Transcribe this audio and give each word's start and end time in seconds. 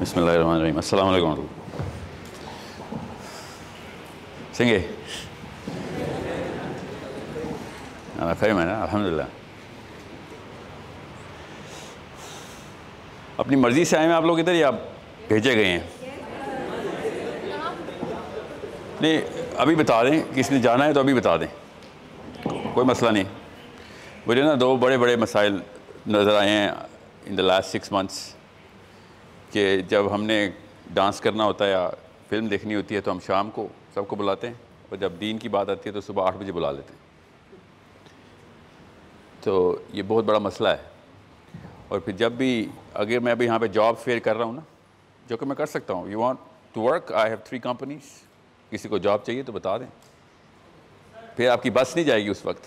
بسم 0.00 0.18
اللہ 0.20 0.30
الرحمن 0.30 0.54
الرحیم. 0.54 0.76
السلام 0.76 1.08
علیکم. 1.08 1.26
ورحمۃ 1.26 1.42
اللہ 1.42 1.82
سنگے 4.54 4.78
خیر 8.40 8.52
میں 8.54 8.64
نا 8.66 8.82
الحمد 8.82 9.06
للہ 9.06 9.22
اپنی 13.36 13.56
مرضی 13.56 13.84
سے 13.84 13.96
آئے 13.96 14.06
ہیں 14.06 14.14
آپ 14.14 14.24
لوگ 14.24 14.38
ادھر 14.38 14.54
یا 14.54 14.70
بھیجے 15.28 15.54
گئے 15.56 15.66
ہیں؟ 15.66 15.80
نہیں، 19.00 19.20
ابھی 19.56 19.74
بتا 19.74 20.02
دیں، 20.02 20.20
کس 20.34 20.50
نے 20.50 20.58
جانا 20.58 20.84
ہے 20.86 20.92
تو 20.94 21.00
ابھی 21.00 21.14
بتا 21.14 21.36
دیں۔ 21.36 21.46
کوئی 22.74 22.86
مسئلہ 22.86 23.10
نہیں۔ 23.10 23.24
مجھے 24.26 24.42
نا 24.42 24.54
دو 24.60 24.76
بڑے 24.76 24.98
بڑے 24.98 25.16
مسائل 25.16 25.60
نظر 26.06 26.36
آئے 26.38 26.50
ہیں 26.50 26.68
in 26.68 27.38
the 27.38 27.42
last 27.42 27.68
six 27.70 27.92
months 27.92 28.34
کہ 29.50 29.80
جب 29.80 30.14
ہم 30.14 30.22
نے 30.22 30.50
ڈانس 30.94 31.20
کرنا 31.20 31.44
ہوتا 31.44 31.66
ہے 31.66 31.70
یا 31.70 31.90
فلم 32.28 32.46
دیکھنی 32.46 32.74
ہوتی 32.74 32.94
ہے 32.94 33.00
تو 33.00 33.12
ہم 33.12 33.18
شام 33.26 33.50
کو 33.50 33.68
سب 33.94 34.08
کو 34.08 34.16
بلاتے 34.16 34.46
ہیں 34.46 34.54
اور 34.88 34.96
جب 34.96 35.12
دین 35.20 35.38
کی 35.38 35.48
بات 35.48 35.68
آتی 35.68 35.88
ہے 35.88 35.94
تو 35.94 36.00
صبح 36.00 36.26
آٹھ 36.26 36.36
بجے 36.36 36.52
بلا 36.52 36.72
لیتے 36.72 36.92
ہیں۔ 36.92 36.98
تو 39.40 39.82
یہ 39.92 40.02
بہت 40.06 40.24
بڑا 40.24 40.38
مسئلہ 40.38 40.68
ہے۔ 40.68 40.82
اور 41.88 42.00
پھر 42.00 42.12
جب 42.12 42.32
بھی 42.32 42.68
اگر 42.94 43.20
میں 43.20 43.32
ابھی 43.32 43.46
یہاں 43.46 43.58
پہ 43.58 43.66
جاب 43.66 43.94
فیئر 43.98 44.18
کر 44.18 44.36
رہا 44.36 44.44
ہوں 44.44 44.52
نا، 44.52 44.60
جو 45.28 45.36
کہ 45.36 45.46
میں 45.46 45.56
کر 45.56 45.66
سکتا 45.66 45.92
ہوں 45.92 46.10
you 46.10 46.20
want 46.20 46.38
to 46.72 46.80
work 46.80 47.12
I 47.12 47.30
have 47.30 47.36
three 47.44 47.58
companies 47.58 48.22
کسی 48.70 48.88
کو 48.88 48.98
جاب 48.98 49.18
چاہیے 49.24 49.42
تو 49.42 49.52
بتا 49.52 49.78
دیں۔ 49.78 49.86
پھر 51.36 51.48
آپ 51.48 51.62
کی 51.62 51.70
بس 51.70 51.96
نہیں 51.96 52.06
جائے 52.06 52.24
گی 52.24 52.28
اس 52.28 52.46
وقت۔ 52.46 52.64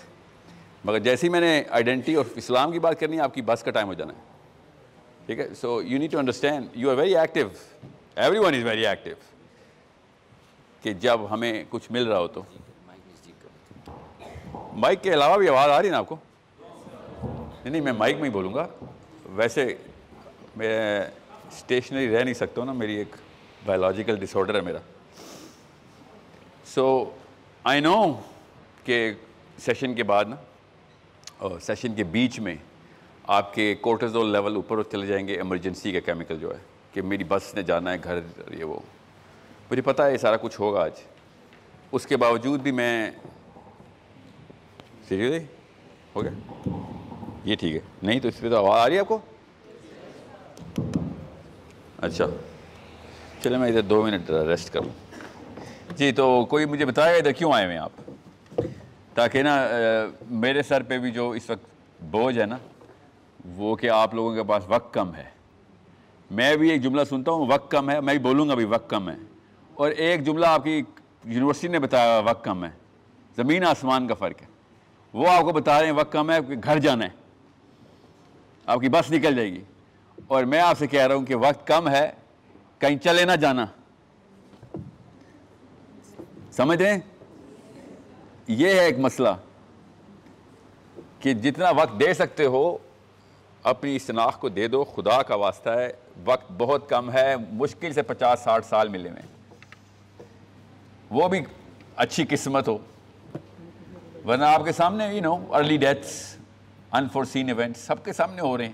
مگر 0.84 0.98
جیسے 0.98 1.26
ہی 1.26 1.32
میں 1.32 1.40
نے 1.40 1.62
آئیڈینٹی 1.70 2.14
اور 2.14 2.24
اسلام 2.36 2.72
کی 2.72 2.78
بات 2.78 3.00
کرنی 3.00 3.16
ہے، 3.16 3.22
آپ 3.22 3.34
کی 3.34 3.42
بس 3.42 3.62
کا 3.62 3.70
ٹائم 3.70 3.88
ہو 3.88 3.94
جانا 3.94 4.14
ہے۔ 4.14 4.31
ٹھیک 5.26 5.38
ہے 5.38 5.46
so 5.54 5.80
you 5.82 5.98
need 5.98 6.12
to 6.12 6.18
understand 6.18 6.66
you 6.74 6.90
are 6.90 6.96
very 6.96 7.16
active 7.16 7.48
everyone 8.38 8.54
is 8.54 8.64
very 8.64 8.86
active 8.86 9.14
کہ 10.84 10.92
جب 10.92 11.20
ہمیں 11.30 11.52
کچھ 11.70 11.90
مل 11.92 12.06
رہا 12.06 12.18
ہو 12.18 12.28
تو 12.28 12.42
مائک 14.74 15.02
کے 15.02 15.12
علاوہ 15.14 15.36
بھی 15.38 15.48
آواز 15.48 15.70
آ 15.70 15.78
رہی 15.78 15.86
ہے 15.86 15.92
نا 15.92 15.98
آپ 15.98 16.08
کو 16.08 16.16
نہیں 17.22 17.70
نہیں 17.70 17.80
میں 17.80 17.92
مائک 17.92 18.16
میں 18.16 18.24
ہی 18.24 18.30
بولوں 18.30 18.54
گا 18.54 18.66
ویسے 19.24 19.74
میں 20.56 21.00
اسٹیشنری 21.48 22.08
رہ 22.08 22.22
نہیں 22.22 22.34
سکتا 22.34 22.60
ہوں 22.60 22.66
نا 22.66 22.72
میری 22.72 22.94
ایک 22.94 23.16
بایولوجیکل 23.66 24.16
ڈس 24.16 24.36
آڈر 24.36 24.54
ہے 24.54 24.60
میرا 24.60 24.78
سو 26.64 26.84
آئی 27.64 27.80
نو 27.80 27.96
کہ 28.84 29.12
سیشن 29.58 29.94
کے 29.94 30.02
بعد 30.02 30.24
نا 30.24 30.36
اور 31.38 31.58
سیشن 31.60 31.94
کے 31.94 32.04
بیچ 32.04 32.38
میں 32.40 32.56
آپ 33.26 33.54
کے 33.54 33.74
کورٹزول 33.74 34.32
لیول 34.32 34.54
اوپر 34.54 34.82
چلے 34.82 35.06
جائیں 35.06 35.28
گے 35.28 35.32
ایمرجنسی 35.32 35.92
کا 35.92 36.00
کیمیکل 36.00 36.38
جو 36.38 36.50
ہے 36.50 36.58
کہ 36.92 37.02
میری 37.02 37.24
بس 37.24 37.54
نے 37.54 37.62
جانا 37.62 37.92
ہے، 37.92 37.96
گھر، 38.04 38.18
یہ 38.50 38.64
وہ۔ 38.64 38.80
مجھے 39.70 39.82
پتہ 39.82 40.02
ہے 40.02 40.12
یہ 40.12 40.16
سارا 40.16 40.36
کچھ 40.36 40.60
ہوگا 40.60 40.80
آج۔ 40.80 40.92
اس 41.92 42.06
کے 42.06 42.16
باوجود 42.16 42.60
بھی 42.60 42.72
میں 42.72 43.10
سیریسلی 45.08 45.44
ہو 46.16 46.22
گیا؟ 46.24 46.68
یہ 47.44 47.56
ٹھیک 47.56 47.74
ہے۔ 47.74 47.80
نہیں 48.02 48.20
تو 48.20 48.28
اس 48.28 48.40
پہ 48.40 48.50
تو 48.50 48.56
آواز 48.56 48.80
آ 48.80 48.88
رہی 48.88 48.94
ہے 48.94 49.00
آپ 49.00 49.08
کو؟ 49.08 49.18
اچھا۔ 51.98 52.26
چلے 53.42 53.56
میں 53.56 53.68
ادھر 53.68 53.80
دو 53.80 54.02
منٹ 54.02 54.30
ریسٹ 54.30 54.72
کر 54.72 54.80
لوں۔ 54.82 55.20
جی 55.96 56.12
تو 56.12 56.44
کوئی 56.44 56.66
مجھے 56.66 56.84
بتایا 56.84 57.16
ادھر 57.16 57.32
کیوں 57.32 57.52
آئے 57.52 57.64
ہوئے 57.64 57.76
ہیں 57.76 57.82
آپ؟ 57.82 58.10
تاکہ 59.14 59.42
نا 59.42 59.66
میرے 60.30 60.62
سر 60.62 60.82
پہ 60.82 60.98
بھی 60.98 61.10
جو 61.10 61.30
اس 61.30 61.50
وقت 61.50 61.64
بوجھ 62.02 62.38
ہے 62.38 62.46
نا 62.46 62.58
وہ 63.44 63.76
کہ 63.76 63.90
آپ 63.90 64.14
لوگوں 64.14 64.34
کے 64.34 64.42
پاس 64.42 64.62
وقت 64.68 64.94
کم 64.94 65.14
ہے۔ 65.14 65.24
میں 66.30 66.56
بھی 66.56 66.70
ایک 66.70 66.82
جملہ 66.82 67.04
سنتا 67.04 67.30
ہوں، 67.30 67.46
وقت 67.48 67.70
کم 67.70 67.90
ہے، 67.90 68.00
میں 68.00 68.14
بھی 68.14 68.22
بولوں 68.22 68.48
گا 68.48 68.54
بھی 68.54 68.64
وقت 68.64 68.90
کم 68.90 69.08
ہے۔ 69.08 69.16
اور 69.74 69.90
ایک 69.90 70.24
جملہ 70.24 70.46
آپ 70.46 70.64
کی 70.64 70.82
یونیورسٹی 71.24 71.68
نے 71.68 71.78
بتایا 71.78 72.18
وقت 72.18 72.44
کم 72.44 72.64
ہے۔ 72.64 72.70
زمین 73.36 73.64
آسمان 73.64 74.06
کا 74.06 74.14
فرق 74.14 74.42
ہے۔ 74.42 74.46
وہ 75.12 75.28
آپ 75.28 75.42
کو 75.42 75.52
بتا 75.52 75.78
رہے 75.78 75.86
ہیں، 75.86 75.94
وقت 75.94 76.12
کم 76.12 76.30
ہے، 76.30 76.38
کہ 76.48 76.54
گھر 76.64 76.78
جانا 76.78 77.04
ہے۔ 77.04 77.10
آپ 78.66 78.80
کی 78.80 78.88
بس 78.88 79.10
نکل 79.10 79.36
جائے 79.36 79.52
گی۔ 79.52 79.64
اور 80.26 80.44
میں 80.44 80.60
آپ 80.60 80.78
سے 80.78 80.86
کہہ 80.86 81.06
رہا 81.06 81.14
ہوں 81.14 81.26
کہ 81.26 81.34
وقت 81.34 81.66
کم 81.66 81.88
ہے، 81.88 82.10
کہیں 82.78 82.96
چلے 82.96 83.24
نہ 83.24 83.32
جانا۔ 83.32 83.66
سمجھ 86.52 86.82
رہے 86.82 86.92
ہیں؟ 86.92 87.00
یہ 88.48 88.66
ہے 88.66 88.80
ایک 88.80 88.98
مسئلہ 88.98 89.28
کہ 91.20 91.34
جتنا 91.34 91.70
وقت 91.70 92.00
دے 92.00 92.14
سکتے 92.14 92.44
ہو 92.44 92.78
اپنی 93.62 93.98
شناخت 93.98 94.40
کو 94.40 94.48
دے 94.48 94.68
دو، 94.68 94.84
خدا 94.84 95.22
کا 95.22 95.34
واسطہ 95.34 95.70
ہے، 95.70 95.92
وقت 96.24 96.52
بہت 96.58 96.88
کم 96.88 97.12
ہے، 97.12 97.34
مشکل 97.52 97.92
سے 97.92 98.02
پچاس، 98.02 98.40
ساٹھ 98.40 98.66
سال 98.66 98.88
ملے 98.88 99.10
میں 99.10 99.22
وہ 101.10 101.28
بھی 101.28 101.40
اچھی 101.96 102.24
قسمت 102.28 102.68
ہو۔ 102.68 102.78
ورنہ 104.26 104.44
آپ 104.44 104.64
کے 104.64 104.72
سامنے 104.72 105.14
you 105.14 105.20
know 105.20 105.54
early 105.54 105.76
deaths 105.76 106.36
unforeseen 106.92 107.48
event 107.48 107.76
سب 107.76 108.04
کے 108.04 108.12
سامنے 108.12 108.42
ہو 108.42 108.58
رہے 108.58 108.64
ہیں۔ 108.64 108.72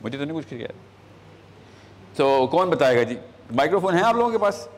مجھے 0.00 0.18
تو 0.18 0.24
نہیں 0.24 0.36
کچھ 0.36 0.46
کیا۔ 0.48 0.68
تو 2.16 2.46
کون 2.46 2.70
بتائے 2.70 2.96
گا 2.96 3.02
جی؟ 3.02 3.16
مائکرو 3.54 3.80
فون 3.80 3.94
ہے 3.94 4.02
آپ 4.02 4.14
لوگوں 4.14 4.30
کے 4.30 4.38
پاس؟ 4.38 4.68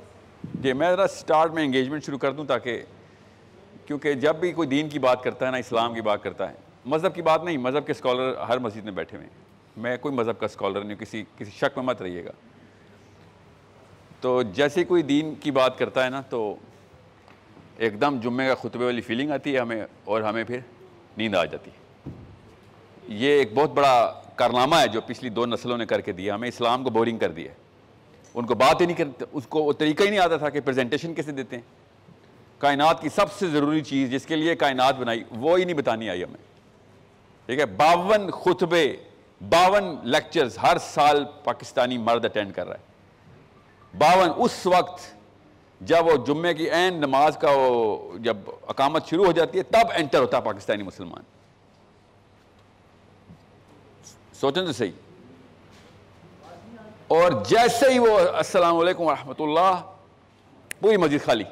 جی 0.54 0.72
میں 0.72 0.90
ذرا 0.90 1.04
اسٹارٹ 1.04 1.52
میں 1.52 1.64
انگیجمنٹ 1.64 2.04
شروع 2.04 2.18
کر 2.18 2.32
دوں 2.32 2.44
تاکہ، 2.44 2.82
کیونکہ 3.86 4.12
جب 4.12 4.36
بھی 4.36 4.52
کوئی 4.52 4.68
دین 4.68 4.88
کی 4.88 4.98
بات 4.98 5.22
کرتا 5.22 5.46
ہے 5.46 5.50
نا 5.50 5.56
اسلام 5.56 5.94
کی 5.94 6.00
بات 6.00 6.22
کرتا 6.22 6.50
ہے 6.50 6.54
مذہب 6.84 7.14
کی 7.14 7.22
بات 7.22 7.44
نہیں، 7.44 7.56
مذہب 7.56 7.86
کے 7.86 7.92
اسکالر 7.92 8.36
ہر 8.36 8.58
مسجد 8.58 8.84
میں 8.84 8.92
بیٹھے 8.92 9.16
ہوئے 9.16 9.28
ہیں۔ 9.28 9.44
میں 9.76 9.96
کوئی 9.96 10.14
مذہب 10.14 10.38
کا 10.38 10.46
اسکالر 10.46 10.84
نہیں 10.84 10.96
کسی 10.96 11.24
کسی 11.38 11.50
شک 11.50 11.76
میں 11.76 11.84
مت 11.84 12.02
رہیے 12.02 12.24
گا۔ 12.24 12.30
تو 14.20 14.42
جیسے 14.42 14.84
کوئی 14.84 15.02
دین 15.02 15.34
کی 15.34 15.50
بات 15.50 15.78
کرتا 15.78 16.04
ہے 16.04 16.10
نا، 16.10 16.20
تو 16.20 16.56
ایک 17.76 18.00
دم 18.00 18.20
جمعے 18.22 18.48
کا 18.48 18.54
خطبے 18.54 18.84
والی 18.84 19.00
فیلنگ 19.00 19.30
آتی 19.30 19.54
ہے 19.54 19.58
ہمیں، 19.58 19.86
اور 20.04 20.22
ہمیں 20.22 20.44
پھر 20.44 20.58
نیند 21.16 21.34
آ 21.34 21.44
جاتی 21.44 21.70
ہے۔ 21.70 22.10
یہ 23.08 23.28
ایک 23.28 23.54
بہت 23.54 23.70
بڑا 23.70 24.20
کارنامہ 24.34 24.76
ہے 24.76 24.88
جو 24.88 25.00
پچھلی 25.00 25.30
دو 25.30 25.46
نسلوں 25.46 25.78
نے 25.78 25.86
کر 25.86 26.00
کے 26.00 26.12
دیا، 26.12 26.34
ہمیں 26.34 26.48
اسلام 26.48 26.84
کو 26.84 26.90
بورنگ 26.90 27.18
کر 27.18 27.32
دیا 27.32 27.52
ان 28.34 28.46
کو 28.46 28.54
بات 28.54 28.80
ہی 28.80 28.86
نہیں 28.86 28.96
کرتے، 28.96 29.24
اس 29.32 29.46
کو 29.46 29.62
وہ 29.62 29.72
طریقہ 29.72 30.02
ہی 30.02 30.08
نہیں 30.08 30.20
آتا 30.20 30.36
تھا 30.36 30.50
کہ 30.50 30.60
پریزنٹیشن 30.60 31.14
کیسے 31.14 31.32
دیتے 31.32 31.56
ہیں۔ 31.56 31.62
کائنات 32.58 33.02
کی 33.02 33.08
سب 33.08 33.32
سے 33.32 33.46
ضروری 33.48 33.80
چیز 33.80 34.10
جس 34.10 34.26
کے 34.26 34.36
لیے 34.36 34.54
کائنات 34.54 34.98
بنائی، 34.98 35.22
وہ 35.30 35.58
ہی 35.58 35.64
نہیں 35.64 35.76
بتانی 35.76 36.10
آئی 36.10 36.24
ہمیں۔ 36.24 36.53
ٹھیک 37.46 37.60
ہے، 37.60 37.66
باون 37.66 38.30
خطبے، 38.30 38.96
باون 39.40 39.96
لیکچرز 40.02 40.58
ہر 40.62 40.76
سال 40.78 41.24
پاکستانی 41.44 41.98
مرد 41.98 42.24
اٹینڈ 42.24 42.54
کر 42.54 42.66
رہا 42.66 42.76
ہے۔ 42.76 42.94
باون 43.98 44.28
اس 44.36 44.66
وقت 44.66 45.00
جب 45.80 46.06
وہ 46.06 46.26
جمعے 46.26 46.54
کی 46.54 46.70
عین 46.70 46.94
نماز 46.94 47.36
کا 47.36 47.50
وہ 47.50 48.18
جب 48.18 48.36
اقامت 48.66 49.06
شروع 49.06 49.26
ہو 49.26 49.32
جاتی 49.32 49.58
ہے، 49.58 49.62
تب 49.62 49.92
انٹر 49.94 50.18
ہوتا 50.18 50.36
ہے 50.36 50.42
پاکستانی 50.42 50.82
مسلمان۔ 50.82 51.22
سوچیں 54.32 54.66
تو 54.66 54.72
صحیح۔ 54.72 54.90
اور 57.08 57.32
جیسے 57.46 57.92
ہی 57.92 57.98
وہ 57.98 58.18
السلام 58.18 58.76
علیکم 58.76 59.02
ورحمۃ 59.02 59.34
اللہ، 59.38 59.80
پوری 60.80 60.96
مسجد 60.96 61.24
خالی۔ 61.24 61.44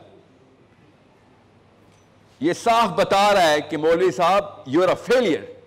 یہ 2.41 2.53
صاف 2.53 2.89
بتا 2.89 3.35
رہا 3.35 3.51
ہے 3.51 3.61
کہ 3.61 3.77
مولوی 3.77 4.11
صاحب 4.11 4.45
you 4.67 4.83
are 4.83 4.89
a 4.89 4.95
failure 4.95 5.62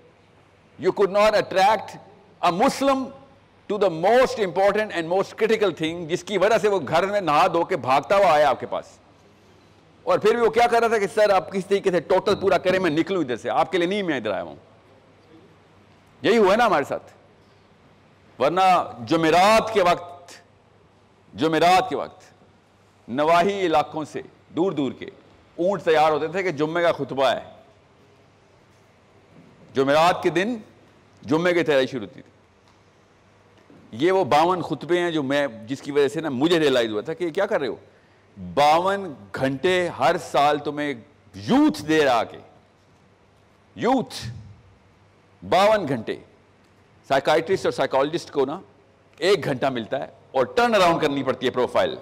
you 0.80 0.91
could 0.91 1.12
not 1.12 1.36
attract 1.36 1.96
a 2.41 2.52
Muslim 2.53 3.03
to 3.69 3.78
the 3.78 3.88
most 3.90 4.40
important 4.40 4.91
and 4.94 5.08
most 5.08 5.36
critical 5.36 5.72
thing 5.74 6.06
جس 6.08 6.24
کی 6.24 6.38
وجہ 6.38 6.58
سے 6.58 6.69
وہ 6.69 6.80
گھر 6.80 7.06
میں 7.06 7.22
نہا 7.22 7.47
دھو 7.47 7.63
کے 7.63 7.78
بھاگتا 7.78 8.18
ہوا 8.18 8.31
آیا 8.31 8.50
آپ 8.50 8.59
کے 8.59 8.66
پاس 8.66 8.86
اور 10.06 10.19
پھر 10.19 10.36
بھی 10.36 10.41
وہ 10.41 10.50
کیا 10.50 10.68
کر 10.72 10.80
رہا 10.80 10.88
تھا 10.88 10.97
کہ 10.97 11.08
سر 11.16 11.30
آپ 11.30 11.52
کس 11.52 11.66
طریقے 11.66 11.91
سے 11.91 12.00
ٹوٹل 12.00 12.36
پورا 12.36 12.58
کریں 12.58 12.80
میں 12.80 12.90
نکلوں 12.91 13.22
ادھر 13.22 13.36
سے 13.36 13.50
آپ 13.50 13.72
کے 13.72 13.78
لیے 13.78 13.88
نہیں 13.88 14.03
میں 14.03 14.18
ادھر 14.18 14.31
آیا 14.31 14.44
ہوں 14.44 14.56
یہی 16.22 16.38
ہوا 16.38 16.51
ہے 16.51 16.57
نا 16.57 16.66
ہمارے 16.66 16.83
ساتھ 16.83 17.12
ورنہ 18.39 18.62
جمعرات 19.06 19.74
کے 19.74 19.81
وقت 19.81 20.33
جمعرات 21.33 21.89
کے 21.89 21.95
وقت 21.95 22.24
نواحی 23.07 23.66
علاقوں 23.66 24.04
سے 24.06 24.22
دور 24.50 24.72
دور 24.72 24.92
کے 24.92 25.06
اونٹ 25.57 25.83
تیار 25.83 26.12
ہوتے 26.12 26.27
تھے 26.27 26.44
کہ 26.44 26.51
جمعے 26.51 26.83
کا 26.83 26.92
خطبہ 26.92 27.27
ہے 27.27 27.55
جمعرات 29.75 30.24
کے 30.24 30.30
دن 30.30 30.57
جمعے 31.22 31.54
کی 31.54 31.63
تیاری 31.63 31.88
شروع 31.88 32.07
ہوتی 32.07 32.22
تھی۔ 32.22 32.31
یہ 34.06 34.12
وہ 34.12 34.24
باون 34.24 34.62
خطبے 34.62 35.00
ہیں 35.00 35.12
جو 35.12 35.24
میں، 35.24 35.48
جس 35.68 35.81
کی 35.81 35.92
وجہ 35.92 36.07
سے 36.07 36.22
نا 36.22 36.30
مجھے 36.30 36.60
ریئلائز 36.60 36.92
ہوا 36.92 37.01
تھا 37.01 37.13
کہ 37.13 37.30
کیا 37.30 37.45
کر 37.45 37.60
رہے 37.60 37.68
ہو؟ 37.68 37.75
باون 38.54 39.13
گھنٹے 39.36 39.88
ہر 39.88 40.16
سال 40.31 40.57
تمہیں 40.57 40.94
یوتھ 41.36 41.86
دے 41.86 42.06
رہا 42.06 42.24
کے 42.24 42.38
یوتھ، 43.75 44.16
باون 45.50 45.88
گھنٹے۔ 45.88 46.16
سائیکائٹرسٹ 47.07 47.66
اور 47.66 47.72
سائیکالوجسٹ 47.72 48.31
کو 48.31 48.45
نا 48.45 48.60
ایک 49.18 49.44
گھنٹہ 49.44 49.66
ملتا 49.66 50.00
ہے 50.00 50.07
اور 50.31 50.45
ٹرن 50.45 50.75
اراؤنڈ 50.75 51.01
کرنی 51.01 51.24
پڑتی 51.24 51.45
ہے 51.45 51.51
پروفائل 51.51 51.95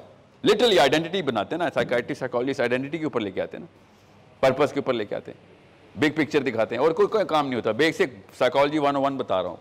لٹرلی 0.44 0.80
آئیڈینٹی 0.80 1.22
بناتے 1.22 1.56
ہیں 1.56 1.64
نا 1.64 1.70
سائیکائٹرسٹ 1.74 2.20
سائیکالوجسٹ 2.20 2.60
آئیڈینٹی 2.60 2.98
کے 2.98 3.04
اوپر 3.04 3.22
لے 3.22 3.32
کے 3.32 3.42
آتے 3.42 3.58
ہیں 3.58 3.64
نا 3.64 4.48
پرپز 4.48 4.74
کے 4.74 4.80
اوپر 4.80 4.94
لے 4.94 5.06
کے 5.06 5.16
آتے 5.16 5.32
ہیں۔ 5.32 5.53
بگ 5.96 6.12
پکچر 6.16 6.42
دکھاتے 6.42 6.76
ہیں۔ 6.76 6.84
اور 6.84 6.92
کوئی 6.92 7.08
کوئی 7.08 7.26
کام 7.26 7.46
نہیں 7.46 7.56
ہوتا۔ 7.56 7.72
Basic 7.72 8.38
psychology 8.38 8.80
one 8.80 8.96
O 8.96 9.02
one 9.02 9.18
بتا 9.18 9.44
رہا 9.44 9.50
ہوں۔ 9.50 9.58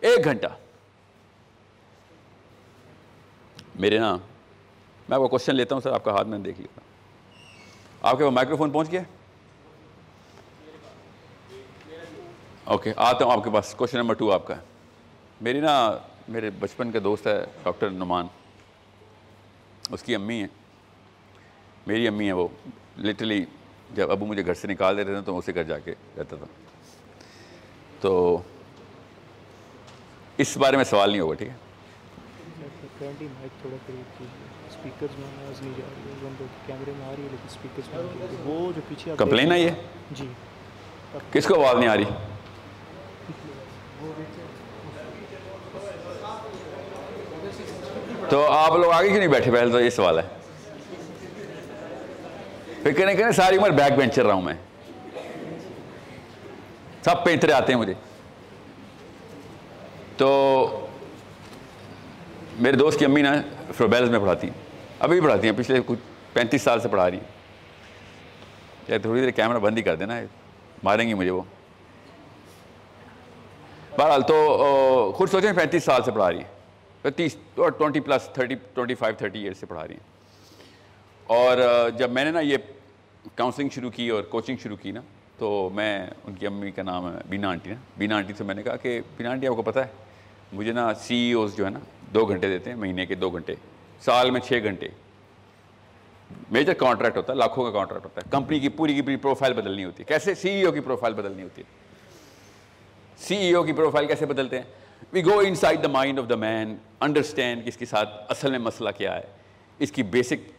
ایک 0.00 0.24
گھنٹہ۔ 0.24 0.46
میرے 3.74 3.98
نا 3.98 4.16
میں 5.08 5.18
آپ 5.18 5.30
کوشچن 5.30 5.54
لیتا 5.54 5.74
ہوں، 5.74 5.82
سر، 5.82 5.92
آپ 5.92 6.04
کا 6.04 6.12
ہاتھ 6.12 6.28
میں 6.28 6.38
دیکھ 6.38 6.60
لیتا 6.60 6.80
ہوں۔ 6.80 6.94
آپ 8.02 8.18
کے 8.18 8.24
وہ 8.24 8.30
مائکرو 8.30 8.56
فون 8.56 8.70
پہنچ 8.70 8.92
گیا؟ 8.92 9.02
اوکے 12.64 12.92
آتا 12.96 13.24
ہوں 13.24 13.32
آپ 13.32 13.44
کے 13.44 13.50
پاس۔ 13.50 13.74
کوشچن 13.74 13.98
نمبر 13.98 14.14
ٹو 14.14 14.32
آپ 14.32 14.46
کا۔ 14.46 14.54
میری 15.40 15.60
نا، 15.60 15.98
میرے 16.28 16.50
بچپن 16.50 16.92
کا 16.92 16.98
دوست 17.04 17.26
ہے 17.26 17.44
ڈاکٹر 17.62 17.90
نعمان۔ 17.90 18.26
اس 19.90 20.02
کی 20.02 20.14
امی 20.14 20.40
ہیں۔ 20.40 20.48
میری 21.86 22.08
امی 22.08 22.24
ہیں 22.24 22.32
وہ 22.32 22.48
لٹرلی 22.98 23.44
جب 23.94 24.10
ابو 24.10 24.26
مجھے 24.26 24.46
گھر 24.46 24.54
سے 24.54 24.68
نکال 24.68 24.96
دیتے 24.96 25.12
تھے 25.12 25.20
تو 25.20 25.38
اسے 25.38 25.54
گھر 25.54 25.62
جا 25.62 25.78
کے 25.78 25.94
رہتا 26.18 26.36
تھا۔ 26.36 26.46
تو 28.00 28.42
اس 30.38 30.56
بارے 30.56 30.76
میں 30.76 30.84
سوال 30.84 31.10
نہیں 31.10 31.20
ہوگا 31.20 31.34
ٹھیک 31.34 31.48
ہے؟ 31.48 31.54
کمپلین 39.16 39.52
آئی 39.52 39.64
ہے؟ 39.66 39.74
جی۔ 40.10 40.28
کس 41.32 41.46
کو 41.46 41.54
آواز 41.54 41.76
نہیں 41.76 41.88
آ 41.88 41.96
رہی؟ 41.96 42.04
تو 48.30 48.46
آپ 48.46 48.72
لوگ 48.72 48.92
آگے 48.92 49.08
کیوں 49.08 49.18
نہیں 49.18 49.28
بیٹھے؟ 49.28 49.50
پہلے 49.50 49.72
تو 49.72 49.80
یہ 49.80 49.90
سوال 49.90 50.18
ہے۔ 50.18 50.43
پھر 52.84 52.92
کہنے 52.92 53.14
کہنے 53.14 53.32
ساری 53.32 53.56
عمر 53.56 53.70
بیک 53.70 53.92
بینچر 53.92 54.24
رہا 54.24 54.34
ہوں 54.34 54.42
میں۔ 54.42 54.54
سب 57.04 57.24
پینترے 57.24 57.52
آتے 57.52 57.72
ہیں 57.72 57.80
مجھے۔ 57.80 57.94
تو 60.16 60.86
میرے 62.60 62.76
دوست 62.76 62.98
کی 62.98 63.04
امی 63.04 63.22
نا 63.22 63.34
فروبیلز 63.74 64.10
میں 64.10 64.18
پڑھاتی 64.18 64.46
ہیں۔ 64.46 64.54
ابھی 64.98 65.20
بھی 65.20 65.28
پڑھاتی 65.28 65.48
ہیں، 65.48 65.58
پچھلے 65.58 65.80
کچھ 65.86 65.98
پینتیس 66.32 66.62
سال 66.62 66.80
سے 66.80 66.88
پڑھا 66.88 67.10
رہی 67.10 67.16
ہیں۔ 67.16 67.24
یا 68.88 68.98
تھوڑی 68.98 69.20
دیر 69.20 69.30
کیمرہ 69.30 69.58
بند 69.58 69.78
ہی 69.78 69.82
کر 69.82 69.96
دینا، 69.96 70.20
ماریں 70.82 71.08
گی 71.08 71.14
مجھے 71.14 71.30
وہ۔ 71.30 71.42
بہرحال 73.98 74.22
تو 74.22 75.12
خود 75.16 75.30
سوچیں 75.30 75.52
پینتیس 75.52 75.84
سال 75.84 76.02
سے 76.02 76.10
پڑھا 76.10 76.30
رہی 76.30 76.38
ہیں۔ 76.38 77.10
تیس 77.10 77.36
twenty 77.54 78.00
plus, 78.00 78.28
thirty, 78.34 78.54
twenty 78.74 78.94
five, 78.94 79.14
thirty 79.18 79.38
year 79.38 79.52
سے 79.52 79.66
پڑھا 79.66 79.88
رہی 79.88 79.94
ہیں۔ 79.94 80.14
اور 81.26 81.58
جب 81.98 82.10
میں 82.10 82.24
نے 82.24 82.30
نا 82.30 82.40
یہ 82.40 82.56
کاؤنسلنگ 83.34 83.68
شروع 83.68 83.90
کی 83.90 84.08
اور 84.08 84.22
کوچنگ 84.22 84.56
شروع 84.62 84.76
کی 84.76 84.90
نا، 84.90 85.00
تو 85.38 85.70
میں 85.74 86.06
ان 86.24 86.34
کی 86.34 86.46
امی 86.46 86.70
کا 86.70 86.82
نام 86.82 87.12
ہے 87.12 87.18
بینا 87.28 87.48
آنٹی 87.48 87.70
نا۔ 87.70 87.76
بینا 87.98 88.16
آنٹی 88.16 88.32
سے 88.38 88.44
میں 88.44 88.54
نے 88.54 88.62
کہا 88.62 88.76
کہ 88.76 89.00
بینا 89.16 89.30
آنٹی، 89.30 89.46
آپ 89.46 89.56
کو 89.56 89.62
پتہ 89.62 89.78
ہے، 89.78 89.86
مجھے 90.52 90.72
نا 90.72 90.94
سی 90.94 91.16
ای 91.16 91.32
اوز 91.32 91.56
جو 91.56 91.64
ہے 91.64 91.70
نا، 91.70 91.78
دو 92.14 92.26
گھنٹے 92.26 92.48
دیتے 92.48 92.70
ہیں، 92.70 92.76
مہینے 92.76 93.06
کے 93.06 93.14
دو 93.14 93.30
گھنٹے، 93.30 93.54
سال 94.00 94.30
میں 94.30 94.40
چھ 94.40 94.60
گھنٹے۔ 94.64 94.88
میجر 96.50 96.74
کانٹریکٹ 96.74 97.16
ہوتا 97.16 97.32
ہے، 97.32 97.38
لاکھوں 97.38 97.64
کا 97.64 97.70
کانٹریکٹ 97.70 98.04
ہوتا 98.04 98.20
ہے۔ 98.20 98.30
کمپنی 98.30 98.60
کی 98.60 98.68
پوری 98.68 98.94
کی 98.94 99.02
پوری 99.02 99.16
پروفائل 99.16 99.52
بدلنی 99.52 99.84
ہوتی 99.84 100.02
ہے۔ 100.02 100.04
کیسے 100.04 100.34
سی 100.34 100.50
ای 100.50 100.62
او 100.62 100.72
کی 100.72 100.80
پروفائل 100.80 101.14
بدلنی 101.14 101.42
ہوتی 101.42 101.62
ہے؟ 101.62 101.72
سی 103.18 103.36
ای 103.36 103.52
او 103.52 103.62
کی 103.62 103.72
پروفائل 103.72 104.06
کیسے 104.06 104.26
بدلتے 104.26 104.56
ہیں؟ 104.56 104.64
We 105.12 105.24
go 105.24 105.38
inside 105.54 105.82
the 105.82 105.88
mind 105.88 106.18
of 106.18 106.24
the 106.28 106.34
man 106.34 106.76
understand 107.00 107.64
کہ 107.64 107.68
اس 107.68 107.76
کے 107.76 107.86
ساتھ 107.86 108.08
اصل 108.28 108.50
میں 108.50 108.58
مسئلہ 108.58 108.90
کیا 108.98 109.16
ہے۔ 109.16 109.22
اس 109.78 109.92
کی 109.92 110.02
بیسک 110.02 110.50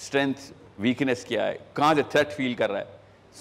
اسٹرینتھ 0.00 0.52
ویکنیس 0.78 1.24
کیا 1.24 1.46
ہے، 1.46 1.58
کہاں 1.74 1.94
سے 1.94 2.02
تھریٹ 2.02 2.32
فیل 2.32 2.54
کر 2.54 2.70
رہا 2.70 2.78
ہے 2.78 2.84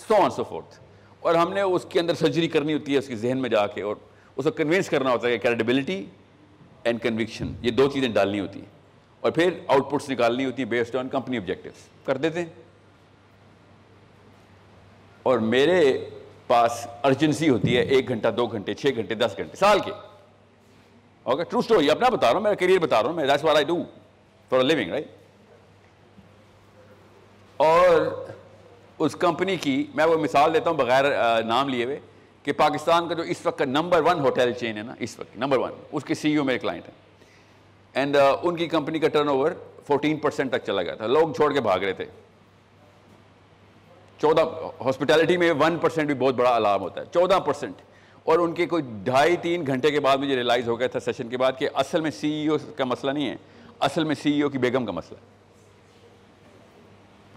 سو 0.08 0.16
آن 0.16 0.30
سو 0.30 0.44
فورتھ 0.44 0.80
اور 1.20 1.36
ہم 1.36 1.54
نے 1.54 1.62
اس 1.62 1.86
کے 1.90 2.00
اندر 2.00 2.14
سرجری 2.14 2.48
کرنی 2.48 2.74
ہوتی 2.74 2.94
ہے، 2.94 2.98
اس 2.98 3.08
کے 3.08 3.16
ذہن 3.16 3.38
میں 3.38 3.50
جا 3.50 3.68
کے، 3.68 3.82
اور 3.82 3.96
اس 4.36 4.46
کو 4.46 4.52
کنوینس 4.52 4.90
کرنا 4.90 5.12
ہوتا 5.12 5.28
ہے 5.28 5.38
کہ 5.38 5.44
کریڈیبلٹی 5.44 6.06
اینڈ 6.84 7.02
کنوکشن 7.02 7.54
یہ 7.62 7.72
دو 7.72 7.90
چیزیں 7.90 8.10
ڈالنی 8.10 8.40
ہوتی 8.40 8.60
ہیں۔ 8.60 8.70
اور 9.22 9.32
پھر 9.32 9.60
آؤٹ 9.68 9.92
پٹس 9.92 10.10
نکالنی 10.10 10.46
ہوتی 10.46 10.64
ہیں 10.64 10.70
بیسڈ 10.70 10.96
آن 10.96 11.10
کمپنی 11.10 11.38
آبجیکٹیوس 11.38 12.06
کر 12.06 12.18
دیتے 12.18 12.40
ہیں۔ 12.40 12.50
اور 15.24 15.40
میرے 15.40 16.10
پاس 16.48 16.88
ارجنسی 17.04 17.50
ہوتی 17.50 17.78
ہے 17.78 17.82
ایک 17.82 18.08
گھنٹہ، 18.08 18.28
دو 18.28 18.48
گھنٹے، 18.48 18.74
چھ 18.74 18.86
گھنٹے، 18.96 19.16
دس 19.16 19.34
گھنٹے، 19.38 19.56
سال 19.56 19.80
کے۔ 19.80 19.92
اوکے 21.24 21.44
ٹرو 21.44 21.60
اسٹوری 21.60 21.92
اپنا 21.92 22.10
بتا 22.10 22.28
رہا 22.28 22.34
ہوں، 22.34 22.42
میرا 22.42 22.56
کیریئر 22.56 22.80
بتا 22.80 23.02
رہا 23.02 23.10
ہوں، 23.10 23.16
میں 23.16 23.28
that's 23.28 23.44
what 23.44 23.56
I 23.56 23.66
do 23.66 23.84
for 24.50 24.64
living 24.64 24.92
right 24.92 25.08
اور 27.58 28.26
اس 29.00 29.16
کمپنی 29.16 29.56
کی 29.56 29.88
میں 29.96 30.06
وہ 30.06 30.18
مثال 30.18 30.54
دیتا 30.54 30.70
ہوں 30.70 30.78
بغیر 30.78 31.04
نام 31.44 31.70
لیے 31.70 31.86
ہوئے 31.86 32.00
کہ 32.44 32.52
پاکستان 32.52 33.08
کا 33.08 33.14
جو 33.14 33.24
اس 33.24 33.46
وقت 33.46 33.60
کا 33.60 33.66
نمبر 33.66 34.02
ون 34.02 34.20
ہوٹل 34.20 34.52
چین 34.52 34.78
ہے 34.78 34.84
نا، 34.84 34.94
اس 35.00 35.20
وقت 35.20 35.38
نمبر 35.38 35.58
ون، 35.58 35.72
اس 35.92 36.04
کے 36.04 36.14
سی 36.14 36.30
ای 36.32 36.36
او 36.36 36.44
میرے 36.44 36.60
کلائنٹ 36.60 36.86
ہیں۔ 36.86 36.96
اینڈ 37.94 38.18
ان 38.42 38.56
کی 38.56 38.68
کمپنی 38.68 39.00
کا 39.00 39.08
ٹرن 39.08 39.28
اوور 39.28 39.52
فورٹین 39.88 40.18
پرسینٹ 40.18 40.52
تک 40.52 40.66
چلا 40.66 40.82
گیا 40.82 40.96
تھا۔ 40.96 41.08
لوگ 41.08 41.34
چھوڑ 41.34 41.54
کے 41.54 41.62
بھاگ 41.62 41.80
رہے 41.80 41.94
تھے۔ 41.94 42.06
چودہ 44.22 44.42
ہاسپٹیلٹی 44.86 45.38
میں 45.38 45.54
ون 45.60 45.78
پرسینٹ 45.78 46.08
بھی 46.08 46.16
بہت 46.16 46.36
بڑا 46.36 46.56
الارم 46.56 46.82
ہوتا 46.82 47.02
ہے۔ 47.02 47.06
چودہ 47.14 47.40
پرسینٹ 47.46 47.74
اور 48.24 48.40
ان 48.40 48.52
کے 48.54 48.66
کوئی 48.66 48.84
ڈھائی، 49.04 49.36
تین 49.38 49.68
گھنٹے 49.68 49.92
کے 49.92 50.00
بعد 50.00 50.18
مجھے 50.18 50.36
ریلائز 50.36 50.68
ہو 50.68 50.80
گیا 50.80 50.88
تھا 50.88 51.00
سیشن 51.00 51.30
کے 51.30 51.38
بعد 51.38 51.52
کہ 51.58 51.70
اصل 51.74 52.02
میں 52.02 52.12
سی 52.12 52.32
ای 52.32 52.48
او 52.48 52.58
کا 52.76 52.86
مسئلہ 52.86 53.12
نہیں 53.12 53.30
ہے۔ 53.30 53.36
اصل 53.80 54.04
میں 54.04 54.16
سی 54.16 54.32
ای 54.32 54.42
او 54.42 54.50
کی 54.50 54.58
بیگم 54.58 54.86
کا 54.86 54.92
مسئلہ 54.92 55.20
ہے۔ 55.20 55.43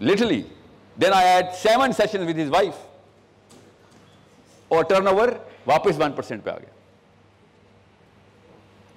Literally 0.01 0.41
then 1.01 1.13
I 1.13 1.27
had 1.27 1.45
seven 1.61 1.91
session 1.91 2.27
with 2.27 2.39
his 2.39 2.49
wife 2.49 2.73
اور 4.67 4.83
ٹرن 4.83 5.07
اوور 5.07 5.27
واپس 5.67 5.99
ون 5.99 6.11
پرسینٹ 6.11 6.43
پہ 6.43 6.49
آ 6.49 6.57
گیا۔ 6.57 6.69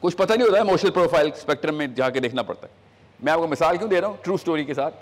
کچھ 0.00 0.16
پتہ 0.16 0.32
نہیں 0.32 0.46
ہوتا 0.46 0.56
ہے 0.56 0.60
اموشنل 0.60 0.90
پروفائل 0.90 1.30
اسپیکٹرم 1.36 1.74
میں 1.74 1.86
جا 1.86 2.10
کے 2.10 2.20
دیکھنا 2.20 2.42
پڑتا 2.42 2.66
ہے۔ 2.66 2.72
میں 3.20 3.32
آپ 3.32 3.38
کو 3.38 3.46
مثال 3.46 3.76
کیوں 3.76 3.90
دے 3.90 4.00
رہا 4.00 4.08
ہوں؟ 4.08 4.16
ٹرو 4.22 4.34
اسٹوری 4.34 4.64
کے 4.64 4.74
ساتھ۔ 4.74 4.94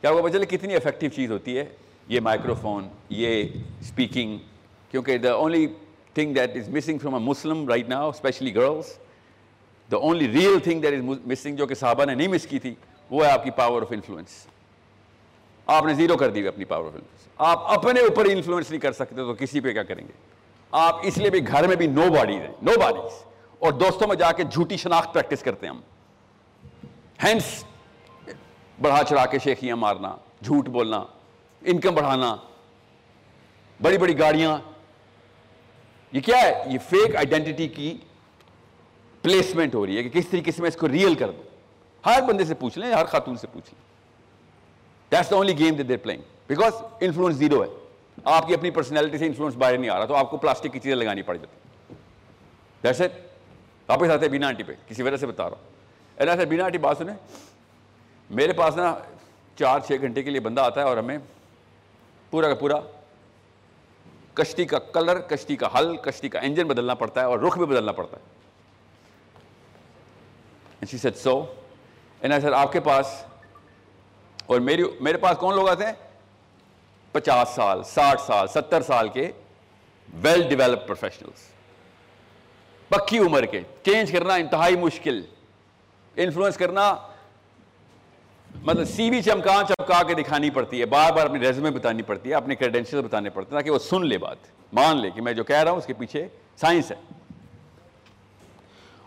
کیا 0.00 0.10
آپ 0.10 0.16
کو 0.16 0.22
پتہ 0.22 0.32
چلے 0.32 0.46
کتنی 0.46 0.74
افیکٹو 0.74 1.06
چیز 1.08 1.30
ہوتی 1.30 1.58
ہے؟ 1.58 1.64
یہ 2.08 2.20
مائکرو 2.20 2.54
فون 2.54 2.88
یہ 3.08 3.44
اسپیکنگ 3.80 4.38
کیونکہ 4.90 5.18
the 5.18 5.32
only 5.32 5.66
thing 6.14 6.34
that 6.34 6.56
is 6.56 6.68
missing 6.68 6.98
from 6.98 7.14
a 7.14 7.20
Muslim 7.20 7.68
right 7.68 7.88
now 7.88 8.08
especially 8.08 8.54
girls 8.54 8.98
the 9.90 9.96
only 9.96 10.28
real 10.28 10.58
thing 10.58 10.80
that 10.80 10.94
is 10.94 11.18
missing 11.26 11.56
جو 11.56 11.66
کہ 11.66 11.74
صحابہ 11.74 12.04
نے 12.04 12.14
نہیں 12.14 12.28
مس 12.28 12.46
کی 12.46 12.58
تھی، 12.58 12.74
وہ 13.10 13.26
ہے 13.26 13.30
آپ 13.30 13.44
کی 13.44 13.50
پاور 13.50 13.82
آف 13.82 13.92
انفلوئنس 13.92 14.46
آپ 15.66 15.84
نے 15.84 15.94
زیرو 15.94 16.16
کر 16.16 16.30
دی 16.30 16.48
اپنی 16.48 16.64
پاور 16.64 16.86
آف 16.86 16.94
انفلوئنس 16.94 17.28
آپ 17.38 17.78
اپنے 17.78 18.00
اوپر 18.00 18.24
انفلوئنس 18.24 18.70
نہیں 18.70 18.80
کر 18.80 18.92
سکتے 18.92 19.16
تو 19.16 19.34
کسی 19.34 19.60
پہ 19.60 19.72
کیا 19.72 19.82
کریں 19.82 20.06
گے؟ 20.08 20.12
آپ 20.70 20.96
اس 21.02 21.18
لیے 21.18 21.30
بھی 21.30 21.46
گھر 21.46 21.66
میں 21.66 21.76
بھی 21.76 21.86
نو 21.86 22.10
باڈیز 22.10 22.40
ہیں 22.40 22.52
نو 22.62 22.72
باڈیز 22.80 23.24
اور 23.58 23.72
دوستوں 23.72 24.08
میں 24.08 24.16
جا 24.16 24.32
کے 24.32 24.44
جھوٹی 24.44 24.76
شناخت 24.76 25.14
پریکٹس 25.14 25.42
کرتے 25.42 25.66
ہیں 25.66 25.74
ہم۔ 25.74 25.80
ہینس 27.24 27.64
بڑھا 28.80 29.04
چڑھا 29.04 29.26
کے 29.26 29.38
شیخیاں 29.38 29.76
مارنا، 29.76 30.16
جھوٹ 30.42 30.68
بولنا 30.68 31.04
انکم 31.62 31.94
بڑھانا، 31.94 32.36
بڑی 33.82 33.98
بڑی 33.98 34.18
گاڑیاں۔ 34.18 34.58
یہ 36.12 36.20
کیا 36.20 36.42
ہے؟ 36.42 36.64
یہ 36.66 36.78
فیک 36.90 37.16
آئیڈینٹی 37.16 37.68
کی 37.68 37.98
پلیسمنٹ 39.22 39.74
ہو 39.74 39.86
رہی 39.86 39.96
ہے 39.96 40.02
کہ 40.02 40.20
کس 40.20 40.28
طریقے 40.28 40.52
سے 40.52 40.62
میں 40.62 40.68
اس 40.68 40.76
کو 40.76 40.88
ریئل 40.88 41.14
کر 41.14 41.30
دوں؟ 41.30 41.42
ہر 42.06 42.22
بندے 42.22 42.44
سے 42.44 42.54
پوچھ 42.54 42.78
لیں، 42.78 42.92
ہر 42.92 43.04
خاتون 43.04 43.36
سے 43.36 43.46
پوچھ 43.46 43.74
لیں۔ 43.74 43.83
That's 45.14 45.30
the 45.30 45.36
only 45.36 45.58
game 45.58 45.74
they're 45.76 45.96
playing 45.96 46.22
because 46.46 46.72
influence 47.00 47.36
zero 47.36 47.62
ہے 47.62 47.68
آپ 48.24 48.46
کی 48.46 48.54
اپنی 48.54 48.70
پرسنالٹی 48.70 49.18
سے 49.18 49.26
انفلوئنس 49.26 49.56
باہر 49.56 49.78
نہیں 49.78 49.90
آ 49.90 49.98
رہا 49.98 50.04
تو 50.04 50.14
آپ 50.14 50.30
کو 50.30 50.36
پلاسٹک 50.36 50.72
کی 50.72 50.78
چیزیں 50.78 50.96
لگانی 50.96 51.22
پڑ 51.22 51.36
جاتی 51.36 51.94
دیٹس 52.82 53.00
اٹ 53.00 53.12
واپس 53.88 54.10
آتے 54.10 54.24
ہیں 54.24 54.30
بینا 54.30 54.46
آنٹی 54.46 54.62
پہ 54.62 54.72
کسی 54.88 55.02
وجہ 55.02 55.16
سے 55.16 55.26
بتا 55.26 55.48
رہا 55.50 55.56
ہوں 55.56 55.72
ایسا 56.18 56.36
سر 56.36 56.46
بینا 56.46 56.64
آنٹی 56.64 56.78
بات 56.78 56.98
سنیں 56.98 57.14
میرے 58.30 58.52
پاس 58.52 58.76
نا 58.76 58.94
چار 59.58 59.80
چھ 59.80 60.00
گھنٹے 60.00 60.22
کے 60.22 60.30
لیے 60.30 60.40
بندہ 60.40 60.60
آتا 60.60 60.80
ہے 60.80 60.86
اور 60.86 60.96
ہمیں 60.96 61.18
پورا 62.30 62.48
کا 62.48 62.54
پورا 62.54 62.80
کشتی 64.34 64.64
کا 64.64 64.78
کلر 64.78 65.20
کشتی 65.20 65.56
کا 65.56 65.68
حل 65.78 65.96
کشتی 65.96 66.28
کا 66.28 66.38
انجن 66.38 66.66
بدلنا 66.66 66.94
پڑتا 66.94 67.20
ہے 67.20 67.26
اور 67.26 67.38
رخ 67.38 67.58
بھی 67.58 67.66
بدلنا 67.66 67.92
پڑتا 67.92 68.16
ہے 68.16 68.22
سو 71.14 71.44
سر 72.20 72.52
آپ 72.52 72.72
کے 72.72 72.80
پاس 72.80 73.06
اور 74.46 74.60
میری 74.60 74.82
میرے 75.00 75.18
پاس 75.18 75.36
کون 75.38 75.54
لوگ 75.54 75.68
آتے 75.68 75.84
ہیں؟ 75.86 75.92
پچاس 77.12 77.48
سال، 77.54 77.82
ساٹھ 77.82 78.20
سال، 78.20 78.46
ستر 78.46 78.82
سال 78.82 79.08
کے 79.08 79.30
ویل 80.22 80.42
ڈیولپ 80.48 80.86
پروفیشنلس 80.86 81.48
پکی 82.88 83.18
عمر 83.18 83.44
کے. 83.44 83.60
چینج 83.82 84.12
کرنا 84.12 84.34
انتہائی 84.34 84.76
مشکل. 84.76 85.20
انفلوئنس 86.16 86.56
کرنا 86.56 86.94
مطلب 88.62 88.88
سی 88.88 89.10
وی 89.10 89.22
چمکا 89.22 89.60
چمکا 89.68 90.02
کے 90.02 90.14
دکھانی 90.14 90.50
پڑتی 90.50 90.80
ہے. 90.80 90.86
بار 90.86 91.12
بار 91.12 91.26
اپنی 91.26 91.40
ریزومے 91.40 91.70
بتانی 91.70 92.02
پڑتی 92.02 92.30
ہے، 92.30 92.34
اپنے 92.34 92.54
کریڈینشیل 92.54 93.02
بتانے 93.02 93.30
پڑتے 93.30 93.50
ہیں 93.50 93.60
تاکہ 93.60 93.70
وہ 93.70 93.78
سن 93.78 94.06
لے 94.06 94.18
بات. 94.18 94.36
مان 94.72 95.00
لے 95.00 95.10
کہ 95.10 95.22
میں 95.22 95.32
جو 95.32 95.44
کہہ 95.44 95.56
رہا 95.56 95.70
ہوں 95.70 95.78
اس 95.78 95.86
کے 95.86 95.92
پیچھے 95.92 96.28
سائنس 96.56 96.90
ہے. 96.90 96.96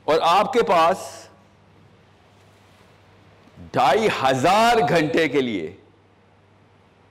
اور 0.03 0.19
آپ 0.21 0.53
کے 0.53 0.63
پاس 0.63 1.26
ڈھائی 3.73 4.07
ہزار 4.23 4.77
گھنٹے 4.89 5.27
کے 5.29 5.41
لیے، 5.41 5.71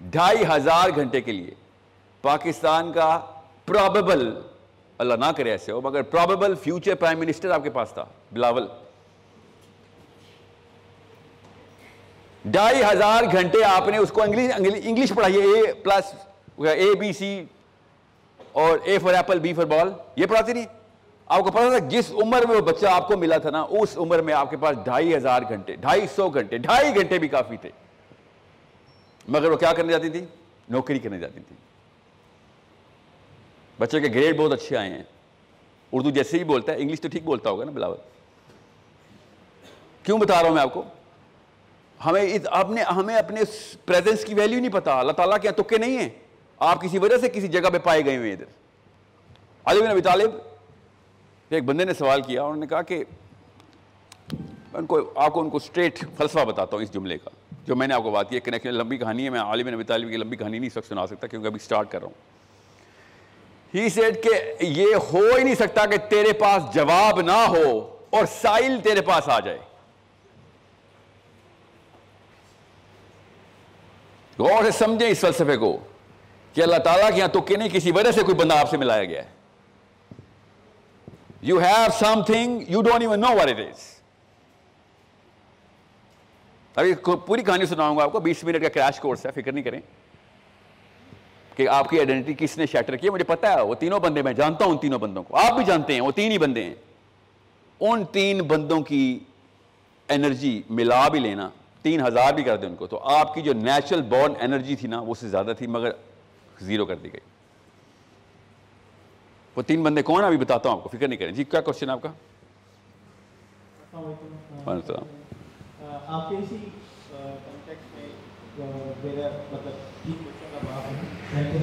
ڈھائی 0.01 0.45
ہزار 0.55 0.91
گھنٹے 0.97 1.21
کے 1.21 1.33
لیے 1.33 1.55
پاکستان 2.25 2.93
کا 2.93 3.19
پرابیبل 3.67 4.29
اللہ 4.99 5.15
نہ 5.15 5.31
کرے 5.37 5.51
ایسے 5.51 5.73
ہو، 5.73 5.81
مگر 5.81 6.03
پرابیبل 6.03 6.55
فیوچر 6.63 6.95
پرائم 6.95 7.19
منسٹر 7.19 7.51
آپ 7.51 7.63
کے 7.65 7.71
پاس 7.71 7.91
تھا، 7.95 8.05
بلاول۔ 8.33 8.67
ڈھائی 12.45 12.83
ہزار 12.83 13.25
گھنٹے 13.33 13.63
آپ 13.65 13.89
نے 13.89 13.99
اس 13.99 14.13
کو 14.13 14.23
English 14.23 15.13
پڑھائیے 15.15 15.43
A 15.43 15.73
plus 15.75 16.15
A 16.59 16.95
B 17.01 17.13
C 17.13 17.45
اور 18.53 18.79
A 18.85 18.99
for 18.99 19.15
apple 19.15 19.39
B 19.39 19.53
for 19.55 19.65
ball 19.67 19.93
یہ 20.17 20.27
پڑھاتے 20.27 20.53
نہیں۔ 20.53 20.67
آپ 21.27 21.41
کو 21.41 21.51
پتا 21.51 21.69
تھا 21.69 21.79
جس 21.79 22.11
عمر 22.11 22.47
میں 22.49 22.57
وہ 22.57 22.61
بچہ 22.61 22.87
آپ 22.87 23.09
کو 23.09 23.17
ملا 23.17 23.39
تھا 23.39 23.51
نا، 23.51 23.63
اس 23.63 23.99
عمر 23.99 24.23
میں 24.23 24.35
آپ 24.35 24.51
کے 24.51 24.57
پاس 24.57 24.77
ڈھائی 24.85 25.17
ہزار 25.17 25.43
گھنٹے، 25.49 25.77
ڈھائی 25.77 26.07
سو 26.17 26.29
گھنٹے، 26.29 26.59
ڈھائی 26.59 26.95
گھنٹے 26.95 27.19
بھی 27.19 27.29
کافی 27.29 27.57
تھے۔ 27.57 27.71
مگر 29.29 29.51
وہ 29.51 29.57
کیا 29.57 29.73
کرنے 29.73 29.93
جاتی 29.93 30.11
تھی؟ 30.11 30.25
نوکری 30.69 30.99
کرنے 30.99 31.19
جاتی 31.19 31.41
تھی۔ 31.49 31.57
بچے 33.79 34.01
کے 34.01 34.09
گریڈ 34.09 34.37
بہت 34.37 34.53
اچھے 34.53 34.77
آئے 34.77 34.91
ہیں۔ 34.91 35.03
اردو 35.93 36.11
جیسے 36.11 36.39
ہی 36.39 36.45
بولتا 36.45 36.73
ہے، 36.73 36.77
انگلش 36.79 37.01
تو 37.01 37.09
ٹھیک 37.09 37.25
بولتا 37.25 37.51
ہوگا 37.51 37.65
نا 37.65 37.71
بلاول۔ 37.71 37.97
کیوں 40.03 40.19
بتا 40.19 40.43
رہا 40.43 40.49
ہوں 40.49 40.55
میں 40.55 40.63
آپ 40.63 40.75
کو؟ 40.75 40.83
ہمیں 42.05 42.39
اپنے 42.47 42.83
ہمیں 42.83 43.17
اپنے 43.17 43.41
پریزنس 43.87 44.25
کی 44.25 44.35
ویلیو 44.35 44.61
نہیں 44.61 44.73
پتا۔ 44.73 45.01
اللہ 45.01 45.13
تعالیٰ 45.13 45.41
کے 45.43 45.49
یہاں 45.49 45.63
تکے 45.63 45.79
نہیں 45.79 45.99
ہیں۔ 45.99 46.09
آپ 46.59 46.83
کسی 46.83 46.99
وجہ 46.99 47.17
سے 47.17 47.29
کسی 47.29 47.49
جگہ 47.49 47.71
پہ 47.71 47.79
پائے 47.79 48.05
گئے 48.05 48.17
ہوئے 48.17 48.33
ادھر۔ 48.33 48.45
علی 49.65 49.81
بن 49.81 49.87
ابی 49.87 50.01
طالب 50.01 50.31
ایک 51.51 51.65
بندے 51.65 51.85
نے 51.85 51.95
سوال 51.95 52.23
کیا، 52.23 52.43
انہوں 52.43 52.57
نے 52.57 52.67
کہا 52.67 52.83
کہ 52.83 53.05
ان 54.75 54.87
کو، 54.87 55.13
آپ 55.15 55.33
کو 55.33 55.41
ان 55.41 55.51
کو 55.51 55.57
اسٹریٹ 55.57 56.05
فلسفہ 56.17 56.45
بتاتا 56.45 56.77
ہوں 56.77 56.85
اس 56.85 56.93
جملے 56.93 57.19
کا۔ 57.19 57.31
جو 57.67 57.77
میں 57.77 57.87
نے 57.87 57.95
آپ 57.95 58.03
کو 58.03 58.11
بات 58.11 58.31
کی 58.31 58.41
کنیکشن 58.41 58.75
لمبی 58.75 58.97
کہانی 58.97 59.25
ہے، 59.25 59.31
میں 59.31 59.41
علی 59.41 59.65
بن 59.65 59.75
ابی 59.75 59.85
طالب 59.85 60.11
کی 60.11 60.17
لمبی 60.17 60.37
کہانی 60.37 60.59
نہیں 60.59 60.71
سکتا 60.71 60.89
سنا 60.89 61.07
سکتا 61.07 61.27
کیونکہ 61.27 61.47
ابھی 61.47 61.59
اسٹارٹ 61.63 61.91
کر 61.91 61.99
رہا 61.99 62.07
ہوں۔ 62.07 62.37
ہی 63.77 63.89
سیٹ 63.89 64.25
کہ 64.25 64.65
یہ 64.65 64.95
ہو 65.13 65.37
ہی 65.39 65.45
نہیں 65.45 65.55
سکتا 65.55 65.87
کہ 65.87 65.97
تیرے 65.97 66.33
پاس 66.33 66.75
جواب 66.75 67.21
نہ 67.21 67.45
ہو 67.49 67.97
اور 68.11 68.27
سائل 68.41 68.81
تیرے 68.85 69.01
پاس 69.01 69.29
آ 69.29 69.41
جائے۔ 69.41 69.59
غور 74.39 74.65
سے 74.65 74.71
سمجھیں 74.71 75.09
اس 75.09 75.19
فلسفے 75.19 75.57
کو 75.57 75.79
کہ 76.55 76.61
اللہ 76.61 76.77
تعالیٰ 76.77 77.11
کے 77.11 77.19
یہاں 77.19 77.29
تو 77.29 77.41
کہ 77.41 77.57
نہیں 77.57 77.69
کسی 77.69 77.91
وجہ 77.91 78.11
سے 78.11 78.21
کوئی 78.23 78.35
بندہ 78.35 78.55
آپ 78.55 78.71
سے 78.71 78.77
ملایا 78.77 79.05
گیا 79.05 79.25
ہے۔ 79.25 79.36
You 81.47 81.59
have 81.61 81.87
something 82.27 82.63
you 82.69 82.81
don't 82.83 83.01
even 83.01 83.21
know 83.21 83.35
what 83.37 83.49
it 83.49 83.59
is 83.59 83.85
ابھی 86.77 86.95
پوری 87.27 87.43
کہانی 87.43 87.67
سناؤں 87.67 87.97
گا 87.97 88.03
آپ 88.03 88.13
کو 88.13 88.21
بیس 88.21 88.43
منٹ 88.45 88.63
کا 88.63 88.69
کریش 88.71 88.99
کورس 89.01 89.27
ہے 89.27 89.31
فکر 89.35 89.53
نہیں 89.53 89.65
کریں 89.65 89.81
کہ 91.53 91.69
آپ 91.69 91.89
کی 91.89 91.99
آئیڈینٹی 91.99 92.35
کس 92.39 92.57
نے 92.59 92.67
شیٹر 92.67 92.97
کی 92.97 93.11
مجھے 93.11 93.25
پتا 93.25 93.53
ہے 93.53 93.61
وہ 93.61 93.75
تینوں 93.75 94.01
بندے 94.01 94.23
میں 94.23 94.33
جانتا 94.33 94.65
ہوں 94.65 94.73
ان 94.73 94.79
تینوں 94.79 94.99
بندوں 94.99 95.23
کو 95.23 95.37
آپ 95.37 95.55
بھی 95.55 95.65
جانتے 95.65 95.95
ہیں 95.95 96.01
وہ 96.01 96.11
تین 96.11 96.33
ہی 96.33 96.39
بندے 96.39 96.65
ہیں 96.65 96.75
ان 97.81 98.05
تین 98.13 98.43
بندوں 98.47 98.81
کی 98.83 99.19
انرجی 100.09 100.61
ملا 100.71 101.07
بھی 101.09 101.21
لینا 101.21 101.49
تین 101.83 102.01
ہزار 102.01 102.33
بھی 102.33 102.43
کر 102.43 102.57
دیں 102.57 102.69
ان 102.69 102.75
کو 102.77 102.87
تو 102.87 102.99
آپ 103.13 103.35
کی 103.35 103.43
جو 103.43 103.53
نیچرل 103.53 104.03
بورن 104.03 104.35
انرجی 104.41 104.77
تھی 104.77 104.89
نا 104.89 105.01
وہ 105.01 105.15
سے 105.15 105.29
زیادہ 105.29 105.53
تھی 105.59 105.67
مگر 105.67 105.91
زیرو 106.61 106.85
کر 106.87 106.95
دی 106.95 107.13
گئی 107.13 107.36
وہ 109.57 109.63
تین 109.63 109.83
بندے 109.83 110.03
کون 110.03 110.25
ابھی 110.25 110.37
بتاتا 110.37 110.69
ہوں 110.69 110.77
آپ 110.77 110.83
کو 110.83 110.89
فکر 110.89 111.09
نہیں 111.09 111.19
کریں۔ 111.19 111.33
جی 111.33 111.45
کیا 111.45 111.61
کوشچن 111.61 111.91
آپ 111.91 112.03
کا؟ 112.03 112.13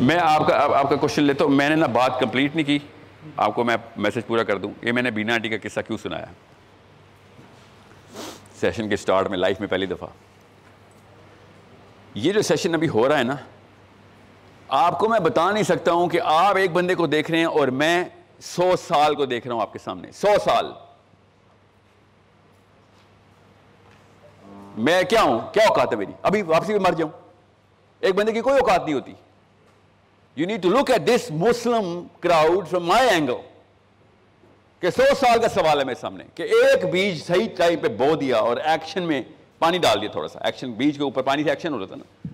میں 0.02 0.20
آپ 0.22 0.48
کا 0.48 0.80
آپ 0.80 0.90
کا 0.90 0.96
کوشچن 0.96 1.24
لیتا 1.24 1.44
ہوں۔ 1.44 1.52
میں 1.52 1.70
نے 1.70 1.76
نا 1.76 1.86
بات 1.86 2.20
کمپلیٹ 2.20 2.56
نہیں 2.56 2.66
کی۔ 2.66 2.80
آپ 3.38 3.56
کو 3.56 3.64
میں 3.64 3.78
میسج 3.98 4.28
پورا 4.28 4.44
کر 4.44 4.58
دوں۔ 4.58 4.72
یہ 4.82 4.92
میں 4.92 5.02
نے 5.02 5.12
بینا 5.12 5.34
آنٹی 5.34 5.50
کا 5.50 5.56
قصہ 5.64 5.80
کیوں 5.88 5.98
سنایا؟ 5.98 6.26
سیشن 8.56 8.90
کے 8.90 8.96
سٹارٹ 8.96 9.28
میں 9.28 9.38
لائف 9.38 9.60
میں 9.60 9.68
پہلی 9.68 9.86
دفعہ۔ 9.86 10.08
یہ 12.16 12.34
جو 12.34 12.42
سیشن 12.42 12.74
ابھی 12.74 12.90
ہو 12.90 13.10
رہا 13.10 13.18
ہے 13.18 13.24
نا 13.24 13.36
آپ 14.76 15.00
کو 15.00 15.10
میں 15.10 15.20
بتا 15.20 15.52
نہیں 15.52 15.64
سکتا 15.64 15.92
ہوں 15.92 16.10
کہ 16.10 16.20
آپ 16.24 16.58
ایک 16.58 16.72
بندے 16.72 16.96
کو 16.96 17.08
دیکھ 17.08 17.32
رہے 17.32 17.38
ہیں 17.38 17.46
اور 17.46 17.68
میں 17.68 18.04
سو 18.40 18.76
سال 18.88 19.16
کو 19.16 19.26
دیکھ 19.26 19.48
رہا 19.48 19.56
ہوں 19.56 19.62
آپ 19.62 19.74
کے 19.74 19.80
سامنے، 19.80 20.12
سو 20.12 20.28
سال۔ 20.44 20.72
میں 24.78 25.04
کیا 25.04 25.22
ہوں؟ 25.22 25.40
کیا 25.54 25.64
اوقات 25.68 25.92
ہے 25.92 25.98
میری؟ 25.98 26.12
ابھی 26.22 26.42
واپسی 26.42 26.72
بھی 26.74 26.80
مر 26.80 26.92
جاؤں۔ 26.92 27.12
ایک 28.00 28.16
بندے 28.16 28.32
کی 28.32 28.42
کوئی 28.42 28.60
اوقات 28.60 28.84
نہیں 28.84 28.94
ہوتی۔ 28.94 29.14
You 30.36 30.48
need 30.48 30.64
to 30.64 30.70
look 30.70 30.92
at 30.92 31.08
this 31.08 31.32
Muslim 31.32 32.08
crowd 32.20 32.68
from 32.68 32.84
my 32.84 33.10
angle 33.10 33.34
کہ 34.80 34.90
سو 34.90 35.04
سال 35.20 35.42
کا 35.42 35.50
سوال 35.50 35.80
ہے 35.80 35.84
میرے 35.84 36.00
سامنے 36.02 36.24
کہ 36.36 36.44
ایک 36.44 36.86
بیج 36.92 37.24
صحیح 37.24 37.48
ٹائم 37.58 37.80
پہ 37.80 37.88
بو 37.88 38.16
دیا 38.16 38.38
اور 38.38 38.58
ایکشن 38.58 39.04
میں 39.04 39.22
پانی 39.60 39.78
ڈال 39.78 40.02
دیا 40.02 40.10
تھوڑا 40.10 40.28
سا۔ 40.28 40.40
ایکشن 40.40 40.72
بیج 40.72 40.98
کے 40.98 41.04
اوپر 41.04 41.22
پانی 41.22 41.44
سے 41.44 41.50
ایکشن 41.50 41.74
ہو 41.74 41.80
رہا 41.80 41.86
تھا 41.86 41.96
نا۔ 41.96 42.28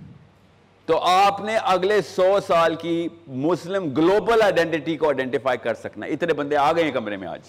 تو 0.89 0.99
آپ 0.99 1.39
نے 1.39 1.57
اگلے 1.57 2.01
سو 2.01 2.39
سال 2.47 2.75
کی 2.75 3.07
مسلم 3.27 3.93
گلوبل 3.93 4.41
آئیڈینٹی 4.41 4.97
کو 4.97 5.05
آئیڈینٹیفائی 5.05 5.57
کر 5.57 5.73
سکنا 5.73 6.05
اتنے 6.05 6.33
بندے 6.33 6.57
آ 6.57 6.71
گئے 6.71 6.83
ہیں 6.83 6.91
کمرے 6.91 7.17
میں 7.17 7.27
آج۔ 7.27 7.41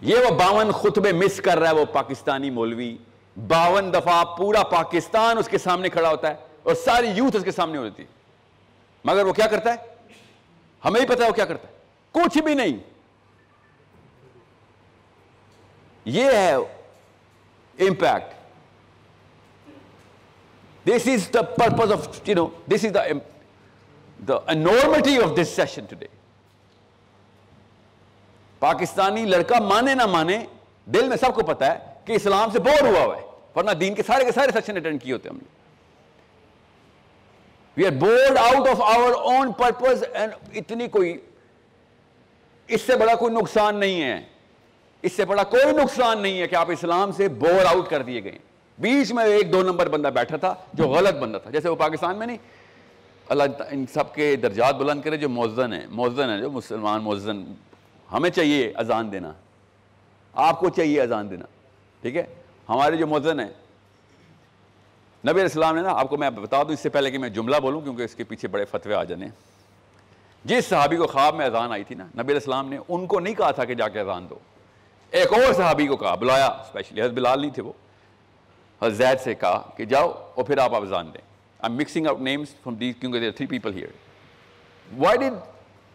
یہ 0.00 0.14
وہ 0.16 0.30
باون 0.30 0.72
خطبے 0.72 1.12
مس 1.12 1.40
کر 1.40 1.58
رہا 1.58 1.70
ہے 1.70 1.74
وہ 1.74 1.84
پاکستانی 1.84 2.50
مولوی۔ 2.50 2.96
باون 3.48 3.92
دفعہ 3.92 4.24
پورا 4.24 4.62
پاکستان 4.62 5.38
اس 5.38 5.48
کے 5.48 5.58
سامنے 5.58 5.88
کھڑا 5.88 6.08
ہوتا 6.08 6.28
ہے 6.28 6.34
اور 6.62 6.74
ساری 6.74 7.08
یوتھ 7.08 7.36
اس 7.36 7.44
کے 7.44 7.52
سامنے 7.52 7.78
ہوتی 7.78 8.02
ہے۔ 8.02 8.08
مگر 9.04 9.26
وہ 9.26 9.32
کیا 9.32 9.46
کرتا 9.46 9.70
ہے؟ 9.70 9.76
ہمیں 10.84 11.00
ہی 11.00 11.06
پتا 11.06 11.24
ہے 11.24 11.28
وہ 11.28 11.34
کیا 11.34 11.44
کرتا 11.44 11.68
ہے۔ 11.68 11.74
کچھ 12.12 12.38
بھی 12.38 12.54
نہیں۔ 12.54 12.78
یہ 16.04 16.24
ہے 16.24 16.54
impact 17.78 18.43
this 20.86 21.08
is 21.08 21.30
the 21.32 21.42
purpose 21.42 21.92
of 21.92 22.28
you 22.28 22.34
know 22.34 22.48
this 22.70 22.84
is 22.84 22.92
the 22.94 23.02
the 24.18 24.36
enormity 24.48 25.16
of 25.18 25.36
this 25.36 25.48
session 25.56 25.84
today 25.84 26.06
Pakistani 28.58 29.24
لڑکا 29.24 29.58
مانے 29.60 29.94
نہ 29.94 30.06
مانے 30.06 30.38
دل 30.94 31.08
میں 31.08 31.16
سب 31.16 31.34
کو 31.34 31.42
پتا 31.42 31.72
ہے 31.72 31.78
کہ 32.04 32.12
اسلام 32.12 32.50
سے 32.50 32.58
بور 32.58 32.86
ہوا 32.86 33.04
ہوا 33.04 33.16
ہے 33.16 33.22
ورنہ 33.56 33.70
دین 33.70 33.94
کے 33.94 34.02
سارے 34.02 34.24
کے 34.24 34.32
سارے 34.32 34.52
سیشن 34.52 34.76
اٹینڈ 34.76 35.02
کیے 35.02 35.12
ہوتے 35.12 35.28
ہم 35.28 35.36
نے 35.36 35.52
we 37.76 37.86
are 37.86 37.92
bored 37.92 38.38
out 38.38 38.68
of 38.68 38.82
our 38.82 39.12
own 39.12 39.52
purpose 39.52 40.04
and 40.12 40.32
اتنی 40.54 40.88
کوئی 40.88 41.16
اس 42.68 42.80
سے 42.80 42.96
بڑا 42.96 43.14
کوئی 43.14 43.34
نقصان 43.34 43.76
نہیں 43.76 44.02
ہے 44.02 44.20
اس 45.02 45.12
سے 45.12 45.24
بڑا 45.24 45.42
کوئی 45.44 45.72
نقصان 45.72 46.22
نہیں 46.22 46.40
ہے 46.40 46.46
کہ 46.46 46.56
آپ 46.56 46.70
اسلام 46.70 47.12
سے 47.12 47.28
بور 47.28 47.64
آؤٹ 47.64 47.90
کر 47.90 48.02
دیے 48.02 48.24
گئے 48.24 48.38
بیچ 48.78 49.12
میں 49.12 49.24
ایک 49.24 49.52
دو 49.52 49.62
نمبر 49.62 49.88
بندہ 49.88 50.08
بیٹھا 50.08 50.36
تھا 50.36 50.54
جو 50.72 50.88
غلط 50.88 51.14
بندہ 51.14 51.38
تھا، 51.38 51.50
جیسے 51.50 51.68
وہ 51.68 51.76
پاکستان 51.76 52.16
میں 52.16 52.26
نہیں۔ 52.26 52.36
اللہ 53.28 53.42
ان 53.70 53.84
سب 53.94 54.14
کے 54.14 54.36
درجات 54.36 54.74
بلند 54.74 55.02
کرے 55.02 55.16
جو 55.16 55.28
موزن 55.28 55.72
ہے 55.72 55.86
موزن 55.90 56.30
ہے 56.30 56.40
جو 56.40 56.50
مسلمان 56.50 57.02
موزن 57.02 57.44
ہمیں 58.12 58.30
چاہیے 58.30 58.72
اذان 58.76 59.12
دینا۔ 59.12 59.32
آپ 60.32 60.60
کو 60.60 60.68
چاہیے 60.68 61.00
اذان 61.00 61.30
دینا۔ 61.30 61.44
ٹھیک 62.00 62.16
ہے؟ 62.16 62.22
ہمارے 62.68 62.96
جو 62.96 63.06
موزن 63.06 63.40
ہیں، 63.40 63.48
نبی 65.28 65.40
السلام 65.40 65.76
نے 65.76 65.82
نا، 65.82 65.90
آپ 65.90 66.08
کو 66.08 66.16
میں 66.16 66.30
بتا 66.30 66.62
دوں، 66.62 66.72
اس 66.72 66.80
سے 66.80 66.88
پہلے 66.88 67.10
کہ 67.10 67.18
میں 67.18 67.28
جملہ 67.28 67.56
بولوں، 67.56 67.80
کیونکہ 67.80 68.02
اس 68.02 68.14
کے 68.14 68.24
پیچھے 68.24 68.48
بڑے 68.48 68.64
فتوے 68.64 68.94
آ 68.94 69.04
جانے 69.04 69.26
جس 70.44 70.66
صحابی 70.66 70.96
کو 70.96 71.06
خواب 71.06 71.34
میں 71.34 71.46
اذان 71.46 71.72
آئی 71.72 71.84
تھی 71.84 71.94
نا، 71.94 72.06
نبی 72.18 72.32
السلام 72.32 72.68
نے 72.68 72.78
ان 72.88 73.06
کو 73.06 73.20
نہیں 73.20 73.34
کہا 73.34 73.50
تھا 73.50 73.64
کہ 73.64 73.74
جا 73.74 73.88
کے 73.88 74.00
اذان 74.00 74.26
دو۔ 74.30 74.38
ایک 75.10 75.32
اور 75.32 75.52
صحابی 75.52 75.86
کو 75.86 75.96
کہا، 75.96 76.14
بلایا، 76.14 76.46
اسپیشلی 76.46 77.00
حضرت 77.00 77.12
بلال 77.12 77.40
نہیں 77.40 77.50
تھے 77.50 77.62
وہ۔ 77.62 77.72
حضرت 78.82 78.96
زید 78.96 79.20
سے 79.20 79.34
کہا 79.34 79.70
کہ 79.76 79.84
جاؤ 79.84 80.32
اور 80.34 80.44
پھر 80.44 80.58
آپ 80.58 80.74
اذان 80.74 81.06
دیں۔ 81.14 81.34
I'm 81.66 81.74
mixing 81.74 82.10
up 82.12 82.18
names 82.18 82.44
from 82.44 82.74
these 82.74 82.92
کیونکہ 83.00 83.18
there 83.18 83.30
are 83.30 83.34
three 83.42 83.56
people 83.56 83.80
here 83.80 83.92
why 85.04 85.22
did 85.22 85.34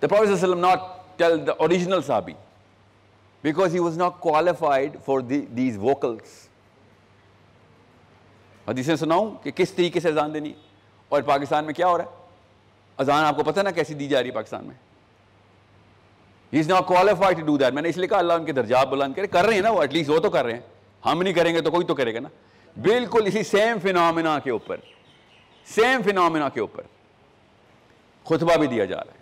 the 0.05 0.17
Prophet 0.17 0.47
ﷺ 0.47 0.63
not 0.63 0.79
tell 1.21 1.37
the 1.37 1.67
original 1.67 1.99
صحابی 2.05 2.33
because 3.47 3.73
he 3.73 3.83
was 3.83 3.97
not 3.97 4.11
qualified 4.27 4.93
for 5.09 5.21
the, 5.31 5.59
these 5.59 5.77
vocals 5.77 6.27
حدیثیں 8.67 8.95
سناؤں 8.95 9.43
کہ 9.43 9.51
کس 9.51 9.71
طریقے 9.71 9.99
سے 9.99 10.07
اذان 10.07 10.33
دینی۔ 10.33 10.53
اور 11.09 11.21
پاکستان 11.21 11.65
میں 11.65 11.73
کیا 11.73 11.87
ہو 11.87 11.97
رہا 11.97 12.05
ہے؟ 12.05 12.09
اذان 12.97 13.25
آپ 13.25 13.35
کو 13.35 13.43
پتہ 13.43 13.59
نا 13.59 13.71
کیسی 13.71 13.93
دی 13.93 14.07
جا 14.07 14.21
رہی 14.21 14.29
ہے 14.29 14.33
پاکستان 14.33 14.65
میں۔ 14.65 14.75
He 16.53 16.59
is 16.59 16.69
not 16.69 16.85
qualified 16.85 17.39
to 17.39 17.45
do 17.45 17.57
that 17.57 17.73
میں 17.73 17.81
نے 17.81 17.89
اس 17.89 17.97
لیے 17.97 18.07
کہا 18.07 18.17
اللہ 18.17 18.33
ان 18.33 18.45
کے 18.45 18.51
درجات 18.51 18.87
بلند 18.87 19.13
کرے۔ 19.13 19.27
کر 19.27 19.45
رہے 19.45 19.53
ہیں 19.53 19.61
نا 19.61 19.69
وہ 19.69 19.81
ایٹ 19.81 19.93
لیسٹ 19.93 20.09
وہ 20.09 20.19
تو 20.19 20.29
کر 20.29 20.45
رہے 20.45 20.53
ہیں۔ 20.53 20.61
ہم 21.05 21.21
نہیں 21.21 21.33
کریں 21.33 21.55
گے 21.55 21.61
تو 21.61 21.71
کوئی 21.71 21.87
تو 21.87 21.95
کرے 21.95 22.13
گا 22.13 22.19
نا۔ 22.19 22.29
بالکل 22.83 23.27
اسی 23.27 23.43
سیم 23.43 23.79
فینومینا 23.81 24.37
کے 24.39 24.51
اوپر. 24.51 24.77
سیم 25.67 26.01
فینومینا 26.03 26.49
کے 26.49 26.59
اوپر. 26.59 26.83
خطبہ 28.25 28.55
بھی 28.57 28.67
دیا 28.67 28.85
جا 28.85 28.95
رہا 28.95 29.13
ہے. 29.13 29.17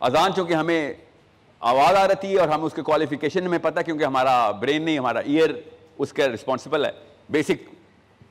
اذان 0.00 0.34
چونکہ 0.34 0.54
ہمیں 0.54 0.92
آواز 1.62 1.94
آ 1.96 2.06
رہتی 2.08 2.32
ہے 2.32 2.38
اور 2.38 2.48
ہم 2.48 2.64
اس 2.64 2.72
کے 2.74 2.82
کوالیفیکیشن 2.82 3.50
میں 3.50 3.58
پتہ 3.58 3.80
کیونکہ 3.80 4.04
ہمارا 4.04 4.50
برین 4.50 4.82
نہیں، 4.82 4.98
ہمارا 4.98 5.18
ایئر 5.18 5.50
اس 5.98 6.12
کا 6.12 6.28
رسپانسبل 6.28 6.84
ہے. 6.84 6.90
بیسک 7.30 7.68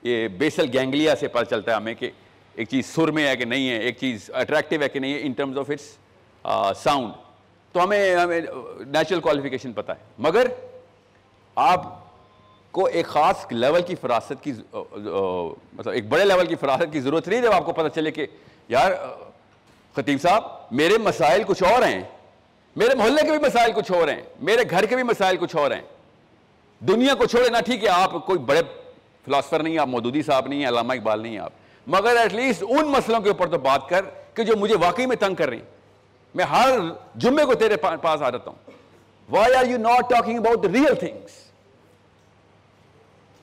یہ 0.04 0.28
بیسل 0.38 0.70
گینگلیا 0.74 1.16
سے 1.20 1.28
پتہ 1.28 1.50
چلتا 1.50 1.72
ہے 1.72 1.76
ہمیں 1.76 1.94
کہ 1.94 2.10
ایک 2.56 2.70
چیز 2.70 2.86
سر 2.86 3.12
میں 3.12 3.28
ہے 3.28 3.36
کہ 3.38 3.46
نہیں 3.46 3.70
ہے، 3.70 3.78
ایک 3.78 3.98
چیز 4.00 4.30
اٹریکٹیو 4.34 4.82
ہے 4.82 4.90
کہ 4.90 5.00
نہیں 5.00 5.14
ہے 5.14 5.20
in 5.22 5.32
terms 5.32 5.58
of 5.58 5.70
its 5.70 6.78
sound 6.84 7.14
تو 7.76 7.84
ہمیں 7.84 8.16
ہمیں 8.16 8.40
نیچرل 8.42 9.20
کوالیفیکیشن 9.20 9.74
پتہ 9.74 9.92
ہے. 9.92 10.04
مگر 10.20 10.48
آپ 11.56 12.05
کو 12.76 12.86
ایک 12.86 13.06
خاص 13.06 13.46
لیول 13.50 13.82
کی 13.82 13.96
فراست 13.96 14.34
کی 14.42 14.54
مطلب 15.74 15.90
ایک 15.90 16.08
بڑے 16.10 16.26
لیول 16.26 16.46
کی 16.46 16.56
فراست 16.56 16.94
کی 16.94 17.00
ضرورت 17.00 17.28
نہیں 17.28 17.42
جب 17.42 17.52
آپ 17.52 17.66
کو 17.66 17.74
پتہ 17.74 17.88
چلے 17.88 18.12
کہ 18.12 18.26
یار 18.70 18.92
خطیب 19.96 20.22
صاحب، 20.22 20.44
میرے 20.72 20.98
مسائل 20.98 21.44
کچھ 21.44 21.64
اور 21.64 21.84
ہیں۔ 21.84 22.02
میرے 22.76 22.96
محلے 22.96 23.22
کے 23.22 23.30
بھی 23.30 23.40
مسائل 23.40 23.72
کچھ 23.72 23.92
اور 23.92 24.08
ہیں۔ 24.08 24.22
میرے 24.40 24.62
گھر 24.70 24.86
کے 24.86 24.96
بھی 24.96 25.04
مسائل 25.04 25.38
کچھ 25.38 25.56
اور 25.56 25.72
ہیں۔ 25.72 25.82
دنیا 26.80 27.14
کو 27.14 27.26
چھوڑے 27.26 27.50
نہ 27.50 27.58
ٹھیک 27.66 27.84
ہے، 27.84 27.90
آپ 27.90 28.26
کوئی 28.26 28.40
بڑے 28.40 28.62
فلاسفر 29.26 29.64
نہیں 29.64 29.78
آپ 29.78 29.88
مودودی 29.88 30.22
صاحب 30.22 30.48
نہیں 30.48 30.60
ہیں، 30.62 30.70
علامہ 30.70 30.94
اقبال 30.94 31.22
نہیں 31.22 31.32
ہیں 31.32 31.40
آپ۔ 31.40 31.54
مگر 31.88 32.16
ایٹ 32.18 32.34
لیسٹ 32.34 32.64
ان 32.70 32.88
مسئلوں 32.88 33.20
کے 33.20 33.30
اوپر 33.30 33.48
تو 33.48 33.58
بات 33.58 33.90
کر 33.90 34.06
کہ 34.34 34.44
جو 34.44 34.58
مجھے 34.58 34.76
واقعی 34.76 35.06
میں 35.06 35.16
تنگ 35.16 35.36
کر 35.36 35.50
رہی 35.50 35.62
میں 36.36 36.46
ہر 36.46 36.70
جمعے 37.16 37.46
کو 37.46 37.54
تیرے 37.54 37.78
پاس 37.78 38.22
آ 38.22 38.30
جاتا 38.30 38.52
ہوں۔ 38.52 38.72
Why 39.30 39.54
are 39.56 39.66
you 39.66 39.78
not 39.78 40.10
talking 40.10 40.40
about 40.40 40.66
real 40.66 40.96
things 40.96 41.45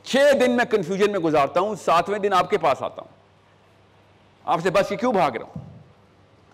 چھ 0.04 0.16
دن 0.40 0.56
میں 0.56 0.64
کنفیوژن 0.64 1.12
میں 1.12 1.20
گزارتا 1.20 1.60
ہوں، 1.60 1.74
ساتویں 1.74 2.18
دن 2.18 2.32
آپ 2.32 2.50
کے 2.50 2.58
پاس 2.58 2.82
آتا 2.82 3.02
ہوں۔ 3.02 3.08
آپ 4.44 4.60
سے 4.62 4.70
بس 4.70 4.92
یہ 4.92 4.96
کیوں 4.96 5.12
بھاگ 5.12 5.30
رہا 5.30 5.46
ہوں 5.46 5.64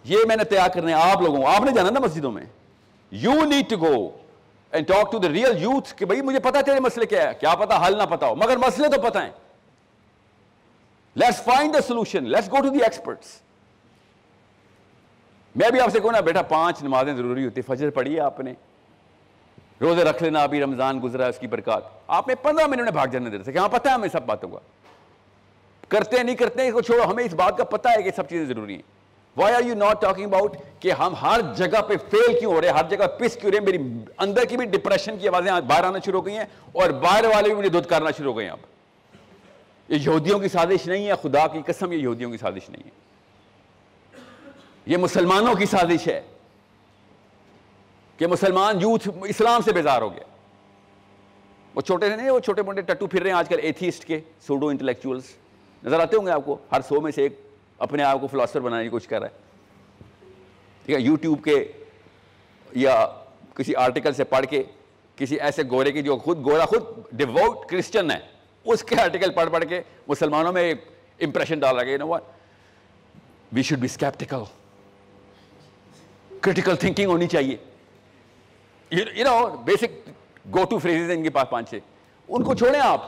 یہ 0.05 0.17
میں 0.29 0.37
نے 0.37 0.45
تیار 0.45 0.69
کرنے 0.69 0.93
آپ 0.93 1.23
لوگوں، 1.23 1.47
آپ 1.47 1.61
نے 1.61 1.71
جانا 1.73 1.91
نا 1.91 2.01
مسجدوں 2.01 2.33
میں۔ 2.33 2.45
You 3.11 3.45
need 3.45 3.71
to 3.71 3.77
go 3.77 4.17
and 4.71 4.89
talk 4.89 5.13
to 5.13 5.19
the 5.19 5.29
real 5.29 5.63
youth 5.63 5.95
کہ 5.95 6.05
بھائی 6.05 6.23
مجھے 6.23 6.39
پتا 6.39 6.61
تیرے 6.61 6.81
مسئلے 6.81 7.07
کیا 7.07 7.29
ہے۔ 7.29 7.35
کیا 7.35 7.55
پتا 7.55 7.87
حل 7.87 7.99
نہ 7.99 8.03
پتا 8.03 8.27
ہو، 8.27 8.35
مگر 8.35 8.57
مسئلے 8.57 8.89
تو 8.89 9.01
پتا 9.01 9.23
ہیں۔ 9.23 9.31
Let's 11.15 11.43
find 11.43 11.75
the 11.75 11.81
solution 11.81 12.25
let's 12.25 12.51
go 12.51 12.57
to 12.57 12.69
the 12.69 12.79
experts 12.83 13.41
میں 15.57 15.71
بھی 15.71 15.81
آپ 15.81 15.91
سے 15.91 16.01
کہوں 16.01 16.13
نا، 16.13 16.21
بیٹا 16.21 16.43
پانچ 16.43 16.83
نمازیں 16.83 17.15
ضروری 17.15 17.45
ہوتی 17.45 17.63
فجر 17.63 17.91
پڑھی 17.91 18.15
ہے 18.15 18.21
آپ 18.21 18.41
نے۔ 18.41 18.53
روزے 19.81 20.05
رکھ 20.05 20.23
لینا، 20.23 20.43
ابھی 20.43 20.61
رمضان 20.61 21.01
گزرا 21.03 21.25
ہے، 21.25 21.31
اس 21.31 21.39
کی 21.39 21.47
برکات۔ 21.47 21.98
آپ 22.09 22.29
نے 22.29 22.35
پندرہ 22.35 22.67
منٹ 22.67 22.81
میں 22.81 22.91
بھاگ 22.91 23.07
جانے 23.07 23.31
دیتے 23.31 23.53
کہ 23.53 23.59
ہاں 23.59 23.69
پتہ 23.69 23.89
ہے 23.89 23.95
ہمیں 23.95 24.09
سب 24.09 24.23
باتوں 24.27 24.49
کا۔ 24.49 24.59
کرتے 25.89 26.23
نہیں، 26.23 26.37
کرتے 26.37 26.71
کو 26.71 26.81
چھوڑو، 26.81 27.11
ہمیں 27.11 27.25
اس 27.25 27.35
بات 27.35 27.59
کا 27.59 27.65
پتہ 27.65 27.89
ہے 27.89 28.03
کہ 28.03 28.11
سب 28.17 28.29
چیزیں 28.29 28.47
ضروری 28.47 28.75
ہیں۔ 28.75 28.83
Why 29.37 29.55
are 29.55 29.63
you 29.63 29.75
not 29.75 30.01
talking 30.01 30.25
about 30.25 30.57
کہ 30.81 30.93
ہم 30.93 31.15
ہر 31.23 31.41
جگہ 31.57 31.83
پہ 31.83 31.95
فیل 32.11 32.41
کیوں 32.41 32.55
ہو 32.55 32.61
رہے 32.61 32.69
ہیں؟ 32.69 32.75
ہر 32.75 32.85
جگہ 32.89 33.07
پس 33.19 33.35
کیوں 33.35 33.53
رہے 33.53 33.59
ہیں؟ 33.59 33.65
میری 33.65 34.05
اندر 34.19 34.45
کی 34.45 34.57
بھی 34.57 34.67
ڈپریشن 34.67 35.19
کی 35.19 35.29
آوازیں 35.29 35.61
باہر 35.61 35.85
آنا 35.85 35.99
شروع 36.05 36.21
ہو 36.21 36.27
گئی 36.27 36.37
ہیں 36.37 36.45
اور 36.73 36.91
باہر 36.91 37.25
والے 37.25 37.49
بھی 37.49 37.55
مجھے 37.55 37.69
دودھ 37.69 37.89
کرنا 37.89 38.11
شروع 38.11 38.33
ہو 38.33 38.39
گئے 38.39 38.45
ہیں 38.45 38.53
اب۔ 38.53 38.59
یہ 39.89 39.99
یہودیوں 40.01 40.39
کی 40.39 40.49
سازش 40.49 40.87
نہیں 40.87 41.07
ہے، 41.07 41.13
خدا 41.23 41.47
کی 41.47 41.63
قسم 41.67 41.93
یہ 41.93 41.99
یہودیوں 41.99 42.31
کی 42.31 42.37
سازش 42.37 42.71
نہیں 42.71 42.83
ہے۔ 42.85 42.91
یہ 44.87 44.97
مسلمانوں 44.97 45.55
کی 45.55 45.67
سازش 45.67 46.09
ہے 46.09 46.23
کہ 48.17 48.27
مسلمان 48.27 48.81
یوتھ 48.81 49.09
اسلام 49.23 49.61
سے 49.61 49.73
بیزار 49.73 50.03
ہو 50.03 50.13
گیا 50.13 50.25
وہ 51.79 51.83
چھوٹے 51.87 52.09
سے 52.09 52.17
نہیں 52.17 52.31
وہ 52.31 52.39
چھوٹے 52.41 52.63
موٹے 52.63 52.81
ٹٹو 52.83 53.07
پھر 53.07 53.23
رہے 53.23 53.31
ہیں 53.31 53.37
آج 53.39 53.49
کل 53.49 53.59
ایتھیسٹ 53.63 54.05
کے 54.05 54.19
سوڈو 54.47 54.69
انٹلیکچوئلس 54.69 55.25
نظر 55.83 56.01
آتے 56.01 56.17
ہوں 56.17 56.27
گے 56.27 56.31
آپ 56.31 56.45
کو، 56.45 56.57
ہر 56.73 56.81
سو 56.89 57.01
میں 57.01 57.13
سے 57.15 57.23
ایک 57.23 57.39
اپنے 57.79 58.03
آپ 58.03 58.21
کو 58.21 58.27
فلاسفر 58.27 58.61
بنانے 58.61 58.83
کی 58.83 58.89
کوشش 58.89 59.07
کر 59.09 59.21
رہا 59.21 59.29
ہے۔ 59.29 60.37
ٹھیک 60.85 60.97
ہے 60.97 61.01
یوٹیوب 61.01 61.45
کے 61.45 61.55
یا 62.73 62.95
کسی 63.55 63.75
آرٹیکل 63.85 64.15
سے 64.15 64.25
پڑھ 64.25 64.47
کے، 64.51 64.63
کسی 65.17 65.41
ایسے 65.41 65.63
گورے 65.71 65.93
کی 65.93 66.03
جو 66.03 66.17
خود 66.25 66.45
گورا 66.45 66.65
خود 66.67 66.83
ڈیوٹ 67.19 67.69
کرسچن 67.71 68.11
ہے 68.11 68.19
اس 68.67 68.85
کے 68.85 69.01
آرٹیکل 69.01 69.33
پڑھ 69.35 69.51
پڑھ 69.53 69.65
کے 69.69 69.81
مسلمانوں 70.09 70.53
میں 70.53 70.63
ایک 70.63 70.85
امپریشن 71.21 71.59
ڈال 71.59 71.79
رہا 71.79 71.91
ہے 71.93 71.97
no 71.97 72.13
we 73.53 73.63
should 73.63 73.79
be 73.79 73.87
skeptical 73.87 74.43
critical 76.41 76.77
thinking 76.77 77.11
ہونی 77.11 77.27
چاہیے۔ 77.29 77.57
You 78.91 79.25
know 79.25 79.47
basic 79.65 80.09
go 80.55 80.65
to 80.65 80.79
phrase 80.79 81.11
ان 81.11 81.23
کے 81.23 81.31
پاس 81.31 81.51
پانچ 81.51 81.71
چھ۔ 81.71 81.75
ان 82.29 82.43
کو 82.43 82.55
چھوڑیں 82.55 82.81
آپ۔ 82.81 83.05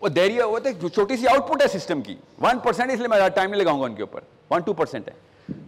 وہ 0.00 0.08
دیریا 0.08 0.44
ہوتا 0.44 0.70
ہے 0.70 0.88
چھوٹی 0.88 1.16
سی 1.16 1.28
آؤٹ 1.28 1.48
پٹ 1.48 1.62
ہے 1.62 1.78
سسٹم 1.78 2.00
کی۔ 2.02 2.16
ون 2.40 2.58
پرسینٹ 2.58 2.92
اس 2.92 2.98
لیے 2.98 3.08
میں 3.08 3.28
ٹائم 3.28 3.50
نہیں 3.50 3.62
لگاؤں 3.62 3.80
گا 3.80 3.86
ان 3.86 3.94
کے 3.94 4.02
اوپر۔ 4.02 4.20
ون 4.50 4.60
ٹو 4.60 4.72
پرسینٹ 4.72 5.08
ہے۔ 5.08 5.12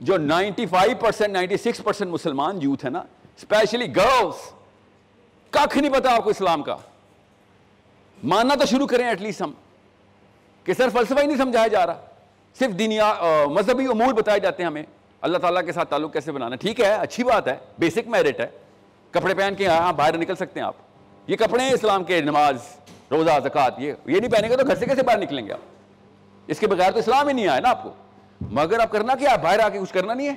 جو 0.01 0.17
ninety 0.17 0.67
five 0.67 0.97
percent 1.01 1.33
ninety 1.33 1.57
six 1.57 1.85
percent 1.85 2.11
مسلمان 2.11 2.59
یوتھ 2.63 2.85
ہے 2.85 2.91
نا 2.91 2.99
اسپیشلی 3.37 3.97
گرلس 3.97 4.53
کھ 5.51 5.79
نہیں 5.79 5.93
پتا 5.93 6.17
آپ 6.17 6.25
کو 6.25 6.31
اسلام 6.31 6.63
کا۔ 6.63 6.77
ماننا 8.25 8.55
تو 8.55 8.67
شروع 8.67 8.87
کریں 8.87 9.09
ایٹ 9.09 9.21
لیسٹ 9.23 9.43
ہم۔ 9.43 9.53
کہ 10.65 10.75
سر 10.75 10.89
فلسفہ 10.89 11.21
ہی 11.21 11.27
نہیں 11.27 11.37
سمجھایا 11.37 11.67
جا 11.67 11.87
رہا۔ 11.87 12.07
صرف 12.59 12.79
دنیا 12.79 13.15
مذہبی 13.51 13.87
امور 13.87 14.13
بتائے 14.13 14.41
جاتے 14.41 14.63
ہیں 14.63 14.71
ہمیں۔ 14.71 14.83
اللہ 15.21 15.39
تعالیٰ 15.39 15.67
کے 15.67 15.73
ساتھ 15.73 15.91
تعلق 15.91 16.13
کیسے 16.13 16.33
بنانا۔ 16.33 16.57
ٹھیک 16.57 16.81
ہے، 16.81 16.95
اچھی 16.95 17.25
بات 17.25 17.49
ہے 17.49 17.57
بیسک 17.79 18.09
میرٹ 18.09 18.41
ہے۔ 18.41 18.47
کپڑے 19.15 19.35
پہن 19.35 19.55
کے 19.55 19.67
ہاں 19.67 19.93
باہر 19.93 20.19
نکل 20.19 20.35
سکتے 20.35 20.61
ہیں 20.61 20.67
آپ۔ 20.67 20.75
یہ 21.27 21.37
کپڑے 21.37 21.65
ہیں 21.65 21.73
اسلام 21.73 22.05
کے 22.05 22.21
نماز، 22.21 22.57
روزہ 23.11 23.31
زکات 23.45 23.75
یہ 23.79 23.93
یہ 24.07 24.21
نہیں 24.21 24.31
پہنے 24.31 24.51
گا 24.51 24.57
تو 24.57 24.67
گھر 24.67 24.77
سے 24.77 24.87
کیسے 24.87 25.03
باہر 25.03 25.19
نکلیں 25.19 25.47
گے 25.47 25.53
آپ؟ 25.53 25.59
اس 26.47 26.59
کے 26.59 26.67
بغیر 26.67 26.91
تو 26.91 26.99
اسلام 26.99 27.29
ہی 27.29 27.33
نہیں 27.33 27.49
آیا 27.49 27.61
نا 27.61 27.71
آپ 27.71 27.83
کو۔ 27.83 27.91
مگر 28.41 28.79
آپ 28.79 28.91
کرنا 28.91 29.15
کیا؟ 29.15 29.37
باہر 29.37 29.59
آ 29.59 29.69
کے 29.69 29.79
کچھ 29.79 29.93
کرنا 29.93 30.15
نہیں 30.15 30.29
ہے۔ 30.29 30.35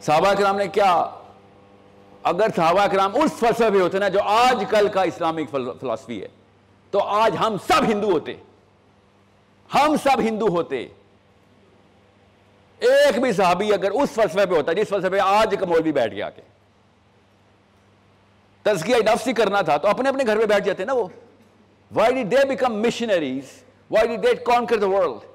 صحابہ 0.00 0.32
کرام 0.32 0.56
نے 0.56 0.68
کیا؟ 0.68 1.10
اگر 2.22 2.46
صحابہ 2.56 2.86
کرام 2.86 3.10
اس 3.14 3.32
فلسفے 3.38 3.80
ہوتے 3.80 3.98
نا 3.98 4.08
جو 4.08 4.22
آج 4.22 4.64
کل 4.70 4.88
کا 4.88 5.02
اسلامک 5.02 5.56
فلسفی 5.80 6.22
ہے، 6.22 6.28
تو 6.90 6.98
آج 7.00 7.36
ہم 7.40 7.56
سب 7.68 7.84
ہندو 7.88 8.10
ہوتے۔ 8.10 8.34
ہم 9.74 9.96
سب 10.02 10.20
ہندو 10.20 10.46
ہوتے۔ 10.46 10.88
ایک 12.88 13.18
بھی 13.20 13.32
صحابی 13.32 13.72
اگر 13.72 13.90
اس 13.90 14.10
فلسفے 14.14 14.46
پہ 14.46 14.54
ہوتا 14.54 14.72
جس 14.72 14.88
فلسفے 14.88 15.10
پہ 15.10 15.18
آج 15.20 15.54
کا 15.60 15.66
مولوی 15.66 15.92
بیٹھ 15.92 16.14
گیا 16.14 16.30
کے 16.30 16.42
تزکیہ 18.64 18.96
نفس 19.06 19.26
ہی 19.26 19.32
کرنا 19.32 19.60
تھا، 19.60 19.76
تو 19.76 19.88
اپنے 19.88 20.08
اپنے 20.08 20.24
گھر 20.26 20.38
پہ 20.40 20.46
بیٹھ 20.46 20.64
جاتے 20.64 20.84
نا 20.84 20.92
وہ۔ 20.92 21.06
Why 21.90 22.14
did 22.14 22.24
they 22.24 22.46
become 22.48 22.80
missionaries 22.82 23.52
why 23.90 24.08
did 24.08 24.16
they 24.16 24.34
conquer 24.44 24.78
the 24.78 24.88
world 24.88 25.26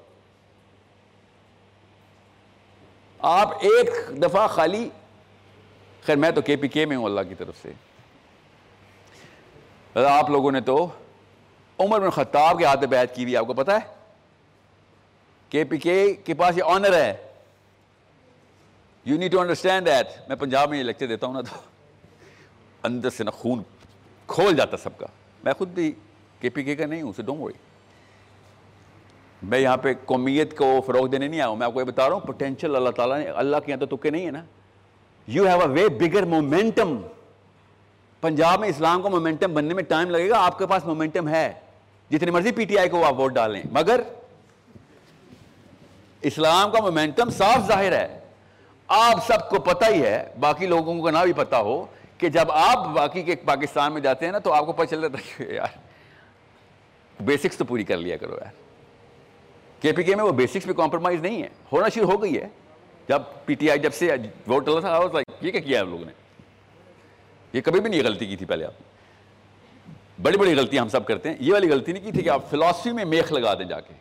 آپ 3.20 3.52
ایک 3.60 3.88
دفعہ 4.22 4.46
خالی، 4.48 4.88
خیر 6.06 6.16
میں 6.16 6.30
تو 6.30 6.40
کے 6.42 6.56
پی 6.56 6.68
کے 6.68 6.84
میں 6.86 6.96
ہوں 6.96 7.04
اللہ 7.04 7.20
کی 7.28 7.34
طرف 7.34 7.54
سے۔ 7.62 7.72
آپ 10.08 10.30
لوگوں 10.30 10.52
نے 10.52 10.60
تو 10.60 10.86
عمر 11.78 12.00
بن 12.00 12.10
خطاب 12.10 12.58
کے 12.58 12.64
ہاتھ 12.64 12.84
بیعت 12.84 13.14
کی 13.14 13.22
ہوئی، 13.22 13.36
آپ 13.36 13.46
کو 13.46 13.54
پتا 13.54 13.74
ہے؟ 13.74 13.94
کے 15.50 15.64
پی 15.64 15.78
کے 15.78 16.12
کے 16.24 16.34
پاس 16.34 16.56
یہ 16.58 16.62
آنر 16.66 16.94
ہے۔ 16.94 17.16
You 19.06 19.16
need 19.18 19.32
to 19.32 19.40
understand 19.40 19.86
that 19.86 20.28
میں 20.28 20.36
پنجاب 20.36 20.70
میں 20.70 20.78
یہ 20.78 20.82
لیکچر 20.82 21.06
دیتا 21.06 21.26
ہوں 21.26 21.34
نا 21.34 21.40
تو 21.40 21.60
اندر 22.82 23.10
سے 23.10 23.24
نا 23.24 23.30
خون 23.30 23.62
کھول 24.26 24.56
جاتا 24.56 24.76
سب 24.76 24.98
کا۔ 24.98 25.06
میں 25.44 25.52
خود 25.52 25.68
بھی 25.68 25.92
کے 26.40 26.48
پی 26.50 26.64
کے 26.64 26.76
کا 26.76 26.86
نہیں 26.86 27.02
ہوں 27.02 27.12
سے 27.16 27.22
ڈونٹ 27.22 27.40
وری 27.40 27.54
میں 29.42 29.58
یہاں 29.58 29.76
پہ 29.76 29.92
قومیت 30.04 30.56
کو 30.56 30.80
فروغ 30.86 31.06
دینے 31.06 31.28
نہیں 31.28 31.40
آیا 31.40 31.48
ہوں، 31.48 31.56
میں 31.56 31.66
آپ 31.66 31.74
کو 31.74 31.80
یہ 31.80 31.84
بتا 31.84 32.08
رہا 32.08 32.14
ہوں 32.14 32.20
پوٹینشیل 32.20 32.76
اللہ 32.76 32.90
تعالیٰ 32.90 33.18
نے، 33.18 33.24
اللہ 33.24 33.56
کے 33.56 33.72
یہاں 33.72 33.86
تو 33.86 33.96
تکے 33.96 34.10
نہیں 34.10 34.26
ہے 34.26 34.30
نا۔ 34.30 34.44
You 35.26 35.46
have 35.46 35.60
a 35.60 35.68
way 35.68 35.88
bigger 35.88 36.22
momentum 36.22 37.00
Punjab 38.20 38.60
میں 38.60 38.68
اسلام 38.68 39.02
کو 39.02 39.10
مومنٹم 39.10 39.54
بننے 39.54 39.74
میں 39.74 39.82
ٹائم 39.82 40.10
لگے 40.10 40.28
گا، 40.30 40.38
آپ 40.38 40.58
کے 40.58 40.66
پاس 40.66 40.84
مومنٹم 40.84 41.28
ہے۔ 41.28 41.52
جتنی 42.10 42.30
مرضی 42.30 42.52
پی 42.52 42.64
ٹی 42.64 42.78
آئی 42.78 42.88
کو 42.88 43.04
آپ 43.04 43.20
ووٹ 43.20 43.32
ڈالیں 43.32 43.62
مگر 43.72 44.00
اسلام 46.20 46.70
کا 46.70 46.80
مومنٹم 46.80 47.30
صاف 47.30 47.66
ظاہر 47.66 47.92
ہے۔ 47.92 48.19
آپ 48.90 49.26
سب 49.26 49.48
کو 49.50 49.58
پتہ 49.58 49.84
ہی 49.88 50.02
ہے، 50.02 50.32
باقی 50.40 50.66
لوگوں 50.66 51.00
کو 51.00 51.10
نہ 51.10 51.18
بھی 51.24 51.32
پتا 51.32 51.58
ہو، 51.58 51.86
کہ 52.18 52.28
جب 52.28 52.50
آپ 52.52 52.86
باقی 52.86 53.22
کے 53.22 53.34
پاکستان 53.44 53.92
میں 53.92 54.00
جاتے 54.00 54.24
ہیں 54.24 54.32
نا، 54.32 54.38
تو 54.38 54.52
آپ 54.52 54.66
کو 54.66 54.72
پتہ 54.72 54.90
چل 54.90 55.00
جاتا 55.00 55.18
ہے 55.18 55.54
یار 55.54 55.78
بیسکس 57.20 57.56
تو 57.56 57.64
پوری 57.64 57.84
کر 57.84 57.96
لیا 57.96 58.16
کرو 58.16 58.36
یار۔ 58.40 58.52
کے 59.82 59.92
پی 59.92 60.02
کے 60.02 60.14
میں 60.14 60.24
وہ 60.24 60.32
بیسکس 60.32 60.66
پہ 60.66 60.72
کمپرومائز 60.72 61.20
نہیں 61.20 61.42
ہے، 61.42 61.48
ہونا 61.72 61.88
شروع 61.88 62.10
ہو 62.10 62.22
گئی 62.22 62.36
ہے۔ 62.36 62.48
جب 63.08 63.22
پی 63.44 63.54
ٹی 63.54 63.70
آئی 63.70 63.78
جب 63.78 63.94
سے 63.94 64.10
ووٹ 64.48 64.66
ڈالا 64.66 64.80
تھا 64.80 65.20
یہ 65.40 65.50
کیا 65.50 65.60
کیا 65.60 65.80
آپ 65.80 65.86
لوگوں 65.86 66.04
نے؟ 66.04 66.12
یہ 67.52 67.60
کبھی 67.60 67.80
بھی 67.80 67.90
نہیں 67.90 68.02
غلطی 68.04 68.26
کی 68.26 68.36
تھی 68.36 68.46
پہلے 68.46 68.64
آپ 68.64 68.72
بڑی 70.22 70.38
بڑی 70.38 70.54
غلطیاں 70.56 70.82
ہم 70.82 70.88
سب 70.88 71.06
کرتے 71.06 71.28
ہیں۔ 71.28 71.36
یہ 71.40 71.52
والی 71.52 71.70
غلطی 71.70 71.92
نہیں 71.92 72.04
کی 72.04 72.12
تھی 72.12 72.22
کہ 72.22 72.28
آپ 72.28 72.50
فلاسفی 72.50 72.92
میں 72.92 73.04
میخ 73.04 73.32
لگا 73.32 73.54
دیں 73.54 73.64
جا 73.64 73.80
کے۔ 73.80 73.94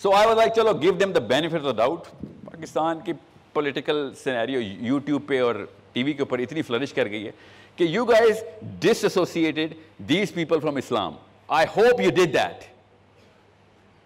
سو 0.00 0.14
آئی 0.14 0.26
واز 0.26 0.36
لائک 0.36 0.52
چلو 0.56 0.72
gave 0.82 0.92
them 0.92 1.12
the 1.12 1.20
benefit 1.28 1.66
of 1.66 1.74
doubt 1.76 2.04
Pakistan 2.44 3.00
کی 3.00 3.12
پولیٹیکل 3.52 4.14
سینیریو 4.14 4.60
یوٹیوب 4.60 5.22
پہ 5.26 5.40
اور 5.40 5.54
ٹی 5.92 6.02
وی 6.02 6.12
کے 6.12 6.22
اوپر 6.22 6.38
اتنی 6.38 6.62
فلرش 6.62 6.92
کر 6.92 7.10
گئی 7.10 7.26
ہے 7.26 7.30
کہ 7.76 7.84
you 7.84 8.04
guys 8.04 8.42
disassociated 9.04 9.74
these 9.98 10.32
people 10.34 10.60
from 10.60 10.76
Islam 10.76 11.14
I 11.48 11.66
hope 11.76 12.00
you 12.00 12.10
did 12.10 12.34
that 12.34 12.64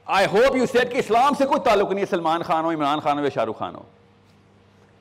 I 0.06 0.26
hope 0.32 0.56
you 0.56 0.66
set 0.66 0.92
کہ 0.92 0.98
اسلام 0.98 1.34
سے 1.38 1.46
کوئی 1.46 1.60
تعلق 1.64 1.90
نہیں 1.90 2.00
ہے، 2.00 2.06
سلمان 2.06 2.42
خان 2.42 2.64
ہو، 2.64 2.70
عمران 2.70 3.00
خان 3.00 3.18
ہو 3.18 3.24
یا 3.24 3.30
شاہ 3.34 3.44
رخ 3.44 3.58
خان 3.58 3.74
ہو۔ 3.74 3.82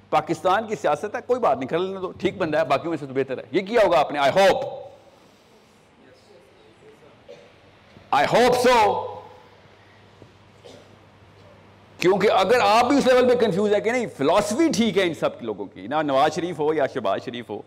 پاکستان 0.10 0.68
کی 0.68 0.76
سیاست 0.76 1.16
ہے، 1.16 1.20
کوئی 1.28 1.40
بات 1.40 1.58
نہیں، 1.58 1.68
کر 1.68 1.80
لینا 1.80 2.00
تو 2.00 2.12
ٹھیک 2.12 2.38
بن 2.38 2.50
رہا 2.50 2.60
ہے، 2.60 2.66
باقیوں 2.66 2.90
میں 2.90 2.98
سے 2.98 3.06
تو 3.06 3.14
بہتر 3.14 3.38
ہے۔ 3.38 3.44
یہ 3.52 3.62
کیا 3.62 3.82
ہوگا 3.86 4.00
آپ 4.00 4.12
نے؟ 4.12 4.20
I 4.20 4.32
hope 4.36 4.66
I 8.12 8.28
hope 8.34 8.56
so 8.56 9.13
کیونکہ 11.98 12.32
اگر 12.32 12.60
آپ 12.62 12.86
بھی 12.86 12.98
اس 12.98 13.08
لیول 13.08 13.30
پہ 13.30 13.36
کنفیوز 13.36 13.74
ہے 13.74 13.82
کہ 13.82 13.92
نہیں 13.92 14.06
فلاسفی 14.18 14.68
ٹھیک 14.76 14.98
ہے 14.98 15.04
ان 15.04 15.14
سب 15.14 15.30
لوگوں 15.42 15.66
کی، 15.66 15.88
نہ 15.88 15.96
نواز 15.96 16.36
شریف 16.36 16.60
ہو 16.60 16.74
یا 16.74 16.88
شہباز 16.88 17.26
شریف 17.26 17.50
ہو۔ 17.50 17.62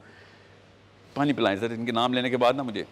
پانی 1.15 1.33
پلائیں، 1.33 1.59
سر، 1.59 1.71
ان 1.71 1.87
کے 1.87 1.93
نام 1.93 2.13
لینے 2.13 2.31
کے 2.31 2.37
بعد 2.37 2.53
نا 2.53 2.63
مجھے۔ 2.63 2.85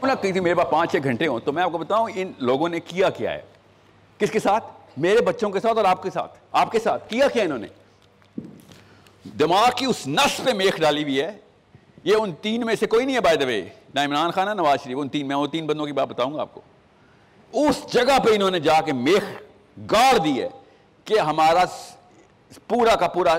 کہیں 0.00 0.14
تھی 0.20 0.32
جی، 0.32 0.40
میرے 0.40 0.54
پاس 0.54 0.70
پانچ 0.70 0.90
چھ 0.90 0.96
گھنٹے 1.04 1.26
ہوں، 1.26 1.40
تو 1.44 1.52
میں 1.52 1.62
آپ 1.62 1.72
کو 1.72 1.78
بتاؤں 1.78 2.08
ان 2.14 2.32
لوگوں 2.38 2.68
نے 2.68 2.80
کیا 2.80 3.10
کیا 3.10 3.32
ہے۔ 3.32 3.40
کس 4.18 4.30
کے 4.30 4.38
ساتھ؟ 4.38 4.64
میرے 4.96 5.20
بچوں 5.20 5.50
کے 5.50 5.60
ساتھ 5.60 5.76
اور 5.76 5.84
آپ 5.84 6.02
کے 6.02 6.10
ساتھ۔ 6.10 6.38
آپ 6.52 6.72
کے 6.72 6.78
ساتھ 6.78 7.08
کیا 7.08 7.28
کیا 7.28 7.42
انہوں 7.42 7.58
نے؟ 7.58 7.66
دماغ 9.38 9.68
کی 9.76 9.84
اس 9.84 10.06
نس 10.06 10.40
پہ 10.44 10.52
میخ 10.52 10.80
ڈالی 10.80 11.02
ہوئی 11.02 11.20
ہے۔ 11.20 11.38
یہ 12.04 12.14
ان 12.20 12.32
تین 12.32 12.66
میں 12.66 12.74
سے 12.74 12.86
کوئی 12.86 13.06
نہیں 13.06 13.16
ہے 13.16 13.20
بائی 13.20 13.36
دا 13.36 13.46
وے 13.46 13.68
نہ 13.94 14.00
عمران 14.00 14.30
خان 14.30 14.48
ہے 14.48 14.54
نواز 14.54 14.78
شریف، 14.84 14.96
ان 15.00 15.08
تین، 15.08 15.28
میں 15.28 15.36
وہ 15.36 15.46
تین 15.46 15.66
بندوں 15.66 15.86
کی 15.86 15.92
بات 15.92 16.08
بتاؤں 16.08 16.34
گا 16.34 16.40
آپ 16.40 16.54
کو۔ 16.54 16.60
اس 17.52 17.92
جگہ 17.92 18.18
پہ 18.18 18.30
انہوں 18.34 18.50
نے 18.50 18.60
جا 18.60 18.80
کے 18.80 18.92
میخ 18.92 19.24
گاڑ 19.90 20.18
دی 20.18 20.42
ہے 20.42 20.48
کہ 21.04 21.20
ہمارا 21.20 21.64
پورا 22.66 22.94
کا 22.94 23.08
پورا 23.08 23.38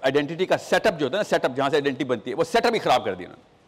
آئیڈینٹی 0.00 0.46
کا 0.46 0.58
سیٹ 0.58 0.86
اپ 0.86 0.98
جو 0.98 1.06
ہوتا 1.06 1.16
ہے 1.16 1.22
نا 1.22 1.30
سیٹ 1.30 1.44
اپ 1.44 1.50
جہاں 1.56 1.70
سے 1.70 1.76
آئیڈینٹی 1.76 2.04
بنتی 2.04 2.30
ہے 2.30 2.36
وہ 2.36 2.44
سیٹ 2.44 2.66
اپ 2.66 2.74
ہی 2.74 2.78
خراب 2.78 3.04
کر 3.04 3.14
دیا 3.14 3.28
انہوں 3.28 3.42
نے۔ 3.42 3.58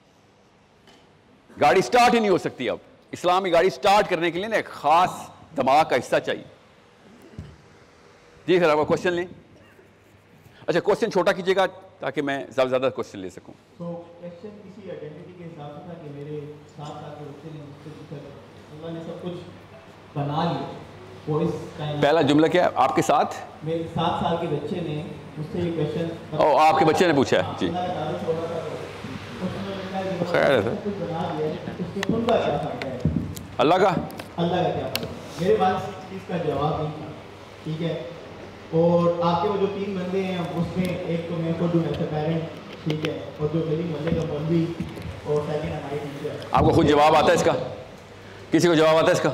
گاڑی 1.61 1.83
سٹارٹ 1.83 2.15
ہی 2.15 2.19
نہیں 2.19 2.31
ہو 2.31 2.39
سکتی 2.39 2.71
اب۔ 2.71 2.77
اسلامی 3.13 3.53
گاڑی 3.53 3.71
سٹارٹ 3.71 4.11
کرنے 4.11 4.31
کے 4.31 4.39
لیے 4.39 4.49
نا 4.49 4.57
ایک 4.57 4.67
خاص 4.67 5.11
دماغ 5.57 5.85
کا 5.89 5.97
حصہ 5.97 6.17
چاہیے۔ 6.27 6.45
جی 8.47 8.59
سر 8.59 8.71
آپ 8.71 8.77
کا 8.77 8.85
کوشچن 8.85 9.13
لیں؟ 9.13 9.27
اچھا 10.67 10.81
کوشچن 10.81 11.13
چھوٹا 11.13 11.33
کیجیے 11.33 11.57
گا 11.57 11.67
تاکہ 11.99 12.23
میں 12.23 12.45
زیادہ 12.55 12.69
زیادہ 12.69 12.91
کوشچن 12.97 13.19
لے 13.19 13.31
سکوں۔ 13.31 13.83
so, 13.83 14.03
پہلا 22.01 22.23
جملہ 22.23 22.47
کیا 22.47 22.65
ہے؟ 22.65 22.69
آپ 22.75 22.97
کے 22.97 23.03
ساتھ؟ 23.03 23.35
سات 23.95 24.25
سال 24.25 24.37
کے 24.41 24.47
بچے 24.47 24.81
نے 24.81 25.03
مجھ 25.39 25.47
سے 25.53 25.59
یہ 25.59 25.73
کوشچن 25.77 26.37
او 26.37 26.59
آپ 26.59 26.79
کے 26.79 26.85
بچے 26.85 27.07
نے 27.07 27.13
پوچھا 27.13 27.37
ہے۔ 27.37 27.43
جی۔ 27.59 27.71
خیر 30.31 30.51
ہے 30.51 30.61
اللہ 33.59 33.75
کا؟ 33.75 33.89
اللہ 34.37 34.57
کا 34.57 34.63
کیا 34.63 35.07
میرے 35.41 35.57
پاس 35.61 35.83
اس 36.11 36.21
کا 36.29 36.37
جواب 36.37 36.83
نہیں 36.83 36.93
تھا۔ 36.99 37.07
ٹھیک 37.65 37.83
ہے۔ 37.83 38.03
اور 38.71 39.13
آپ 39.23 39.43
کے 39.43 39.49
وہ 39.49 39.57
جو 39.57 39.67
تین 39.67 39.97
بندے 39.97 40.23
ہیں 40.23 40.39
اس 40.39 40.77
میں 40.77 40.87
ایک 41.07 41.29
تو 41.29 41.37
میں 41.39 41.53
کو 41.59 41.67
ڈوں 41.73 41.85
ایز 41.85 41.99
اے 41.99 42.07
پیرنٹ 42.11 42.43
ٹھیک 42.85 43.09
ہے۔ 43.09 43.19
اور 43.39 43.49
جو 43.53 43.61
کا 43.61 44.27
مولوی 44.29 44.65
اور 45.25 45.37
سیکنڈ 45.53 45.73
ہماری 45.73 45.99
ٹیچر 45.99 46.35
آپ 46.53 46.61
کو 46.61 46.71
خود 46.71 46.89
جواب 46.89 47.15
آتا 47.15 47.27
ہے 47.27 47.33
اس 47.33 47.43
کا؟ 47.43 47.53
کسی 48.51 48.69
کو 48.69 48.75
جواب 48.75 48.97
آتا 48.97 49.07
ہے 49.07 49.13
اس 49.13 49.21
کا؟ 49.21 49.31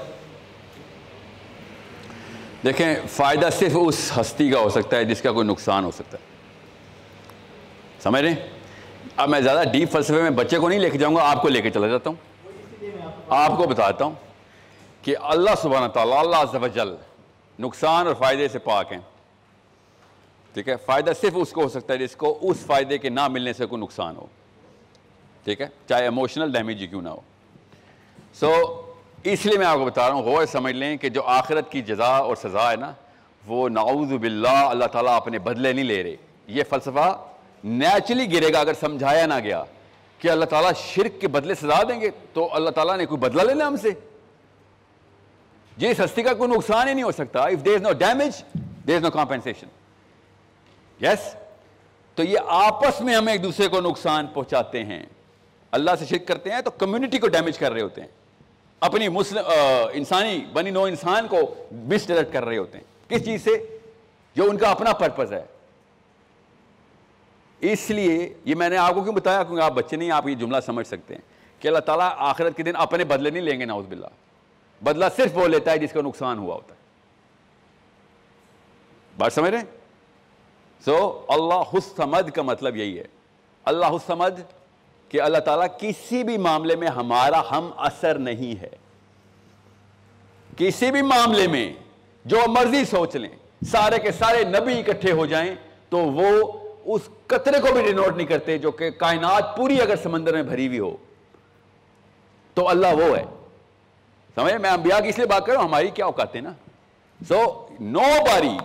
دیکھیں، 2.66 2.94
فائدہ 3.10 3.48
صرف 3.58 3.72
اس 3.74 4.12
ہستی 4.20 4.50
کا 4.50 4.58
ہو 4.58 4.68
سکتا 4.68 4.96
ہے 4.96 5.04
جس 5.04 5.22
کا 5.22 5.32
کوئی 5.32 5.48
نقصان 5.48 5.84
ہو 5.84 5.90
سکتا 5.90 6.18
ہے۔ 6.18 6.22
سمجھ 8.02 8.22
رہے 8.22 8.30
ہیں؟ 8.30 8.48
اب 9.16 9.28
میں 9.28 9.40
زیادہ 9.40 9.68
ڈیپ 9.68 9.92
فلسفے 9.92 10.22
میں 10.22 10.30
بچے 10.30 10.58
کو 10.58 10.68
نہیں 10.68 10.78
لے 10.78 10.90
کے 10.90 10.98
جاؤں 10.98 11.16
گا، 11.16 11.30
آپ 11.30 11.42
کو 11.42 11.48
لے 11.48 11.62
کے 11.62 11.70
چلا 11.70 11.86
جاتا 11.86 12.10
ہوں۔ 12.10 12.16
آپ 13.28 13.56
کو 13.56 13.66
بتاتا 13.66 14.04
ہوں 14.04 14.12
کہ 15.02 15.16
اللہ 15.22 15.50
سبحانہ 15.62 15.86
تعالیٰ، 15.86 16.18
اللہ 16.18 16.36
عز 16.36 16.54
و 16.54 16.66
جل 16.66 16.94
نقصان 17.58 18.06
اور 18.06 18.14
فائدے 18.14 18.48
سے 18.48 18.58
پاک 18.58 18.92
ہیں۔ 18.92 19.00
ٹھیک 20.54 20.68
ہے؟ 20.68 20.76
فائدہ 20.76 21.12
صرف 21.20 21.32
اس 21.36 21.50
کو 21.50 21.62
ہو 21.62 21.68
سکتا 21.68 21.94
ہے 21.94 21.98
جس 21.98 22.16
کو 22.16 22.38
اس 22.42 22.56
فائدے 22.56 22.98
کے 22.98 23.08
نہ 23.08 23.28
ملنے 23.28 23.52
سے 23.52 23.66
کوئی 23.66 23.82
نقصان 23.82 24.16
ہو۔ 24.16 24.26
ٹھیک 25.44 25.60
ہے؟ 25.60 25.66
چاہے 25.88 26.02
ایموشنل 26.02 26.52
ڈیمیج 26.52 26.82
ہی 26.82 26.86
کیوں 26.86 27.02
نہ 27.02 27.08
ہو۔ 27.08 27.20
سو 28.34 28.82
اس 29.24 29.46
لیے 29.46 29.58
میں 29.58 29.66
آپ 29.66 29.76
کو 29.76 29.84
بتا 29.84 30.06
رہا 30.08 30.14
ہوں، 30.14 30.22
غور 30.22 30.46
سمجھ 30.46 30.74
لیں 30.74 30.96
کہ 30.96 31.08
جو 31.08 31.22
آخرت 31.22 31.72
کی 31.72 31.82
جزا 31.82 32.16
اور 32.16 32.36
سزا 32.36 32.70
ہے 32.70 32.76
نا، 32.76 32.92
وہ 33.46 33.68
نعوذ 33.68 34.12
باللہ 34.12 34.48
اللہ 34.48 34.84
تعالیٰ 34.84 35.16
اپنے 35.16 35.38
بدلے 35.38 35.72
نہیں 35.72 35.84
لے 35.84 36.02
رہے۔ 36.02 36.16
یہ 36.46 36.62
فلسفہ 36.68 37.18
نیچرلی 37.64 38.32
گرے 38.32 38.52
گا 38.52 38.60
اگر 38.60 38.74
سمجھایا 38.74 39.26
نہ 39.26 39.38
گیا 39.44 39.64
کہ 40.18 40.28
اللہ 40.28 40.44
تعالیٰ 40.44 40.70
شرک 40.78 41.20
کے 41.20 41.28
بدلے 41.28 41.54
سزا 41.54 41.82
دیں 41.88 42.00
گے، 42.00 42.10
تو 42.32 42.48
اللہ 42.52 42.70
تعالیٰ 42.70 42.96
نے 42.96 43.06
کوئی 43.06 43.18
بدلہ 43.18 43.42
لینا 43.42 43.66
ہم 43.66 43.76
سے؟ 43.76 43.90
جی، 45.76 45.88
جس 45.88 46.00
ہستی 46.00 46.22
کا 46.22 46.34
کوئی 46.34 46.50
نقصان 46.50 46.88
ہی 46.88 46.94
نہیں 46.94 47.04
ہو 47.04 47.12
سکتا۔ 47.12 47.42
If 47.42 47.64
there 47.64 47.74
is 47.74 47.82
no 47.82 47.92
damage 47.92 48.42
there 48.86 48.96
is 48.96 49.02
no 49.02 49.10
compensation 49.10 49.66
yes 51.04 51.34
تو 52.14 52.22
یہ 52.22 52.38
آپس 52.46 53.00
میں 53.00 53.14
ہم 53.14 53.26
ایک 53.26 53.42
دوسرے 53.42 53.68
کو 53.68 53.80
نقصان 53.80 54.26
پہنچاتے 54.26 54.84
ہیں۔ 54.84 55.06
اللہ 55.72 55.90
سے 55.98 56.04
شرک 56.04 56.28
کرتے 56.28 56.50
ہیں 56.50 56.60
تو 56.60 56.70
کمیونٹی 56.70 57.18
کو 57.18 57.28
ڈیمیج 57.28 57.58
کر 57.58 57.72
رہے 57.72 57.80
ہوتے 57.80 58.00
ہیں۔ 58.00 58.08
اپنی 58.80 59.08
مسلم 59.08 59.44
انسانی، 59.92 60.44
بنی 60.52 60.70
نو 60.70 60.82
انسان 60.82 61.28
کو 61.28 61.54
مس 61.72 62.08
ڈائریکٹ 62.08 62.32
کر 62.32 62.44
رہے 62.44 62.56
ہوتے 62.56 62.78
ہیں۔ 62.78 63.10
کس 63.10 63.24
چیز 63.24 63.44
سے؟ 63.44 63.78
جو 64.34 64.44
ان 64.50 64.58
کا 64.58 64.70
اپنا 64.70 64.92
پرپز 64.92 65.32
ہے۔ 65.32 65.44
اس 67.60 67.90
لیے 67.90 68.34
یہ 68.44 68.54
میں 68.54 68.68
نے 68.68 68.76
آپ 68.76 68.94
کو 68.94 69.02
کیوں 69.02 69.14
بتایا؟ 69.14 69.42
کیونکہ 69.42 69.64
آپ 69.64 69.72
بچے 69.72 69.96
نہیں، 69.96 70.10
آپ 70.10 70.28
یہ 70.28 70.34
جملہ 70.34 70.56
سمجھ 70.66 70.86
سکتے 70.86 71.14
ہیں۔ 71.14 71.22
کہ 71.62 71.68
اللہ 71.68 71.78
تعالیٰ 71.78 72.10
آخرت 72.16 72.56
کے 72.56 72.62
دن 72.62 72.76
اپنے 72.76 73.04
بدلے 73.04 73.30
نہیں 73.30 73.42
لیں 73.42 73.60
گے 73.60 73.64
ناؤز 73.64 73.86
باللہ۔ 73.86 74.06
بدلہ 74.84 75.04
صرف 75.16 75.30
وہ 75.34 75.48
لیتا 75.48 75.70
ہے 75.70 75.78
جس 75.78 75.92
کا 75.92 76.00
نقصان 76.00 76.38
ہوا 76.38 76.54
ہوتا 76.54 76.74
ہے۔ 76.74 76.78
بات 79.18 79.32
سمجھ 79.32 79.50
رہے 79.50 79.58
ہیں؟ 79.58 79.64
سو 80.84 81.24
اللہ 81.28 81.62
حسمد 81.72 82.30
کا 82.30 82.42
مطلب 82.42 82.76
یہی 82.76 82.98
ہے۔ 82.98 83.04
اللہ 83.64 83.86
حسمد 83.86 84.40
کہ 85.16 85.22
اللہ 85.22 85.38
تعالیٰ 85.38 85.66
کسی 85.78 86.22
بھی 86.24 86.38
معاملے 86.38 86.76
میں 86.76 86.88
ہمارا 86.88 87.42
ہم 87.50 87.70
اثر 87.76 88.14
نہیں 88.14 88.60
ہے۔ 88.60 88.70
کسی 90.56 90.90
بھی 90.90 91.02
معاملے 91.02 91.46
میں 91.46 91.72
جو 92.24 92.36
مرضی 92.46 92.84
سوچ 92.84 93.16
لیں، 93.16 93.64
سارے 93.64 93.98
کے 93.98 94.12
سارے 94.12 94.44
نبی 94.44 94.78
اکٹھے 94.78 95.12
ہو 95.12 95.26
جائیں 95.26 95.54
تو 95.88 95.98
وہ 95.98 96.52
اس 96.84 97.00
قطرے 97.26 97.60
کو 97.60 97.72
بھی 97.72 97.82
ڈینوٹ 97.82 98.16
نہیں 98.16 98.26
کرتے 98.26 98.58
جو 98.58 98.70
کہ 98.70 98.90
کائنات 98.90 99.56
پوری 99.56 99.80
اگر 99.80 99.94
سمندر 100.02 100.32
میں 100.32 100.42
بھری 100.42 100.66
ہوئی 100.66 100.78
ہو۔ 100.78 100.96
تو 102.54 102.68
اللہ 102.68 102.86
وہ 102.86 103.16
ہے۔ 103.16 103.24
سمجھے؟ 104.34 104.58
میں 104.58 104.70
انبیاء 104.70 105.00
کی 105.00 105.08
اس 105.08 105.18
لیے 105.18 105.26
بات 105.26 105.46
کر 105.46 105.52
رہا 105.52 105.60
ہوں، 105.60 105.68
ہماری 105.68 105.88
کیا 105.88 106.04
اوقات 106.04 106.36
ہے 106.36 106.40
نا؟ 106.40 106.52
So 107.28 107.66
nobody 108.00 108.58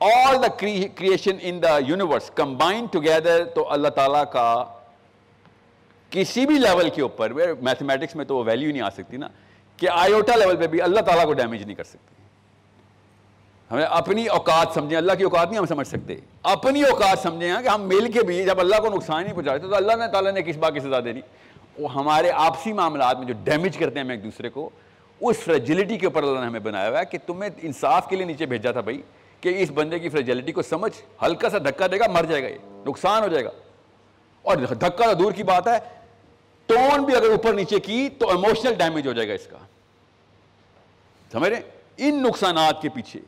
all 0.00 0.42
the 0.42 0.48
creation 0.48 1.36
in 1.40 1.62
the 1.62 1.78
universe 1.78 2.30
combine 2.30 2.86
together 2.86 3.44
تو 3.44 3.72
اللہ 3.72 3.88
تعالیٰ 3.88 4.24
کا 4.32 4.64
کسی 6.10 6.46
بھی 6.46 6.58
لیول 6.58 6.90
کے 6.90 7.02
اوپر 7.02 7.32
میتھمیٹکس 7.60 8.16
میں 8.16 8.24
تو 8.24 8.36
وہ 8.36 8.44
ویلیو 8.46 8.70
نہیں 8.72 8.82
آ 8.82 8.90
سکتی 8.90 9.16
نا، 9.16 9.28
کہ 9.76 9.88
آئیوٹا 9.92 10.36
لیول 10.36 10.56
پہ 10.56 10.66
بھی 10.66 10.82
اللہ 10.82 11.00
تعالیٰ 11.00 11.24
کو 11.24 11.32
ڈیمیج 11.32 11.62
نہیں 11.62 11.74
کر 11.74 11.84
سکتے۔ 11.84 12.14
ہمیں 13.70 13.84
اپنی 13.84 14.26
اوقات 14.26 14.74
سمجھیں، 14.74 14.96
اللہ 14.98 15.12
کی 15.12 15.24
اوقات 15.24 15.48
نہیں 15.48 15.58
ہم 15.58 15.66
سمجھ 15.66 15.86
سکتے۔ 15.86 16.16
اپنی 16.42 16.82
اوقات 16.82 17.18
سمجھیں 17.18 17.50
ہاں 17.50 17.62
کہ 17.62 17.68
ہم 17.68 17.82
مل 17.82 18.12
کے 18.12 18.22
بھی 18.22 18.44
جب 18.44 18.60
اللہ 18.60 18.76
کو 18.76 18.88
نقصان 18.88 19.24
نہیں 19.24 19.34
پہنچا 19.34 19.56
تو 19.56 19.74
اللہ 19.76 19.92
نے 19.92 20.12
تعالیٰ 20.12 20.32
نے 20.32 20.42
کس 20.42 20.56
بات 20.56 20.74
کی 20.74 20.80
سزا 20.80 21.00
دینی؟ 21.00 21.20
وہ 21.78 21.94
ہمارے 21.94 22.30
آپسی 22.30 22.72
معاملات 22.72 23.18
میں 23.18 23.26
جو 23.26 23.34
ڈیمیج 23.44 23.76
کرتے 23.76 23.94
ہیں 23.94 24.04
ہم 24.04 24.10
ایک 24.10 24.24
دوسرے 24.24 24.48
کو، 24.48 24.70
اس 25.20 25.36
فریجلٹی 25.36 25.96
کے 25.96 26.06
اوپر 26.06 26.22
اللہ 26.22 26.40
نے 26.40 26.46
ہمیں 26.46 26.60
بنایا 26.60 26.88
ہوا 26.88 26.98
ہے 27.00 27.04
کہ 27.04 27.18
تمہیں 27.26 27.50
انصاف 27.62 28.08
کے 28.08 28.16
لیے 28.16 28.26
نیچے 28.26 28.46
بھیجا 28.46 28.72
تھا 28.72 28.80
بھائی 28.80 29.02
کہ 29.40 29.54
اس 29.58 29.70
بندے 29.74 29.98
کی 29.98 30.08
فریجلٹی 30.08 30.52
کو 30.52 30.62
سمجھ، 30.62 30.92
ہلکا 31.22 31.50
سا 31.50 31.58
دھکا 31.58 31.86
دے 31.86 31.98
گا، 31.98 32.04
مر 32.08 32.24
جائے 32.24 32.42
گا 32.42 32.48
یہ، 32.48 32.58
نقصان 32.86 33.22
ہو 33.22 33.28
جائے 33.28 33.44
گا۔ 33.44 33.50
اور 34.42 34.56
دھکا 34.56 35.06
تو 35.06 35.14
دور 35.14 35.32
کی 35.32 35.42
بات 35.42 35.68
ہے 35.68 35.78
ٹون 36.68 37.04
بھی 37.04 37.16
اگر 37.16 37.30
اوپر 37.30 37.52
نیچے 37.52 37.80
کی 37.80 38.08
تو 38.08 38.28
ایموشنل 38.28 38.74
ڈیمیج 38.74 39.06
ہو 39.06 39.12
جائے 39.12 39.28
گا 39.28 39.32
اس 39.32 39.46
کا۔ 39.46 39.58
سمجھ 41.32 41.50
رہے 41.50 41.60
ان 41.96 42.22
نقصانات 42.22 42.82
کے 42.82 42.88
پیچھے۔ 42.88 43.20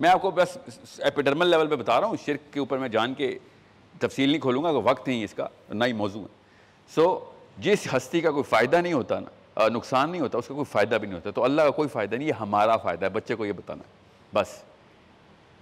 میں 0.00 0.10
آپ 0.10 0.22
کو 0.22 0.30
بس 0.30 0.58
ایپیڈرمل 0.98 1.46
لیول 1.48 1.66
پہ 1.66 1.76
بتا 1.76 2.00
رہا 2.00 2.08
ہوں۔ 2.08 2.16
شرک 2.26 2.52
کے 2.52 2.60
اوپر 2.60 2.78
میں 2.78 2.88
جان 2.88 3.14
کے 3.14 3.38
تفصیل 4.00 4.28
نہیں 4.28 4.40
کھولوں 4.40 4.64
گا 4.64 4.70
وقت 4.70 5.08
نہیں 5.08 5.24
اس 5.24 5.34
کا، 5.34 5.46
نہ 5.68 5.84
ہی 5.84 5.92
موضوع 5.92 6.22
ہے۔ 6.22 6.26
سو 6.94 7.30
جس 7.58 7.94
ہستی 7.96 8.20
کا 8.20 8.30
کوئی 8.30 8.42
فائدہ 8.42 8.76
نہیں 8.76 8.92
ہوتا 8.92 9.20
نا 9.20 9.68
نقصان 9.68 10.10
نہیں 10.10 10.20
ہوتا، 10.20 10.38
اس 10.38 10.48
کا 10.48 10.54
کوئی 10.54 10.64
فائدہ 10.64 10.94
بھی 10.94 11.06
نہیں 11.08 11.16
ہوتا۔ 11.16 11.30
تو 11.30 11.44
اللہ 11.44 11.62
کا 11.62 11.70
کوئی 11.70 11.88
فائدہ 11.88 12.14
نہیں، 12.14 12.28
یہ 12.28 12.32
ہمارا 12.32 12.76
فائدہ 12.76 13.04
ہے۔ 13.04 13.10
بچے 13.10 13.34
کو 13.34 13.46
یہ 13.46 13.52
بتانا 13.52 13.82
بس۔ 14.34 14.48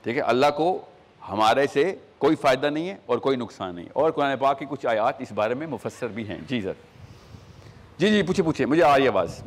ٹھیک 0.03 0.17
ہے؟ 0.17 0.23
اللہ 0.23 0.47
کو 0.57 0.81
ہمارے 1.29 1.67
سے 1.73 1.97
کوئی 2.19 2.37
فائدہ 2.37 2.67
نہیں 2.67 2.89
ہے 2.89 2.97
اور 3.07 3.19
کوئی 3.19 3.37
نقصان 3.37 3.75
نہیں 3.75 3.89
اور 3.93 4.11
قرآن 4.11 4.39
پاک 4.39 4.59
کی 4.59 4.67
کچھ 4.69 4.87
آیات 4.87 5.21
اس 5.21 5.33
بارے 5.33 5.55
میں 5.55 5.67
مفسر 5.67 6.07
بھی 6.07 6.29
ہیں۔ 6.29 6.39
جی 6.49 6.61
سر۔ 6.61 6.92
جی 8.03 8.09
جی 8.11 8.23
پوچھے 8.23 8.43
پوچھے 8.43 8.67
مجھے 8.67 8.83
آ 8.83 8.97
رہی 8.99 9.09
آواز۔ 9.09 9.43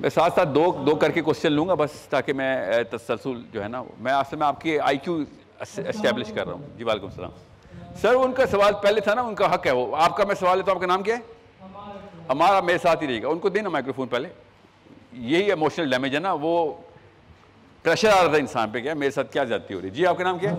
میں 0.00 0.10
ساتھ 0.10 0.34
ساتھ 0.34 0.48
دو 0.48 0.64
دو 0.86 0.94
کر 0.96 1.10
کے 1.10 1.22
کوشچن 1.22 1.52
لوں 1.52 1.68
گا 1.68 1.74
بس 1.74 1.90
تاکہ 2.10 2.32
میں 2.32 2.82
تسلسل 2.90 3.40
جو 3.52 3.62
ہے 3.62 3.68
نا 3.68 3.82
میں 4.00 4.12
اصل 4.12 4.36
میں 4.36 4.46
آپ 4.46 4.60
کی 4.60 4.78
آئی 4.78 4.98
کیو 4.98 5.18
اسٹیبلش 5.60 6.32
کر 6.32 6.46
رہا 6.46 6.52
ہوں۔ 6.52 6.62
جی 6.78 6.84
وعلیکم 6.84 7.06
السلام۔ 7.06 7.30
سر 8.00 8.14
ان 8.14 8.32
کا 8.32 8.46
سوال 8.46 8.72
پہلے 8.82 9.00
تھا 9.00 9.14
نا 9.14 9.22
ان 9.22 9.34
کا 9.34 9.54
حق 9.54 9.66
ہے۔ 9.66 9.72
وہ 9.72 9.96
آپ 9.96 10.16
کا 10.16 10.24
میں 10.24 10.34
سوال 10.34 10.58
ہے 10.58 10.64
تو 10.64 10.72
آپ 10.72 10.80
کا 10.80 10.86
نام 10.86 11.02
کیا 11.02 11.16
ہے؟ 11.16 11.20
ہمارا 12.28 12.60
میرے 12.60 12.78
ساتھ 12.78 13.02
ہی 13.02 13.08
رہے 13.08 13.22
گا۔ 13.22 13.28
ان 13.28 13.38
کو 13.38 13.48
دینا 13.48 13.68
مائکرو 13.68 13.92
فون 13.96 14.08
پہلے۔ 14.08 14.28
یہی 15.12 15.42
ایموشنل 15.42 15.90
ڈیمیج 15.90 16.14
ہے 16.14 16.20
نا 16.20 16.32
وہ 16.40 16.72
پریشر 17.82 18.08
آ 18.08 18.22
رہا 18.22 18.28
تھا 18.28 18.38
انسان 18.38 18.70
پہ 18.70 18.80
کیا 18.80 18.94
میرے 18.94 19.10
ساتھ 19.10 19.32
کیا 19.32 19.44
زیادتی 19.44 19.74
ہو 19.74 19.80
رہی 19.80 19.90
جی 19.90 20.06
آپ 20.06 20.18
کا 20.18 20.24
نام 20.24 20.38
کیا 20.38 20.52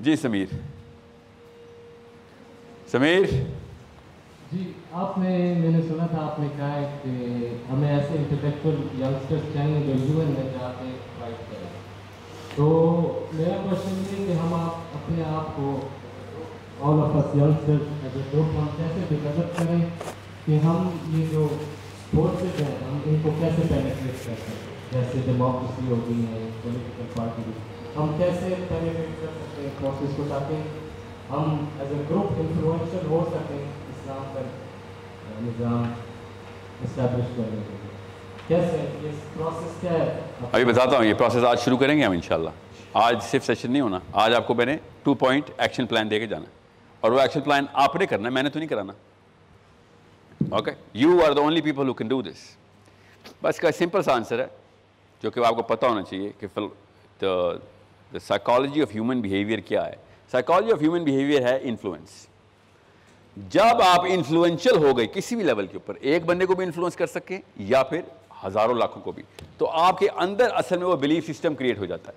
جی 0.00 0.16
سمیر۔ 0.16 0.46
سمیر؟ 2.92 3.24
جی 4.52 4.72
آپ 4.92 5.18
نے، 5.18 5.28
میں 5.58 5.70
نے 5.70 5.80
سنا 5.88 6.06
تھا، 6.06 6.22
آپ 6.22 6.38
نے 6.40 6.46
کہا 6.56 6.74
ہے 6.74 6.98
کہ 7.02 7.10
ہمیں 7.72 7.88
ایسے 7.88 8.14
انٹلیکچوئل 8.18 8.76
یگسٹرس 9.00 9.54
چاہیے 9.54 9.82
جو 9.86 9.92
یو 10.06 10.20
این 10.20 10.32
میں 10.36 10.44
جا 10.44 10.70
کے 10.80 10.90
فائٹ 11.18 11.50
کریں۔ 11.50 11.68
تو 12.56 12.66
میرا 13.32 13.56
کوشچن 13.62 14.00
یہ 14.00 14.18
ہے 14.18 14.24
کہ 14.26 14.32
ہم 14.32 14.54
آپ 14.54 14.96
اپنے 14.96 15.22
آپ 15.28 15.56
کو 15.56 15.76
all 16.80 17.00
of 17.00 17.16
us 17.16 17.36
youngsters 17.36 17.72
as 17.72 18.16
a 18.16 18.22
group 18.32 18.58
ہم 18.58 18.66
کیسے 18.76 19.04
ڈیولپ 19.08 19.58
کریں 19.58 19.84
کہ 20.46 20.58
ہم 20.64 20.88
یہ 21.10 21.26
جو 21.32 21.46
فورسز 22.10 22.60
ہیں، 22.60 22.74
ہم 22.84 22.98
ان 23.04 23.20
کو 23.22 23.30
کیسے 23.40 23.62
پینیٹریٹ 23.68 24.26
کر 24.26 24.34
سکیں؟ 24.34 24.68
جیسے 24.92 25.20
ڈیموکریسی 25.24 25.90
ہو 25.90 26.00
گئی 26.08 26.24
ہے 26.32 26.48
پولیٹیکل 26.62 27.12
پارٹی 27.14 27.50
ہم 27.96 28.14
کیسے 28.18 28.54
پینیٹریٹ 28.68 29.20
کر 29.20 29.26
سکتے 29.26 29.62
ہیں 29.62 29.70
فورسز 29.80 30.16
کو 30.16 30.24
تاکہ 30.28 30.79
ہم 31.32 31.66
ایز 31.80 31.92
اے 31.92 32.02
گروپ 32.10 32.38
انفلوئنشل 32.40 33.06
ہو 33.08 33.24
سکیں 33.30 33.56
اسلام 33.56 34.22
کا 34.34 34.40
نظام 35.42 35.92
اسٹیبلش 36.84 37.36
کرنے 37.36 37.60
کے 37.66 37.76
لیے۔ 37.82 37.88
کیسے؟ 38.46 38.76
یہ 39.02 39.10
پروسیس 39.34 39.80
کیا 39.80 39.92
ہے؟ 39.92 40.20
ابھی 40.52 40.64
بتاتا 40.64 40.96
ہوں، 40.96 41.04
یہ 41.04 41.14
پروسیس 41.18 41.44
آج 41.44 41.60
شروع 41.60 41.78
کریں 41.78 41.96
گے 41.98 42.04
ہم 42.04 42.12
انشاءاللہ؟ 42.12 42.50
آج 43.02 43.22
صرف 43.22 43.46
سیشن 43.46 43.70
نہیں 43.72 43.82
ہونا، 43.82 43.98
آج 44.22 44.34
آپ 44.34 44.46
کو 44.46 44.54
میں 44.54 44.66
نے 44.66 44.76
ٹو 45.02 45.14
پوائنٹ 45.14 45.50
ایکشن 45.56 45.86
پلان 45.86 46.10
دے 46.10 46.18
کے 46.20 46.26
جانا 46.26 46.44
اور 47.00 47.12
وہ 47.12 47.20
ایکشن 47.20 47.40
پلان 47.40 47.64
آپ 47.84 47.96
نے 47.96 48.06
کرنا 48.06 48.28
ہے، 48.28 48.32
میں 48.34 48.42
نے 48.42 48.50
تو 48.50 48.58
نہیں 48.58 48.68
کرانا۔ 48.68 48.92
Okay 50.50 50.70
you 50.94 51.20
are 51.26 51.32
the 51.32 51.40
only 51.40 51.60
people 51.60 51.88
who 51.88 51.94
can 51.94 52.08
do 52.08 52.20
this 52.22 52.48
بس 53.42 53.58
کا 53.60 53.72
سمپل 53.78 54.02
سا 54.02 54.14
آنسر 54.14 54.38
ہے، 54.40 54.46
جو 55.22 55.30
کہ 55.30 55.44
آپ 55.46 55.56
کو 55.56 55.62
پتہ 55.62 55.86
ہونا 55.86 56.02
چاہیے 56.02 56.30
کہ 56.40 56.46
the 57.22 58.18
psychology 58.18 58.82
of 58.82 58.94
human 58.94 59.20
behaviour 59.20 59.58
کیا 59.68 59.86
ہے۔ 59.86 59.94
سائیکالوجی 60.30 60.72
آف 60.72 60.82
ہیومن 60.82 61.04
بیہیویئر 61.04 61.42
ہے 61.42 61.58
انفلوئنس 61.62 62.26
جب 63.36 63.82
آپ 63.82 64.00
انفلوئنشل 64.08 64.76
ہو 64.76 64.96
گئے 64.96 65.06
کسی 65.06 65.36
بھی 65.36 65.44
لیول 65.44 65.66
کے 65.66 65.76
اوپر، 65.76 65.94
ایک 66.00 66.24
بندے 66.24 66.46
کو 66.46 66.54
بھی 66.54 66.64
انفلوئنس 66.64 66.96
کر 66.96 67.06
سکیں 67.06 67.38
یا 67.56 67.82
پھر 67.82 68.00
ہزاروں 68.46 68.74
لاکھوں 68.74 69.02
کو 69.02 69.12
بھی، 69.12 69.22
تو 69.58 69.70
آپ 69.70 69.98
کے 69.98 70.08
اندر 70.16 70.48
اصل 70.54 70.78
میں 70.78 70.86
وہ 70.86 70.96
بلیف 70.96 71.30
سسٹم 71.30 71.54
کریٹ 71.54 71.78
ہو 71.78 71.86
جاتا 71.86 72.12
ہے۔ 72.12 72.16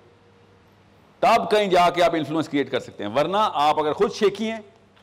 تب 1.20 1.50
کہیں 1.50 1.66
جا 1.66 1.90
کے 1.90 2.02
آپ 2.02 2.14
انفلوئنس 2.14 2.48
کریٹ 2.48 2.70
کر 2.70 2.80
سکتے 2.80 3.04
ہیں، 3.04 3.10
ورنہ 3.14 3.36
آپ 3.40 3.80
اگر 3.80 3.92
خود 3.92 4.12
شیکی 4.12 4.50
ہیں 4.50 4.60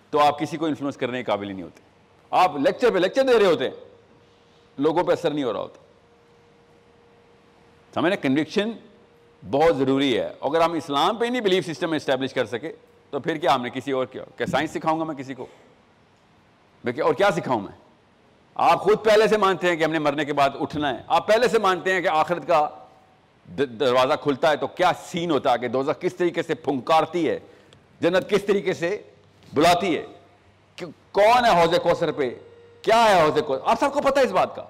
تو 0.10 0.20
آپ 0.20 0.40
کسی 0.40 0.58
کو 0.58 0.66
انفلوئنس 0.66 0.98
کرنے 0.98 1.18
کے 1.18 1.24
قابل 1.24 1.48
ہی 1.48 1.54
نہیں 1.54 1.64
ہوتے۔ 1.64 1.82
آپ 2.30 2.58
لیکچر 2.58 2.92
پہ 2.92 2.98
لیکچر 2.98 3.24
دے 3.24 3.40
رہے 3.40 3.46
ہوتے 3.46 3.64
ہیں، 3.64 3.76
لوگوں 4.78 5.04
پہ 5.04 5.12
اثر 5.12 5.32
نہیں 5.32 5.44
ہو 5.44 5.54
رہا 5.54 5.60
ہوتا۔ 5.60 5.78
سمجھنا 7.94 8.16
کنوکشن 8.16 8.72
بہت 9.52 9.78
ضروری 9.78 10.20
ہے۔ 10.20 10.34
اگر 10.42 10.62
ہم 10.62 10.74
اسلام 10.74 11.18
پہ 11.18 11.26
نہیں 11.26 11.42
بلیف 11.42 11.66
سسٹم 11.66 11.92
اسٹیبلش 11.92 12.34
کر 12.34 12.46
سکے 12.46 12.72
تو 13.12 13.20
پھر 13.20 13.38
کیا 13.38 13.56
ہم 13.56 13.62
نے 13.62 13.70
کسی 13.70 13.92
اور 13.92 14.06
کیا؟ 14.06 14.24
کیا 14.38 14.46
سائنس 14.46 14.72
سکھاؤں 14.72 15.00
گا 15.00 15.04
میں 15.04 15.16
کسی 15.16 15.34
کو؟ 15.34 15.46
اور 16.86 17.14
کیا 17.14 17.32
سکھاؤں 17.32 17.60
میں؟ 17.60 17.72
آپ 18.56 18.82
خود 18.82 19.06
پہلے 19.06 19.28
سے 19.28 19.38
مانتے 19.38 19.70
ہیں 19.70 19.76
کہ 19.76 19.84
ہم 19.84 19.92
نے 19.92 20.00
مرنے 20.00 20.26
کے 20.26 20.34
بعد 20.34 20.50
اٹھنا 20.60 20.90
ہے۔ 20.90 21.04
آپ 21.08 21.28
پہلے 21.28 21.48
سے 21.48 21.60
مانتے 21.60 21.94
ہیں 21.94 22.02
کہ 22.02 22.08
آخرت 22.08 22.48
کا 22.48 22.70
دروازہ 23.58 24.14
کھلتا 24.22 24.52
ہے 24.52 24.56
تو 24.56 24.68
کیا 24.68 24.92
سین 25.06 25.32
ہوتا 25.32 25.54
ہے 25.54 25.58
کہ 25.58 25.68
دوزہ 25.68 25.92
کس 25.92 26.16
طریقے 26.16 26.44
سے 26.44 26.56
پھنکارتی 26.56 27.30
ہے؟ 27.30 27.40
جنت 28.00 28.30
کس 28.30 28.44
طریقے 28.44 28.74
سے 28.74 29.04
بلاتی 29.54 29.98
ہے؟ 29.98 30.06
کون 31.12 31.46
ہے 31.46 31.50
حوض 31.50 31.80
کوثر 31.80 32.12
پہ؟ 32.12 32.30
کیا 32.82 33.06
ہے 33.10 33.22
حوض 33.22 33.42
کوثر؟ 33.46 33.70
آپ 33.70 33.80
سب 33.80 33.94
کو 33.94 34.02
پتہ 34.02 34.20
ہے 34.20 34.26
اس 34.26 34.32
بات 34.32 34.56
کا۔ 34.56 34.66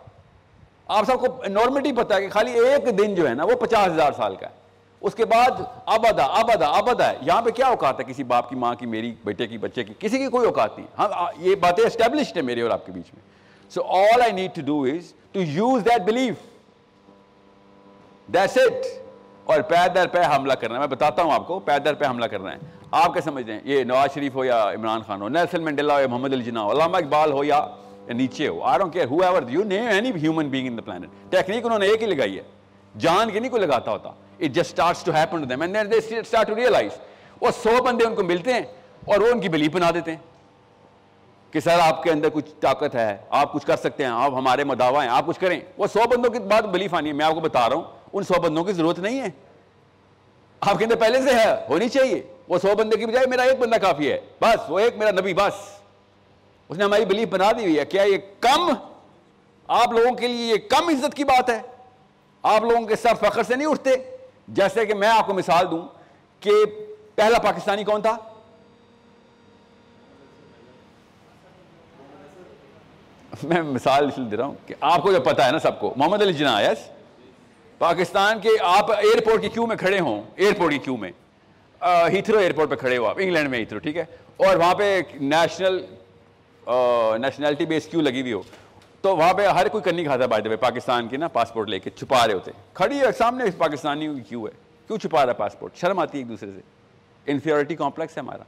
آپ 0.87 1.05
سب 1.05 1.19
کو 1.19 1.43
نارملٹی 1.47 1.91
پتہ 1.91 2.13
ہے 2.13 2.21
کہ 2.21 2.29
خالی 2.29 2.51
ایک 2.51 2.97
دن 2.97 3.15
جو 3.15 3.29
ہے 3.29 3.33
نا 3.33 3.43
وہ 3.45 3.55
پچاس 3.55 3.87
ہزار 3.87 4.11
سال 4.11 4.35
کا 4.35 4.47
ہے۔ 4.49 4.60
اس 5.01 5.15
کے 5.15 5.25
بعد 5.25 5.61
ابدا 5.85 6.23
ابدا 6.23 6.65
ابدا 6.65 7.09
ہے 7.09 7.17
یہاں 7.21 7.41
پہ 7.41 7.49
کیا 7.49 7.67
اوقات 7.67 7.99
ہے 7.99 8.05
کسی 8.05 8.23
باپ 8.23 8.49
کی، 8.49 8.55
ماں 8.55 8.75
کی، 8.75 8.85
میری، 8.85 9.15
بیٹے 9.25 9.47
کی، 9.47 9.57
بچے 9.57 9.83
کی، 9.83 9.93
کسی 9.99 10.17
کی 10.17 10.27
کوئی 10.27 10.45
اوقات 10.45 10.77
نہیں۔ 10.77 10.87
ہاں 10.97 11.31
یہ 11.37 11.55
باتیں 11.55 11.83
اسٹیبلشڈ 11.83 12.37
ہیں 12.37 12.43
میرے 12.43 12.61
اور 12.61 12.71
آپ 12.71 12.85
کے 12.85 12.91
بیچ 12.91 13.05
میں۔ 13.13 13.21
So 13.69 13.81
all 13.83 14.21
I 14.21 14.31
need 14.31 14.55
to 14.55 14.61
do 14.61 14.83
is 14.83 15.13
to 15.31 15.39
use 15.41 15.85
that 15.85 16.01
belief 16.01 16.35
that's 18.33 18.57
it 18.57 18.85
اور 19.45 19.61
پیر 19.61 19.87
در 19.87 20.07
پہ 20.07 20.21
حملہ 20.35 20.53
کرنا 20.53 20.75
ہے۔ 20.75 20.79
میں 20.79 20.87
بتاتا 20.87 21.21
ہوں 21.21 21.31
آپ 21.31 21.47
کو، 21.47 21.59
پیر 21.59 21.79
در 21.79 21.93
پہ 21.93 22.05
حملہ 22.05 22.25
کرنا 22.25 22.51
ہے۔ 22.51 22.57
آپ 22.91 23.13
کیا 23.13 23.21
سمجھتے 23.21 23.53
ہیں؟ 23.53 23.59
یہ 23.63 23.83
نواز 23.83 24.13
شریف 24.13 24.35
ہو 24.35 24.45
یا 24.45 24.63
عمران 24.63 25.01
خان 25.07 25.21
ہو، 25.21 25.29
نیلسن 25.29 25.61
منڈیلا 25.61 25.95
ہو 25.95 25.99
یا 25.99 26.07
محمد 26.07 26.33
الجنا 26.33 26.61
ہو، 26.61 26.71
علامہ 26.71 26.97
اقبال 26.97 27.31
ہو 27.31 27.43
یا 27.43 27.67
Nietzsche 28.07 28.47
who 28.47 28.61
I 28.61 28.79
don't 28.79 28.93
care 28.93 29.05
whoever 29.23 29.41
you 29.49 29.63
name 29.63 29.87
any 29.87 30.11
human 30.21 30.49
being 30.49 30.67
in 30.67 30.77
the 30.77 30.81
planet 30.81 31.05
technique 31.29 31.65
انہوں 31.65 31.79
نے 31.79 31.85
ایک 31.85 32.01
ہی 32.01 32.07
لگائی 32.07 32.37
ہے۔ 32.37 32.43
جان 32.97 33.29
کے 33.29 33.39
نہیں 33.39 33.51
کوئی 33.51 33.61
لگاتا 33.61 33.91
ہوتا۔ 33.91 34.11
It 34.41 34.49
just 34.49 34.69
starts 34.69 35.03
to 35.03 35.11
happen 35.11 35.39
to 35.39 35.45
them 35.45 35.61
and 35.61 35.77
they 35.91 36.17
start 36.19 36.47
to 36.47 36.55
realise 36.55 36.91
وہ 37.41 37.51
سو 37.63 37.83
بندے 37.83 38.05
ان 38.05 38.15
کو 38.15 38.23
ملتے 38.23 38.53
ہیں 38.53 38.63
اور 39.07 39.19
وہ 39.19 39.27
ان 39.27 39.39
کی 39.39 39.49
بلیف 39.49 39.71
بنا 39.71 39.91
دیتے 39.91 40.11
ہیں 40.11 40.17
کہ 41.51 41.59
سر 41.59 41.79
آپ 41.79 42.03
کے 42.03 42.11
اندر 42.11 42.27
کچھ 42.33 42.45
طاقت 42.59 42.95
ہے، 42.95 43.17
آپ 43.29 43.53
کچھ 43.53 43.67
کر 43.67 43.75
سکتے 43.75 44.03
ہیں، 44.03 44.11
آپ 44.11 44.31
ہمارے 44.33 44.63
مداوا 44.63 45.03
ہیں، 45.03 45.09
آپ 45.09 45.25
کچھ 45.25 45.39
کریں۔ 45.39 45.59
وہ 45.77 45.87
سو 45.87 45.99
بندوں 46.09 46.31
کی 46.31 46.39
بات 46.39 46.63
بلیف 46.63 46.93
آنی 46.93 47.09
ہے، 47.09 47.13
میں 47.13 47.25
آپ 47.25 47.33
کو 47.33 47.39
بتا 47.39 47.69
رہا 47.69 47.75
ہوں، 47.75 47.83
ان 48.13 48.23
سو 48.23 48.41
بندوں 48.41 48.63
کی 48.63 48.73
ضرورت 48.73 48.99
نہیں 48.99 49.21
ہے۔ 49.21 49.27
آپ 50.59 50.77
کے 50.77 50.85
اندر 50.85 50.95
پہلے 50.95 51.21
سے 51.21 51.29
ہے، 51.33 51.65
ہونی 51.69 51.89
چاہیے۔ 51.89 52.21
وہ 52.47 52.57
سو 52.57 52.75
بندے 52.75 52.97
کی 52.97 53.05
بجائے 53.05 53.27
میرا 53.27 53.41
ایک 53.41 53.59
بندہ 53.59 53.75
کافی 53.75 54.11
ہے، 54.11 54.19
بس، 54.41 54.69
وہ 54.69 54.79
ایک 54.79 54.97
میرا 54.97 55.11
نبی، 55.11 55.33
بس۔ 55.33 55.81
اس 56.69 56.77
نے 56.77 56.83
ہماری 56.83 57.05
بلیف 57.05 57.27
بنا 57.27 57.51
دی 57.51 57.63
ہوئی 57.63 57.79
ہے۔ 57.79 57.85
کیا 57.85 58.03
یہ 58.03 58.17
کم؟ 58.39 58.73
آپ 59.67 59.91
لوگوں 59.91 60.15
کے 60.15 60.27
لیے 60.27 60.45
یہ 60.45 60.69
کم 60.69 60.87
عزت 60.87 61.13
کی 61.13 61.23
بات 61.23 61.49
ہے؟ 61.49 61.61
آپ 62.43 62.61
لوگوں 62.61 62.87
کے 62.87 62.95
سر 62.95 63.13
فخر 63.13 63.43
سے 63.43 63.55
نہیں 63.55 63.67
اٹھتے؟ 63.67 64.17
جیسے 64.47 64.85
کہ 64.85 64.93
میں 64.93 65.07
آپ 65.07 65.27
کو 65.27 65.33
مثال 65.33 65.71
دوں 65.71 65.81
کہ 66.39 66.51
پہلا 67.15 67.39
پاکستانی 67.39 67.83
کون 67.83 68.01
تھا؟ 68.01 68.15
میں 73.43 73.61
مثال 73.61 74.07
اس 74.07 74.17
لیے 74.17 74.29
دے 74.29 74.37
رہا 74.37 74.45
ہوں 74.45 74.55
کہ 74.65 74.75
آپ 74.81 75.01
کو 75.01 75.11
جو 75.11 75.19
پتا 75.21 75.45
ہے 75.45 75.51
نا 75.51 75.59
سب 75.59 75.79
کو، 75.79 75.93
محمد 75.97 76.21
علی 76.21 76.33
جناح 76.33 76.61
یس 76.61 76.87
پاکستان 77.77 78.39
کے 78.39 78.49
آپ 78.63 78.91
ایئرپورٹ 78.91 79.41
کی 79.41 79.49
کیو 79.49 79.65
میں 79.67 79.75
کھڑے 79.75 79.99
ہوں 79.99 80.21
ایئرپورٹ 80.35 80.71
کی 80.71 80.79
کیو 80.79 80.97
میں۔ 80.97 81.11
ہیتھرو 81.81 82.37
ایئرپورٹ 82.37 82.69
پہ 82.69 82.75
کھڑے 82.75 82.97
ہو 82.97 83.05
آپ 83.05 83.15
انگلینڈ 83.19 83.49
میں 83.49 83.59
ہیتھرو 83.59 83.79
ٹھیک 83.79 83.97
ہے؟ 83.97 84.05
اور 84.37 84.55
وہاں 84.55 84.75
پہ 84.75 84.99
نیشنل 85.21 85.79
نیشنلٹی 87.21 87.65
بیس 87.65 87.87
کیو 87.91 88.01
لگی 88.01 88.21
ہوئی 88.21 88.33
ہو۔ 88.33 88.41
تو 89.01 89.17
وہاں 89.17 89.33
پہ 89.33 89.47
ہر 89.47 89.67
کوئی 89.67 89.83
کرنی 89.83 90.03
کھاتا 90.03 90.23
ہے 90.23 90.27
بائی 90.27 90.55
پاکستان 90.55 91.07
کی 91.07 91.17
نا 91.17 91.27
پاسپورٹ 91.27 91.69
لے 91.69 91.79
کے 91.79 91.89
چھپا 91.89 92.27
رہے 92.27 92.33
ہوتے۔ 92.33 92.51
کھڑی 92.73 92.99
ہے، 92.99 93.11
سامنے 93.11 93.43
پاکستانی 93.57 94.07
کی 94.07 94.21
کیوں 94.29 94.43
ہے؟ 94.43 94.51
کیوں 94.87 94.97
چھپا 94.97 95.25
رہا 95.25 95.33
ہے 95.33 95.37
پاسپورٹ؟ 95.37 95.75
شرم 95.75 95.99
آتی 95.99 96.17
ہے 96.17 96.23
ایک 96.23 96.29
دوسرے 96.29 96.51
سے۔ 96.51 96.59
انفیورٹی 97.25 97.75
کمپلیکس 97.75 98.17
ہے 98.17 98.21
ہمارا۔ 98.21 98.43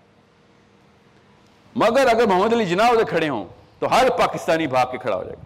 مگر 1.75 2.07
اگر 2.07 2.27
محمد 2.27 2.53
علی 2.53 2.65
جناح 2.65 2.87
ادھر 2.87 3.03
کھڑے 3.03 3.29
ہوں، 3.29 3.45
تو 3.79 3.91
ہر 3.91 4.09
پاکستانی 4.09 4.67
بھاگ 4.67 4.85
کے 4.91 4.97
کھڑا 4.97 5.15
ہو 5.15 5.23
جائے 5.23 5.35
گا۔ 5.35 5.43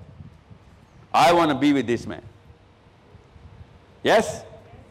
I 1.11 1.35
want 1.35 1.51
be 1.51 1.73
with 1.73 1.89
this 1.89 2.07
man 2.07 2.19
yes 4.07 4.43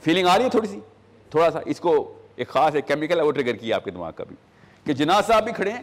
feeling 0.03 0.29
آ 0.29 0.39
رہی 0.39 0.45
ہے 0.45 0.51
تھوڑی 0.51 0.69
سی۔ 0.69 0.81
تھوڑا 1.31 1.51
سا 1.51 1.59
اس 1.67 1.81
کو 1.81 2.19
ایک 2.37 2.49
خاص 2.49 2.75
ایک 2.75 2.87
کیمیکل 2.87 3.19
ہے 3.19 3.25
وہ 3.25 3.33
ٹریگر 3.33 3.55
کیا 3.55 3.77
آپ 3.77 3.85
کے 3.85 3.91
دماغ 3.91 4.13
کا 4.13 4.25
بھی۔ 4.25 4.37
کہ 4.85 4.93
جناح 4.93 5.21
صاحب 5.27 5.45
بھی 5.45 5.53
کھڑے 5.53 5.71
ہیں، 5.71 5.83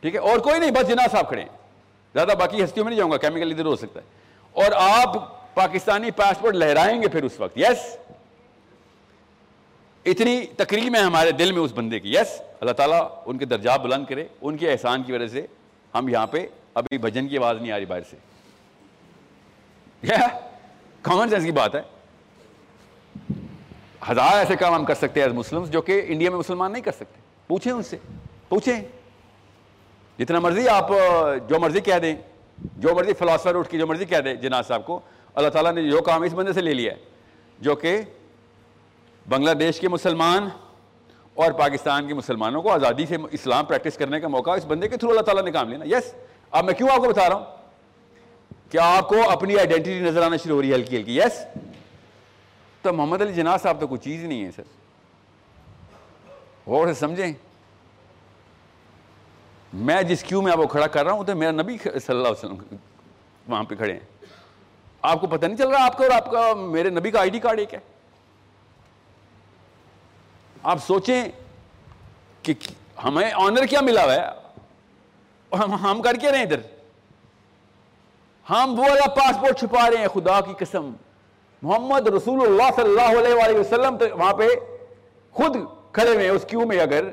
ٹھیک 0.00 0.14
ہے؟ 0.14 0.20
اور 0.20 0.38
کوئی 0.38 0.58
نہیں، 0.58 0.70
بس 0.70 0.88
جناح 0.88 1.06
صاحب 1.12 1.28
کھڑے 1.28 1.42
ہیں۔ 1.42 1.67
زیادہ 2.14 2.32
باقی 2.38 2.64
ہستیوں 2.64 2.84
میں 2.84 2.90
نہیں 2.90 2.98
جاؤں 2.98 3.10
گا 3.10 3.16
کیمیکل 3.16 3.50
ادھر 3.50 3.64
ہو 3.64 3.76
سکتا 3.76 4.00
ہے۔ 4.00 4.04
اور 4.52 4.72
آپ 4.72 5.38
پاکستانی 5.54 6.10
پاسپورٹ 6.10 6.54
لہرائیں 6.54 7.02
گے 7.02 7.08
پھر 7.08 7.24
اس 7.24 7.40
وقت 7.40 7.58
یس 7.58 7.96
اتنی 10.04 10.46
تقریب 10.56 10.94
ہے 10.94 11.00
ہمارے 11.00 11.30
دل 11.30 11.52
میں 11.52 11.60
اس 11.60 11.72
بندے 11.74 12.00
کی 12.00 12.12
یس 12.12 12.40
اللہ 12.60 12.72
تعالیٰ 12.72 13.22
ان 13.26 13.38
کے 13.38 13.44
درجات 13.44 13.80
بلند 13.80 14.04
کرے، 14.06 14.24
ان 14.40 14.56
کے 14.56 14.72
احسان 14.72 15.02
کی 15.02 15.12
وجہ 15.12 15.26
سے 15.26 15.46
ہم 15.94 16.08
یہاں 16.08 16.26
پہ 16.26 16.46
ابھی 16.74 16.98
بھجن 16.98 17.28
کی 17.28 17.38
آواز 17.38 17.60
نہیں 17.60 17.72
آ 17.72 17.76
رہی 17.76 17.84
باہر 17.84 18.02
سے۔ 18.10 18.16
کامن 21.02 21.30
سینس 21.30 21.44
کی 21.44 21.52
بات 21.52 21.74
ہے۔ 21.74 21.82
ہزار 24.10 24.36
ایسے 24.36 24.56
کام 24.56 24.74
ہم 24.74 24.84
کر 24.84 24.94
سکتے 24.94 25.22
ہیں 25.22 25.28
مسلم 25.28 25.64
جو 25.64 25.82
کہ 25.82 26.02
انڈیا 26.06 26.30
میں 26.30 26.38
مسلمان 26.38 26.72
نہیں 26.72 26.82
کر 26.82 26.92
سکتے۔ 26.92 27.20
پوچھیں 27.46 27.72
ان 27.72 27.82
سے، 27.82 27.96
پوچھیں۔ 28.48 28.97
جتنا 30.18 30.40
مرضی 30.40 30.68
آپ 30.68 30.88
جو 31.48 31.58
مرضی 31.58 31.80
کہہ 31.80 31.98
دیں، 31.98 32.16
جو 32.58 32.94
مرضی 32.94 33.12
فلاسفر 33.12 33.54
اٹھ 33.54 33.68
کے 33.68 33.78
جو 33.78 33.86
مرضی 33.86 34.04
کہہ 34.04 34.18
دیں 34.18 34.34
جناز 34.34 34.66
صاحب 34.66 34.86
کو، 34.86 35.00
اللہ 35.34 35.48
تعالیٰ 35.48 35.72
نے 35.72 35.90
جو 35.90 36.02
کام 36.02 36.22
اس 36.22 36.32
بندے 36.32 36.52
سے 36.52 36.60
لے 36.60 36.74
لیا 36.74 36.92
ہے، 36.92 36.98
جو 37.58 37.76
کہ 37.76 38.02
بنگلہ 39.28 39.50
دیش 39.50 39.80
کے 39.80 39.88
مسلمان 39.88 40.48
اور 41.34 41.52
پاکستان 41.52 42.08
کے 42.08 42.14
مسلمانوں 42.14 42.62
کو 42.62 42.70
آزادی 42.70 43.06
سے 43.06 43.16
اسلام 43.32 43.64
پریکٹس 43.64 43.96
کرنے 43.96 44.20
کا 44.20 44.28
موقع 44.28 44.50
اس 44.50 44.64
بندے 44.64 44.88
کے 44.88 44.96
تھرو 44.96 45.10
اللہ 45.10 45.22
تعالیٰ 45.22 45.44
نے 45.44 45.50
کام 45.50 45.68
لینا۔ 45.68 45.84
یس 45.84 46.14
اب 46.50 46.64
میں 46.64 46.74
کیوں 46.74 46.88
آپ 46.90 46.98
کو 46.98 47.08
بتا 47.08 47.28
رہا 47.28 47.36
ہوں؟ 47.36 47.44
کہ 48.70 48.78
آپ 48.78 49.08
کو 49.08 49.30
اپنی 49.30 49.58
آئیڈینٹی 49.58 50.00
نظر 50.00 50.22
آنا 50.22 50.36
شروع 50.36 50.56
ہو 50.56 50.62
رہی 50.62 50.70
ہے 50.70 50.74
ہلکی 50.74 50.96
ہلکی؟ 50.96 51.20
یس 51.20 51.44
تو 52.82 52.92
محمد 52.92 53.22
علی 53.22 53.32
جناح 53.32 53.56
صاحب 53.56 53.80
تو 53.80 53.86
کوئی 53.86 54.00
چیز 54.04 54.24
نہیں 54.24 54.44
ہے، 54.44 54.50
سر۔ 54.56 54.62
اور 56.64 56.92
سمجھیں۔ 56.92 57.47
میں 59.72 60.02
جس 60.02 60.22
کیوں 60.24 60.42
میں 60.42 60.52
آپ 60.52 60.58
کو 60.58 60.66
کھڑا 60.66 60.86
کر 60.86 61.04
رہا 61.04 61.12
ہوں 61.12 61.24
تو 61.24 61.34
میرا 61.36 61.50
نبی 61.50 61.76
صلی 61.78 61.90
اللہ 62.08 62.28
علیہ 62.28 62.44
وسلم 62.44 62.76
وہاں 63.48 63.62
پہ 63.64 63.74
کھڑے 63.74 63.92
ہیں۔ 63.92 64.26
آپ 65.02 65.20
کو 65.20 65.26
پتہ 65.26 65.46
نہیں 65.46 65.56
چل 65.56 65.68
رہا 65.68 65.84
آپ 65.84 65.98
کا 65.98 66.04
اور 66.04 66.12
آپ 66.12 66.30
کا 66.30 66.52
میرے 66.54 66.90
نبی 66.90 67.10
کا 67.10 67.20
آئی 67.20 67.30
ڈی 67.30 67.40
کارڈ 67.40 67.58
ایک 67.58 67.74
ہے۔ 67.74 67.78
آپ 70.62 70.78
سوچیں 70.86 71.28
کہ 72.42 72.54
ہمیں 73.04 73.30
آنر 73.32 73.66
کیا 73.66 73.80
ملا 73.80 74.04
ہوا 74.04 74.14
ہے 74.14 75.66
ہم 75.82 76.00
کر 76.02 76.14
کے 76.14 76.32
رہے 76.32 76.42
ادھر؟ 76.42 76.60
ہم 78.46 78.74
وہ 78.78 78.84
والا 78.84 79.08
پاسپورٹ 79.14 79.58
چھپا 79.58 79.88
رہے 79.90 79.98
ہیں، 79.98 80.08
خدا 80.14 80.40
کی 80.40 80.54
قسم۔ 80.58 80.90
محمد 81.62 82.08
رسول 82.08 82.40
اللہ 82.46 82.70
صلی 82.76 82.84
اللہ 82.84 83.44
علیہ 83.44 83.58
وسلم 83.58 83.96
تو 83.98 84.04
وہاں 84.18 84.32
پہ 84.34 84.48
خود 85.34 85.56
کھڑے 85.92 86.14
ہوئے 86.14 86.28
اس 86.28 86.44
کیوں 86.48 86.66
میں 86.66 86.80
اگر 86.80 87.08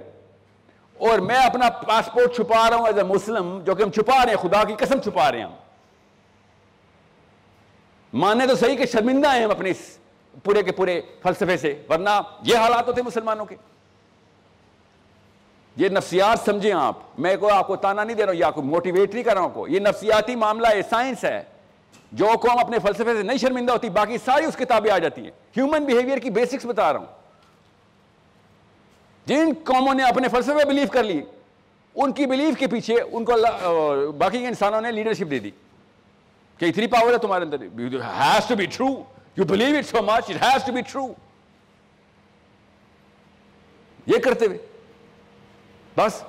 اور 0.98 1.20
میں 1.20 1.36
اپنا 1.36 1.70
پاسپورٹ 1.70 2.36
چھپا 2.36 2.70
رہا 2.70 2.78
ہوں 2.78 2.88
ایز 2.88 2.98
اے 2.98 3.04
مسلم، 3.04 3.60
جو 3.66 3.76
کہ 3.76 3.84
ہم 3.84 3.92
چھپا 3.92 4.26
رہے 4.26 4.30
ہیں، 4.30 4.38
خدا 4.38 4.64
کی 4.64 4.74
قسم 4.78 5.00
چھپا 5.00 5.32
رہے 5.32 5.38
ہیں 5.38 5.46
ہم۔ 5.46 5.54
ماننے 8.14 8.48
تو 8.48 8.56
صحیح 8.56 8.78
کہ 8.78 8.86
شرمندہ 8.86 9.36
ہیں 9.36 9.44
ہم 9.44 9.52
اپنے 9.52 9.70
اس 9.70 9.98
پورے 10.44 10.64
کے 10.64 10.72
پورے 10.72 11.02
فلسفے 11.24 11.58
سے، 11.58 11.82
ورنہ 11.90 12.10
یہ 12.44 12.58
حالات 12.58 12.88
ہوتے 12.88 13.02
مسلمانوں 13.02 13.46
کے۔ 13.46 13.56
یہ 15.76 15.90
نفسیات 15.90 16.40
سمجھیں 16.46 16.72
آپ۔ 16.72 16.96
میں 17.18 17.38
کو 17.38 17.54
آپ 17.54 17.68
کو 17.68 17.76
تانا 17.76 18.04
نہیں 18.04 18.18
دے 18.18 18.26
رہا 18.26 18.34
ہوں، 18.34 18.40
یا 18.40 18.52
کوئی 18.52 18.68
موٹیویٹ 18.68 19.14
نہیں 19.14 19.24
کر 19.24 19.34
رہا 19.34 19.42
ہوں 19.42 19.50
کو۔ 19.50 19.68
یہ 19.68 19.80
نفسیاتی 19.80 20.36
معاملہ 20.36 20.68
ہے 20.68 20.82
سائنس 20.90 21.24
ہے۔ 21.24 21.44
جو 22.12 22.28
قوم 22.42 22.60
اپنے 22.60 22.80
فلسفے 22.80 23.14
سے 23.18 23.24
نہیں 23.24 23.38
شرمندہ 23.38 23.72
ہوتی، 23.72 23.90
باقی 23.90 24.18
ساری 24.18 24.46
اس 24.46 24.56
کتابیں 24.56 24.92
آ 24.92 24.98
جاتی 24.98 25.24
ہیں۔ 25.24 25.32
ہیومن 25.58 25.86
بیہیویئر 25.86 26.18
کی 26.18 26.30
بیسکس 26.30 26.66
بتا 26.66 26.94
رہا 26.94 27.00
ہوں۔ 27.00 27.25
جن 29.26 29.54
قوموں 29.64 29.94
نے 29.94 30.04
اپنے 30.04 30.28
فلسفے 30.28 30.66
بلیو 30.66 30.88
کر 30.92 31.04
لی، 31.04 31.22
ان 31.96 32.12
کی 32.12 32.26
بلیو 32.26 32.50
کے 32.60 32.68
پیچھے 32.68 32.96
ان 33.12 33.26
کو 33.26 33.34
باقی 34.18 34.40
کے 34.40 34.48
انسانوں 34.48 34.82
نے 34.82 34.92
لیڈرشپ 34.92 35.32
دے 35.32 35.40
دی۔ 35.40 35.52
کہ 36.58 36.66
اتنی 36.66 36.88
پاور 36.88 37.14
ہے 37.14 37.18
تمہارے 37.18 37.44
اندر۔ 37.46 37.62
Has 38.20 38.48
to 38.48 38.56
be 38.56 38.66
true 38.66 38.88
you 39.38 39.44
believe 39.44 39.78
it 39.78 39.86
so 39.86 39.98
much 40.02 40.30
it 40.30 40.42
has 40.42 40.66
to 40.66 40.72
be 40.72 40.82
true 40.82 41.08
یہ 44.06 44.18
کرتے 44.18 44.46
ہوئے۔ 44.46 44.58
بس۔ 45.98 46.24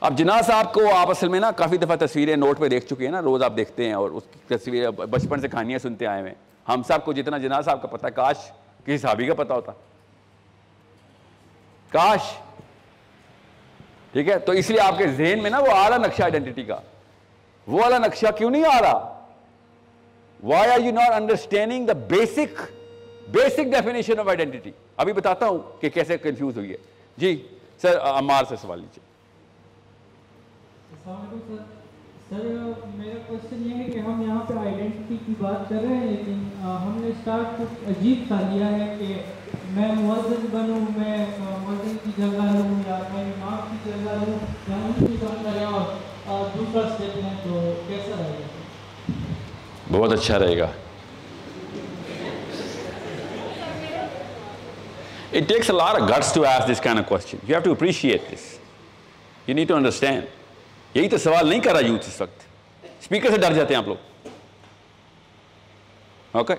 اب 0.00 0.18
جناح 0.18 0.40
صاحب 0.42 0.74
کو 0.74 0.94
آپ 0.94 1.10
اصل 1.10 1.28
میں 1.28 1.40
نا 1.40 1.50
کافی 1.50 1.76
دفعہ 1.76 1.96
تصویریں 1.96 2.36
نوٹ 2.36 2.58
پہ 2.58 2.68
دیکھ 2.68 2.86
چکے 2.86 3.04
ہیں 3.04 3.12
نا، 3.12 3.22
روز 3.22 3.42
آپ 3.42 3.52
دیکھتے 3.56 3.84
ہیں 3.84 3.92
اور 3.92 4.10
اس 4.10 4.22
کی 4.32 4.56
تصویریں 4.56 4.90
بچپن 4.90 5.40
سے 5.40 5.48
کہانیاں 5.48 5.78
سنتے 5.78 6.06
آئے 6.06 6.20
ہوئے 6.20 6.34
ہم 6.68 6.82
سب 6.82 7.04
کو 7.04 7.12
جتنا 7.12 7.38
جناح 7.38 7.60
صاحب 7.60 7.82
کا 7.82 7.88
پتہ، 7.88 8.06
کاش 8.06 8.36
کسی 8.84 8.98
صحابی 8.98 9.26
کا 9.26 9.34
پتہ 9.34 9.52
ہوتا۔ 9.52 9.72
کاش۔ 11.92 12.32
ٹھیک 14.12 14.28
ہے؟ 14.28 14.38
تو 14.38 14.52
اس 14.52 14.70
لیے 14.70 14.80
آپ 14.80 14.98
کے 14.98 15.06
ذہن 15.06 15.42
میں 15.42 15.50
نا 15.50 15.58
وہ 15.58 15.72
اعلیٰ 15.76 15.98
نقشہ 15.98 16.22
آئیڈینٹی 16.22 16.62
کا۔ 16.62 16.78
وہ 17.66 17.80
والا 17.82 17.98
نقشہ 17.98 18.30
کیوں 18.38 18.50
نہیں 18.50 18.64
آ 18.72 18.80
رہا 18.80 19.12
why 20.42 20.70
are 20.70 20.80
you 20.80 20.92
not 20.92 21.12
understanding 21.12 21.86
the 21.86 21.92
basic 22.08 22.60
basic 23.30 23.72
definition 23.72 24.18
of 24.18 24.28
identity 24.28 24.70
ابھی 24.96 25.12
بتاتا 25.12 25.46
ہوں 25.46 25.58
کہ 25.80 25.88
کیسے 25.90 26.18
کنفیوز 26.18 26.56
ہوئی 26.56 26.70
ہے۔ 26.70 26.76
جی 27.18 27.48
سر 27.82 27.98
عمار 28.00 28.44
سے 28.48 28.56
سوال 28.60 28.80
لیجیے 28.80 29.04
السلام 30.92 31.20
علیکم 31.20 31.75
سر، 32.28 32.44
میرا 32.96 33.18
کوشچن 33.26 33.62
یہ 33.66 33.74
ہے 33.78 33.84
کہ 33.90 33.98
ہم 34.06 34.22
یہاں 34.22 34.40
پہ 34.46 34.54
آئیڈینٹی 34.58 35.16
کی 35.26 35.32
بات 35.38 35.68
کر 35.68 35.82
رہے 35.82 35.96
ہیں، 35.96 36.06
لیکن 36.06 36.38
ہم 36.62 36.98
نے 37.00 37.08
اسٹارٹ 37.08 37.58
کچھ 37.58 37.88
عجیب 37.90 38.24
سا 38.28 38.40
لیا 38.52 38.70
ہے 38.70 38.86
کہ 38.98 39.20
میں 39.74 39.92
مؤذن 39.96 40.46
بنوں، 40.52 40.80
میں 40.96 41.16
مؤذن 41.38 41.96
کی 42.04 42.10
جگہ 42.16 42.46
لوں 42.54 42.80
یا 42.88 42.98
میں 43.12 43.24
امام 43.24 43.60
کی 43.70 43.90
جگہ 43.90 44.14
لوں 44.24 44.38
یا 44.68 44.76
ان 44.76 44.92
کی 44.98 45.16
کام 45.20 45.42
کریں 45.44 45.64
اور 45.64 46.56
دوسرا 46.56 46.86
اسٹیپ 46.86 47.16
ہے 47.24 47.34
تو 47.44 47.74
کیسا 47.88 48.14
رہے 48.18 48.38
گا 48.40 48.46
بہت 49.90 50.12
اچھا 50.12 50.38
رہے 50.38 50.58
گا 50.58 50.70
It 55.38 55.48
takes 55.48 55.68
a 55.68 55.72
lot 55.76 55.96
of 56.00 56.08
guts 56.08 56.28
to 56.34 56.44
ask 56.46 56.66
this 56.66 56.80
kind 56.80 56.98
of 56.98 57.06
question. 57.06 57.40
You 57.46 57.54
have 57.54 57.64
to 57.64 57.72
appreciate 57.72 58.28
this. 58.30 58.44
You 59.46 59.54
need 59.54 59.68
to. 59.68 59.76
یہی 60.96 61.08
تو 61.08 61.18
سوال 61.18 61.48
نہیں 61.48 61.60
کر 61.60 61.72
رہا 61.72 61.80
یوتھ 61.80 62.08
اس 62.08 62.20
وقت۔ 62.20 62.44
اسپیکر 63.00 63.30
سے 63.30 63.38
ڈر 63.38 63.52
جاتے 63.52 63.74
ہیں 63.74 63.78
آپ 63.78 63.88
لوگ۔ 63.88 64.28
اوکے 66.32 66.54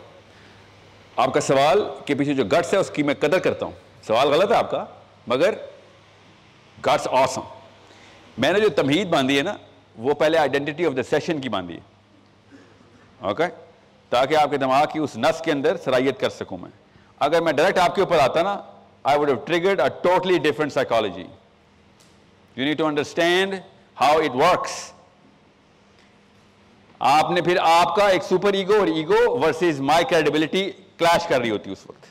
آپ 1.15 1.33
کا 1.33 1.41
سوال 1.41 1.81
کے 2.05 2.15
پیچھے 2.15 2.33
جو 2.33 2.43
گٹس 2.45 2.73
ہے 2.73 2.77
اس 2.77 2.89
کی 2.89 3.03
میں 3.03 3.13
قدر 3.19 3.39
کرتا 3.39 3.65
ہوں۔ 3.65 3.73
سوال 4.07 4.27
غلط 4.27 4.51
ہے 4.51 4.57
آپ 4.57 4.71
کا، 4.71 4.85
مگر 5.27 5.53
گٹس 6.85 7.07
آسم 7.11 7.41
میں 8.37 8.53
نے 8.53 8.59
جو 8.59 8.69
تمہید 8.69 9.07
باندھی 9.07 9.37
ہے 9.37 9.43
نا، 9.43 9.53
وہ 9.95 10.13
پہلے 10.13 10.37
آئیڈینٹی 10.37 10.85
آف 10.85 10.95
دا 10.97 11.03
سیشن 11.03 11.41
کی 11.41 11.49
باندھی 11.49 11.75
ہے۔ 11.75 12.55
اوکے 13.19 13.43
تاکہ 14.09 14.35
آپ 14.35 14.51
کے 14.51 14.57
دماغ 14.57 14.85
کی 14.93 14.99
اس 14.99 15.17
نس 15.17 15.41
کے 15.41 15.51
اندر 15.51 15.77
صلاحیت 15.83 16.19
کر 16.19 16.29
سکوں 16.29 16.57
میں۔ 16.57 16.69
اگر 17.19 17.41
میں 17.41 17.53
ڈائریکٹ 17.53 17.79
آپ 17.79 17.95
کے 17.95 18.01
اوپر 18.01 18.19
آتا 18.19 18.41
نا 18.41 18.61
I 19.03 19.17
would 19.19 19.29
have 19.29 19.37
triggered 19.37 19.81
a 19.81 19.89
totally 20.01 20.37
different 20.37 20.73
psychology 20.73 21.25
you 22.55 22.65
need 22.65 22.77
to 22.77 22.85
understand 22.85 23.55
how 24.01 24.17
it 24.17 24.35
works 24.35 24.91
آپ 26.99 27.31
نے 27.31 27.41
پھر 27.41 27.57
آپ 27.61 27.95
کا 27.95 28.07
ایک 28.07 28.23
سپر 28.23 28.53
ایگو 28.53 28.73
اور 28.73 28.87
ego 28.87 29.39
versus 29.39 29.79
my 29.79 30.05
credibility 30.05 30.71
clash 30.97 31.27
کر 31.27 31.39
رہی 31.39 31.49
ہوتی 31.49 31.71
اس 31.71 31.87
وقت۔ 31.87 32.05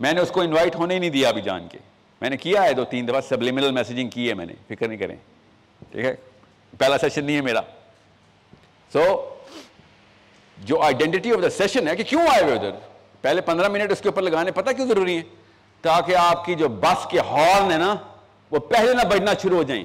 میں 0.00 0.12
نے 0.12 0.20
اس 0.20 0.30
کو 0.30 0.40
انوائٹ 0.40 0.76
ہونے 0.76 0.94
ہی 0.94 0.98
نہیں 0.98 1.10
دیا 1.10 1.28
ابھی 1.28 1.42
جان 1.42 1.68
کے۔ 1.68 1.78
میں 2.20 2.30
نے 2.30 2.36
کیا 2.36 2.62
ہے 2.62 2.72
دو 2.72 2.84
تین 2.84 3.08
دفعہ 3.08 3.20
سبلیمنل 3.20 3.70
میسیجنگ 3.70 4.08
کی 4.08 4.28
ہے 4.28 4.34
میں 4.34 4.46
نے، 4.46 4.52
فکر 4.68 4.88
نہیں 4.88 4.98
کریں۔ 4.98 5.16
ٹھیک 5.92 6.04
ہے؟ 6.04 6.14
پہلا 6.78 6.98
سیشن 6.98 7.24
نہیں 7.24 7.36
ہے 7.36 7.40
میرا۔ 7.40 7.60
سو 8.92 9.34
جو 10.58 10.82
آئیڈینٹی 10.82 11.32
آف 11.32 11.42
دا 11.42 11.50
سیشن 11.50 11.88
ہے 11.88 11.96
کہ 11.96 12.02
کیوں 12.02 12.22
آئے 12.22 12.42
ہوئے 12.42 12.54
ادھر؟ 12.54 12.70
پہلے 13.20 13.40
پندرہ 13.40 13.68
منٹ 13.68 13.92
اس 13.92 14.00
کے 14.00 14.08
اوپر 14.08 14.22
لگانے 14.22 14.50
پتہ 14.50 14.70
کیوں 14.70 14.88
ضروری 14.88 15.16
ہے 15.16 15.22
تاکہ 15.80 16.16
آپ 16.16 16.44
کی 16.44 16.54
جو 16.54 16.68
بس 16.68 17.06
کے 17.10 17.18
ہارن 17.20 17.72
ہے 17.72 17.78
نا، 17.78 17.94
وہ 18.50 18.58
پہلے 18.58 18.94
نہ 18.94 19.08
بجنا 19.08 19.32
شروع 19.42 19.56
ہو 19.56 19.62
جائیں۔ 19.62 19.84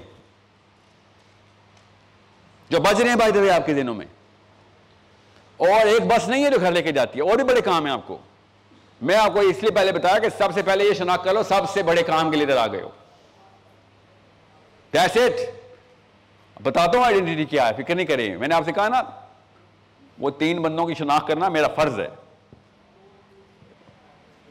جو 2.70 2.80
بج 2.80 3.02
رہے 3.02 3.10
ہیں 3.10 3.16
بھائی 3.16 3.32
دے 3.32 3.52
آپ 3.52 3.66
کے 3.66 3.74
دنوں 3.74 3.96
میں۔ 3.96 4.06
اور 5.58 5.88
ایک 5.88 6.02
بس 6.02 6.28
نہیں 6.28 6.46
ہے 6.46 6.50
جو 6.50 6.58
گھر 6.60 6.72
لے 6.72 6.82
کے 6.82 6.92
جاتی 6.92 7.20
ہے 7.20 7.30
اور 7.30 7.36
بھی 7.36 7.44
بڑے 7.44 7.62
کام 7.62 7.86
ہیں 7.86 7.94
آپ 7.94 8.08
کو۔ 8.08 8.18
میں 9.02 9.16
آپ 9.16 9.34
کو 9.34 9.40
اس 9.40 9.58
لیے 9.62 9.72
پہلے 9.72 9.92
بتایا 9.92 10.20
کہ 10.20 10.30
سب 10.38 10.54
سے 10.54 10.62
پہلے 10.62 10.84
یہ 10.84 10.94
شناخت 10.94 11.24
کر 11.24 11.34
لو 11.34 11.44
سب 11.44 11.70
سے 11.74 11.84
بڑے 11.84 12.04
کام 12.04 12.32
کے 12.32 12.38
لیے 12.38 12.58
آ 12.58 12.68
گئے 12.68 12.82
ہو۔ 12.82 12.90
بتاتا 16.64 16.98
ہوں 16.98 17.06
آئیڈینٹی 17.06 17.46
کیا 17.46 17.70
ہے 17.70 17.84
فکر 17.84 17.96
نہیں 17.96 18.06
کریں۔ 18.06 18.38
میں 18.38 18.48
نے 18.48 18.56
آپ 18.56 18.66
سے 18.66 18.72
کہا 18.72 18.88
نا 18.88 19.02
وہ 20.20 20.30
تین 20.30 20.62
بندوں 20.62 20.88
کی 20.88 20.94
شناخت 20.94 21.28
کرنا 21.28 21.50
میرا 21.50 21.68
فرض 21.68 22.00
ہے۔ 22.00 22.08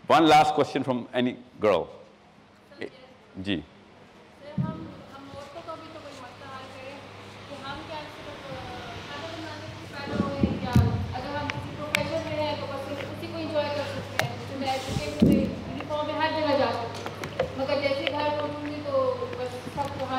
One 0.09 0.29
last 0.29 0.55
question 0.55 0.83
from 0.83 1.05
any 1.13 1.35
guru 1.63 1.85
ji. 3.37 3.61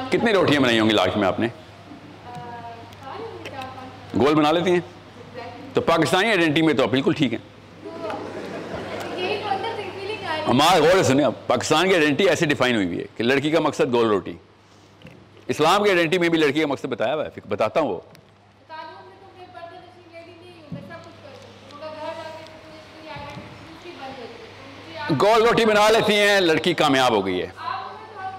کتنی 0.10 0.34
روٹیاں 0.34 0.62
بنائی 0.62 0.80
ہوں 0.80 0.90
گی 0.90 0.94
لائف 0.94 1.18
میں 1.18 1.28
آپ 1.28 1.40
نے؟ 1.40 1.48
گول 4.20 4.34
بنا 4.36 4.52
لیتی 4.52 4.72
ہیں؟ 4.72 4.80
تو 5.74 5.82
پاکستانی 5.82 6.28
آئیڈینٹی 6.28 6.62
میں 6.62 6.74
تو 6.74 6.88
بالکل 6.88 7.14
ٹھیک 7.14 7.34
ہے 7.34 7.38
ہمارا 10.48 10.80
غور 10.80 11.04
سنیں، 11.04 11.26
اب 11.26 11.34
پاکستان 11.48 11.88
کی 11.88 11.94
آئیڈینٹی 11.96 12.30
ایسے 12.30 12.46
ڈیفائن 12.46 12.76
ہوئی 12.76 12.88
ہوئی 12.88 13.00
ہے 13.00 13.04
کہ 13.18 13.24
لڑکی 13.24 13.52
کا 13.52 13.60
مقصد 13.60 13.94
گول 13.94 14.08
روٹی۔ 14.08 14.34
اسلام 15.48 15.84
کی 15.84 15.90
آئیڈینٹی 15.90 16.18
میں 16.18 16.30
بھی 16.30 16.38
لڑکی 16.38 16.60
کا 16.60 16.68
مقصد 16.68 16.86
بتایا 16.86 17.16
ہوا 17.16 17.26
ہے 17.26 17.40
بتاتا 17.50 17.80
ہوں 17.80 17.90
وہ۔ 17.90 18.00
گول 25.22 25.44
روٹی 25.44 25.66
بنا 25.66 25.90
لیتی 25.90 26.14
ہیں، 26.14 26.40
لڑکی 26.42 26.74
کامیاب 26.74 27.12
ہو 27.12 27.26
گئی 27.26 27.42
ہے۔ 27.42 27.69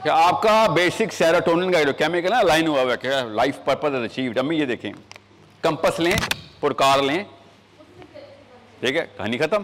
کہ 0.02 0.08
آپ 0.08 0.40
کا 0.42 0.66
بیسک 0.74 1.12
سیراٹونن 1.12 1.72
کا 1.72 1.90
کیمیکل 1.98 2.32
ہے 2.32 2.42
لائن 2.46 2.66
ہوا 2.68 2.82
ہوا 2.82 2.94
کہ 3.02 3.08
لائف 3.32 3.58
پرپز 3.64 3.94
از 3.94 4.04
اچیوڈ 4.04 4.38
امی 4.38 4.58
یہ 4.58 4.66
دیکھیں 4.66 4.92
کمپس 5.62 5.98
لیں 6.00 6.14
پرکار 6.60 7.02
لیں 7.02 7.22
ٹھیک 8.80 8.96
ہے 8.96 9.06
کہانی 9.16 9.38
ختم. 9.38 9.62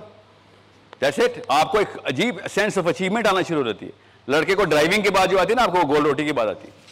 جیسے 1.00 1.26
آپ 1.48 1.70
کو 1.72 1.78
ایک 1.78 1.96
عجیب 2.04 2.40
سینس 2.54 2.78
آف 2.78 2.86
اچیومنٹ 2.86 3.26
آنا 3.26 3.40
شروع 3.48 3.62
ہوتی 3.64 3.86
ہے. 3.86 3.90
لڑکے 4.28 4.54
کو 4.54 4.64
ڈرائیونگ 4.64 5.02
کے 5.02 5.11
بعد 5.11 5.26
جو 5.30 5.38
آتی 5.40 5.50
ہے 5.50 5.56
نا 5.56 5.62
آپ 5.62 5.72
کو 5.72 5.86
گول 5.88 6.02
روٹی 6.06 6.24
کی 6.24 6.32
بات 6.32 6.48
آتی 6.48 6.68
ہے. 6.68 6.84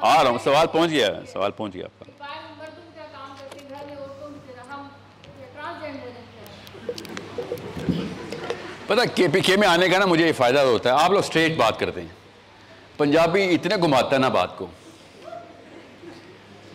آ 0.00 0.22
رہا 0.22 0.30
ہوں 0.30 0.38
سوال 0.44 0.66
پہنچ 0.72 0.90
گیا 0.90 1.06
ہے 1.06 1.20
سوال 1.32 1.50
پہنچ 1.50 1.74
گیا 1.74 1.84
آپ 1.84 1.98
کا. 1.98 2.03
پتہ 8.86 9.00
کے 9.14 9.28
پی 9.28 9.40
کے 9.40 9.56
میں 9.56 9.68
آنے 9.68 9.88
کا 9.88 9.98
نا 9.98 10.06
مجھے 10.06 10.26
یہ 10.26 10.32
فائدہ 10.32 10.60
ہوتا 10.60 10.90
ہے۔ 10.90 11.04
آپ 11.04 11.10
لوگ 11.10 11.18
اسٹریٹ 11.18 11.56
بات 11.56 11.80
کرتے 11.80 12.00
ہیں۔ 12.00 12.08
پنجابی 12.96 13.54
اتنے 13.54 13.76
گھماتا 13.76 14.16
ہے 14.16 14.18
نا 14.18 14.28
بات 14.28 14.58
کو۔ 14.58 14.66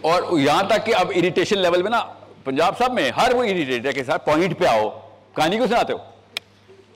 اور 0.01 0.39
یہاں 0.39 0.63
تک 0.63 0.85
کہ 0.85 0.95
اب 0.95 1.11
اریٹیشن 1.15 1.57
لیول 1.57 1.81
میں 1.81 1.91
نا، 1.91 2.05
پنجاب 2.43 2.77
صاحب 2.77 2.93
میں 2.93 3.11
ہر 3.17 3.33
وہ 3.33 3.43
اریٹیٹ 3.43 3.85
ہے 3.85 3.93
کہ 3.93 4.03
سر 4.03 4.17
پوائنٹ 4.17 4.59
پہ 4.59 4.65
آؤ۔ 4.65 4.99
کہانی 5.35 5.57
کو 5.57 5.67
سناتے 5.67 5.93
ہو۔ 5.93 5.97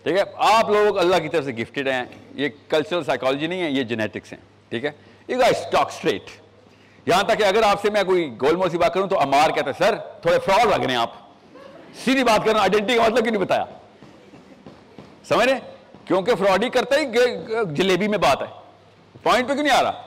ٹھیک 0.03 0.17
ہے؟ 0.17 0.23
آپ 0.35 0.69
لوگ 0.69 0.97
اللہ 0.97 1.15
کی 1.15 1.29
طرف 1.29 1.45
سے 1.45 1.51
گفٹیڈ 1.51 1.87
ہیں۔ 1.87 2.05
یہ 2.35 2.49
کلچرل 2.69 3.03
سائیکالوجی 3.03 3.47
نہیں 3.47 3.61
ہے، 3.61 3.69
یہ 3.69 3.83
جینیٹکس 3.83 4.33
ہیں۔ 4.33 4.39
ٹھیک 4.69 4.85
ہے؟ 4.85 4.91
یہ 5.27 5.35
گا 5.35 5.45
اسٹاک 5.45 5.87
اسٹریٹ 5.87 6.23
یہاں 7.05 7.23
تک 7.23 7.37
کہ 7.37 7.43
اگر 7.43 7.63
آپ 7.63 7.81
سے 7.81 7.89
میں 7.89 8.03
کوئی 8.03 8.35
گول 8.41 8.55
موسی 8.55 8.77
بات 8.77 8.93
کروں 8.93 9.07
تو 9.07 9.19
امار 9.19 9.49
کہتا 9.49 9.67
ہے، 9.67 9.73
سر، 9.77 9.95
تھوڑے 9.95 10.39
فراڈ 10.39 10.65
لگ 10.65 10.85
رہے 10.85 10.93
ہیں 10.93 11.01
آپ۔ 11.01 11.11
سیدھی 12.05 12.23
بات 12.23 12.45
کرنا 12.45 12.59
آئیڈینٹی 12.59 12.95
کا 12.95 13.03
مطلب 13.03 13.23
کیوں 13.23 13.31
نہیں 13.31 13.43
بتایا؟ 13.43 13.65
سمجھ 15.27 15.47
رہے 15.47 15.59
کیونکہ 16.05 16.35
فراڈ 16.35 16.63
ہی 16.63 16.69
کرتا 16.69 16.95
ہی 16.95 17.05
جلیبی 17.75 18.07
میں 18.07 18.17
بات 18.17 18.41
ہے۔ 18.41 18.47
پوائنٹ 19.23 19.47
پہ 19.47 19.53
کیوں 19.53 19.63
نہیں 19.63 19.77
آ 19.77 19.83
رہا؟ 19.83 20.01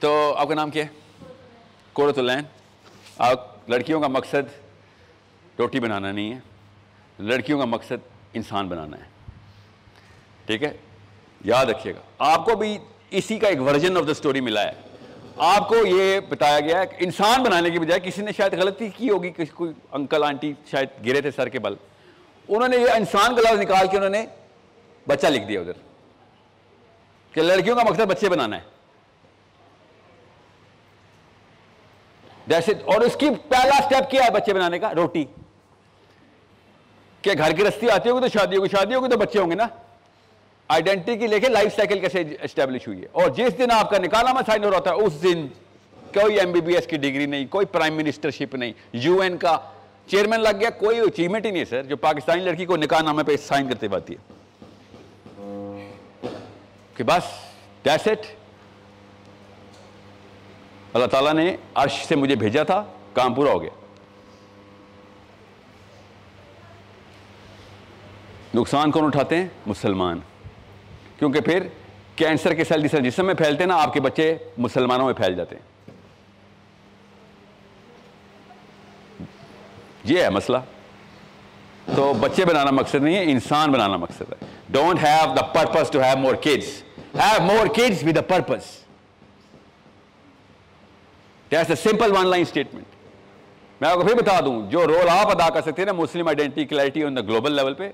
تو 0.00 0.34
آپ 0.36 0.48
کا 0.48 0.54
نام 0.54 0.70
کیا 0.70 0.84
ہے؟ 0.84 0.88
کوڑت 1.92 2.18
الین 2.18 2.40
آپ 3.18 3.70
لڑکیوں 3.70 4.00
کا 4.00 4.08
مقصد 4.08 4.60
روٹی 5.58 5.80
بنانا 5.80 6.12
نہیں 6.12 6.34
ہے۔ 6.34 6.38
لڑکیوں 7.18 7.58
کا 7.58 7.64
مقصد 7.64 8.08
انسان 8.34 8.68
بنانا 8.68 8.96
ہے۔ 8.96 9.02
ٹھیک 10.46 10.62
ہے؟ 10.62 10.76
یاد 11.44 11.66
رکھیے 11.66 11.94
گا۔ 11.94 12.00
آپ 12.18 12.44
کو 12.44 12.56
بھی 12.56 12.78
اسی 13.10 13.38
کا 13.38 13.48
ایک 13.48 13.62
ورژن 13.62 13.96
آف 13.96 14.06
دا 14.08 14.14
سٹوری 14.14 14.40
ملا 14.40 14.62
ہے۔ 14.62 14.72
آپ 15.36 15.68
کو 15.68 15.76
یہ 15.86 16.20
بتایا 16.20 16.60
گیا 16.60 16.80
ہے 16.80 16.86
کہ 16.86 16.96
انسان 16.98 17.42
بنانے 17.42 17.70
کی 17.70 17.78
بجائے 17.78 18.00
کسی 18.00 18.22
نے 18.22 18.32
شاید 18.36 18.54
غلطی 18.54 18.88
کی 18.88 19.10
ہوگی، 19.10 19.30
کسی 19.30 19.52
کوئی 19.54 19.72
انکل، 19.92 20.24
آنٹی 20.24 20.52
شاید 20.70 21.06
گرے 21.06 21.20
تھے 21.20 21.30
سر 21.30 21.48
کے 21.48 21.58
بل۔ 21.58 21.74
انہوں 22.50 22.68
نے 22.68 22.76
یہ 22.76 22.90
انسان 22.90 23.34
کا 23.34 23.42
لفظ 23.42 23.60
نکال 23.60 23.86
کے 23.86 23.96
انہوں 23.96 24.10
نے 24.10 24.26
بچہ 25.08 25.26
لکھ 25.26 25.44
دیا 25.44 25.60
ادھر 25.60 25.72
کہ 27.32 27.42
لڑکیوں 27.42 27.76
کا 27.76 27.82
مقصد 27.82 28.00
بچے 28.00 28.28
بنانا 28.28 28.56
ہے۔ 28.56 28.80
اور 32.84 33.00
اس 33.00 33.16
کی 33.16 33.30
پہلا 33.48 33.82
سٹیپ 33.84 34.10
کیا 34.10 34.24
ہے 34.24 34.30
بچے 34.30 34.54
بنانے 34.54 34.78
کا؟ 34.78 34.94
روٹی۔ 34.94 35.24
کہ 37.22 37.30
گھر 37.38 37.52
کی 37.52 37.64
رستی 37.64 37.90
آتی 37.90 38.10
ہوگی 38.10 38.20
تو 38.20 38.38
شادی 38.38 38.56
ہوگی 38.56 38.68
شادی 38.68 38.94
ہوگی 38.94 39.08
تو 39.08 39.18
بچے 39.18 39.38
ہوں 39.38 39.50
گے 39.50 39.54
نا۔ 39.54 39.66
آئیڈینٹی 40.68 41.16
کی 41.16 41.26
لے 41.26 41.40
کے 41.40 41.48
لائف 41.48 41.76
سائیکل 41.76 41.98
کیسے 41.98 42.24
اسٹیبلش 42.42 42.88
ہوئی 42.88 43.02
ہے؟ 43.02 43.06
اور 43.12 43.30
جس 43.30 43.58
دن 43.58 43.70
آپ 43.70 43.90
کا 43.90 43.98
نکالا 43.98 44.32
میں 44.32 44.42
سائن 44.46 44.64
ہو 44.64 44.70
رہا 44.70 44.78
تھا، 44.78 44.92
اس 44.92 45.22
دن 45.22 45.46
کوئی 46.14 46.40
ایم 46.40 46.52
بی 46.52 46.60
بی 46.60 46.74
ایس 46.74 46.86
کی 46.86 46.96
ڈگری 46.96 47.26
نہیں، 47.26 47.46
کوئی 47.46 47.66
پرائم 47.66 47.94
منسٹرشپ 47.94 48.54
نہیں 48.54 48.72
یو 48.92 49.20
این 49.20 49.36
کا 49.36 49.58
چیئرمین 50.10 50.40
لگ 50.40 50.56
گیا، 50.60 50.70
کوئی 50.70 51.00
اچیومنٹ 51.00 51.46
ہی 51.46 51.50
نہیں 51.50 51.60
ہے 51.60 51.64
سر، 51.64 51.82
جو 51.82 51.96
پاکستانی 51.96 52.44
لڑکی 52.44 52.66
کو 52.66 52.76
نکاح 52.76 53.00
نامے 53.00 53.22
پہ 53.22 53.36
سائن 53.36 53.68
کرتے 53.68 53.88
پاتی 53.88 54.14
ہے۔ 54.14 54.40
کہ 56.94 57.04
بس 57.04 57.22
دیٹس 57.84 58.08
اٹ 58.08 58.26
اللہ 60.92 61.06
تعالیٰ 61.06 61.32
نے 61.32 61.56
عرش 61.74 62.06
سے 62.06 62.16
مجھے 62.16 62.34
بھیجا 62.34 62.62
تھا، 62.62 62.84
کام 63.12 63.34
پورا 63.34 63.50
ہو 63.50 63.62
گیا۔ 63.62 63.70
نقصان 68.54 68.90
کون 68.90 69.04
اٹھاتے 69.04 69.36
ہیں؟ 69.36 69.48
مسلمان۔ 69.66 70.20
کیونکہ 71.18 71.40
پھر 71.40 71.66
کینسر 72.16 72.54
کے 72.54 72.64
سیل 72.64 72.82
جس 72.82 73.04
جسم 73.04 73.26
میں 73.26 73.34
پھیلتے 73.34 73.62
ہیں 73.62 73.68
نا، 73.68 73.82
آپ 73.82 73.94
کے 73.94 74.00
بچے 74.00 74.36
مسلمانوں 74.58 75.06
میں 75.06 75.14
پھیل 75.14 75.34
جاتے 75.34 75.56
ہیں۔ 75.56 75.62
یہ 80.04 80.22
ہے 80.22 80.30
مسئلہ۔ 80.30 80.58
تو 81.94 82.12
بچے 82.20 82.44
بنانا 82.44 82.70
مقصد 82.70 83.02
نہیں 83.02 83.16
ہے، 83.16 83.22
انسان 83.32 83.72
بنانا 83.72 83.96
مقصد 83.96 84.32
ہے۔ 84.32 84.46
Don't 84.68 85.02
have 85.02 85.32
the 85.34 85.42
purpose 85.42 85.90
to 85.90 86.02
have 86.02 86.16
more 86.18 86.34
kids 86.34 86.82
have 87.14 87.42
more 87.42 87.66
kids 87.66 88.04
with 88.04 88.16
the 88.16 88.22
purpose 88.28 88.78
simple 91.82 92.12
one 92.16 92.26
line 92.26 92.42
statement 92.42 92.84
میں 93.80 93.88
آپ 93.88 93.96
کو 93.96 94.02
پھر 94.02 94.14
بتا 94.14 94.38
دوں، 94.44 94.70
جو 94.70 94.86
رول 94.86 95.08
آپ 95.08 95.30
ادا 95.30 95.48
کر 95.50 95.60
سکتے 95.60 95.82
ہیں 95.82 95.86
نا 95.86 95.92
Muslim 95.92 96.26
identity 96.26 96.64
clarity 96.64 97.04
on 97.04 97.16
the 97.16 97.20
global 97.20 97.52
level 97.52 97.74
پہ، 97.74 97.90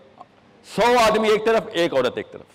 سو 0.67 0.97
آدمی 1.01 1.29
ایک 1.29 1.45
طرف، 1.47 1.63
ایک 1.73 1.95
عورت 1.95 2.17
ایک 2.17 2.33
طرف۔ 2.33 2.55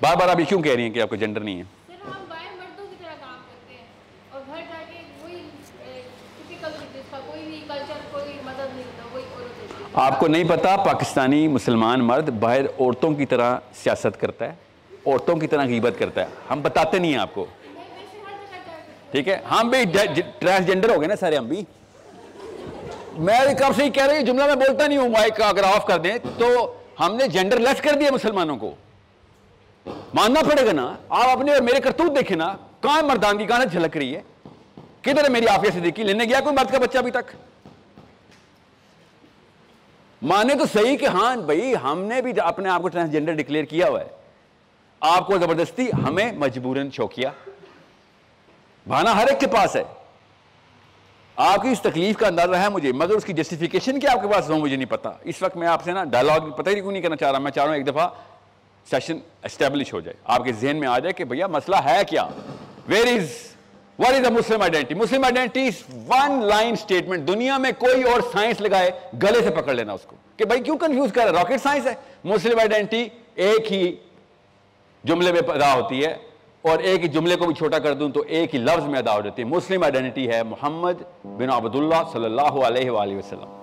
بار 0.00 0.16
بار 0.16 0.28
ابھی 0.28 0.44
کیوں 0.44 0.62
کہہ 0.62 0.72
رہی 0.72 0.82
ہیں 0.82 0.90
کہ 0.90 1.02
آپ 1.02 1.08
کو 1.08 1.16
جینڈر 1.16 1.40
نہیں 1.40 1.58
ہے؟ 1.58 1.64
آپ 9.94 10.18
کو 10.18 10.26
نہیں 10.26 10.44
پتا 10.44 10.76
پاکستانی 10.76 11.48
مسلمان 11.48 12.00
مرد 12.00 12.28
باہر 12.30 12.64
عورتوں 12.80 13.10
کی 13.14 13.26
طرح 13.26 13.56
سیاست 13.74 14.20
کرتا 14.20 14.44
ہے، 14.44 14.52
عورتوں 15.06 15.36
کی 15.36 15.46
طرح 15.46 15.64
غیبت 15.64 15.98
کرتا 15.98 16.20
ہے۔ 16.20 16.26
ہم 16.50 16.62
بتاتے 16.62 16.98
نہیں 16.98 17.12
ہیں 17.12 17.18
آپ 17.18 17.34
کو۔ 17.34 17.46
ٹھیک 19.10 19.28
ہے؟ 19.28 19.38
ہم 19.50 19.68
بھی 19.68 19.84
ٹرانسجینڈر 20.38 20.94
ہو 20.94 21.00
گئے 21.00 21.08
نا 21.08 21.16
سارے 21.16 21.36
ہم 21.36 21.46
بھی۔ 21.46 21.64
میں 23.18 23.38
کب 23.58 23.76
سے 23.76 23.84
ہی 23.84 23.90
کہہ 23.90 24.06
رہی 24.06 24.22
جملہ 24.22 24.46
میں 24.46 24.54
بولتا 24.54 24.86
نہیں 24.86 24.98
ہوں، 24.98 25.08
مائک 25.08 25.36
کا 25.36 25.48
اگر 25.48 25.64
آف 25.64 25.86
کر 25.86 25.98
دیں 25.98 26.18
تو 26.38 26.74
ہم 27.00 27.16
نے 27.16 27.28
جینڈر 27.28 27.58
لیس 27.58 27.80
کر 27.80 27.94
دیا 28.00 28.10
مسلمانوں 28.12 28.56
کو۔ 28.56 28.74
ماننا 30.14 30.40
پڑے 30.42 30.66
گا 30.66 30.72
نا، 30.72 30.94
آپ 31.08 31.28
اپنے 31.28 31.52
اور 31.52 31.62
میرے 31.62 31.80
کرتوت 31.80 32.16
دیکھیں 32.16 32.36
نا، 32.36 32.56
کہاں 32.80 33.02
مردان 33.02 33.38
کی 33.38 33.44
کہاں 33.44 33.64
جھلک 33.64 33.96
رہی 33.96 34.16
ہے؟ 34.16 34.20
کدھر 35.02 35.24
ہے 35.24 35.28
میری 35.28 35.46
آفیہ 35.48 35.70
سے 35.74 35.80
دیکھی 35.80 36.02
لینے 36.02 36.24
گیا 36.24 36.40
کوئی 36.40 36.54
مرد 36.54 36.72
کا 36.72 36.78
بچہ 36.78 36.98
ابھی 36.98 37.10
تک؟ 37.10 37.49
مانے 40.22 40.54
تو 40.54 40.64
صحیح 40.72 40.96
کہ 40.96 41.06
ہاں 41.06 41.36
بھائی 41.36 41.74
ہم 41.82 42.02
نے 42.02 42.22
بھی 42.22 42.32
اپنے 42.40 42.68
آپ 42.68 42.82
کو 42.82 42.88
ٹرانسجینڈر 42.88 43.32
ڈکلیئر 43.32 43.64
کیا 43.64 43.88
ہوا 43.88 44.00
ہے۔ 44.00 44.08
آپ 45.00 45.26
کو 45.26 45.38
زبردستی 45.38 45.90
ہمیں 46.06 46.32
مجبوراً 46.32 46.90
شوکیا 46.90 47.30
بھانا 48.86 49.16
ہر 49.16 49.26
ایک 49.26 49.40
کے 49.40 49.46
پاس 49.46 49.76
ہے۔ 49.76 49.82
آپ 51.36 51.62
کی 51.62 51.68
اس 51.68 51.80
تکلیف 51.80 52.16
کا 52.16 52.26
اندازہ 52.26 52.56
ہے 52.56 52.68
مجھے، 52.68 52.92
مگر 52.92 53.14
اس 53.14 53.24
کی 53.24 53.32
جسٹیفیکیشن 53.32 54.00
کیا 54.00 54.12
آپ 54.12 54.22
کے 54.22 54.28
پاس 54.28 54.50
ہو 54.50 54.58
مجھے 54.58 54.76
نہیں 54.76 54.90
پتا۔ 54.90 55.10
اس 55.24 55.42
وقت 55.42 55.56
میں 55.56 55.68
آپ 55.68 55.84
سے 55.84 55.92
نا 55.92 56.04
ڈائلاگ 56.04 56.40
پتہ 56.40 56.70
ہی 56.70 56.74
کیوں 56.74 56.92
نہیں 56.92 57.02
کرنا 57.02 57.16
چاہ 57.16 57.30
رہا، 57.30 57.38
میں 57.38 57.50
چاہ 57.50 57.64
رہا 57.64 57.70
ہوں 57.70 57.78
ایک 57.78 57.86
دفعہ 57.86 58.08
سیشن 58.90 59.18
اسٹیبلش 59.42 59.92
ہو 59.92 60.00
جائے۔ 60.00 60.16
آپ 60.24 60.44
کے 60.44 60.52
ذہن 60.52 60.76
میں 60.76 60.88
آ 60.88 60.98
جائے 60.98 61.12
کہ 61.12 61.24
بھیا 61.24 61.46
مسئلہ 61.46 61.76
ہے 61.76 62.02
کیا؟ 62.08 62.28
Where 62.88 63.06
is 63.06 63.49
what 64.00 64.08
is 64.08 64.24
a 64.24 64.30
Muslim 64.30 64.62
identity 64.62 64.94
Muslim 64.94 65.24
identity 65.24 65.70
one 66.08 66.44
line 66.44 66.72
statement 66.72 67.28
دنیا 67.28 67.58
میں 67.58 67.70
کوئی 67.78 68.02
اور 68.02 68.20
سائنس 68.32 68.60
لگائے، 68.60 68.90
گلے 69.22 69.42
سے 69.42 69.50
پکڑ 69.50 69.74
لینا 69.74 69.92
اس 69.92 70.00
کو۔ 70.06 70.16
کہ 70.36 70.44
بھائی 70.44 70.62
کیوں 70.62 70.78
کنفیوز 70.78 71.12
کر 71.12 71.20
رہا 71.20 71.28
ہے؟ 71.28 71.34
راکٹ 71.34 71.62
سائنس 71.62 71.86
ہے۔ 71.86 71.94
مسلم 72.24 72.58
آئیڈینٹی 72.58 73.08
ایک 73.34 73.72
ہی 73.72 73.96
جملے 75.04 75.32
میں 75.32 75.42
پیدا 75.42 75.74
ہوتی 75.74 76.04
ہے 76.04 76.16
اور 76.62 76.78
ایک 76.78 77.02
ہی 77.02 77.08
جملے 77.08 77.36
کو 77.36 77.46
بھی 77.46 77.54
چھوٹا 77.54 77.78
کر 77.78 77.94
دوں 77.94 78.10
تو 78.10 78.24
ایک 78.28 78.54
ہی 78.54 78.60
لفظ 78.60 78.84
میں 78.84 78.98
ادا 78.98 79.14
ہو 79.14 79.20
جاتی 79.20 79.42
ہے۔ 79.42 79.46
مسلم 79.46 79.82
آئیڈینٹی 79.82 80.30
ہے 80.30 80.42
محمد 80.42 81.24
بن 81.24 81.50
عبداللہ 81.50 82.02
صلی 82.12 82.24
اللہ 82.24 82.40
علیہ 82.40 82.90
وآلہ 82.90 83.16
وسلم۔ 83.16 83.56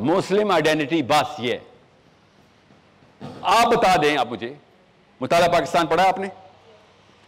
مسلم 0.00 0.50
آئیڈینٹی 0.50 1.02
بس 1.02 1.34
یہ۔ 1.38 1.54
آپ 3.42 3.66
بتا 3.66 3.94
دیں 4.02 4.16
آپ 4.16 4.26
مجھے۔ 4.30 4.54
مطالعہ 5.20 5.48
پاکستان 5.48 5.86
پڑھا 5.86 6.08
آپ 6.08 6.18
نے؟ 6.18 6.26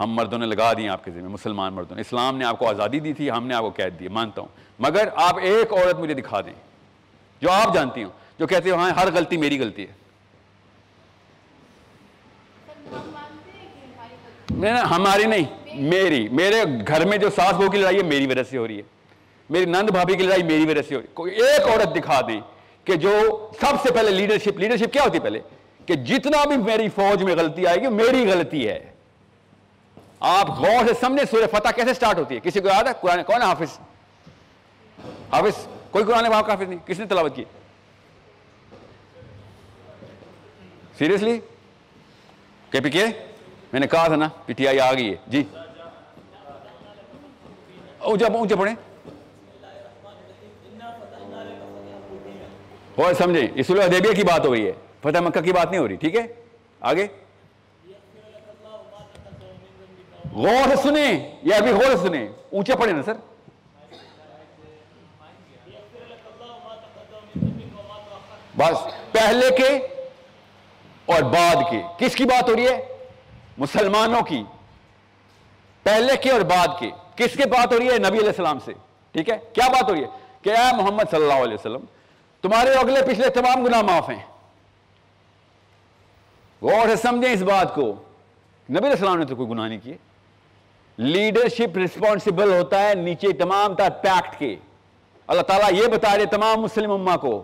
ہم 0.00 0.10
مردوں 0.10 0.38
نے 0.38 0.46
لگا 0.46 0.72
دی 0.72 0.88
آپ 0.88 1.04
کے 1.04 1.10
ذمے 1.10 1.28
مسلمان 1.28 1.72
مردوں 1.72 1.96
نے۔ 1.96 2.00
اسلام 2.00 2.36
نے 2.36 2.44
آپ 2.44 2.58
کو 2.58 2.68
آزادی 2.68 3.00
دی 3.00 3.12
تھی 3.12 3.30
ہم 3.30 3.46
نے 3.46 3.54
آپ 3.54 3.62
کو 3.62 3.70
قید 3.70 4.00
دی 4.00 4.08
مانتا 4.08 4.40
ہوں۔ 4.40 4.48
مگر 4.78 5.08
آپ 5.14 5.38
ایک 5.38 5.72
عورت 5.72 5.96
مجھے 5.96 6.14
دکھا 6.14 6.40
دیں 6.40 6.52
جو 7.40 7.50
آپ 7.50 7.74
جانتی 7.74 8.04
ہوں 8.04 8.10
جو 8.38 8.46
کہتے 8.46 8.70
ہو 8.70 8.76
ہاں 8.76 8.90
ہر 8.90 9.08
غلطی 9.14 9.36
میری 9.36 9.60
غلطی 9.60 9.82
ہے۔ 9.82 9.92
ہماری 14.90 15.24
نہیں، 15.24 15.74
میری، 15.74 16.28
میرے 16.28 16.56
گھر 16.88 17.06
میں 17.06 17.18
جو 17.18 17.30
ساس 17.30 17.52
بہو 17.52 17.70
کی 17.70 17.78
لڑائی 17.78 17.96
ہے، 17.96 18.02
میری 18.02 18.26
وجہ 18.26 18.42
سے 18.42 18.58
ہو 18.58 18.68
رہی 18.68 18.76
ہے۔ 18.76 18.82
میری 19.50 19.64
نند 19.64 19.90
بھابھی 19.90 20.16
کی 20.16 20.22
لڑائی، 20.22 20.42
میری 20.42 20.64
وجہ 20.66 20.82
سے 20.82 20.94
ہوئی 20.94 21.06
کوئی 21.14 21.34
ایک 21.34 21.68
عورت 21.68 21.96
دکھا 21.96 22.20
دیں 22.20 22.40
کہ 22.84 22.94
جو 22.94 23.10
سب 23.60 23.72
سے 23.82 23.92
پہلے 23.92 24.10
لیڈرشپ 24.10 24.58
لیڈرشپ 24.58 24.92
کیا 24.92 25.02
ہوتی 25.02 25.20
پہلے؟ 25.20 25.40
کہ 25.86 25.94
جتنا 25.94 26.44
بھی 26.44 26.56
میری 26.56 26.88
فوج 26.88 27.22
میں 27.22 27.36
غلطی 27.36 27.66
آئے 27.66 27.76
گی، 27.76 27.86
میری 27.86 28.32
غلطی 28.32 28.68
ہے۔ 28.68 28.92
آپ 30.20 30.50
غور 30.50 30.86
سے 30.86 30.94
سمجھے 31.00 31.24
سورہ 31.30 31.46
فتح 31.46 31.68
کیسے 31.68 31.94
سٹارٹ 31.94 32.18
ہوتی 32.18 32.34
ہے؟ 32.34 32.40
کسی 32.40 32.60
کو 32.60 32.68
یاد 32.68 32.84
ہے؟ 32.84 32.90
قرآن 33.00 33.22
کون 33.22 33.42
ہے 33.42 33.46
حافظ؟ 33.46 33.78
حافظ، 35.32 35.66
کوئی 35.90 36.04
قرآن 36.04 36.30
باپ 36.30 36.46
کا 36.46 36.52
حافظ 36.52 36.68
نہیں، 36.68 36.86
کس 36.86 36.98
نے 36.98 37.06
تلاوت 37.06 37.36
کی؟ 37.36 37.44
سیریسلی 40.98 41.40
کے 42.70 42.80
پی 42.80 42.90
کے 42.90 43.04
میں 43.72 43.80
نے 43.80 43.86
کہا 43.86 44.06
تھا 44.06 44.16
نا، 44.16 44.28
پی 44.46 44.52
ٹی 44.52 44.68
آئی 44.68 44.80
آ 44.80 44.92
گئی 44.92 45.10
ہے۔ 45.10 45.16
جی۔ 45.26 45.44
اونچا 47.98 48.26
اونچا 48.26 48.56
پڑھیں۔ 48.56 48.74
اور 52.94 53.14
سمجھیں 53.14 53.48
اس 53.54 53.66
سلح 53.66 53.84
حدیبیہ 53.84 54.12
کی 54.12 54.22
بات 54.24 54.46
ہو 54.46 54.54
رہی 54.54 54.66
ہے۔ 54.66 54.72
فتح 55.02 55.18
مکہ 55.18 55.40
کی 55.40 55.52
بات 55.52 55.70
نہیں 55.70 55.80
ہو 55.80 55.88
رہی، 55.88 55.96
ٹھیک 55.96 56.16
ہے؟ 56.16 56.26
آگے۔ 56.80 57.06
غور 60.32 60.68
سے 60.68 60.76
سنیں 60.82 61.36
یا 61.42 61.56
ابھی 61.56 61.72
غور 61.72 61.90
سے 61.90 61.96
سنیں۔ 61.96 62.28
اونچا 62.52 62.76
پڑھیں 62.76 62.94
نا 62.94 63.02
سر۔ 63.02 63.12
بس، 68.56 68.78
پہلے 69.12 69.50
کے 69.56 69.86
اور 71.06 71.22
بعد 71.22 71.56
کے۔ 71.70 71.82
کس 71.98 72.14
کی 72.14 72.24
بات 72.24 72.48
ہو 72.48 72.56
رہی 72.56 72.68
ہے؟ 72.68 72.89
مسلمانوں 73.58 74.22
کی، 74.22 74.44
پہلے 75.82 76.16
کے 76.16 76.30
اور 76.30 76.40
بعد 76.40 76.68
کے۔ 76.78 76.90
کس 77.16 77.34
کے 77.34 77.48
بات 77.48 77.72
ہو 77.72 77.78
رہی 77.78 77.90
ہے؟ 77.90 77.98
نبی 77.98 78.18
علیہ 78.18 78.28
السلام 78.28 78.58
سے۔ 78.58 78.72
ٹھیک 79.12 79.28
ہے؟ 79.28 79.38
کیا 79.52 79.68
بات 79.68 79.88
ہو 79.88 79.94
رہی 79.94 80.02
ہے؟ 80.02 80.08
کہ 80.42 80.50
اے 80.50 80.76
محمد 80.76 81.02
صلی 81.10 81.22
اللہ 81.22 81.44
علیہ 81.44 81.54
وسلم، 81.54 81.84
تمہارے 82.42 82.74
اگلے 82.74 83.02
پچھلے 83.02 83.28
تمام 83.28 83.64
گناہ 83.64 83.82
معاف 83.82 84.10
ہیں۔ 84.10 84.22
غور 86.62 86.88
سے 86.88 86.96
سمجھیں 86.96 87.32
اس 87.32 87.42
بات 87.42 87.74
کو۔ 87.74 87.82
نبی 88.70 88.78
علیہ 88.78 88.90
السلام 88.90 89.18
نے 89.18 89.24
تو 89.24 89.36
کوئی 89.36 89.48
گناہ 89.48 89.68
نہیں 89.68 89.78
کیے۔ 89.84 89.96
لیڈرشپ 90.96 91.78
رسپانسبل 91.78 92.58
ہوتا 92.58 92.88
ہے 92.88 92.94
نیچے 92.94 93.32
تمام 93.32 93.74
تر 93.74 93.88
پیکٹ 93.90 94.38
کے۔ 94.38 94.56
اللہ 95.26 95.42
تعالیٰ 95.42 95.72
یہ 95.72 95.86
بتا 95.86 96.16
رہے 96.16 96.26
تمام 96.26 96.60
مسلم 96.60 96.90
امہ 96.90 97.16
کو۔ 97.16 97.42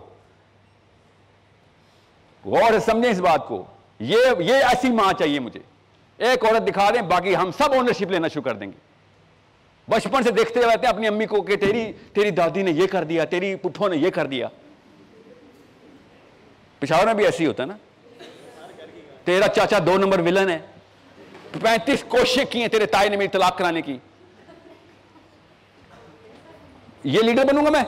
غور 2.45 2.71
سے 2.71 2.79
سمجھیں 2.79 3.11
اس 3.11 3.19
بات 3.19 3.47
کو۔ 3.47 3.65
یہ 3.99 4.17
یہ 4.39 4.53
ایسی 4.53 4.91
ماں 4.91 5.13
چاہیے 5.13 5.39
مجھے۔ 5.39 5.59
ایک 6.17 6.45
عورت 6.45 6.67
دکھا 6.67 6.89
دیں، 6.89 7.01
باقی 7.01 7.35
ہم 7.35 7.51
سب 7.51 7.73
اونرشپ 7.73 8.11
لینا 8.11 8.27
شروع 8.27 8.43
کر 8.43 8.53
دیں 8.53 8.67
گے۔ 8.67 8.77
بچپن 9.89 10.23
سے 10.23 10.31
دیکھتے 10.31 10.59
رہتے 10.59 10.87
ہیں 10.87 10.93
اپنی 10.93 11.07
امی 11.07 11.25
کو 11.25 11.41
کہ 11.41 11.55
تیری 11.55 11.91
تیری 12.13 12.29
دادی 12.29 12.61
نے 12.61 12.71
یہ 12.71 12.87
کر 12.87 13.03
دیا، 13.03 13.25
تیری 13.25 13.55
پٹھوں 13.55 13.89
نے 13.89 13.97
یہ 13.97 14.09
کر 14.09 14.25
دیا۔ 14.25 14.47
پشاور 16.79 17.05
میں 17.05 17.13
بھی 17.13 17.25
ایسی 17.25 17.45
ہوتا 17.45 17.63
ہے 17.63 17.67
نا۔ 17.67 17.77
تیرا 19.23 19.47
چاچا 19.47 19.77
دو 19.85 19.97
نمبر 19.97 20.19
ولن 20.19 20.49
ہے۔ 20.49 20.59
پینتیس 21.61 22.03
کوششیں 22.07 22.45
کی 22.49 22.61
ہیں 22.61 22.67
تیرے 22.67 22.85
تائی 22.85 23.09
نے 23.09 23.17
میری 23.17 23.27
طلاق 23.27 23.57
کرانے 23.57 23.81
کی۔ 23.81 23.97
یہ 27.03 27.21
لیڈر 27.21 27.45
بنوں 27.45 27.65
گا 27.65 27.69
میں۔ 27.69 27.83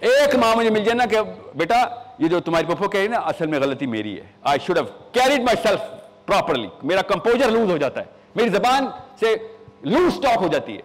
ایک 0.00 0.36
ماں 0.36 0.56
مجھے 0.56 0.70
مل 0.70 0.84
جائے 0.84 0.94
نا 0.94 1.06
کہ 1.06 1.18
بیٹا، 1.54 1.84
یہ 2.18 2.28
جو 2.28 2.40
تمہاری 2.40 2.66
پپو 2.66 2.88
کہہ 2.88 3.00
رہی 3.00 3.08
نا، 3.08 3.18
اصل 3.18 3.46
میں 3.46 3.60
غلطی 3.60 3.86
میری 3.86 4.16
ہے۔ 4.16 4.26
I 4.42 4.58
should 4.66 4.78
have 4.78 4.86
carried 5.12 5.40
myself 5.68 5.80
properly 6.26 6.68
میرا 6.82 7.02
کمپوزر 7.02 7.50
لوز 7.50 7.70
ہو 7.70 7.76
جاتا 7.76 8.00
ہے. 8.00 8.06
میری 8.34 8.48
زبان 8.48 8.86
سے 9.20 9.34
لوز 9.82 10.14
سٹاک 10.14 10.42
ہو 10.42 10.48
جاتی 10.48 10.76
ہے. 10.76 10.82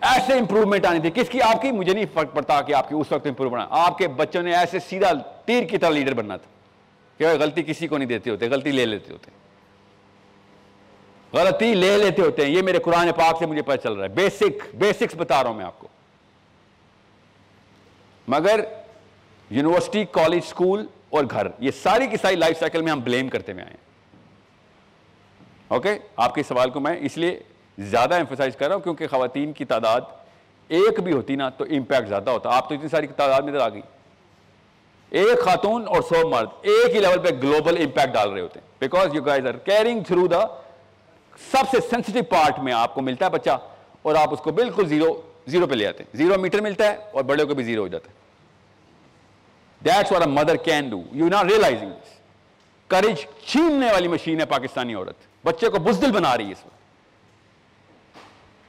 ایسے 0.00 0.32
امپروومنٹ 0.32 0.86
آنی 0.86 1.00
تھی. 1.00 1.10
کس 1.10 1.28
کی؟ 1.28 1.42
آپ 1.42 1.62
کی؟ 1.62 1.70
مجھے 1.70 1.92
نہیں 1.94 2.04
فرق 2.12 2.34
پڑتا 2.34 2.60
کہ 2.62 2.74
آپ 2.74 2.88
کی 2.88 2.94
اس 2.94 3.12
وقت 3.12 3.26
امپروو 3.26 3.50
بنا 3.50 3.66
آپ 3.70 3.98
کے 3.98 4.08
بچوں 4.08 4.42
نے 4.42 4.54
ایسے 4.54 4.78
سیدھا 4.78 5.10
تیر 5.44 5.64
کی 5.64 5.78
طرح 5.78 5.90
لیڈر 5.90 6.14
بننا 6.14 6.36
تھا. 6.36 6.50
کہ 7.18 7.26
غلطی 7.40 7.62
کسی 7.62 7.86
کو 7.86 7.98
نہیں 7.98 8.08
دیتے 8.08 8.30
ہوتے، 8.30 8.48
غلطی 8.48 8.70
لے 8.70 8.86
لیتے 8.86 9.12
ہوتے. 9.12 9.30
غلطی 11.32 11.74
لے 11.74 11.96
لیتے 11.98 12.22
ہوتے 12.22 12.44
ہیں. 12.44 12.50
یہ 12.50 12.62
میرے 12.62 12.78
قرآن 12.78 13.10
پاک 13.16 13.38
سے 13.38 13.46
مجھے 13.46 13.62
پتہ 13.62 13.82
چل 13.82 13.92
رہا 13.92 14.04
ہے. 14.04 14.08
بیسک 14.08 14.74
بیسکس 14.74 15.14
بتا 15.14 15.42
رہا 15.42 15.50
ہوں 15.50 15.56
میں 15.56 15.64
آپ 15.64 15.78
کو. 15.78 15.88
مگر 18.28 18.60
یونیورسٹی 19.50 20.04
کالج 20.04 20.40
اسکول 20.46 20.86
اور 21.10 21.24
گھر۔ 21.30 21.46
یہ 21.58 21.70
ساری 21.82 22.06
کی 22.06 22.16
ساری 22.16 22.36
لائف 22.36 22.58
سائیکل 22.58 22.82
میں 22.82 22.92
ہم 22.92 23.00
بلیم 23.00 23.28
کرتے 23.28 23.52
ہوئے 23.52 23.64
آئے 23.64 23.70
ہیں۔ 23.70 23.90
اوکے 25.68 25.98
آپ 26.16 26.34
کے 26.34 26.42
سوال 26.42 26.70
کو 26.70 26.80
میں 26.80 26.96
اس 27.00 27.16
لیے 27.16 27.38
زیادہ 27.78 28.14
ایمفسائز 28.14 28.56
کر 28.56 28.66
رہا 28.66 28.74
ہوں 28.74 28.82
کیونکہ 28.82 29.06
خواتین 29.06 29.52
کی 29.52 29.64
تعداد 29.64 30.00
ایک 30.68 31.00
بھی 31.00 31.12
ہوتی 31.12 31.36
نا 31.36 31.48
تو 31.48 31.64
امپیکٹ 31.64 32.08
زیادہ 32.08 32.30
ہوتا۔ 32.30 32.50
آپ 32.56 32.68
تو 32.68 32.74
اتنی 32.74 32.88
ساری 32.88 33.06
تعداد 33.06 33.42
میں 33.42 33.52
ادھر 33.52 33.64
آ 33.64 33.68
گئی۔ 33.68 33.80
ایک 35.10 35.44
خاتون 35.44 35.88
اور 35.88 36.02
سو 36.02 36.28
مرد 36.28 36.48
ایک 36.62 36.94
ہی 36.94 37.00
لیول 37.00 37.18
پہ 37.18 37.28
گلوبل 37.42 37.76
امپیکٹ 37.76 38.14
ڈال 38.14 38.30
رہے 38.30 38.40
ہوتے 38.40 38.60
ہیں۔ 38.60 38.66
Because 38.80 39.14
you 39.14 39.22
guys 39.22 39.46
are 39.46 39.52
carrying 39.52 40.00
through 40.00 40.26
the 40.26 40.40
سب 41.50 41.68
سے 41.70 41.80
سینسٹیو 41.90 42.22
پارٹ 42.22 42.58
میں 42.58 42.72
آپ 42.72 42.94
کو 42.94 43.00
ملتا 43.00 43.24
ہے 43.24 43.30
بچہ 43.30 43.58
اور 44.02 44.14
آپ 44.14 44.32
اس 44.32 44.38
کو 44.38 44.52
بالکل 44.52 44.88
زیرو 44.88 45.22
زیرو 45.46 45.66
پہ 45.66 45.74
لے 45.74 45.86
آتے 45.86 46.02
ہیں۔ 46.02 46.16
زیرو 46.16 46.40
میٹر 46.40 46.60
ملتا 46.60 46.84
ہے 46.84 46.96
اور 47.12 47.24
بڑے 47.24 47.44
کو 47.44 47.54
بھی 47.54 47.64
زیرو 47.64 47.82
ہو 47.82 47.88
جاتا 47.88 48.08
ہے۔ 48.08 48.29
That's 49.84 50.12
what 50.12 50.22
a 50.22 50.28
mother 50.28 50.56
can 50.64 50.88
do 50.90 51.02
you 51.12 51.28
not 51.28 51.50
realising 51.50 51.90
this 51.90 52.18
courage 52.90 53.24
چھیننے 53.46 53.90
والی 53.92 54.08
مشین 54.08 54.40
ہے 54.40 54.44
پاکستانی 54.46 54.94
عورت. 54.94 55.16
بچے 55.44 55.68
کو 55.68 55.78
بزدل 55.78 56.10
بنا 56.12 56.36
رہی 56.36 56.46
ہے 56.46 56.52
اس 56.52 56.64
میں 56.64 56.78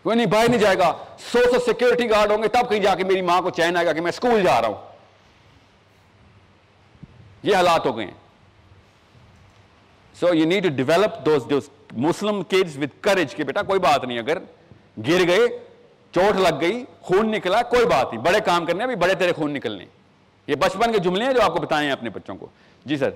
کوئی 0.03 0.16
نہیں 0.18 0.28
باہر 0.28 0.49
نہیں 0.49 0.59
جائے 0.59 0.78
گا. 0.78 0.91
سو 1.32 1.39
سو 1.51 1.59
سیکورٹی 1.66 2.09
گارڈ 2.09 2.32
ہوں 2.32 2.43
گے، 2.43 2.47
تب 2.47 2.70
کہیں 2.70 2.80
جا 2.82 2.95
کے 2.95 3.03
میری 3.03 3.22
ماں 3.22 3.41
کو 3.41 3.49
چین 3.49 3.78
آئے 3.78 3.86
گا 3.86 3.93
کہ 3.93 4.01
میں 4.01 4.12
اسکول 4.12 4.43
جا 4.43 4.62
رہا 4.62 4.68
ہوں. 4.68 4.89
یہ 7.43 7.55
حالات 7.55 7.86
ہو 7.86 7.95
گئے 7.97 8.05
ہیں. 8.05 8.20
So 10.16 10.34
you 10.36 10.45
need 10.45 10.64
to 10.64 10.70
develop 10.76 11.26
those 11.26 11.70
Muslim 11.97 12.41
kids 12.49 12.78
with 12.78 13.01
courage 13.03 13.36
کہ 13.36 13.43
بیٹا، 13.43 13.62
کوئی 13.62 13.80
بات 13.80 14.03
نہیں، 14.03 14.20
اگر 14.20 14.38
گر 15.07 15.26
گئے، 15.28 15.47
چوٹ 16.14 16.39
لگ 16.39 16.59
گئی، 16.62 16.84
خون 17.01 17.32
نکلا، 17.32 17.62
کوئی 17.72 17.86
بات 17.86 18.14
نہیں. 18.14 18.24
بڑے 18.24 18.39
کام 18.45 18.66
کرنے 18.66 18.84
ابھی 18.84 18.95
بڑے 18.95 19.16
تیرے 19.16 19.32
خون 19.34 19.53
نکلنے 19.53 19.86
یہ 20.47 20.55
بچپن 20.55 20.91
کے 20.91 20.99
جملے 20.99 21.25
ہیں 21.25 21.33
جو 21.33 21.41
آپ 21.41 21.53
کو 21.53 21.59
بتائے 21.59 21.85
ہیں 21.85 21.91
اپنے 21.91 22.09
بچوں 22.09 22.35
کو۔ 22.35 22.47
جی 22.85 22.97
سر۔ 22.97 23.09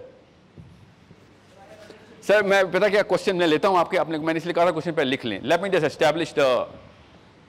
سر، 2.22 2.44
میں 2.44 2.64
پتا 2.72 2.88
کیا 2.88 3.04
کوشچن 3.04 3.38
میں 3.38 3.48
لیتا 3.48 3.68
ہوں 3.68 3.78
آپ 3.78 3.92
کے 3.92 4.00
اپنے 4.00 4.18
میں 4.18 4.34
نے 4.34 4.38
اس 4.38 4.46
لیے 4.46 4.54
کہا 4.54 4.64
تھا 4.64 4.72
کوشچن 4.72 4.94
پہ 4.94 5.02
لکھ 5.02 5.26
لیں۔ 5.26 5.40
Let 5.40 5.62
me 5.62 5.70
just 5.70 5.86
establish 5.86 6.36
the 6.36 6.64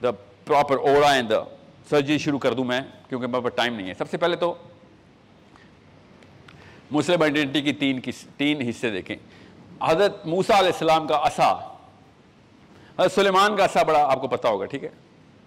the 0.03 0.11
proper 0.45 0.77
aura 0.77 1.11
and 1.11 1.29
the 1.29 1.43
surgery 1.89 2.17
شروع 2.17 2.39
کر 2.39 2.53
دوں 2.53 2.65
میں، 2.65 2.81
کیونکہ 3.09 3.27
میرے 3.27 3.41
پاس 3.41 3.53
ٹائم 3.55 3.75
نہیں 3.75 3.89
ہے۔ 3.89 3.93
سب 3.93 4.09
سے 4.09 4.17
پہلے 4.17 4.35
تو 4.35 4.53
مسلم 6.91 7.21
آئیڈینٹی 7.21 7.61
کی 7.61 7.73
تین 7.73 7.99
تین 8.37 8.69
حصے 8.69 8.89
دیکھیں۔ 8.89 9.15
حضرت 9.83 10.25
موسا 10.25 10.59
علیہ 10.59 10.71
السلام 10.71 11.07
کا 11.07 11.15
اصا 11.15 11.53
حضرت 12.99 13.11
سلیمان 13.11 13.55
کا 13.55 13.63
اصا 13.63 13.83
بڑا 13.83 14.03
آپ 14.03 14.21
کو 14.21 14.27
پتا 14.27 14.49
ہوگا، 14.49 14.65
ٹھیک 14.65 14.83
ہے؟ 14.83 14.89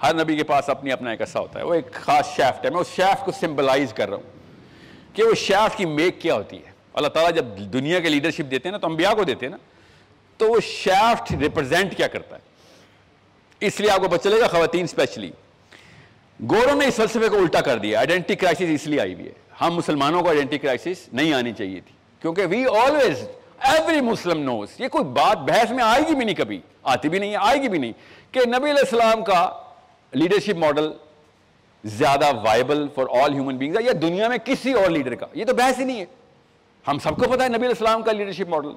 ہر 0.03 0.15
نبی 0.15 0.37
کے 0.37 0.45
پاس 0.45 0.69
اپنی 0.69 0.93
اپنا 0.93 1.11
ایک 1.11 1.23
اصا 1.23 1.41
ہوتا 1.41 1.59
ہے، 1.59 1.65
وہ 1.65 1.75
ایک 1.75 1.93
خاص 1.93 2.35
شیفٹ 2.37 2.65
ہے 2.65 2.71
میں 2.71 2.81
اس 2.81 2.95
شیفٹ 2.97 3.25
کو 3.25 3.33
سمبلائز 3.41 3.93
کر 3.93 4.09
رہا 4.09 4.17
ہوں 4.17 5.15
کہ 5.15 5.25
وہ 5.25 5.35
شیفٹ 5.35 5.77
کی 5.79 5.85
میک 5.87 6.21
کیا 6.21 6.35
ہوتی 6.35 6.57
ہے۔ 6.57 6.71
اللہ 6.95 7.09
تعالیٰ 7.09 7.35
جب 7.35 7.59
دنیا 7.73 8.01
کے 8.01 8.09
لیڈرشپ 8.09 8.51
دیتے 8.51 8.69
ہیں 8.69 8.73
نا، 8.73 8.79
تو 8.79 8.87
انبیاء 8.87 9.13
کو 9.15 9.25
دیتے 9.25 9.47
ہیں 9.47 9.51
نا، 9.51 9.57
تو 10.41 10.51
وہ 10.51 10.61
شیفٹ 10.61 11.33
ریپرزینٹ 11.41 11.97
کیا 11.97 12.07
کرتا 12.09 12.37
ہے۔ 12.37 13.67
اس 13.67 13.81
لیے 13.81 13.91
آپ 13.91 14.01
کو 14.01 14.09
پتہ 14.09 14.29
چلے 14.29 14.41
گا، 14.41 14.47
خواتین 14.49 14.85
اسپیشلی 14.85 15.31
گوروں 16.41 16.75
نے 16.77 16.87
اس 16.87 16.95
فلسفے 16.97 17.29
کو 17.29 17.39
الٹا 17.39 17.61
کر 17.61 17.79
دیا 17.79 17.99
آئیڈینٹی 17.99 18.35
کرائسس 18.35 18.71
اس 18.75 18.87
لیے 18.87 19.01
آئی 19.01 19.15
ہوئی 19.15 19.27
ہے۔ 19.27 19.33
ہم 19.61 19.75
مسلمانوں 19.75 20.23
کو 20.23 20.29
آئیڈینٹی 20.29 20.59
کرائسس 20.59 21.09
نہیں 21.13 21.33
آنی 21.35 21.53
چاہیے 21.59 21.81
تھی، 21.81 21.95
کیونکہ 22.23 22.47
وی 22.51 22.65
آلویز 22.83 23.25
ایوری 23.69 24.01
مسلم 24.01 24.43
نوز 24.43 24.69
یہ 24.79 24.89
کوئی 24.89 25.05
بات 25.15 25.39
بحث 25.49 25.71
میں 25.71 25.85
آئے 25.85 26.03
گی 26.09 26.15
بھی 26.15 26.25
نہیں 26.25 26.35
کبھی، 26.35 26.61
آتی 26.83 27.09
بھی 27.09 27.19
نہیں 27.19 27.37
آئے 27.37 27.61
گی 27.63 27.69
بھی 27.69 27.79
نہیں، 27.79 27.93
کہ 28.33 28.41
نبی 28.47 28.71
علیہ 28.71 28.85
السلام 28.85 29.25
کا 29.25 29.51
لیڈرشپ 30.13 30.57
ماڈل 30.57 30.91
زیادہ 31.85 32.31
viable 32.45 32.87
for 32.95 33.23
all 33.23 33.35
human 33.35 33.57
beings 33.57 33.77
ہے 33.77 33.83
یا 33.83 33.93
دنیا 34.03 34.29
میں 34.29 34.39
کسی 34.45 34.73
اور 34.73 34.91
لیڈر 34.91 35.15
کا؟ 35.15 35.27
یہ 35.35 35.45
تو 35.45 35.55
بحث 35.55 35.79
ہی 35.79 35.85
نہیں 35.85 36.01
ہے۔ 36.01 36.05
ہم 36.85 36.99
سب 36.99 37.17
کو 37.17 37.31
پتا 37.31 37.45
ہے 37.45 37.49
نبی 37.49 37.67
علیہ 37.67 37.77
السلام 37.79 38.03
کا 38.03 38.13
لیڈرشپ 38.13 38.49
ماڈل 38.49 38.73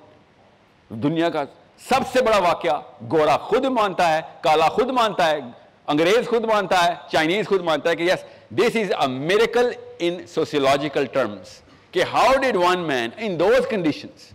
دنیا 0.89 1.29
کا 1.29 1.43
سب 1.89 2.01
سے 2.13 2.21
بڑا 2.21 2.37
واقعہ 2.37 2.81
گورا 3.11 3.37
خود 3.37 3.65
مانتا 3.65 4.13
ہے، 4.13 4.21
کالا 4.41 4.67
خود 4.69 4.89
مانتا 4.89 5.29
ہے، 5.29 5.39
انگریز 5.87 6.27
خود 6.29 6.43
مانتا 6.45 6.83
ہے، 6.85 6.93
چائنیز 7.11 7.47
خود 7.47 7.61
مانتا 7.61 7.89
ہے 7.89 7.95
کہ 7.95 8.03
yes 8.03 8.23
this 8.57 8.75
is 8.75 8.91
a 8.99 9.07
miracle 9.07 9.71
in 9.99 10.25
sociological 10.27 11.05
terms 11.13 11.59
کہ 11.91 12.03
how 12.13 12.31
did 12.41 12.55
one 12.55 12.79
man 12.87 13.09
in 13.17 13.39
those 13.39 13.67
conditions 13.69 14.31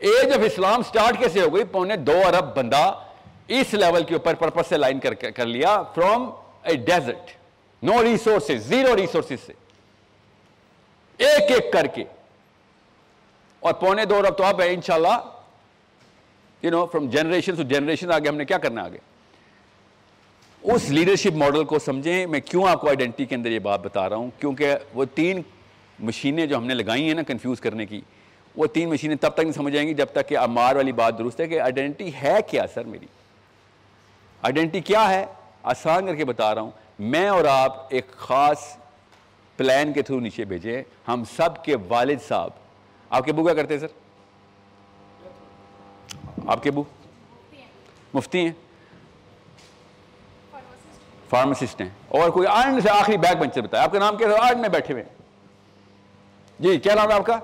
age 0.00 0.32
of 0.32 0.44
Islam 0.44 0.82
start 0.82 1.18
کیسے 1.18 1.40
ہو 1.40 1.54
گئی؟ 1.54 1.64
پونے 1.72 1.96
دو 1.96 2.20
ارب 2.26 2.56
بندہ 2.56 2.82
اس 3.48 3.72
لیول 3.74 4.04
کے 4.04 4.14
اوپر 4.14 4.34
پرپس 4.34 4.66
سے 4.68 4.76
لائن 4.76 4.98
کر 5.00 5.46
لیا 5.46 5.80
from 5.94 6.30
a 6.62 6.74
desert 6.76 7.30
no 7.82 8.02
resources 8.02 8.66
zero 8.68 8.94
resources 8.96 9.46
سے. 9.46 9.52
ایک 11.18 11.50
ایک 11.52 11.72
کر 11.72 11.86
کے. 11.94 12.04
اور 13.62 13.72
پونے 13.80 14.04
دو 14.04 14.16
ارب 14.16 14.36
تو 14.38 14.44
اب 14.44 14.60
ہے 14.60 14.72
انشاءاللہ. 14.74 15.18
You 16.62 16.70
know 16.70 16.84
from 16.86 17.08
generation 17.10 17.54
to 17.54 17.62
generation 17.62 18.12
آگے 18.12 18.28
ہم 18.28 18.36
نے 18.36 18.44
کیا 18.44 18.58
کرنا 18.58 18.84
آگے؟ 18.84 18.98
اس 20.62 20.88
لیڈرشپ 20.90 21.36
ماڈل 21.36 21.64
کو 21.64 21.78
سمجھیں. 21.78 22.26
میں 22.26 22.40
کیوں 22.40 22.66
آپ 22.68 22.80
کو 22.80 22.88
آئیڈینٹی 22.88 23.24
کے 23.24 23.34
اندر 23.34 23.50
یہ 23.50 23.58
بات 23.58 23.80
بتا 23.80 24.08
رہا 24.08 24.16
ہوں؟ 24.16 24.30
کیونکہ 24.38 24.74
وہ 24.94 25.04
تین 25.14 25.42
مشینیں 25.98 26.46
جو 26.46 26.56
ہم 26.56 26.66
نے 26.66 26.74
لگائی 26.74 27.06
ہیں 27.06 27.14
نا 27.14 27.22
کنفیوز 27.26 27.60
کرنے 27.60 27.86
کی، 27.86 28.00
وہ 28.56 28.66
تین 28.66 28.88
مشینیں 28.88 29.16
تب 29.16 29.34
تک 29.34 29.40
نہیں 29.40 29.52
سمجھ 29.52 29.76
آئیں 29.76 29.86
گی 29.88 29.94
جب 29.94 30.06
تک 30.12 30.28
کہ 30.28 30.38
امار 30.38 30.76
والی 30.76 30.92
بات 30.92 31.18
درست 31.18 31.40
ہے 31.40 31.46
کہ 31.48 31.60
آئیڈینٹی 31.60 32.10
ہے 32.22 32.34
کیا 32.46 32.66
سر 32.74 32.84
میری؟ 32.84 33.06
آئیڈینٹی 34.42 34.80
کیا 34.80 35.10
ہے؟ 35.10 35.26
آسان 35.62 36.06
کر 36.06 36.14
کے 36.14 36.24
بتا 36.24 36.54
رہا 36.54 36.62
ہوں۔ 36.62 36.70
میں 36.98 37.28
اور 37.28 37.44
آپ 37.44 37.86
ایک 37.88 38.12
خاص 38.12 38.76
پلان 39.56 39.92
کے 39.92 40.02
تھرو 40.02 40.20
نیچے 40.20 40.44
بھیجے 40.44 40.82
ہم 41.08 41.22
سب 41.36 41.64
کے 41.64 41.76
والد 41.88 42.28
صاحب۔ 42.28 42.50
آپ 43.10 43.24
کے 43.24 43.30
ابو 43.30 43.44
کیا 43.44 43.54
کرتے 43.54 43.74
ہیں 43.74 43.80
سر؟ 43.80 43.86
آپ 46.46 46.62
کے 46.62 46.68
ابو؟ 46.68 46.82
مفتی 48.14 48.38
ہیں۔ 48.38 48.52
فارماسسٹ 51.28 51.80
ہیں۔ 51.80 51.88
اور 52.08 52.30
کوئی 52.30 52.46
آرڈ 52.46 52.82
سے 52.82 52.90
آخری 52.90 53.16
بیک 53.16 53.36
بنچر 53.36 53.60
بتایا 53.60 53.84
آپ 53.84 53.92
کا 53.92 53.98
نام 53.98 54.16
کیا 54.16 54.28
آرڈ 54.40 54.58
میں 54.58 54.68
بیٹھے 54.68 54.94
ہوئے 54.94 55.04
جی 56.58 56.76
کیا 56.76 56.94
نام 56.94 57.08
ہے 57.08 57.14
آپ 57.14 57.26
کا؟ 57.26 57.38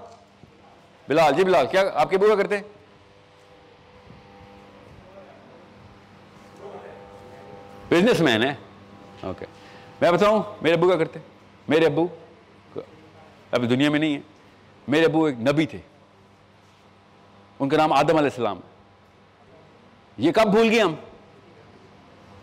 بلال۔ 1.09 1.35
جی 1.35 1.45
بلال، 1.45 1.67
کیا 1.67 1.83
آپ 1.95 2.11
کے 2.11 2.19
بوا 2.19 2.37
کرتے 2.37 2.57
ہیں؟ 2.57 2.65
بزنس 7.95 8.21
مین 8.21 8.43
ہے 8.43 8.55
اوکے 9.23 9.47
میں 10.01 10.11
بتاؤں، 10.13 10.43
میرے 10.63 10.75
ابو 10.75 10.87
کیا 10.87 10.97
کرتے؟ 10.97 11.19
میرے 11.69 11.87
ابو 11.87 12.07
ابھی 13.53 13.69
دنیا 13.69 13.91
میں 13.91 13.99
نہیں 13.99 14.15
ہے. 14.15 14.21
میرے 14.89 15.05
ابو 15.05 15.25
ایک 15.25 15.39
نبی 15.39 15.67
تھے. 15.67 15.79
ان 17.61 17.69
کا 17.69 17.77
نام 17.77 17.93
آدم 17.93 18.17
علیہ 18.17 18.31
السلام. 18.31 18.61
یہ 20.19 20.33
کب 20.33 20.51
بھول 20.51 20.69
گئے 20.71 20.81
ہم؟ 20.81 20.95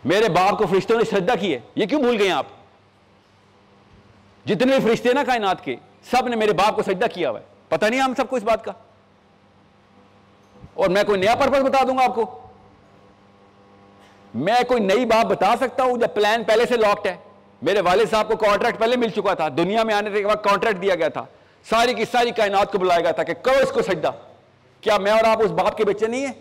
میرے 0.03 0.29
باپ 0.29 0.57
کو 0.57 0.65
فرشتوں 0.65 0.97
نے 0.97 1.03
سجدہ 1.03 1.33
کی 1.39 1.53
ہے. 1.53 1.59
یہ 1.75 1.85
کیوں 1.85 2.01
بھول 2.01 2.21
گئے 2.21 2.31
آپ؟ 2.31 2.45
جتنے 4.45 4.77
بھی 4.77 4.89
فرشتے 4.89 5.13
نا 5.13 5.23
کائنات 5.23 5.63
کے، 5.63 5.75
سب 6.11 6.27
نے 6.27 6.35
میرے 6.35 6.53
باپ 6.53 6.75
کو 6.75 6.83
سجدہ 6.83 7.05
کیا 7.13 7.29
ہوا 7.29 7.39
ہے. 7.39 7.45
پتہ 7.69 7.85
نہیں 7.85 8.01
ہم 8.01 8.13
سب 8.17 8.29
کو 8.29 8.35
اس 8.35 8.43
بات 8.43 8.63
کا؟ 8.65 8.71
اور 10.73 10.89
میں 10.89 11.03
کوئی 11.03 11.19
نیا 11.19 11.35
پرپس 11.35 11.61
بتا 11.63 11.83
دوں 11.87 11.97
گا 11.97 12.03
آپ 12.03 12.15
کو؟ 12.15 12.40
میں 14.33 14.63
کوئی 14.67 14.83
نئی 14.83 15.05
بات 15.05 15.25
بتا 15.25 15.53
سکتا 15.59 15.83
ہوں 15.83 15.97
جب 15.97 16.07
پلان 16.13 16.43
پہلے 16.43 16.65
سے 16.65 16.77
لاکڈ 16.77 17.07
ہے؟ 17.07 17.15
میرے 17.61 17.81
والد 17.81 18.11
صاحب 18.11 18.27
کو 18.27 18.35
کانٹریکٹ 18.35 18.79
پہلے 18.79 18.95
مل 18.95 19.09
چکا 19.09 19.33
تھا، 19.33 19.47
دنیا 19.47 19.83
میں 19.83 19.95
آنے 19.95 20.09
کے 20.09 20.27
بعد 20.27 20.43
کانٹریکٹ 20.43 20.81
دیا 20.81 20.95
گیا 20.95 21.07
تھا۔ 21.07 21.25
ساری 21.69 21.93
کی 21.93 22.05
ساری 22.05 22.31
کائنات 22.31 22.71
کو 22.71 22.77
بلایا 22.77 22.99
گیا 22.99 23.11
تھا 23.11 23.23
کہ 23.23 23.33
کرو 23.33 23.63
اس 23.63 23.71
کو 23.71 23.81
سجدہ۔ 23.81 24.11
کیا 24.81 24.97
میں 24.97 25.11
اور 25.11 25.23
آپ 25.23 25.41
اس 25.41 25.51
باپ 25.51 25.77
کے 25.77 25.85
بچے 25.85 26.07
نہیں 26.07 26.25
ہیں؟ 26.25 26.33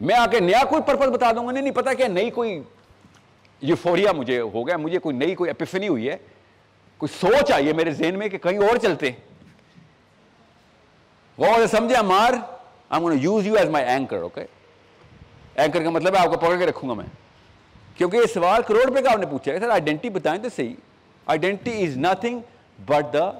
میں 0.00 0.14
آ 0.14 0.26
کے 0.26 0.40
نیا 0.40 0.64
کوئی 0.64 0.82
پرپس 0.82 1.06
بتا 1.06 1.32
دوں 1.32 1.46
گا؟ 1.46 1.52
نہیں 1.52 1.62
نہیں 1.62 1.74
پتا 1.74 1.94
کیا 1.94 2.08
نئی 2.08 2.30
کوئی 2.30 2.62
یوفوریا 3.60 4.12
مجھے 4.12 4.40
ہو 4.40 4.66
گیا، 4.66 4.76
مجھے 4.76 4.98
کوئی 4.98 5.16
نئی 5.16 5.34
کوئی 5.34 5.50
اپیفنی 5.50 5.88
ہوئی 5.88 6.10
ہے۔ 6.10 6.16
کوئی 6.98 7.20
سوچ 7.20 7.52
آئی 7.52 7.68
ہے 7.68 7.72
میرے 7.72 7.90
ذہن 7.90 8.18
میں 8.18 8.28
کہ 8.28 8.38
کہیں 8.38 8.58
اور 8.58 8.76
چلتے۔ 8.76 9.10
غور 11.38 11.66
سمجھے 11.66 12.02
مار 12.02 12.32
I'm 12.94 13.16
use 13.20 13.46
you 13.46 13.54
as 13.54 13.68
my 13.68 13.86
anchor 13.86 14.16
okay 14.16 14.57
anchor 15.58 15.82
کا 15.82 15.90
مطلب 15.90 16.14
ہے 16.14 16.20
آپ 16.20 16.30
کو 16.30 16.36
پکڑ 16.36 16.56
کے 16.58 16.66
رکھوں 16.66 16.88
گا 16.88 16.94
میں۔ 16.94 17.06
کیونکہ 17.96 18.16
یہ 18.16 18.26
سوال 18.34 18.62
کروڑ 18.62 18.84
روپے 18.84 19.02
کا 19.02 19.12
آپ 19.12 19.18
نے 19.18 19.26
پوچھا 19.26 19.52
ہے۔ 19.52 19.58
سر 19.58 19.70
آئیڈینٹی 19.70 20.10
بتائیں 20.10 20.42
تو 20.42 20.48
صحیح۔ 20.56 20.74
Identity 21.26 21.82
is 21.82 21.96
nothing 21.96 22.40
but 22.86 23.14
the 23.14 23.30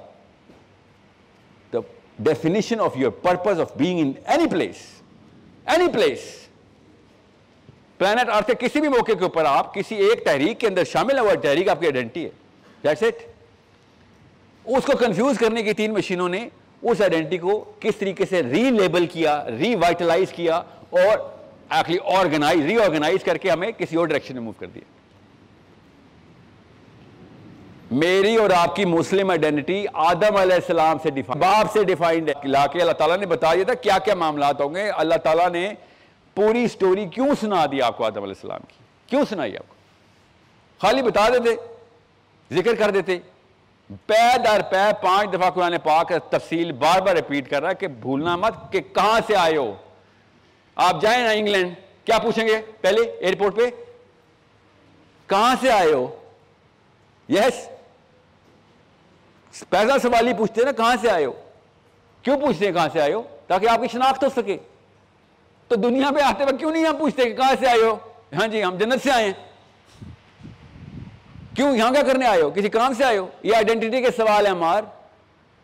the 1.73 1.77
definition 2.19 2.79
of 2.79 2.97
your 2.97 3.11
purpose 3.11 3.59
of 3.59 3.77
being 3.77 3.99
in 3.99 4.11
any 4.25 4.47
place 4.47 4.75
any 5.65 5.87
place 5.93 6.19
planet 7.97 8.29
earth 8.29 8.47
کے 8.47 8.67
کسی 8.67 8.81
بھی 8.81 8.89
موقع 8.89 9.11
کے 9.11 9.23
اوپر 9.23 9.45
آپ 9.45 9.73
کسی 9.73 9.95
ایک 9.95 10.25
تحریک 10.25 10.59
کے 10.59 10.67
اندر 10.67 10.83
شامل 10.83 11.15
ہے 11.15 11.21
وہ 11.21 11.33
تحریک 11.33 11.69
آپ 11.69 11.79
کی 11.79 11.85
آئیڈینٹی 11.85 12.25
ہے۔ 12.25 12.29
دیٹس 12.83 13.03
اٹ 13.03 13.27
اس 14.65 14.85
کو 14.85 14.97
کنفیوز 14.97 15.37
کرنے 15.37 15.63
کی 15.63 15.73
تین 15.73 15.93
مشینوں 15.93 16.29
نے 16.29 16.49
اس 16.81 17.01
آئیڈینٹی 17.01 17.37
کو 17.37 17.73
کس 17.79 17.95
طریقے 17.95 18.25
سے 18.29 18.43
ری 18.43 18.69
لیبل 18.69 19.07
کیا 19.07 19.45
ری 19.59 19.75
وائٹلائز 19.75 20.31
کیا 20.31 20.55
اور 20.89 21.38
ایکچولی 21.69 21.97
آرگنائز 22.15 22.65
ری 22.65 22.81
آرگنائز 22.81 23.23
کر 23.23 23.37
کے 23.37 23.51
ہمیں 23.51 23.71
کسی 23.71 23.95
اور 23.95 24.07
ڈائریکشن 24.07 24.33
میں 24.33 24.41
موو 24.41 24.53
کر 24.59 24.65
دیا۔ 24.65 24.83
میری 27.91 28.35
اور 28.35 28.49
آپ 28.49 28.75
کی 28.75 28.85
مسلم 28.85 29.29
آئیڈینٹی 29.29 29.85
آدم 29.93 30.35
علیہ 30.35 30.55
السلام 30.55 30.97
سے 31.03 31.09
ڈیفائن 31.09 31.39
باپ 31.39 31.71
سے 31.73 31.83
ڈیفائنڈ 31.83 32.29
ہے۔ 32.29 32.47
لا 32.47 32.67
کے 32.67 32.79
اللہ 32.79 32.91
تعالیٰ 32.91 33.17
نے 33.17 33.25
بتا 33.25 33.53
دیا 33.53 33.63
تھا 33.63 33.73
کیا 33.73 33.97
کیا 33.97 34.15
معاملات 34.15 34.61
ہوں 34.61 34.75
گے۔ 34.75 34.89
اللہ 34.89 35.15
تعالیٰ 35.15 35.49
نے 35.49 35.73
پوری 36.35 36.67
سٹوری 36.67 37.05
کیوں 37.05 37.27
سنا 37.41 37.65
دی 37.71 37.81
آپ 37.81 37.97
کو 37.97 38.05
آدم 38.05 38.23
علیہ 38.23 38.33
السلام 38.35 38.59
کی؟ 38.67 38.73
کیوں 39.07 39.25
سنائی 39.29 39.57
آپ 39.57 39.69
کو؟ 39.69 39.75
خالی 40.81 41.01
بتا 41.01 41.29
دیتے، 41.29 41.55
ذکر 42.55 42.75
کر 42.75 42.91
دیتے۔ 42.91 43.19
پے 44.05 44.37
در 44.45 44.61
پے 44.61 44.91
پانچ 45.01 45.33
دفعہ 45.33 45.49
قرآن 45.49 45.73
پاک 45.83 46.11
تفصیل 46.29 46.71
بار 46.71 46.99
بار 46.99 47.15
ریپیٹ 47.15 47.49
کر 47.49 47.61
رہا 47.61 47.69
ہے 47.69 47.75
کہ 47.75 47.87
بھولنا 47.87 48.35
مت 48.35 48.71
کہ 48.71 48.81
کہاں 48.81 49.19
سے 49.27 49.35
آئے 49.35 49.57
ہو؟ 49.57 49.75
آپ 50.79 51.01
جائیں 51.01 51.23
نا 51.23 51.29
انگلینڈ، 51.29 51.73
کیا 52.05 52.19
پوچھیں 52.19 52.47
گے؟ 52.47 52.61
پہلے 52.81 53.01
ایئرپورٹ 53.01 53.55
پہ۔ 53.55 53.61
کہاں 55.27 55.55
سے 55.61 55.71
آئے 55.71 55.93
ہو؟ 55.93 56.19
یس۔ 57.29 57.69
پیسہ 59.69 59.97
سوال 60.01 60.27
ہی 60.27 60.33
پوچھتے 60.33 60.63
نا، 60.63 60.71
کہاں 60.71 60.95
سے 61.01 61.09
آئے 61.09 61.25
ہو؟ 61.25 61.31
کیوں 62.21 62.39
پوچھتے 62.39 62.65
ہیں 62.65 62.71
کہاں 62.71 62.89
سے 62.93 63.01
آئے 63.01 63.13
ہو؟ 63.13 63.23
تاکہ 63.47 63.69
آپ 63.69 63.81
کی 63.81 63.87
شناخت 63.87 64.23
ہو 64.23 64.29
سکے۔ 64.29 64.57
تو 65.67 65.75
دنیا 65.75 66.09
میں 66.09 66.23
آتے 66.23 66.43
وقت 66.43 66.59
کیوں 66.59 66.71
نہیں 66.71 66.85
ہم 66.85 66.97
پوچھتے 66.97 67.23
کہ 67.23 67.35
کہاں 67.35 67.55
سے 67.59 67.67
آئے 67.67 67.81
ہو؟ 67.81 67.97
ہاں 68.33 68.47
جی 68.47 68.63
ہم 68.63 68.77
جنت 68.77 69.03
سے 69.03 69.11
آئے 69.11 69.25
ہیں۔ 69.25 69.33
کیوں 71.55 71.77
یہاں 71.77 71.91
کیا 71.91 72.01
کرنے 72.01 72.25
آئے 72.25 72.41
ہو؟ 72.41 72.49
کسی 72.49 72.69
کام 72.69 72.93
سے 72.93 73.03
آئے 73.03 73.17
ہو؟ 73.17 73.27
یہ 73.43 73.55
آئیڈینٹی 73.55 74.01
کے 74.01 74.11
سوال 74.11 74.45
ہے 74.45 74.51
ہمار۔ 74.51 74.81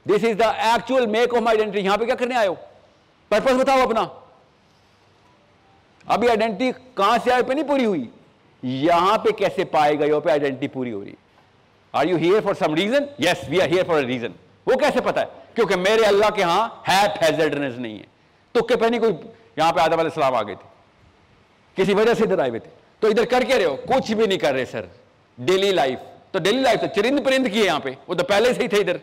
This 0.05 0.23
is 0.23 0.39
the 0.39 0.49
actual 0.49 1.05
make 1.05 1.35
of 1.35 1.41
my 1.41 1.57
identity 1.57 1.79
یہاں 1.79 1.97
پہ 1.97 2.05
کیا 2.05 2.15
کرنے 2.15 2.35
آئے 2.35 2.47
ہو؟ 2.47 2.55
پرپز 3.29 3.53
بتاؤ 3.53 3.81
اپنا۔ 3.81 4.24
ابھی 6.07 6.27
آئیڈینٹی 6.27 6.71
کہاں 6.95 7.17
سے 7.23 7.31
آئے 7.31 7.43
پہ 7.43 7.53
نہیں 7.53 7.67
پوری 7.67 7.85
ہوئی؟ 7.85 8.09
یہاں 8.63 9.17
پہ 9.17 9.29
کیسے 9.29 9.65
پائے 9.65 9.99
گئے 9.99 10.11
ہو 10.11 10.19
پہ 10.19 10.29
آئیڈینٹی 10.29 10.67
پوری 10.67 10.93
ہو 10.93 11.05
رہی؟ 11.05 11.13
Are 11.91 12.05
you 12.05 12.17
here 12.17 12.41
for 12.41 12.53
some 12.53 12.75
reason 12.75 13.03
yes 13.19 13.49
we 13.49 13.61
are 13.61 13.67
here 13.67 13.83
for 13.83 13.95
a 13.95 14.01
reason 14.01 14.31
وہ 14.65 14.75
کیسے 14.75 15.01
پتا 15.01 15.21
ہے؟ 15.21 15.25
کیونکہ 15.55 15.75
میرے 15.75 16.01
اللہ 16.01 16.29
کے 16.35 16.43
ہاں 16.43 16.69
ہیزرڈنس 16.87 17.77
نہیں 17.77 17.99
ہے۔ 17.99 18.03
تو 18.51 18.63
کہ 18.63 18.75
پہنی 18.75 18.99
کوئی 18.99 19.13
یہاں 19.57 19.71
پہ 19.71 19.79
آدم 19.79 19.93
علیہ 19.93 20.03
السلام 20.03 20.35
آ 20.35 20.43
گئے 20.43 20.55
تھے۔ 20.55 20.67
کسی 21.75 21.93
وجہ 21.93 22.13
سے 22.13 22.23
ادھر 22.23 22.39
آئے 22.39 22.49
ہوئے 22.49 22.59
تھے۔ 22.59 22.71
تو 22.99 23.07
ادھر 23.07 23.25
کر 23.25 23.43
کے 23.47 23.57
رہے 23.57 23.65
ہو؟ 23.65 23.75
کچھ 23.75 24.13
بھی 24.13 24.27
نہیں 24.27 24.37
کر 24.37 24.53
رہے 24.53 24.65
سر۔ 24.65 24.85
ڈیلی 25.37 25.71
لائف 25.71 25.99
تو 26.31 26.39
ڈیلی 26.39 26.61
لائف 26.61 26.81
تو 26.81 26.87
چرند 26.95 27.19
پرند 27.25 27.47
کی 27.53 27.59
ہے 27.59 27.65
یہاں 27.65 27.79
پہ۔ 27.79 27.89
وہ 28.07 28.13
تو 28.13 28.23
پہلے 28.23 28.53
سے 28.53 28.63
ہی 28.63 28.67
تھے 28.67 28.77
ادھر۔ 28.77 28.97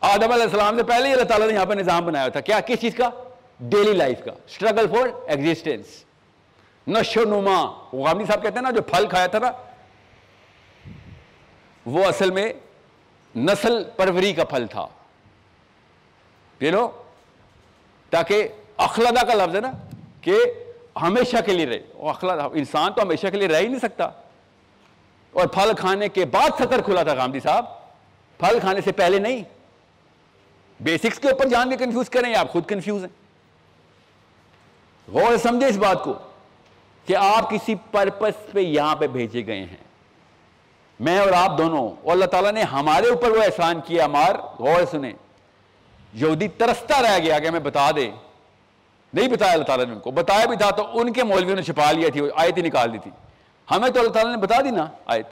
آدم 0.00 0.32
علیہ 0.32 0.44
السلام 0.44 0.76
سے 0.76 0.82
پہلے 0.82 1.06
ہی 1.06 1.12
اللہ 1.12 1.24
تعالیٰ 1.24 1.48
نے 1.48 1.54
یہاں 1.54 1.66
پہ 1.66 1.74
نظام 1.74 2.06
بنایا 2.06 2.28
تھا۔ 2.28 2.40
کیا؟ 2.40 2.60
کس 2.60 2.80
چیز 2.80 2.94
کا؟ 2.94 3.10
ڈیلی 3.60 3.92
لائف 3.92 4.24
کا. 4.24 4.32
اسٹرگل 4.46 4.86
فار 4.86 5.08
ایگزٹینس 5.26 6.04
نشو 6.86 7.24
نما 7.24 7.58
وہ 7.92 8.06
غامدی 8.06 8.24
صاحب 8.24 8.42
کہتے 8.42 8.54
ہیں 8.54 8.62
نا 8.62 8.70
جو 8.70 8.82
پھل 8.82 9.06
کھایا 9.06 9.26
تھا 9.26 9.38
نا 9.38 9.50
وہ 11.86 12.04
اصل 12.04 12.30
میں 12.30 12.52
نسل 13.36 13.84
پروری 13.96 14.32
کا 14.32 14.44
پھل 14.44 14.66
تھا 14.70 14.86
لو 16.60 16.88
تاکہ 18.10 18.48
اخلادہ 18.76 19.24
کا 19.26 19.34
لفظ 19.34 19.54
ہے 19.54 19.60
نا 19.60 19.70
کہ 20.20 20.36
ہمیشہ 21.02 21.36
کے 21.46 21.52
لیے 21.52 21.66
رہے 21.66 22.08
اخلادہ 22.08 22.48
انسان 22.52 22.92
تو 22.92 23.02
ہمیشہ 23.02 23.26
کے 23.26 23.36
لیے 23.36 23.48
رہ 23.48 23.60
ہی 23.60 23.66
نہیں 23.66 23.78
سکتا 23.78 24.04
اور 25.32 25.46
پھل 25.46 25.72
کھانے 25.78 26.08
کے 26.08 26.24
بعد 26.24 26.50
سطر 26.58 26.80
کھلا 26.80 27.02
تھا 27.02 27.14
گاندھی 27.14 27.40
صاحب 27.40 27.64
پھل 28.38 28.58
کھانے 28.60 28.80
سے 28.80 28.92
پہلے 28.92 29.18
نہیں 29.18 29.42
بیسکس 30.82 31.18
کے 31.18 31.28
اوپر 31.28 31.48
جان 31.48 31.68
بھی 31.68 31.76
کنفیوز 31.76 32.10
کریں 32.10 32.34
آپ 32.34 32.52
خود 32.52 32.66
کنفیوز 32.66 33.04
ہیں 33.04 33.19
غور 35.12 35.36
سمجھے 35.36 35.66
اس 35.66 35.76
بات 35.76 36.04
کو 36.04 36.14
کہ 37.06 37.16
آپ 37.16 37.50
کسی 37.50 37.74
پرپس 37.90 38.52
پہ 38.52 38.60
یہاں 38.60 38.96
پہ 38.96 39.06
بھیجے 39.06 39.46
گئے 39.46 39.60
ہیں۔ 39.60 39.76
میں 41.00 41.18
اور 41.18 41.32
آپ 41.32 41.58
دونوں، 41.58 41.88
اور 42.02 42.12
اللہ 42.12 42.24
تعالیٰ 42.24 42.52
نے 42.52 42.62
ہمارے 42.62 43.08
اوپر 43.08 43.30
وہ 43.30 43.42
احسان 43.42 43.80
کیا 43.86 44.04
ہمار 44.04 44.34
غور 44.58 44.84
سنیں۔ 44.90 45.12
یہودی 46.12 46.48
ترستا 46.48 47.02
رہ 47.02 47.18
گیا 47.22 47.38
کہ 47.38 47.50
میں 47.50 47.60
بتا 47.60 47.90
دے۔ 47.96 48.10
نہیں 49.14 49.28
بتایا 49.28 49.52
اللہ 49.52 49.64
تعالیٰ 49.64 49.86
نے 49.86 49.92
ان 49.92 49.98
کو۔ 49.98 50.10
بتایا 50.10 50.46
بھی 50.46 50.56
تھا 50.56 50.70
تو 50.70 51.00
ان 51.00 51.12
کے 51.12 51.24
مولویوں 51.24 51.56
نے 51.56 51.62
چھپا 51.62 51.92
لیا 51.92 52.08
تھی، 52.12 52.20
آیت 52.36 52.56
ہی 52.56 52.62
نکال 52.62 52.92
دی 52.92 52.98
تھی۔ 52.98 53.10
ہمیں 53.70 53.88
تو 53.88 54.00
اللہ 54.00 54.12
تعالیٰ 54.12 54.36
نے 54.36 54.42
بتا 54.42 54.60
دی 54.60 54.70
نا 54.70 54.86
آیت 55.06 55.26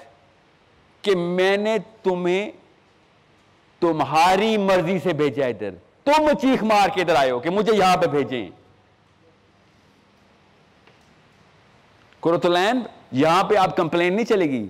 کہ 1.02 1.16
میں 1.16 1.56
نے 1.56 1.76
تمہیں 2.02 2.50
تمہاری 3.80 4.56
مرضی 4.56 4.98
سے 4.98 5.12
بھیجا 5.12 5.46
ادھر۔ 5.46 5.70
تم 6.04 6.38
چیخ 6.40 6.62
مار 6.62 6.88
کے 6.88 7.00
ادھر 7.00 7.14
آئے 7.14 7.30
ہو 7.30 7.38
کہ 7.38 7.50
مجھے 7.50 7.76
یہاں 7.76 7.96
پہ 7.96 8.06
بھیجیں۔ 8.06 8.48
کرتلین 12.20 12.80
یہاں 13.12 13.44
پہ 13.44 13.54
آپ 13.54 13.76
کمپلین 13.76 14.14
نہیں 14.14 14.26
چلے 14.26 14.44
گی۔ 14.44 14.66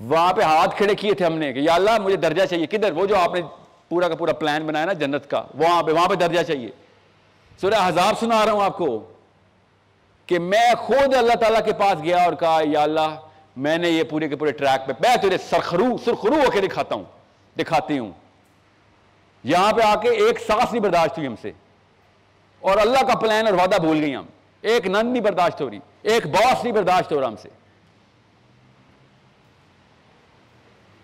وہاں 0.00 0.32
پہ 0.32 0.42
ہاتھ 0.42 0.76
کھڑے 0.76 0.94
کیے 0.94 1.14
تھے 1.14 1.24
ہم 1.24 1.32
نے 1.32 1.52
کہ 1.52 1.58
یا 1.58 1.74
اللہ 1.74 1.98
مجھے 2.00 2.16
درجہ 2.16 2.46
چاہیے۔ 2.46 2.66
کدھر؟ 2.66 2.92
وہ 2.92 3.06
جو 3.06 3.16
آپ 3.16 3.34
نے 3.34 3.40
پورا 3.88 4.08
کا 4.08 4.16
پورا 4.16 4.32
پلان 4.32 4.66
بنایا 4.66 4.84
نا 4.84 4.92
جنت 4.92 5.30
کا، 5.30 5.42
وہاں 5.54 5.82
پہ 5.82 5.92
وہاں 5.92 6.08
پہ 6.08 6.14
درجہ 6.14 6.42
چاہیے۔ 6.42 6.70
سورہ 7.60 7.88
ہزار 7.88 8.14
سنا 8.20 8.44
رہا 8.44 8.52
ہوں 8.52 8.64
آپ 8.64 8.78
کو 8.78 9.12
کہ 10.26 10.38
میں 10.38 10.74
خود 10.78 11.14
اللہ 11.14 11.32
تعالیٰ 11.32 11.64
کے 11.64 11.72
پاس 11.72 12.02
گیا 12.02 12.24
اور 12.24 12.32
کہا، 12.32 12.60
یا 12.64 12.82
اللہ، 12.82 13.20
میں 13.56 13.78
نے 13.78 13.90
یہ 13.90 14.02
پورے 14.02 14.28
کے 14.28 14.36
پورے 14.36 14.52
ٹریک 14.52 14.86
پہ، 14.86 14.92
میں 15.00 15.16
تیرے 15.16 15.38
سرخرو 15.38 15.96
سرخرو 16.04 16.34
ہو 16.34 16.50
کے 16.50 16.60
دکھاتا 16.60 16.94
ہوں، 16.94 17.04
دکھاتی 17.58 17.98
ہوں۔ 17.98 18.12
یہاں 19.44 19.72
پہ 19.72 19.80
آ 19.80 19.94
کے 19.94 20.08
ایک 20.08 20.40
سانس 20.40 20.72
نہیں 20.72 20.82
برداشت 20.82 21.18
ہوئی 21.18 21.26
ہم 21.26 21.34
سے۔ 21.42 21.52
اور 22.60 22.76
اللہ 22.78 22.98
کا 22.98 23.18
پلان 23.18 23.46
اور 23.46 23.54
وعدہ 23.54 23.80
بھول 23.80 24.00
گئی 24.00 24.14
ہم۔ 24.14 24.26
ایک 24.60 24.86
نند 24.86 25.12
نہیں 25.12 25.22
برداشت 25.22 25.60
ہو 25.60 25.70
رہی۔ 25.70 25.78
ایک 26.02 26.26
باس 26.26 26.64
نہیں 26.64 26.74
برداشت 26.74 27.12
ہو 27.12 27.20
رہا 27.20 27.28
ہم 27.28 27.36
سے۔ 27.36 27.48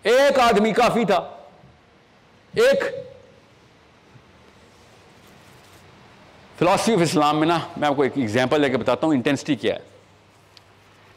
ایک 0.03 0.39
آدمی 0.39 0.73
کافی 0.73 1.05
تھا۔ 1.05 1.17
ایک 2.53 2.83
فلاسفی 6.59 6.93
آف 6.93 6.99
اسلام 7.01 7.39
میں 7.39 7.47
نا 7.47 7.59
میں 7.77 7.87
آپ 7.87 7.95
کو 7.95 8.01
ایک 8.01 8.11
ایگزامپل 8.15 8.61
لے 8.61 8.69
کے 8.69 8.77
بتاتا 8.77 9.07
ہوں 9.07 9.13
انٹینسٹی 9.13 9.55
کیا 9.55 9.75
ہے۔ 9.75 9.79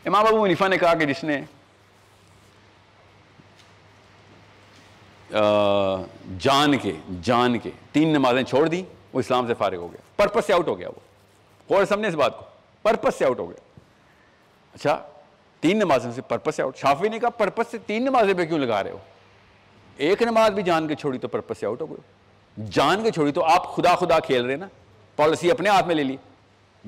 امام 0.04 0.26
ابو 0.26 0.42
منیفا 0.42 0.68
نے 0.68 0.78
کہا 0.78 0.94
کہ 0.94 1.04
جس 1.06 1.24
نے 1.24 1.40
جان 6.38 6.78
کے 6.78 6.92
جان 7.22 7.58
کے 7.58 7.70
تین 7.92 8.08
نمازیں 8.08 8.42
چھوڑ 8.42 8.66
دی 8.68 8.82
وہ 9.12 9.20
اسلام 9.20 9.46
سے 9.46 9.54
فارغ 9.54 9.76
ہو 9.76 9.92
گیا۔ 9.92 10.00
پرپس 10.16 10.46
سے 10.46 10.52
آؤٹ 10.52 10.68
ہو 10.68 10.78
گیا 10.78 10.88
وہ۔ 10.88 11.74
اور 11.74 11.84
سمجھے 11.84 12.08
اس 12.08 12.14
بات 12.14 12.38
کو۔ 12.38 12.44
پرپس 12.82 13.14
سے 13.14 13.24
آؤٹ 13.24 13.38
ہو 13.38 13.50
گیا۔ 13.50 13.67
اچھا 14.78 15.02
تین 15.60 15.78
نمازوں 15.78 16.12
سے 16.12 16.22
پرپس 16.22 16.54
سے 16.54 16.62
آؤٹ 16.62 16.76
شافی 16.76 17.08
نے 17.08 17.18
کہا 17.18 17.30
پرپس 17.30 17.66
سے 17.70 17.78
تین 17.78 18.02
نمازیں 18.02 18.34
پہ 18.34 18.44
کیوں 18.44 18.58
لگا 18.58 18.82
رہے 18.82 18.90
ہو؟ 18.90 18.98
ایک 19.96 20.22
نماز 20.22 20.50
بھی 20.50 20.62
جان 20.62 20.88
کے 20.88 20.94
چھوڑی 20.94 21.18
تو 21.18 21.28
پرپس 21.28 21.58
سے 21.58 21.66
آؤٹ 21.66 21.80
ہو 21.80 21.90
گئے 21.90 22.64
جان 22.70 23.02
کے 23.02 23.10
چھوڑی 23.10 23.32
تو 23.32 23.44
آپ 23.44 23.76
خدا 23.76 23.94
خدا 23.94 24.18
کھیل 24.18 24.44
رہے 24.44 24.56
نا۔ 24.56 24.66
پالیسی 25.16 25.50
اپنے 25.50 25.68
ہاتھ 25.68 25.86
میں 25.86 25.94
لے 25.94 26.04
لی۔ 26.04 26.16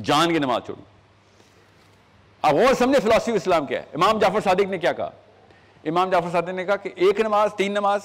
جان 0.03 0.33
کی 0.33 0.39
نماز 0.39 0.63
چھوڑی۔ 0.65 0.83
اب 2.43 2.57
اور 2.57 2.75
سمجھے 2.75 3.01
فلاسفی 3.01 3.33
اسلام 3.33 3.67
کیا 3.67 3.81
ہے۔ 3.81 3.87
امام 3.93 4.19
جعفر 4.19 4.41
صادق 4.45 4.71
نے 4.71 4.79
کیا 4.79 4.93
کہا؟ 4.93 5.11
امام 5.85 6.11
جعفر 6.11 6.29
صادق 6.33 6.49
نے 6.49 6.65
کہا 6.65 6.77
کہ 6.77 6.91
ایک 6.97 7.21
نماز، 7.21 7.55
تین 7.55 7.73
نماز، 7.73 8.01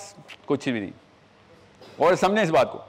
کچھ 0.45 0.69
بھی 0.69 0.79
نہیں۔ 0.79 0.91
اور 1.97 2.15
سمجھے 2.15 2.43
اس 2.43 2.49
بات 2.49 2.71
کو۔ 2.71 2.79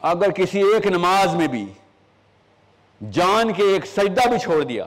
اگر 0.00 0.30
کسی 0.30 0.60
ایک 0.60 0.86
نماز 0.86 1.34
میں 1.34 1.46
بھی 1.46 1.72
جان 3.10 3.52
کے 3.52 3.62
ایک 3.62 3.86
سجدہ 3.86 4.28
بھی 4.28 4.38
چھوڑ 4.38 4.64
دیا 4.64 4.86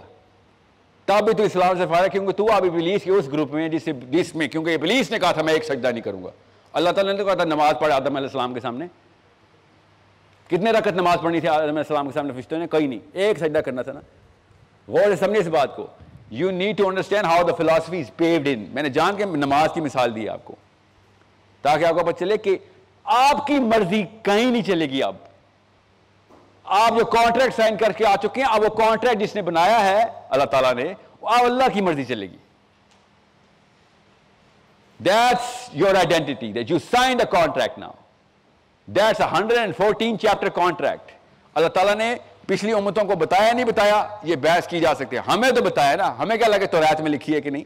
تب 1.06 1.26
بھی 1.26 1.34
تو 1.34 1.44
اسلام 1.44 1.78
سے 1.78 1.86
فائدہ 1.88 2.12
کیونکہ 2.12 2.32
تو 2.32 2.46
اب 2.46 2.64
ابلیس 2.64 3.04
کے 3.04 3.12
اس 3.12 3.28
گروپ 3.28 3.54
میں، 3.54 3.70
جس 3.70 3.90
جس 4.10 4.36
میں، 4.36 4.48
کیونکہ 4.48 4.74
ابلیس 4.74 5.12
نے 5.12 5.20
کہا 5.20 5.32
تھا، 5.32 5.42
میں 5.42 5.54
ایک 5.54 5.66
سجدہ 5.66 5.88
نہیں 5.88 6.02
کروں 6.02 6.24
گا۔ 6.24 6.30
اللہ 6.74 6.90
تعالیٰ 6.90 7.14
نے 7.14 7.20
تو 7.20 7.26
کہا 7.26 7.34
تھا، 7.34 7.44
نماز 7.44 7.74
پڑھ 7.80 7.94
آدم 7.94 8.06
علیہ 8.06 8.28
السلام 8.28 8.54
کے 8.54 8.60
سامنے۔ 8.60 8.86
کتنے 10.48 10.72
رکعت 10.72 10.94
نماز 10.94 11.18
پڑھنی 11.22 11.40
تھی 11.40 11.48
آدم 11.48 11.64
علیہ 11.64 11.78
السلام 11.78 12.08
کے 12.08 12.14
سامنے؟ 12.14 12.34
فرشتوں 12.34 12.60
نے 12.60 12.66
کئی 12.72 12.88
نہیں۔ 12.88 13.00
ایک 13.14 13.38
سجدہ 13.38 13.58
کرنا 13.58 13.82
تھا 13.82 13.92
نا۔ 13.92 14.00
غور 14.88 15.04
سے 15.04 15.16
سمجھے 15.16 15.40
اس 15.40 15.48
بات 15.48 15.76
کو۔ 15.76 15.88
You 16.30 16.52
need 16.52 16.78
to 16.78 16.88
understand 16.88 17.26
how 17.26 17.44
the 17.44 17.56
philosophy 17.56 18.00
is 18.00 18.18
paved 18.18 18.48
in 18.48 18.66
میں 18.74 18.84
نے 18.84 18.90
جان 18.90 19.16
کے 19.16 19.26
نماز 19.26 19.70
کی 19.74 19.82
مثال 19.82 20.16
دی 20.16 20.30
آپ 20.30 20.46
کو۔ 20.46 20.56
تاکہ 21.62 21.86
آپ 21.86 21.94
کو 21.94 22.06
پتہ 22.06 22.20
چلے 22.20 22.38
کہ 22.38 22.58
آپ 23.04 23.48
کی 23.48 23.60
مرضی 23.60 24.04
کہیں 24.24 24.52
نہیں 24.52 24.64
چلے 24.64 24.86
گی 24.86 25.04
اب۔ 25.04 25.16
آپ 26.66 26.98
جو 26.98 27.06
کانٹریکٹ 27.06 27.56
سائن 27.56 27.78
کر 27.78 27.92
کے 27.92 28.06
آ 28.06 28.16
چکے 28.16 28.42
ہیں، 28.42 28.50
اب 28.50 28.64
وہ 28.64 28.70
کانٹریکٹ 28.76 29.22
جس 29.22 29.36
نے 29.36 29.42
بنایا 29.42 29.80
ہے، 29.86 30.04
اللہ 30.30 30.46
تعالیٰ 30.46 30.74
نے 30.74 30.94
اب 31.22 31.44
اللہ 31.44 31.70
کی 31.74 31.82
مرضی 31.82 32.06
چلے 32.06 32.26
گی۔ 32.26 32.38
That's 35.00 35.70
your 35.74 35.96
identity 35.96 36.52
that 36.52 36.72
you 36.72 36.80
sign 36.80 37.20
the 37.20 37.24
contract 37.24 37.78
now 37.80 37.92
that's 38.88 39.22
hundred 39.34 39.60
and 39.60 39.76
fourteen 39.78 40.20
chapter 40.20 40.50
contract 40.50 41.12
اللہ 41.56 41.68
تعالیٰ 41.68 41.96
نے 41.96 42.16
پچھلی 42.48 42.74
امتوں 42.74 43.04
کو 43.04 43.16
بتایا، 43.16 43.54
نہیں 43.54 43.66
بتایا، 43.66 44.06
یہ 44.24 44.36
بحث 44.36 44.68
کی 44.68 44.80
جا 44.80 44.96
سکتی 44.96 45.16
ہے۔ 45.16 45.22
ہمیں 45.28 45.50
تو 45.52 45.62
بتایا 45.62 45.96
نا، 45.96 46.14
ہمیں 46.20 46.38
کیا 46.38 46.48
لگے 46.48 46.66
تو 46.66 46.82
رات 46.82 47.02
میں 47.02 47.12
لکھی 47.12 47.36
ہے 47.36 47.42
کہ 47.42 47.50
نہیں؟ 47.50 47.64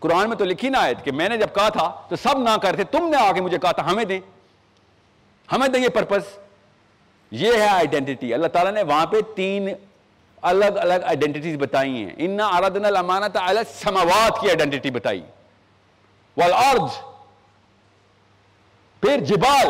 قرآن 0.00 0.28
میں 0.28 0.36
تو 0.36 0.44
لکھی 0.44 0.68
نہ 0.68 0.76
آئے 0.76 0.94
کہ 1.04 1.12
میں 1.12 1.28
نے 1.28 1.36
جب 1.36 1.54
کہا 1.54 1.68
تھا 1.68 2.00
تو 2.08 2.16
سب 2.16 2.38
نہ 2.38 2.56
کرتے، 2.62 2.84
تم 2.84 3.08
نے 3.08 3.16
آگے 3.16 3.40
مجھے 3.40 3.58
کہا 3.58 3.72
تھا، 3.72 3.90
ہمیں 3.90 4.04
دیں۔ 4.04 4.20
ہمیں 5.52 5.68
دیں 5.68 5.80
یہ 5.80 5.88
پرپس 5.88 6.38
یہ 7.30 7.52
ہے 7.52 7.68
آئیڈینٹی 7.68 8.34
اللہ 8.34 8.46
تعالیٰ 8.46 8.72
نے 8.72 8.82
وہاں 8.82 9.06
پہ 9.06 9.16
تین 9.36 9.68
الگ 10.42 10.64
الگ 10.64 11.04
آئیڈینٹیز 11.04 11.56
بتائی 11.56 11.90
ہیں۔ 11.90 12.10
ان 12.16 12.40
اردن 12.40 12.84
الامانت 12.84 13.36
الگ 13.36 13.60
سماوات 13.74 14.40
کی 14.40 14.48
آئیڈینٹی 14.48 14.90
بتائی۔ 14.90 15.22
والارض 16.36 16.90
پھر 19.00 19.18
جبال، 19.20 19.66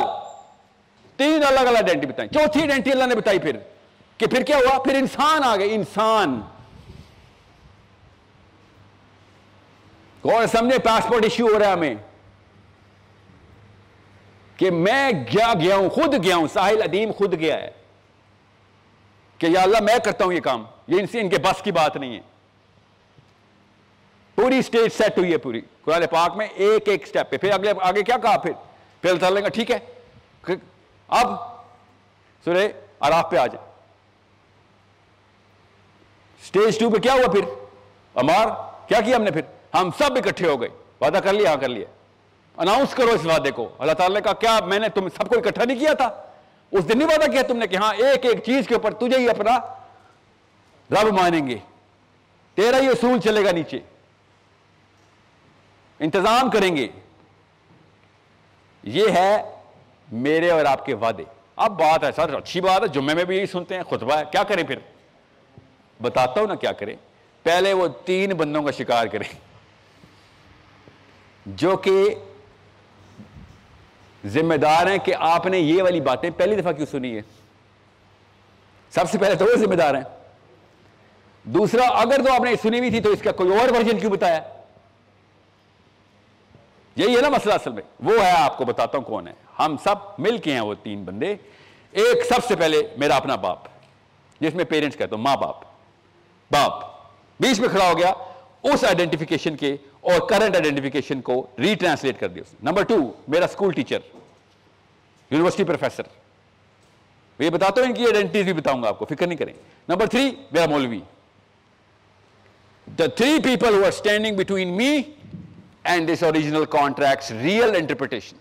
تین 1.16 1.44
الگ 1.44 1.60
الگ 1.60 1.68
آئیڈینٹی 1.68 2.06
بتائی۔ 2.06 2.28
چوتھی 2.28 2.60
آئیڈینٹی 2.60 2.92
اللہ 2.92 3.04
نے 3.04 3.14
بتائی 3.14 3.38
پھر 3.38 3.56
کہ 4.18 4.26
پھر 4.26 4.42
کیا 4.42 4.56
ہوا؟ 4.56 4.78
پھر 4.78 4.94
انسان 4.94 5.44
آ 5.44 5.56
گئے، 5.56 5.74
انسان۔ 5.74 6.40
غور 10.24 10.46
سمجھے؟ 10.46 10.78
پاسپورٹ 10.78 11.24
ایشو 11.24 11.46
ہو 11.46 11.58
رہا 11.58 11.66
ہے 11.66 11.72
ہمیں۔ 11.72 11.94
کہ 14.56 14.70
میں 14.70 15.12
گیا 15.12 15.52
گیا 15.60 15.76
ہوں؟ 15.76 15.90
خود 15.90 16.24
گیا 16.24 16.36
ہوں، 16.36 16.46
ساحل 16.52 16.82
ادیم 16.82 17.12
خود 17.12 17.40
گیا 17.40 17.60
ہے۔ 17.60 17.70
کہ 19.38 19.46
یا 19.46 19.62
اللہ 19.62 19.78
میں 19.80 19.98
کرتا 20.04 20.24
ہوں 20.24 20.32
یہ 20.32 20.40
کام، 20.40 20.64
یہ 20.88 21.00
ان 21.00 21.06
سے 21.06 21.20
ان 21.20 21.28
کے 21.28 21.38
بس 21.38 21.62
کی 21.62 21.72
بات 21.72 21.96
نہیں 21.96 22.16
ہے۔ 22.16 22.20
پوری 24.34 24.58
اسٹیج 24.58 24.92
سیٹ 24.92 25.18
ہوئی 25.18 25.32
ہے 25.32 25.38
پوری۔ 25.38 25.60
قرآن 25.84 26.02
پاک 26.10 26.36
میں 26.36 26.46
ایک 26.46 26.88
ایک 26.88 27.06
سٹیپ 27.06 27.30
پہ۔ 27.30 27.36
پھر 27.36 27.50
اگلے 27.50 27.72
آگے 27.80 28.02
کیا 28.02 28.16
کہا؟ 28.18 28.36
پھر 28.38 28.52
پھر 29.00 29.10
اللہ 29.10 29.26
لیں 29.26 29.42
گا 29.42 29.48
ٹھیک 29.48 29.70
ہے 29.70 29.78
اب 31.08 31.26
سورے 32.44 32.68
عراف 33.00 33.30
پہ 33.30 33.36
آ 33.36 33.46
جائیں۔ 33.46 33.72
سٹیج 36.46 36.78
ٹو 36.78 36.90
پہ 36.90 36.98
کیا 36.98 37.12
ہوا 37.12 37.30
پھر؟ 37.30 37.44
امار 38.14 38.46
کیا 38.88 39.00
کیا 39.00 39.16
ہم 39.16 39.22
نے 39.22 39.30
پھر؟ 39.30 39.40
ہم 39.74 39.90
سب 39.98 40.12
اکٹھے 40.16 40.48
ہو 40.48 40.60
گئے۔ 40.60 40.68
وعدہ 41.00 41.18
کر 41.24 41.32
لیا 41.32 41.50
ہاں 41.50 41.56
کر 41.56 41.68
لیا۔ 41.68 41.86
اناؤنس 42.56 42.94
کرو 42.94 43.08
اس 43.08 43.26
وعدے 43.26 43.50
کو۔ 43.50 43.68
اللہ 43.78 43.92
تعالیٰ 43.92 44.16
نے 44.16 44.22
کہا، 44.22 44.32
کیا 44.32 44.58
میں 44.66 44.78
نے 44.78 44.88
تم 44.88 45.08
سب 45.08 45.28
کو 45.28 45.38
اکٹھا 45.38 45.64
نہیں 45.64 45.78
کیا 45.78 45.92
تھا؟ 45.92 46.22
اس 46.70 46.88
دن 46.88 46.98
نہیں 46.98 47.08
وعدہ 47.08 47.30
کیا 47.30 47.42
تم 47.42 47.56
نے 47.56 47.66
کہ 47.66 47.76
ہاں 47.76 47.94
ایک 47.94 48.26
ایک 48.26 48.44
چیز 48.44 48.68
کے 48.68 48.74
اوپر 48.74 48.94
تجھے 48.94 49.18
ہی 49.18 49.28
اپنا 49.28 49.58
رب 50.90 51.12
مانیں 51.12 51.46
گے۔ 51.46 51.58
تیرا 52.54 52.78
ہی 52.78 52.88
اصول 52.88 53.20
چلے 53.20 53.44
گا 53.44 53.50
نیچے۔ 53.50 53.78
انتظام 56.00 56.50
کریں 56.50 56.76
گے۔ 56.76 56.88
یہ 58.82 59.10
ہے 59.10 59.60
میرے 60.12 60.50
اور 60.50 60.64
آپ 60.64 60.86
کے 60.86 60.94
وعدے۔ 60.94 61.24
اب 61.56 61.70
بات 61.70 62.04
ہے، 62.04 62.12
سر، 62.16 62.34
اچھی 62.34 62.60
بات 62.60 62.82
ہے۔ 62.82 62.88
جمعے 62.88 63.14
میں 63.14 63.24
بھی 63.24 63.36
یہی 63.36 63.46
سنتے 63.46 63.76
ہیں، 63.76 63.82
خطبہ 63.82 64.14
ہے۔ 64.14 64.22
کیا 64.32 64.42
کریں 64.42 64.64
پھر؟ 64.64 64.78
بتاتا 66.02 66.40
ہوں 66.40 66.46
نا 66.46 66.54
کیا 66.54 66.72
کریں۔ 66.72 66.96
پہلے 67.42 67.72
وہ 67.72 67.88
تین 68.04 68.30
بندوں 68.30 68.62
کا 68.62 68.70
شکار 68.70 69.06
کریں۔ 69.06 69.38
جو 71.46 71.76
کہ 71.76 72.14
ذمہ 74.26 74.54
دار 74.54 74.86
ہیں 74.86 74.98
کہ 74.98 75.14
آپ 75.18 75.46
نے 75.46 75.58
یہ 75.58 75.82
والی 75.82 76.00
باتیں 76.00 76.30
پہلی 76.30 76.56
دفعہ 76.56 76.72
کیوں 76.72 76.86
سنی 76.90 77.16
ہے 77.16 77.20
سب 78.90 79.10
سے 79.10 79.18
پہلے 79.18 79.34
تو 79.34 79.44
وہ 79.44 79.56
ذمہ 79.56 79.74
دار 79.74 79.94
ہیں۔ 79.94 80.02
دوسرا، 81.44 81.86
اگر 81.86 82.22
تو 82.26 82.32
آپ 82.32 82.40
نے 82.40 82.50
سنی 82.62 82.78
ہوئی 82.78 82.90
تھی 82.90 83.00
تو 83.00 83.10
اس 83.10 83.22
کا 83.22 83.32
کوئی 83.32 83.58
اور 83.58 83.68
ورژن 83.68 83.98
کیوں 83.98 84.10
بتایا؟ 84.10 84.40
یہی 86.96 87.16
ہے 87.16 87.20
نا 87.20 87.28
مسئلہ 87.28 87.54
اصل 87.54 87.72
میں۔ 87.72 87.82
وہ 88.00 88.20
ہے، 88.20 88.30
آپ 88.30 88.58
کو 88.58 88.64
بتاتا 88.64 88.98
ہوں 88.98 89.04
کون 89.04 89.28
ہے۔ 89.28 89.32
ہم 89.58 89.76
سب 89.84 89.94
مل 90.18 90.38
کے 90.38 90.52
ہیں 90.52 90.60
وہ 90.60 90.74
تین 90.82 91.04
بندے۔ 91.04 91.34
ایک 91.90 92.24
سب 92.24 92.44
سے 92.44 92.56
پہلے 92.56 92.76
میرا 92.96 93.16
اپنا 93.16 93.36
باپ، 93.36 93.58
جس 94.40 94.54
میں 94.54 94.64
پیرنٹس 94.64 94.96
کہتا 94.96 95.16
ہوں، 95.16 95.22
ماں 95.22 95.36
باپ۔ 95.36 95.56
باپ، 96.50 96.72
بیچ 97.40 97.60
میں 97.60 97.68
کھڑا 97.68 97.88
ہو 97.90 97.98
گیا۔ 97.98 98.12
اس 98.62 98.84
آئیڈینٹیفیکیشن 98.84 99.56
کے 99.56 99.76
اور 100.12 100.28
کرنٹ 100.28 100.54
آئیڈینٹیفیکیشن 100.54 101.20
کو 101.20 101.46
ری 101.58 101.74
ٹرانسلیٹ 101.74 102.20
کر 102.20 102.28
دیا 102.28 102.42
اس 102.46 102.52
نے. 102.52 102.58
نمبر 102.62 102.82
ٹو 102.82 102.96
میرا 103.28 103.44
اسکول 103.44 103.72
ٹیچر 103.72 103.98
یونیورسٹی 105.30 105.64
پروفیسر 105.64 106.02
یہ 107.38 107.50
بتاتا 107.50 107.80
ہوں 107.80 107.88
ان 107.88 107.94
کی 107.94 108.04
آئیڈینٹیز 108.04 108.44
بھی 108.44 108.52
بتاؤں 108.52 108.82
گا 108.82 108.88
آپ 108.88 108.98
کو، 108.98 109.04
فکر 109.04 109.26
نہیں 109.26 109.38
کریں. 109.38 109.52
نمبر 109.88 110.06
تھری 110.06 110.30
میرا 110.52 110.66
مولوی. 110.66 111.00
The 112.98 113.06
three 113.06 113.38
people 113.44 113.74
who 113.74 113.82
are 113.82 113.88
standing 113.88 114.36
between 114.36 114.76
me 114.76 115.02
and 115.84 116.10
this 116.12 116.22
original 116.22 116.64
contract 116.64 117.30
real 117.32 117.76
interpretation 117.76 118.36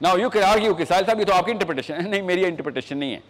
نا 0.00 0.12
یو 0.18 0.30
کین 0.30 0.42
آرگیو 0.42 0.74
کہ 0.74 0.84
ساحل 0.84 1.04
صاحب 1.06 1.20
یہ 1.20 1.24
تو 1.24 1.34
آپ 1.34 1.44
کی 1.44 1.52
انٹرپریٹیشن 1.52 1.94
ہے. 1.94 2.00
نہیں، 2.08 2.22
میری 2.22 2.44
انٹرپریٹیشن 2.44 2.98
نہیں 2.98 3.14
ہے. 3.14 3.20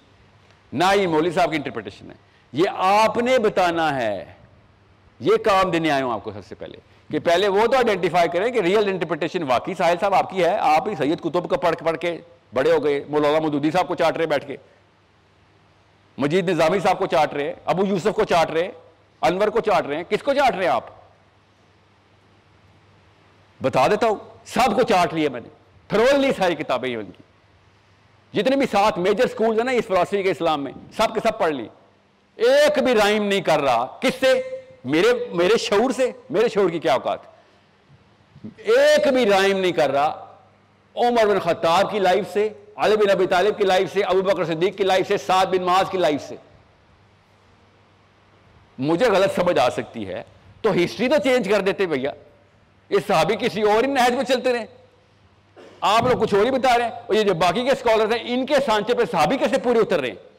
نہ 0.73 0.85
ہی 0.93 1.07
مولوی 1.07 1.31
صاحب 1.31 1.51
کی 1.51 1.57
انٹرپریٹیشن 1.57 2.11
ہے. 2.11 2.17
یہ 2.53 2.65
آپ 2.75 3.19
نے 3.19 3.39
بتانا 3.39 3.95
ہے. 3.97 4.25
یہ 5.21 5.37
کام 5.37 5.71
دینے 5.71 5.91
آئے 5.91 6.03
ہوں 6.03 6.13
آپ 6.13 6.25
کو 6.25 6.33
سب 6.33 6.45
سے 6.49 6.55
پہلے. 6.55 6.79
کہ 7.13 7.19
پہلے 7.19 7.49
وہ 7.49 7.67
تو 7.67 7.77
آئیڈینٹیفائی 7.77 8.29
کریں 8.29 8.53
کہ 8.53 8.61
ریئل 8.61 8.89
انٹرپریٹیشن 8.89 9.43
واقعی 9.43 9.75
ساحل 9.75 9.95
صاحب 10.01 10.15
آپ 10.15 10.31
کی 10.31 10.45
ہے، 10.45 10.57
آپ 10.57 10.89
ہی 10.89 10.95
سید 10.97 11.21
کتب 11.21 11.51
کا 11.51 11.57
پڑھ 11.57 11.77
پڑھ 11.77 11.97
کے 11.97 12.19
بڑے 12.55 12.73
ہو 12.73 12.85
گئے، 12.85 13.05
مولانا 13.09 13.39
مدودی 13.39 13.71
صاحب 13.71 13.89
کو 13.89 13.95
چاٹ 13.95 14.17
رہے 14.17 14.27
بیٹھ 14.27 14.47
کے، 14.47 14.57
مجید 16.19 16.49
نظامی 16.49 16.79
صاحب 16.79 16.99
کو 16.99 17.07
چاٹ 17.07 17.35
رہے، 17.35 17.55
ابو 17.65 17.87
یوسف 17.87 18.15
کو 18.15 18.25
چاٹ 18.25 18.51
رہے، 18.51 18.71
انور 19.21 19.49
کو 19.49 19.61
چاٹ 19.61 19.87
رہے 19.87 19.97
ہیں۔ 19.97 20.05
کس 20.09 20.23
کو 20.23 20.35
چاٹ 20.35 20.55
رہے 20.55 20.65
ہیں 20.65 20.73
آپ؟ 20.73 20.85
بتا 23.63 23.87
دیتا 23.87 24.07
ہوں، 24.07 24.17
سب 24.45 24.75
کو 24.75 24.83
چاٹ 24.83 25.15
لیا 25.15 25.31
میں 25.31 25.41
نے۔ 25.41 25.49
تھرول 25.89 26.21
لی 26.21 26.33
ساری 26.37 26.55
کتابیں 26.55 26.97
ان 26.97 27.07
کی۔ 27.07 27.23
جتنے 28.39 28.57
بھی 28.57 28.67
سات 28.67 28.99
میجر 28.99 29.27
سکولز 29.27 29.59
ہیں 29.59 29.65
نا 29.65 29.71
اس 29.71 29.85
فلاسفی 29.85 30.23
کے 30.23 30.31
اسلام 30.31 30.65
میں، 30.65 30.73
سب 30.97 31.15
کے 31.15 31.21
سب 31.21 31.39
پڑھ 31.39 31.53
لی 31.53 31.69
ایک 32.37 32.83
بھی 32.83 32.95
رائم 32.95 33.25
نہیں 33.25 33.41
کر 33.41 33.61
رہا۔ 33.61 33.87
کس 34.01 34.15
سے؟ 34.21 34.62
میرے 34.85 35.09
میرے 35.33 35.57
شعور 35.57 35.91
سے، 35.91 36.11
میرے 36.31 36.49
شعور 36.49 36.71
کی 36.71 36.79
کیا 36.79 36.93
اوقات؟ 36.93 37.19
ایک 38.57 39.13
بھی 39.13 39.27
رائم 39.27 39.59
نہیں 39.59 39.73
کر 39.73 39.91
رہا 39.91 40.37
عمر 40.97 41.27
بن 41.27 41.39
خطاب 41.39 41.91
کی 41.91 41.99
لائف 41.99 42.33
سے، 42.33 42.49
علی 42.77 42.97
بن 42.97 43.11
ابی 43.11 43.27
طالب 43.27 43.59
کی 43.59 43.65
لائف 43.65 43.93
سے، 43.93 44.03
ابو 44.03 44.23
بکر 44.23 44.45
صدیق 44.45 44.77
کی 44.77 44.85
لائف 44.85 45.09
سے، 45.09 45.17
سعد 45.17 45.47
بن 45.47 45.63
معاذ 45.63 45.91
کی 45.91 45.99
لائف 45.99 46.23
سے۔ 46.29 46.37
مجھے 48.79 49.11
غلط 49.11 49.41
سمجھ 49.41 49.59
آ 49.59 49.69
سکتی 49.69 50.09
ہے۔ 50.09 50.23
تو 50.61 50.73
ہسٹری 50.73 51.09
تو 51.09 51.15
چینج 51.25 51.49
کر 51.49 51.61
دیتے 51.61 51.87
بھیا۔ 51.87 52.11
اس 52.89 53.03
صحابی 53.07 53.37
کسی 53.41 53.63
اور 53.63 53.83
ہی 53.83 53.89
نہج 53.89 54.13
میں 54.13 54.25
چلتے 54.25 54.53
رہے۔ 54.53 54.67
آپ 55.81 56.03
لوگ 56.03 56.23
کچھ 56.23 56.35
اور 56.35 56.45
ہی 56.45 56.51
بتا 56.51 56.79
رہے 56.79 56.85
ہیں۔ 56.85 56.93
اور 56.93 57.15
یہ 57.15 57.23
جو 57.23 57.35
باقی 57.35 57.65
کے 57.65 57.71
اسکالر 57.71 58.17
ہیں، 58.17 58.23
ان 58.23 58.47
کے 58.47 58.55
سانچے 58.67 58.95
پہ 58.95 59.03
صحابی 59.13 59.37
کیسے 59.37 59.59
پورے 59.59 59.79
اتر 59.79 60.01
رہے 60.01 60.09
ہیں؟ 60.09 60.32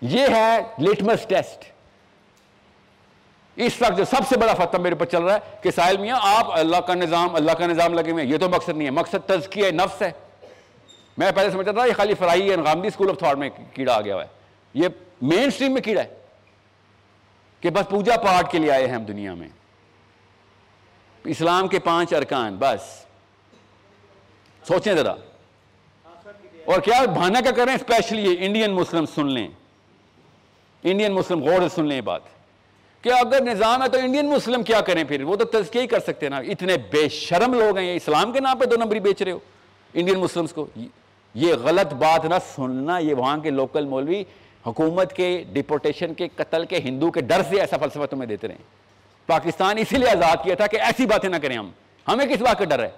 یہ 0.00 0.26
ہے 0.34 0.58
لٹمس 0.78 1.26
ٹیسٹ 1.28 1.64
اس 3.56 3.72
وقت 3.80 3.98
جو 3.98 4.04
سب 4.04 4.28
سے 4.28 4.38
بڑا 4.38 4.54
فتح 4.54 4.76
میرے 4.76 4.94
پر 4.94 5.06
چل 5.06 5.22
رہا 5.22 5.34
ہے 5.34 5.38
کہ 5.62 5.70
سائل 5.70 5.96
میاں، 5.96 6.18
آپ 6.22 6.58
اللہ 6.58 6.76
کا 6.76 6.94
نظام، 6.94 7.34
اللہ 7.34 7.52
کا 7.52 7.66
نظام 7.66 7.94
لگے 7.94 8.10
ہوئے 8.10 8.24
یہ 8.24 8.38
تو 8.38 8.48
مقصد 8.48 8.68
نہیں 8.68 8.86
ہے۔ 8.86 8.90
مقصد 8.90 9.28
تزکیہ 9.28 9.70
نفس 9.70 10.02
ہے۔ 10.02 10.10
میں 11.18 11.32
پہلے 11.32 11.50
سمجھتا 11.50 11.72
تھا 11.72 11.84
یہ 11.84 11.92
خالی 11.96 12.14
فرائی 12.14 12.50
ہے 12.50 12.54
اسکول 12.88 13.10
آف 13.10 13.18
تھاٹ 13.18 13.36
میں 13.36 13.50
کیڑا 13.72 13.94
آ 13.94 14.00
گیا 14.00 14.14
ہوا 14.14 14.22
ہے۔ 14.22 14.28
یہ 14.74 14.88
مین 15.22 15.48
اسٹریم 15.48 15.72
میں 15.72 15.82
کیڑا 15.82 16.02
ہے 16.02 16.14
کہ 17.60 17.70
بس 17.70 17.90
پوجا 17.90 18.16
پاٹ 18.16 18.52
کے 18.52 18.58
لیے 18.58 18.70
آئے 18.70 18.86
ہیں 18.86 18.94
ہم 18.94 19.04
دنیا 19.04 19.34
میں۔ 19.34 19.48
اسلام 21.24 21.68
کے 21.68 21.78
پانچ 21.78 22.14
ارکان، 22.14 22.56
بس۔ 22.56 23.06
سوچیں 24.68 24.94
ذرا۔ 24.94 25.14
اور 26.64 26.80
کیا 26.80 27.04
بھانا 27.04 27.40
کیا 27.40 27.50
کریں 27.50 27.74
اسپیشلی 27.74 28.22
یہ 28.22 28.46
انڈین 28.46 28.70
مسلم 28.70 29.06
سن 29.06 29.26
لیں۔ 29.26 29.48
انڈین 30.84 31.12
مسلم 31.12 31.42
غور 31.42 31.60
سے 31.62 31.68
سن 31.74 31.84
لیں 31.84 31.96
یہ 31.96 32.00
بات۔ 32.00 32.20
کہ 33.02 33.08
اگر 33.08 33.40
نظام 33.40 33.82
ہے 33.82 33.88
تو 33.88 33.98
انڈین 33.98 34.30
مسلم 34.30 34.62
کیا 34.62 34.80
کریں 34.80 35.04
پھر؟ 35.04 35.22
وہ 35.22 35.36
تو 35.36 35.44
تذکیہ 35.44 35.82
ہی 35.82 35.86
کر 35.86 36.00
سکتے 36.00 36.26
ہیں 36.26 36.30
نا۔ 36.30 36.36
اتنے 36.36 36.76
بے 36.76 37.08
شرم 37.08 37.54
لوگ 37.54 37.78
ہیں، 37.78 37.86
یہ 37.86 37.96
اسلام 37.96 38.32
کے 38.32 38.40
نام 38.40 38.58
پہ 38.58 38.64
دو 38.64 38.76
نمبری 38.76 39.00
بیچ 39.00 39.22
رہے 39.22 39.32
ہو۔ 39.32 39.38
انڈین 39.94 40.18
مسلمز 40.18 40.52
کو 40.52 40.66
یہ 41.34 41.54
غلط 41.54 41.94
بات 41.94 42.24
نہ 42.24 42.34
سننا، 42.54 42.98
یہ 42.98 43.14
وہاں 43.14 43.38
کے 43.38 43.50
لوکل 43.50 43.84
مولوی 43.84 44.24
حکومت 44.66 45.12
کے 45.12 45.44
ڈپورٹیشن 45.52 46.14
کے 46.14 46.28
قتل 46.36 46.66
کے 46.66 46.78
ہندو 46.78 47.10
کے 47.10 47.20
ڈر 47.20 47.42
سے 47.48 47.60
ایسا 47.60 47.76
فلسفہ 47.76 48.06
تمہیں 48.10 48.26
دیتے 48.26 48.48
رہے۔ 48.48 48.56
پاکستان 49.26 49.78
اسی 49.78 49.96
لیے 49.96 50.08
آزاد 50.08 50.36
کیا 50.44 50.54
تھا 50.54 50.66
کہ 50.66 50.80
ایسی 50.80 51.06
باتیں 51.06 51.28
نہ 51.28 51.36
کریں 51.36 51.56
ہم۔ 51.56 51.70
ہمیں 52.08 52.26
کس 52.26 52.40
بات 52.40 52.58
کا 52.58 52.64
ڈر 52.64 52.82
ہے؟ 52.82 52.90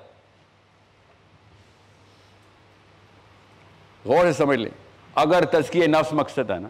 غور 4.04 4.24
سے 4.24 4.32
سمجھ 4.32 4.58
لیں۔ 4.58 4.70
اگر 5.14 5.44
تزکیہ 5.44 5.86
نفس 5.86 6.12
مقصد 6.12 6.50
ہے 6.50 6.58
نا 6.58 6.68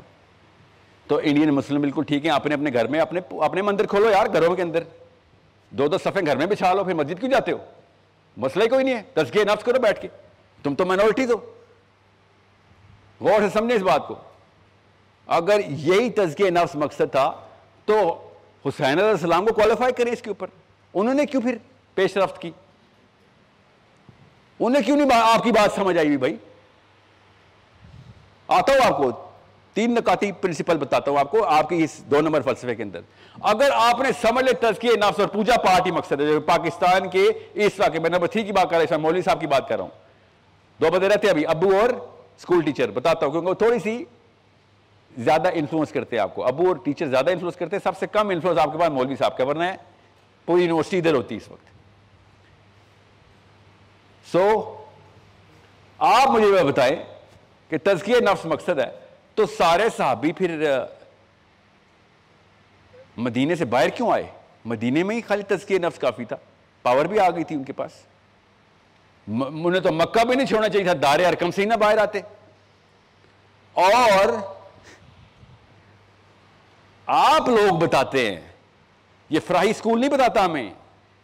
تو 1.12 1.20
انڈین 1.22 1.50
مسلم 1.50 1.80
بالکل 1.80 2.02
ٹھیک 2.04 2.24
ہیں، 2.24 2.32
اپنے 2.32 2.54
اپنے 2.54 2.70
گھر 2.72 2.86
میں، 2.86 3.00
اپنے 3.00 3.20
اپنے 3.40 3.62
مندر 3.62 3.86
کھولو 3.86 4.10
یار 4.10 4.26
گھروں 4.32 4.56
کے 4.56 4.62
اندر۔ 4.62 4.82
دو 5.70 5.88
دو 5.88 5.98
صفحے 5.98 6.26
گھر 6.26 6.36
میں 6.36 6.46
بچھا 6.46 6.72
لو، 6.72 6.84
پھر 6.84 6.94
مسجد 6.94 7.20
کیوں 7.20 7.30
جاتے 7.30 7.52
ہو؟ 7.52 7.58
مسئلہ 8.36 8.64
ہی 8.64 8.68
کوئی 8.68 8.84
نہیں 8.84 8.94
ہے۔ 8.94 9.02
تزکیہ 9.14 9.44
نفس 9.44 9.64
کرو 9.64 9.80
بیٹھ 9.80 10.00
کے۔ 10.00 10.08
تم 10.62 10.74
تو 10.74 10.86
مائنورٹیز 10.86 11.30
ہو 11.30 11.36
غور 13.20 13.40
سے 13.40 13.58
سمجھیں 13.58 13.76
اس 13.76 13.82
بات 13.82 14.08
کو۔ 14.08 14.14
اگر 15.26 15.60
یہی 15.68 16.10
تزکیہ 16.10 16.50
نفس 16.50 16.74
مقصد 16.74 17.12
تھا، 17.12 17.32
تو 17.84 18.28
حسین 18.68 18.98
علیہ 18.98 19.10
السلام 19.10 19.46
کو 19.46 19.54
کوالیفائی 19.54 19.92
کریں 19.92 20.12
اس 20.12 20.22
کے 20.22 20.30
اوپر۔ 20.30 20.46
انہوں 20.94 21.14
نے 21.14 21.26
کیوں 21.26 21.42
پھر 21.42 21.56
پیش 21.94 22.16
رفت 22.16 22.42
کی؟ 22.42 22.50
انہیں 24.60 24.82
کیوں 24.82 24.96
نہیں 24.96 25.20
آپ 25.22 25.44
کی 25.44 25.52
بات 25.52 25.72
سمجھ 25.74 25.98
آئی 25.98 26.06
ہوئی 26.06 26.18
بھائی؟ 26.18 26.36
آتا 28.48 28.72
ہوں 28.72 28.86
آپ 28.86 28.96
کو۔ 28.96 29.31
تین 29.74 29.94
نکاتی 29.94 30.32
پرنسپل 30.32 30.76
بتاتا 30.76 31.10
ہوں 31.10 31.18
آپ 31.18 31.30
کو، 31.30 31.44
آپ 31.44 31.68
کی 31.68 31.84
اس 31.84 32.02
دو 32.10 32.20
نمبر 32.20 32.42
فلسفے 32.42 32.74
کے 32.74 32.82
اندر۔ 32.82 33.00
اگر 33.40 33.70
آپ 33.74 34.00
نے 34.00 34.08
سمجھ 34.20 34.44
لے 34.44 34.52
تزکیہ 34.52 34.90
نفس 34.90 35.20
اور 35.20 35.28
پوجا 35.28 35.56
پارٹی 35.56 35.90
مقصد 35.90 36.20
ہے 36.20 36.26
جو 36.26 36.40
پاکستان 36.40 37.10
کے 37.10 37.24
اس 37.54 37.72
واقعے 37.78 37.98
میں 37.98 38.10
نمبر 38.10 38.26
تھری 38.26 38.42
کی 38.42 38.52
بات 38.52 38.70
کر 38.70 38.78
رہا 38.78 38.84
ہوں 38.90 39.02
مولوی 39.02 39.22
صاحب 39.22 39.40
کی 39.40 39.46
بات 39.46 39.68
کر 39.68 39.76
رہا 39.76 39.84
ہوں۔ 39.84 39.90
دو 40.80 40.90
بندے 40.90 41.08
رہتے 41.08 41.26
ہیں 41.26 41.30
ابھی، 41.30 41.46
ابو 41.46 41.78
اور 41.78 41.90
اسکول 42.36 42.60
ٹیچر 42.60 42.90
بتاتا 42.90 43.26
ہوں، 43.26 43.32
کیونکہ 43.32 43.54
تھوڑی 43.54 43.78
سی 43.78 44.04
زیادہ 45.18 45.48
انفلوئنس 45.54 45.92
کرتے 45.92 46.16
ہیں 46.16 46.22
آپ 46.22 46.34
کو۔ 46.34 46.46
ابو 46.46 46.68
اور 46.68 46.76
ٹیچر 46.76 47.06
زیادہ 47.06 47.30
انفلوئنس 47.30 47.56
کرتے 47.56 47.76
ہیں، 47.76 47.82
سب 47.84 47.98
سے 47.98 48.06
کم 48.06 48.28
انفلوئنس 48.28 48.60
آپ 48.60 48.72
کے 48.72 48.78
پاس 48.78 48.90
مولوی 48.90 49.16
صاحب 49.16 49.36
کا، 49.36 49.44
ورنہ 49.44 49.64
ہے 49.64 49.76
پوری 50.46 50.60
یونیورسٹی 50.60 50.98
ادھر 50.98 51.14
ہوتی 51.14 51.36
اس 51.36 51.48
وقت۔ 51.48 51.66
سو 54.32 54.76
آپ 55.98 56.30
مجھے 56.30 56.64
بتائیں 56.64 56.96
کہ 57.68 57.76
تزکیہ 57.82 58.16
نفس 58.16 58.46
مقصد 58.46 58.78
ہے۔ 58.78 59.01
تو 59.34 59.46
سارے 59.46 59.88
صحابی 59.96 60.32
پھر 60.32 60.68
مدینے 63.16 63.56
سے 63.56 63.64
باہر 63.64 63.88
کیوں 63.88 64.12
آئے؟ 64.12 64.22
مدینے 64.64 65.02
میں 65.02 65.16
ہی 65.16 65.20
خالی 65.20 65.42
تزکیہ 65.42 65.78
نفس 65.78 65.98
کافی 65.98 66.24
تھا۔ 66.24 66.36
پاور 66.82 67.04
بھی 67.04 67.20
آ 67.20 67.30
گئی 67.30 67.44
تھی 67.44 67.56
ان 67.56 67.64
کے 67.64 67.72
پاس۔ 67.72 67.90
انہیں 69.28 69.80
تو 69.80 69.92
مکہ 69.92 70.24
بھی 70.24 70.34
نہیں 70.34 70.46
چھوڑنا 70.46 70.68
چاہیے 70.68 70.86
تھا، 70.86 70.92
دار 71.02 71.20
ارکم 71.20 71.50
سے 71.50 71.62
ہی 71.62 71.66
نہ 71.66 71.74
باہر 71.74 71.98
آتے۔ 71.98 72.20
اور 73.72 74.28
آپ 77.06 77.48
لوگ 77.48 77.78
بتاتے 77.78 78.34
ہیں، 78.34 78.40
یہ 79.30 79.40
فراہی 79.46 79.72
سکول 79.72 80.00
نہیں 80.00 80.10
بتاتا 80.10 80.44
ہمیں، 80.44 80.70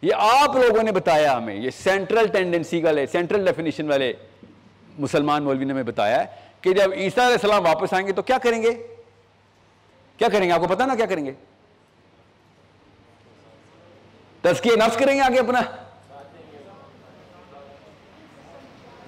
یہ 0.01 0.13
آپ 0.17 0.55
لوگوں 0.55 0.83
نے 0.83 0.91
بتایا 0.91 1.37
ہمیں، 1.37 1.55
یہ 1.55 1.69
سینٹرل 1.69 2.27
ٹینڈنسی 2.27 2.81
والے 2.81 3.07
سینٹرل 3.07 3.45
ڈیفینیشن 3.45 3.89
والے 3.89 4.13
مسلمان 4.99 5.43
مولوی 5.43 5.65
نے 5.65 5.73
ہمیں 5.73 5.83
بتایا 5.83 6.19
ہے۔ 6.19 6.48
کہ 6.61 6.73
جب 6.73 6.91
عیسیٰ 6.91 7.23
علیہ 7.23 7.35
السلام 7.35 7.65
واپس 7.65 7.93
آئیں 7.93 8.07
گے 8.07 8.11
تو 8.11 8.21
کیا 8.21 8.37
کریں 8.37 8.61
گے؟ 8.63 8.71
کیا 10.17 10.27
کریں 10.27 10.47
گے؟ 10.47 10.51
آپ 10.51 10.59
کو 10.59 10.67
پتا 10.67 10.85
نا 10.85 10.95
کیا 10.95 11.05
کریں 11.05 11.25
گے؟ 11.25 11.31
تزکیہ 14.41 14.75
نفس 14.75 14.97
کریں 14.97 15.15
گے 15.15 15.21
آگے 15.21 15.39
اپنا؟ 15.39 15.61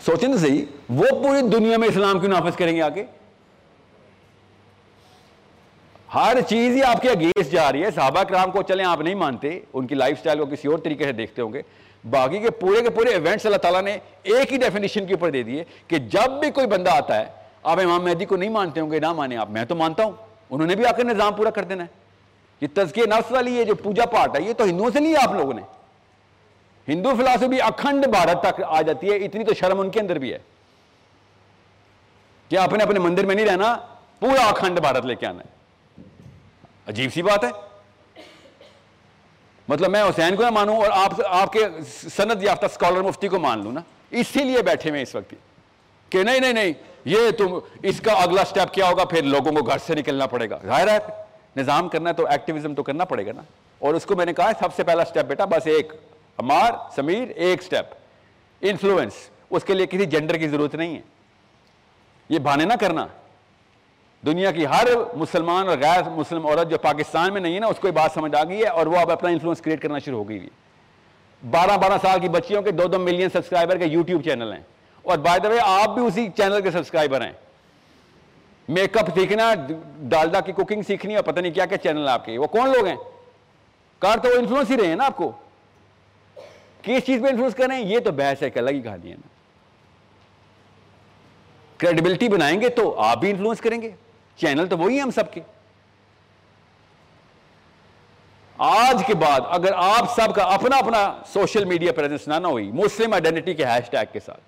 سوچیں 0.05 0.29
تو 0.29 0.37
صحیح، 0.37 0.65
وہ 0.89 1.05
پوری 1.23 1.41
دنیا 1.49 1.77
میں 1.77 1.87
اسلام 1.87 2.19
کیوں 2.19 2.31
نافذ 2.31 2.55
کریں 2.57 2.75
گے 2.75 2.81
آگے؟ 2.81 3.03
ہر 6.15 6.37
چیز 6.49 6.75
ہی 6.75 6.81
آپ 6.83 7.01
کے 7.01 7.09
اگینسٹ 7.09 7.51
جا 7.51 7.71
رہی 7.71 7.83
ہے، 7.83 7.91
صحابہ 7.91 8.23
کرام 8.23 8.51
کو 8.51 8.61
چلیں 8.61 8.85
آپ 8.85 9.01
نہیں 9.01 9.15
مانتے، 9.15 9.59
ان 9.73 9.87
کی 9.87 9.95
لائف 9.95 10.19
سٹائل 10.19 10.39
کو 10.39 10.45
کسی 10.45 10.67
اور 10.67 10.79
طریقے 10.79 11.03
سے 11.03 11.11
دیکھتے 11.11 11.41
ہوں 11.41 11.53
گے۔ 11.53 11.61
باقی 12.09 12.39
کے 12.39 12.49
پورے 12.49 12.81
کے 12.81 12.89
پورے 12.89 13.09
ایونٹس 13.09 13.45
اللہ 13.45 13.57
تعالیٰ 13.57 13.81
نے 13.81 13.97
ایک 14.23 14.51
ہی 14.53 14.57
ڈیفینیشن 14.57 15.05
کے 15.05 15.13
اوپر 15.13 15.29
دے 15.29 15.43
دیے 15.43 15.63
کہ 15.87 15.97
جب 15.97 16.31
بھی 16.31 16.51
کوئی 16.51 16.67
بندہ 16.67 16.89
آتا 16.89 17.19
ہے 17.19 17.40
آپ 17.63 17.79
امام 17.79 18.03
مہدی 18.03 18.25
کو 18.25 18.35
نہیں 18.35 18.49
مانتے 18.49 18.79
ہوں 18.79 18.91
گے، 18.91 18.99
نہ 18.99 19.13
مانے 19.13 19.37
آپ، 19.37 19.49
میں 19.49 19.65
تو 19.65 19.75
مانتا 19.75 20.03
ہوں۔ 20.03 20.11
انہوں 20.49 20.67
نے 20.67 20.75
بھی 20.75 20.85
آ 20.85 20.91
کر 20.91 21.03
نظام 21.03 21.33
پورا 21.33 21.49
کر 21.49 21.63
دینا 21.63 21.83
ہے۔ 21.83 21.87
یہ 22.61 22.67
تزکیہ 22.73 23.03
نفس 23.03 23.31
والی 23.31 23.57
ہے، 23.57 23.65
جو 23.65 23.75
پوجا 23.75 24.05
پاٹ 24.05 24.39
ہے، 24.39 24.41
یہ 24.43 24.53
تو 24.53 24.63
ہندوؤں 24.63 24.89
سے 24.93 24.99
نہیں 24.99 25.13
ہے 25.13 25.23
آپ 25.23 25.33
لوگوں 25.33 25.53
نے۔ 25.53 25.61
ہندو 26.87 27.09
فلاسفی 27.17 27.61
اکھنڈ 27.61 28.07
بھارت 28.07 28.41
تک 28.41 28.61
آ 28.67 28.81
جاتی 28.81 29.11
ہے، 29.11 29.15
اتنی 29.15 29.43
تو 29.43 29.53
شرم 29.53 29.79
ان 29.79 29.89
کے 29.89 29.99
اندر 29.99 30.19
بھی 30.19 30.33
ہے۔ 30.33 30.39
کہ 32.49 32.57
اپنے 32.57 32.83
اپنے 32.83 32.99
مندر 32.99 33.25
میں 33.25 33.35
نہیں 33.35 33.45
رہنا، 33.45 33.77
پورا 34.19 34.47
اکھنڈ 34.47 34.79
بھارت 34.79 35.05
لے 35.05 35.15
کے 35.15 35.25
آنا 35.25 35.39
ہے۔ 35.39 35.61
عجیب 36.87 37.13
سی 37.13 37.21
بات 37.21 37.43
ہے۔ 37.43 37.49
مطلب 39.67 39.91
میں 39.91 40.03
حسین 40.03 40.35
کو 40.35 40.43
نہ 40.43 40.49
مانوں 40.49 40.77
اور 40.77 40.87
آپ 40.91 41.11
آپ 41.29 41.53
کے 41.53 41.65
سند 41.87 42.43
یافتہ 42.43 42.65
اسکالر 42.65 43.01
مفتی 43.01 43.27
کو 43.27 43.39
مان 43.39 43.63
لوں 43.63 43.71
نا۔ 43.71 43.81
اسی 44.09 44.43
لیے 44.43 44.61
بیٹھے 44.61 44.89
ہوئے 44.89 45.01
اس 45.01 45.15
وقت۔ 45.15 45.33
کہ 46.09 46.23
نہیں 46.23 46.39
نہیں 46.39 46.53
نہیں۔ 46.53 46.73
یہ 47.05 47.31
تم 47.37 47.59
اس 47.83 48.01
کا 48.01 48.13
اگلا 48.13 48.45
سٹیپ 48.45 48.73
کیا 48.73 48.87
ہوگا؟ 48.87 49.05
پھر 49.05 49.21
لوگوں 49.21 49.51
کو 49.51 49.63
گھر 49.63 49.77
سے 49.77 49.95
نکلنا 49.95 50.27
پڑے 50.27 50.49
گا۔ 50.49 50.59
ظاہر 50.65 50.87
ہے، 50.87 50.97
نظام 51.55 51.89
کرنا 51.89 52.09
ہے 52.09 52.15
تو 52.15 52.27
ایکٹیویزم 52.27 52.75
تو 52.75 52.83
کرنا 52.83 53.05
پڑے 53.05 53.25
گا 53.25 53.31
نا۔ 53.31 53.41
اور 53.79 53.93
اس 53.93 54.05
کو 54.05 54.15
میں 54.15 54.25
نے 54.25 54.33
کہا 54.33 54.51
سب 54.59 54.69
سے 54.75 54.83
پہلا 54.83 55.05
سٹیپ 55.05 55.25
بیٹا، 55.25 55.45
بس 55.45 55.67
ایک۔ 55.67 55.93
امار 56.37 56.71
سمیر، 56.95 57.27
ایک 57.35 57.63
سٹیپ 57.63 57.85
انفلوئنس 58.61 59.13
اس 59.49 59.63
کے 59.63 59.73
لیے 59.73 59.85
کسی 59.85 60.05
جنڈر 60.05 60.37
کی 60.37 60.47
ضرورت 60.47 60.75
نہیں 60.75 60.95
ہے۔ 60.95 61.01
یہ 62.29 62.39
بہانے 62.39 62.65
نہ 62.65 62.73
کرنا۔ 62.79 63.07
دنیا 64.25 64.51
کی 64.51 64.65
ہر 64.65 64.87
مسلمان 65.15 65.67
اور 65.67 65.77
غیر 65.77 66.09
مسلم 66.09 66.47
عورت 66.47 66.69
جو 66.69 66.77
پاکستان 66.77 67.33
میں 67.33 67.41
نہیں 67.41 67.55
ہے 67.55 67.59
نا، 67.59 67.67
اس 67.67 67.77
کو 67.77 67.87
یہ 67.87 67.93
بات 67.93 68.11
سمجھ 68.11 68.35
آ 68.35 68.43
گئی 68.43 68.61
ہے 68.61 68.67
اور 68.67 68.85
وہ 68.85 68.97
اب 68.97 69.11
اپنا 69.11 69.29
انفلوئنس 69.29 69.61
کریٹ 69.61 69.81
کرنا 69.81 69.99
شروع 69.99 70.17
ہو 70.17 70.29
گئی 70.29 70.39
ہے۔ 70.39 70.47
بارہ 71.49 71.77
بارہ 71.77 71.93
سال 72.01 72.19
کی 72.19 72.29
بچیوں 72.29 72.61
کے 72.61 72.71
دو 72.71 72.83
دو 72.83 72.99
ملین 72.99 73.29
سبسکرائبر 73.29 73.77
کے 73.77 73.85
یوٹیوب 73.85 74.23
چینل 74.23 74.53
ہیں۔ 74.53 74.63
اور 75.01 75.17
بائی 75.17 75.39
دا 75.39 75.47
وے 75.47 75.59
آپ 75.63 75.89
بھی 75.89 76.05
اسی 76.05 76.29
چینل 76.37 76.61
کے 76.61 76.71
سبسکرائبر 76.71 77.21
ہیں۔ 77.21 77.31
میک 78.69 78.97
اپ 78.97 79.07
سیکھنا 79.13 79.53
ڈالڈا 79.99 80.39
کی 80.39 80.51
کوکنگ 80.51 80.81
سیکھنی 80.81 81.15
اور 81.15 81.23
پتہ 81.23 81.39
نہیں 81.39 81.51
کیا 81.51 81.65
کیا 81.65 81.77
چینل 81.77 82.07
آپ 82.07 82.25
کے۔ 82.25 82.37
وہ 82.37 82.47
کون 82.47 82.69
لوگ 82.69 82.85
ہیں؟ 82.85 82.95
کار 83.99 84.17
تو 84.17 84.29
وہ 84.29 84.33
انفلوئنس 84.33 84.71
ہی 84.71 84.77
رہے 84.77 84.87
ہیں 84.87 84.95
نا 84.95 85.05
آپ 85.05 85.17
کو۔ 85.17 85.31
کس 86.81 87.05
چیز 87.05 87.21
پہ 87.21 87.27
انفلوئنس 87.27 87.55
کر 87.55 87.65
رہے 87.67 87.75
ہیں؟ 87.75 87.85
یہ 87.85 87.99
تو 87.99 88.11
بحث 88.11 88.43
ہے 88.43 88.49
کہ 88.49 88.59
الگ 88.59 88.69
ہی 88.69 88.81
کہانی 88.81 89.09
ہے 89.09 89.15
نا۔ 89.15 89.27
کریڈیبلٹی 91.77 92.29
بنائیں 92.29 92.61
گے 92.61 92.69
تو 92.69 92.99
آپ 92.99 93.17
بھی 93.17 93.29
انفلوئنس 93.29 93.61
کریں 93.61 93.81
گے۔ 93.81 93.91
چینل 94.37 94.67
تو 94.67 94.77
وہی 94.77 94.95
ہیں 94.95 95.01
ہم 95.01 95.11
سب 95.11 95.33
کے۔ 95.33 95.41
آج 98.57 99.03
کے 99.07 99.13
بعد 99.13 99.39
اگر 99.49 99.71
آپ 99.75 100.21
سب 100.21 100.35
کا 100.35 100.43
اپنا 100.43 100.77
اپنا 100.77 101.21
سوشل 101.33 101.65
میڈیا 101.65 101.93
پریزنس 101.93 102.27
نہ 102.27 102.47
ہوئی 102.47 102.71
مسلم 102.71 103.13
آئیڈینٹی 103.13 103.53
کے 103.53 103.65
ہیش 103.65 103.89
ٹیگ 103.89 104.13
کے 104.13 104.19
ساتھ۔ 104.19 104.41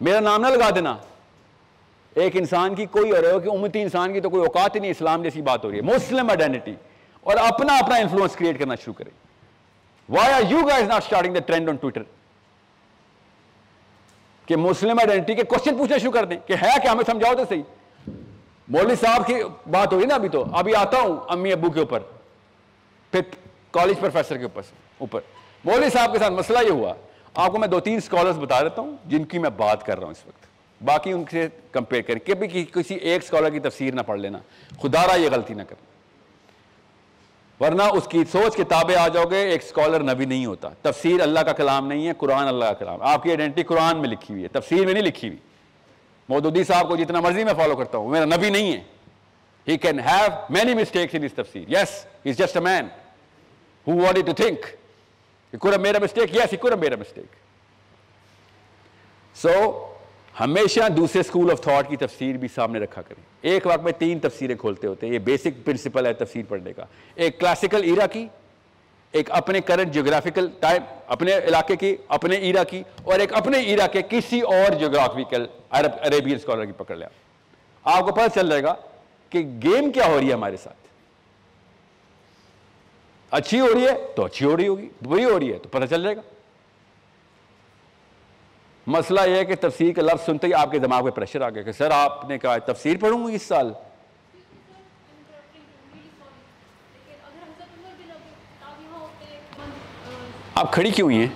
میرا 0.00 0.20
نام 0.20 0.40
نہ 0.40 0.46
لگا 0.46 0.70
دینا۔ 0.74 0.96
ایک 2.14 2.36
انسان 2.36 2.74
کی 2.74 2.86
کوئی 2.86 3.10
اور 3.10 3.40
کہ 3.40 3.48
امتی 3.48 3.82
انسان 3.82 4.12
کی 4.12 4.20
تو 4.20 4.30
کوئی 4.30 4.42
اوقات 4.42 4.74
ہی 4.74 4.80
نہیں، 4.80 4.90
اسلام 4.90 5.22
جیسی 5.22 5.42
بات 5.42 5.64
ہو 5.64 5.70
رہی 5.70 5.76
ہے۔ 5.76 5.82
مسلم 5.82 6.28
آئیڈینٹی 6.28 6.74
اور 7.20 7.36
اپنا 7.36 7.76
اپنا 7.78 7.96
انفلوئنس 7.96 8.36
کریٹ 8.36 8.58
کرنا 8.58 8.74
شروع 8.74 8.94
کریں۔ 8.94 9.10
Why 10.08 10.32
are 10.32 10.42
you 10.50 10.66
guys 10.66 10.88
not 10.88 11.02
starting 11.02 11.34
the 11.34 11.40
trend 11.40 11.68
on 11.68 11.76
Twitter 11.76 12.02
کہ 14.46 14.56
مسلم 14.56 14.98
آئیڈینٹی 14.98 15.34
کے 15.34 15.42
کوشچن 15.42 15.76
پوچھنا 15.76 15.98
شروع 15.98 16.12
کر 16.12 16.24
دیں، 16.24 16.36
کہ 16.46 16.52
ہے 16.62 16.70
کہ 16.82 16.88
ہمیں 16.88 17.04
سمجھاؤ 17.06 17.34
تو 17.34 17.44
صحیح۔ 17.48 17.62
مولوی 18.68 18.94
صاحب 18.96 19.26
کی 19.26 19.34
بات 19.70 19.92
ہوئی 19.92 20.06
نا 20.06 20.14
ابھی 20.14 20.28
تو۔ 20.28 20.44
ابھی 20.52 20.74
آتا 20.74 21.00
ہوں 21.00 21.16
امی 21.28 21.52
ابو 21.52 21.70
کے 21.70 21.80
اوپر 21.80 22.00
پھر 23.10 23.20
کالج 23.70 23.98
پروفیسر 24.00 24.36
کے 24.36 24.42
اوپر 24.42 24.62
اوپر۔ 24.98 25.20
مولوی 25.64 25.90
صاحب 25.90 26.12
کے 26.12 26.18
ساتھ 26.18 26.32
مسئلہ 26.32 26.58
یہ 26.64 26.70
ہوا۔ 26.70 26.92
آپ 27.34 27.52
کو 27.52 27.58
میں 27.58 27.68
دو 27.68 27.80
تین 27.80 27.96
اسکالرس 27.96 28.36
بتا 28.36 28.62
دیتا 28.62 28.82
ہوں 28.82 28.96
جن 29.06 29.24
کی 29.24 29.38
میں 29.38 29.50
بات 29.50 29.86
کر 29.86 29.96
رہا 29.96 30.04
ہوں 30.04 30.10
اس 30.10 30.26
وقت۔ 30.26 30.46
باقی 30.84 31.12
ان 31.12 31.24
سے 31.30 31.48
کمپیئر 31.72 32.02
کریں۔ 32.02 32.26
کبھی 32.26 32.64
کسی 32.64 32.94
ایک 32.94 33.24
اسکالر 33.24 33.50
کی 33.50 33.60
تفسیر 33.60 33.94
نہ 33.94 34.00
پڑھ 34.00 34.20
لینا۔ 34.20 34.38
خدا 34.82 35.06
را 35.06 35.14
یہ 35.14 35.28
غلطی 35.32 35.54
نہ 35.54 35.62
کرنا 35.62 35.94
ورنہ 37.64 37.82
اس 37.82 38.08
کی 38.08 38.24
سوچ 38.32 38.56
کے 38.56 38.64
تابع 38.64 39.00
آ 39.00 39.08
جاؤ 39.08 39.24
گے، 39.24 39.36
ایک 39.36 39.64
اسکالر 39.64 40.14
نبی 40.14 40.24
نہیں 40.24 40.46
ہوتا۔ 40.46 40.68
تفسیر 40.82 41.20
اللہ 41.20 41.40
کا 41.40 41.52
کلام 41.52 41.86
نہیں 41.86 42.06
ہے، 42.06 42.12
قرآن 42.18 42.48
اللہ 42.48 42.64
کا 42.64 42.72
کلام۔ 42.72 43.02
آپ 43.02 43.22
کی 43.22 43.28
آئیڈینٹی 43.28 43.62
قرآن 43.62 43.96
میں 43.96 44.08
لکھی 44.08 44.34
ہوئی 44.34 44.42
ہے، 44.42 44.48
تفسیر 44.48 44.84
میں 44.84 44.94
نہیں 44.94 45.02
لکھی 45.02 45.28
ہوئی۔ 45.28 45.38
مودودی 46.28 46.64
صاحب 46.64 46.88
کو 46.88 46.96
جتنا 46.96 47.20
مرضی 47.20 47.44
میں 47.44 47.54
فالو 47.54 47.76
کرتا 47.76 47.98
ہوں، 47.98 48.08
میرا 48.08 48.24
نبی 48.24 48.50
نہیں 48.50 48.72
ہے۔ 48.72 48.82
He 49.68 49.78
can 49.78 50.00
have 50.00 50.30
many 50.50 50.74
mistakes 50.74 51.14
in 51.14 51.28
تفسیر۔ 51.28 51.68
Yes 51.68 52.06
is 52.24 52.38
just 52.38 52.56
a 52.56 52.60
man 52.60 52.84
who 53.86 53.98
want 53.98 54.26
to 54.26 54.32
think 54.32 54.58
میرا 55.62 55.98
مسٹیک 56.02 56.36
یس 56.36 56.52
ہی 56.52 56.74
میرا 56.80 56.96
مسٹیک 56.96 57.24
سو 59.34 59.86
ہمیشہ 60.40 60.88
دوسرے 60.88 61.20
اسکول 61.20 61.50
آف 61.50 61.60
تھاٹ 61.60 61.88
کی 61.88 61.96
تفسیر 61.96 62.36
بھی 62.36 62.48
سامنے 62.54 62.78
رکھا 62.78 63.02
کریں۔ 63.02 63.22
ایک 63.42 63.66
وقت 63.66 63.82
میں 63.82 63.92
تین 63.92 64.18
تفسیریں 64.18 64.56
کھولتے 64.56 64.86
ہوتے 64.86 65.06
ہیں۔ 65.06 65.14
یہ 65.14 65.18
بیسک 65.18 65.64
پرنسپل 65.64 66.06
ہے 66.06 66.12
تفسیر 66.12 66.42
پڑھنے 66.48 66.72
کا۔ 66.72 66.84
ایک 67.14 67.40
کلاسیکل 67.40 67.82
ایرا 67.82 68.06
کی، 68.06 68.28
ایک 69.12 69.30
اپنے 69.30 69.60
کرنٹ 69.60 69.92
جیوگرافیکل 69.92 70.48
ٹائم 70.60 70.82
اپنے 71.06 71.38
علاقے 71.38 71.76
کی، 71.76 71.96
اپنے 72.08 72.36
ایرا 72.36 72.64
کی، 72.64 72.82
اور 73.02 73.18
ایک 73.18 73.34
اپنے 73.34 73.58
ایرا 73.58 73.86
کے 73.86 74.02
کسی 74.08 74.40
اور 74.40 74.72
جیوگرافیکل 74.74 75.46
عرب 75.70 75.90
عربین 76.00 76.34
اسکالر 76.34 76.64
کی 76.64 76.72
پکڑ 76.72 76.96
لیا۔ 76.96 77.08
آپ 77.84 78.00
کو 78.00 78.12
پتہ 78.12 78.34
چل 78.34 78.48
جائے 78.48 78.62
گا 78.62 78.74
کہ 79.30 79.38
گیم 79.38 79.92
کیا 79.92 80.06
ہو 80.06 80.18
رہی 80.20 80.28
ہے 80.28 80.32
ہمارے 80.32 80.56
ساتھ۔ 80.56 80.83
اچھی 83.36 83.60
ہو 83.60 83.74
رہی 83.74 83.86
ہے 83.86 83.92
تو 84.16 84.24
اچھی 84.24 84.46
ہو 84.46 84.56
رہی 84.56 84.68
ہوگی 84.68 84.88
بری 85.02 85.24
ہو 85.24 85.38
رہی 85.40 85.52
ہے 85.52 85.58
تو 85.58 85.68
پتہ 85.68 85.84
چل 85.86 86.02
جائے 86.02 86.16
گا۔ 86.16 86.20
مسئلہ 88.86 89.20
یہ 89.26 89.34
ہے 89.34 89.44
کہ 89.44 89.54
تفسیر 89.60 89.94
کا 89.94 90.02
لفظ 90.02 90.24
سنتے 90.26 90.46
ہی 90.46 90.54
آپ 90.54 90.70
کے 90.70 90.78
دماغ 90.78 91.04
میں 91.04 91.12
پریشر 91.12 91.40
آ 91.40 91.50
گیا 91.50 91.62
کہ 91.62 91.72
سر 91.72 91.90
آپ 91.90 92.24
نے 92.28 92.38
کہا 92.38 92.56
تفسیر 92.58 92.96
پڑھوں 93.00 93.28
گی 93.28 93.34
اس 93.34 93.42
سال۔ 93.42 93.72
آپ 100.54 100.72
کھڑی 100.72 100.90
کیوں 100.90 101.06
ہوئی 101.06 101.18
ہیں؟ 101.18 101.28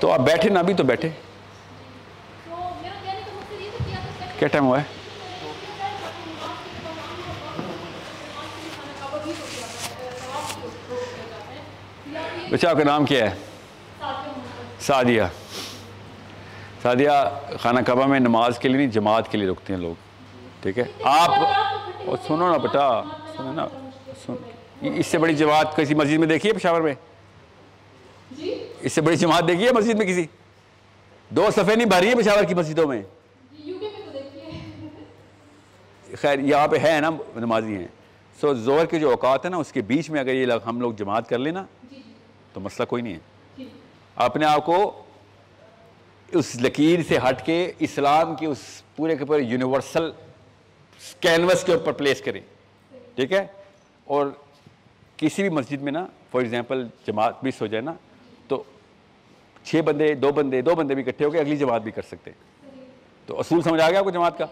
تو 0.00 0.12
آپ 0.12 0.20
بیٹھے 0.20 0.48
نہ 0.48 0.58
بھی 0.58 0.74
تو 0.74 0.82
بیٹھے۔ 0.84 1.08
کیا 4.38 4.48
ٹائم 4.48 4.66
ہوا 4.66 4.80
ہے؟ 4.80 4.99
بچہ 12.50 12.66
آپ 12.66 12.76
کا 12.76 12.84
نام 12.84 13.04
کیا 13.06 13.30
ہے؟ 13.30 13.36
سعدیہ۔ 14.80 15.22
سعدیہ 16.82 17.10
خانہ 17.60 17.80
کعبہ 17.80 18.06
میں 18.06 18.20
نماز 18.20 18.58
کے 18.58 18.68
لیے 18.68 18.76
نہیں 18.76 18.86
جماعت 18.86 19.30
کے 19.32 19.38
لیے 19.38 19.48
رکتے 19.48 19.72
ہیں 19.72 19.80
لوگ۔ 19.80 19.94
ٹھیک 20.62 20.78
ہے؟ 20.78 20.84
آپ 21.04 21.30
سنو 22.26 22.50
نا 22.50 22.56
بیٹا 22.56 23.02
سنو 23.36 23.52
نا 23.52 23.66
سن 24.26 24.34
اس 24.82 25.06
سے 25.06 25.18
بڑی 25.18 25.34
جماعت 25.34 25.76
کسی 25.76 25.94
مسجد 25.94 26.18
میں 26.18 26.26
دیکھی 26.26 26.48
ہے 26.48 26.54
پشاور 26.54 26.80
میں؟ 26.80 26.94
اس 28.80 28.92
سے 28.92 29.00
بڑی 29.00 29.16
جماعت 29.16 29.48
دیکھی 29.48 29.66
ہے 29.66 29.72
مسجد 29.72 29.94
میں 29.94 30.06
کسی؟ 30.06 30.26
دو 31.30 31.48
صفحے 31.50 31.76
نہیں 31.76 31.88
بھری 31.88 32.08
ہے 32.08 32.14
پشاور 32.14 32.44
کی 32.44 32.54
مسجدوں 32.54 32.88
میں۔ 32.88 33.02
خیر 36.20 36.38
یہاں 36.38 36.68
پہ 36.68 36.78
ہے 36.78 37.00
نا 37.00 37.10
نمازی 37.36 37.76
ہیں۔ 37.76 37.88
سو 38.40 38.54
زور 38.54 38.86
کے 38.86 38.98
جو 38.98 39.10
اوقات 39.10 39.44
ہیں 39.44 39.50
نا 39.50 39.56
اس 39.56 39.72
کے 39.72 39.80
بیچ 39.80 40.10
میں 40.10 40.20
اگر 40.20 40.34
یہ 40.34 40.46
ہم 40.66 40.80
لوگ 40.80 40.92
جماعت 40.92 41.28
کر 41.28 41.38
لینا 41.38 41.64
تو 42.52 42.60
مسئلہ 42.60 42.86
کوئی 42.86 43.02
نہیں 43.02 43.14
ہے۔ 43.14 43.64
اپنے 44.14 44.46
آپ 44.46 44.66
کو 44.66 45.02
اس 46.28 46.56
لکیر 46.56 47.00
سے 47.08 47.18
ہٹ 47.18 47.46
کے 47.46 47.72
اسلام 47.78 48.36
کی 48.36 48.46
اس 48.46 48.82
پورے 48.96 49.16
کے 49.16 49.24
پورے 49.24 49.42
یونیورسل 49.42 50.10
کینوس 51.20 51.64
کے 51.64 51.72
اوپر 51.72 51.92
پلیس 51.92 52.20
کریں۔ 52.20 52.40
ٹھیک 53.14 53.32
ہے؟ 53.32 53.46
اور 54.04 54.26
کسی 55.16 55.42
بھی 55.42 55.50
مسجد 55.50 55.82
میں 55.82 55.92
نا، 55.92 56.06
فار 56.30 56.40
ایگزامپل 56.40 56.86
جماعت 57.06 57.44
مس 57.44 57.60
ہو 57.60 57.66
جائے 57.66 57.82
نا، 57.82 57.92
تو 58.48 58.62
چھ 59.64 59.80
بندے، 59.84 60.14
دو 60.14 60.32
بندے 60.32 60.62
دو 60.62 60.74
بندے 60.74 60.94
بھی 60.94 61.02
اکٹھے 61.02 61.24
ہو 61.24 61.30
کے 61.30 61.38
اگلی 61.38 61.56
جماعت 61.56 61.82
بھی 61.82 61.90
کر 61.90 62.02
سکتے 62.02 62.30
تو 63.26 63.38
اصول 63.38 63.62
سمجھ 63.62 63.80
آ 63.80 63.90
گیا 63.90 63.98
آپ 63.98 64.04
کو 64.04 64.10
جماعت 64.10 64.38
کا؟ 64.38 64.46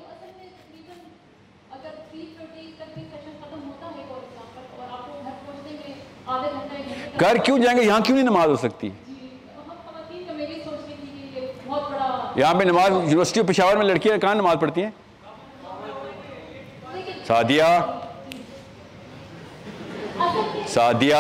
گھر 7.21 7.37
کیوں 7.37 7.59
جائیں 7.59 7.79
گے؟ 7.79 7.85
یہاں 7.85 8.01
کیوں 8.01 8.17
نہیں 8.17 8.29
نماز 8.29 8.49
ہو 8.49 8.57
سکتی؟ 8.57 8.91
یہاں 12.37 12.55
پہ 12.55 12.65
نماز 12.65 12.91
یونیورسٹی 12.91 13.43
پشاور 13.43 13.77
میں 13.77 13.87
لڑکیاں 13.87 14.19
کہاں 14.19 14.35
نماز 14.35 14.57
پڑھتی 14.61 14.83
ہیں؟ 14.83 14.91
سعدیہ۔ 17.27 17.65
سعدیہ۔ 20.69 21.15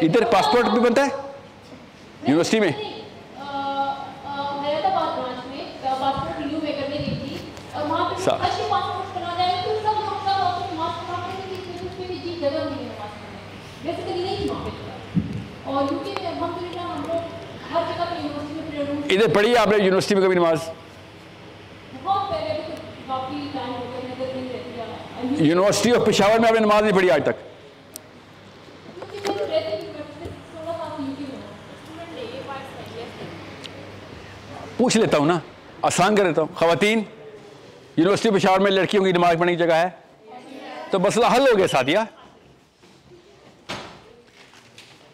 ادھر 0.00 0.24
پاسپورٹ 0.24 0.64
بھی 0.66 0.80
بنتا 0.80 1.04
ہے؟ 1.04 1.08
یونیورسٹی 2.22 2.60
میں؟ 2.60 2.70
ادھر 19.10 19.34
پڑھی 19.34 19.56
آپ 19.56 19.68
نے 19.68 19.76
یونیورسٹی 19.76 20.14
میں 20.14 20.22
کبھی 20.22 20.36
نماز؟ 20.36 20.58
یونیورسٹی 25.40 25.92
آف 25.92 26.06
پشاور 26.06 26.38
میں 26.38 26.48
آپ 26.48 26.54
نے 26.54 26.60
نماز 26.60 26.82
نہیں 26.82 26.94
پڑھی 26.94 27.10
آج 27.10 27.22
تک۔ 27.24 27.44
پوچھ 34.76 34.96
لیتا 34.96 35.18
ہوں 35.18 35.26
نا، 35.26 35.38
آسان 35.82 36.16
کر 36.16 36.24
لیتا 36.24 36.42
ہوں۔ 36.42 36.48
خواتین، 36.54 37.02
یونیورسٹی 37.96 38.30
پشاور 38.30 38.58
میں 38.58 38.70
لڑکیوں 38.70 39.04
کی 39.04 39.12
نماز 39.12 39.36
پڑھنے 39.38 39.56
کی 39.56 39.58
جگہ 39.58 39.74
ہے؟ 39.74 39.88
تو 40.90 40.98
مسئلہ 40.98 41.26
حل 41.34 41.40
ہو 41.40 41.58
گیا 41.58 41.66
سادیا 41.66 42.04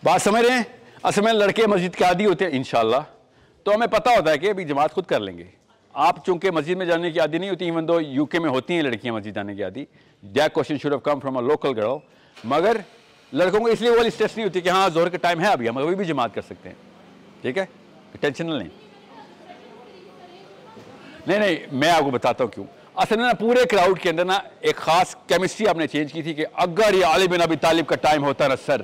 بات 0.05 0.23
سمجھ 0.23 0.43
رہے 0.43 0.55
ہیں؟ 0.55 0.63
اصل 1.03 1.21
میں 1.21 1.33
لڑکے 1.33 1.67
مسجد 1.67 1.95
کے 1.95 2.05
عادی 2.05 2.27
ہوتے 2.27 2.45
ہیں، 2.45 2.53
انشاءاللہ۔ 2.57 2.97
تو 3.63 3.75
ہمیں 3.75 3.87
پتہ 3.87 4.09
ہوتا 4.09 4.31
ہے 4.31 4.39
کہ 4.39 4.51
ابھی 4.51 4.65
جماعت 4.65 4.93
خود 4.93 5.05
کر 5.05 5.21
لیں 5.21 5.39
گے۔ 5.39 5.45
آپ 5.93 6.27
چونکہ 6.27 6.51
مسجد 6.51 6.75
میں 6.75 6.87
جانے 6.87 7.11
کی 7.11 7.21
عادی 7.21 7.39
نہیں 7.39 7.51
ہوتی 7.51 7.65
ایون 7.65 7.89
دو 7.89 8.01
یو 8.01 8.27
کے 8.27 8.41
میں 8.41 8.51
ہوتی 8.51 8.75
ہیں 8.75 8.83
لڑکیاں 8.83 9.15
مسجد 9.15 9.35
جانے 9.35 9.55
کی 9.55 9.65
عادی 9.65 9.85
that 10.21 10.53
question 10.53 10.79
should 10.79 10.95
come 11.03 11.21
from 11.21 11.37
a 11.37 11.45
local 11.45 11.79
guru 11.79 11.99
مگر 12.45 12.77
لڑکوں 13.33 13.61
کو 13.61 13.67
اس 13.67 13.81
لیے 13.81 13.91
وہ 13.91 14.01
اسٹریس 14.01 14.37
نہیں 14.37 14.47
ہوتی 14.47 14.61
کہ 14.61 14.69
ہاں 14.69 14.89
زور 14.89 15.09
کا 15.09 15.17
ٹائم 15.17 15.41
ہے 15.41 15.47
ابھی، 15.47 15.69
ہم 15.69 15.79
ابھی 15.79 15.95
بھی 15.95 16.05
جماعت 16.05 16.35
کر 16.35 16.43
سکتے 16.43 16.69
ہیں۔ 16.69 16.77
ٹھیک 17.43 17.59
ہے؟ 17.59 17.67
ٹینشن 18.21 18.47
نہ 18.47 18.55
لیں۔ 18.55 18.69
نہیں 21.27 21.39
نہیں، 21.39 21.57
میں 21.73 21.91
آپ 21.91 22.01
کو 22.01 22.11
بتاتا 22.11 22.45
ہوں 22.45 22.51
کیوں۔ 22.51 22.67
اصل 22.95 23.17
میں 23.17 23.25
نا 23.25 23.33
پورے 23.33 23.65
کراؤڈ 23.65 24.01
کے 24.01 24.11
اندر 24.11 24.25
نا 24.25 24.39
ایک 24.61 24.77
خاص 24.77 25.17
کیمسٹری 25.27 25.67
آپ 25.67 25.77
نے 25.77 25.87
چینج 25.87 26.13
کی 26.13 26.23
تھی 26.23 26.35
کہ 26.35 26.47
اگر 26.55 26.95
یہ 26.95 27.05
عالم 27.05 27.35
نبی 27.35 27.57
طالب 27.57 27.87
کا 27.87 27.97
ٹائم 27.97 28.25
ہوتا 28.25 28.49
نا، 28.49 28.55
سر۔ 28.67 28.83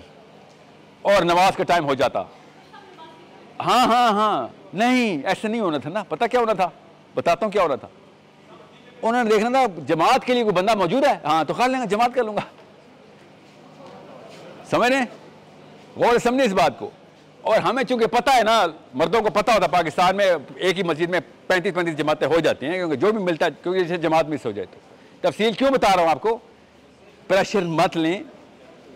اور 1.08 1.22
نماز 1.22 1.56
کا 1.56 1.64
ٹائم 1.64 1.84
ہو 1.84 1.94
جاتا۔ 1.94 2.22
ہاں 3.60 3.86
ہاں 3.86 4.12
ہاں۔ 4.12 4.48
نہیں، 4.72 5.26
ایسا 5.26 5.48
نہیں 5.48 5.60
ہونا 5.60 5.78
تھا 5.78 5.90
نا۔ 5.90 6.02
پتا 6.02 6.26
کیا 6.26 6.40
ہونا 6.40 6.52
تھا؟ 6.52 6.70
بتاتا 7.14 7.46
ہوں 7.46 7.52
کیا 7.52 7.62
ہونا 7.62 7.76
تھا۔ 7.76 7.88
انہوں 9.02 9.24
نے 9.24 9.30
دیکھنا 9.30 9.48
تھا 9.48 9.80
جماعت 9.86 10.24
کے 10.24 10.34
لیے 10.34 10.42
کوئی 10.42 10.54
بندہ 10.54 10.74
موجود 10.74 11.04
ہے؟ 11.04 11.18
ہاں 11.24 11.44
تو 11.44 11.54
خال 11.54 11.70
لیں 11.70 11.80
گا 11.80 11.84
جماعت 11.84 12.10
کر 12.14 12.24
لوں 12.24 12.36
گا۔ 12.36 12.40
سمجھ 14.70 14.92
رہے 14.92 15.04
غور 15.96 16.18
سمجھے 16.18 16.44
اس 16.44 16.52
بات 16.52 16.78
کو۔ 16.78 16.90
اور 17.42 17.56
ہمیں 17.56 17.84
چونکہ 17.84 18.06
پتہ 18.06 18.30
ہے 18.30 18.42
نا، 18.42 18.66
مردوں 18.94 19.22
کو 19.22 19.30
پتہ 19.30 19.50
ہوتا 19.50 19.66
پاکستان 19.66 20.16
میں 20.16 20.32
ایک 20.56 20.78
ہی 20.78 20.82
مسجد 20.82 21.10
میں 21.10 21.20
پینتیس 21.46 21.74
پینتیس 21.74 21.96
جماعتیں 21.96 22.26
ہو 22.26 22.40
جاتی 22.40 22.66
ہیں، 22.66 22.74
کیونکہ 22.74 22.96
جو 22.96 23.12
بھی 23.12 23.22
ملتا 23.22 23.46
ہے، 23.46 23.50
کیونکہ 23.62 23.80
جیسے 23.80 23.96
جماعت 23.96 24.28
مس 24.28 24.46
ہو 24.46 24.50
جائے 24.50 24.66
تو۔ 24.70 24.78
تفصیل 25.20 25.52
کیوں 25.52 25.70
بتا 25.70 25.88
رہا 25.96 26.02
ہوں 26.02 26.10
آپ 26.10 26.20
کو؟ 26.20 26.38
پریشر 27.28 27.60
مت 27.60 27.96
لیں۔ 27.96 28.22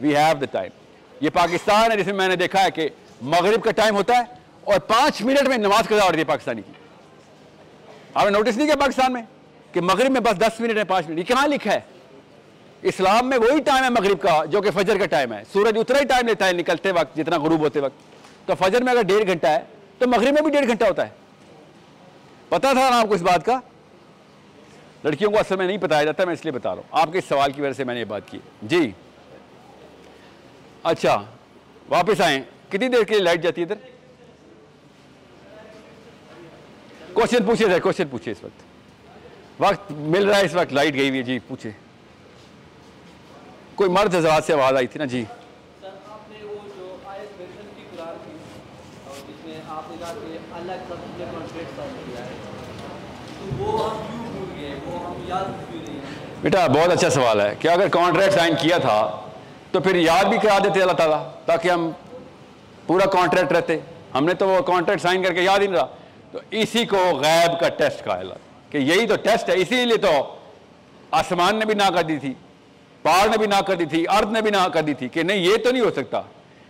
وی 0.01 0.17
ہیو 0.17 0.39
دا 0.39 0.47
ٹائم 0.47 0.82
یہ 1.23 1.31
پاکستان 1.31 1.93
ہے 1.93 1.97
جس 1.97 2.07
میں 2.07 2.15
میں 2.15 2.29
نے 2.29 2.37
دیکھا 2.37 2.65
ہے 2.65 2.71
کہ 2.71 2.89
مغرب 3.23 3.63
کا 3.63 3.71
ٹائم 3.71 3.95
ہوتا 3.95 4.15
ہے 4.17 4.23
اور 4.65 4.79
پانچ 4.79 5.23
منٹ 5.23 5.49
میں 5.49 5.59
نماز 5.59 5.89
قضا 5.89 6.05
ہوتی 6.05 6.19
ہے 6.19 6.25
پاکستانی 6.25 6.63
کی۔ 6.63 6.73
آپ 8.15 8.25
نے 8.25 8.31
نوٹس 8.31 8.57
نہیں 8.57 8.67
کیا 8.67 8.77
پاکستان 8.77 9.13
میں 9.13 9.23
کہ 9.73 9.81
مغرب 9.81 10.11
میں 10.11 10.21
بس 10.21 10.41
دس 10.41 10.61
منٹ 10.61 10.79
ہے، 10.79 10.85
پانچ 10.85 11.09
منٹ؟ 11.09 11.19
یہ 11.19 11.25
کہاں 11.25 11.47
لکھا 11.47 11.73
ہے؟ 11.73 11.81
اسلام 12.83 13.29
میں 13.29 13.39
وہی 13.39 13.61
ٹائم 13.61 13.85
ہے 13.85 13.91
مغرب 13.91 14.21
کا 14.21 14.45
جو 14.45 14.61
کہ 14.61 14.71
فجر 14.71 14.99
کا 14.99 15.07
ٹائم 15.07 15.33
ہے۔ 15.33 15.43
سورج 15.53 15.79
اتنا 15.79 15.99
ہی 15.99 16.05
ٹائم 16.05 16.29
لیتا 16.29 16.47
ہے 16.47 16.53
نکلتے 16.53 16.93
وقت، 16.93 17.17
جتنا 17.17 17.39
غروب 17.39 17.61
ہوتے 17.61 17.81
وقت۔ 17.81 17.95
تو 18.47 18.55
فجر 18.55 18.83
میں 18.83 18.93
اگر 18.93 19.03
ڈیڑھ 19.03 19.27
گھنٹہ 19.27 19.47
ہے، 19.47 19.61
تو 19.99 20.09
مغرب 20.09 20.33
میں 20.33 20.43
بھی 20.43 20.51
ڈیڑھ 20.51 20.67
گھنٹہ 20.67 20.85
ہوتا 20.85 21.05
ہے۔ 21.05 21.11
پتا 22.49 22.73
تھا 22.73 22.91
نا 22.91 23.01
آپ 23.01 23.09
کو 23.09 23.15
اس 23.15 23.23
بات 23.23 23.45
کا؟ 23.47 23.61
لڑکیوں 25.05 25.31
کو 25.31 25.39
اصل 25.39 25.57
میں 25.57 25.67
نہیں 25.67 25.77
بتایا 25.77 26.05
جاتا، 26.05 26.25
میں 26.25 26.33
اس 26.33 26.45
لیے 26.45 26.53
بتا 26.53 26.69
رہا 26.69 26.83
ہوں۔ 26.83 27.01
آپ 27.01 27.13
کے 27.13 27.19
اس 27.19 27.25
سوال 27.29 27.53
کی 27.53 27.63
وجہ 27.63 27.73
سے 27.73 27.85
میں 27.85 27.95
نے 27.95 28.01
یہ 28.01 28.05
بات 28.05 28.23
کی۔ 28.31 28.39
جی۔ 28.63 28.91
اچھا 30.83 31.25
واپس 31.89 32.21
آئیں۔ 32.21 32.43
کتنی 32.69 32.89
دیر 32.89 33.03
کے 33.03 33.15
لیے 33.15 33.23
لائٹ 33.23 33.43
جاتی 33.43 33.63
ہے 33.63 33.67
ادھر؟ 33.67 33.91
کوشچن 37.13 37.45
پوچھے 37.47 37.67
سر 37.67 37.81
کوشچن 37.81 38.09
پوچھے 38.11 38.33
اس 38.33 38.45
وقت۔ 38.45 38.63
وقت 39.63 39.91
مل 39.91 40.29
رہا 40.29 40.39
ہے 40.39 40.45
اس 40.45 40.55
وقت 40.55 40.73
لائٹ 40.73 40.95
گئی 40.95 41.09
ہوئی 41.09 41.19
ہے۔ 41.19 41.25
جی 41.25 41.39
پوچھے۔ 41.49 41.71
کوئی 43.75 43.91
مرد 43.91 44.15
زواد 44.21 44.41
سے 44.47 44.53
آواز 44.53 44.75
آئی 44.75 44.87
تھی 44.87 44.99
نا؟ 44.99 45.05
جی۔ 45.05 45.25
بیٹا 56.43 56.67
بہت 56.67 56.91
اچھا 56.91 57.11
سوال 57.11 57.41
ہے 57.41 57.55
کہ 57.59 57.69
اگر 57.69 57.89
کانٹریکٹ 57.89 58.33
سائن 58.33 58.55
کیا 58.61 58.79
تھا 58.79 59.22
تو 59.73 59.81
پھر 59.81 59.97
یاد 59.97 60.25
بھی 60.25 60.39
کرا 60.39 60.59
دیتے 60.59 60.83
اللہ 60.83 60.93
تعالیٰ 60.93 61.31
تاکہ 61.47 61.69
ہم 61.69 61.91
پورا 62.87 63.11
کانٹریکٹ 63.11 63.53
رہتے۔ 63.53 63.79
ہم 64.15 64.25
نے 64.25 64.35
تو 64.35 64.49
وہ 64.49 64.61
کانٹریکٹ 64.61 65.03
سائن 65.03 65.23
کر 65.23 65.35
کے 65.35 65.41
یاد 65.41 65.59
ہی 65.59 65.67
نہیں 65.67 65.77
رہا۔ 65.77 65.87
تو 66.33 66.39
اسی 66.51 66.87
کو 66.87 66.97
غیب 66.97 67.61
کا 67.61 67.69
ٹیسٹ 67.69 68.05
کہا 68.05 68.15
اللہ۔ 68.15 68.35
کہ 68.71 68.79
یہی 68.79 69.07
تو 69.07 69.17
ٹیسٹ 69.17 69.49
ہے، 69.49 69.55
اسی 69.55 69.85
لیے 69.85 69.97
تو 69.97 70.35
آسمان 71.11 71.59
نے 71.59 71.65
بھی 71.65 71.75
نہ 71.75 71.91
کر 71.95 72.03
دی 72.03 72.19
تھی، 72.19 72.35
پہاڑ 73.03 73.29
نے 73.29 73.39
بھی 73.39 73.47
نہ 73.47 73.61
کر 73.67 73.75
دی 73.75 73.85
تھی 73.85 74.05
ارد 74.09 74.33
نے 74.33 74.41
بھی 74.41 74.51
نہ 74.51 74.69
کر 74.69 74.83
دی 74.83 74.95
تھی۔ 74.95 75.09
کہ 75.09 75.23
نہیں، 75.23 75.39
یہ 75.39 75.57
تو 75.57 75.71
نہیں 75.71 75.83
ہو 75.83 75.91
سکتا 75.91 76.21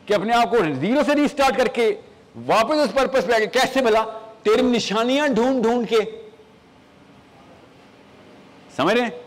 کہ 0.06 0.14
اپنے 0.14 0.34
آپ 0.34 0.50
کو 0.50 0.56
زیرو 0.80 1.00
سے 1.06 1.14
ریسٹارٹ 1.14 1.58
کر 1.58 1.66
کے 1.66 2.00
واپس 2.46 2.74
اس 2.74 2.94
پرپس 2.94 3.26
پہ 3.26 3.32
آ 3.32 3.38
کے 3.38 3.46
کیسے 3.46 3.82
بلا 3.82 4.04
تیرے 4.42 4.62
نشانیاں 4.62 5.28
ڈھونڈ 5.28 5.62
ڈھونڈ 5.62 5.88
کے۔ 5.88 6.28
سمجھ 8.76 8.94
رہے 8.94 9.02
ہیں؟ 9.02 9.21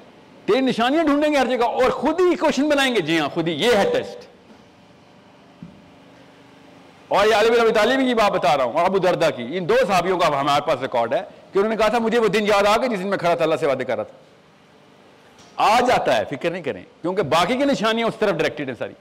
تیری 0.45 0.61
نشانیاں 0.61 1.03
ڈھونڈیں 1.03 1.31
گے 1.31 1.37
ہر 1.37 1.45
جگہ 1.45 1.65
اور 1.65 1.89
خود 1.89 2.19
ہی 2.19 2.35
کوشن 2.35 2.69
بنائیں 2.69 2.95
گے۔ 2.95 3.01
جی 3.01 3.19
ہاں 3.19 3.29
خود 3.29 3.47
ہی، 3.47 3.53
یہ 3.53 3.75
ہے 3.77 3.89
ٹیسٹ 3.93 4.27
اور 7.07 7.27
یہ 7.27 7.35
عالم 7.35 7.53
طالب 7.75 7.99
کی 7.99 8.13
بات 8.13 8.31
بتا 8.31 8.57
رہا 8.57 8.63
ہوں، 8.63 8.73
اور 8.73 8.85
ابو 8.85 8.97
دردہ 8.97 9.29
کی۔ 9.35 9.57
ان 9.57 9.69
دو 9.69 9.75
صحابیوں 9.87 10.19
کا 10.19 10.27
ہمارے 10.27 10.61
پاس 10.67 10.81
ریکارڈ 10.81 11.13
ہے 11.13 11.21
کہ 11.53 11.57
انہوں 11.57 11.69
نے 11.69 11.75
کہا 11.75 11.87
تھا، 11.87 11.99
مجھے 11.99 12.19
وہ 12.19 12.27
دن 12.27 12.47
یاد 12.47 12.65
آ 12.65 12.77
گیا 12.77 12.87
جس 12.87 12.99
دن 12.99 13.07
میں 13.07 13.17
کھڑا 13.17 13.35
تھا، 13.35 13.43
اللہ 13.43 13.55
سے 13.55 13.67
وعدے 13.67 13.83
کر 13.83 13.95
رہا 13.95 14.03
تھا۔ 14.03 14.17
آ 15.55 15.79
جاتا 15.79 16.17
ہے، 16.17 16.23
فکر 16.29 16.51
نہیں 16.51 16.63
کریں، 16.63 16.83
کیونکہ 17.01 17.21
باقی 17.21 17.57
کی 17.57 17.63
نشانیاں 17.63 18.07
اس 18.07 18.15
طرف 18.19 18.31
ڈائریکٹڈ 18.31 18.67
ہیں 18.67 18.75
ساری۔ 18.79 18.93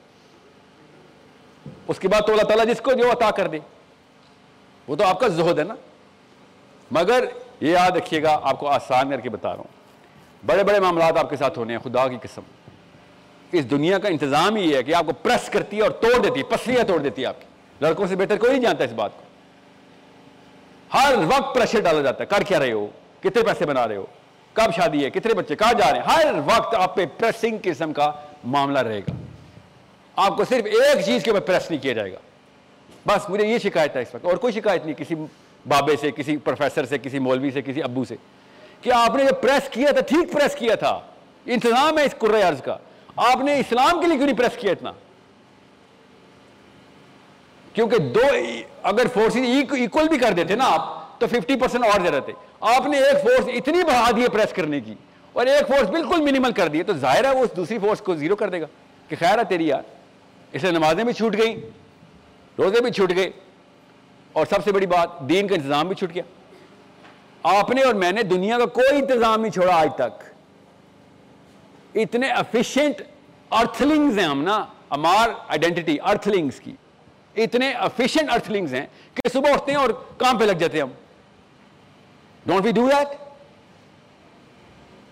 اس 1.88 1.98
کے 1.98 2.08
بعد 2.08 2.20
تو 2.20 2.32
اللہ 2.32 2.42
تعالیٰ 2.42 2.66
جس 2.66 2.80
کو 2.80 2.92
جو 2.92 3.12
عطا 3.12 3.30
کر 3.30 3.46
دے۔ 3.46 3.58
وہ 4.88 4.96
تو 4.96 5.04
آپ 5.04 5.20
کا 5.20 5.28
زہد 5.28 5.58
ہے 5.58 5.64
نا۔ 5.64 5.74
مگر 6.90 7.24
یہ 7.60 7.70
یاد 7.70 7.90
رکھیے 7.90 8.22
گا، 8.22 8.40
آپ 8.42 8.60
کو 8.60 8.68
آسان 8.68 9.10
کر 9.10 9.20
کے 9.20 9.28
بتا 9.28 9.48
رہا 9.48 9.56
ہوں۔ 9.56 9.83
بڑے 10.46 10.64
بڑے 10.64 10.80
معاملات 10.80 11.16
آپ 11.16 11.30
کے 11.30 11.36
ساتھ 11.36 11.58
ہونے 11.58 11.76
ہیں، 11.76 11.80
خدا 11.84 12.08
کی 12.08 12.16
قسم۔ 12.22 12.40
اس 13.52 13.70
دنیا 13.70 13.98
کا 13.98 14.08
انتظام 14.08 14.56
ہی 14.56 14.74
ہے 14.74 14.82
کہ 14.82 14.94
آپ 14.94 15.06
کو 15.06 15.12
پریس 15.12 15.48
کرتی 15.48 15.76
ہے 15.76 15.82
اور 15.82 15.90
توڑ 15.90 16.22
دیتی 16.22 16.38
ہے، 16.38 16.44
پسلیاں 16.44 16.84
توڑ 16.84 16.98
دیتی 16.98 17.22
ہے 17.22 17.26
آپ 17.26 17.40
کی۔ 17.40 17.46
لڑکوں 17.80 18.06
سے 18.06 18.16
بہتر 18.16 18.36
کوئی 18.36 18.52
نہیں 18.52 18.62
جانتا 18.62 18.84
اس 18.84 18.92
بات 18.92 19.10
کو۔ 19.16 19.22
ہر 20.96 21.14
وقت 21.28 21.54
پریشر 21.54 21.80
ڈالا 21.80 22.02
جاتا 22.02 22.20
ہے، 22.20 22.26
کر 22.26 22.42
کیا 22.42 22.58
رہے 22.58 22.72
ہو؟ 22.72 22.86
کتنے 23.20 23.42
پیسے 23.42 23.66
بنا 23.66 23.88
رہے 23.88 23.96
ہو؟ 23.96 24.06
کب 24.52 24.74
شادی 24.76 25.04
ہے؟ 25.04 25.10
کتنے 25.10 25.34
بچے؟ 25.34 25.56
کہاں 25.56 25.72
جا 25.72 25.92
رہے 25.92 25.98
ہیں؟ 25.98 26.06
ہر 26.06 26.34
وقت 26.46 26.74
آپ 26.74 26.96
پہ 26.96 27.06
پریسنگ 27.18 27.58
قسم 27.62 27.92
کا 27.92 28.12
معاملہ 28.44 28.78
رہے 28.78 28.98
گا۔ 28.98 29.10
آپ 30.16 30.36
کو 30.36 30.44
صرف 30.44 30.64
ایک 30.64 31.04
چیز 31.04 31.22
کے 31.22 31.30
اوپر 31.30 31.42
پریس 31.42 31.70
نہیں 31.70 31.82
کیا 31.82 31.92
جائے 31.92 32.12
گا۔ 32.12 32.18
بس 33.06 33.30
مجھے 33.30 33.46
یہ 33.46 33.58
شکایت 33.58 33.96
ہے 33.96 34.02
اس 34.02 34.14
وقت، 34.14 34.24
اور 34.24 34.36
کوئی 34.36 34.52
شکایت 34.52 34.84
نہیں، 34.84 34.94
کسی 34.94 35.14
بابے 35.68 35.96
سے، 36.00 36.10
کسی 36.10 36.36
پروفیسر 36.36 36.84
سے، 36.84 36.98
کسی 36.98 37.18
مولوی 37.18 37.50
سے، 37.50 37.62
کسی 37.62 37.82
ابو 37.82 38.04
سے۔ 38.04 38.16
کہ 38.84 38.92
آپ 38.92 39.16
نے 39.16 39.24
جو 39.24 39.34
پریس 39.34 39.68
کیا 39.68 39.90
تھا، 39.90 40.00
ٹھیک 40.00 40.32
پریس 40.32 40.54
کیا 40.54 40.74
تھا؟ 40.74 41.00
انتظام 41.46 41.98
ہے 41.98 42.04
اس 42.04 42.14
قرآن 42.18 42.42
عرض 42.42 42.62
کا۔ 42.62 42.76
آپ 43.16 43.36
نے 43.36 43.58
اسلام 43.60 44.00
کے 44.00 44.06
لیے 44.06 44.16
کیوں 44.16 44.26
نہیں 44.26 44.38
پریس 44.38 44.56
کیا 44.56 44.72
اتنا؟ 44.72 44.92
کیونکہ 47.72 47.98
دو، 47.98 48.20
اگر 48.82 49.06
فورسز 49.14 49.72
ایکول 49.72 50.08
بھی 50.08 50.18
کر 50.18 50.32
دیتے 50.32 50.54
نا 50.54 50.64
آپ، 50.68 51.18
تو 51.20 51.26
ففٹی 51.26 51.56
پرسینٹ 51.56 51.84
اور 51.84 52.00
زیادہ 52.00 52.22
تھے۔ 52.24 52.32
آپ 52.60 52.86
نے 52.86 52.98
ایک 52.98 53.22
فورس 53.22 53.48
اتنی 53.54 53.84
بڑھا 53.84 54.10
دی 54.16 54.22
ہے 54.22 54.28
پریس 54.28 54.52
کرنے 54.52 54.80
کی، 54.80 54.94
اور 55.32 55.46
ایک 55.46 55.68
فورس 55.68 55.90
بالکل 55.90 56.20
منیمل 56.20 56.52
کر 56.52 56.68
دی 56.68 56.78
ہے، 56.78 56.82
تو 56.82 56.92
ظاہر 56.92 57.24
ہے 57.24 57.30
وہ 57.30 57.44
اس 57.44 57.56
دوسری 57.56 57.78
فورس 57.78 58.00
کو 58.00 58.14
زیرو 58.14 58.36
کر 58.36 58.48
دے 58.48 58.60
گا۔ 58.60 58.66
کہ 59.08 59.16
خیر 59.18 59.38
ہے 59.38 59.44
تیری 59.44 59.66
یار، 59.66 59.82
اس 60.52 60.64
نمازیں 60.64 61.04
بھی 61.04 61.12
چھوٹ 61.12 61.36
گئیں، 61.36 61.56
روزے 62.58 62.80
بھی 62.80 62.90
چھوٹ 62.90 63.12
گئے، 63.16 63.30
اور 64.32 64.46
سب 64.46 64.64
سے 64.64 64.72
بڑی 64.72 64.86
بات، 64.86 65.20
دین 65.20 65.48
کا 65.48 65.54
انتظام 65.54 65.88
بھی 65.88 65.96
چھوٹ 65.96 66.14
گیا۔ 66.14 66.22
آپ 67.44 67.70
نے 67.70 67.82
اور 67.82 67.94
میں 67.94 68.12
نے 68.12 68.22
دنیا 68.22 68.58
کا 68.58 68.66
کوئی 68.66 68.98
انتظام 68.98 69.40
نہیں 69.40 69.52
چھوڑا 69.52 69.76
آج 69.76 69.88
تک۔ 69.94 70.22
اتنے 71.94 72.28
افیشنٹ 72.28 73.02
ارتھلنگز 73.50 74.18
ہیں 74.18 74.26
ہم 74.26 74.42
نا، 74.42 74.66
ہمار 74.90 75.28
آئیڈینٹی 75.48 76.00
ارتھلنگز 76.00 76.60
کی۔ 76.60 76.76
اتنے 77.36 77.72
افیشینٹ 77.72 78.30
ارتھلنگز 78.32 78.74
ہیں 78.74 78.86
کہ 79.14 79.28
صبح 79.32 79.52
اٹھتے 79.52 79.72
ہیں 79.72 79.78
اور 79.78 79.90
کام 80.18 80.38
پہ 80.38 80.44
لگ 80.44 80.52
جاتے 80.52 80.76
ہیں 80.76 80.82
ہم۔ 80.82 80.90
ڈونٹ 82.46 82.64
وی 82.64 82.72
ڈو 82.72 82.88
دیٹ 82.88 83.08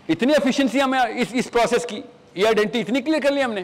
اتنی 0.08 0.32
افیشینسی 0.32 0.82
ہمیں 0.82 1.00
اس 1.00 1.28
اس 1.32 1.50
پروسیس 1.50 1.86
کی، 1.86 2.02
یہ 2.34 2.46
آئیڈینٹی 2.46 2.80
اتنی 2.80 3.02
کلیئر 3.02 3.22
کر 3.22 3.30
لی 3.30 3.44
ہم 3.44 3.52
نے۔ 3.52 3.62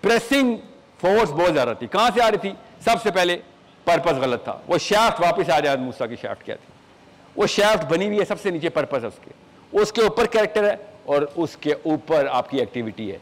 پریسنگ 0.00 0.56
فورس 1.00 1.30
بہت 1.30 1.54
زیادہ 1.54 1.72
تھی۔ 1.78 1.86
کہاں 1.86 2.10
سے 2.14 2.22
آ 2.22 2.30
رہی 2.30 2.38
تھی؟ 2.38 2.52
سب 2.80 3.02
سے 3.02 3.10
پہلے 3.10 3.38
پرپز 3.84 4.18
غلط 4.18 4.44
تھا۔ 4.44 4.58
وہ 4.66 4.78
شافٹ 4.78 5.20
واپس 5.20 5.50
آ 5.50 5.60
جائے 5.60 5.76
موسا 5.76 6.06
کی 6.06 6.16
شافٹ 6.22 6.44
کیا 6.44 6.56
تھی؟ 6.56 6.73
وہ 7.36 7.46
شافٹ 7.46 7.84
بنی 7.90 8.06
ہوئی 8.06 8.20
ہے 8.20 8.24
سب 8.24 8.40
سے 8.40 8.50
نیچے 8.50 8.68
پرپز 8.68 9.02
ہے 9.02 9.08
اس 9.08 9.18
کے۔ 9.24 9.30
اس 9.80 9.92
کے 9.92 10.02
اوپر 10.02 10.26
کریکٹر 10.26 10.64
ہے 10.70 10.76
اور 11.04 11.22
اس 11.36 11.56
کے 11.56 11.72
اوپر 11.72 12.26
آپ 12.30 12.50
کی 12.50 12.58
ایکٹیویٹی 12.58 13.12
ہے۔ 13.12 13.18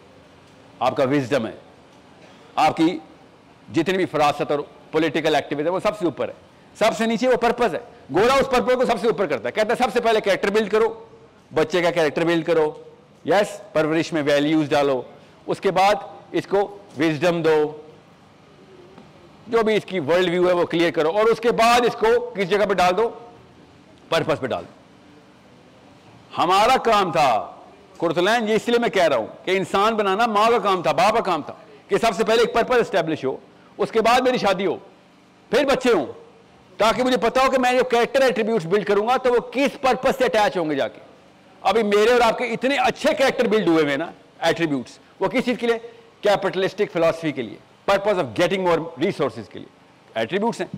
آپ 0.79 0.97
کا 0.97 1.05
وزڈم 1.05 1.47
ہے۔ 1.47 1.53
آپ 2.57 2.77
کی 2.77 2.99
جتنی 3.75 3.97
بھی 3.97 4.07
فراست 4.07 4.51
اور 4.51 4.59
پولیٹیکل 4.91 5.35
ایکٹیویز 5.35 5.67
ہے 5.67 5.71
وہ 5.71 5.81
سب 5.81 5.99
سے 5.99 6.05
اوپر 6.05 6.29
ہے۔ 6.29 6.33
سب 6.79 6.91
سے 6.99 7.07
نیچے 7.07 7.29
وہ 7.29 7.37
پرپز 7.37 7.75
ہے۔ 7.75 7.81
گولا 8.15 8.35
اس 8.35 8.51
پرپس 8.51 8.75
کو 8.75 8.87
سب 8.87 9.01
سے 9.01 9.07
اوپر 9.07 9.27
کرتا 9.27 9.49
ہے۔ 9.49 9.53
کہتا 9.53 9.75
ہے 9.75 9.85
سب 9.85 9.93
سے 9.93 10.01
پہلے 10.01 10.21
کریکٹر 10.21 10.51
بلڈ 10.51 10.71
کرو۔ 10.71 11.05
بچے 11.55 11.83
کا 11.83 11.91
کریکٹر 11.91 12.25
بلڈ 12.25 12.47
کرو۔ 12.47 12.73
یس 13.25 13.33
yes, 13.33 13.73
پرورش 13.73 14.13
میں 14.13 14.23
ویلیوز 14.23 14.69
ڈالو۔ 14.69 15.03
اس 15.47 15.61
کے 15.61 15.71
بعد 15.71 15.95
اس 16.33 16.47
کو 16.47 16.79
وزڈم 16.99 17.43
دو۔ 17.43 17.77
جو 19.49 19.63
بھی 19.63 19.77
اس 19.77 19.85
کی 19.85 20.01
ورلڈ 20.01 20.31
ویو 20.31 20.49
ہے 20.49 20.53
وہ 20.53 20.65
کلیئر 20.65 20.91
کرو۔ 20.91 21.11
اور 21.11 21.25
اس 21.25 21.41
کے 21.41 21.53
بعد 21.53 21.81
اس 21.81 21.97
کو 22.01 22.31
کس 22.37 22.51
جگہ 22.51 22.67
پہ 22.69 22.75
ڈال 22.75 22.97
دو؟ 22.97 23.11
پرپس 24.13 24.41
پہ 24.41 24.47
ڈال۔ 24.47 24.65
ہمارا 26.39 26.77
کام 26.77 27.13
تھا 27.13 27.31
کرتلین 28.01 28.49
یہ 28.49 28.55
اس 28.55 28.69
لیے 28.69 28.79
میں 28.79 28.89
کہہ 28.89 29.09
رہا 29.09 29.17
ہوں 29.17 29.27
کہ 29.45 29.57
انسان 29.57 29.95
بنانا 29.95 30.27
ماں 30.27 30.51
کا 30.51 30.59
کام 30.59 30.83
تھا، 30.83 30.93
باپ 30.93 31.15
کا 31.15 31.21
کام 31.21 31.43
تھا 31.43 31.55
کہ 31.89 31.99
سب 31.99 32.17
سے 32.17 32.25
پہلے 32.25 32.41
ایک 32.41 32.55
پرپس 32.55 32.81
اسٹیبلش 32.81 33.25
ہو، 33.25 33.37
اس 33.79 33.93
کے 33.93 34.01
بعد 34.01 34.21
میری 34.21 34.39
شادی 34.39 34.67
ہو، 34.67 34.77
پھر 35.51 35.65
بچے 35.65 35.93
ہوں، 35.93 36.07
تاکہ 36.79 37.03
مجھے 37.03 37.17
پتا 37.17 37.41
ہو 37.45 37.51
کہ 37.51 37.59
میں 37.59 37.73
جو 37.73 37.85
کریکٹر 37.85 38.23
ایٹریبیوٹس 38.23 38.67
بلڈ 38.67 38.87
کروں 38.87 39.09
گا 39.09 39.17
تو 39.17 39.33
وہ 39.33 39.39
کس 39.53 39.81
پرپز 39.81 40.19
سے 40.19 40.25
اٹیچ 40.25 40.57
ہوں 40.57 40.71
گے 40.71 40.75
جا 40.75 40.89
کے۔ 40.89 41.01
ابھی 41.61 41.83
میرے 41.83 42.13
اور 42.13 42.21
آپ 42.21 42.39
کے 42.39 42.45
اتنے 42.45 42.77
اچھے 42.77 43.15
کریکٹر 43.15 43.47
بلڈ 43.47 43.69
ہوئے 43.69 43.85
ہوئے 43.85 43.97
نا 43.97 44.11
ایٹریبیوٹس 44.39 44.99
وہ 45.21 45.29
کس 45.29 45.45
چیز 45.45 45.59
کے 45.59 45.67
لیے؟ 45.67 45.79
کیپٹلسٹک 46.21 46.93
فلاسفی 46.93 47.33
کے 47.33 47.43
لیے 47.43 47.57
purpose 47.85 48.19
of 48.19 48.25
getting 48.39 48.63
more 48.63 48.79
resources 49.01 49.49
کے 49.49 49.59
لیے۔ 49.59 49.69
ایٹریبیوٹس 50.15 50.61
ہیں۔ 50.61 50.69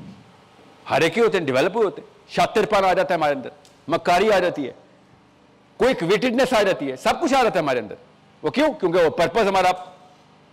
ہر 0.91 1.01
ایک 1.01 1.19
ہی 1.19 1.23
ہوتے 1.23 1.39
ہیں 1.39 1.45
ڈیولپ 1.45 1.77
ہوئے 1.77 1.85
ہوتے 1.85 2.03
ہیں۔ 2.03 2.14
شاطر 2.29 2.67
پن 2.67 2.85
آ 2.85 2.93
جاتا 2.93 3.15
ہے 3.15 3.19
ہمارے 3.19 3.35
اندر، 3.35 3.49
مکاری 3.89 4.33
آ 4.33 4.39
جاتی 4.39 4.67
ہے، 4.67 4.73
کوئی 5.77 5.95
ویٹڈنس 6.03 6.53
آ 6.53 6.63
جاتی 6.63 6.91
ہے، 6.91 6.97
سب 6.97 7.21
کچھ 7.21 7.35
آ 7.35 7.43
جاتا 7.43 7.59
ہے 7.59 7.63
ہمارے 7.65 7.79
اندر۔ 7.79 7.95
وہ 8.43 8.51
کیوں؟ 8.51 8.73
کیونکہ 8.73 8.99
وہ 9.05 9.11
پرپز 9.11 9.47
ہمارا 9.49 9.71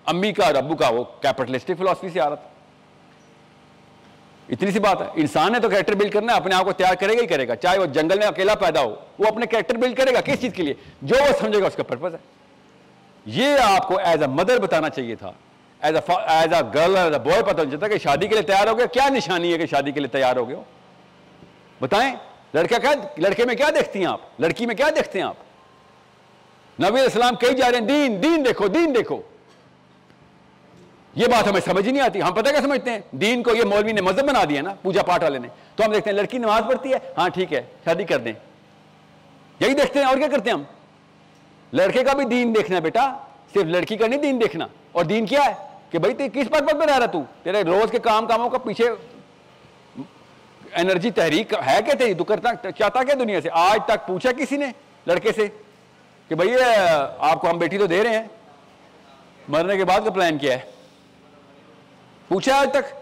امی 0.06 0.34
کا 0.34 0.46
اور 0.46 0.56
ابو 0.56 0.76
کا، 0.76 0.90
وہ 0.90 1.04
کیپٹلسٹک 1.22 1.72
فلاسفی 1.78 2.10
سے 2.10 2.22
آ 2.22 2.30
رہا 2.30 2.36
تھا۔ 2.36 2.50
اتنی 4.50 4.72
سی 4.72 4.80
بات 4.80 5.02
ہے۔ 5.02 5.08
انسان 5.16 5.56
ہے 5.56 5.60
تو 5.60 5.70
کریکٹر 5.70 5.94
بلڈ 5.94 6.14
کرنا 6.14 6.34
ہے، 6.34 6.38
اپنے 6.38 6.56
آپ 6.56 6.64
کو 6.64 6.72
تیار 6.72 6.96
کرے 6.96 7.14
گا 7.18 7.22
ہی 7.22 7.28
کرے 7.28 7.48
گا۔ 7.48 7.56
چاہے 7.56 7.80
وہ 7.80 7.86
جنگل 7.86 8.20
میں 8.20 8.28
اکیلا 8.28 8.56
پیدا 8.56 8.82
ہو، 8.82 8.96
وہ 9.20 9.28
اپنے 9.28 9.46
کریکٹر 9.46 9.76
بلڈ 9.76 9.98
کرے 9.98 10.14
گا 10.14 10.22
کس 10.22 10.42
چیز 10.42 10.54
کے 10.54 10.64
لیے؟ 10.64 10.74
جو 11.02 11.16
وہ 11.16 11.40
سمجھے 11.40 11.62
گا، 11.62 11.68
اس 11.68 11.76
کا 11.76 11.84
پرپز 11.84 12.14
ہے۔ 12.14 12.20
یہ 13.26 13.58
آپ 13.64 13.88
کو 13.88 14.00
ایز 14.00 14.22
اے 14.22 14.28
مدر 14.28 14.60
بتانا 14.60 14.90
چاہیے 14.90 15.16
تھا۔ 15.16 15.32
As 15.82 15.96
a 15.96 16.14
a 16.14 16.62
girl 16.74 16.98
as 16.98 17.14
a 17.14 17.20
boy 17.20 17.44
پتہ 17.44 17.62
چاہتا 17.62 17.88
کہ 17.88 17.98
شادی 17.98 18.28
کے 18.28 18.34
لیے 18.34 18.44
تیار 18.44 18.68
ہو 18.68 18.78
گیا 18.78 18.86
کیا 18.86 19.10
نشانی 19.10 19.54
ہے 19.54 19.58
کہ 19.58 19.66
شادی 19.66 19.92
کے 19.92 20.00
لیے 20.00 20.10
تیار 20.10 20.36
ہو 20.36 20.48
گئے 20.48 20.56
ہو؟ 20.56 20.64
بتائیں، 21.82 22.16
لڑکا 22.54 22.78
کیا، 22.78 22.92
لڑکے 23.18 23.46
میں 23.46 23.56
کیا 23.56 23.70
دیکھتی 23.70 24.00
ہیں 24.00 24.06
آپ؟ 24.06 24.20
لڑکی 24.40 24.66
میں 24.66 24.76
کیا 24.76 24.90
دیکھتے 24.96 25.20
ہیں 25.20 25.26
آپ؟ 25.26 25.36
نبی 26.82 27.00
اسلام 27.00 27.36
کہی 27.36 27.56
جا 27.56 27.72
رہے 27.72 27.78
ہیں، 27.78 27.86
دین 27.86 28.24
دین 28.24 28.46
دیکھو 28.46 28.68
دین 28.68 28.96
دیکھو۔ 28.96 29.22
یہ 31.16 31.26
بات 31.28 31.48
ہمیں 31.48 31.62
سمجھ 31.66 31.90
نہیں 31.90 32.04
آتی۔ 32.04 32.22
ہم 32.22 32.34
پتہ 32.34 32.50
کیا 32.50 32.62
سمجھتے 32.62 32.92
ہیں؟ 32.92 33.00
دین 33.12 33.44
کو 33.44 33.56
یہ 33.56 33.64
مولوی 33.64 33.92
نے 33.92 34.02
مذہب 34.02 34.28
بنا 34.28 34.44
دیا 34.50 34.62
نا، 34.62 34.74
پوجا 34.82 35.04
پاٹ 35.04 35.24
والے 35.24 35.40
نے۔ 35.40 35.48
تو 35.76 35.86
ہم 35.86 35.92
دیکھتے 35.92 36.10
ہیں، 36.10 36.18
لڑکی 36.18 36.38
نماز 36.38 36.64
پڑھتی 36.68 36.94
ہے 36.94 36.98
ہاں 37.18 37.30
ٹھیک 37.30 37.54
ہے، 37.54 37.64
شادی 37.86 38.04
کر 38.04 38.18
دیں۔ 38.18 38.34
یہی 39.60 39.74
دیکھتے 39.74 40.00
ہیں، 40.00 40.06
اور 40.06 40.18
کیا 40.18 40.28
کرتے 40.28 40.50
ہیں 40.50 40.58
ہم؟ 40.58 40.64
لڑکے 41.74 42.04
کا 42.04 42.14
بھی 42.14 42.26
دین 42.26 42.56
دیکھنا 42.56 42.80
بیٹا، 42.80 43.18
صرف 43.54 43.64
لڑکی 43.64 43.98
کا 43.98 44.08
نہیں 44.08 44.22
دین 44.22 44.42
دیکھنا۔ 44.42 44.68
اور 44.92 45.06
دین 45.06 45.26
کیا 45.26 45.46
ہے؟ 45.46 45.54
کہ 45.90 46.00
بھائی 46.00 46.30
کس 46.30 46.50
پر 46.50 46.80
پر 46.80 46.88
رہ 46.88 46.98
رہا 46.98 47.06
تو؟ 47.06 47.22
تیرے 47.44 47.64
روز 47.64 47.92
کے 47.92 48.00
کام 48.00 48.28
کاموں 48.28 48.50
کا 48.50 48.58
پیچھے 48.58 48.86
انرجی 50.76 51.12
تحریک 51.12 51.54
ہے 51.68 51.80
کہ 51.86 51.94
تھی 51.98 52.14
تو 52.14 52.24
کرتا 52.24 52.72
چاہتا 52.72 53.04
کہ 53.04 53.14
دنیا 53.16 53.42
سے؟ 53.42 53.50
آج 53.54 53.80
تک 53.86 54.06
پوچھا 54.08 54.32
کسی 54.32 54.58
نے 54.58 54.72
لڑکے 55.06 55.32
سے 55.32 55.48
کہ 56.30 56.36
بھئی 56.36 56.54
آپ 57.20 57.42
کو 57.42 57.50
ہم 57.50 57.58
بیٹی 57.58 57.78
تو 57.78 57.86
دے 57.88 58.04
رہے 58.04 58.18
ہیں، 58.18 58.28
مرنے 59.48 59.78
کے 59.78 59.86
بعد 59.86 60.00
کا 60.06 60.10
پلان 60.10 60.38
کیا 60.38 60.54
ہے؟ 60.54 60.70
پوچھا 62.30 62.60
آج 62.60 62.70
تک؟ 62.74 62.94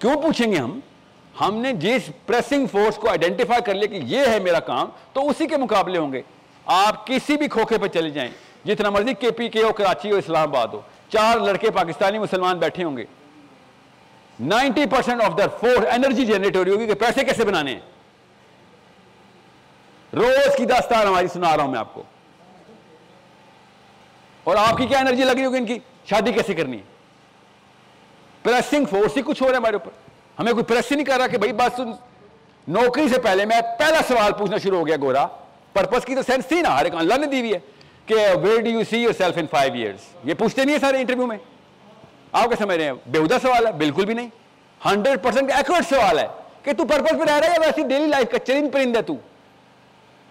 کیوں 0.00 0.20
پوچھیں 0.22 0.50
گے 0.52 0.56
ہم؟ 0.56 0.78
ہم 1.40 1.56
نے 1.56 1.72
جس 1.72 2.10
پریسنگ 2.26 2.66
فورس 2.66 2.96
کو 2.96 3.08
آئیڈینٹیفائی 3.08 3.62
کر 3.62 3.74
لیا 3.74 3.86
کہ 3.88 4.00
یہ 4.04 4.26
ہے 4.26 4.38
میرا 4.38 4.60
کام، 4.60 4.88
تو 5.12 5.28
اسی 5.28 5.46
کے 5.46 5.56
مقابلے 5.56 5.98
ہوں 5.98 6.12
گے۔ 6.12 6.22
آپ 6.66 7.06
کسی 7.06 7.36
بھی 7.36 7.48
کھوکھے 7.48 7.78
پہ 7.78 7.86
چلے 7.88 8.10
جائیں، 8.10 8.30
جتنا 8.64 8.90
مرضی 8.90 9.14
کے 9.14 9.30
پی 9.30 9.48
کے 9.48 9.62
ہو 9.62 9.72
کراچی 9.72 10.10
ہو، 10.10 10.16
اسلام 10.16 10.48
آباد 10.48 10.68
ہو، 10.72 10.80
چار 11.08 11.38
لڑکے 11.38 11.70
پاکستانی 11.70 12.18
مسلمان 12.18 12.58
بیٹھے 12.58 12.84
ہوں 12.84 12.96
گے۔ 12.96 13.04
Ninety 14.40 14.86
percent 14.86 15.22
of 15.22 15.38
the 15.38 15.48
force 15.60 15.86
energy 15.92 16.24
generate 16.24 16.56
ہو 16.56 16.64
رہی 16.64 16.72
ہوگی 16.72 16.86
کہ 16.86 16.94
پیسے 16.94 17.24
کیسے 17.24 17.44
بنانے 17.44 17.72
ہیں؟ 17.72 17.80
روز 20.12 20.56
کی 20.56 20.64
داستان 20.64 21.06
ہماری 21.06 21.28
سنا 21.28 21.56
رہا 21.56 21.64
ہوں 21.64 21.70
میں 21.70 21.78
آپ 21.78 21.94
کو۔ 21.94 22.02
اور 24.44 24.56
آپ 24.56 24.76
کی 24.76 24.86
کیا 24.86 24.98
انرجی 24.98 25.24
لگ 25.24 25.30
رہی 25.30 25.44
ہوگی 25.44 25.58
ان 25.58 25.66
کی؟ 25.66 25.78
شادی 26.04 26.32
کیسے 26.32 26.54
کرنی 26.54 26.76
ہے؟ 26.76 26.82
پریسنگ 28.42 28.84
فورس 28.84 29.16
ہی 29.16 29.22
کچھ 29.22 29.42
ہو 29.42 29.48
رہا 29.48 29.52
ہے 29.52 29.58
ہمارے 29.58 29.76
اوپر۔ 29.76 29.90
ہمیں 30.38 30.52
کوئی 30.52 30.64
پریس 30.64 30.90
ہی 30.90 30.96
نہیں 30.96 31.06
کر 31.06 31.16
رہا 31.16 31.26
کہ 31.26 31.38
بھائی 31.38 31.52
بات 31.52 31.72
سن۔ 31.76 31.90
نوکری 32.68 33.08
سے 33.08 33.20
پہلے 33.20 33.44
میں 33.44 33.60
پہلا 33.78 33.98
سوال 34.08 34.32
پوچھنا 34.32 34.58
شروع 34.58 34.78
ہو 34.78 34.86
گیا 34.86 34.96
گورا۔ 35.00 35.26
پرپس 35.72 36.04
کی 36.04 36.14
تو 36.14 36.22
سینس 36.22 36.46
تھی 36.46 36.62
نا، 36.62 36.80
ہر 36.80 36.84
ایک 36.84 36.94
اللہ 36.94 37.14
نے 37.14 37.26
دی 37.26 37.40
ہوئی 37.40 37.52
ہے 37.52 37.58
کہ 38.06 38.14
where 38.14 38.60
do 38.60 38.70
you 38.70 38.82
see 38.90 38.98
yourself 39.12 39.38
in 39.38 39.46
five 39.50 39.74
years 39.74 40.00
یہ 40.24 40.34
پوچھتے 40.34 40.64
نہیں 40.64 40.74
ہے 40.74 40.80
سارے 40.80 41.00
انٹرویو 41.00 41.26
میں۔ 41.26 41.38
آپ 42.32 42.48
کیا 42.48 42.56
سمجھ 42.58 42.76
رہے 42.76 42.84
ہیں؟ 42.84 42.92
بےحدہ 43.06 43.36
سوال 43.42 43.66
ہے، 43.66 43.72
بالکل 43.72 44.04
بھی 44.04 44.14
نہیں۔ 44.14 44.28
ہنڈریڈ 44.84 45.22
پرسینٹ 45.22 45.52
ایکوریٹ 45.52 45.94
سوال 45.94 46.18
ہے 46.18 46.26
کہ 46.62 46.72
تو 46.72 46.84
پرپس 46.84 47.10
پہ 47.10 47.24
رہ 47.24 47.38
رہا 47.38 47.46
ہے 47.46 47.60
ویسی 47.60 47.82
ڈیلی 47.82 48.06
لائف 48.06 48.30
کا 48.30 48.38
چرند 48.38 48.72
پرند 48.72 48.96
ہے 48.96 49.02
تو؟ 49.02 49.14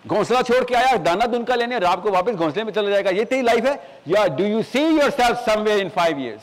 گھونسلہ 0.09 0.41
چھوڑ 0.41 0.63
کے 0.63 0.75
آیا 0.75 0.95
دانا 1.05 1.25
دن 1.25 1.45
کا 1.45 1.55
لینے 1.55 1.77
رات 1.77 2.03
کو 2.03 2.11
واپس 2.11 2.37
گھونسلے 2.37 2.63
میں 2.63 2.73
چلا 2.73 2.89
جائے 2.89 3.05
گا۔ 3.05 3.09
یہ 3.09 3.23
تیری 3.23 3.41
لائف 3.41 3.65
ہے؟ 3.65 3.73
یا 4.05 4.27
do 4.27 4.43
you 4.43 4.61
see 4.71 4.79
yourself 5.09 5.51
somewhere 5.61 5.81
in 5.81 5.89
five 5.89 6.17
years 6.17 6.41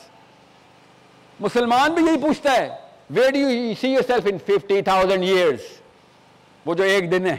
مسلمان 1.39 1.91
بھی 1.91 2.03
یہی 2.03 2.17
پوچھتا 2.21 2.53
ہے 2.53 2.69
where 3.09 3.29
do 3.31 3.37
you 3.37 3.73
see 3.81 3.87
yourself 4.07 4.25
in 4.25 4.37
fifty 4.37 4.81
thousand 4.81 5.23
years 5.23 5.61
وہ 6.65 6.73
جو 6.73 6.83
ایک 6.83 7.11
دن 7.11 7.25
ہے۔ 7.25 7.35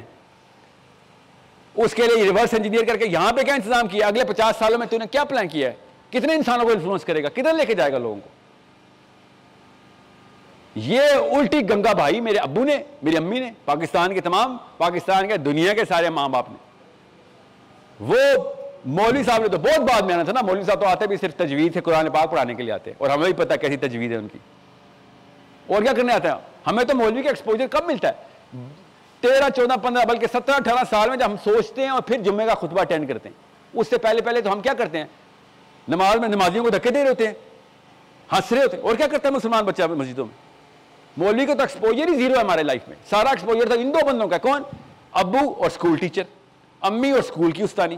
اس 1.75 1.95
کے 1.95 2.03
لیے 2.07 2.25
ریورس 2.25 2.55
انجینئر 2.55 2.85
کر 2.85 2.97
کے 2.97 3.07
یہاں 3.07 3.33
پہ 3.33 3.43
کیا 3.43 3.55
انتظام 3.55 3.89
کیا؟ 3.89 4.07
اگلے 4.07 4.25
پچاس 4.25 4.57
سالوں 4.59 4.79
میں 4.79 4.87
تو 4.87 4.99
نے 4.99 5.05
کیا 5.11 5.25
پلان 5.25 5.49
کیا 5.49 5.69
ہے؟ 5.69 5.75
کتنے 6.11 6.35
انسانوں 6.35 6.65
کو 6.65 6.73
انفلوئنس 6.73 7.05
کرے 7.05 7.23
گا؟ 7.23 7.29
کدھر 7.29 7.53
لے 7.55 7.67
کے 7.67 7.75
جائے 7.75 7.93
گا 7.93 7.99
لوگوں 7.99 8.17
کو؟ 8.17 8.29
یہ 10.75 11.01
الٹی 11.37 11.71
گنگا 11.71 11.93
بھائی 11.93 12.21
میرے 12.21 12.39
ابو 12.39 12.65
نے، 12.65 12.83
میری 13.03 13.17
امی 13.17 13.39
نے، 13.39 13.51
پاکستان 13.65 14.15
کے 14.15 14.21
تمام، 14.21 14.57
پاکستان 14.79 15.29
کے، 15.29 15.37
دنیا 15.37 15.75
کے 15.75 15.85
سارے 15.89 16.11
ماں 16.11 16.29
باپ 16.29 16.51
نے۔ 16.51 16.57
وہ 18.01 18.45
مولوی 18.87 19.23
صاحب 19.23 19.43
نے 19.43 19.49
تو 19.49 19.59
بہت 19.59 19.81
بعد 19.81 20.03
میں 20.03 20.15
آنا 20.15 20.23
تھا 20.23 20.33
نا، 20.33 20.41
مولوی 20.43 20.63
صاحب 20.63 20.81
تو 20.81 20.87
آتے 20.87 21.07
بھی 21.07 21.17
صرف 21.17 21.35
تجویز 21.35 21.75
سے 21.75 21.81
قرآن 21.81 22.11
پاک 22.11 22.31
پڑھانے 22.31 22.55
کے 22.55 22.63
لیے 22.63 22.73
آتے 22.73 22.93
اور 22.99 23.11
ہمیں 23.11 23.25
بھی 23.25 23.33
پتا 23.33 23.57
کیسی 23.57 23.77
تجویز 23.77 24.11
ہے 24.13 24.17
ان 24.17 24.29
کی۔ 24.29 24.39
اور 25.67 25.83
کیا 25.83 25.93
کرنے 25.93 26.13
آتا 26.13 26.29
ہے 26.29 26.41
ہمیں 26.67 26.85
تو 26.85 26.97
مولوی 26.97 27.23
کا 27.23 27.29
ایکسپوجر 27.29 27.67
کب 27.67 27.85
ملتا 27.87 28.09
ہے؟ 28.09 28.13
تیرہ، 29.21 29.49
چودہ، 29.57 29.75
پندرہ، 29.83 30.05
بلکہ 30.05 30.27
سترہ، 30.27 30.55
اٹھارہ 30.55 30.85
سال 30.91 31.09
میں 31.09 31.17
جب 31.17 31.27
ہم 31.27 31.37
سوچتے 31.45 31.83
ہیں 31.83 31.89
اور 31.89 32.03
پھر 32.03 32.19
جمعے 32.19 32.47
کا 32.47 32.55
خطبہ 32.55 32.81
اٹینڈ 32.81 33.09
کرتے 33.09 33.29
ہیں، 33.29 33.37
اس 33.81 33.89
سے 33.89 33.99
پہلے 33.99 34.23
پہلے 34.23 34.41
تو 34.41 34.53
ہم 34.53 34.61
کیا 34.61 34.73
کرتے 34.73 34.99
ہیں؟ 34.99 35.07
نماز 35.89 36.17
میں 36.17 36.29
نمازیوں 36.29 36.65
کو 36.65 36.71
دھکے 36.71 36.91
دے 36.91 37.03
رہے 37.03 37.09
ہوتے 37.09 37.27
ہیں، 37.27 37.35
ہنس 38.33 38.53
رہے 38.53 38.63
ہوتے 38.63 38.77
ہیں۔ 38.77 38.85
اور 38.85 38.95
کیا 38.95 39.07
کرتے 39.07 39.29
ہیں 39.29 39.35
مسلمان 39.35 39.65
بچہ 39.65 39.83
مسجدوں 39.83 40.27
میں؟ 40.27 40.51
مولوی 41.17 41.47
کا 41.47 41.55
تو 41.55 41.61
ایکسپوجر 41.61 42.09
ہی 42.09 42.15
زیرو 42.15 42.35
ہے 42.35 42.41
ہمارے 42.41 42.63
لائف 42.63 42.89
میں۔ 42.89 42.97
سارا 43.11 43.31
ایکسپوجر 43.31 43.67
تھا 43.67 43.75
ان 43.75 43.95
دو 43.95 44.07
بندوں 44.07 44.29
کا۔ 44.29 44.39
کون؟ 44.39 44.63
ابو 45.13 45.55
اور 45.59 45.67
اسکول 45.67 45.97
ٹیچر 45.97 46.23
امی 46.81 47.11
اور 47.11 47.19
اسکول 47.19 47.51
کی 47.51 47.63
استانی۔ 47.63 47.97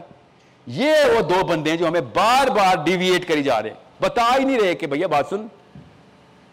یہ 0.67 0.93
وہ 1.17 1.21
دو 1.21 1.47
بندے 1.47 1.71
ہیں 1.71 1.77
جو 1.77 1.89
ہمیں 1.89 2.01
بار 2.01 2.47
بار 2.47 2.85
ڈیویٹ 2.85 3.29
کری 3.29 3.43
جا 3.43 3.63
رہے 3.63 3.71
ہیں۔ 3.71 3.77
بتا 4.01 4.31
ہی 4.39 4.45
نہیں 4.45 4.61
رہے 4.61 4.75
کہ 4.75 4.87
بھیا 4.87 5.07
بات 5.07 5.27
سن، 5.31 5.47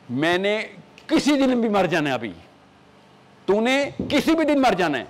میں 0.10 0.38
نے 0.38 0.68
کسی 1.08 1.34
دن 1.34 1.62
بھی 1.62 1.70
مر 1.70 1.86
جانا 1.86 2.10
ہے 2.10 2.14
ابھی۔ 2.14 2.32
تو 3.46 3.62
نے 3.62 3.90
کسی 4.10 4.36
بھی 4.36 4.46
دن 4.46 4.62
مر 4.62 4.74
جانا 4.74 4.98
ہے۔ 4.98 5.06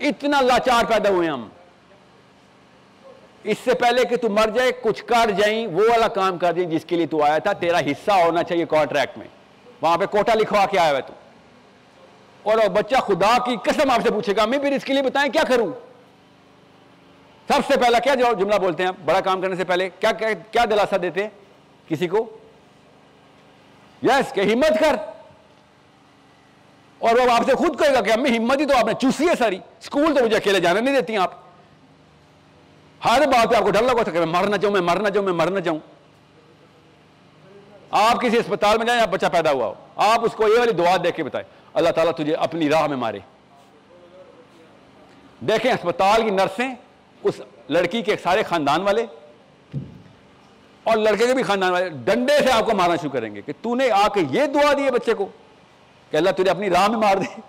اتنا 0.00 0.40
لاچار 0.40 0.84
پیدا 0.84 1.08
ہوئے 1.08 1.28
ہم۔ 1.28 1.48
اس 3.44 3.56
سے 3.64 3.74
پہلے 3.74 4.04
کہ 4.04 4.16
تو 4.16 4.28
مر 4.28 4.48
جائے، 4.54 4.72
کچھ 4.82 5.04
کر 5.04 5.30
جائیں، 5.30 5.66
وہ 5.66 5.80
والا 5.90 6.08
کام 6.08 6.38
کر 6.38 6.52
دیں 6.52 6.64
جس 6.64 6.84
کے 6.84 6.96
لیے 6.96 7.06
تو 7.06 7.22
آیا 7.22 7.38
تھا، 7.38 7.52
تیرا 7.52 7.78
حصہ 7.78 8.10
ہونا 8.10 8.42
چاہیے 8.42 8.64
کانٹریکٹ 8.64 9.18
میں۔ 9.18 9.26
وہاں 9.80 9.98
پہ 9.98 10.06
کوٹا 10.06 10.34
لکھوا 10.34 10.66
کے 10.66 10.78
آیا 10.78 10.90
ہوا 10.90 11.00
تو۔ 11.00 11.12
اور 12.42 12.68
بچہ 12.68 12.96
خدا 12.96 13.38
کی 13.44 13.56
قسم 13.64 13.90
آپ 13.90 14.00
سے 14.02 14.10
پوچھے 14.10 14.36
گا، 14.36 14.46
میں 14.46 14.58
پھر 14.58 14.72
اس 14.72 14.84
کے 14.84 14.92
لیے 14.92 15.02
بتائیں 15.02 15.32
کیا 15.32 15.42
کروں؟ 15.48 15.72
سب 17.48 17.72
سے 17.72 17.80
پہلا 17.80 17.98
کیا 17.98 18.14
جملہ 18.14 18.54
بولتے 18.54 18.82
ہیں 18.82 18.90
بڑا 19.04 19.20
کام 19.20 19.40
کرنے 19.40 19.56
سے 19.56 19.64
پہلے 19.64 19.90
کیا 20.00 20.12
کیا 20.50 20.64
دلاسا 20.64 20.96
دیتے 21.02 21.22
ہیں 21.22 21.30
کسی 21.88 22.08
کو؟ 22.08 22.38
یس 24.02 24.32
کہ 24.32 24.40
ہمت 24.40 24.80
کر۔ 24.80 24.96
اور 26.98 27.14
وہ 27.14 27.30
آپ 27.30 27.42
سے 27.46 27.54
خود 27.54 27.80
کہے 27.80 27.94
گا 27.94 28.00
کہ 28.00 28.12
امی، 28.12 28.38
ہمت 28.38 28.60
ہی 28.60 28.66
تو 28.66 28.76
آپ 28.76 28.84
نے 28.84 28.92
چوسی 29.00 29.28
ہے 29.28 29.34
ساری۔ 29.38 29.56
اسکول 29.56 30.18
تو 30.18 30.24
مجھے 30.24 30.36
اکیلے 30.36 30.60
جانے 30.60 30.80
نہیں 30.80 30.94
دیتی 30.94 31.16
آپ۔ 31.16 31.43
ہر 33.04 33.26
بات 33.26 33.50
پہ 33.50 33.56
آپ 33.56 33.62
کو 33.62 33.70
ڈر 33.70 33.82
لگا 33.82 34.02
تھا 34.02 34.12
کہ 34.12 34.18
میں 34.18 34.26
مرنا 34.26 34.58
چاہوں 34.58 34.72
میں 34.72 34.80
مرنا 34.80 35.10
چاہوں 35.10 35.24
میں 35.24 35.32
مرنا 35.32 35.60
چاہوں 35.60 35.78
آپ 37.90 38.20
کسی 38.20 38.38
اسپتال 38.38 38.78
میں 38.78 38.86
جائیں، 38.86 39.00
آپ 39.02 39.08
بچہ 39.08 39.26
پیدا 39.32 39.50
ہوا 39.50 39.66
ہو۔ 39.66 39.74
آپ 39.96 40.24
اس 40.24 40.32
کو 40.32 40.48
یہ 40.48 40.58
والی 40.58 40.72
دعا 40.72 40.96
دیکھ 41.04 41.16
کے 41.16 41.24
بتائیں، 41.24 41.46
اللہ 41.74 41.90
تعالیٰ 41.90 42.12
تجھے 42.12 42.34
اپنی 42.34 42.68
راہ 42.68 42.86
میں 42.86 42.96
مارے۔ 42.96 43.18
دیکھیں 45.40 45.72
اسپتال 45.72 46.22
کی 46.22 46.30
نرسیں 46.30 46.74
اس 47.22 47.40
لڑکی 47.68 48.02
کے 48.02 48.16
سارے 48.22 48.42
خاندان 48.42 48.82
والے 48.82 49.06
اور 50.82 50.96
لڑکے 50.96 51.26
کے 51.26 51.34
بھی 51.34 51.42
خاندان 51.42 51.72
والے 51.72 51.88
ڈنڈے 51.88 52.38
سے 52.38 52.52
آپ 52.52 52.66
کو 52.66 52.76
مارنا 52.76 52.96
شروع 52.96 53.10
کریں 53.10 53.34
گے 53.34 53.42
کہ 53.42 53.52
تو 53.62 53.74
نے 53.74 53.90
آ 53.90 54.06
کے 54.08 54.20
یہ 54.30 54.46
دعا 54.46 54.72
دی 54.72 54.82
ہے 54.82 54.90
بچے 54.90 55.14
کو 55.14 55.26
کہ 56.10 56.16
اللہ 56.16 56.30
تجھے 56.30 56.50
اپنی 56.50 56.70
راہ 56.70 56.88
میں 56.88 56.98
مار 56.98 57.16
دے۔ 57.16 57.40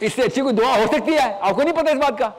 اس 0.00 0.12
سے 0.12 0.22
اچھی 0.22 0.42
کوئی 0.42 0.54
دعا 0.54 0.76
ہو 0.76 0.84
سکتی 0.92 1.12
ہے؟ 1.12 1.38
آپ 1.40 1.54
کو 1.54 1.62
نہیں 1.62 1.72
پتا 1.72 1.90
اس 1.90 1.98
بات 1.98 2.18
کا؟ 2.18 2.30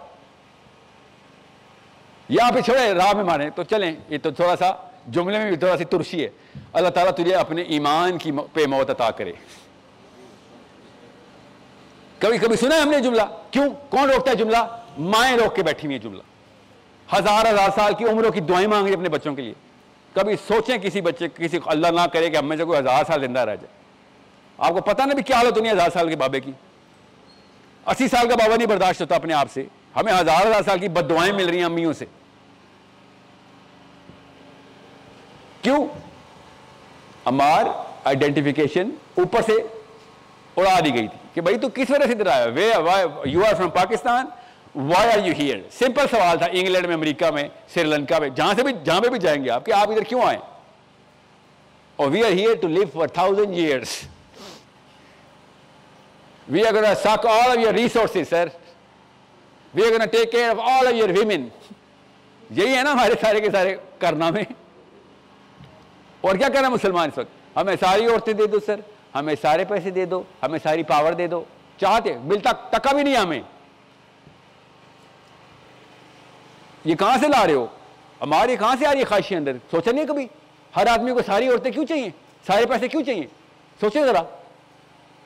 یا 2.29 2.49
پہ 2.53 2.61
چھوڑے، 2.61 2.93
راہ 2.93 3.13
میں 3.13 3.23
مارے 3.23 3.49
تو 3.49 3.63
چلیں، 3.63 3.95
یہ 4.09 4.17
تو 4.23 4.31
تھوڑا 4.31 4.55
سا 4.55 4.71
جملے 5.07 5.37
میں 5.37 5.47
بھی 5.47 5.57
تھوڑا 5.57 5.77
سی 5.77 5.85
ترشی 5.85 6.23
ہے۔ 6.23 6.29
اللہ 6.73 6.89
تعالیٰ 6.89 7.13
تجھے 7.13 7.35
اپنے 7.35 7.61
ایمان 7.61 8.17
کی 8.17 8.31
پہ 8.53 8.65
موت 8.65 8.89
عطا 8.89 9.11
کرے۔ 9.11 9.33
کبھی 12.19 12.37
کبھی 12.37 12.55
سنا 12.55 12.75
ہے 12.75 12.81
ہم 12.81 12.89
نے 12.89 12.99
جملہ؟ 12.99 13.21
کیوں؟ 13.51 13.69
کون 13.89 14.09
روکتا 14.09 14.31
ہے 14.31 14.35
جملہ؟ 14.35 14.77
مائیں 14.97 15.37
روک 15.37 15.55
کے 15.55 15.63
بیٹھی 15.63 15.87
ہوئی 15.87 15.99
جملہ۔ 15.99 16.21
ہزار 17.15 17.53
ہزار 17.53 17.69
سال 17.75 17.93
کی 17.93 18.05
عمروں 18.05 18.31
کی 18.31 18.39
دعائیں 18.39 18.67
مانگ 18.67 18.85
رہی 18.85 18.93
اپنے 18.93 19.09
بچوں 19.09 19.35
کے 19.35 19.41
لیے۔ 19.41 19.53
کبھی 20.13 20.35
سوچیں 20.47 20.77
کسی 20.77 21.01
بچے، 21.01 21.27
کسی 21.35 21.59
اللہ 21.65 21.87
نہ 21.87 22.01
کرے 22.13 22.29
کہ 22.29 22.37
ہم 22.37 22.45
میں 22.45 22.57
سے 22.57 22.63
کوئی 22.63 22.79
ہزار 22.79 23.03
سال 23.07 23.21
زندہ 23.21 23.39
رہ 23.39 23.55
جائے۔ 23.55 23.67
آپ 24.57 24.69
کو 24.69 24.81
پتہ 24.81 25.01
نہیں 25.01 25.15
بھی 25.15 25.23
کیا 25.23 25.37
حالت 25.37 25.57
ہونی 25.57 25.69
ہے 25.69 25.73
ہزار 25.73 25.89
سال 25.93 26.09
کے 26.09 26.15
بابے 26.15 26.39
کی۔ 26.39 26.51
اسی 27.87 28.07
سال 28.07 28.27
کا 28.29 28.35
بابا 28.35 28.55
نہیں 28.55 28.67
برداشت 28.67 29.01
ہوتا 29.01 29.15
اپنے 29.15 29.33
آپ 29.33 29.51
سے۔ 29.53 29.63
ہمیں 29.95 30.13
ہزار 30.13 30.45
ہزار 30.47 30.61
سال 30.65 30.79
کی 30.79 30.87
بد 30.87 31.09
دعائیں 31.09 31.33
مل 31.33 31.49
رہی 31.49 31.57
ہیں 31.57 31.65
امیوں 31.65 31.93
سے۔ 31.93 32.05
کیوں؟ 35.61 35.85
ہمار 37.25 37.63
آئیڈینٹیفیکیشن 38.03 38.89
اوپر 39.17 39.41
سے 39.41 39.53
اڑا 40.57 40.79
دی 40.85 40.93
گئی 40.93 41.07
تھی 41.07 41.17
کہ 41.33 41.41
بھائی 41.41 41.57
تو 41.57 41.69
کس 41.69 41.89
وجہ 41.89 42.05
سے 42.05 42.11
ادھر 42.11 42.27
آیا؟ 42.27 43.05
You 43.25 43.45
are 43.45 43.53
from 43.53 43.69
Pakistan 43.69 44.25
why 44.75 45.09
are 45.09 45.27
you 45.27 45.33
here 45.37 45.57
simple 45.79 46.05
سوال 46.11 46.37
تھا 46.37 46.45
انگلینڈ 46.51 46.85
میں 46.85 46.95
امریکہ 46.95 47.31
میں 47.31 47.47
سری 47.73 47.83
لنکا 47.83 48.19
میں، 48.19 48.29
جہاں 48.29 48.53
سے 48.55 48.63
بھی، 48.63 48.73
جہاں 48.83 49.01
پہ 49.01 49.09
بھی 49.09 49.19
جائیں 49.19 49.43
گے 49.45 49.49
آپ 49.49 49.65
کہ 49.65 49.71
آپ 49.71 49.89
ادھر 49.89 50.03
کیوں 50.03 50.21
آئے؟ 50.23 50.37
اور 51.95 52.07
we 52.07 52.23
are 52.23 52.31
here 52.31 52.55
to 52.61 52.67
live 52.67 52.83
for 52.93 53.07
thousand 53.07 53.53
years 53.53 53.89
we 56.49 56.65
are 56.67 56.73
gonna 56.73 56.93
suck 56.95 57.25
all 57.25 57.49
of 57.51 57.57
your 57.57 57.73
resources 57.73 58.29
sir 58.29 58.47
we 59.73 59.83
are 59.85 59.91
gonna 59.91 60.05
take 60.05 60.31
care 60.31 60.49
of 60.49 60.59
all 60.59 60.87
of 60.87 60.93
your 60.93 61.09
women 61.09 61.47
یہی 62.49 62.75
ہے 62.75 62.83
نا 62.83 62.91
ہمارے 62.91 63.13
سارے 63.21 63.41
کے 63.41 63.51
سارے 63.51 63.75
کرنا 63.99 64.29
میں 64.29 64.43
اور 66.21 66.35
کیا 66.35 66.49
کرنا 66.53 66.69
مسلمان 66.69 67.09
اس 67.09 67.17
وقت 67.17 67.57
ہمیں 67.57 67.75
ساری 67.79 68.05
عورتیں 68.05 68.33
دے 68.33 68.45
دو، 68.47 68.59
سر. 68.65 68.79
ہمیں 69.15 69.35
سارے 69.41 69.63
پیسے 69.65 69.89
دے 69.91 70.05
دو، 70.05 70.21
ہمیں 70.43 70.59
ساری 70.63 70.83
پاور 70.83 71.13
دے 71.13 71.27
دو. 71.27 71.43
چاہتے 71.79 72.17
ملتا 72.23 72.51
تکا 72.51 72.91
بھی 72.93 73.03
نہیں 73.03 73.15
ہمیں. 73.15 73.41
یہ 76.85 76.95
کہاں 76.95 77.17
سے 77.17 77.27
لا 77.27 77.45
رہے 77.47 77.53
ہو؟ 77.53 77.65
ہماری 78.21 78.55
کہاں 78.55 78.75
سے 78.79 78.85
آ 78.85 78.91
رہی 78.91 78.99
ہے 78.99 79.05
خواہشیں 79.05 79.37
اندر؟ 79.37 79.57
سوچا 79.71 79.91
نہیں 79.91 80.05
کبھی؟ 80.05 80.27
ہر 80.75 80.87
آدمی 80.87 81.13
کو 81.13 81.21
ساری 81.25 81.47
عورتیں 81.47 81.71
کیوں 81.71 81.85
چاہیے؟ 81.85 82.09
سارے 82.47 82.65
پیسے 82.65 82.87
کیوں 82.87 83.03
چاہیے؟ 83.03 83.25
سوچے 83.79 84.05
ذرا. 84.05 84.21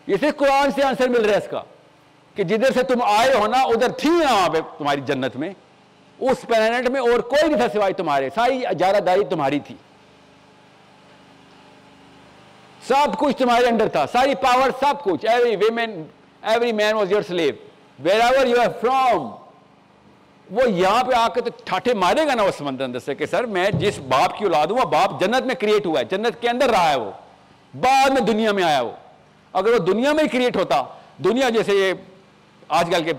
یہ 0.07 0.15
صرف 0.21 0.37
قرآن 0.37 0.71
سے 0.75 0.83
آنسر 0.83 1.09
مل 1.09 1.25
رہا 1.25 1.33
ہے 1.33 1.37
اس 1.37 1.47
کا 1.51 1.61
کہ 2.35 2.43
جدھر 2.43 2.71
سے 2.73 2.83
تم 2.83 3.01
آئے 3.01 3.33
ہو 3.33 3.47
نا، 3.47 3.61
ادھر 3.63 3.91
تھی 3.91 4.09
نا 4.09 4.33
وہاں 4.33 4.49
پہ 4.49 4.59
تمہاری 4.77 5.01
جنت 5.05 5.35
میں، 5.35 5.49
اس 6.19 6.41
پلانٹ 6.47 6.89
میں 6.89 7.01
اور 7.01 7.19
کوئی 7.19 7.47
نہیں 7.47 7.59
تھا 7.59 7.67
سوائے 7.73 7.93
تمہارے، 7.93 8.29
ساری 8.35 8.65
اجارہ 8.65 8.99
داری 8.99 9.23
تمہاری 9.29 9.59
تھی۔ 9.59 9.75
سب 12.87 13.17
کچھ 13.17 13.37
تمہارے 13.37 13.67
اندر 13.67 13.87
تھا، 13.87 14.05
ساری 14.11 14.35
پاور 14.35 14.69
سب 14.79 15.03
کچھ 15.03 15.25
every 15.25 15.55
women 15.55 16.01
every 16.41 16.71
man 16.71 16.95
was 16.95 17.11
your 17.11 17.21
slave 17.27 17.53
wherever 18.21 18.47
you 18.47 18.61
are 18.61 18.69
from 18.81 19.29
وہ 20.47 20.69
یہاں 20.71 21.03
پہ 21.03 21.13
آ 21.15 21.27
کے 21.27 21.41
تو 21.41 21.49
ٹھاٹے 21.65 21.93
مارے 21.93 22.25
گا 22.27 22.33
نا 22.35 22.43
وہ 22.43 22.51
سمندر 22.57 22.83
اندر 22.83 22.99
سے 22.99 23.15
کہ 23.15 23.25
سر، 23.25 23.45
میں 23.45 23.69
جس 23.71 23.99
باپ 24.07 24.37
کی 24.37 24.45
اولاد 24.45 24.67
ہوں، 24.67 24.77
وہ 24.77 24.85
باپ 24.85 25.19
جنت 25.19 25.45
میں 25.45 25.55
کریٹ 25.55 25.85
ہوا 25.85 25.99
ہے، 25.99 26.05
جنت 26.05 26.41
کے 26.41 26.49
اندر 26.49 26.69
رہا 26.69 26.89
ہے 26.89 26.95
وہ، 26.95 27.11
بعد 27.73 28.09
میں 28.09 28.21
دنیا 28.21 28.51
میں 28.51 28.63
آیا 28.63 28.81
وہ۔ 28.81 28.91
اگر 29.53 29.73
وہ 29.73 29.77
دنیا 29.77 30.13
میں 30.13 30.23
ہی 30.23 30.29
کریٹ 30.29 30.55
ہوتا، 30.55 30.83
دنیا 31.23 31.49
جیسے 31.49 31.73
یہ 31.73 31.93
آج 32.67 32.89
کل 32.91 33.03
کے 33.03 33.13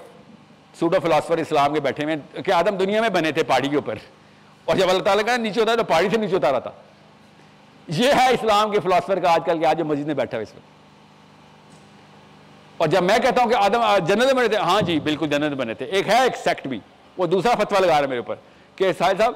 سوڈو 0.79 1.01
فلاسفر 1.01 1.39
اسلام 1.39 1.75
کے 1.75 1.81
بیٹھے 1.81 2.05
ہوئے 2.05 2.43
کہ 2.43 2.53
آدم 2.53 2.77
دنیا 2.77 3.01
میں 3.01 3.09
بنے 3.09 3.33
تھے 3.33 3.43
پہاڑی 3.43 3.69
کے 3.69 3.77
اوپر۔ 3.77 3.99
اور 4.65 4.77
جب 4.77 4.89
اللہ 4.89 5.03
تعالیٰ 5.03 5.25
کا 5.25 5.37
نیچے 5.37 5.61
ہوتا 5.61 5.73
ہے 5.73 5.77
تو 5.77 5.85
پہاڑی 5.85 6.09
سے 6.11 6.17
نیچے 6.17 6.37
اتارا 6.37 6.59
تھا 6.59 6.71
یہ 7.89 8.13
ہے 8.13 8.27
اسلام 8.29 8.71
کے 8.71 8.81
فلاسفر 8.81 9.21
کا 9.21 9.33
آج 9.33 9.41
کل 9.47 9.59
کے، 9.59 9.67
آج 9.67 9.79
جو 9.79 9.85
مسجد 9.85 10.07
میں 10.07 10.15
بیٹھا 10.15 10.37
ہے 10.39 10.43
اس 10.43 10.55
میں 10.55 10.63
اور 12.77 12.89
جب 12.89 13.03
میں 13.03 13.19
کہتا 13.19 13.43
ہوں 13.43 13.51
کہ 13.51 13.55
آدم 13.55 13.83
جنت 14.05 14.25
میں 14.25 14.35
بنے 14.35 14.49
تھے 14.49 14.57
ہاں 14.57 14.81
جی 14.81 15.01
بالکل 15.01 15.29
جنت 15.29 15.57
بنے 15.57 15.75
تھے۔ 15.75 15.87
ایک 15.87 16.09
ہے 16.09 16.23
ایک 16.23 16.37
سیکٹ 16.37 16.67
بھی۔ 16.67 16.81
وہ 17.17 17.27
دوسرا 17.27 17.55
فتوا 17.55 17.81
لگا 17.81 17.89
رہا 17.89 17.99
ہے 17.99 18.07
میرے 18.07 18.19
اوپر 18.19 18.35
کہ 18.77 18.93
ساحل 18.99 19.19
صاحب، 19.19 19.35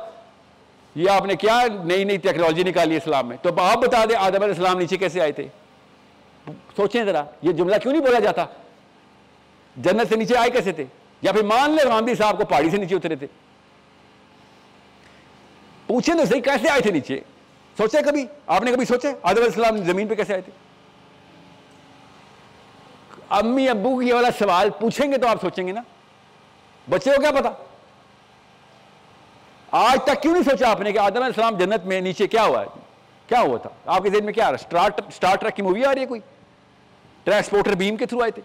یہ 0.94 1.10
آپ 1.10 1.24
نے 1.26 1.36
کیا 1.36 1.60
نئی 1.84 2.04
نئی 2.04 2.16
ٹیکنالوجی 2.16 2.62
نکالی 2.62 2.96
اسلام 2.96 3.28
میں؟ 3.28 3.36
تو 3.42 3.60
آپ 3.62 3.76
بتا 3.76 4.04
دیں 4.04 4.16
آدم 4.16 4.42
علیہ 4.42 4.54
السلام 4.54 4.78
نیچے 4.78 4.96
کیسے 4.96 5.20
آئے 5.20 5.32
تھے؟ 5.32 5.48
سوچیں 6.76 7.04
ذرا، 7.04 7.24
یہ 7.42 7.52
جملہ 7.52 7.76
کیوں 7.82 7.92
نہیں 7.92 8.02
بولا 8.02 8.18
جاتا؟ 8.18 8.44
جنت 9.76 10.08
سے 10.08 10.16
نیچے 10.16 10.36
آئے 10.36 10.50
کیسے 10.50 10.72
تھے؟ 10.72 10.84
یا 11.22 11.32
پھر 11.32 11.42
مان 11.42 11.70
لے 11.70 11.84
رامدی 11.88 12.14
صاحب 12.14 12.38
کو 12.38 12.44
پہاڑی 12.44 12.70
سے 12.70 12.76
نیچے 12.76 12.94
اترے 12.94 13.16
تھے۔ 13.16 13.26
پوچھیں 15.86 16.14
تو 16.14 16.24
صحیح، 16.24 16.40
کیسے 16.40 16.68
آئے 16.68 16.80
تھے 16.80 16.90
نیچے؟ 16.90 17.20
سوچے 17.76 17.98
کبھی؟ 18.02 18.26
آپ 18.46 18.62
نے 18.62 18.72
کبھی 18.72 18.84
سوچے 18.84 19.08
آدم 19.08 19.38
علیہ 19.38 19.44
السلام 19.44 19.76
زمین 19.76 20.08
پہ 20.08 20.14
کیسے 20.14 20.32
آئے 20.32 20.42
تھے؟ 20.42 20.52
امی 23.30 23.68
ابو 23.68 24.00
کی 24.00 24.08
یہ 24.08 24.14
والا 24.14 24.28
سوال 24.38 24.70
پوچھیں 24.70 25.12
گے 25.12 25.18
تو 25.18 25.28
آپ 25.28 25.40
سوچیں 25.40 25.66
گے 25.66 25.72
نا۔ 25.72 25.80
بچے 26.90 27.10
کو 27.10 27.20
کیا 27.20 27.30
پتا؟ 27.30 27.50
آج 29.70 29.98
تک 30.04 30.22
کیوں 30.22 30.32
نہیں 30.32 30.44
سوچا 30.44 30.70
آپ 30.70 30.80
نے 30.80 30.92
کہ 30.92 30.98
آدم 30.98 31.16
علیہ 31.16 31.26
السلام 31.26 31.56
جنت 31.56 31.84
میں 31.84 32.00
نیچے 32.00 32.26
کیا 32.26 32.44
ہوا 32.44 32.60
ہے؟ 32.60 32.66
کیا 33.26 33.40
ہوا 33.40 33.58
تھا؟ 33.58 33.70
آپ 33.86 34.02
کے 34.02 34.10
ذہن 34.10 34.24
میں 34.24 34.32
کیا 34.32 34.52
رہا 34.52 34.82
اسٹار 35.08 35.36
ٹرک 35.36 35.56
کی 35.56 35.62
مووی 35.62 35.84
آ 35.84 35.94
رہی 35.94 36.00
ہے 36.00 36.06
کوئی؟ 36.06 36.20
ٹرانسپورٹر 37.26 37.74
بیم 37.74 37.96
کے 37.96 38.06
تھرو 38.06 38.22
آئے 38.22 38.30
تھے۔ 38.30 38.42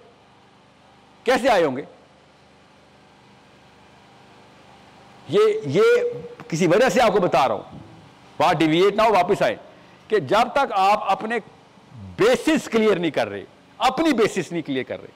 کیسے 1.23 1.49
آئے 1.49 1.63
ہوں 1.63 1.77
گے؟ 1.77 1.81
یہ 5.29 5.39
یہ 5.65 5.81
کسی 6.47 6.67
وجہ 6.67 6.89
سے 6.89 7.01
آپ 7.01 7.13
کو 7.13 7.19
بتا 7.19 7.47
رہا 7.47 7.55
ہوں۔ 7.55 7.77
بات 8.37 8.55
ڈیویٹ 8.55 8.93
نہ 8.93 9.01
ہو، 9.01 9.13
واپس 9.13 9.41
آئے 9.41 9.55
کہ 10.07 10.19
جب 10.19 10.47
تک 10.53 10.71
آپ 10.71 11.11
اپنے 11.11 11.35
بیسس 12.15 12.69
کلیئر 12.71 12.99
نہیں 12.99 13.11
کر 13.11 13.29
رہے، 13.29 13.43
اپنی 13.77 14.13
بیسس 14.13 14.51
نہیں 14.51 14.61
کلیئر 14.61 14.83
کر 14.83 15.01
رہے، 15.01 15.11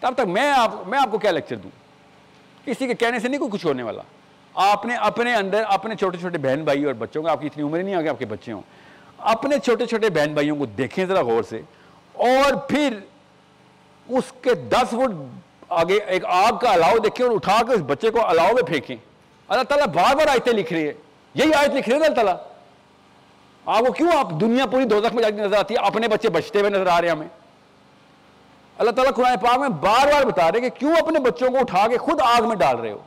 تب 0.00 0.14
تک 0.14 0.28
میں 0.28 0.52
آپ 0.52 0.88
میں 0.88 0.98
آپ 0.98 1.10
کو 1.10 1.18
کیا 1.18 1.30
لیکچر 1.30 1.56
دوں؟ 1.56 1.70
کسی 2.64 2.86
کے 2.86 2.94
کہنے 2.94 3.18
سے 3.18 3.28
نہیں 3.28 3.38
کوئی 3.38 3.50
کچھ 3.50 3.66
ہونے 3.66 3.82
والا۔ 3.82 4.02
آپ 4.54 4.86
نے 4.86 4.96
اپنے 4.96 5.34
اندر 5.34 5.62
اپنے 5.68 5.96
چھوٹے 5.96 6.18
چھوٹے 6.18 6.38
بہن 6.38 6.64
بھائی 6.64 6.84
اور 6.84 6.94
بچوں 6.94 7.22
کو، 7.22 7.28
آپ 7.28 7.40
کی 7.40 7.46
اتنی 7.46 7.62
عمر 7.62 7.82
نہیں 7.82 7.94
آگے 7.94 8.08
آپ 8.08 8.18
کے 8.18 8.26
بچے 8.26 8.52
ہوں۔ 8.52 8.62
اپنے 9.18 9.58
چھوٹے 9.58 9.86
چھوٹے 9.86 10.10
بہن 10.10 10.32
بھائیوں 10.32 10.56
کو 10.56 10.66
دیکھیں 10.66 11.06
ذرا 11.06 11.22
غور 11.22 11.42
سے۔ 11.42 11.60
اور 12.14 12.54
پھر 12.54 12.98
اس 14.08 14.24
کے 14.42 14.54
دس 14.54 14.90
فٹ 14.90 15.42
آگے 15.68 15.94
ایک 15.94 16.24
آگ 16.24 16.52
کا 16.52 16.72
الاؤ 16.72 16.98
دیکھیں 16.98 17.26
اور 17.26 17.34
اٹھا 17.34 17.60
کے 17.66 17.72
اس 17.72 17.80
بچے 17.86 18.10
کو 18.10 18.26
الاؤ 18.26 18.52
میں 18.52 18.62
پھینکیں۔ 18.62 18.96
اللہ 19.48 19.62
تعالیٰ 19.62 19.86
بار 19.86 20.14
بار 20.14 20.26
آیتیں 20.26 20.52
لکھ 20.52 20.72
رہی 20.72 20.88
ہے 20.88 20.92
یہی 21.34 21.54
آیت 21.54 21.70
لکھ 21.70 21.88
رہے 21.88 21.96
ہیں 21.96 22.04
اللہ 22.04 22.14
تعالیٰ۔ 22.14 22.36
آپ 23.66 23.86
کو 23.86 23.92
کیوں 23.92 24.08
آپ 24.18 24.30
دنیا 24.30 24.66
پوری 24.66 24.84
دو 24.84 25.00
میں 25.12 25.22
جاتی 25.22 25.36
نظر 25.36 25.56
آتی 25.56 25.74
ہے 25.74 25.86
اپنے 25.86 26.08
بچے 26.08 26.28
بچتے 26.28 26.58
ہوئے 26.58 26.70
نظر 26.70 26.86
آ 26.86 27.00
رہے 27.00 27.08
ہیں 27.08 27.14
ہمیں۔ 27.14 27.28
اللہ 28.78 28.90
تعالیٰ 28.90 29.14
قرآن 29.14 29.38
پاک 29.38 29.58
میں 29.58 29.68
بار 29.68 30.12
بار 30.12 30.24
بتا 30.24 30.52
رہے 30.52 30.60
کہ 30.60 30.70
کیوں 30.70 30.96
اپنے 30.96 31.18
بچوں 31.18 31.50
کو 31.50 31.58
اٹھا 31.58 31.86
کے 31.88 31.98
خود 31.98 32.20
آگ 32.20 32.48
میں 32.48 32.56
ڈال 32.56 32.76
رہے 32.76 32.92
ہو؟ 32.92 32.98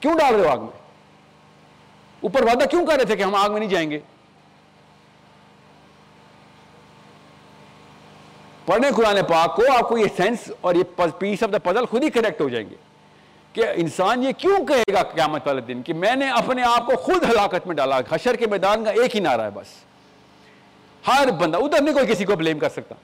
کیوں 0.00 0.18
ڈال 0.18 0.34
رہے 0.34 0.44
ہو 0.44 0.52
آگ 0.52 0.58
میں؟ 0.58 0.78
اوپر 2.20 2.42
وعدہ 2.42 2.64
کیوں 2.64 2.86
کر 2.86 2.96
رہے 2.96 3.04
تھے 3.04 3.16
کہ 3.16 3.22
ہم 3.22 3.34
آگ 3.34 3.50
میں 3.50 3.60
نہیں 3.60 3.70
جائیں 3.70 3.90
گے؟ 3.90 4.00
پڑھنے 8.66 8.88
قرآن 8.96 9.16
پاک 9.28 9.56
کو، 9.56 9.62
آپ 9.78 9.88
کو 9.88 9.98
یہ 9.98 10.06
سینس 10.16 10.50
اور 10.60 10.74
یہ 10.74 11.00
پیس 11.18 11.42
آف 11.42 11.52
دا 11.52 11.58
پزل 11.58 11.86
خود 11.86 12.04
ہی 12.04 12.10
کریکٹ 12.10 12.40
ہو 12.40 12.48
جائیں 12.48 12.70
گے 12.70 12.74
کہ 13.52 13.64
انسان 13.74 14.22
یہ 14.22 14.32
کیوں 14.38 14.66
کہے 14.66 14.92
گا 14.92 15.02
قیامت 15.02 15.46
والے 15.46 15.60
دن 15.60 15.82
کہ 15.82 15.94
میں 15.94 16.16
نے 16.16 16.30
اپنے 16.30 16.62
آپ 16.62 16.86
کو 16.86 16.96
خود 16.96 17.24
ہلاکت 17.24 17.66
میں 17.66 17.74
ڈالا، 17.74 18.00
حشر 18.10 18.36
کے 18.36 18.46
میدان 18.46 18.84
کا 18.84 18.90
ایک 18.90 19.16
ہی 19.16 19.20
نعرہ 19.20 19.40
ہے 19.40 19.50
بس۔ 19.50 19.66
ہر 21.08 21.30
بندہ، 21.30 21.56
ادھر 21.56 21.82
نہیں 21.82 21.94
کوئی 21.94 22.06
کسی 22.06 22.24
کو 22.24 22.36
بلیم 22.36 22.58
کر 22.58 22.68
سکتا 22.68 22.94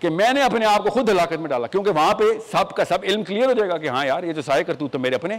کہ 0.00 0.08
میں 0.08 0.32
نے 0.32 0.42
اپنے 0.42 0.66
آپ 0.66 0.82
کو 0.82 0.90
خود 0.90 1.08
ہلاکت 1.08 1.40
میں 1.40 1.48
ڈالا، 1.48 1.66
کیونکہ 1.66 1.90
وہاں 1.90 2.14
پہ 2.14 2.24
سب 2.52 2.70
کا 2.70 2.84
سب 2.84 2.98
علم 3.02 3.24
کلیئر 3.24 3.46
ہو 3.46 3.52
جائے 3.52 3.70
گا 3.70 3.78
کہ 3.78 3.88
ہاں 3.88 4.06
یار، 4.06 4.22
یہ 4.22 4.32
جو 4.32 4.42
سائے 4.42 4.64
کرتو 4.64 4.88
تو 4.88 4.98
میرے 4.98 5.14
اپنے۔ 5.14 5.36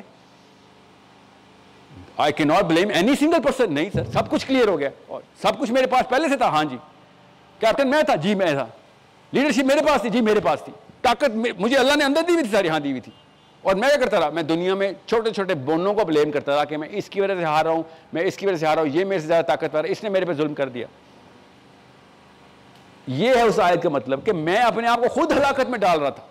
I 2.18 2.34
can 2.34 2.44
not 2.44 2.64
blame 2.64 2.90
any 2.94 3.16
single 3.16 3.42
person 3.42 3.74
نہیں 3.74 3.90
سر، 3.94 4.04
سب 4.14 4.30
کچھ 4.30 4.48
کلیئر 4.48 4.68
ہو 4.68 4.80
گیا۔ 4.80 4.90
اور 5.08 5.22
سب 5.42 5.60
کچھ 5.60 5.72
میرے 5.72 5.88
پاس 5.88 6.10
پہلے 6.10 6.30
سے 6.30 6.38
تھا 6.38 6.48
ہاں 6.48 6.64
جی۔ 6.64 6.78
کیپٹن، 7.60 7.88
میں 7.88 8.04
تھا 8.04 8.16
جی 8.16 8.36
میں 8.36 8.52
تھا۔ 8.52 8.66
لیڈرشپ 9.32 9.66
میرے 9.66 9.80
پاس 9.80 10.02
تھی 10.02 10.10
جی 10.10 10.22
میرے 10.22 10.40
پاس 10.40 10.62
تھی۔ 10.62 10.74
طاقت 11.02 11.30
مجھے 11.60 11.78
اللہ 11.78 11.96
نے 11.96 12.04
اندر 12.04 12.22
دی 12.28 12.34
ہوئی 12.34 12.44
تھی، 12.44 12.52
ساری 12.52 12.70
ہاں 12.70 12.80
دی 12.80 12.90
ہوئی 12.90 13.02
تھی۔ 13.02 13.12
اور 13.62 13.76
میں 13.76 13.90
کیا 13.90 13.98
کرتا 13.98 14.20
رہا، 14.20 14.30
میں 14.30 14.44
دنیا 14.44 14.76
میں 14.76 14.92
چھوٹے 15.06 15.30
چھوٹے 15.32 15.56
بونوں 15.56 15.94
کو 15.94 16.06
بلیم 16.06 16.32
کرتا 16.32 16.56
رہا 16.56 16.64
کہ 16.64 16.78
میں 16.78 16.88
اس 16.92 17.10
کی 17.10 17.22
وجہ 17.22 17.36
سے 17.36 17.44
ہار 17.44 17.66
رہا 17.66 17.72
ہوں، 17.72 17.84
میں 18.14 18.24
اس 18.24 18.38
کی 18.38 18.48
وجہ 18.48 18.56
سے 18.56 18.66
ہار 18.66 18.76
رہا 18.76 18.82
ہوں، 18.82 18.90
یہ 18.94 19.06
میرے 19.06 19.22
سے 19.22 19.28
زیادہ 19.28 19.46
طاقتور 19.46 19.84
ہے، 19.84 19.92
اس 19.92 20.04
نے 20.04 20.10
میرے 20.10 20.26
پہ 20.26 20.34
ظلم 20.34 20.54
کر 20.54 20.70
دیا۔ 20.70 20.88
یہ 23.08 23.28
ہے 23.28 23.42
اس 23.42 23.60
آیت 23.60 23.84
کا 23.84 23.90
مطلب 23.90 24.26
کہ 24.26 24.34
میں 24.34 24.60
اپنے 24.60 24.88
آپ 24.88 24.98
کو 24.98 25.08
خود 25.08 25.32
ہلاکت 25.32 25.70
میں 25.70 25.80
ڈال 25.80 26.00
رہا 26.00 26.10
تھا۔ 26.10 26.24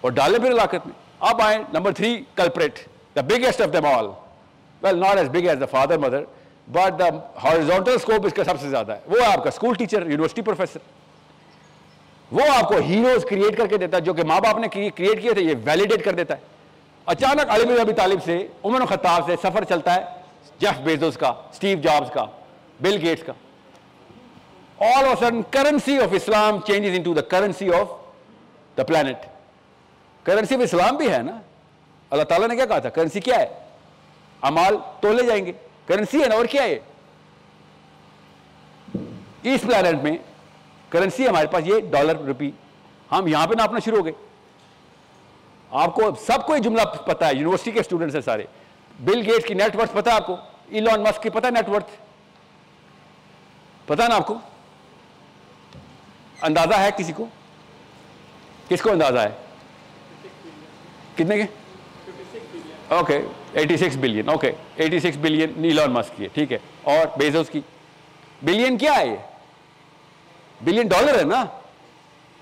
اور 0.00 0.10
ڈالے 0.10 0.38
پھر 0.38 0.50
ہلاکت 0.50 0.86
میں۔ 0.86 0.94
اب 1.20 1.42
آئے 1.42 1.58
number 1.72 1.92
three 1.92 2.22
culprit 2.34 2.78
the 3.16 3.20
biggest 3.20 3.60
of 3.60 3.72
the 3.72 3.80
mall 3.80 4.06
well 4.82 4.98
not 4.98 5.16
as 5.16 5.28
big 5.28 5.48
as 5.48 5.60
the 5.60 5.66
father 5.66 5.98
mother 5.98 6.24
but 6.70 6.98
the 6.98 7.08
horizontal 7.44 7.94
scope 7.94 8.26
اس 8.26 8.32
کا 8.32 8.44
سب 8.44 8.60
سے 8.60 8.68
زیادہ 8.68 8.92
ہے 8.92 9.00
وہ 9.08 9.24
آپ 9.26 9.42
کا 9.44 9.48
اسکول 9.48 9.74
ٹیچر 9.74 10.06
یونیورسٹی 10.06 10.42
پروفیسر 10.42 10.78
وہ 12.30 12.42
آپ 12.54 12.68
کو 12.68 12.78
ہیروز 12.86 13.24
کریٹ 13.24 13.56
کر 13.58 13.66
کے 13.66 13.76
دیتا 13.76 13.96
ہے 13.96 14.02
جو 14.02 14.14
کہ 14.14 14.24
ماں 14.24 14.40
باپ 14.40 14.58
نے 14.58 14.68
کریٹ 14.68 15.20
کیے 15.20 15.32
تھے 15.32 15.42
یہ 15.42 15.54
ویلیڈیٹ 15.64 16.04
کر 16.04 16.14
دیتا 16.14 16.34
ہے 16.34 16.58
اچانک 17.06 17.50
علم 17.50 17.74
ابی 17.80 17.92
طالب 17.92 18.24
سے 18.24 18.46
عمر 18.64 18.84
خطاب 18.86 19.26
سے 19.26 19.36
سفر 19.42 19.64
چلتا 19.64 19.94
ہے 19.94 20.04
جیف 20.60 20.80
بیزوس 20.84 21.16
کا 21.16 21.32
اسٹیو 21.50 21.78
جابس 21.82 22.10
کا 22.14 22.24
بل 22.80 22.98
گیٹس 23.02 23.24
کا 23.26 23.32
all 24.78 25.04
of 25.04 25.12
a 25.12 25.16
sudden 25.18 25.44
currency 25.46 25.98
of 25.98 26.12
Islam 26.12 26.62
changes 26.62 26.96
into 26.96 27.12
the 27.12 27.22
currency 27.24 27.70
of 27.70 27.90
the 28.76 28.84
planet. 28.84 29.26
Currency 30.26 30.54
of 30.54 30.62
Islam 30.62 30.96
بھی 30.96 31.10
ہے 31.12 31.18
نا 31.22 31.38
اللہ 32.12 32.24
تعالیٰ 32.24 32.48
نے 32.48 32.56
کیا 32.56 32.64
کہا 32.64 32.78
تھا 32.78 32.88
کرنسی 32.90 33.20
کیا 33.20 33.38
ہے 33.38 33.46
امال 34.42 34.76
تولے 35.00 35.26
جائیں 35.26 35.44
گے 35.46 35.52
کرنسی 35.86 36.22
ہے 36.22 36.26
نا، 36.28 36.34
اور 36.34 36.44
کیا 36.44 36.62
ہے؟ 36.62 36.78
اس 39.42 39.60
پلانٹ 39.62 40.02
میں 40.02 40.16
کرنسی 40.88 41.28
ہمارے 41.28 41.46
پاس 41.46 41.66
یہ 41.66 41.80
ڈالر 41.90 42.16
روپی 42.26 42.50
ہم 43.12 43.26
یہاں 43.26 43.46
پہ 43.46 43.54
ناپنا 43.58 43.78
شروع 43.84 43.98
ہو 43.98 44.04
گئے۔ 44.04 44.12
آپ 45.70 45.94
کو 45.94 46.10
سب 46.26 46.46
کو 46.46 46.56
یہ 46.56 46.62
جملہ 46.62 46.82
پتا 47.06 47.26
ہے 47.26 47.34
یونیورسٹی 47.34 47.70
کے 47.70 47.80
اسٹوڈنٹس 47.80 48.14
ہیں 48.14 48.22
سارے۔ 48.22 48.44
بل 49.00 49.20
گیٹس 49.26 49.46
کی 49.46 49.54
نیٹ 49.54 49.76
ورتھ 49.76 49.94
پتا 49.94 50.10
ہے 50.10 50.16
آپ 50.16 50.26
کو 50.26 50.36
ایلون 50.68 51.02
مسک 51.02 51.22
کی 51.22 51.30
پتا 51.30 51.46
ہے 51.46 51.52
نیٹ 51.52 51.68
ورتھ 51.68 51.90
پتا 53.86 54.06
نا 54.08 54.16
آپ 54.16 54.26
کو؟ 54.26 54.38
اندازہ 56.42 56.78
ہے 56.78 56.90
کسی 56.96 57.12
کو؟ 57.12 57.26
کس 58.68 58.82
کو 58.82 58.90
اندازہ 58.90 59.18
ہے؟ 59.18 59.30
کتنے 61.14 61.36
کے؟ 61.36 61.46
Okay 62.88 63.20
eighty 63.52 63.76
six 63.76 63.96
billion 63.96 64.28
okay 64.28 64.50
eighty 64.76 64.98
six 65.00 65.16
billion 65.16 65.52
Elon 65.56 65.90
Musk 65.90 66.16
کی 66.16 66.22
ہے، 66.22 66.28
ٹھیک 66.32 66.52
ہے. 66.52 66.58
اور 66.82 67.18
بیزوس 67.18 67.50
کی. 67.50 67.60
بلین 68.42 68.78
کیا 68.78 68.94
ہے 68.96 69.06
یہ؟ 69.06 69.16
بلین 70.60 70.88
ڈالر 70.88 71.18
ہے 71.18 71.24
نا؟ 71.24 71.44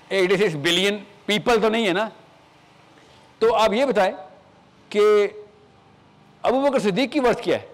ایٹی 0.09 0.37
سکس 0.37 0.55
بلین 0.55 0.97
پیپل 1.25 1.61
تو 1.61 1.69
نہیں 1.69 1.87
ہے 1.87 1.93
نا؟ 1.93 2.07
تو 3.39 3.55
آپ 3.55 3.73
یہ 3.73 3.85
بتائیں 3.85 4.11
کہ 4.89 5.27
ابو 6.43 6.61
بکر 6.61 6.79
صدیق 6.79 7.11
کی 7.13 7.19
ورث 7.19 7.41
کیا 7.41 7.57
ہے؟ 7.57 7.67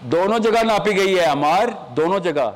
دونوں 0.00 0.38
جگہ 0.38 0.64
ناپی 0.64 0.96
گئی 0.96 1.18
ہے 1.18 1.24
ہمار 1.24 1.68
دونوں 1.96 2.18
جگہ. 2.18 2.50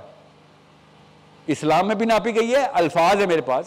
اسلام 1.47 1.87
میں 1.87 1.95
بھی 1.95 2.07
ناپی 2.07 2.35
گئی 2.35 2.55
ہے، 2.55 2.65
الفاظ 2.73 3.21
ہے 3.21 3.27
میرے 3.27 3.41
پاس. 3.41 3.67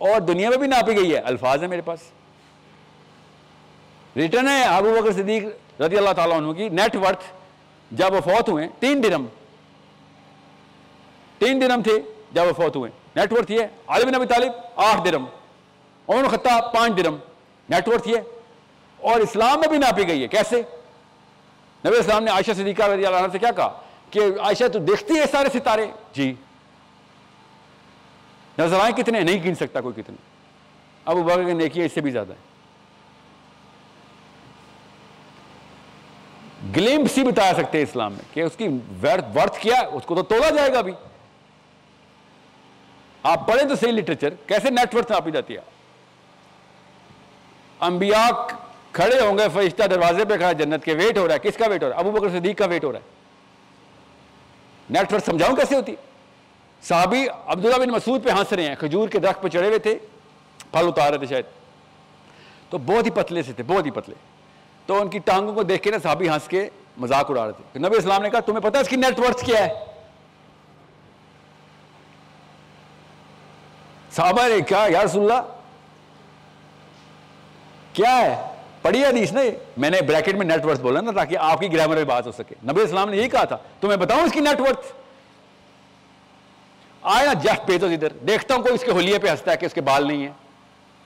اور 0.00 0.20
دنیا 0.20 0.48
میں 0.48 0.58
بھی 0.58 0.66
ناپی 0.66 0.96
گئی 0.96 1.12
ہے۔ 1.12 1.18
الفاظ 1.18 1.62
ہے 1.62 1.68
میرے 1.68 1.82
پاس۔ 1.82 2.00
ریٹرن 4.16 4.48
ہے 4.48 4.64
ابو 4.64 4.94
بکر 5.00 5.12
صدیق 5.12 5.44
رضی 5.80 5.96
اللہ 5.96 6.10
تعالیٰ 6.10 6.36
عنہ 6.36 6.52
کی 6.52 6.68
نیٹ 6.68 6.96
ورتھ 6.96 7.24
جب 7.90 8.12
وہ 8.12 8.20
فوت 8.20 8.48
ہوئے، 8.48 8.68
تین 8.78 9.02
درم 9.02 9.26
تین 11.38 11.60
درم 11.60 11.82
تھے 11.82 11.92
جب 12.32 12.42
وہ 12.46 12.52
فوت 12.52 12.76
ہوئے۔ 12.76 12.90
نیٹ 13.16 13.32
ورتھ 13.32 13.52
یہ 13.52 13.60
عالم 13.86 14.08
نبی 14.08 14.26
طالب، 14.26 14.52
آٹھ 14.76 15.04
درم 15.04 15.24
عمر 16.08 16.28
خطاب، 16.28 16.72
پانچ 16.72 16.96
درم 16.96 17.16
نیٹ 17.68 17.88
ورتھ 17.88 18.08
یہ 18.08 18.16
اور 18.96 19.20
اسلام 19.20 19.60
میں 19.60 19.68
بھی 19.68 19.78
ناپی 19.78 20.08
گئی 20.08 20.22
ہے۔ 20.22 20.28
کیسے؟ 20.28 20.62
نبی 21.86 21.96
اسلام 21.96 22.24
نے 22.24 22.30
عائشہ 22.30 22.52
صدیقہ 22.52 22.82
رضی 22.82 23.06
اللہ 23.06 23.18
عنہ 23.18 23.32
سے 23.32 23.38
کیا 23.38 23.50
کہا 23.50 23.80
کہ 24.10 24.20
عائشہ 24.40 24.68
تو 24.68 24.78
دیکھتی 24.78 25.18
ہے 25.18 25.24
سارے 25.30 25.48
ستارے۔ 25.58 25.86
جی۔ 26.12 26.34
نظر 28.58 28.80
آئے 28.80 29.02
کتنے 29.02 29.20
نہیں 29.20 29.44
گن 29.44 29.54
سکتا 29.54 29.80
کوئی 29.80 30.02
کتنے۔ 30.02 30.16
اب 31.04 31.16
وہ 31.16 31.36
کی 31.36 31.52
نیکی 31.52 31.84
اس 31.84 31.92
سے 31.92 32.00
بھی 32.00 32.10
زیادہ 32.10 32.32
ہے۔ 32.32 32.50
گلمپس 36.76 37.18
ہی 37.18 37.24
بتا 37.24 37.52
سکتے 37.56 37.78
ہیں 37.78 37.84
اسلام 37.84 38.12
میں 38.12 38.34
کہ 38.34 38.40
اس 38.40 38.56
کی 38.56 38.68
ورتھ 39.02 39.60
کیا 39.60 39.80
اس 39.92 40.02
کو 40.06 40.14
تو 40.14 40.22
تولا 40.22 40.50
جائے 40.50 40.72
گا 40.72 40.78
ابھی 40.78 40.92
آپ 43.22 43.46
پڑھیں 43.46 43.68
تو 43.68 43.76
صحیح 43.76 43.92
لٹریچر 43.92 44.28
کیسے 44.46 44.70
نیٹ 44.70 44.94
ورتھ 44.94 45.12
ناپی 45.12 45.30
جاتی 45.30 45.54
ہے؟ 45.54 45.60
انبیاء 47.80 48.28
کھڑے 48.92 49.20
ہوں 49.20 49.38
گے، 49.38 49.44
فرشتہ 49.54 49.82
دروازے 49.84 50.24
پہ 50.24 50.36
کھڑا 50.36 50.52
جنت 50.52 50.84
کے 50.84 50.94
ویٹ 50.94 51.18
ہو 51.18 51.26
رہا 51.28 51.34
ہے۔ 51.34 51.38
کس 51.38 51.56
کا 51.56 51.66
ویٹ 51.66 51.82
ہو 51.82 51.88
رہا 51.88 51.96
ہے؟ 51.96 52.00
ابو 52.00 52.10
بکر 52.10 52.28
صدیق 52.28 52.58
کا 52.58 52.66
ویٹ 52.66 52.84
ہو 52.84 52.92
رہا 52.92 52.98
ہے۔ 52.98 53.04
نیٹ 54.90 55.12
ورتھ 55.12 55.24
سمجھاؤں 55.24 55.56
کیسے 55.56 55.76
ہوتی 55.76 55.94
صحابی 56.82 57.26
عبداللہ 57.46 57.76
بن 57.76 57.88
مسعود 57.88 58.24
پہ 58.24 58.30
ہنس 58.30 58.52
رہے 58.52 58.68
ہیں، 58.68 58.74
کھجور 58.78 59.08
کے 59.08 59.18
درخت 59.18 59.42
پہ 59.42 59.48
چڑھے 59.48 59.66
ہوئے 59.66 59.78
تھے، 59.78 59.98
پھل 60.58 60.88
اتار 60.88 61.10
رہے 61.10 61.18
تھے 61.18 61.26
شاید۔ 61.26 61.44
تو 62.70 62.78
بہت 62.78 63.06
ہی 63.06 63.10
پتلے 63.10 63.42
سے 63.42 63.52
تھے، 63.52 63.64
بہت 63.66 63.86
ہی 63.86 63.90
پتلے۔ 63.90 64.14
تو 64.86 65.00
ان 65.00 65.08
کی 65.08 65.18
ٹانگوں 65.18 65.54
کو 65.54 65.62
دیکھ 65.62 65.82
کے 65.82 65.90
نا 65.90 65.96
صحابی 66.02 66.28
ہنس 66.28 66.48
کے 66.48 66.68
مذاق 66.96 67.30
اڑا 67.30 67.44
رہے 67.44 67.52
تھے۔ 67.52 67.78
نبی 67.78 67.96
اسلام 67.96 68.22
نے 68.22 68.30
کہا، 68.30 68.40
تمہیں 68.40 68.60
پتا 68.60 68.78
اس 68.78 68.88
کی 68.88 68.96
نیٹ 68.96 69.18
ورتھ 69.18 69.44
کیا 69.44 69.66
ہے؟ 69.66 69.84
صحابہ 74.12 74.48
نے 74.48 74.60
کہا، 74.60 74.86
یا 74.88 75.04
رسول 75.04 75.22
اللہ، 75.22 75.52
کیا 77.92 78.16
ہے؟ 78.16 78.54
پڑھی 78.82 79.04
حدیث 79.04 79.32
نا 79.32 79.40
میں 79.76 79.90
نے 79.90 80.00
بریکٹ 80.02 80.34
میں 80.34 80.46
نیٹ 80.46 80.64
ورتھ 80.64 80.80
بولا 80.80 81.00
نا 81.00 81.10
تاکہ 81.10 81.36
آپ 81.36 81.60
کی 81.60 81.72
گرامر 81.72 81.96
میں 81.96 82.04
بات 82.04 82.26
ہو 82.26 82.32
سکے۔ 82.32 82.54
نبی 82.64 82.80
اسلام 82.80 83.10
نے 83.10 83.16
یہی 83.16 83.28
کہا 83.28 83.44
تھا 83.44 83.56
تو 83.80 83.88
میں 83.88 83.96
بتاؤں 83.96 84.20
اس 84.20 84.32
کی 84.32 84.40
نیٹ 84.40 84.60
ورتھ 84.60 84.92
آئے 87.02 87.26
نا 87.26 87.32
جیف 87.32 87.66
پیتوز 87.66 87.92
ادھر۔ 87.92 88.08
دیکھتا 88.08 88.54
ہوں 88.54 88.62
کوئی 88.62 88.74
اس 88.74 88.84
کے 88.84 88.90
ہولیے 88.90 89.18
پہ 89.18 89.28
ہنستا 89.28 89.52
ہے 89.52 89.56
کہ 89.56 89.66
اس 89.66 89.74
کے 89.74 89.80
بال 89.80 90.06
نہیں 90.06 90.22
ہیں۔ 90.22 90.32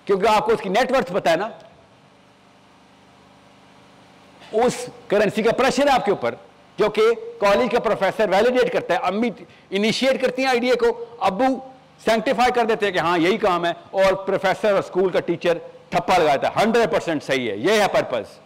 کیونکہ 0.05 0.27
آپ 0.29 0.47
کو 0.47 0.53
اس 0.53 0.61
کی 0.61 0.69
نیٹ 0.69 0.93
ورتھ 0.93 1.13
پتا 1.13 1.31
ہے 1.31 1.37
نا۔ 1.37 1.49
اس 4.53 4.87
کرنسی 5.09 5.43
کا 5.43 5.53
پریشر 5.53 5.89
ہے 5.89 5.93
آپ 5.93 6.05
کے 6.05 6.11
اوپر، 6.11 6.35
جو 6.79 6.91
کہ 6.91 7.03
کالج 7.41 7.71
کا 7.73 7.81
پروفیسر 7.81 8.29
ویلیڈیٹ 8.29 8.73
کرتا 8.73 8.95
ہے، 8.95 8.99
امی 8.99 9.31
انیشیٹ 9.71 10.23
کرتی 10.23 10.43
ہیں 10.43 10.49
آئیڈیا 10.49 10.75
کو، 10.75 11.05
ابو 11.21 11.45
سینکٹیفائی 12.05 12.53
کر 12.53 12.65
دیتے 12.65 12.87
ہیں 12.87 12.93
کہ 12.93 12.99
ہاں 12.99 13.19
یہی 13.19 13.37
کام 13.37 13.67
ہے۔ 13.67 13.73
اور 13.91 14.13
پروفیسر 14.13 14.71
اور 14.71 14.79
اسکول 14.79 15.11
کا 15.11 15.21
ٹیچر 15.21 15.59
تھپا 15.91 16.19
لگاتا 16.19 16.49
ہے۔ 16.49 16.53
ہنڈریڈ 16.63 16.91
پرسینٹ 16.91 17.23
صحیح 17.23 17.51
ہے، 17.51 17.57
یہ 17.57 17.71
ہے 17.71 17.89
پرپز 17.93 18.39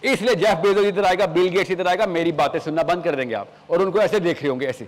اس 0.00 0.22
لیے 0.22 0.34
جیف 0.34 0.54
بیزو 0.60 0.80
ادھر 0.80 1.04
آئے 1.04 1.18
گا 1.18 1.26
بل 1.26 1.48
گیٹس 1.52 1.70
ادھر 1.70 1.86
آئے 1.86 1.98
گا، 1.98 2.06
میری 2.06 2.32
باتیں 2.32 2.60
سننا 2.64 2.82
بند 2.82 3.02
کر 3.02 3.14
دیں 3.14 3.30
گے 3.30 3.34
آپ۔ 3.34 3.46
اور 3.66 3.80
ان 3.80 3.90
کو 3.90 4.00
ایسے 4.00 4.18
دیکھ 4.18 4.42
رہے 4.42 4.50
ہوں 4.50 4.60
گے، 4.60 4.66
ایسے۔ 4.66 4.84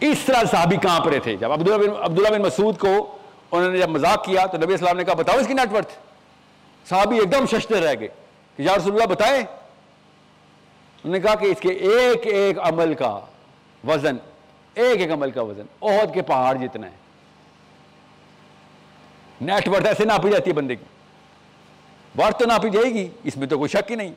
اس 0.00 0.18
طرح 0.26 0.44
صحابی 0.50 0.76
کہاں 0.76 1.00
پر 1.00 1.18
تھے؟ 1.22 1.36
جب 1.36 1.52
عبداللہ 1.52 1.90
بن 1.90 2.02
عبداللہ 2.02 2.28
بن 2.28 2.42
مسعود 2.42 2.78
کو 2.78 3.18
انہوں 3.52 3.70
نے 3.70 3.78
جب 3.78 3.88
مذاق 3.88 4.24
کیا 4.24 4.46
تو 4.46 4.56
نبی 4.56 4.74
اسلام 4.74 4.96
نے 4.96 5.04
کہا، 5.04 5.14
بتاؤ 5.14 5.38
اس 5.38 5.46
کی 5.46 5.54
نیٹ 5.54 5.72
ورتھ 5.72 5.92
صحابی 6.88 7.18
ایک 7.18 7.32
دم 7.32 7.46
ششتے 7.46 7.80
رہ 7.80 7.94
گئے 8.00 8.08
کہ 8.56 8.62
یا 8.62 8.76
رسول 8.76 8.92
اللہ 8.92 9.06
بتائیں۔ 9.06 9.40
انہوں 9.40 11.12
نے 11.12 11.20
کہا 11.20 11.34
کہ 11.34 11.44
اس 11.44 11.60
کے 11.60 11.68
ایک 11.68 12.26
ایک 12.26 12.56
عمل 12.60 12.94
کا 12.94 13.20
وزن، 13.88 14.16
ایک 14.74 15.00
ایک 15.00 15.12
عمل 15.12 15.30
کا 15.30 15.42
وزن 15.42 15.66
عہد 15.82 16.14
کے 16.14 16.22
پہاڑ 16.22 16.56
جتنا 16.56 16.86
ہے۔ 16.86 16.96
نیٹ 19.40 19.68
ورتھ 19.68 19.86
ایسے 19.86 20.04
ناپی 20.04 20.30
جاتی 20.30 20.50
ہے 20.50 20.54
بندے 20.54 20.76
کی۔ 20.76 20.84
ورتھ 22.20 22.38
تو 22.38 22.44
ناپی 22.46 22.70
جائے 22.70 22.94
گی، 22.94 23.08
اس 23.24 23.36
میں 23.36 23.46
تو 23.46 23.58
کوئی 23.58 23.68
شک 23.68 23.90
ہی 23.90 23.96
نہیں۔ 23.96 24.12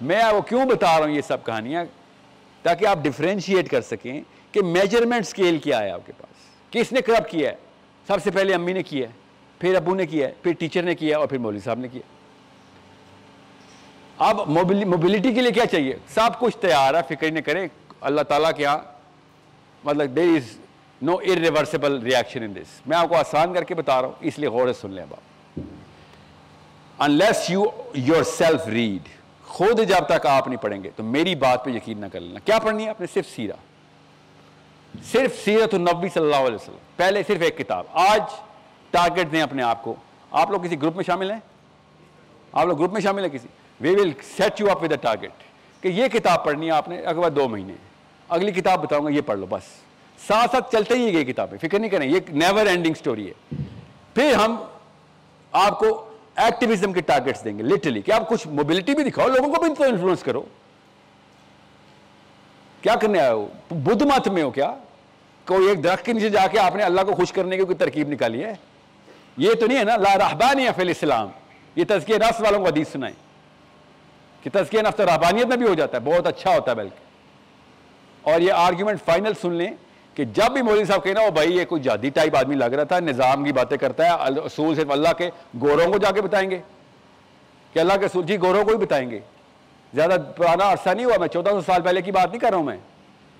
میں 0.00 0.24
وہ 0.24 0.40
کیوں 0.40 0.66
بتا 0.66 0.98
رہا 0.98 1.04
ہوں 1.04 1.12
یہ 1.12 1.20
سب 1.20 1.44
کہانیاں؟ 1.44 1.84
تاکہ 2.64 2.86
آپ 2.86 2.98
ڈفرینشیٹ 3.02 3.70
کر 3.70 3.80
سکیں 3.80 4.20
کہ 4.52 4.62
میجرمنٹ 4.62 5.26
سکیل 5.26 5.58
کیا 5.58 5.82
ہے 5.82 5.90
آپ 5.90 6.06
کے 6.06 6.12
پاس۔ 6.18 6.72
کس 6.72 6.92
نے 6.92 7.00
کرپ 7.00 7.28
کیا 7.30 7.50
ہے؟ 7.50 7.56
سب 8.06 8.22
سے 8.24 8.30
پہلے 8.30 8.54
امی 8.54 8.72
نے 8.72 8.82
کیا 8.82 9.06
ہے، 9.08 9.12
پھر 9.58 9.74
ابو 9.74 9.94
نے 9.94 10.06
کیا 10.06 10.28
ہے، 10.28 10.32
پھر 10.42 10.52
ٹیچر 10.52 10.82
نے 10.82 10.94
کیا 10.94 11.18
اور 11.18 11.26
پھر 11.26 11.38
مولوی 11.38 11.60
صاحب 11.60 11.78
نے 11.78 11.88
کیا 11.88 12.02
اب 14.18 14.40
موبلٹی 14.48 15.32
کے 15.34 15.40
لیے 15.40 15.50
کیا 15.50 15.66
چاہیے؟ 15.66 15.96
سب 16.08 16.38
کچھ 16.40 16.56
تیار 16.56 16.94
ہے، 16.94 17.00
فکر 17.08 17.30
نہیں 17.30 17.42
کریں۔ 17.42 17.66
اللہ 18.00 18.22
تعالیٰ 18.22 18.50
کے 18.56 18.66
مطلب 19.84 20.16
دیر 20.16 20.36
از 20.36 20.56
نو 21.02 21.20
ریورسبل 21.20 21.98
ریئیکشن 22.02 22.42
ان 22.42 22.54
دس 22.54 22.80
میں 22.86 22.96
آپ 22.96 23.08
کو 23.08 23.16
آسان 23.16 23.54
کر 23.54 23.64
کے 23.64 23.74
بتا 23.74 24.00
رہا 24.00 24.08
ہوں، 24.08 24.14
اس 24.20 24.38
لیے 24.38 24.48
غور 24.48 24.72
سن 24.80 24.90
لیں 24.90 25.02
اب 25.02 25.14
آپ۔ 25.14 25.60
Unless 26.98 27.50
you 27.50 27.64
your 27.94 28.22
self 28.22 28.66
read 28.68 29.08
خود 29.54 29.80
جب 29.88 30.06
تک 30.08 30.26
آپ 30.26 30.48
نہیں 30.48 30.62
پڑھیں 30.62 30.84
گے 30.84 30.90
تو 30.96 31.02
میری 31.02 31.34
بات 31.34 31.64
پہ 31.64 31.70
یقین 31.70 31.98
نہ 31.98 32.06
کر 32.12 32.20
لینا 32.20 32.38
کیا 32.44 32.58
پڑھنی 32.58 32.84
ہے 32.84 32.88
آپ 32.88 33.00
نے؟ 33.00 33.06
صرف 33.14 33.26
سیرا 33.28 33.54
صرف 35.12 35.44
سیرت 35.44 35.74
النبی 35.74 36.08
صلی 36.08 36.22
اللہ 36.22 36.36
علیہ 36.36 36.54
وسلم۔ 36.54 36.76
پہلے 36.96 37.22
صرف 37.26 37.42
ایک 37.42 37.58
کتاب۔ 37.58 37.84
آج 37.92 38.22
ٹارگٹ 38.90 39.32
دیں 39.32 39.42
اپنے 39.42 39.62
آپ 39.62 39.82
کو۔ 39.82 39.94
آپ 40.30 40.50
لوگ 40.50 40.60
کسی 40.60 40.82
گروپ 40.82 40.96
میں 40.96 41.04
شامل 41.04 41.30
ہیں؟ 41.30 41.38
آپ 42.52 42.66
لوگ 42.66 42.78
گروپ 42.78 42.92
میں 42.92 43.00
شامل 43.00 43.22
ہیں 43.22 43.30
کسی؟ 43.30 43.48
We 43.80 43.90
will 43.90 44.12
set 44.36 44.60
you 44.60 44.70
up 44.70 44.82
with 44.82 44.92
a 44.92 44.96
target 44.96 45.30
کہ 45.80 45.88
یہ 45.88 46.08
کتاب 46.08 46.44
پڑھنی 46.44 46.66
ہے 46.66 46.72
آپ 46.72 46.88
نے 46.88 46.98
اگر 46.98 47.30
دو 47.30 47.48
مہینے۔ 47.48 47.72
اگلی 48.28 48.52
کتاب 48.52 48.82
بتاؤں 48.82 49.04
گا، 49.04 49.10
یہ 49.10 49.20
پڑھ 49.20 49.38
لو 49.38 49.46
بس۔ 49.46 49.62
ساتھ 50.26 50.50
ساتھ 50.50 50.72
چلتے 50.72 50.94
ہی 50.94 51.12
گئی 51.12 51.24
کتابیں۔ 51.24 51.58
فکر 51.58 51.78
نہیں 51.78 51.90
کریں، 51.90 52.08
یہ 52.08 52.20
نیور 52.28 52.66
اینڈنگ 52.66 52.94
سٹوری 52.94 53.28
ہے۔ 53.28 53.54
پھر 54.14 54.34
ہم 54.34 54.56
آپ 55.52 55.78
کو 55.78 56.13
ایکٹیویزم 56.36 56.92
کے 56.92 57.00
ٹارگیٹس 57.00 57.44
دیں 57.44 57.58
گے 57.58 57.62
لٹرلی 57.62 58.02
کہ 58.02 58.12
آپ 58.12 58.28
کچھ 58.28 58.46
موبلٹی 58.48 58.94
بھی 58.94 59.04
دکھاؤ، 59.04 59.28
لوگوں 59.28 59.52
کو 59.54 59.60
بھی 59.62 59.74
تو 59.74 59.84
انفلوئنس 59.84 60.22
کرو. 60.22 60.42
کیا 62.82 62.94
کرنے 62.94 63.18
آئے 63.20 63.30
ہو؟ 63.30 63.46
بدھ 63.70 64.02
مت 64.02 64.28
میں 64.28 64.42
ہو 64.42 64.50
کیا؟ 64.50 64.74
کوئی 65.46 65.68
ایک 65.68 65.84
درخت 65.84 66.04
کے 66.04 66.12
نیچے 66.12 66.28
جا 66.28 66.46
کے 66.46 66.58
آپ 66.58 66.76
نے 66.76 66.82
اللہ 66.82 67.00
کو 67.00 67.14
خوش 67.14 67.32
کرنے 67.32 67.56
کی 67.56 67.64
کوئی 67.64 67.76
ترکیب 67.78 68.08
نکالی 68.08 68.44
ہے؟ 68.44 68.54
یہ 69.36 69.54
تو 69.60 69.66
نہیں 69.66 69.78
ہے 69.78 69.84
نا، 69.84 69.96
لا 69.96 70.16
رحبانی 70.18 70.66
فی 70.76 70.82
الاسلام. 70.82 71.28
یہ 71.76 71.84
تزکیہ 71.88 72.16
نفس 72.16 72.40
والوں 72.40 72.58
کو 72.58 72.66
حدیث 72.66 72.88
سنائیں. 72.88 73.14
کہ 74.42 74.50
تزکیہ 74.52 74.80
نفس 74.80 75.00
رحبانیت 75.00 75.46
میں 75.46 75.56
بھی 75.56 75.66
ہو 75.66 75.74
جاتا 75.74 75.98
ہے، 75.98 76.02
بہت 76.02 76.26
اچھا 76.26 76.54
ہوتا 76.54 76.70
ہے 76.70 76.76
بلکہ. 76.76 78.28
اور 78.30 78.40
یہ 78.40 78.52
آرگیومنٹ 78.52 79.02
فائنل 79.04 79.32
سن 79.40 79.52
لیں 79.52 79.70
کہ 80.14 80.24
جب 80.24 80.52
بھی 80.52 80.62
مولوی 80.62 80.84
صاحب 80.84 81.04
کہنا 81.04 81.20
وہ 81.20 81.30
بھائی 81.30 81.56
یہ 81.56 81.64
کوئی 81.64 81.82
جادی 81.82 82.10
ٹائپ 82.10 82.36
آدمی 82.36 82.54
لگ 82.54 82.74
رہا 82.74 82.84
تھا، 82.84 82.98
نظام 83.00 83.44
کی 83.44 83.52
باتیں 83.52 83.76
کرتا 83.76 84.04
ہے 84.04 84.40
اصول 84.40 84.74
صرف 84.76 84.90
اللہ 84.90 85.12
کے 85.18 85.28
گوروں 85.60 85.90
کو 85.92 85.98
جا 85.98 86.10
کے 86.10 86.22
بتائیں 86.22 86.50
گے، 86.50 86.58
کہ 87.74 87.78
اللہ 87.78 87.96
کے 88.00 88.04
اصول 88.04 88.24
جی 88.26 88.36
گوروں 88.42 88.64
کو 88.64 88.70
ہی 88.70 88.76
بتائیں 88.76 89.08
گے۔ 89.10 89.20
زیادہ 89.92 90.16
پرانا 90.36 90.70
عرصہ 90.72 90.90
نہیں 90.90 91.04
ہوا، 91.04 91.16
میں 91.20 91.28
چودہ 91.28 91.50
سو 91.50 91.60
سال 91.66 91.82
پہلے 91.82 92.02
کی 92.02 92.12
بات 92.12 92.28
نہیں 92.30 92.40
کر 92.40 92.50
رہا 92.50 92.56
ہوں 92.56 92.64
میں۔ 92.64 92.76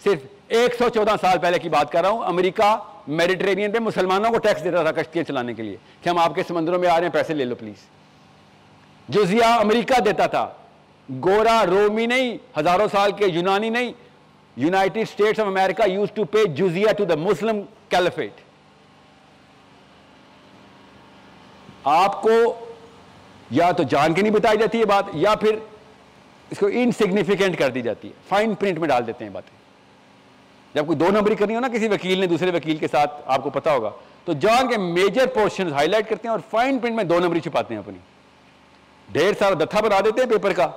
صرف 0.01 0.27
ایک 0.49 0.75
سو 0.79 0.89
چودہ 0.89 1.15
سال 1.21 1.39
پہلے 1.43 1.59
کی 1.59 1.69
بات 1.69 1.93
کر 1.93 2.01
رہا 2.03 2.09
ہوں، 2.09 2.25
امریکہ 2.25 2.77
میڈیٹرینین 3.09 3.73
پہ 3.73 3.79
مسلمانوں 3.79 4.31
کو 4.31 4.39
ٹیکس 4.39 4.65
دیتا 4.65 4.83
تھا 4.83 4.93
کشتیاں 4.93 5.25
چلانے 5.25 5.55
کے 5.55 5.63
لیے، 5.63 5.77
کہ 6.03 6.09
ہم 6.09 6.19
آپ 6.19 6.35
کے 6.35 6.43
سمندروں 6.49 6.79
میں 6.79 6.89
آ 6.89 6.97
رہے 6.97 7.07
ہیں، 7.07 7.13
پیسے 7.13 7.35
لے 7.35 7.45
لو 7.45 7.55
پلیز۔ 7.55 7.87
جزیہ 9.09 9.45
امریکہ 9.45 10.01
دیتا 10.01 10.27
تھا، 10.27 10.47
گورا 11.09 11.65
رومی 11.67 12.07
نہیں، 12.07 12.37
ہزاروں 12.59 12.87
سال 12.93 13.13
کے 13.13 13.27
یونانی 13.27 13.71
نہیں 13.71 13.93
United 14.57 14.97
States 14.97 15.41
of 15.41 15.47
America 15.47 15.91
used 15.91 16.09
to 16.15 16.25
pay 16.25 16.45
جزیا 16.45 16.93
to 16.93 17.05
the 17.05 17.15
Muslim 17.15 17.61
caliphate 17.89 18.33
آپ 21.85 22.23
کو 22.23 22.67
یا 23.51 23.71
تو 23.71 23.83
جان 23.83 24.15
کے 24.15 24.23
نہیں 24.23 24.33
بتائی 24.33 24.59
جاتی 24.59 24.81
ہے 24.81 24.85
بات، 24.85 25.05
یا 25.13 25.35
پھر 25.35 25.59
اس 26.51 26.59
کو 26.59 26.67
انسگنیفیکینٹ 26.67 27.59
کر 27.59 27.71
دی 27.71 27.83
جاتی 27.83 28.09
ہے۔ 28.09 28.13
فائن 28.29 28.55
پرنٹ 28.55 28.79
میں 28.79 28.89
ڈال 28.89 29.07
دیتے 29.07 29.25
ہیں 29.25 29.33
باتیں۔ 29.33 29.57
جب 30.75 30.87
کوئی 30.87 30.99
دو 30.99 31.09
نمبری 31.11 31.35
کرنی 31.35 31.55
ہو 31.55 31.61
نا 31.61 31.69
کسی 31.69 31.89
وکیل 31.89 32.19
نے 32.19 32.27
دوسرے 32.27 32.51
وکیل 32.51 32.77
کے 32.77 32.89
ساتھ، 32.89 33.23
آپ 33.27 33.43
کو 33.43 33.51
پتا 33.51 33.73
ہوگا۔ 33.73 33.91
تو 34.25 34.33
جان 34.33 34.69
کے 34.69 34.77
میجر 34.77 35.27
پورشن 35.27 35.73
ہائی 35.73 35.89
لائٹ 35.89 36.09
کرتے 36.09 36.29
ہیں 36.29 36.33
اور 36.33 36.41
فائن 36.51 36.79
پرنٹ 36.79 36.95
میں 36.95 37.05
دو 37.05 37.21
نمبری 37.21 37.41
چھپاتے 37.41 37.75
ہیں 37.75 37.79
اپنی۔ 37.79 37.99
ڈھیر 39.13 39.33
سارا 39.39 39.55
دتھا 39.55 39.81
بنا 39.81 40.01
دیتے 40.01 40.23
ہیں 40.23 40.31
پیپر 40.31 40.53
کا۔ 40.53 40.71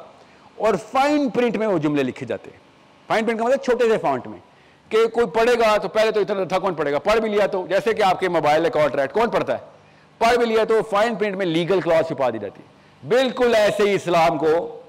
اور 0.55 0.73
فائن 0.91 1.29
پرنٹ 1.29 1.57
میں 1.57 1.67
وہ 1.67 1.77
جملے 1.77 2.03
لکھے 2.03 2.25
جاتے 2.25 2.49
ہیں۔ 2.51 2.66
فائن 3.07 3.25
پرنٹ 3.25 3.39
کا 3.39 3.45
مطلب 3.45 3.61
چھوٹے 3.61 3.89
سے 3.89 3.97
فانٹ 3.97 4.27
میں 4.27 4.39
کہ 4.89 5.07
کوئی 5.07 5.25
پڑھے 5.25 5.59
گا 5.59 5.77
تو 5.77 5.87
پہلے 5.87 6.11
تو 6.11 6.19
اتنا 6.19 6.43
دتھا 6.43 6.59
کون 6.59 6.73
پڑھے 6.73 6.91
گا؟ 6.91 6.99
پڑھ 6.99 7.19
بھی 7.19 7.29
لیا 7.29 7.47
تو، 7.47 7.67
جیسے 7.67 7.93
کہ 7.93 8.01
آپ 8.01 8.19
کے 8.19 8.29
موبائل 8.29 8.65
اکاؤنٹ 8.65 8.95
رائٹ 8.95 9.13
کون 9.13 9.29
پڑھتا 9.29 9.53
ہے؟ 9.53 9.65
پڑھ 10.17 10.37
بھی 10.37 10.45
لیا 10.45 10.63
تو 10.63 10.81
فائن 10.89 11.15
پرنٹ 11.15 11.35
میں 11.35 11.45
لیگل 11.45 11.81
کلاس 11.81 12.07
چھپا 12.07 12.29
دی 12.29 12.37
جاتی۔ 12.37 12.61
ہے 12.61 12.67
بالکل 13.07 13.55
ایسے 13.55 13.83
ہی 13.83 13.95
اسلام 13.95 14.37
کو 14.37 14.81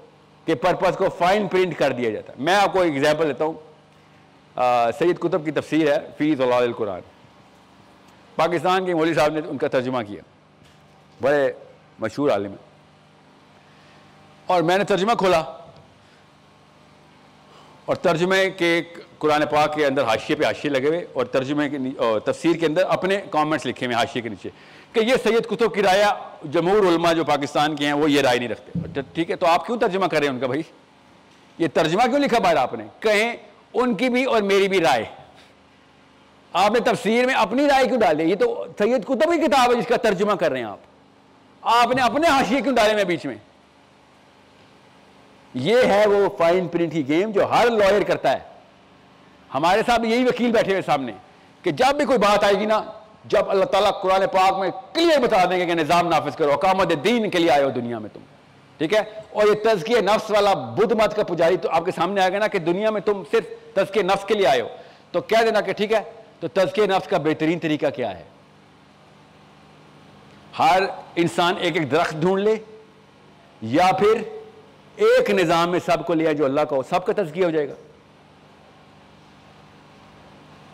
کہ 0.45 0.55
پرپز 0.55 0.97
کو 0.97 1.05
فائن 1.17 1.47
پرنٹ 1.47 1.79
کر 1.79 1.91
دیا 1.91 2.09
جاتا۔ 2.09 2.33
ہے 2.33 2.43
میں 2.43 2.55
آپ 2.55 2.73
کو 2.73 2.81
ایگزامپل 2.81 3.27
دیتا 3.27 3.45
ہوں۔ 3.45 3.53
سید 4.99 5.19
کتب 5.19 5.45
کی 5.45 5.51
تفسیر 5.51 5.91
ہے 5.91 5.97
فیض 6.17 6.41
اللہ 6.41 6.55
القرآن۔ 6.55 6.99
پاکستان 8.35 8.85
کے 8.85 8.95
مولوی 8.95 9.13
صاحب 9.13 9.33
نے 9.33 9.41
ان 9.47 9.57
کا 9.57 9.67
ترجمہ 9.67 10.03
کیا۔ 10.07 10.21
بڑے 11.21 11.51
مشہور 11.99 12.29
عالم 12.29 12.49
ہیں۔ 12.49 12.69
اور 14.45 14.61
میں 14.61 14.77
نے 14.77 14.83
ترجمہ 14.83 15.13
کھولا۔ 15.13 15.43
اور 17.89 17.95
ترجمے 17.95 18.49
کے 18.49 18.81
قرآن 19.17 19.43
پاک 19.51 19.75
کے 19.75 19.85
اندر 19.85 20.03
حاشیے 20.03 20.35
پہ 20.35 20.43
حاشیے 20.43 20.71
لگے 20.71 20.87
ہوئے 20.87 21.05
اور 21.13 21.25
ترجمے 21.25 21.69
کے 21.69 21.77
تفسیر 22.25 22.55
کے 22.55 22.65
اندر 22.65 22.81
اپنے 22.89 23.17
کامنٹس 23.29 23.65
لکھے 23.65 23.85
ہوئے 23.85 23.95
حاشیے 23.95 24.21
کے 24.21 24.29
نیچے 24.29 24.49
کہ 24.93 24.99
یہ 24.99 25.13
سید 25.23 25.45
کتب 25.47 25.75
کی 25.75 25.83
رائے 25.83 26.03
جمہور 26.51 26.77
علماء 26.77 27.13
جو 27.13 27.23
پاکستان 27.23 27.75
کے 27.75 27.85
ہیں 27.85 27.93
وہ 27.93 28.11
یہ 28.11 28.21
رائے 28.21 28.37
نہیں 28.37 28.49
رکھتے۔ 28.49 29.01
ٹھیک 29.13 29.31
ہے، 29.31 29.35
تو 29.35 29.47
آپ 29.47 29.65
کیوں 29.65 29.77
ترجمہ 29.77 30.05
کریں 30.05 30.27
ان 30.27 30.39
کا 30.39 30.47
بھائی؟ 30.47 30.61
یہ 31.57 31.67
ترجمہ 31.73 32.01
کیوں 32.01 32.19
لکھا 32.19 32.39
باہر 32.39 32.55
آپ 32.55 32.73
نے؟ 32.73 32.83
کہیں 32.99 33.35
ان 33.73 33.95
کی 33.95 34.09
بھی 34.09 34.23
اور 34.23 34.41
میری 34.41 34.67
بھی 34.67 34.81
رائے۔ 34.81 35.05
آپ 36.53 36.71
نے 36.71 36.79
تفسیر 36.79 37.25
میں 37.25 37.33
اپنی 37.33 37.67
رائے 37.67 37.87
کیوں 37.87 37.99
ڈالی 37.99 38.23
یہ 38.23 38.35
تو 38.35 38.65
سید 38.77 39.03
کتب 39.03 39.33
کی 39.33 39.47
کتاب 39.47 39.71
ہے 39.71 39.81
جس 39.81 39.87
کا 39.87 39.97
ترجمہ 39.97 40.33
کر 40.33 40.51
رہے 40.51 40.59
ہیں 40.59 40.65
آپ۔ 40.65 40.79
آپ 41.61 41.95
نے 41.95 42.01
اپنے 42.01 42.27
حاشیے 42.27 42.61
کیوں 42.61 42.75
ڈالے 42.75 42.93
میں 42.93 43.03
بیچ 43.03 43.25
میں؟ 43.25 43.35
یہ 45.53 45.77
ہے 45.85 46.07
وہ 46.07 46.37
فائن 46.37 46.67
پرنٹ 46.67 46.93
کی 46.93 47.07
گیم 47.07 47.31
جو 47.31 47.51
ہر 47.51 47.69
لائر 47.69 48.01
کرتا 48.01 48.31
ہے۔ 48.31 48.39
ہمارے 49.53 49.81
ساتھ 49.85 50.01
یہی 50.05 50.25
وکیل 50.25 50.51
بیٹھے 50.51 50.71
ہوئے 50.71 50.81
سامنے 50.81 51.11
کہ 51.63 51.71
جب 51.71 51.95
بھی 51.95 52.05
کوئی 52.05 52.17
بات 52.17 52.43
آئے 52.43 52.55
گی 52.55 52.65
نا، 52.65 52.83
جب 53.25 53.49
اللہ 53.49 53.65
تعالیٰ 53.65 54.01
قرآن 54.01 54.21
پاک 54.31 54.59
میں 54.59 54.69
کلیئر 54.93 55.19
بتا 55.19 55.45
دیں 55.45 55.59
گے 55.59 55.65
کہ 55.65 55.73
نظام 55.73 56.07
نافذ 56.07 56.35
کرو، 56.35 56.53
اقامت 56.53 56.91
دین 57.03 57.29
کے 57.29 57.39
لیے 57.39 57.51
آئے 57.51 57.63
ہو 57.63 57.69
دنیا 57.69 57.99
میں 57.99 58.09
تم۔ 58.13 58.19
ٹھیک 58.77 58.93
ہے؟ 58.93 58.99
اور 59.31 59.47
یہ 59.47 59.53
تزکیہ 59.63 59.99
نفس 59.99 60.31
والا 60.31 60.53
بدھ 60.53 60.93
مت 60.93 61.15
کا 61.15 61.23
پجاری 61.23 61.57
تو 61.57 61.69
آپ 61.71 61.85
کے 61.85 61.91
سامنے 61.91 62.21
آئے 62.21 62.33
گا 62.33 62.37
نا 62.37 62.47
کہ 62.47 62.59
دنیا 62.59 62.89
میں 62.89 63.01
تم 63.01 63.23
صرف 63.31 63.75
تزکیہ 63.75 64.01
نفس 64.01 64.25
کے 64.25 64.33
لیے 64.33 64.47
آئے 64.47 64.61
ہو۔ 64.61 64.67
تو 65.11 65.21
کہہ 65.21 65.43
دینا 65.45 65.61
کہ 65.61 65.73
ٹھیک 65.73 65.93
ہے، 65.93 66.01
تو 66.39 66.47
تزکیہ 66.47 66.85
نفس 66.85 67.07
کا 67.07 67.17
بہترین 67.17 67.59
طریقہ 67.59 67.85
کیا 67.95 68.17
ہے؟ 68.17 68.23
ہر 70.59 70.83
انسان 71.15 71.53
ایک 71.59 71.77
ایک 71.77 71.91
درخت 71.91 72.13
ڈھونڈ 72.13 72.43
لے 72.43 72.55
یا 73.61 73.91
پھر 73.99 74.38
ایک 74.99 75.29
نظام 75.29 75.69
میں 75.69 75.79
سب 75.85 76.05
کو 76.05 76.13
لیا 76.13 76.31
جو 76.31 76.45
اللہ 76.45 76.61
کا 76.61 76.75
ہو، 76.75 76.83
سب 76.83 77.05
کا 77.05 77.13
تزکیہ 77.13 77.45
ہو 77.45 77.49
جائے 77.49 77.69
گا۔ 77.69 77.73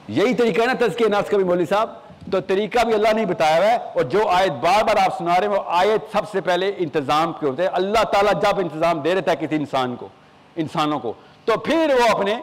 یہی 0.08 0.34
طریقہ 0.34 0.62
ہے 0.62 0.66
نا 0.66 0.74
تزکیہ 0.74 1.08
نفس 1.08 1.30
کا 1.30 1.38
بھی 1.38 1.46
مولوی 1.46 1.66
صاحب۔ 1.66 1.90
تو 2.32 2.40
طریقہ 2.40 2.86
بھی 2.86 2.94
اللہ 2.94 3.08
نہیں 3.14 3.26
بتایا 3.26 3.58
ہوا 3.58 3.66
ہے 3.66 3.76
اور 3.76 4.04
جو 4.04 4.28
آیت 4.28 4.52
بار 4.52 4.84
بار 4.84 4.96
آپ 5.06 5.18
سنا 5.18 5.40
رہے 5.40 5.48
ہیں، 5.48 5.54
وہ 5.54 5.64
آیت 5.66 6.12
سب 6.12 6.22
سے 6.32 6.42
پہلے 6.42 6.72
انتظام 6.78 7.34
کے 7.34 7.46
ہوتے 7.46 7.64
ہیں۔ 7.64 7.70
اللہ 7.74 8.04
تعالیٰ 8.04 8.34
جب 8.34 8.60
انتظام 8.60 9.00
دے 9.00 9.16
رہتا 9.16 9.32
ہے 9.32 9.36
کسی 9.36 9.56
انسان 9.56 9.96
کو، 9.96 10.08
انسانوں 10.56 11.00
کو، 11.00 11.14
تو 11.46 11.58
پھر 11.58 11.94
وہ 12.00 12.18
اپنے 12.18 12.36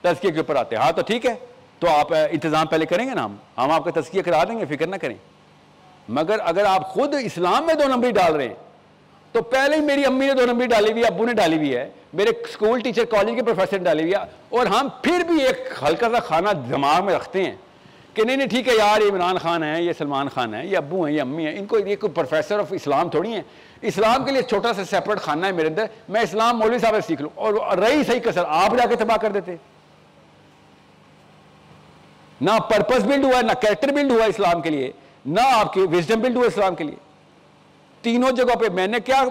تزکیے 0.00 0.30
کے 0.30 0.38
اوپر 0.38 0.56
آتے 0.56 0.76
ہیں۔ 0.76 0.82
ہاں 0.82 0.92
تو 0.92 1.02
ٹھیک 1.02 1.26
ہے۔ 1.26 1.34
تو 1.78 1.90
آپ 1.90 2.06
انتظام 2.30 2.66
پہلے 2.66 2.86
کریں 2.86 3.06
گے 3.06 3.14
نا 3.14 3.24
ہم؟ 3.24 3.36
ہم 3.58 3.70
آپ 3.70 3.84
کا 3.84 4.00
تزکیہ 4.00 4.22
کرا 4.22 4.44
دیں 4.44 4.58
گے، 4.58 4.76
فکر 4.76 4.86
نہ 4.86 4.96
کریں۔ 4.96 5.14
مگر 6.08 6.36
اگر 6.44 6.64
آپ 6.64 6.88
خود 6.88 7.14
اسلام 7.20 7.66
میں 7.66 7.74
دو 7.74 7.88
نمبر 7.88 8.10
ڈال 8.10 8.36
رہے 8.36 8.48
ہیں 8.48 8.54
تو 9.36 9.42
پہلے 9.42 9.76
ہی 9.76 9.80
میری 9.80 10.04
امی 10.04 10.26
نے 10.26 10.32
دو 10.32 10.46
نمبر 10.46 10.66
ڈالی 10.66 10.92
ہوئی 10.92 11.06
ابو 11.06 11.26
نے 11.26 11.32
ڈالی 11.32 11.56
ہوئی 11.56 11.76
ہے۔ 11.76 11.90
میرے 12.12 12.30
اسکول 12.30 12.80
ٹیچر 12.80 13.04
کالج 13.04 13.32
کے 13.36 13.42
پروفیسر 13.42 13.78
نے 13.78 13.84
ڈالی 13.84 14.02
ہوئی 14.02 14.12
ہے۔ 14.12 14.18
اور 14.48 14.66
ہم 14.66 14.88
پھر 15.02 15.20
بھی 15.20 15.42
ایک 15.42 15.56
ہلکا 15.82 16.08
سا 16.12 16.18
کھانا 16.18 16.52
دماغ 16.52 17.04
میں 17.04 17.14
رکھتے 17.14 17.44
ہیں 17.44 17.54
کہ 18.14 18.24
نہیں 18.24 18.36
نہیں، 18.36 18.48
ٹھیک 18.48 18.68
ہے 18.68 18.74
یار، 18.74 19.00
یہ 19.00 19.10
عمران 19.10 19.38
خان 19.38 19.62
ہے 19.62 19.82
یہ 19.82 19.92
سلمان 19.98 20.28
خان 20.28 20.54
ہے 20.54 20.66
یہ 20.66 20.76
ابو 20.76 21.04
ہیں، 21.04 21.14
یہ 21.14 21.20
امی 21.20 21.46
ہیں، 21.46 21.58
ان 21.58 21.66
کو 21.66 21.78
یہ 21.78 21.96
کوئی 21.96 22.12
پروفیسر 22.12 22.58
آف 22.58 22.66
اسلام 22.70 23.08
تھوڑی 23.08 23.32
ہیں۔ 23.32 23.42
اسلام 23.82 24.24
کے 24.24 24.32
لیے 24.32 24.42
چھوٹا 24.42 24.72
سا 24.72 24.84
سیپریٹ 24.84 25.18
کھانا 25.18 25.46
ہے 25.46 25.52
میرے 25.52 25.68
اندر۔ 25.68 25.84
میں 26.08 26.20
اسلام 26.20 26.58
مولوی 26.58 26.78
صاحب 26.78 26.94
سے 26.94 27.00
سیکھ 27.06 27.22
لوں۔ 27.22 27.30
اور 27.34 27.78
رہی 27.78 28.04
صحیح 28.04 28.20
کسر 28.20 28.44
آپ 28.48 28.70
جا 28.78 28.86
کے 28.86 28.96
تباہ 28.96 29.16
کر 29.16 29.30
دیتے۔ 29.30 29.56
نہ 32.40 32.50
پرپز 32.70 33.04
بلڈ 33.04 33.24
ہوا 33.24 33.36
ہے، 33.36 33.42
نہ 33.42 33.52
کریکٹر 33.52 33.88
بلڈ 33.88 34.10
ہوا 34.10 34.24
اسلام 34.24 34.62
کے 34.62 34.70
لیے، 34.70 34.92
نہ 35.26 35.40
آپ 35.40 35.72
کی 35.72 35.80
وزڈم 35.80 36.20
بلڈ 36.20 36.36
ہوا 36.36 36.46
اسلام 36.46 36.74
کے 36.74 36.84
لیے۔ 36.84 37.05
تینوں 38.02 38.32
جگہ 38.32 38.54
پہ 38.56 38.68
میں 38.68 38.86
نے 38.86 39.00
کیا 39.00 39.24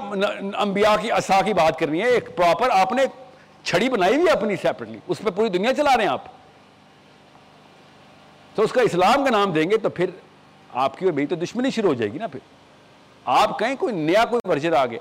انبیاء 0.58 0.96
کی 1.02 1.12
عصا 1.12 1.42
کی 1.42 1.54
بات 1.54 1.80
کرنی 1.80 2.02
ہے، 2.02 2.08
ایک 2.08 2.36
پراپر 2.36 2.70
آپ 2.70 2.92
نے 2.92 3.04
چھڑی 3.64 3.90
بنائی 3.90 4.16
ہوئی 4.16 4.30
اپنی 4.30 4.56
سیپریٹلی 4.56 5.00
اس 5.08 5.18
پہ 5.20 5.30
پوری 5.30 5.50
دنیا 5.50 5.74
چلا 5.74 5.98
رہے 5.98 6.04
ہیں 6.04 6.12
آپ۔ 6.12 6.22
تو 8.56 8.62
اس 8.62 8.72
کا 8.72 8.82
اسلام 8.82 9.24
کا 9.24 9.30
نام 9.30 9.52
دیں 9.52 9.72
گے 9.72 9.78
تو 9.78 9.90
پھر 9.90 10.10
آپ 10.74 10.98
کی 10.98 11.12
بھی 11.12 11.26
تو 11.26 11.36
دشمنی 11.36 11.70
شروع 11.70 11.90
ہو 11.90 11.94
جائے 11.94 12.14
گی 12.14 12.18
نا 12.18 12.28
پھر۔ 12.28 12.40
آپ 13.26 13.60
کہیں 13.60 13.76
کوئی 13.76 13.96
نیا 13.96 14.26
کوئی 14.26 14.52
ورژن 14.52 14.74
آ 14.74 14.86
گیا۔ 14.86 15.00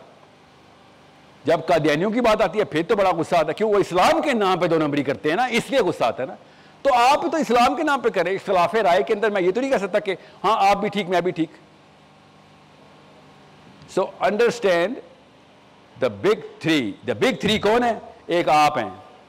جب 1.44 1.60
قادیانیوں 1.66 2.10
کی 2.10 2.20
بات 2.20 2.42
آتی 2.42 2.58
ہے، 2.58 2.64
پھر 2.64 2.82
تو 2.88 2.96
بڑا 2.96 3.10
غصہ 3.10 3.34
آتا 3.34 3.48
ہے، 3.48 3.54
کیوں 3.54 3.72
وہ 3.72 3.78
اسلام 3.78 4.22
کے 4.22 4.32
نام 4.32 4.58
پہ 4.58 4.66
دو 4.66 4.78
نمبری 4.78 5.02
کرتے 5.02 5.28
ہیں 5.28 5.36
نا؟ 5.36 5.44
اس 5.44 5.62
لیے 5.70 5.80
غصہ 5.80 6.04
آتا 6.04 6.22
ہے 6.22 6.28
نا۔ 6.28 6.34
تو 6.82 6.94
آپ 6.94 7.22
تو 7.22 7.36
اسلام 7.36 7.76
کے 7.76 7.82
نام 7.82 8.00
پہ 8.00 8.08
کریں، 8.08 8.32
اختلاف 8.32 8.74
رائے 8.74 9.02
کے 9.02 9.14
اندر 9.14 9.30
میں 9.30 9.42
یہ 9.42 9.50
تو 9.50 9.60
نہیں 9.60 9.70
کہہ 9.70 9.78
سکتا 9.78 9.98
کہ 9.98 10.14
ہاں 10.44 10.70
آپ 10.70 10.76
بھی 10.76 10.88
ٹھیک، 10.88 11.08
میں 11.08 11.20
بھی 11.20 11.30
ٹھیک۔ 11.30 11.48
So 13.94 14.04
understand 14.20 14.98
the 16.00 16.08
big 16.22 16.40
three 16.60 16.92
the 17.06 17.12
big 17.20 17.40
three 17.40 17.58
کون 17.58 17.84
ہے 17.84 17.94
ایک 18.26 18.48
آپ 18.48 18.78
ہیں. 18.78 18.88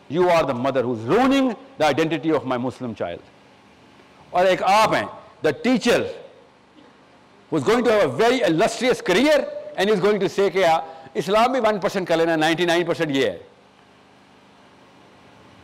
You 0.10 0.30
are 0.32 0.44
the 0.44 0.54
mother 0.54 0.84
who's 0.84 1.06
running 1.10 1.50
the 1.80 1.86
identity 1.86 2.32
of 2.36 2.46
my 2.46 2.62
Muslim 2.62 2.94
child 3.00 3.20
اور 4.30 4.46
ایک 4.46 4.64
آپ 4.64 4.94
ہیں. 4.96 5.06
The 5.44 5.52
teacher 5.64 6.02
was 7.52 7.68
going 7.68 7.86
to 7.86 7.92
have 7.92 8.00
a 8.00 8.08
very 8.18 8.44
illustrious 8.44 9.02
career 9.08 9.40
and 9.76 9.92
is 9.92 10.04
going 10.04 10.20
to 10.20 10.28
say 10.36 10.50
کہ 10.50 10.66
ah, 10.66 10.80
اسلام 11.14 11.52
بھی 11.52 11.60
ون 11.64 11.80
پرسینٹ 11.80 12.08
کر 12.08 12.18
لینا 12.18 12.36
نائنٹی 12.36 12.66
نائن 12.66 12.86
پرسینٹ 12.86 13.12
یہ 13.16 13.30
ہے. 13.30 13.38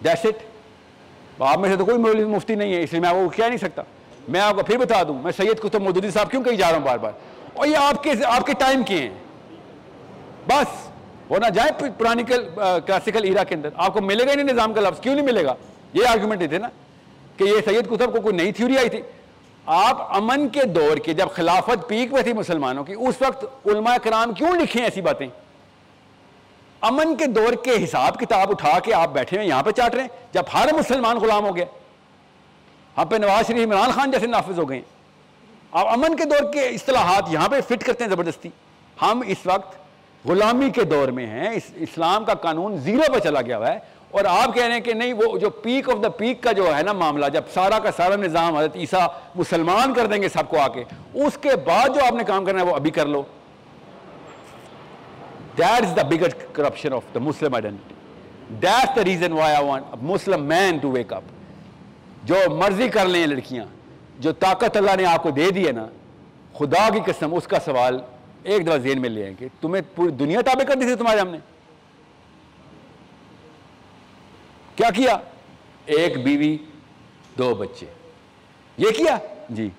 دیٹس 0.03 0.25
اٹ 0.25 1.41
آپ 1.41 1.59
میں 1.59 1.69
سے 1.69 1.75
تو 1.75 1.85
کوئی 1.85 2.23
مفتی 2.25 2.55
نہیں 2.55 2.73
ہے، 2.73 2.81
اس 2.83 2.91
لیے 2.91 3.01
میں 3.01 3.11
وہ 3.11 3.29
کہہ 3.29 3.45
نہیں 3.45 3.57
سکتا. 3.57 3.83
میں 4.27 4.39
آپ 4.41 4.55
کو 4.55 4.63
پھر 4.63 4.77
بتا 4.77 5.01
دوں. 5.07 5.21
میں 5.21 5.31
سید 5.37 5.59
کتب 5.61 5.81
مودودی 5.81 6.11
صاحب 6.11 6.31
کیوں 6.31 6.43
کہیں 6.43 6.57
جا 6.57 6.69
رہا 6.69 6.77
ہوں 6.77 6.85
بار 6.85 6.97
بار؟ 6.97 7.11
اور 7.53 7.67
یہ 7.67 7.77
آپ 7.77 8.03
کے 8.03 8.13
آپ 8.25 8.45
کے 8.45 8.53
ٹائم 8.59 8.83
کے 8.83 8.95
ہیں. 8.95 9.09
بس، 10.47 10.89
وہ 11.29 11.39
نہ 11.39 11.49
جائیں 11.55 11.71
پرانیکل 11.97 12.47
کلاسیکل 12.55 13.23
ایرا 13.23 13.43
کے 13.43 13.55
اندر. 13.55 13.69
آپ 13.75 13.93
کو 13.93 14.01
ملے 14.01 14.27
گا 14.27 14.33
نہیں 14.35 14.53
نظام 14.53 14.73
کا 14.73 14.81
لفظ 14.81 14.99
کیوں 15.01 15.15
نہیں 15.15 15.25
ملے 15.25 15.43
گا؟ 15.45 15.53
یہ 15.93 16.07
آرگومنٹ 16.07 16.49
تھے 16.49 16.57
نا، 16.57 16.67
کہ 17.37 17.43
یہ 17.43 17.59
سید 17.65 17.89
کتب 17.89 18.13
کو 18.13 18.21
کوئی 18.21 18.35
نئی 18.35 18.51
تھیوری 18.51 18.77
آئی 18.77 18.89
تھی. 18.89 19.01
آپ 19.65 20.15
امن 20.17 20.47
کے 20.49 20.63
دور 20.75 20.97
کے، 20.97 21.13
جب 21.13 21.27
خلافت 21.33 21.87
پیک 21.87 22.13
میں 22.13 22.21
تھی 22.23 22.33
مسلمانوں 22.33 22.83
کی، 22.83 22.93
اس 22.97 23.21
وقت 23.21 23.45
علماء 23.65 23.95
کرام 24.03 24.33
کیوں 24.33 24.55
لکھیں 24.55 24.83
ایسی 24.83 25.01
باتیں؟ 25.01 25.27
امن 26.81 27.15
کے 27.15 27.25
دور 27.27 27.53
کے 27.63 27.83
حساب 27.83 28.19
کتاب 28.19 28.51
اٹھا 28.51 28.77
کے 28.83 28.93
آپ 28.93 29.09
بیٹھے 29.13 29.37
ہیں، 29.37 29.45
یہاں 29.47 29.63
پہ 29.63 29.71
چاٹ 29.71 29.95
رہے 29.95 30.01
ہیں، 30.01 30.09
جب 30.33 30.43
ہر 30.53 30.73
مسلمان 30.77 31.17
غلام 31.19 31.45
ہو 31.45 31.55
گیا. 31.55 31.65
ہم 32.97 33.07
پہ 33.09 33.15
نواز 33.15 33.47
شریف 33.47 33.67
عمران 33.67 33.91
خان 33.91 34.11
جیسے 34.11 34.27
نافذ 34.27 34.59
ہو 34.59 34.69
گئے 34.69 34.81
آپ 35.71 35.87
امن 35.87 36.15
کے 36.15 36.25
دور 36.25 36.53
کے 36.53 36.59
اصطلاحات 36.59 37.23
یہاں 37.29 37.49
پہ 37.49 37.61
فٹ 37.61 37.83
کرتے 37.83 38.03
ہیں 38.03 38.11
زبردستی۔ 38.11 38.49
ہم 39.01 39.21
اس 39.27 39.37
وقت 39.45 39.75
غلامی 40.27 40.69
کے 40.69 40.83
دور 40.83 41.07
میں 41.07 41.27
ہیں 41.27 41.49
اسلام 41.75 42.25
کا 42.25 42.33
قانون 42.33 42.77
زیرو 42.77 43.13
پہ 43.13 43.19
چلا 43.19 43.41
گیا 43.41 43.57
ہوا 43.57 43.73
ہے۔ 43.73 43.79
اور 44.11 44.25
آپ 44.25 44.53
کہہ 44.53 44.63
رہے 44.63 44.73
ہیں 44.73 44.79
کہ 44.79 44.93
نہیں، 44.93 45.13
وہ 45.13 45.37
جو 45.37 45.49
پیک 45.49 45.89
آف 45.89 46.03
دا 46.03 46.09
پیک 46.09 46.43
کا 46.43 46.51
جو 46.51 46.77
ہے 46.77 46.81
نا 46.83 46.93
معاملہ، 46.93 47.25
جب 47.25 47.41
سارا 47.53 47.79
کا 47.79 47.91
سارا 47.91 48.15
نظام 48.15 48.57
حضرت 48.57 48.75
عیسیٰ 48.75 49.07
مسلمان 49.35 49.93
کر 49.93 50.05
دیں 50.05 50.21
گے 50.21 50.29
سب 50.29 50.49
کو 50.49 50.59
آ 50.59 50.67
کے 50.67 50.83
اس 51.13 51.37
کے 51.41 51.55
بعد 51.55 51.89
جو 51.89 52.05
آپ 52.05 52.13
نے 52.13 52.23
کام 52.23 52.45
کرنا 52.45 52.61
ہے 52.61 52.65
وہ 52.65 52.75
ابھی 52.75 52.91
کر 52.91 53.05
لو۔ 53.05 53.23
That 55.57 55.85
is 55.85 55.95
the 55.95 56.01
biggest 56.01 56.37
corruption 56.53 56.93
of 56.93 57.01
the 57.13 57.19
Muslim 57.19 57.53
identity 57.53 57.93
that's 58.49 58.95
the 58.95 59.03
reason 59.03 59.31
why 59.31 59.55
I 59.55 59.65
want 59.65 59.85
Muslim 60.01 60.43
men 60.43 60.77
to 60.77 60.91
wake 60.91 61.13
up 61.13 61.23
جو 62.23 62.35
مرضی 62.49 62.89
کر 62.89 63.05
لیں 63.05 63.27
لڑکیاں۔ 63.27 63.65
جو 64.21 64.31
طاقت 64.31 64.77
اللہ 64.77 64.95
نے 64.95 65.05
آپ 65.05 65.23
کو 65.23 65.31
دے 65.31 65.51
دی 65.51 65.67
ہے 65.67 65.71
نا، 65.71 65.85
خدا 66.53 66.89
کی 66.89 66.99
قسم 67.05 67.33
اس 67.33 67.47
کا 67.47 67.59
سوال 67.59 67.99
ایک 68.43 68.67
دفعہ 68.67 68.77
ذہن 68.77 69.01
میں 69.01 69.09
لے 69.09 69.23
آئیں 69.23 69.35
کہ 69.39 69.47
تمہیں 69.61 69.81
پوری 69.95 70.11
دنیا 70.11 70.41
تابع 70.41 70.63
کر 70.63 70.73
دی 70.73 70.85
تھی 70.85 70.95
تمہارے 70.95 71.19
ہم 71.19 71.27
نے۔ 71.27 71.37
کیا 74.75 74.89
کیا؟ 74.89 75.17
ایک 75.85 76.23
بیوی، 76.23 76.57
دو 77.37 77.55
بچے۔ 77.55 77.85
یہ 78.77 78.89
کیا؟ 78.89 79.17
جی۔ 79.49 79.69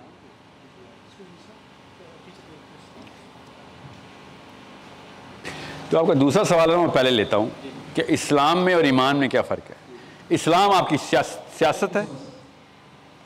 تو 5.90 5.98
آپ 5.98 6.06
کا 6.06 6.14
دوسرا 6.20 6.44
سوال 6.44 6.70
ہے، 6.70 6.76
میں 6.76 6.86
پہلے 6.86 7.10
لیتا 7.10 7.36
ہوں 7.36 7.48
کہ 7.94 8.02
اسلام 8.08 8.58
میں 8.58 8.74
اور 8.74 8.82
ایمان 8.82 9.16
میں 9.16 9.28
کیا 9.28 9.42
فرق 9.42 9.70
ہے؟ 9.70 9.96
اسلام 10.28 10.70
آپ 10.70 10.88
کی 10.88 10.96
سیاست 11.58 11.96
ہے؟ 11.96 12.31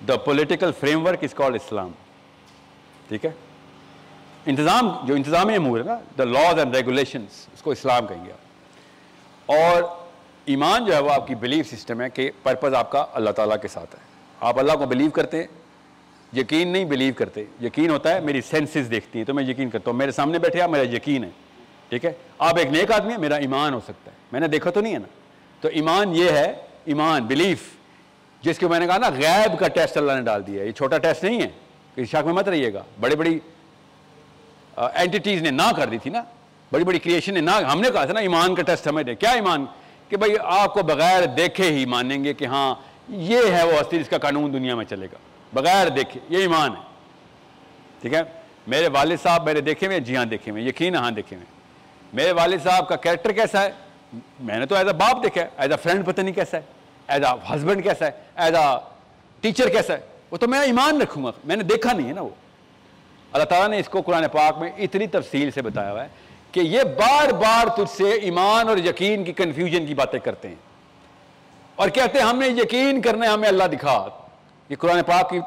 The 0.08 0.16
political 0.16 0.70
framework 1.06 1.18
is 1.22 1.34
called 1.34 1.54
Islam 1.54 1.90
ٹھیک 3.08 3.24
ہے؟ 3.24 3.30
انتظام، 4.46 5.06
جو 5.06 5.14
انتظامی 5.14 5.54
امور 5.54 5.78
ہے 5.78 5.84
نا 5.84 5.98
دا 6.18 6.24
لاز 6.24 6.58
اینڈ 6.58 6.76
ریگولیشنس 6.76 7.46
اس 7.54 7.62
کو 7.62 7.70
اسلام 7.70 8.06
کہیں 8.06 8.24
گے 8.24 8.32
اور 9.46 9.82
ایمان 10.44 10.84
جو 10.84 10.94
ہے 10.94 10.98
وہ 10.98 11.10
آپ 11.10 11.26
کی 11.26 11.34
بلیف 11.34 11.74
سسٹم 11.74 12.00
ہے 12.00 12.10
کہ 12.10 12.30
پرپز 12.42 12.74
آپ 12.74 12.90
کا 12.90 13.06
اللہ 13.14 13.30
تعالیٰ 13.30 13.56
کے 13.62 13.68
ساتھ 13.68 13.94
ہے۔ 13.94 14.00
آپ 14.40 14.58
اللہ 14.58 14.72
کو 14.72 14.86
بلیو 14.86 15.10
کرتے 15.10 15.36
ہیں، 15.36 15.46
یقین 16.36 16.68
نہیں 16.68 16.84
بلیو 16.84 17.14
کرتے۔ 17.16 17.44
یقین 17.62 17.90
ہوتا 17.90 18.14
ہے، 18.14 18.20
میری 18.20 18.40
سینسز 18.40 18.90
دیکھتی 18.90 19.18
ہیں، 19.18 19.26
تو 19.26 19.34
میں 19.34 19.44
یقین 19.44 19.70
کرتا 19.70 19.90
ہوں۔ 19.90 19.98
میرے 19.98 20.10
سامنے 20.10 20.38
بیٹھے 20.38 20.60
آپ، 20.60 20.70
میرا 20.70 20.94
یقین 20.94 21.24
ہے۔ 21.24 21.30
ٹھیک 21.88 22.04
ہے؟ 22.04 22.12
آپ 22.38 22.58
ایک 22.58 22.66
نیک 22.66 22.92
آدمی 22.92 23.12
ہیں، 23.12 23.18
میرا 23.18 23.36
ایمان 23.36 23.74
ہو 23.74 23.80
سکتا 23.84 24.10
ہے۔ 24.10 24.16
میں 24.32 24.40
نے 24.40 24.48
دیکھا 24.48 24.70
تو 24.70 24.80
نہیں 24.80 24.92
ہے 24.92 24.98
نا۔ 24.98 25.08
تو 25.60 25.68
ایمان 25.68 26.16
یہ 26.16 26.30
ہے، 26.30 26.54
ایمان 26.84 27.24
بلیف 27.24 27.75
جس 28.46 28.58
کو 28.58 28.68
میں 28.68 28.80
نے 28.80 28.86
کہا 28.86 28.98
نا، 28.98 29.08
غیب 29.08 29.58
کا 29.58 29.68
ٹیسٹ 29.68 29.96
اللہ 29.96 30.12
نے 30.12 30.20
ڈال 30.20 30.46
دیا 30.46 30.64
یہ 30.64 30.72
چھوٹا 30.72 30.98
ٹیسٹ 30.98 31.24
نہیں 31.24 31.42
ہے 31.42 31.48
کہ 31.94 32.04
شاک 32.04 32.24
میں 32.24 32.32
مت 32.32 32.48
رہیے 32.48 32.74
گا۔ 32.74 32.82
بڑی 33.00 33.16
بڑی 33.16 33.38
اینٹیز 34.76 35.42
نے 35.42 35.50
نہ 35.50 35.72
کر 35.76 35.86
دی 35.86 35.98
تھی 35.98 36.10
نا۔ 36.10 36.22
بڑی 36.72 36.84
بڑی 36.84 36.98
کریشن 36.98 37.34
نے 37.34 37.40
نہ، 37.40 37.50
ہم 37.50 37.80
نے 37.80 37.90
کہا 37.90 38.04
تھا 38.04 38.12
نا، 38.12 38.20
ایمان 38.20 38.54
کا 38.54 38.62
ٹیسٹ 38.62 38.86
ہمیں 38.86 39.02
دے۔ 39.02 39.14
کیا 39.14 39.30
ایمان؟ 39.30 39.64
کہ 40.08 40.16
بھائی 40.16 40.34
آپ 40.44 40.74
کو 40.74 40.82
بغیر 40.82 41.24
دیکھے 41.24 41.70
ہی 41.70 41.86
مانیں 41.86 42.24
گے 42.24 42.34
کہ 42.34 42.44
ہاں 42.44 42.74
یہ 43.08 43.38
ہے 43.52 43.64
وہ 43.64 43.80
ہستی 43.80 43.98
جس 43.98 44.08
کا 44.08 44.18
قانون 44.18 44.52
دنیا 44.52 44.74
میں 44.74 44.84
چلے 44.84 45.06
گا۔ 45.06 45.16
بغیر 45.52 45.88
دیکھے، 45.88 46.20
یہ 46.28 46.38
ایمان 46.38 46.70
ہے۔ 46.70 46.82
ٹھیک 48.00 48.14
ہے؟ 48.14 48.22
میرے 48.66 48.88
والد 48.88 49.16
صاحب 49.22 49.44
میرے 49.44 49.60
دیکھے 49.60 49.86
ہوئے 49.86 50.00
جی 50.00 50.16
ہاں 50.16 50.24
دیکھے 50.24 50.50
ہوئے، 50.50 50.62
یقین 50.62 50.96
ہاں 50.96 51.10
دیکھے 51.10 51.36
ہوئے۔ 51.36 51.46
میرے 52.12 52.32
والد 52.32 52.58
صاحب 52.64 52.88
کا 52.88 52.96
کریکٹر 52.96 53.32
کیسا 53.32 53.62
ہے؟ 53.62 53.70
میں 54.40 54.58
نے 54.58 54.66
تو 54.66 54.74
ایز 54.74 54.86
اے 54.86 54.92
باپ 54.92 55.22
دیکھا 55.22 55.42
ہے 55.42 55.48
ایز 55.56 55.70
اے 55.70 55.76
فرینڈ 55.82 56.06
پتہ 56.06 56.20
نہیں 56.20 56.34
کیسا 56.34 56.56
ہے۔ 56.56 56.75
ایز 57.08 57.24
اے 57.24 57.54
ہسبینڈ 57.54 57.84
کیسا 57.84 58.06
ہے؟ 58.06 58.10
ایز 58.36 58.54
اے 58.54 58.78
ٹیچر 59.40 59.68
کیسا 59.68 59.94
ہے؟ 59.94 60.00
وہ 60.30 60.36
تو 60.36 60.48
میں 60.48 60.60
ایمان 60.60 61.00
رکھوں 61.00 61.24
گا۔ 61.24 61.30
میں 61.44 61.56
نے 61.56 61.62
دیکھا 61.62 61.92
نہیں 61.92 62.08
ہے 62.08 62.12
نا 62.12 62.20
وہ۔ 62.20 62.28
اللہ 63.32 63.44
تعالیٰ 63.44 63.68
نے 63.68 63.78
اس 63.78 63.88
کو 63.88 64.00
قرآن 64.00 64.28
پاک 64.32 64.58
میں 64.58 64.70
اتنی 64.78 65.06
تفصیل 65.06 65.50
سے 65.50 65.62
بتایا 65.62 65.92
ہوا 65.92 66.02
ہے 66.02 66.08
کہ 66.52 66.60
یہ 66.60 66.82
بار 66.82 67.32
بار 67.32 67.76
تجھ 67.76 67.96
سے 67.96 68.04
ایمان 68.04 68.68
اور 68.68 68.76
یقین 68.76 69.24
کی 69.24 69.32
کنفیوژن 69.32 69.86
کی 69.86 69.94
باتیں 69.94 70.20
کرتے 70.20 70.48
ہیں۔ 70.48 70.54
اور 71.76 71.88
کہتے 71.88 72.18
ہیں، 72.18 72.26
ہم 72.26 72.38
نے 72.38 72.48
یقین 72.48 73.00
کرنا 73.02 73.26
ہے، 73.26 73.30
ہمیں 73.30 73.48
اللہ 73.48 73.64
دکھا۔ 73.64 74.08
یہ 74.68 74.76
قرآن 74.76 75.02
پاک 75.02 75.30
کی 75.30 75.40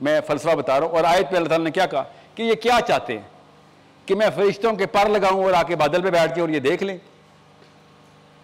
میں 0.00 0.20
فلسفہ 0.26 0.50
بتا 0.50 0.80
رہا 0.80 0.86
ہوں۔ 0.86 0.94
اور 0.94 1.04
آیت 1.04 1.30
پہ 1.30 1.36
اللہ 1.36 1.48
تعالیٰ 1.48 1.64
نے 1.64 1.70
کیا 1.70 1.86
کہا؟ 1.86 2.04
کہ 2.34 2.42
یہ 2.42 2.54
کیا 2.54 2.78
چاہتے 2.88 3.12
ہیں؟ 3.12 3.28
کہ 4.06 4.14
میں 4.14 4.28
فرشتوں 4.34 4.72
کے 4.72 4.86
پر 4.86 5.08
لگاؤں 5.08 5.44
اور 5.44 5.52
آ 5.52 5.62
کے 5.62 5.76
بادل 5.76 6.02
پہ 6.02 6.10
بیٹھ 6.10 6.34
کے 6.34 6.40
اور 6.40 6.48
یہ 6.48 6.60
دیکھ 6.60 6.82
لیں۔ 6.82 6.98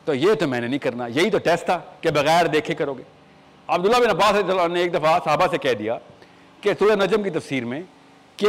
تو 0.05 0.15
یہ 0.15 0.35
تو 0.35 0.49
میں 0.49 0.61
نے 0.61 0.67
نہیں 0.67 0.79
کرنا، 0.79 1.07
یہی 1.07 1.31
تو 1.31 1.39
ٹیسٹ 1.39 1.65
تھا 1.65 1.81
کہ 2.01 2.11
بغیر 2.11 2.47
دیکھے 2.47 2.75
کرو 2.75 2.95
گے۔ 2.95 3.03
عبداللہ 3.67 3.97
بن 3.97 4.11
عباس 4.11 4.33
اللہ 4.33 4.69
نے 4.69 4.81
ایک 4.81 4.95
دفعہ 4.95 5.19
صحابہ 5.25 5.47
سے 5.51 5.59
کہہ 5.59 5.75
دیا 5.75 5.99
کہ 6.61 6.73
سورہ 6.79 6.97
نجم 7.05 7.23
کی 7.23 7.31
تفسیر 7.31 7.65
میں 7.65 7.83
کہ 8.37 8.49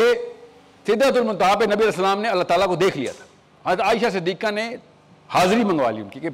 سدت 0.87 1.17
المنتہا 1.17 1.55
پہ 1.55 1.63
نبی 1.63 1.73
علیہ 1.73 1.85
السلام 1.85 2.21
نے 2.21 2.29
اللہ 2.29 2.43
تعالیٰ 2.43 2.67
کو 2.67 2.75
دیکھ 2.75 2.97
لیا 2.97 3.11
تھا۔ 3.11 3.25
حضرت 3.71 3.81
عائشہ 3.81 4.09
صدیقہ 4.13 4.51
نے 4.51 4.75
حاضری 5.29 5.63
منگوا 5.63 5.91
لی 5.91 6.01
ان 6.01 6.09
کی 6.09 6.19
کہ 6.19 6.29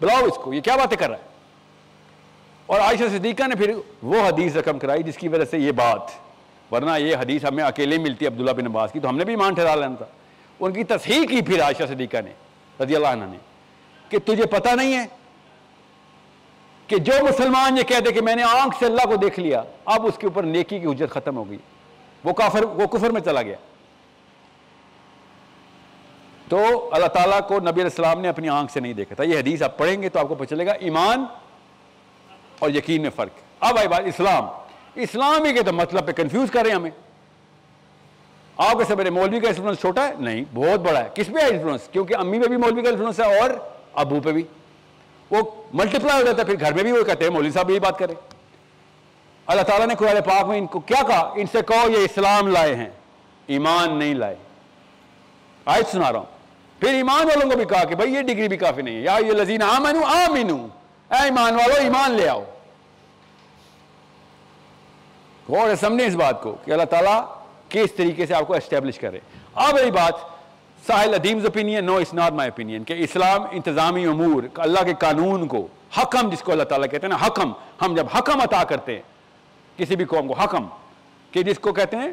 بلاؤ 0.00 0.24
اس 0.24 0.34
کو، 0.34 0.54
یہ 0.54 0.60
کیا 0.60 0.76
باتیں 0.76 0.96
کر 0.96 1.10
رہا 1.10 1.16
ہے؟ 1.16 1.22
اور 2.66 2.80
عائشہ 2.80 3.04
صدیقہ 3.16 3.42
نے 3.42 3.54
پھر 3.54 3.74
وہ 4.02 4.26
حدیث 4.26 4.56
رقم 4.56 4.78
کرائی 4.78 5.02
جس 5.02 5.16
کی 5.16 5.28
وجہ 5.28 5.44
سے 5.44 5.58
یہ 5.58 5.72
بات، 5.72 6.00
ورنہ 6.72 6.98
یہ 6.98 7.16
حدیث 7.16 7.44
ہمیں 7.44 7.64
اکیلے 7.64 7.98
ملتی 7.98 8.24
ہے 8.24 8.30
عبداللہ 8.30 8.50
بن 8.50 8.66
عباس 8.66 8.92
کی، 8.92 9.00
تو 9.00 9.08
ہم 9.08 9.16
نے 9.16 9.24
بھی 9.24 9.32
ایمان 9.32 9.54
ٹھہرا 9.54 9.74
لینا 9.74 9.94
تھا۔ 9.94 10.06
ان 10.60 10.72
کی 10.72 10.84
تصحیح 10.84 11.26
کی 11.26 11.42
پھر 11.42 11.62
عائشہ 11.62 11.82
صدیقہ 11.88 12.16
نے، 12.24 12.32
رضی 12.80 12.96
اللہ 12.96 13.06
عنہ 13.06 13.24
نے۔ 13.24 13.36
کہ 14.08 14.18
تجھے 14.18 14.46
پتہ 14.46 14.68
نہیں 14.68 14.96
ہے 14.96 15.06
کہ 16.86 16.96
جو 16.96 17.12
مسلمان 17.22 17.78
یہ 17.78 17.82
کہتے 17.82 18.12
کہ 18.12 18.20
میں 18.20 18.36
نے 18.36 18.42
آنکھ 18.42 18.76
سے 18.78 18.86
اللہ 18.86 19.02
کو 19.02 19.16
دیکھ 19.16 19.40
لیا، 19.40 19.62
اب 19.84 20.06
اس 20.06 20.18
کے 20.18 20.26
اوپر 20.26 20.42
نیکی 20.42 20.78
کی 20.78 20.86
حجت 20.86 21.10
ختم 21.10 21.36
ہو 21.36 21.50
گئی۔ 21.50 21.58
وہ 22.24 22.32
کافر، 22.32 22.62
وہ 22.62 22.86
کفر 22.86 23.10
میں 23.10 23.20
چلا 23.20 23.42
گیا۔ 23.42 23.56
تو 26.48 26.88
اللہ 26.92 27.06
تعالیٰ 27.06 27.48
کو 27.48 27.60
نبی 27.60 27.70
علیہ 27.70 27.82
السلام 27.82 28.20
نے 28.20 28.28
اپنی 28.28 28.48
آنکھ 28.48 28.72
سے 28.72 28.80
نہیں 28.80 28.92
دیکھا 28.92 29.14
تھا۔ 29.14 29.24
یہ 29.24 29.38
حدیث 29.38 29.62
آپ 29.62 29.78
پڑھیں 29.78 30.02
گے 30.02 30.08
تو 30.08 30.18
آپ 30.18 30.28
کو 30.28 30.34
پتہ 30.34 30.44
چلے 30.44 30.66
گا، 30.66 30.72
ایمان 30.72 31.24
اور 32.58 32.70
یقین 32.70 33.02
میں 33.02 33.10
فرق۔ 33.10 33.30
اب 33.60 33.78
آئی 33.78 33.88
بات 33.88 34.02
اسلام۔ 34.04 34.44
اسلام 34.94 35.44
ہی 35.44 35.54
کے 35.54 35.62
تو 35.62 35.72
مطلب 35.72 36.06
پہ 36.06 36.12
کنفیوز 36.12 36.50
کر 36.50 36.62
رہے 36.62 36.68
ہیں 36.68 36.76
ہمیں۔ 36.76 36.90
آپ 38.56 38.88
کے 38.88 38.94
میرے 38.94 39.10
مولوی 39.10 39.40
کا 39.40 39.48
انفلوئنس 39.48 39.80
چھوٹا 39.80 40.08
ہے؟ 40.08 40.14
نہیں، 40.18 40.44
بہت 40.54 40.80
بڑا 40.80 41.04
ہے۔ 41.04 41.08
کس 41.14 41.26
پہ 41.26 41.38
ہے 41.38 41.48
انفلوئنس 41.48 41.88
کیونکہ 41.92 42.14
امی 42.14 42.38
میں 42.38 42.48
بھی 42.48 42.56
مولوی 42.56 42.82
کا 42.82 42.88
انفلوئنس 42.88 43.20
ہے 43.20 43.40
اور 43.40 43.50
ابو 43.96 44.20
پہ 44.20 44.32
بھی۔ 44.32 44.42
وہ 45.30 45.50
ملٹیپلائی 45.72 46.20
ہو 46.20 46.26
جاتا 46.26 46.38
ہے، 46.38 46.44
پھر 46.44 46.60
گھر 46.60 46.72
میں 46.72 46.82
بھی 46.82 46.92
وہ 46.92 47.04
کہتے 47.04 47.24
ہیں، 47.24 47.30
مولوی 47.30 47.50
صاحب 47.50 47.70
یہی 47.70 47.80
بات 47.80 47.98
کریں 47.98 48.14
اللہ 49.46 49.62
تعالیٰ 49.62 49.86
نے 49.86 49.94
قرآن 49.94 50.16
پاک 50.24 50.46
میں 50.46 50.58
ان 50.58 50.66
کو 50.66 50.80
کیا 50.80 51.02
کہا؟ 51.08 51.32
ان 51.36 51.46
سے 51.52 51.58
کہو 51.68 51.90
یہ 51.90 52.04
اسلام 52.04 52.48
لائے 52.48 52.74
ہیں، 52.74 52.90
ایمان 53.46 53.98
نہیں 53.98 54.14
لائے۔ 54.14 54.36
آج 55.64 55.82
سنا 55.92 56.12
رہا 56.12 56.18
ہوں۔ 56.18 56.26
پھر 56.80 56.94
ایمان 56.94 57.26
والوں 57.26 57.50
کو 57.50 57.56
بھی 57.56 57.64
کہا 57.64 57.84
کہ 57.84 57.94
بھائی 57.94 58.14
یہ 58.14 58.22
ڈگری 58.22 58.48
بھی 58.48 58.56
کافی 58.56 58.82
نہیں 58.82 58.96
ہے۔ 58.96 59.00
یا 59.00 59.18
یہ 59.26 59.32
لذین 59.32 59.62
آمنو 59.62 60.04
آمنو 60.04 60.66
اے 61.10 61.24
ایمان 61.24 61.54
والو، 61.54 61.74
ایمان 61.74 62.12
لے 62.12 62.28
آؤ۔ 62.28 62.44
غور 65.48 65.74
سمجھیں 65.80 66.08
اس 66.08 66.14
بات 66.14 66.42
کو 66.42 66.56
کہ 66.64 66.70
اللہ 66.70 66.84
تعالیٰ 66.84 67.24
کس 67.68 67.92
طریقے 67.92 68.26
سے 68.26 68.34
آپ 68.34 68.46
کو 68.46 68.54
اسٹیبلش 68.54 68.98
کرے 68.98 69.18
اب 69.54 69.78
یہی 69.78 69.90
بات 69.90 70.14
Sahil 70.86 71.14
Adeem's 71.14 71.46
opinion 71.46 71.84
no 71.84 71.94
is 71.96 72.12
not 72.14 72.32
my 72.32 72.50
opinion 72.50 72.84
کہ 72.84 72.94
اسلام 73.04 73.44
انتظامی 73.50 74.04
امور 74.06 74.42
اللہ 74.64 74.82
کے 74.86 74.92
قانون 75.00 75.46
کو، 75.48 75.66
حکم 75.96 76.28
جس 76.30 76.42
کو 76.42 76.52
اللہ 76.52 76.64
تعالیٰ 76.70 76.88
کہتے 76.90 77.06
ہیں 77.06 77.14
نا، 77.14 77.26
حکم. 77.26 77.52
ہم 77.82 77.94
جب 77.94 78.06
حکم 78.14 78.40
عطا 78.40 78.62
کرتے 78.70 78.94
ہیں، 78.94 79.02
کسی 79.78 79.96
بھی 79.96 80.04
قوم 80.12 80.28
کو 80.28 80.34
حکم، 80.40 80.66
کہ 81.32 81.42
جس 81.42 81.58
کو 81.60 81.72
کہتے 81.72 81.96
ہیں 81.96 82.12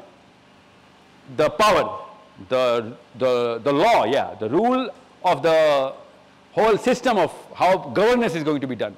دا 1.37 1.47
پاور 1.59 1.83
دا 2.51 3.71
لا 3.71 3.93
یا 4.11 4.25
the 4.39 4.47
role 4.51 4.89
of 5.31 5.43
the 5.43 5.57
whole 6.53 6.77
system 6.85 7.19
of 7.19 7.33
how 7.59 7.73
governance 7.97 8.35
is 8.35 8.45
going 8.45 8.61
to 8.61 8.67
be 8.67 8.75
done 8.75 8.93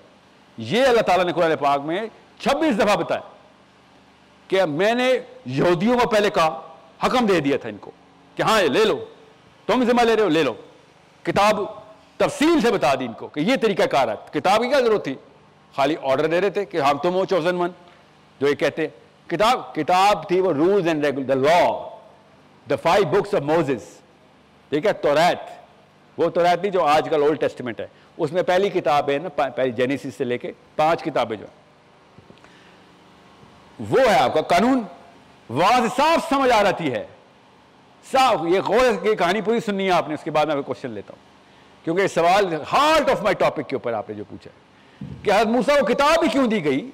یہ 0.57 0.85
اللہ 0.85 1.01
تعالیٰ 1.07 1.25
نے 1.25 1.33
قرآن 1.33 1.55
پاک 1.59 1.81
میں 1.85 2.05
چھبیس 2.39 2.77
دفعہ 2.79 2.95
بتایا 2.95 3.21
کہ 4.49 4.65
میں 4.79 4.93
نے 4.93 5.09
یہودیوں 5.45 5.97
کو 5.99 6.07
پہلے 6.09 6.29
کہا، 6.29 6.61
حکم 7.05 7.25
دے 7.25 7.39
دیا 7.39 7.57
تھا 7.61 7.69
ان 7.69 7.77
کو، 7.81 7.91
کہ 8.37 8.43
ہاں 8.43 8.61
یہ 8.61 8.67
لے 8.69 8.85
لو۔ 8.85 8.97
تم 9.67 9.83
ذمہ 9.83 10.01
لے 10.01 10.15
رہے 10.15 10.23
ہو، 10.23 10.29
لے 10.29 10.43
لو۔ 10.43 10.53
کتاب 11.23 11.59
تفصیل 12.17 12.61
سے 12.61 12.71
بتا 12.71 12.95
دی 12.95 13.05
ان 13.05 13.13
کو 13.13 13.27
کہ 13.27 13.39
یہ 13.39 13.55
طریقہ 13.61 13.83
کار 13.83 14.07
ہے۔ 14.07 14.13
کتاب 14.31 14.61
کی 14.61 14.67
کیا 14.67 14.79
ضرورت 14.79 15.03
تھی؟ 15.03 15.15
خالی 15.75 15.95
آرڈر 16.03 16.25
دے 16.25 16.41
رہے 16.41 16.49
تھے 16.49 16.65
کہ 16.65 16.81
ہم 16.81 16.97
تم 16.97 17.13
ہو 17.13 17.25
چوزن 17.25 17.55
ون 17.55 17.69
جو 18.39 18.47
یہ 18.47 18.55
کہتے 18.55 18.87
کتاب 19.27 19.75
کتاب 19.75 20.27
تھی 20.27 20.39
وہ 20.39 20.53
rules 20.53 20.87
and 20.87 21.05
regulations 21.05 21.27
the 21.27 21.33
law 21.33 21.87
the 22.69 22.75
five 22.75 23.05
books 23.05 23.35
of 23.35 23.41
Moses 23.41 23.83
ٹھیک 24.69 24.85
ہے 24.85 24.93
توریت 24.93 25.39
وہ 26.17 26.29
توریت 26.29 26.61
نہیں 26.61 26.71
جو 26.71 26.85
آج 26.85 27.07
کل 27.09 27.21
اولڈ 27.23 27.39
ٹیسٹمنٹ 27.39 27.79
ہے۔ 27.79 27.87
اس 28.17 28.31
میں 28.31 28.43
پہلی 28.43 28.69
کتاب 28.69 29.09
ہے 29.09 29.17
نا 29.17 29.29
پہلی 29.49 29.71
جینیسس 29.71 30.15
سے 30.17 30.23
لے 30.23 30.37
کے 30.37 30.51
پانچ 30.75 31.03
کتابیں 31.03 31.37
جو 31.37 31.45
وہ 33.89 33.99
ہے 33.99 34.19
آپ 34.19 34.33
کا 34.33 34.41
قانون۔ 34.41 34.81
وہاں 35.49 35.81
سے 35.81 35.87
صاف 35.97 36.29
سمجھ 36.29 36.51
آ 36.51 36.63
رہتی 36.63 36.91
ہے۔ 36.93 37.05
صاف، 38.11 38.35
یہ 38.47 38.59
غور 38.59 39.03
کی 39.03 39.15
کہانی 39.15 39.41
پوری 39.41 39.59
سننی 39.59 39.85
ہے 39.85 39.91
آپ 39.91 40.07
نے، 40.07 40.13
اس 40.13 40.23
کے 40.23 40.31
بعد 40.31 40.45
میں 40.45 40.61
کوشچن 40.61 40.89
لیتا 40.89 41.13
ہوں۔ 41.13 41.35
کیونکہ 41.83 42.01
یہ 42.01 42.07
سوال 42.07 42.53
ہارٹ 42.73 43.09
آف 43.09 43.21
مائی 43.21 43.35
ٹاپک 43.35 43.69
کے 43.69 43.75
اوپر 43.75 43.93
آپ 43.93 44.09
نے 44.09 44.15
جو 44.15 44.23
پوچھا 44.29 44.49
کہ 45.23 45.31
حضرت 45.31 45.47
موسیٰ 45.47 45.79
کو 45.79 45.85
کتاب 45.85 46.23
ہی 46.23 46.29
کیوں 46.29 46.47
دی 46.47 46.65
گئی؟ 46.65 46.91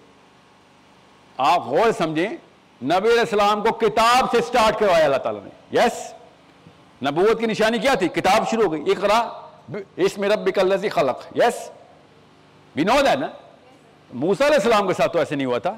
آپ 1.38 1.66
غور 1.66 1.92
سمجھیں، 1.98 2.30
نبی 2.84 3.10
علیہ 3.10 3.20
السلام 3.20 3.62
کو 3.62 3.72
کتاب 3.74 4.32
سے 4.32 4.42
سٹارٹ 4.42 4.80
کروایا 4.80 5.06
اللہ 5.06 5.18
تعالیٰ 5.18 5.42
نے۔ 5.44 5.78
یس 5.78 6.14
نبوت 7.04 7.40
کی 7.40 7.46
نشانی 7.46 7.78
کیا 7.78 7.94
تھی؟ 7.94 8.08
کتاب 8.08 8.52
شروع 8.52 8.64
ہو 8.64 8.72
گئی۔ 8.72 8.82
اقرا 8.82 9.42
اس 9.96 10.18
میں 10.18 10.30
رب 10.30 10.50
الذی 10.56 10.90
خلق۔ 10.90 11.20
یس 11.36 11.72
وی 12.76 12.84
نو 12.84 13.02
دیٹ 13.02 13.18
نا 13.18 13.28
موسیٰ 14.14 14.48
علیہ 14.48 14.58
السلام 14.58 14.88
کے 14.88 14.94
ساتھ 14.94 15.14
تو 15.14 15.20
ایسے 15.20 15.36
نہیں 15.36 15.48
ہوا 15.48 15.58
تھا۔ 15.58 15.78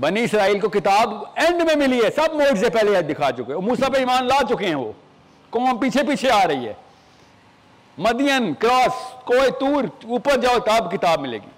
بنی 0.00 0.24
اسرائیل 0.24 0.60
کو 0.60 0.68
کتاب 0.68 1.24
اینڈ 1.34 1.62
میں 1.62 1.74
ملی 1.74 2.04
ہے، 2.04 2.10
سب 2.10 2.34
موڈ 2.34 2.58
سے 2.58 2.70
پہلے 2.70 3.02
دکھا 3.02 3.32
چکے 3.32 3.56
موسیٰ 3.56 3.92
پہ 3.92 3.98
ایمان 3.98 4.26
لا 4.26 4.40
چکے 4.48 4.66
ہیں 4.66 4.74
وہ۔ 4.74 4.92
قوم 5.50 5.78
پیچھے 5.78 6.02
پیچھے 6.02 6.30
آ 6.30 6.46
رہی 6.46 6.68
ہے۔ 6.68 6.72
مدین، 7.98 8.54
کراس 8.54 9.22
کوئی 9.24 9.50
تور، 9.60 9.84
اوپر 10.10 10.40
جاؤ، 10.40 10.58
تب 10.58 10.92
کتاب 10.92 11.20
ملے 11.20 11.36
گی۔ 11.36 11.50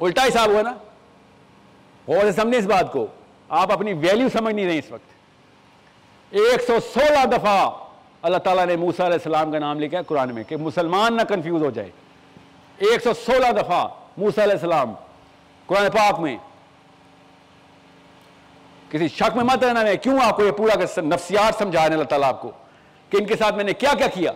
الٹا 0.00 0.24
حساب 0.24 0.50
ہوا 0.50 0.62
نا۔ 0.62 0.70
اور 2.06 2.32
سمجھے 2.32 2.58
اس 2.58 2.66
بات 2.66 2.92
کو۔ 2.92 3.06
آپ 3.48 3.72
اپنی 3.72 3.92
ویلیو 3.92 4.28
سمجھ 4.28 4.54
نہیں 4.54 4.66
رہے 4.66 4.78
اس 4.78 4.90
وقت۔ 4.90 5.14
ایک 6.30 6.62
سو 6.66 6.78
سولہ 6.94 7.26
دفعہ 7.26 7.70
اللہ 8.22 8.38
تعالیٰ 8.38 8.66
نے 8.66 8.76
موسیٰ 8.76 9.06
علیہ 9.06 9.16
السلام 9.16 9.52
کا 9.52 9.58
نام 9.58 9.80
لکھا 9.80 9.98
ہے 9.98 10.02
قرآن 10.02 10.34
میں 10.34 10.44
کہ 10.44 10.56
مسلمان 10.56 11.16
نہ 11.16 11.22
کنفیوز 11.22 11.62
ہو 11.62 11.70
جائے۔ 11.70 11.90
ایک 12.78 13.02
سو 13.02 13.12
سولہ 13.14 13.52
دفعہ 13.52 13.88
موسیٰ 14.16 14.44
علیہ 14.44 14.54
السلام 14.54 14.94
قرآن 15.66 15.90
پاک 15.90 16.20
میں 16.20 16.36
کسی 18.94 19.08
شک 19.08 19.36
میں 19.36 19.44
مت 19.44 19.64
رہنا 19.64 19.80
ہے 19.80 19.96
کیوں 19.96 20.18
آپ 20.24 20.36
کو 20.36 20.44
یہ 20.44 20.50
پورا 20.50 21.00
نفسیات 21.00 21.54
سمجھا 21.58 21.88
رہے 21.88 21.92
اللہ 21.92 22.04
تعالیٰ 22.04 22.28
آپ 22.28 22.42
کو 22.42 22.50
کہ 23.10 23.16
ان 23.16 23.26
کے 23.26 23.36
ساتھ 23.36 23.54
میں 23.54 23.64
نے 23.64 23.72
کیا 23.72 23.92
کیا 23.98 24.06
کیا 24.06 24.32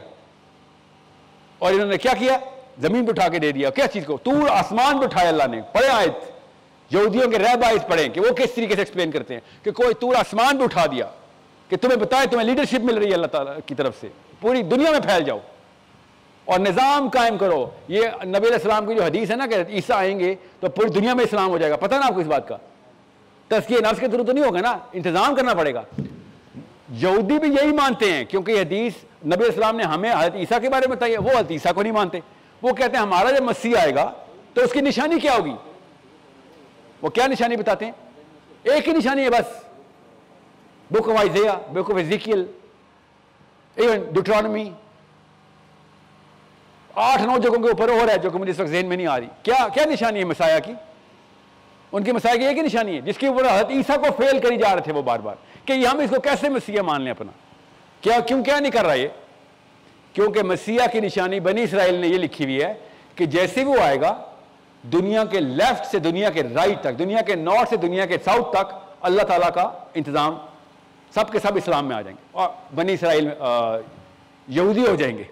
اور 1.58 1.72
انہوں 1.72 1.86
نے 1.86 1.98
کیا 1.98 2.12
کیا؟ 2.18 2.38
زمین 2.78 3.04
پہ 3.04 3.10
اٹھا 3.10 3.28
کے 3.28 3.38
دے 3.38 3.52
دیا۔ 3.52 3.70
کیا 3.70 3.86
چیز 3.86 4.06
کو؟ 4.06 4.16
تو 4.16 4.30
آسمان 4.50 4.98
پہ 4.98 5.04
اٹھایا 5.04 5.28
اللہ 5.28 5.42
نے۔ 5.50 5.60
پڑھے 5.72 5.88
آیت۔ 5.88 6.14
یہودیوں 6.90 7.30
کے 7.30 7.38
رہ 7.38 7.56
باعث 7.56 7.88
پڑھیں 7.88 8.08
کہ 8.08 8.20
وہ 8.20 8.30
کس 8.30 8.52
طریقے 8.54 8.74
سے 8.74 8.80
ایکسپلین 8.80 9.10
کرتے 9.10 9.34
ہیں 9.34 9.40
کہ 9.64 9.70
کوئی 9.70 9.94
تور 9.94 10.14
آسمان 10.14 10.58
پہ 10.58 10.64
اٹھا 10.64 10.86
دیا 10.86 11.06
کہ 11.68 11.76
تمہیں 11.76 11.96
بتائے 11.96 12.26
تمہیں 12.26 12.46
لیڈرشپ 12.46 12.84
مل 12.84 12.94
رہی 12.94 13.08
ہے 13.08 13.14
اللہ 13.14 13.26
تعالیٰ 13.26 13.54
کی 13.66 13.74
طرف 13.74 13.94
سے۔ 14.00 14.08
پوری 14.40 14.62
دنیا 14.62 14.90
میں 14.90 15.00
پھیل 15.00 15.24
جاؤ 15.24 15.38
اور 16.44 16.58
نظام 16.58 17.08
قائم 17.08 17.38
کرو۔ 17.38 17.70
یہ 17.88 18.08
نبی 18.24 18.38
علیہ 18.38 18.52
السلام 18.52 18.86
کی 18.86 18.94
جو 18.94 19.02
حدیث 19.02 19.30
ہے 19.30 19.36
نا 19.36 19.46
کہ 19.46 19.54
عیسیٰ 19.68 19.96
آئیں 19.96 20.20
گے 20.20 20.34
تو 20.60 20.70
پوری 20.70 20.88
دنیا 20.88 21.14
میں 21.14 21.24
اسلام 21.24 21.48
ہو 21.48 21.58
جائے 21.58 21.72
گا۔ 21.72 21.76
پتہ 21.76 21.94
نا 21.94 22.06
آپ 22.06 22.14
کو 22.14 22.20
اس 22.20 22.26
بات 22.26 22.48
کا؟ 22.48 22.56
تسکیہ 23.48 23.76
نفس 23.78 24.00
کے 24.00 24.08
ضرورت 24.08 24.28
نہیں 24.28 24.44
ہوگا 24.44 24.60
نا؟ 24.60 24.78
انتظام 24.92 25.34
کرنا 25.34 25.54
پڑے 25.54 25.74
گا۔ 25.74 25.82
یہودی 26.88 27.38
بھی 27.38 27.48
یہی 27.48 27.72
مانتے 27.72 28.12
ہیں، 28.12 28.24
کیونکہ 28.24 28.52
یہ 28.52 28.60
حدیث 28.60 28.92
نبی 29.26 29.44
السلام 29.44 29.76
نے 29.76 29.82
ہمیں 29.82 30.12
حضرت 30.12 30.34
عیسیٰ 30.34 30.60
کے 30.60 30.70
بارے 30.70 30.86
میں 30.86 30.96
بتائی 30.96 31.12
ہے، 31.12 31.18
وہ 31.18 31.30
حضرت 31.30 31.50
عیسیٰ 31.50 31.74
کو 31.74 31.82
نہیں 31.82 31.92
مانتے۔ 31.92 32.20
وہ 32.62 32.72
کہتے 32.72 32.96
ہیں 32.96 33.02
ہمارا 33.02 33.30
جب 33.30 33.42
مسیح 33.42 33.76
آئے 33.80 33.94
گا 33.94 34.12
تو 34.54 34.60
اس 34.60 34.72
کی 34.72 34.80
نشانی 34.80 35.20
کیا 35.20 35.34
ہوگی؟ 35.34 35.54
وہ 37.02 37.08
کیا 37.08 37.26
نشانی 37.26 37.56
بتاتے 37.56 37.84
ہیں؟ 37.84 37.92
ایک 38.62 38.88
ہی 38.88 38.92
نشانی 38.92 39.24
ہے 39.24 39.30
بس۔ 39.30 39.64
Book 40.90 41.08
of 41.08 41.18
Isaiah 41.18 41.52
book 41.52 41.90
of 41.90 41.96
Ezekiel 41.96 42.46
even 43.74 44.12
Deuteronomy 44.12 44.70
آٹھ 46.94 47.22
نو 47.22 47.38
جگہوں 47.38 47.62
کے 47.62 47.68
اوپر 47.68 47.88
اور 47.88 48.08
ہے 48.08 48.18
جو 48.18 48.30
کہ 48.30 48.38
مجھے 48.38 48.52
اس 48.52 48.60
وقت 48.60 48.68
ذہن 48.68 48.86
میں 48.86 48.96
نہیں 48.96 49.06
آ 49.06 49.20
رہی۔ 49.20 49.26
کیا 49.42 49.68
کیا 49.74 49.84
نشانی 49.84 50.18
ہے 50.18 50.24
مسایہ 50.24 50.60
کی؟ 50.64 50.72
ان 51.92 52.02
کی 52.02 52.12
مسائل 52.12 52.38
کی 52.38 52.44
ایک 52.44 52.56
ہی 52.56 52.62
نشانی 52.62 52.96
ہے، 52.96 53.00
جس 53.00 53.18
کی 53.18 53.26
اوپر 53.26 53.44
حضرت 53.44 53.70
عیسیٰ 53.70 53.96
کو 53.96 54.06
فیل 54.16 54.38
کری 54.38 54.56
جا 54.56 54.74
رہے 54.74 54.82
تھے 54.82 54.92
وہ 54.92 55.02
بار 55.02 55.18
بار، 55.18 55.34
کہ 55.64 55.72
ہم 55.72 55.98
اس 55.98 56.10
کو 56.10 56.20
کیسے 56.20 56.48
مسیح 56.48 56.80
مان 56.80 57.02
لیں 57.02 57.10
اپنا؟ 57.10 57.32
کیا 58.00 58.20
کیوں 58.20 58.44
کیا 58.44 58.58
نہیں 58.60 58.72
کر 58.72 58.84
رہا 58.84 58.94
یہ؟ 58.94 59.08
کیونکہ 60.12 60.42
مسیح 60.42 60.80
کی 60.92 61.00
نشانی 61.00 61.40
بنی 61.40 61.62
اسرائیل 61.62 61.94
نے 61.94 62.08
یہ 62.08 62.18
لکھی 62.18 62.44
ہوئی 62.44 62.62
ہے 62.62 62.74
کہ 63.14 63.26
جیسے 63.26 63.64
وہ 63.64 63.80
آئے 63.80 64.00
گا، 64.00 64.24
دنیا 64.82 65.24
کے 65.24 65.40
لیفٹ 65.40 65.86
سے 65.86 65.98
دنیا 65.98 66.30
کے 66.30 66.42
رائٹ 66.42 66.80
تک، 66.80 66.98
دنیا 66.98 67.20
کے 67.20 67.34
نارتھ 67.34 67.70
سے 67.70 67.76
دنیا 67.76 68.06
کے 68.06 68.16
ساؤتھ 68.24 68.50
تک 68.50 68.74
اللہ 69.00 69.22
تعالیٰ 69.22 69.50
کا 69.54 69.70
انتظام 69.94 70.38
سب 71.14 71.32
کے 71.32 71.38
سب 71.38 71.56
اسلام 71.56 71.86
میں 71.86 71.96
آ 71.96 72.00
جائیں 72.00 72.16
گے۔ 72.16 72.22
اور 72.32 72.50
بنی 72.74 72.92
اسرائیل 72.92 73.28
یہودی 74.48 74.86
ہو 74.86 74.94
جائیں 74.94 75.18
گے۔ 75.18 75.22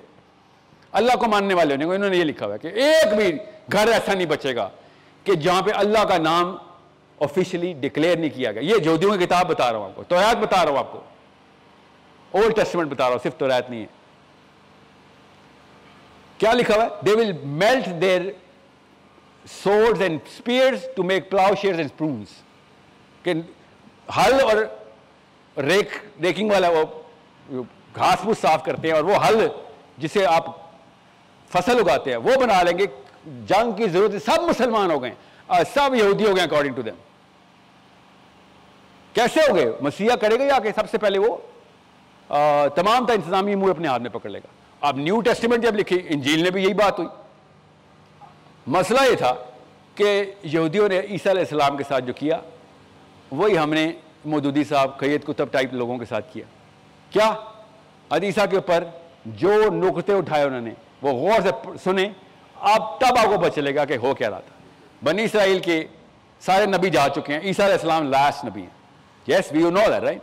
اللہ 0.93 1.13
کو 1.13 1.27
ماننے 1.27 1.55
والے 1.55 1.75
ہونے 1.75 1.85
کو 1.85 1.93
انہوں 1.93 2.11
نے 2.11 2.17
یہ 2.17 2.25
لکھا 2.25 2.47
ہوا 2.47 2.55
ہے 2.55 2.59
کہ 2.59 2.81
ایک 2.81 3.15
بھی 3.15 3.37
گھر 3.73 3.89
ایسا 3.89 4.15
نہیں 4.15 4.27
بچے 4.27 4.55
گا۔ 4.55 4.69
کہ 5.27 5.35
جہاں 5.35 5.63
پہ 5.63 5.71
اللہ 5.75 6.05
کا 6.05 6.19
نام 6.19 6.57
آفیشلی 7.21 7.73
ڈکلیئر 7.73 8.17
نہیں 8.19 8.31
کیا 8.31 8.53
گیا۔ 8.53 8.63
یہ 8.63 8.75
یہودیوں 8.85 9.17
کی 9.17 9.27
کتاب 9.27 9.49
بتا 9.49 9.73
رہا 9.73 9.79
ہوں 9.79 9.85
آپ 9.85 9.97
کو 9.97 10.03
توریات 10.03 10.37
بتا 10.37 10.65
رہا 10.65 10.71
ہوں 10.71 10.79
آپ 10.79 10.93
کو۔ 10.93 11.01
اولڈ 12.31 12.57
ٹیسٹمنٹ 12.57 12.91
بتا 12.91 13.05
رہا 13.05 13.13
ہوں، 13.13 13.19
صرف 13.23 13.37
توریات 13.37 13.71
نہیں 13.71 13.81
ہے۔ 13.81 13.87
کیا 16.39 16.53
لکھا 16.53 16.75
ہوا 16.75 16.85
ہے؟ 16.85 16.89
They 17.07 17.13
will 17.13 17.33
melt 17.45 18.01
their 18.01 18.21
swords 19.63 20.03
and 20.03 20.19
spears 20.27 20.87
to 20.97 21.03
make 21.03 21.31
ploughshares 21.61 21.79
and 21.79 21.91
spurns 21.91 22.29
کہ 23.23 23.33
ہل 24.17 24.41
اور 24.41 24.57
ریک، 25.63 25.89
ریکنگ 26.23 26.51
والا 26.51 26.69
وہ 26.69 26.85
گھاس 27.95 28.23
پھوس 28.23 28.39
صاف 28.39 28.65
کرتے 28.65 28.89
ہیں 28.89 28.95
اور 28.95 29.05
وہ 29.05 29.27
ہل 29.27 29.47
جسے 29.99 30.27
آپ 30.27 30.45
فصل 31.51 31.79
اگاتے 31.79 32.11
ہیں، 32.11 32.17
وہ 32.17 32.37
بنا 32.41 32.63
لیں 32.63 32.79
گے۔ 32.79 32.87
جنگ 33.27 33.73
کی 33.73 33.89
ضرورت 33.89 34.15
ہے، 34.15 34.19
سب 34.19 34.43
مسلمان 34.43 34.91
ہو 34.91 35.03
گئے۔ 35.03 35.15
سب 35.75 35.95
یہودی 35.95 36.27
ہو 36.27 36.37
گئے 36.37 36.45
اکارڈنگ 36.45 36.75
ٹو 36.75 36.83
دیم 36.83 36.95
کیسے 39.13 39.41
ہو 39.49 39.55
گئے؟ 39.57 39.67
مسیحا 39.81 40.17
کرے 40.17 40.39
گا 40.39 40.45
یا 40.45 40.59
کہ 40.59 40.71
سب 40.77 40.91
سے 40.91 40.99
پہلے 40.99 41.19
وہ؟ 41.19 41.37
تمام 42.75 43.07
تا 43.07 43.13
انتظامی 43.13 43.53
امور 43.53 43.71
اپنے 43.71 43.89
ہاتھ 43.89 44.03
میں 44.03 44.11
پکڑ 44.11 44.31
لے 44.31 44.39
گا۔ 44.39 44.49
اب 44.89 44.97
نیو 44.97 45.21
ٹیسٹیمنٹ 45.21 45.63
جب 45.63 45.77
لکھی، 45.77 45.99
انجیل 46.09 46.43
نے 46.45 46.51
بھی 46.51 46.63
یہی 46.63 46.75
بات 46.75 46.99
ہوئی۔ 46.99 47.09
مسئلہ 48.67 49.01
یہ 49.11 49.17
تھا 49.17 49.35
کہ 49.95 50.33
یہودیوں 50.43 50.89
نے 50.89 51.01
عیسیٰ 51.01 51.33
علیہ 51.33 51.43
السلام 51.43 51.77
کے 51.77 51.85
ساتھ 51.89 52.05
جو 52.05 52.13
کیا، 52.13 52.39
وہی 53.31 53.59
ہم 53.59 53.73
نے 53.73 53.93
مودودی 54.25 54.65
صاحب، 54.65 54.99
قید 54.99 55.25
کتب 55.25 55.47
ٹائپ 55.51 55.73
لوگوں 55.73 55.99
کے 55.99 56.05
ساتھ 56.05 56.33
کیا۔ 56.33 56.45
کیا؟ 57.11 57.33
حدیثہ 58.13 58.41
کے 58.51 58.57
اوپر 58.57 58.85
جو 59.27 59.53
نقطے 59.73 60.13
اٹھائے 60.13 60.45
انہوں 60.45 60.61
نے، 60.61 60.73
وہ 61.03 61.13
غور 61.13 61.41
سے 61.41 61.51
سنیں۔ 61.85 62.09
آپ 62.75 63.01
تب 63.01 63.19
آپ 63.19 63.25
کو 63.25 63.39
پتہ 63.39 63.55
چلے 63.55 63.75
گا 63.75 63.85
کہ 63.85 63.97
ہو 63.97 64.15
کیا 64.15 64.31
رہا 64.31 64.41
تھا۔ 64.41 64.55
بنی 65.05 65.25
اسرائیل 65.25 65.59
کے 65.59 65.87
سارے 66.41 66.67
نبی 66.67 66.91
جا 66.91 67.09
چکے 67.09 67.33
ہیں، 67.33 67.41
عیسیٰ 67.41 67.65
علیہ 67.65 67.75
السلام 67.75 68.11
لاسٹ 68.11 68.45
نبی 68.45 68.61
ہیں۔ 68.61 68.77
Yes 69.29 69.53
we 69.53 69.61
you 69.61 69.71
know 69.71 69.81
that 69.81 70.03
right 70.03 70.19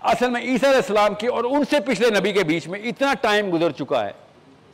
اصل 0.00 0.30
میں 0.30 0.40
عیسیٰ 0.40 0.68
علیہ 0.68 0.80
السلام 0.80 1.14
کی 1.14 1.26
اور 1.26 1.44
ان 1.44 1.64
سے 1.70 1.80
پچھلے 1.80 2.20
نبی 2.20 2.32
کے 2.32 2.44
بیچ 2.44 2.68
میں 2.68 2.80
اتنا 2.80 3.14
ٹائم 3.20 3.56
گزر 3.56 3.70
چکا 3.70 4.06
ہے۔ 4.06 4.10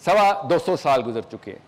سوا 0.05 0.43
دو 0.51 0.59
سو 0.59 0.77
سال 0.77 1.03
گزر 1.07 1.21
چکے 1.21 1.51
ہیں۔ 1.51 1.59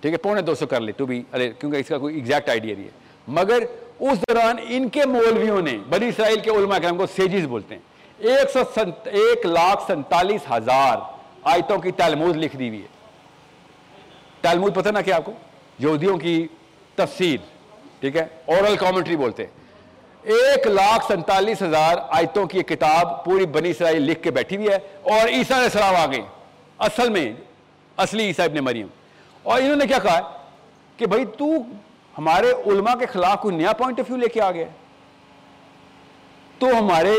ٹھیک 0.00 0.12
ہے، 0.12 0.18
پونے 0.18 0.40
دو 0.40 0.54
سو 0.54 0.66
کر 0.66 0.80
لی 0.80 0.92
ٹو 0.92 1.06
بی 1.06 1.22
ارے 1.32 1.52
کیونکہ 1.58 1.76
اس 1.76 1.88
کا 1.88 1.98
کوئی 1.98 2.14
ایگزیکٹ 2.14 2.48
آئیڈیا 2.48 2.74
نہیں 2.74 2.84
ہے۔ 2.84 2.90
مگر 3.28 3.58
اس 4.00 4.18
دوران 4.18 4.56
ان 4.68 4.88
کے 4.88 5.06
مولویوں 5.06 5.62
نے، 5.62 5.78
بنی 5.90 6.08
اسرائیل 6.08 6.38
کے 6.38 6.50
علماء 6.50 6.78
کرام 6.78 6.96
کو 6.96 7.06
سیجز 7.06 7.46
بولتے 7.46 7.74
ہیں۔ 7.74 7.82
ایک 8.18 8.50
سو 8.50 8.58
سنت 8.74 9.08
ایک 9.08 9.46
لاکھ 9.46 9.82
سنتالیس 9.86 10.40
ہزار 10.50 10.96
آیتوں 11.42 11.78
کی 11.78 11.92
تعلمود 11.92 12.36
لکھ 12.36 12.56
دی 12.56 12.68
ہوئی 12.68 12.82
ہے۔ 12.82 12.95
تعلمود 14.40 14.74
پتہ 14.74 14.88
نہ 14.88 14.98
کیا 15.04 15.16
آپ 15.16 15.24
کو؟ 15.24 15.32
یہودیوں 15.78 16.18
کی 16.18 16.46
تفسیر 16.94 17.36
ٹھیک 18.00 18.16
ہے؟ 18.16 18.26
اورل 18.46 18.76
کامنٹری 18.76 19.16
بولتے 19.16 19.44
ہیں۔ 19.44 19.66
ایک 20.22 20.66
لاکھ 20.66 21.06
سنتالیس 21.06 21.62
ہزار 21.62 21.96
آیتوں 22.08 22.46
کی 22.46 22.62
کتاب 22.62 23.24
پوری 23.24 23.46
بنی 23.46 23.70
اسرائیل 23.70 24.02
لکھ 24.02 24.22
کے 24.22 24.30
بیٹھی 24.30 24.56
ہوئی 24.56 24.68
ہے 24.68 24.74
اور 25.02 25.28
عیسیٰ 25.28 25.56
علیہ 25.56 25.68
السلام 25.72 25.96
آ 25.96 26.06
گئے۔ 26.06 26.20
اصل 26.78 27.10
میں 27.10 27.32
اصلی 27.96 28.24
عیسیٰ 28.24 28.44
ابن 28.44 28.64
مریم۔ 28.64 28.86
اور 29.42 29.60
انہوں 29.60 29.76
نے 29.76 29.86
کیا 29.86 29.98
کہا؟ 29.98 30.44
کہ 30.96 31.06
بھائی 31.06 31.26
تو 31.26 31.44
ہمارے 32.18 32.50
علماء 32.50 32.94
کے 32.94 33.06
خلاف 33.06 33.40
کوئی 33.40 33.56
نیا 33.56 33.72
پوائنٹ 33.72 34.00
آف 34.00 34.06
ویو 34.08 34.18
لے 34.18 34.28
کے 34.28 34.40
آ 34.40 34.50
گیا 34.50 34.66
تو 36.58 36.66
ہمارے 36.78 37.14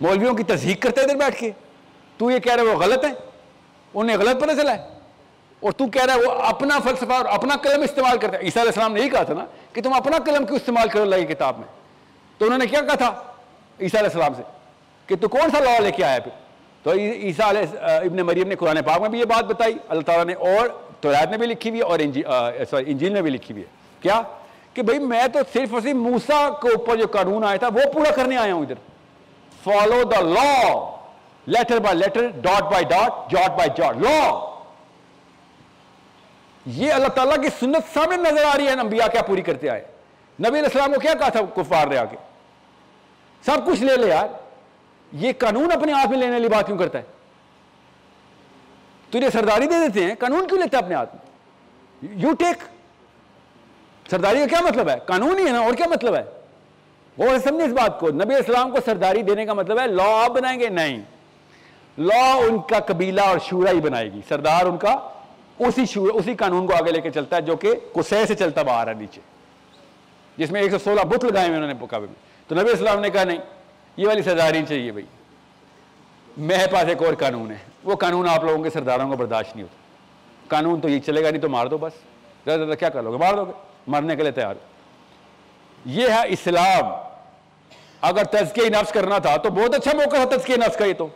مولویوں 0.00 0.34
کی 0.34 0.42
تصدیق 0.42 0.82
کرتے 0.82 1.00
ادھر 1.00 1.16
بیٹھ 1.16 1.40
کے۔ 1.40 1.50
تو 2.16 2.30
یہ 2.30 2.38
کہہ 2.38 2.54
رہے 2.54 2.62
وہ 2.62 2.78
غلط 2.78 3.04
ہے 3.04 3.10
انہیں 3.94 4.16
غلط 4.16 4.42
پتہ 4.42 4.52
چلا 4.62 4.78
ہے۔ 4.78 4.93
اور 5.64 5.72
تو 5.72 5.86
کہہ 5.86 6.04
رہا 6.04 6.14
ہے 6.14 6.18
وہ 6.18 6.32
اپنا 6.32 6.78
فلسفہ 6.78 7.12
اور 7.12 7.24
اپنا 7.24 7.56
قلم 7.56 7.82
استعمال 7.82 8.18
کرتے 8.18 8.36
ہیں 8.36 8.44
عیسیٰ 8.44 8.62
علیہ 8.62 8.70
السلام 8.70 8.92
نے 8.92 9.00
یہی 9.00 9.08
کہا 9.08 9.22
تھا 9.22 9.34
نا 9.34 9.44
کہ 9.72 9.82
تم 9.82 9.92
اپنا 9.92 10.16
قلم 10.24 10.46
کیوں 10.46 10.56
استعمال 10.56 10.88
کرو 10.88 11.02
اللہ 11.02 11.16
کی 11.16 11.24
کتاب 11.24 11.58
میں؟ 11.58 11.66
تو 12.38 12.44
انہوں 12.44 12.58
نے 12.58 12.66
کیا 12.66 12.80
کہا 12.80 12.94
تھا 12.94 13.08
عیسیٰ 13.80 14.00
علیہ 14.00 14.10
السلام 14.14 14.34
سے 14.36 14.42
کہ 15.06 15.16
تو 15.16 15.28
کون 15.28 15.50
سا 15.50 15.58
لا 15.58 15.78
لے 15.78 15.90
کے 15.90 16.04
آیا 16.04 16.18
پھر؟ 16.18 16.32
تو 16.82 16.92
عیسیٰ 16.92 17.48
علیہ 17.48 17.78
ابن 17.80 18.16
مریم 18.16 18.48
نے 18.48 18.54
قرآن 18.54 18.82
پاک 18.82 19.00
میں 19.00 19.08
بھی 19.08 19.20
یہ 19.20 19.24
بات 19.24 19.44
بتائی، 19.44 19.74
اللہ 19.88 20.02
تعالیٰ 20.02 20.24
نے 20.24 20.34
اور 20.34 20.68
توریت 21.00 21.28
میں 21.28 21.38
بھی 21.38 21.46
لکھی 21.46 21.70
ہوئی 21.70 21.80
ہے 21.80 22.22
اور 22.22 22.52
سوری، 22.70 22.84
انجیل 22.86 23.12
میں 23.12 23.22
بھی 23.22 23.30
لکھی 23.30 23.52
ہوئی 23.52 23.64
ہے۔ 23.64 23.68
کیا؟ 24.00 24.22
کہ 24.74 24.82
بھائی 24.82 24.98
میں 24.98 25.26
تو 25.26 25.38
صرف 25.52 25.72
اور 25.72 25.80
صرف 25.80 25.94
موسا 25.94 26.50
کے 26.62 26.68
اوپر 26.68 26.96
جو 26.96 27.06
قانون 27.06 27.44
آیا 27.44 27.56
تھا 27.56 27.66
وہ 27.66 27.92
پورا 27.92 28.10
کرنے 28.10 28.36
آیا 28.36 28.54
ہوں 28.54 28.62
ادھر۔ 28.62 28.74
Follow 29.64 30.02
the 30.04 30.20
law 30.20 30.90
letter 31.46 31.78
by 31.78 31.96
letter 31.96 32.26
dot 32.26 32.62
by 32.62 32.84
dot 32.84 33.30
jot 33.30 33.50
by 33.50 33.70
jot 33.76 33.96
law 33.96 34.50
یہ 36.66 36.92
اللہ 36.92 37.08
تعالیٰ 37.08 37.36
کی 37.42 37.48
سنت 37.60 37.94
سامنے 37.94 38.16
نظر 38.16 38.44
آ 38.44 38.56
رہی 38.56 38.66
ہے 38.66 38.72
انبیاء 38.72 39.06
کیا 39.06 39.22
پوری 39.22 39.42
کرتے 39.42 39.70
آئے۔ 39.70 39.84
نبی 40.40 40.48
علیہ 40.48 40.62
السلام 40.62 40.92
کو 40.92 41.00
کیا 41.00 41.14
کہا 41.14 41.28
تھا 41.28 41.40
کفار 41.54 41.86
نے 41.86 41.98
آگے؟ 41.98 42.16
سب 43.46 43.66
کچھ 43.66 43.82
لے 43.82 43.96
لے 43.96 44.06
یار۔ 44.06 44.26
یہ 45.12 45.32
قانون 45.38 45.72
اپنے 45.72 45.92
ہاتھ 45.92 46.08
میں 46.08 46.18
لینے 46.18 46.32
والی 46.32 46.48
بات 46.48 46.66
کیوں 46.66 46.78
کرتا 46.78 46.98
ہے؟ 46.98 47.02
تجھے 49.10 49.30
سرداری 49.30 49.66
دے 49.66 49.88
دیتے 49.88 50.04
ہیں، 50.04 50.14
قانون 50.18 50.48
کیوں 50.48 50.60
لیتا 50.60 50.78
ہے 50.78 50.82
اپنے 50.82 50.94
ہاتھ 50.94 51.14
میں؟ 51.14 52.14
You 52.16 52.32
take. 52.32 52.62
سرداری 54.10 54.38
کا 54.38 54.46
کیا 54.46 54.60
مطلب 54.60 54.88
ہے؟ 54.88 54.96
قانون 55.06 55.38
ہی 55.38 55.44
ہے 55.46 55.50
نا، 55.50 55.58
اور 55.58 55.74
کیا 55.74 55.86
مطلب 55.88 56.14
ہے؟ 56.14 56.24
وہ 57.18 57.38
سمجھے 57.44 57.64
اس 57.64 57.72
بات 57.72 58.00
کو۔ 58.00 58.08
نبی 58.08 58.34
اسلام 58.34 58.70
کو 58.70 58.78
سرداری 58.84 59.22
دینے 59.22 59.46
کا 59.46 59.52
مطلب 59.52 59.80
ہے، 59.80 59.86
لا 59.86 60.24
آپ 60.24 60.30
بنائیں 60.30 60.60
گے 60.60 60.68
نہیں۔ 60.68 61.02
لا 61.98 62.34
ان 62.34 62.58
کا 62.58 62.80
قبیلہ 62.80 63.20
اور 63.20 63.38
شورا 63.38 63.70
ہی 63.70 63.80
بنائے 63.80 64.12
گی، 64.12 64.20
سردار 64.28 64.66
ان 64.66 64.76
کا 64.76 65.08
اسی 65.58 65.84
اسی 66.14 66.34
قانون 66.34 66.66
کو 66.66 66.74
آگے 66.74 66.92
لے 66.92 67.00
کے 67.00 67.10
چلتا 67.10 67.36
ہے 67.36 67.40
جو 67.40 67.56
کہ 67.56 67.72
کسے 67.94 68.26
سے 68.26 68.34
چلتا 68.34 68.62
باہر 68.62 68.88
ہے 68.88 68.92
نیچے۔ 68.92 69.20
جس 70.36 70.50
میں 70.50 70.62
ایک 70.62 70.70
سو 70.70 70.78
سولہ 70.78 71.00
بت 71.00 71.24
لگائے 71.24 71.46
ہوئے 71.46 71.58
انہوں 71.58 71.72
نے 71.72 71.86
پکا 71.86 71.98
میں 71.98 72.08
تو 72.48 72.54
نبی 72.54 72.70
اسلام 72.70 73.00
نے 73.00 73.10
کہا 73.10 73.24
نہیں، 73.24 73.38
یہ 73.96 74.06
والی 74.06 74.22
سرداری 74.22 74.62
چاہیے 74.68 74.92
بھائی۔ 74.92 75.06
میرے 76.36 76.66
پاس 76.72 76.84
ایک 76.84 77.02
اور 77.02 77.14
قانون 77.14 77.50
ہے۔ 77.50 77.56
وہ 77.84 77.96
قانون 77.96 78.28
آپ 78.28 78.44
لوگوں 78.44 78.64
کے 78.64 78.70
سرداروں 78.70 79.10
کو 79.10 79.16
برداشت 79.16 79.56
نہیں 79.56 79.62
ہوتا۔ 79.62 79.76
قانون 80.48 80.80
تو 80.80 80.88
یہ 80.88 81.00
چلے 81.00 81.24
گا 81.24 81.30
نہیں 81.30 81.42
تو 81.42 81.48
مار 81.48 81.66
دو 81.66 81.78
بس۔ 81.78 81.92
زیادہ 82.44 82.60
زیادہ 82.60 82.78
کیا 82.78 82.88
کر 82.88 83.02
لو 83.02 83.12
گے؟ 83.12 83.16
مار 83.16 83.34
دو 83.34 83.44
گے۔ 83.44 83.52
مرنے 83.86 84.16
کے 84.16 84.22
لیے 84.22 84.32
تیار۔ 84.32 84.54
یہ 85.84 86.08
ہے 86.08 86.22
اسلام۔ 86.28 86.84
اگر 88.00 88.24
تزکیہ 88.24 88.68
نفس 88.68 88.92
کرنا 88.92 89.18
تھا 89.18 89.36
تو 89.36 89.50
بہت 89.50 89.74
اچھا 89.74 89.92
موقع 89.94 90.16
تھا 90.16 90.36
تزکیہ 90.36 90.56
نفس 90.56 90.76
کا 90.76 90.84
یہ 90.84 90.94
تو۔ 90.94 91.08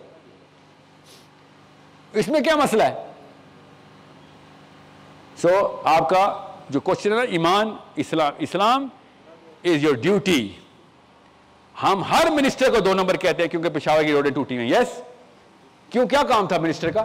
اس 2.12 2.28
میں 2.28 2.40
کیا 2.40 2.56
مسئلہ 2.56 2.82
ہے؟ 2.82 3.07
سو 5.42 5.50
آپ 5.84 6.08
کا 6.10 6.22
جو 6.70 6.80
کوشچن 6.80 7.12
ہے 7.12 7.16
نا 7.16 7.22
ایمان 7.36 7.70
اسلام 8.02 8.32
اسلام 8.46 8.86
از 9.64 9.84
یور 9.84 9.94
ڈیوٹی 10.02 10.48
ہم 11.82 12.02
ہر 12.10 12.30
منسٹر 12.34 12.70
کو 12.74 12.80
دو 12.80 12.94
نمبر 12.94 13.16
کہتے 13.16 13.42
ہیں 13.42 13.50
کیونکہ 13.50 13.68
پشاور 13.74 14.02
کی 14.02 14.12
روڈیں 14.12 14.30
ٹوٹی 14.34 14.56
ہوئی 14.56 14.70
یس 14.70 15.00
کیوں؟ 15.90 16.06
کیا 16.08 16.22
کام 16.28 16.46
تھا 16.46 16.58
منسٹر 16.60 16.90
کا؟ 16.90 17.04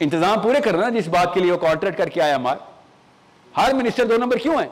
انتظام 0.00 0.40
پورے 0.40 0.60
کرنا 0.64 0.88
جس 0.88 1.08
بات 1.08 1.32
کے 1.34 1.40
لیے 1.40 1.52
وہ 1.52 1.58
کانٹریکٹ 1.58 1.98
کر 1.98 2.08
کے 2.08 2.22
آیا 2.22 2.36
ہمار 2.36 2.56
ہر 3.56 3.74
منسٹر 3.74 4.06
دو 4.06 4.16
نمبر 4.16 4.38
کیوں 4.38 4.58
ہے 4.60 4.66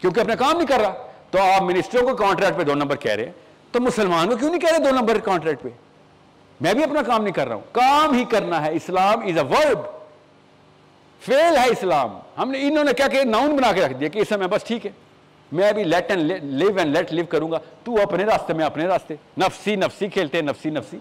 کیونکہ 0.00 0.20
اپنا 0.20 0.34
کام 0.34 0.56
نہیں 0.56 0.66
کر 0.66 0.80
رہا. 0.80 0.92
تو 1.30 1.38
آپ 1.42 1.62
منسٹروں 1.62 2.06
کو 2.08 2.14
کانٹریکٹ 2.16 2.56
پہ 2.58 2.64
دو 2.64 2.74
نمبر 2.74 2.96
کہہ 2.96 3.12
رہے 3.12 3.24
ہیں. 3.24 3.32
تو 3.72 3.80
مسلمان 3.80 4.28
کو 4.28 4.36
کیوں 4.36 4.50
نہیں 4.50 4.60
کہہ 4.60 4.70
رہے 4.70 4.84
دو 4.84 4.94
نمبر 4.94 5.18
کانٹریکٹ 5.24 5.62
پہ؟ 5.62 5.68
میں 6.60 6.74
بھی 6.74 6.84
اپنا 6.84 7.02
کام 7.02 7.22
نہیں 7.22 7.34
کر 7.34 7.48
رہا 7.48 7.54
ہوں. 7.54 7.62
کام 7.72 8.14
ہی 8.14 8.24
کرنا 8.30 8.64
ہے. 8.64 8.74
اسلام 8.76 9.26
از 9.26 9.38
اے 9.38 9.44
ورب 9.50 9.92
فیل 11.26 11.56
ہے 11.56 11.66
اسلام۔ 11.66 12.18
ہم 12.38 12.50
نے 12.50 12.58
انہوں 12.62 12.84
نے 12.84 12.92
کیا 12.92 13.08
کہ 13.08 13.24
ناؤن 13.24 13.56
بنا 13.56 13.72
کے 13.72 13.80
رکھ 13.80 13.92
دیا 13.92 14.08
کہ 14.08 14.18
اس 14.18 14.30
میں 14.30 14.46
بس 14.46 14.64
ٹھیک 14.64 14.86
ہے۔ 14.86 14.90
میں 15.52 15.72
بھی 15.72 15.84
let 15.84 16.10
and 16.10 16.32
live 16.42 16.76
and 16.78 16.96
let 16.96 17.12
live 17.12 17.24
کروں 17.26 17.50
گا۔ 17.50 17.58
تو 17.84 18.02
اپنے 18.02 18.24
راستے 18.24 18.52
میں 18.52 18.64
اپنے 18.64 18.84
راستے۔ 18.84 19.14
نفسی 19.38 19.76
نفسی 19.76 20.08
کھیلتے 20.08 20.38
ہیں 20.38 20.44
نفسی 20.44 20.70
نفسی۔ 20.70 20.98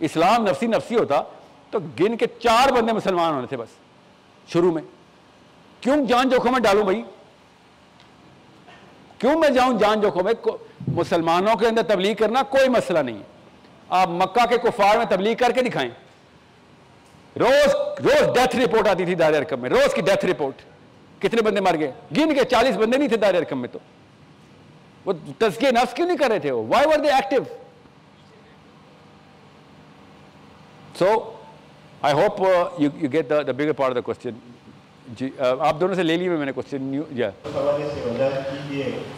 اسلام 0.00 0.46
نفسی 0.46 0.66
نفسی 0.66 0.96
ہوتا 0.96 1.22
تو 1.70 1.78
گن 2.00 2.16
کے 2.16 2.26
چار 2.38 2.72
بندے 2.72 2.92
مسلمان 2.92 3.34
ہونے 3.34 3.46
تھے 3.46 3.56
بس۔ 3.56 3.68
شروع 4.48 4.72
میں۔ 4.72 4.82
کیوں 5.80 6.06
جان 6.06 6.28
جوکھوں 6.28 6.52
میں 6.52 6.60
ڈالوں 6.60 6.82
بھائی؟ 6.82 7.02
کیوں 9.18 9.38
میں 9.38 9.48
جاؤں 9.48 9.78
جان 9.78 10.00
جوکھوں 10.00 10.22
میں؟ 10.24 10.32
مسلمانوں 10.88 11.56
کے 11.56 11.66
اندر 11.66 11.82
تبلیغ 11.82 12.14
کرنا 12.14 12.42
کوئی 12.42 12.68
مسئلہ 12.68 12.98
نہیں 12.98 13.18
ہے۔ 13.18 13.22
آپ 13.88 14.08
مکہ 14.08 14.46
کے 14.46 14.58
کفار 14.58 14.96
میں 14.96 15.04
تبلیغ 15.04 15.34
کر 15.38 15.52
کے 15.52 15.62
دکھائیں۔ 15.62 15.90
روز 17.40 17.74
روز 18.04 18.22
ڈیتھ 18.34 18.56
رپورٹ 18.56 18.88
آتی 18.88 19.04
تھی 19.04 19.14
دار 19.14 19.32
ارکم 19.34 19.60
میں 19.60 19.70
روز 19.70 19.94
کی 19.94 20.00
ڈیتھ 20.02 20.24
رپورٹ 20.26 20.62
کتنے 21.22 21.42
بندے 21.42 21.60
مر 21.60 21.76
گئے؟ 21.78 21.90
گن 22.16 22.34
کے 22.34 22.44
چالیس 22.50 22.76
بندے 22.76 22.96
نہیں 22.98 23.08
تھے 23.08 23.16
دار 23.16 23.34
ارکم 23.34 23.60
میں 23.60 23.68
تو۔ 23.72 23.78
وہ 25.06 25.12
تزکیہ 25.38 25.68
نفس 25.72 25.94
کیوں 25.94 26.06
نہیں 26.06 26.16
کر 26.16 26.28
رہے 26.30 26.38
تھے 26.38 26.50
وہ؟ 26.50 26.62
Why 26.68 26.86
were 26.86 26.98
they 27.04 27.10
active 27.12 27.42
so 30.98 31.08
I 32.02 32.14
hope 32.14 32.40
you 32.78 32.88
you 32.96 33.08
get 33.12 33.30
the 33.30 33.40
bigger 33.42 33.72
part 33.72 33.90
of 33.90 33.94
the 33.96 34.00
question 34.00 34.38
جی 35.18 35.28
آپ 35.40 35.80
دونوں 35.80 35.94
سے 35.94 36.02
لے 36.02 36.16
لیے 36.16 36.28
میں 36.28 36.46
نے 36.46 36.52
کوشچن 36.52 37.00
یا 37.12 37.30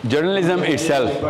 جرنلزم 0.05 0.63
اٹ 0.63 0.81
سیلف 0.81 1.25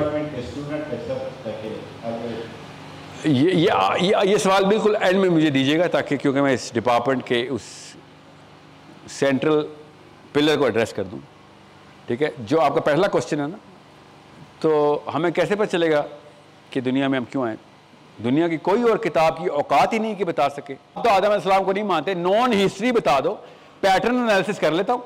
یہ، 3.25 3.71
یہ- 4.01 4.37
سوال 4.37 4.65
بالکل 4.65 4.97
اینڈ 5.01 5.19
میں 5.19 5.31
مجھے 5.31 5.51
دیجیے 5.51 5.79
گا 5.79 5.87
تاکہ 5.87 6.17
کیونکہ 6.17 6.41
میں 6.41 6.55
اس 6.55 6.73
ڈپارٹمنٹ 6.75 7.27
کے 7.27 7.47
اس 7.51 7.61
سینٹرل 9.09 9.67
پلر 10.33 10.59
کو 10.59 10.65
ایڈریس 10.65 10.93
کر 10.93 11.05
دوں۔ 11.05 11.19
ٹھیک 12.07 12.23
ہے؟ 12.23 12.31
جو 12.39 12.61
آپ 12.61 12.75
کا 12.75 12.81
پہلا 12.81 13.07
کوشچن 13.09 13.41
ہے 13.41 13.47
نا، 13.47 13.57
تو 14.61 15.01
ہمیں 15.15 15.31
کیسے 15.31 15.57
پتہ 15.57 15.71
چلے 15.71 15.91
گا 15.91 16.03
کہ 16.71 16.81
دنیا 16.81 17.09
میں 17.09 17.19
ہم 17.19 17.25
کیوں 17.25 17.45
آئیں 17.45 17.57
دنیا 18.25 18.49
کی 18.49 18.57
کوئی 18.57 18.83
اور 18.83 18.97
کتاب 18.97 19.39
کی 19.39 19.47
اوقات 19.47 19.93
ہی 19.93 19.99
نہیں 19.99 20.15
کہ 20.15 20.25
بتا 20.25 20.49
سکے۔ 20.49 20.75
تو 20.95 21.09
آدم 21.11 21.25
علیہ 21.25 21.35
السلام 21.35 21.65
کو 21.65 21.73
نہیں 21.73 21.85
مانتے 21.85 22.15
نان 22.15 22.53
ہسٹری 22.53 22.93
بتا 22.93 23.21
دو 23.25 23.37
پیٹرن 23.81 24.17
انالیسس 24.17 24.61
کر 24.61 24.71
لیتا 24.71 24.93
ہوں۔ 24.93 25.01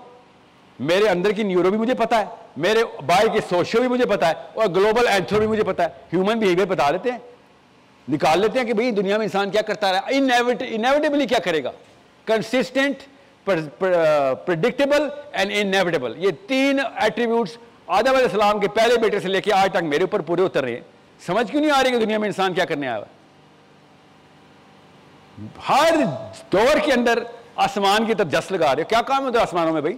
میرے 0.80 1.08
اندر 1.08 1.32
کی 1.32 1.42
نیورو 1.42 1.70
بھی 1.70 1.78
مجھے 1.78 1.94
پتا 1.94 2.18
ہے، 2.18 2.24
میرے 2.56 2.84
باہر 3.06 3.28
کے 3.28 3.40
سوشو 3.50 3.80
بھی 3.80 3.88
مجھے 3.88 4.06
پتا 4.06 4.28
ہے، 4.28 4.34
اور 4.54 4.66
گلوبل 4.66 5.08
اینتھرو 5.08 5.38
بھی 5.38 5.46
مجھے 5.46 5.64
پتا 5.64 5.82
ہے۔ 5.82 5.88
ہیومن 5.88 6.38
بیہیویئر 6.38 6.66
بتا 6.66 6.90
لیتے 6.90 7.12
ہیں۔ 7.12 7.18
نکال 8.08 8.40
لیتے 8.40 8.58
ہیں 8.58 8.66
کہ 8.66 8.72
بھئی 8.74 8.90
دنیا 8.90 9.16
میں 9.18 9.26
انسان 9.26 9.50
کیا 9.50 9.62
کرتا 9.62 9.92
رہا 9.92 10.00
انیویٹیبلی 10.08 11.26
کیا 11.26 11.38
کرے 11.44 11.62
گا؟ 11.64 11.70
کنسسٹنٹ 12.26 13.02
پرڈکٹیبل 13.44 15.08
اینڈ 15.32 15.52
انیویٹیبل 15.54 16.14
یہ 16.24 16.30
تین 16.48 16.80
ایٹریبیوٹس 16.80 17.56
آدم 17.86 18.14
علیہ 18.14 18.24
السلام 18.24 18.60
کے 18.60 18.68
پہلے 18.74 18.96
بیٹے 19.00 19.20
سے 19.20 19.28
لے 19.28 19.40
کے 19.40 19.52
آج 19.52 19.70
تک 19.72 19.82
میرے 19.84 20.02
اوپر 20.02 20.20
پورے 20.28 20.42
اتر 20.42 20.64
رہے 20.64 20.72
ہیں۔ 20.72 20.80
سمجھ 21.26 21.50
کیوں 21.50 21.60
نہیں 21.62 21.72
آ 21.72 21.82
رہی 21.82 21.90
کہ 21.90 21.98
دنیا 21.98 22.18
میں 22.18 22.28
انسان 22.28 22.54
کیا 22.54 22.64
کرنے 22.64 22.88
آیا 22.88 23.04
ہر 25.68 25.94
دور 26.52 26.78
کے 26.84 26.92
اندر 26.92 27.18
آسمان 27.56 28.04
کی 28.06 28.14
طرف 28.14 28.28
جس 28.32 28.50
لگا 28.52 28.74
رہے 28.74 28.82
ہو۔ 28.82 28.88
کیا 28.88 29.02
کام 29.02 29.26
ہے 29.26 29.40
آسمانوں 29.40 29.72
میں 29.72 29.80
بھائی 29.80 29.96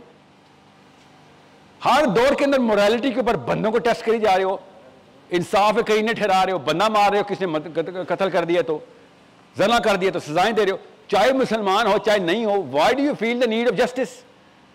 ہر 1.81 2.05
دور 2.16 2.35
کے 2.35 2.45
اندر 2.45 2.59
موریلٹی 2.59 3.11
کے 3.11 3.20
اوپر 3.20 3.37
بندوں 3.47 3.70
کو 3.70 3.78
ٹیسٹ 3.78 4.05
کری 4.07 4.19
جا 4.20 4.37
رہے 4.37 4.45
ہو۔ 4.45 4.57
انصاف 5.31 5.74
کہیں 5.86 6.03
نہیں 6.03 6.15
ٹھہرا 6.15 6.44
رہے 6.47 6.53
ہو، 6.53 6.59
بندہ 6.59 6.89
مار 6.89 7.11
رہے 7.11 7.19
ہو 7.19 7.24
کس 7.28 7.40
نے 7.40 8.03
قتل 8.09 8.31
کر 8.31 8.44
دیا 8.44 8.62
تو 8.66 8.78
زنا 9.57 9.78
کر 9.78 9.97
دیا 9.97 10.11
تو، 10.11 10.20
سزائیں 10.20 10.53
دے 10.53 10.65
رہے 10.65 10.73
ہو۔ 10.73 10.77
چاہے 11.09 11.32
مسلمان 11.32 11.86
ہو، 11.86 11.97
چاہے 11.98 12.19
نہیں 12.19 12.44
ہو 12.44 12.62
why 12.70 12.94
do 12.94 13.03
you 13.03 13.15
feel 13.19 13.40
the 13.40 13.47
need 13.47 13.69
of 13.69 13.78
justice 13.78 14.15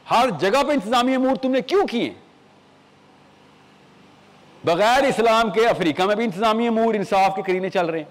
ہر 0.06 0.30
جگہ 0.40 0.64
پہ 0.68 0.72
انتظامی 0.72 1.16
امور 1.16 1.36
تم 1.42 1.52
نے 1.52 1.62
کیوں 1.62 1.86
کیے؟ 1.88 2.10
بغیر 4.64 5.04
اسلام 5.04 5.50
کے، 5.52 5.66
افریقہ 5.68 6.04
میں 6.04 6.16
بھی 6.16 6.26
انتظامی 6.26 6.68
امور، 6.68 6.94
انصاف 6.94 7.36
کے 7.36 7.42
کرینے 7.42 7.70
چل 7.70 7.86
رہے 7.86 8.00
ہیں۔ 8.00 8.10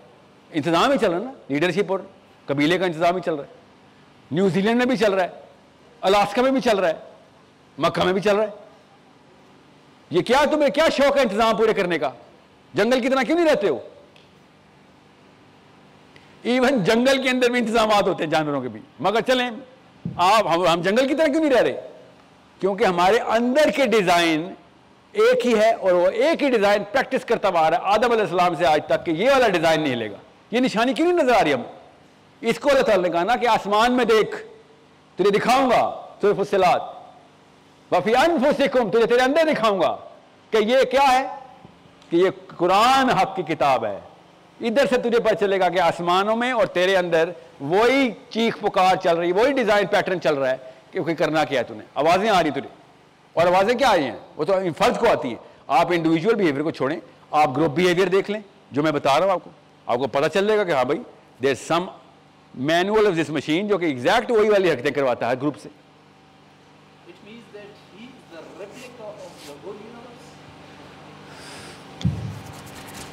انتظام 0.53 0.93
ہی 0.93 0.99
چل 0.99 1.11
رہا 1.11 1.19
ہے 1.19 1.25
نا 1.25 1.33
لیڈرشپ 1.49 1.93
اور 1.93 2.01
قبیلے 2.47 2.79
کا 2.79 2.87
انتظام 2.87 3.17
ہی 3.17 3.21
چل 3.25 3.35
رہا 3.35 3.45
ہے۔ 3.45 3.59
نیوزی 4.31 4.61
لینڈ 4.61 4.77
میں 4.77 4.87
بھی 4.87 4.97
چل 4.97 5.13
رہا 5.15 5.25
ہے 5.25 5.29
الاسکا 6.01 6.43
میں 6.43 6.51
بھی 6.51 6.61
چل 6.61 6.79
رہا 6.79 6.89
ہے، 6.89 6.99
مکہ 7.79 8.05
میں 8.05 8.13
بھی 8.13 8.21
چل 8.21 8.37
رہا 8.37 8.45
ہے۔ 8.45 8.51
یہ 10.11 10.23
کیا 10.23 10.45
تمہیں 10.51 10.69
کیا 10.69 10.89
شوق 10.97 11.17
ہے 11.17 11.23
انتظام 11.23 11.57
پورے 11.57 11.73
کرنے 11.75 11.99
کا؟ 11.99 12.11
جنگل 12.75 13.01
کی 13.01 13.09
طرح 13.09 13.23
کیوں 13.23 13.37
نہیں 13.37 13.49
رہتے 13.49 13.69
ہو؟ 13.69 13.79
ایون 16.43 16.85
جنگل 16.85 17.23
کے 17.23 17.31
اندر 17.31 17.51
بھی 17.51 17.59
انتظامات 17.59 18.09
ہوتے 18.09 18.25
ہیں 18.25 18.31
جانوروں 18.31 18.61
کے 18.61 18.69
بھی 18.69 18.81
مگر 19.01 19.21
چلیں، 19.21 19.51
آپ، 20.17 20.69
ہم 20.73 20.81
جنگل 20.81 21.09
کی 21.09 21.15
طرح 21.15 21.27
کیوں 21.27 21.41
نہیں 21.41 21.53
رہ 21.53 21.63
رہے؟ 21.63 21.81
کیونکہ 22.61 22.85
ہمارے 22.85 23.19
اندر 23.19 23.71
کے 23.71 23.87
ڈیزائن 23.87 24.55
ایک 25.13 25.47
ہی 25.47 25.59
ہے 25.59 25.73
اور 25.73 25.93
وہ 25.93 26.11
ایک 26.11 26.43
ہی 26.43 26.51
ڈیزائن 26.51 26.83
پریکٹس 26.93 27.25
کرتا 27.25 27.49
ہوا 27.49 27.67
آ 27.67 27.71
رہا 27.71 27.79
ہے۔ 27.79 27.83
آدم 27.85 28.13
علیہ 28.13 28.23
السلام 28.23 28.55
سے 28.55 28.67
آج 28.67 28.81
تک 28.87 29.07
کہ 29.07 29.11
یہ 29.11 29.31
والا 29.31 29.49
ڈیزائن 29.49 29.83
نہیں 29.83 29.93
ہلے 29.93 30.11
گا۔ 30.11 30.17
یہ 30.51 30.61
نشانی 30.61 30.95
کیوں 30.95 31.13
نہیں 31.13 31.25
نظر 31.25 31.35
آ 31.35 31.45
رہی 31.45 31.55
ہم؟ 31.55 31.63
اس 32.41 32.59
کو 32.59 32.71
اللہ 32.71 32.83
تعالیٰ 32.83 33.05
نے 33.05 33.11
کہا 33.11 33.25
نا 33.25 33.37
کہ 33.37 33.47
آسمان 33.47 33.93
میں 33.93 34.05
دیکھ، 34.05 34.37
تجھے 35.17 35.31
دکھاؤں 35.31 35.71
گا 35.71 36.07
سورہ 36.21 36.45
فصلات 36.45 36.83
وفی 37.95 38.17
انفسکم، 38.17 38.91
تجھے 38.91 39.07
تیرے 39.07 39.21
اندر 39.21 39.53
دکھاؤں 39.53 39.81
گا 39.81 39.97
کہ 40.51 40.57
یہ 40.57 40.83
کیا 40.91 41.13
ہے؟ 41.13 41.40
کہ 42.11 42.17
یہ 42.17 42.31
قرآن 42.57 43.11
حق 43.11 43.37
کی 43.37 43.43
کتاب 43.43 43.87
ہے۔ 43.87 44.01
ادھر 44.61 44.87
سے 44.87 44.97
تجھے 44.99 45.21
پتہ 45.21 45.35
چلے 45.35 45.61
گا 45.61 45.69
کہ 45.69 45.81
آسمانوں 45.81 46.37
میں 46.37 46.53
اور 46.53 46.67
تیرے 46.67 46.97
اندر 46.97 47.31
وہی 47.61 48.11
چیخ 48.31 48.59
پکار 48.61 48.97
چل 48.97 49.17
رہی، 49.17 49.33
وہی 49.33 49.53
ڈیزائن 49.53 49.87
پیٹرن 49.87 50.21
چل 50.21 50.35
رہا 50.35 50.51
ہے 50.51 50.57
کہ 50.91 51.03
کوئی 51.03 51.15
کرنا 51.15 51.45
کیا 51.45 51.59
ہے 51.59 51.65
تو 51.65 51.75
نے 51.75 51.85
آوازیں 51.95 52.31
آ 52.31 52.43
رہی 52.43 52.51
تجھے۔ 52.51 52.69
اور 53.33 53.47
آوازیں 53.47 53.75
کیا 53.75 53.91
آئی 53.91 54.05
ہیں؟ 54.05 54.17
وہ 54.37 54.45
تو 54.45 54.55
فرض 54.79 54.99
کو 54.99 55.09
آتی 55.09 55.29
ہیں۔ 55.29 55.37
آپ 55.67 55.87
انڈیویجول 55.91 56.35
بیہیویئر 56.35 56.63
کو 56.63 56.71
چھوڑیں، 56.71 57.01
آپ 57.31 57.57
گروپ 57.57 57.73
بیہیویئر 57.73 58.07
دیکھ 58.07 58.31
لیں، 58.31 58.41
جو 58.71 58.83
میں 58.83 58.93
بتا 58.93 59.19
رہا 59.19 59.27
ہوں 59.27 59.33
آپ 59.33 59.45
کو۔ 59.45 59.51
آپ 59.87 59.99
کو 59.99 60.07
پتہ 60.07 60.29
چل 60.29 60.47
جائے 60.47 60.59
گا 60.59 60.65
کہ 60.65 60.73
ہاں 60.73 60.85
بھائی 60.85 61.01
there 61.43 61.55
some 61.55 61.87
manual 62.55 63.07
of 63.07 63.13
this 63.15 63.31
machine 63.31 63.69
جو 63.69 63.79
کہ 63.79 63.85
ایگزیکٹ 63.85 64.31
وہی 64.31 64.49
والی 64.49 64.71
حرکتیں 64.71 64.91
کرواتا 64.91 65.29
ہے 65.29 65.35
گروپ 65.35 65.59
سے 65.63 65.69
It 67.09 67.29
means 67.29 67.57
that 67.57 67.71
he 67.95 68.05
is 68.05 68.35
the 68.35 68.43
replica 68.61 69.05
of 69.07 69.15
the 69.47 69.55
whole 69.63 69.79
universe. 69.79 70.27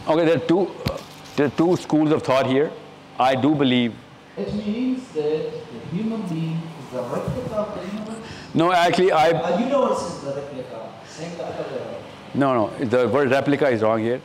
Okay, 0.09 0.23
there 0.23 0.37
are 0.37 0.47
two, 0.47 0.61
uh, 0.89 0.97
there 1.35 1.47
are 1.47 1.49
two 1.49 1.75
schools 1.75 2.11
of 2.11 2.23
thought 2.23 2.47
here. 2.47 2.71
I 3.19 3.35
do 3.35 3.53
believe. 3.53 3.93
It 4.37 4.53
means 4.53 5.05
that 5.09 5.51
the 5.71 5.79
human 5.93 6.21
being 6.27 6.61
is 6.79 6.91
the 6.93 7.01
replica 7.01 7.55
of 7.55 7.75
the 7.75 7.85
universe. 7.85 8.29
No, 8.53 8.71
actually, 8.71 9.11
I. 9.11 9.27
A 9.27 9.59
universe 9.59 10.03
is 10.03 10.21
the 10.21 10.33
replica. 10.35 10.89
Saying 11.09 11.35
the 11.35 11.45
other 11.47 11.63
way 11.63 11.79
around. 11.79 12.03
No, 12.35 12.53
no, 12.53 12.85
the 12.85 13.09
word 13.09 13.31
replica 13.31 13.67
is 13.69 13.81
wrong 13.81 13.99
here. 13.99 14.21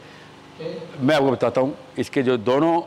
Okay? 0.61 0.79
میں 1.01 1.17
آپ 1.17 1.23
کو 1.23 1.31
بتاتا 1.31 1.61
ہوں 1.61 1.71
اس 1.99 2.11
کے 2.11 2.23
جو 2.23 2.37
دونوں 2.37 2.81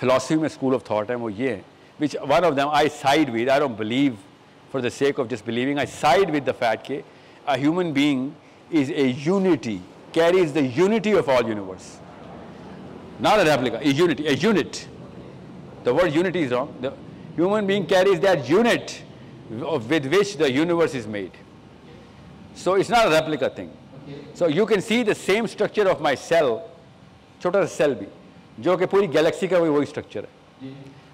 philosophy 0.00 0.36
میں 0.36 0.46
school 0.46 0.74
of 0.74 0.84
thought 0.84 1.10
ہیں 1.10 1.16
وہ 1.16 1.32
یہ 1.32 1.54
ہیں 1.54 1.60
which 2.00 2.16
one 2.28 2.44
of 2.44 2.56
them 2.56 2.68
I 2.68 2.88
side 3.00 3.30
with 3.34 3.48
I 3.48 3.60
don't 3.60 3.78
believe 3.78 4.12
for 4.72 4.80
the 4.80 4.90
sake 4.98 5.20
of 5.20 5.30
just 5.30 5.46
believing 5.46 5.78
I 5.78 5.86
side 6.00 6.34
with 6.34 6.46
the 6.46 6.52
fact 6.58 6.84
that 6.86 7.00
a 7.48 7.60
human 7.60 7.92
being 7.92 8.76
is 8.80 8.90
a 8.96 9.12
unity 9.26 9.78
carries 10.12 10.54
the 10.54 10.70
unity 10.76 11.18
of 11.18 11.28
all 11.36 11.48
universe 11.48 11.92
not 13.20 13.40
a 13.40 13.44
replica, 13.44 13.78
a 13.78 13.88
unity, 13.88 14.26
a 14.26 14.32
unit. 14.32 14.88
The 15.84 15.94
word 15.94 16.12
unity 16.12 16.42
is 16.42 16.52
wrong. 16.52 16.74
The 16.80 16.92
human 17.36 17.66
being 17.66 17.86
carries 17.86 18.20
that 18.20 18.48
unit 18.48 19.02
with 19.50 20.06
which 20.06 20.36
the 20.36 20.50
universe 20.50 20.94
is 20.94 21.06
made. 21.06 21.32
So 22.54 22.74
it's 22.74 22.88
not 22.88 23.06
a 23.06 23.10
replica 23.10 23.50
thing. 23.50 23.70
So 24.34 24.46
you 24.46 24.66
can 24.66 24.80
see 24.80 25.02
the 25.02 25.14
same 25.14 25.46
structure 25.46 25.88
of 25.88 26.00
my 26.00 26.14
cell, 26.14 26.62
چھوٹا 27.40 27.60
سا 27.66 27.74
cell 27.76 27.94
بھی 27.94 28.06
جو 28.64 28.76
کہ 28.76 28.86
پوری 28.90 29.12
Galaxy 29.14 29.46
کا 29.46 29.58
وہی 29.58 29.82
structure 29.82 30.24
ہے 30.24 30.68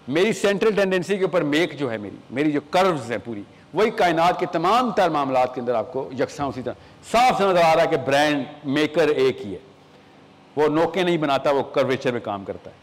میری 0.09 0.33
سینٹرل 0.33 0.75
ٹینڈنسی 0.77 1.17
کے 1.19 1.25
اوپر 1.25 1.43
میک 1.55 1.79
جو 1.79 1.91
ہے 1.91 1.97
میری 1.99 2.17
میری 2.37 2.53
جو 2.53 2.61
کروز 2.71 3.11
ہیں 3.11 3.19
پوری 3.25 3.43
وہی 3.75 3.91
کائنات 3.97 4.39
کے 4.41 4.47
تمام 4.53 4.91
تر 4.97 5.09
معاملات 5.17 5.55
کے 5.55 5.61
اندر 5.61 5.75
آپ 5.75 5.93
کو 5.93 6.09
یکساں 6.19 6.47
اسی 6.47 6.63
طرح 6.63 6.75
صاف 7.11 7.39
سے 7.39 7.45
نظر 7.45 7.63
آ 7.63 7.75
رہا 7.75 7.83
ہے 7.83 7.89
کہ 7.91 7.97
برانڈ 8.07 8.67
میکر 8.77 9.09
ایک 9.09 9.41
ہی 9.47 9.53
ہے 9.53 9.59
وہ 10.57 10.69
نوکے 10.69 11.03
نہیں 11.03 11.17
بناتا، 11.17 11.51
وہ 11.51 11.63
کرویچر 11.63 12.13
میں 12.13 12.21
کام 12.21 12.45
کرتا 12.45 12.71
ہے۔ 12.71 12.75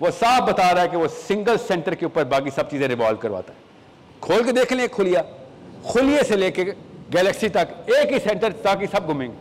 وہ 0.00 0.08
صاف 0.20 0.42
بتا 0.42 0.74
رہا 0.74 0.82
ہے 0.82 0.88
کہ 0.88 0.96
وہ 0.96 1.08
سنگل 1.28 1.56
سینٹر 1.68 1.94
کے 1.94 2.04
اوپر 2.04 2.24
باقی 2.24 2.50
سب 2.50 2.70
چیزیں 2.70 2.88
ریوالو 2.88 3.16
کرواتا 3.16 3.52
ہے۔ 3.52 3.58
کھول 4.20 4.42
کے 4.42 4.52
دیکھ 4.52 4.72
لیں 4.72 4.86
کھلیا 4.86 5.22
کھلیے 5.92 6.22
سے 6.28 6.36
لے 6.36 6.50
کے 6.50 6.64
گیلیکسی 7.14 7.48
تک 7.48 7.90
ایک 7.90 8.12
ہی 8.12 8.18
سینٹر 8.18 8.52
تاکہ 8.62 8.86
سب 8.86 9.06
گھومیں۔ 9.06 9.28
گے 9.28 9.34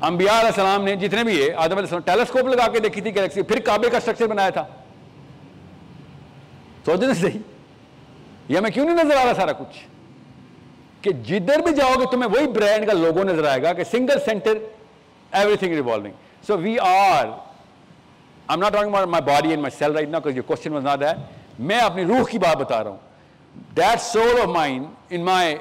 انبیاء 0.00 0.32
علیہ 0.32 0.48
السلام 0.48 0.84
نے 0.84 0.96
جتنے 0.96 1.24
بھی 1.24 1.42
ہے 1.42 1.52
آدم 1.52 1.72
علیہ 1.72 1.82
السلام 1.82 2.00
ٹیلیسکوپ 2.00 2.42
لگا 2.42 2.68
کے 2.68 2.80
دیکھی 2.80 3.00
تھی 3.00 3.14
گیلیکسی 3.14 3.42
پھر 3.42 3.60
کعبے 3.60 3.90
کا 3.90 3.96
اسٹرکچر 3.96 4.26
بنایا 4.26 4.50
تھا۔ 4.50 4.64
سوچنے 6.84 7.14
صحیح۔ 7.14 7.38
یہ 8.48 8.56
ہمیں 8.58 8.70
کیوں 8.70 8.84
نہیں 8.84 9.04
نظر 9.04 9.16
آ 9.16 9.24
رہا 9.24 9.34
سارا 9.34 9.52
کچھ؟ 9.52 9.86
کہ 11.02 11.10
جدھر 11.10 11.58
بھی 11.58 11.74
جاؤ 11.74 12.00
گے 12.00 12.04
تمہیں 12.10 12.30
وہی 12.30 12.46
برانڈ 12.46 12.86
کا 12.86 12.92
لوگو 12.92 13.22
نظر 13.22 13.44
آئے 13.48 13.62
گا 13.62 13.72
کہ 13.72 13.84
single 13.84 14.18
centre 14.24 14.54
everything 15.56 15.72
revolving 15.74 16.12
so 16.46 16.58
we 16.58 16.78
are 16.78 17.26
I'm 18.48 18.60
not 18.60 18.72
talking 18.72 18.88
about 18.92 19.08
my 19.08 19.20
body 19.20 19.52
and 19.54 19.62
my 19.62 19.68
cell 19.70 19.92
right 19.94 20.08
now 20.08 20.20
because 20.20 20.34
your 20.34 20.44
question 20.44 20.74
was 20.74 20.84
not 20.84 20.98
that. 21.00 21.18
میں 21.58 21.78
اپنی 21.80 22.04
روح 22.04 22.30
کی 22.30 22.38
بات 22.38 22.56
بتا 22.56 22.82
رہا 22.84 22.90
ہوں. 22.90 22.98
That 23.74 24.00
soul 24.00 24.40
of 24.42 24.50
mine 24.56 24.88
in 25.10 25.24
my 25.24 25.60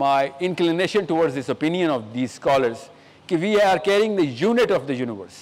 my 0.00 0.32
inclination 0.48 1.06
towards 1.06 1.34
this 1.34 1.48
opinion 1.54 1.90
of 1.90 2.02
these 2.14 2.32
scholars 2.40 2.88
کہ 3.26 3.36
we 3.44 3.52
are 3.60 3.78
carrying 3.78 4.16
the 4.16 4.26
unit 4.26 4.70
of 4.78 4.86
the 4.88 4.96
universe. 5.02 5.38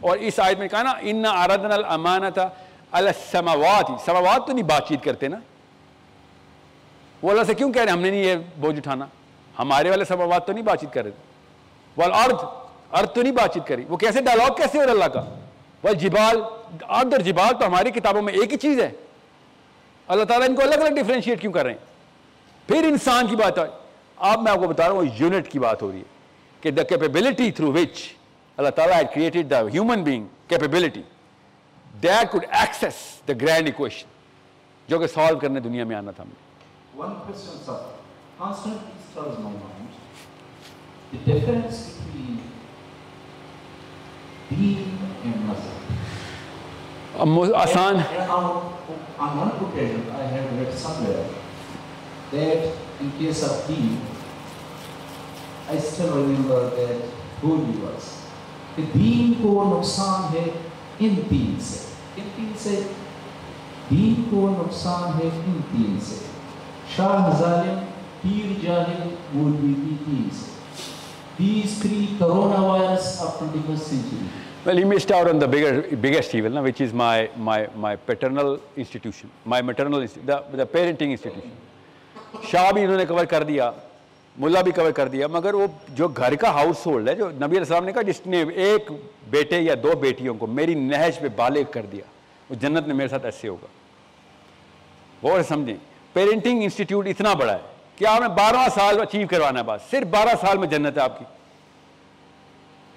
اور 0.00 0.16
اس 0.16 0.38
آیت 0.40 0.58
میں 0.58 0.68
کہا 0.68 0.82
نا 0.82 0.94
ان 1.10 1.24
اردن 1.26 1.72
الامانت 1.72 2.38
علی 2.38 3.08
السماوات 3.08 3.90
سماوات 4.04 4.46
تو 4.46 4.52
نہیں 4.52 4.68
بات 4.72 4.88
چیت 4.88 5.04
کرتے 5.04 5.28
نا. 5.28 5.38
وہ 7.22 7.30
اللہ 7.30 7.44
سے 7.46 7.54
کیوں 7.54 7.72
کہہ 7.72 7.82
رہے 7.82 7.90
ہیں، 7.90 7.98
ہم 7.98 8.02
نے 8.02 8.10
نہیں 8.10 8.24
یہ 8.24 8.36
بوجھ 8.60 8.76
اٹھانا. 8.78 9.06
ہمارے 9.58 9.90
والے 9.90 10.04
سماوات 10.04 10.46
تو 10.46 10.52
نہیں 10.52 10.64
بات 10.64 10.80
چیت 10.80 10.92
کر 10.92 11.02
رہے 11.04 11.10
تھے. 11.10 11.26
والارض 11.98 12.44
ارد 12.98 13.14
تو 13.14 13.22
نہیں 13.22 13.32
بات 13.32 13.54
چیت 13.54 13.66
کری، 13.66 13.84
وہ 13.88 13.96
کیسے 13.96 14.20
ڈائلاگ 14.22 14.54
کیسے 14.56 14.78
ہو 14.78 14.84
رہا 14.84 14.92
اللہ 14.92 15.08
کا؟ 15.14 15.24
وہ 15.82 15.92
جبال 16.00 16.40
ارد 16.88 17.12
اور 17.12 17.20
جبال 17.20 17.52
تو 17.60 17.66
ہماری 17.66 17.90
کتابوں 17.90 18.22
میں 18.22 18.32
ایک 18.34 18.52
ہی 18.52 18.56
چیز 18.58 18.80
ہے۔ 18.80 18.90
اللہ 20.08 20.24
تعالیٰ 20.24 20.48
ان 20.48 20.54
کو 20.56 20.62
الگ 20.62 20.80
الگ 20.84 20.94
ڈیفرینشیٹ 20.94 21.40
کیوں 21.40 21.52
کر 21.52 21.64
رہے 21.64 21.72
ہیں؟ 21.72 21.86
پھر 22.68 22.84
انسان 22.88 23.26
کی 23.26 23.36
بات 23.36 23.58
ہے 23.58 23.64
اب 24.30 24.42
میں 24.42 24.52
آپ 24.52 24.58
کو 24.58 24.68
بتا 24.68 24.84
رہا 24.84 24.92
ہوں، 24.92 24.98
وہ 24.98 25.16
یونٹ 25.18 25.50
کی 25.50 25.58
بات 25.58 25.82
ہو 25.82 25.90
رہی 25.92 25.98
ہے 25.98 26.16
کہ 26.60 26.70
دا 26.70 26.82
کیپیبلٹی 26.90 27.50
تھرو 27.52 27.72
وچ 27.72 28.02
اللہ 28.58 28.70
تعالیٰ 28.76 28.96
had 28.96 29.12
created 29.14 29.52
the 29.54 29.58
human 29.74 30.00
being 30.06 30.24
capability 30.52 31.02
that 32.04 32.30
could 32.32 32.46
access 32.60 32.96
the 33.28 33.36
grand 33.42 33.70
equation 33.72 34.16
جو 34.88 34.98
کہ 34.98 35.06
سالو 35.14 35.38
کرنے 35.38 35.60
دنیا 35.60 35.84
میں 35.84 35.96
آنا 35.96 36.10
تھا 36.10 36.22
ہمیں 36.24 36.46
One 37.00 37.14
question, 37.26 37.58
sir. 37.64 37.80
Constantly 38.38 38.94
stirs 39.02 39.36
my 39.42 39.50
mind. 39.50 39.90
The 41.12 41.18
difference 41.26 41.76
between 41.98 42.40
deen 44.50 44.98
and 45.24 45.34
mazhab. 45.48 45.76
اب 47.20 47.26
مو- 47.28 47.44
آسان 47.56 47.96
And 47.96 48.30
on, 48.30 48.44
on 49.18 49.38
one 49.38 49.52
occasion, 49.66 50.02
I 50.18 50.26
have 50.32 50.50
read 50.58 50.74
somewhere 50.74 51.24
that 52.32 52.68
in 53.00 53.10
case 53.18 53.42
of 53.42 53.66
deen, 53.68 53.96
I 55.70 55.78
still 55.78 56.12
remember 56.18 56.60
that 56.76 57.00
holy 57.42 57.72
verse. 57.80 58.10
کہ 58.76 58.82
دین 58.94 59.32
کو 59.42 59.52
نقصان 59.68 60.32
ہے 60.34 60.44
ان 61.06 61.14
تین 61.28 61.56
سے 61.60 61.78
ان 62.16 62.28
تین 62.36 62.52
سے 62.62 62.80
دین 63.90 64.22
کو 64.30 64.48
نقصان 64.50 65.18
ہے 65.18 65.28
ان 65.46 65.60
تین 65.72 65.98
سے 66.08 66.16
شاہ 66.96 67.30
ظالم 67.38 67.78
پیر 68.22 68.52
جاہل 68.62 69.08
مولوی 69.32 69.74
تین 70.04 70.28
سے 70.38 70.56
These 71.38 71.78
three 71.80 72.06
coronavirus 72.18 73.22
of 73.22 73.38
21st 73.40 73.78
century. 73.80 74.28
Well, 74.64 74.76
he 74.76 74.84
missed 74.84 75.12
out 75.12 75.28
on 75.28 75.38
the 75.38 75.46
bigger, 75.46 75.96
biggest 75.96 76.34
evil, 76.34 76.50
no, 76.50 76.62
which 76.62 76.80
is 76.80 76.92
my, 76.92 77.30
my, 77.36 77.68
my 77.76 77.94
paternal 77.96 78.60
institution, 78.76 79.30
my 79.44 79.62
maternal, 79.62 80.00
insti- 80.00 80.26
the, 80.26 80.56
the 80.56 80.66
parenting 80.66 81.12
institution. 81.12 81.50
شاہ 82.50 82.70
بھی 82.72 82.82
انہوں 82.84 82.96
نے 82.96 83.04
کور 83.06 83.24
کر 83.24 83.42
دیا 83.42 83.70
ملا 84.36 84.60
بھی 84.62 84.72
کور 84.72 84.90
کر 84.96 85.08
دیا 85.08 85.26
مگر 85.26 85.54
وہ 85.54 85.66
جو 85.96 86.08
گھر 86.08 86.34
کا 86.40 86.50
ہاؤس 86.54 86.84
ہولڈ 86.86 87.08
ہے 87.08 87.14
جو 87.14 87.28
نبی 87.30 87.44
علیہ 87.46 87.58
السلام 87.58 87.84
نے 87.84 87.92
کہا 87.92 88.02
جس 88.02 88.20
نے 88.26 88.42
ایک 88.64 88.90
بیٹے 89.30 89.60
یا 89.60 89.74
دو 89.82 89.94
بیٹیوں 90.00 90.34
کو 90.38 90.46
میری 90.46 90.74
نہج 90.74 91.20
پہ 91.20 91.28
بالغ 91.36 91.70
کر 91.72 91.86
دیا 91.92 92.04
وہ 92.50 92.54
جنت 92.60 92.86
میں 92.86 92.94
میرے 92.94 93.08
ساتھ 93.08 93.24
ایسے 93.24 93.48
ہوگا 93.48 93.66
غور 95.22 95.42
سمجھیں 95.48 95.76
پیرنٹنگ 96.12 96.62
انسٹیٹیوٹ 96.62 97.06
اتنا 97.08 97.32
بڑا 97.34 97.52
ہے 97.52 97.77
کہ 97.98 98.04
آپ 98.04 98.20
نے 98.20 98.28
بارہ 98.28 98.68
سال 98.74 99.00
اچیو 99.00 99.26
کروانا 99.30 99.58
ہے 99.58 99.64
بات 99.64 99.80
صرف 99.90 100.06
بارہ 100.06 100.28
سال 100.40 100.58
میں 100.58 100.68
جنت 100.68 100.96
ہے 100.96 101.02
آپ 101.02 101.18
کی۔ 101.18 101.24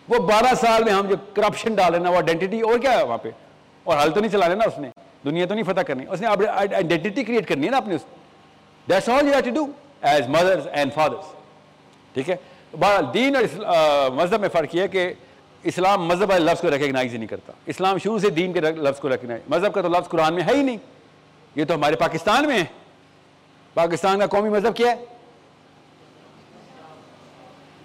وہ 0.10 0.18
بارہ 0.18 0.56
سال 0.56 0.84
میں 0.84 0.94
ہم 0.94 1.08
جو 1.08 1.16
کرپشن 1.34 1.76
ڈال 1.76 1.96
رہے 1.96 2.10
وہ 2.10 2.16
آئیڈینٹی 2.16 2.62
اور 2.62 2.80
کیا 2.80 2.98
ہے 2.98 3.04
وہاں 3.04 3.18
پہ؟ 3.18 3.30
اور 3.84 3.98
حل 4.04 4.12
تو 4.12 4.20
نہیں 4.20 4.32
چلا 4.32 4.48
نا 4.48 4.64
اس 4.64 4.80
نے۔ 4.80 4.90
دنیا 5.26 5.46
تو 5.46 5.54
نہیں 5.54 5.64
فتح 5.64 5.82
کرنی۔ 5.82 6.06
اس 6.10 6.22
نے 6.22 6.28
آئیڈینٹی 6.28 7.24
کریٹ 7.24 7.48
کرنی 7.48 7.66
ہے 7.66 7.72
نا 7.72 7.78
اپنے 7.78 7.96
that's 8.90 9.10
all 9.10 9.28
you 9.28 9.34
to 9.46 9.50
do 9.50 9.68
as 10.02 10.28
mothers 10.28 10.68
and 10.72 10.94
fathers 10.94 11.26
ٹھیک 12.14 12.30
ہے؟ 12.30 12.36
بہرحال 12.80 13.06
دین 13.14 13.36
اور 13.36 14.12
مذہب 14.12 14.40
میں 14.40 14.50
فرق 14.50 14.76
یہ 14.76 14.82
ہے 14.82 14.88
کہ 14.88 15.14
اسلام 15.64 16.06
مذہب 16.06 16.30
والے 16.30 16.46
لفظ 16.46 16.62
کو 16.62 16.72
ریکگنائز 16.72 17.12
ہی 17.14 17.18
نہیں 17.18 17.28
کرتا۔ 17.28 17.54
اسلام 17.66 17.98
شروع 17.98 18.20
سے 18.20 18.30
دین 18.30 18.54
کے 18.54 18.60
لفظ 18.62 19.00
کو 19.00 19.10
ریکگنائز 19.10 19.42
مذہب 19.50 19.74
کا 19.74 19.82
تو 19.82 19.88
لفظ 19.88 20.10
قرآن 20.10 20.34
میں 20.34 20.44
ہے 20.44 20.54
ہی 20.54 20.62
نہیں۔ 20.62 20.78
یہ 21.56 21.66
تو 21.66 21.76
ہمارے 21.76 21.96
پاکستان 21.96 22.48
میں 22.48 22.60
ہے۔ 22.60 22.81
پاکستان 23.74 24.20
کا 24.20 24.28
قومی 24.28 24.50
مذہب 24.50 24.76
کیا 24.76 24.92
ہے؟ 24.92 25.06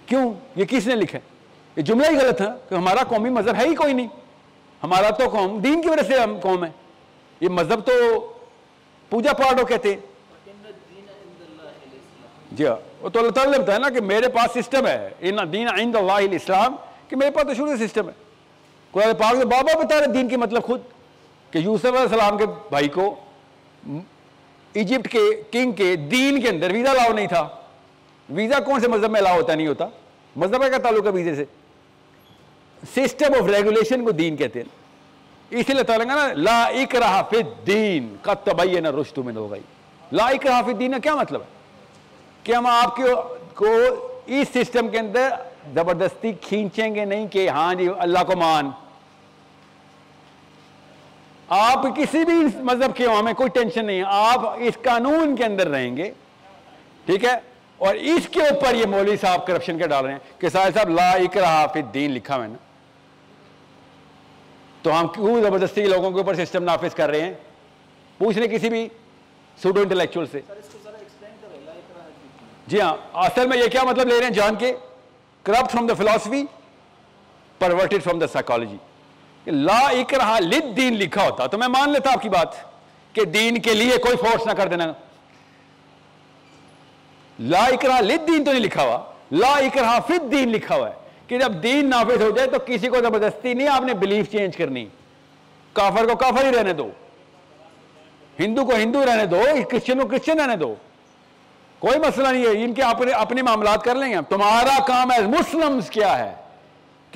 کیوں؟ 0.05 0.33
یہ 0.55 0.65
کس 0.65 0.87
نے 0.87 0.95
لکھا 0.95 1.19
یہ 1.75 1.81
جملہ 1.81 2.07
ہی 2.11 2.15
غلط 2.17 2.41
ہے 2.41 2.47
کہ 2.69 2.75
ہمارا 2.75 3.03
قومی 3.03 3.29
مذہب 3.29 3.55
ہے 3.55 3.67
ہی 3.67 3.75
کوئی 3.75 3.93
نہیں۔ 3.93 4.07
ہمارا 4.83 5.09
تو 5.09 5.29
قوم، 5.29 5.59
دین 5.59 5.81
کی 5.81 5.89
وجہ 5.89 6.03
سے 6.07 6.19
ہم 6.19 6.39
قوم 6.39 6.65
ہے 6.65 6.69
یہ 7.41 7.49
مذہب 7.49 7.85
تو 7.85 7.93
پوجا 9.09 9.33
پاٹھ 9.33 9.61
ہو 9.61 9.65
کہتے 9.65 9.93
ہیں۔ 9.93 9.99
جی 12.51 12.67
ہاں 12.67 12.75
وہ 13.01 13.09
تو 13.09 13.19
اللہ 13.19 13.31
تعالیٰ 13.31 13.53
نے 13.53 13.59
بتایا 13.59 13.77
نا 13.77 13.89
کہ 13.89 14.01
میرے 14.01 14.27
پاس 14.27 14.51
سسٹم 14.51 14.87
ہے۔ 14.87 15.09
ان 15.19 15.37
دین 15.53 15.67
عند 15.67 15.95
اللہ 15.95 16.11
الاسلام 16.11 16.75
کہ 17.07 17.15
میرے 17.15 17.31
پاس 17.31 17.47
تو 17.47 17.53
شروع 17.53 17.75
سے 17.77 17.87
سسٹم 17.87 18.07
ہے۔ 18.09 18.13
قرآن 18.91 19.15
پاک 19.15 19.35
میں 19.35 19.45
بابا 19.45 19.79
بتا 19.79 19.99
رہے 19.99 20.07
دین 20.07 20.29
کے 20.29 20.37
مطلب 20.37 20.63
خود 20.63 20.81
کہ 21.51 21.57
یوسف 21.57 21.85
علیہ 21.85 21.99
السلام 21.99 22.37
کے 22.37 22.45
بھائی 22.45 22.87
کو 22.87 23.15
ایجپٹ 24.77 25.11
کے 25.11 25.19
کنگ 25.51 25.71
کے 25.71 25.95
دین 25.95 26.41
کے 26.41 26.49
اندر 26.49 26.71
ویزا 26.71 26.93
لاؤ 26.93 27.13
نہیں 27.13 27.27
تھا۔ 27.27 27.47
ویزا 28.29 28.59
کون 28.59 28.79
سے 28.79 28.87
مذہب 28.87 29.11
میں 29.11 29.21
لاؤ 29.21 29.37
ہوتا 29.37 29.55
نہیں 29.55 29.67
ہوتا؟ 29.67 29.87
مذہب 30.35 30.61
کا 30.71 30.77
تعلق 30.77 31.05
ہے 31.05 31.11
ویزے 31.11 31.35
سے؟ 31.35 31.45
سسٹم 32.95 33.43
آف 33.43 33.49
ریگولیشن 33.49 34.05
کو 34.05 34.11
دین 34.11 34.35
کہتے 34.35 34.59
ہیں۔ 34.59 34.77
اسی 35.49 35.73
لیے 35.73 35.83
تعالیٰ 35.83 36.05
نا، 36.05 36.33
لا 36.33 36.63
اکراہ 36.65 37.21
فی 37.29 37.37
الدین، 37.37 38.15
قد 38.21 38.45
تبین 38.45 38.85
الرشد 38.85 39.17
من 39.17 39.37
الغی 39.37 39.59
لا 40.11 40.25
اکراہ 40.25 40.61
فی 40.65 40.71
الدین 40.71 40.91
کا 40.91 40.97
کیا 40.97 41.15
مطلب 41.15 41.41
ہے؟ 41.41 41.45
کہ 42.43 42.51
ہم 42.51 42.65
آپ 42.65 42.95
کے 42.95 43.03
کو 43.53 43.65
اس 44.25 44.47
سسٹم 44.53 44.87
کے 44.87 44.99
اندر 44.99 45.29
زبردستی 45.73 46.33
کھینچیں 46.41 46.95
گے 46.95 47.05
نہیں 47.05 47.27
کہ 47.27 47.49
ہاں 47.49 47.75
جی 47.75 47.87
اللہ 47.97 48.19
کو 48.27 48.35
مان۔ 48.35 48.69
آپ 51.49 51.83
کسی 51.95 52.23
بھی 52.25 52.33
مذہب 52.61 52.95
کے 52.95 53.05
ہوں 53.05 53.15
ہمیں 53.15 53.33
کوئی 53.33 53.49
ٹینشن 53.49 53.85
نہیں 53.85 53.97
ہے۔ 53.97 54.03
آپ 54.07 54.45
اس 54.57 54.77
قانون 54.83 55.35
کے 55.35 55.43
اندر 55.45 55.67
رہیں 55.67 55.97
گے 55.97 56.11
ٹھیک 57.05 57.25
ہے؟ 57.25 57.35
اور 57.77 57.95
اس 57.95 58.27
کے 58.31 58.41
اوپر 58.41 58.75
یہ 58.75 58.85
مولوی 58.85 59.17
صاحب 59.17 59.45
کرپشن 59.47 59.77
کے 59.77 59.87
ڈال 59.87 60.05
رہے 60.05 60.11
ہیں 60.11 60.19
کہ 60.39 60.49
صاحب 60.49 60.73
صاحب 60.73 60.89
لا 60.89 61.09
اکراہ 61.11 61.65
فی 61.73 61.79
الدین 61.79 62.11
لکھا 62.11 62.35
ہوا 62.35 62.43
ہے 62.43 62.49
نا۔ 62.49 62.57
تو 64.81 64.99
ہم 64.99 65.07
کیوں 65.07 65.41
زبردستی 65.41 65.85
لوگوں 65.85 66.11
کے 66.11 66.17
اوپر 66.17 66.35
سسٹم 66.35 66.63
نافذ 66.63 66.95
کر 66.95 67.09
رہے 67.09 67.21
ہیں؟ 67.21 67.33
پوچھ 68.17 68.37
لیں 68.37 68.47
کسی 68.47 68.69
بھی 68.69 68.87
سوڈو 69.57 69.81
انٹلیکچوئل 69.81 70.25
سے۔ 70.31 70.41
جی 72.67 72.81
ہاں 72.81 72.95
اصل 73.13 73.47
میں 73.47 73.57
یہ 73.57 73.67
کیا 73.67 73.83
مطلب 73.83 74.07
لے 74.07 74.17
رہے 74.17 74.25
ہیں 74.25 74.33
جان 74.33 74.55
کے؟ 74.55 74.73
Corrupt 75.43 75.71
from 75.71 75.87
the 75.87 75.93
philosophy 75.93 76.43
perverted 77.59 78.03
from 78.03 78.19
the 78.19 78.27
psychology 78.27 78.77
لا 79.51 79.79
اکراہ 79.79 80.39
لد 80.39 80.77
دین 80.77 80.93
لکھا 80.93 81.23
ہوتا 81.23 81.47
تو 81.47 81.57
میں 81.57 81.67
مان 81.67 81.89
لیتا 81.89 82.11
آپ 82.11 82.21
کی 82.21 82.29
بات 82.29 82.47
کہ 83.13 83.25
دین 83.25 83.61
کے 83.61 83.73
لیے 83.73 83.97
کوئی 83.97 84.17
فورس 84.17 84.47
نہ 84.47 84.51
کر 84.51 84.67
دینا۔ 84.67 84.93
لا 87.39 87.63
اکراہ 87.63 88.01
لد 88.01 88.27
دین 88.27 88.43
تو 88.43 88.51
نہیں 88.51 88.63
لکھا 88.63 88.83
ہوا۔ 88.83 89.03
لا 89.31 89.47
اکراہ 89.47 89.99
فی 90.07 90.13
الدین 90.13 90.49
لکھا 90.49 90.75
ہوا 90.75 90.89
ہے 90.89 90.93
کہ 91.27 91.39
جب 91.39 91.63
دین 91.63 91.89
نافذ 91.89 92.21
ہو 92.21 92.29
جائے 92.29 92.47
تو 92.47 92.57
کسی 92.65 92.87
کو 92.87 92.97
زبردستی 92.99 93.53
نہیں 93.53 93.67
آپ 93.67 93.81
نے 93.81 93.93
بلیف 93.93 94.31
چینج 94.31 94.57
کرنی۔ 94.57 94.85
کافر 95.73 96.05
کو 96.07 96.15
کافر 96.15 96.45
ہی 96.45 96.51
رہنے 96.51 96.73
دو۔ 96.73 96.89
ہندو 98.39 98.65
کو 98.65 98.75
ہندو 98.75 99.05
رہنے 99.05 99.25
دو۔ 99.25 99.41
کرسچن 99.71 99.99
کو 99.99 100.07
کرسچن 100.07 100.39
رہنے 100.39 100.55
دو۔ 100.55 100.75
کوئی 101.79 101.99
مسئلہ 101.99 102.27
نہیں 102.27 102.43
ہے۔ 102.43 102.63
ان 102.63 102.73
کے 102.73 102.81
اپنے 102.81 103.11
اپنے 103.11 103.41
معاملات 103.41 103.83
کر 103.83 103.95
لیں 103.95 104.11
گے 104.11 104.17
تمہارا 104.29 104.85
کام 104.87 105.11
ایز 105.11 105.23
مسلمز 105.23 105.89
کیا 105.89 106.19
ہے؟ 106.19 106.46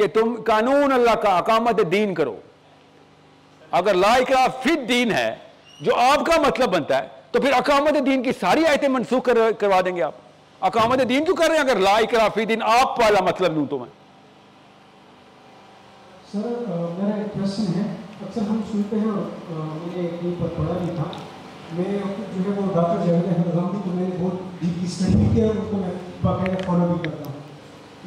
کہ 0.02 0.08
تم 0.08 0.36
قانون 0.46 0.92
اللہ 0.92 1.16
کا 1.16 1.38
اقامت 1.38 1.80
دین 1.92 2.14
کرو۔ 2.14 2.36
اگر 3.72 3.94
لا 3.94 4.14
اکراہ 4.14 4.48
فی 4.64 4.70
الدین 4.70 5.12
ہے، 5.12 5.36
جو 5.82 5.96
آپ 5.96 6.26
کا 6.26 6.42
مطلب 6.48 6.74
بنتا 6.74 6.98
ہے، 6.98 7.08
تو 7.32 7.42
پھر 7.42 7.52
اقامت 7.54 8.06
دین 8.06 8.24
کی 8.24 8.32
ساری 8.32 8.66
آیتیں 8.66 8.90
منسوخ 8.90 9.30
کروا 9.58 9.82
دیں 9.86 9.96
گے 9.96 10.04
آپ۔ 10.04 10.12
اقامت 10.62 11.10
دین 11.10 11.26
کیوں 11.26 11.36
کر 11.36 11.46
رہے 11.48 11.56
ہیں؟ 11.56 11.64
اگر 11.64 11.76
لا 11.76 11.96
اکراہ 11.98 12.30
فی 12.34 12.42
الدین، 12.42 12.64
آپ 12.64 13.00
والا 13.00 13.24
مطلب 13.24 13.54
لوں 13.54 13.66
تو 13.66 13.80
میں۔ 13.80 13.88
سر 16.32 16.48
میرا 16.98 17.16
ایک 17.16 17.34
کوشچن 17.34 17.66
ہے۔ 17.76 17.96
اکثر 18.22 18.42
ہم 18.42 18.62
سنتے 18.72 18.96
ہیں 18.96 19.06
میں 19.06 20.02
نے 20.02 20.08
کہیں 20.22 20.42
پر 20.42 20.48
پڑھا 20.58 20.74
بھی 20.82 20.96
تھا۔ 20.96 21.04
میں 21.72 22.00
جو 22.38 22.54
ہے 22.54 22.60
وہ 22.60 22.74
ڈاکٹر 22.74 23.06
جاوید 23.06 23.28
احمد 23.28 23.48
رحمان 23.48 23.82
کو 23.82 23.90
میں 23.90 24.10
نے 24.10 24.16
بہت 24.20 24.62
ڈیپلی 24.62 24.86
اسٹڈی 24.86 25.36
کیا 25.36 25.48
اور 25.48 25.56
ان 25.56 25.68
کو 25.72 25.78
میں 25.78 25.90
باقاعدہ 26.22 26.58
فالو 26.66 26.94
بھی 26.94 27.10
کرتا 27.10 27.24
ہوں۔ 27.26 27.31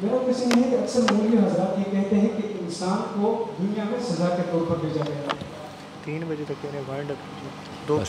میرا 0.05 0.17
کوشچن 0.25 0.57
یہ 0.57 0.63
ہے 0.63 0.69
کہ 0.69 0.75
اکثر 0.75 1.13
مولوی 1.13 1.37
حضرات 1.37 1.77
یہ 1.79 1.91
کہتے 1.91 2.15
ہیں 2.15 2.29
کہ 2.37 2.47
انسان 2.61 2.97
کو 3.13 3.33
دنیا 3.59 3.83
میں 3.89 3.99
سزا 4.07 4.27
کے 4.35 4.43
طور 4.51 4.65
پر 4.69 4.75
بھیجا 4.81 5.03
گیا 5.07 5.15
ہے۔ 5.15 5.43
تین 6.03 6.23
بجے 6.27 6.43
تک 6.47 6.65
انہیں 6.65 6.81
وائنڈ 6.87 7.11
اپ 7.11 7.87
دو 7.87 7.99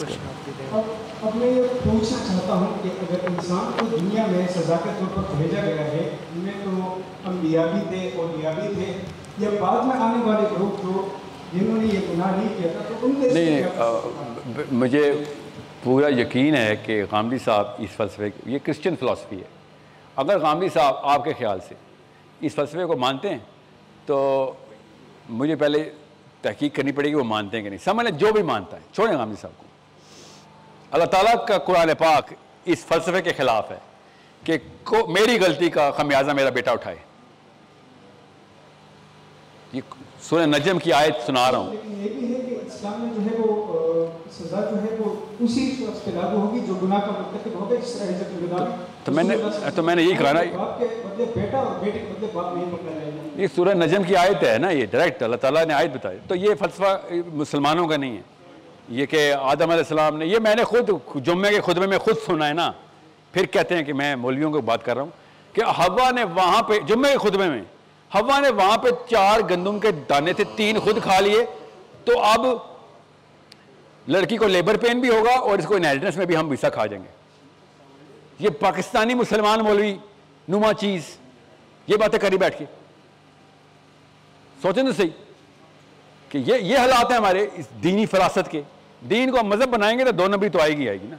اب 0.73 0.85
اب 1.23 1.37
میں 1.37 1.49
یہ 1.49 1.63
پوچھنا 1.85 2.19
چاہتا 2.27 2.55
ہوں 2.55 2.83
کہ 2.83 2.89
اگر 3.03 3.27
انسان 3.29 3.71
کو 3.79 3.87
دنیا 3.97 4.27
میں 4.31 4.47
سزا 4.55 4.77
کے 4.85 4.91
طور 4.99 5.17
پر 5.17 5.35
بھیجا 5.37 5.61
گیا 5.67 5.85
ہے 5.85 6.03
ان 6.09 6.39
میں 6.45 6.53
تو 6.65 6.99
انبیاء 7.31 7.65
بھی 7.73 7.81
تھے 7.89 8.11
اولیاء 8.17 8.53
بھی 8.61 8.69
تھے 8.75 8.93
یا 9.39 9.51
بعد 9.61 9.85
میں 9.87 9.97
آنے 10.01 10.25
والے 10.27 10.47
لوگ 10.59 10.83
جو 10.83 11.09
جنہوں 11.53 11.81
نے 11.83 11.87
یہ 11.87 12.07
گناہ 12.11 12.37
نہیں 12.37 12.55
کیا 12.59 12.73
تھا 12.73 12.83
تو 12.89 13.07
ان 13.07 13.15
کے 13.21 13.31
نہیں 13.35 14.65
مجھے 14.75 15.13
پورا 15.83 16.09
یقین 16.21 16.55
ہے 16.55 16.77
کہ 16.85 17.03
غامدی 17.11 17.39
صاحب 17.45 17.67
اس 17.79 17.97
فلسفے 17.97 18.31
یہ 18.47 18.59
کرسچن 18.65 18.97
فلسفی 19.01 19.37
ہے۔ 19.37 19.55
اگر 20.17 20.39
غامدی 20.39 20.69
صاحب 20.75 20.95
آپ 21.03 21.25
کے 21.25 21.33
خیال 21.39 21.59
سے 21.69 21.75
اس 22.41 22.55
فلسفے 22.55 22.85
کو 22.85 22.97
مانتے 22.97 23.31
ہیں، 23.31 23.39
تو 24.07 24.53
مجھے 25.29 25.57
پہلے 25.57 25.91
تحقیق 26.43 26.75
کرنی 26.75 26.93
پڑے 26.93 27.09
گی، 27.09 27.15
وہ 27.15 27.25
مانتے 27.25 27.57
ہیں 27.57 27.65
کہ 27.65 27.71
نہیں۔ 27.71 27.85
سمجھ 27.85 28.07
لیں، 28.07 28.19
جو 28.19 28.33
بھی 28.33 28.43
مانتا 28.43 28.77
ہے، 28.77 28.83
چھوڑیں 28.93 29.17
غامدی 29.17 29.35
صاحب 29.41 29.59
کو۔ 29.59 29.65
اللہ 30.91 31.05
تعالیٰ 31.05 31.47
کا 31.47 31.59
قرآن 31.59 31.91
پاک 31.99 32.33
اس 32.65 32.85
فلسفے 32.85 33.23
کے 33.23 33.33
خلاف 33.33 33.71
ہے 33.71 33.79
کہ 34.45 34.59
کو 34.85 35.07
میری 35.07 35.41
غلطی 35.41 35.71
کا 35.71 35.91
خمیازہ 35.91 36.31
میرا 36.31 36.51
بیٹا 36.51 36.71
اٹھائے۔ 36.71 36.97
یہ 39.73 39.81
سورہ 40.21 40.47
نجم 40.47 40.79
کی 40.79 40.93
آیت 40.93 41.27
سنا 41.27 41.51
رہا 41.51 41.59
ہوں۔ 41.59 41.75
اسی 45.41 45.77
شخص 45.79 46.05
پہ 46.05 46.11
لاگو 46.11 46.37
ہوگی 46.37 46.61
جو 46.61 46.75
گناہ 46.75 47.01
کا 47.01 47.07
مرتکب 47.07 47.61
ہوگا 47.61 47.75
اس 47.75 47.93
طرح 47.93 48.09
عزت 48.09 48.37
الوداع 48.37 48.65
تو 49.05 49.13
میں 49.13 49.25
نے 49.25 49.37
تو 49.75 49.83
میں 49.83 49.95
نے 49.95 50.03
یہی 50.03 50.17
کہا 50.17 50.33
نا 50.33 50.41
باپ 50.57 50.79
کے 50.79 50.85
بدلے 50.85 51.25
بیٹا 51.37 51.59
اور 51.59 51.85
بیٹے 51.85 51.99
کے 51.99 52.13
بدلے 52.13 52.29
باپ 52.33 52.57
نہیں 52.57 52.67
پکڑا 52.67 52.93
جائے 52.99 53.11
گا 53.17 53.43
یہ 53.43 53.47
سورہ 53.55 53.75
نجم 53.75 54.03
کی 54.03 54.17
آیت 54.17 54.45
ہے 54.45 54.59
نا 54.59 54.71
یہ 54.71 54.87
ڈائریکٹ 54.91 55.23
اللہ 55.23 55.37
تعالیٰ 55.37 55.65
نے 55.65 55.75
آیت 55.75 55.91
بتائی۔ 55.95 56.19
تو 56.29 56.35
یہ 56.35 56.55
فلسفہ 56.59 56.99
مسلمانوں 57.33 57.89
کا 57.89 57.97
نہیں 57.97 58.17
ہے۔ 58.17 58.23
یہ 58.89 59.07
کہ 59.07 59.33
آدم 59.33 59.71
علیہ 59.71 59.83
السلام 59.83 60.17
نے 60.17 60.27
یہ 60.27 60.39
میں 60.39 60.55
نے 60.55 60.65
خود 60.65 60.91
جمعے 61.15 61.51
کے 61.51 61.61
خطبے 61.61 61.87
میں 61.87 61.99
خود 61.99 62.15
سنا 62.27 62.49
ہے 62.49 62.53
نا۔ 62.53 62.73
پھر 63.33 63.47
کہتے 63.47 63.77
ہیں 63.77 63.83
کہ 63.83 63.93
میں 63.93 64.17
مولویوں 64.17 64.53
کو 64.53 64.61
بات 64.61 64.85
کر 64.85 64.95
رہا 64.95 65.03
ہوں 65.03 65.11
کہ 65.53 65.63
ہوا 65.79 66.11
نے 66.11 66.25
وہاں 66.25 66.63
پہ 66.63 66.79
جمعے 66.79 67.13
کے 67.13 67.19
خطبے 67.19 67.49
میں 67.49 67.61
ہوا 68.15 68.41
نے 68.41 68.49
وہاں 68.49 68.79
پہ 68.79 68.89
چار 69.11 69.41
گندم 69.51 69.79
کے 69.79 69.91
دانے 70.09 70.33
تھے 70.33 70.45
تین 70.57 70.79
خود 70.79 71.03
کھا 71.03 71.21
لیے۔ 71.21 71.45
تو 72.05 72.21
اب 72.21 72.47
لڑکی 74.09 74.37
کو 74.37 74.47
لیبر 74.47 74.77
پین 74.77 75.01
بھی 75.01 75.09
ہوگا 75.09 75.33
اور 75.33 75.59
اس 75.59 75.67
کو 75.67 75.77
انہیریٹنس 75.77 76.17
میں 76.17 76.27
بھی 76.27 76.37
ہم 76.37 76.49
ویسا 76.49 76.69
کھا 76.69 76.87
جائیں 76.87 77.05
گے۔ 77.05 77.09
یہ 78.39 78.49
پاکستانی 78.61 79.15
مسلمان 79.15 79.59
مولوی، 79.61 79.97
نما 80.49 80.73
چیز، 80.73 81.03
یہ 81.87 81.97
باتیں 81.97 82.19
کری 82.19 82.39
بیٹھ 82.39 82.59
کے۔ 82.59 82.65
سوچیں 84.63 84.83
تو 84.83 84.93
صحیح 84.93 85.09
کہ 86.29 86.39
یہ 86.39 86.55
یہ 86.55 86.79
حالات 86.79 87.11
ہیں 87.11 87.19
ہمارے 87.19 87.47
اس 87.55 87.67
دینی 87.83 88.07
فراست 88.07 88.51
کے۔ 88.51 88.63
دین 89.11 89.31
کو 89.31 89.41
ہم 89.41 89.47
مذہب 89.47 89.69
بنائیں 89.69 89.99
گے 89.99 90.05
تو 90.05 90.11
دو 90.11 90.27
نمبری 90.27 90.49
تو 90.49 90.61
آئے 90.61 90.77
گی 90.77 90.89
آئے 90.89 91.01
گی 91.01 91.07
نا۔ 91.07 91.17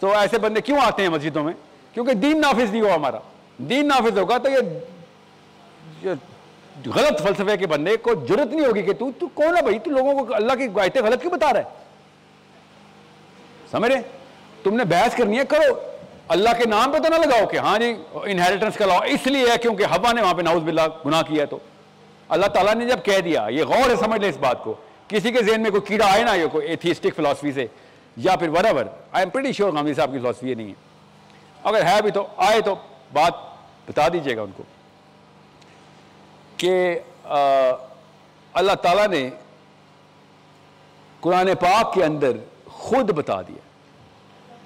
تو 0.00 0.12
ایسے 0.12 0.38
بندے 0.38 0.60
کیوں 0.60 0.78
آتے 0.78 1.02
ہیں 1.02 1.08
مسجدوں 1.08 1.44
میں؟ 1.44 1.52
کیونکہ 1.94 2.14
دین 2.14 2.40
نافذ 2.40 2.70
نہیں 2.70 2.80
ہوا 2.80 2.94
ہمارا۔ 2.94 3.18
دین 3.58 3.88
نافذ 3.88 4.18
ہوگا 4.18 4.38
تو 4.38 4.50
یہ 4.50 6.10
غلط 6.86 7.22
فلسفے 7.22 7.56
کے 7.56 7.66
بندے 7.66 7.96
کو 7.96 8.14
ضرورت 8.14 8.52
نہیں 8.52 8.66
ہوگی 8.66 8.82
کہ 8.82 8.92
تو 8.92 9.10
تو 9.18 9.28
کون 9.28 9.56
ہے 9.56 9.62
بھائی؟ 9.62 9.78
تو 9.78 9.90
لوگوں 9.90 10.24
کو 10.24 10.34
اللہ 10.34 10.52
کی 10.52 10.80
آیتیں 10.80 11.02
غلط 11.02 11.20
کیوں 11.20 11.32
بتا 11.32 11.52
رہا 11.52 11.60
ہے؟ 11.60 11.81
سمجھ 13.72 13.92
رہے 13.92 14.02
تم 14.62 14.76
نے 14.76 14.84
بحث 14.84 15.16
کرنی 15.16 15.38
ہے، 15.38 15.44
کرو۔ 15.44 15.74
اللہ 16.28 16.48
کے 16.58 16.68
نام 16.68 16.92
پہ 16.92 16.98
تو 16.98 17.08
نہ 17.08 17.14
لگاؤ 17.14 17.46
کہ 17.46 17.56
ہاں 17.56 17.78
جی 17.78 17.94
انہیریٹنس 18.12 18.76
کا 18.76 18.86
لاؤ 18.86 18.98
اس 18.98 19.26
لیے 19.26 19.50
ہے 19.52 19.58
کیونکہ 19.58 19.84
ہوا 19.84 20.12
نے 20.12 20.22
وہاں 20.22 20.34
پہ 20.34 20.42
ناؤز 20.42 20.62
باللہ 20.62 20.82
گناہ 21.06 21.22
کیا 21.22 21.40
ہے 21.42 21.46
تو۔ 21.46 21.58
اللہ 22.28 22.46
تعالیٰ 22.46 22.74
نے 22.74 22.86
جب 22.86 23.04
کہہ 23.04 23.18
دیا، 23.18 23.46
یہ 23.50 23.64
غور 23.64 23.90
ہے، 23.90 23.96
سمجھ 23.96 24.20
لے 24.20 24.28
اس 24.28 24.36
بات 24.36 24.64
کو۔ 24.64 24.74
کسی 25.08 25.32
کے 25.32 25.42
ذہن 25.42 25.62
میں 25.62 25.70
کوئی 25.70 25.82
کیڑا 25.82 26.12
آئے 26.12 26.22
نا، 26.22 26.34
یہ 26.34 26.46
کوئی 26.46 26.66
ایتھیسٹک 26.66 27.16
فلاسفی 27.16 27.52
سے، 27.52 27.66
یا 28.16 28.36
پھر 28.36 28.48
whoever 28.48 28.84
I 29.12 29.22
am 29.22 29.30
pretty 29.30 29.52
sure 29.52 29.72
Ghamidi 29.72 29.94
صاحب 29.94 30.12
کی 30.12 30.18
فلاسفی 30.18 30.50
یہ 30.50 30.54
نہیں 30.54 30.68
ہے۔ 30.68 30.74
اگر 31.62 31.86
ہے 31.86 32.02
بھی 32.02 32.10
تو، 32.10 32.26
آئے 32.36 32.60
تو 32.60 32.74
بات 33.12 33.34
بتا 33.88 34.08
دیجیے 34.12 34.36
گا 34.36 34.42
ان 34.42 34.50
کو۔ 34.56 34.62
کہ 36.56 36.98
اللہ 38.52 38.72
تعالیٰ 38.72 39.08
نے 39.08 39.30
قرآن 41.20 41.50
پاک 41.60 41.94
کے 41.94 42.04
اندر 42.04 42.30
خود 42.82 43.10
بتا 43.10 43.42
دیا 43.42 43.58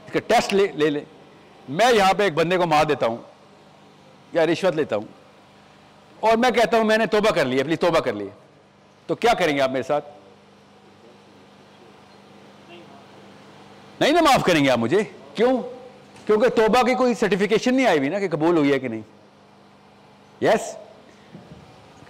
اس 0.06 0.12
کا 0.12 0.18
ٹیسٹ 0.26 0.55
لے 0.55 0.66
لے 0.66 0.90
لے 0.90 1.05
میں 1.68 1.93
یہاں 1.93 2.14
پہ 2.14 2.22
ایک 2.22 2.34
بندے 2.34 2.56
کو 2.56 2.66
مار 2.66 2.84
دیتا 2.84 3.06
ہوں، 3.06 3.16
یا 4.32 4.47
رشوت 4.47 4.74
لیتا 4.74 4.97
ہوں۔ 4.97 5.05
اور 6.20 6.36
میں 6.36 6.51
کہتا 6.51 6.76
ہوں، 6.76 6.84
میں 6.84 6.98
نے 6.98 7.06
توبہ 7.06 7.30
کر 7.30 7.44
لی، 7.44 7.60
اپنی 7.60 7.76
توبہ 7.76 8.01
کر 8.01 8.12
لی۔ 8.12 8.28
تو 9.06 9.14
کیا 9.14 9.34
کریں 9.34 9.56
گے 9.56 9.60
آپ 9.60 9.70
میرے 9.70 9.82
ساتھ؟ 9.82 10.05
نہیں 14.01 14.12
نا 14.12 14.20
معاف 14.20 14.43
کریں 14.43 14.64
گے 14.64 14.70
آپ 14.70 14.78
مجھے۔ 14.78 15.02
کیوں؟ 15.34 15.62
کیونکہ 16.26 16.48
توبہ 16.48 16.82
کی 16.82 16.94
کوئی 16.94 17.14
سرٹیفکیشن 17.14 17.74
نہیں 17.74 17.86
آئی 17.86 18.01
بھی 18.01 18.09
نا 18.09 18.18
کہ 18.18 18.28
قبول 18.28 18.56
ہوئی 18.56 18.72
ہے 18.72 18.78
کہ 18.78 18.88
نہیں۔ 18.88 19.02
یس 20.44 20.76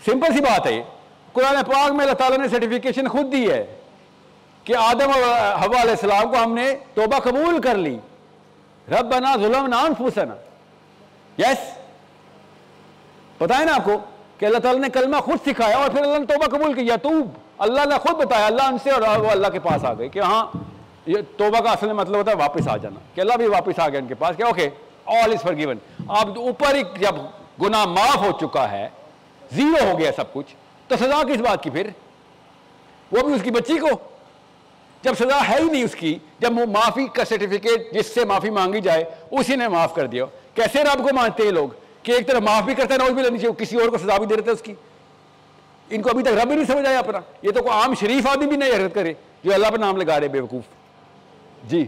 سمپل 0.05 0.33
سی 0.33 0.41
بات 0.41 0.67
ہے 0.67 0.83
قرآن 1.33 1.65
پاک 1.65 1.93
میں 1.93 2.01
اللہ 2.01 2.13
تعالیٰ 2.13 2.39
نے 2.39 2.49
سرٹیفکیشن 2.49 3.09
خود 3.09 3.33
دی 3.33 3.51
ہے۔ 3.51 3.76
کہ 4.67 4.77
آدم 4.77 5.11
اور 5.15 5.23
حوا 5.63 5.81
علیہ 5.83 5.91
السلام 5.91 6.31
کو 6.31 6.43
ہم 6.43 6.55
نے 6.55 6.67
توبہ 6.95 7.19
قبول 7.25 7.61
کر 7.63 7.77
لی۔ 7.77 7.97
رب 8.89 9.13
بنا 9.13 9.35
ظلم 9.41 9.67
نان 9.67 9.95
پھوسنا 9.95 10.35
یس 11.39 11.59
پتا 13.39 13.59
ہے 13.59 13.65
نا 13.65 13.75
آپ 13.75 13.85
کو 13.85 13.97
کہ 14.39 14.47
اللہ 14.47 14.59
تعالیٰ 14.63 14.81
نے 14.81 14.89
کلمہ 14.95 15.21
خود 15.25 15.39
سکھایا 15.47 15.77
اور 15.77 15.91
پھر 15.91 16.03
اللہ 16.03 16.19
نے 16.19 16.27
توبہ 16.27 16.47
قبول 16.57 16.73
کیا 16.75 16.97
تو 17.03 17.11
اللہ 17.67 17.85
نے 17.89 17.99
خود 18.03 18.17
بتایا، 18.17 18.47
اللہ 18.47 18.63
ان 18.63 18.79
سے 18.83 18.91
اور 18.91 19.03
وہ 19.21 19.31
اللہ 19.31 19.47
کے 19.53 19.59
پاس 19.67 19.85
آ 19.85 19.93
گئے 19.99 20.09
کہ 20.09 20.21
ہاں 20.21 20.45
یہ 21.07 21.19
توبہ 21.37 21.61
کا 21.65 21.71
اصل 21.71 21.93
مطلب 21.93 22.17
ہوتا 22.17 22.31
ہے 22.31 22.37
واپس 22.37 22.69
آ 22.69 22.77
جانا، 22.77 23.01
کہ 23.15 23.21
اللہ 23.21 23.37
بھی 23.37 23.47
واپس 23.49 23.79
آ 23.79 23.89
گیا 23.89 23.99
ان 24.01 24.07
کے 24.07 24.15
پاس 24.15 24.37
کہ 24.37 24.43
okay 24.43 24.69
all 25.23 25.33
is 25.33 25.43
for 25.43 25.55
given 25.57 25.79
آپ 26.09 26.39
اوپر 26.39 26.75
ہی 26.75 26.83
جب 27.01 27.15
گناہ 27.63 27.85
معاف 27.87 28.17
ہو 28.17 28.31
چکا 28.41 28.71
ہے 28.71 28.89
زیرو 29.53 29.85
ہو 29.91 29.99
گیا 29.99 30.11
سب 30.17 30.33
کچھ، 30.33 30.55
تو 30.89 30.97
سزا 30.97 31.23
کس 31.29 31.41
بات 31.41 31.63
کی 31.63 31.71
پھر؟ 31.71 31.91
وہ 33.13 33.27
بھی 33.27 33.35
اس 33.35 33.43
کی 33.43 33.51
بچی 33.51 33.79
کو۔ 33.79 33.97
جب 35.07 35.15
سزا 35.19 35.39
ہے 35.49 35.57
ہی 35.61 35.71
نہیں 35.71 35.85
اس 35.85 35.95
کی، 35.95 36.19
جب 36.39 36.59
وہ 36.59 36.67
معافی 36.67 37.07
کا 37.13 37.25
سرٹیفکیٹ 37.25 37.93
جس 37.93 38.07
سے 38.07 38.25
معافی 38.25 38.51
مانگی 38.51 38.81
جائے، 38.81 39.05
اسی 39.31 39.57
نے 39.57 39.69
معاف 39.69 39.95
کر 39.95 40.07
دیا۔ 40.07 40.25
کیسے 40.55 40.83
رب 40.85 41.03
کو 41.03 41.15
مانتے 41.15 41.43
ہیں 41.43 41.51
لوگ؟ 41.51 41.69
کہ 42.03 42.13
ایک 42.13 42.27
طرف 42.27 42.43
معاف 42.43 42.65
بھی 42.65 42.75
کرتا 42.75 42.95
ہے 42.95 42.99
روز 42.99 43.11
بھی 43.11 43.23
لینی 43.23 43.39
چاہیے، 43.39 43.65
کسی 43.65 43.77
اور 43.77 43.89
کو 43.89 43.99
سزا 43.99 44.19
بھی 44.19 44.27
دے 44.27 44.37
رہے 44.37 44.51
اس 44.51 44.63
کی۔ 44.63 44.75
ان 45.91 46.03
کو 46.03 46.11
ابھی 46.11 46.23
تک 46.23 46.29
رب 46.29 46.47
بھی 46.49 46.55
نہیں 46.55 46.65
سمجھ 46.65 46.87
آیا 46.87 46.99
اپنا۔ 46.99 47.21
یہ 47.43 47.51
تو 47.51 47.63
کوئی 47.63 47.75
عام 47.75 47.95
شریف 47.95 48.27
آدمی 48.27 48.47
بھی 48.47 48.57
نہیں 48.57 48.71
حرکت 48.71 48.95
کرے 48.95 49.13
جو 49.45 49.55
اللہ 49.55 49.71
پر 49.71 49.79
نام 49.79 49.97
لگا 49.97 50.21
رہے 50.21 50.29
بے 50.29 50.41
وقوف 50.41 50.65
جی۔ 51.71 51.85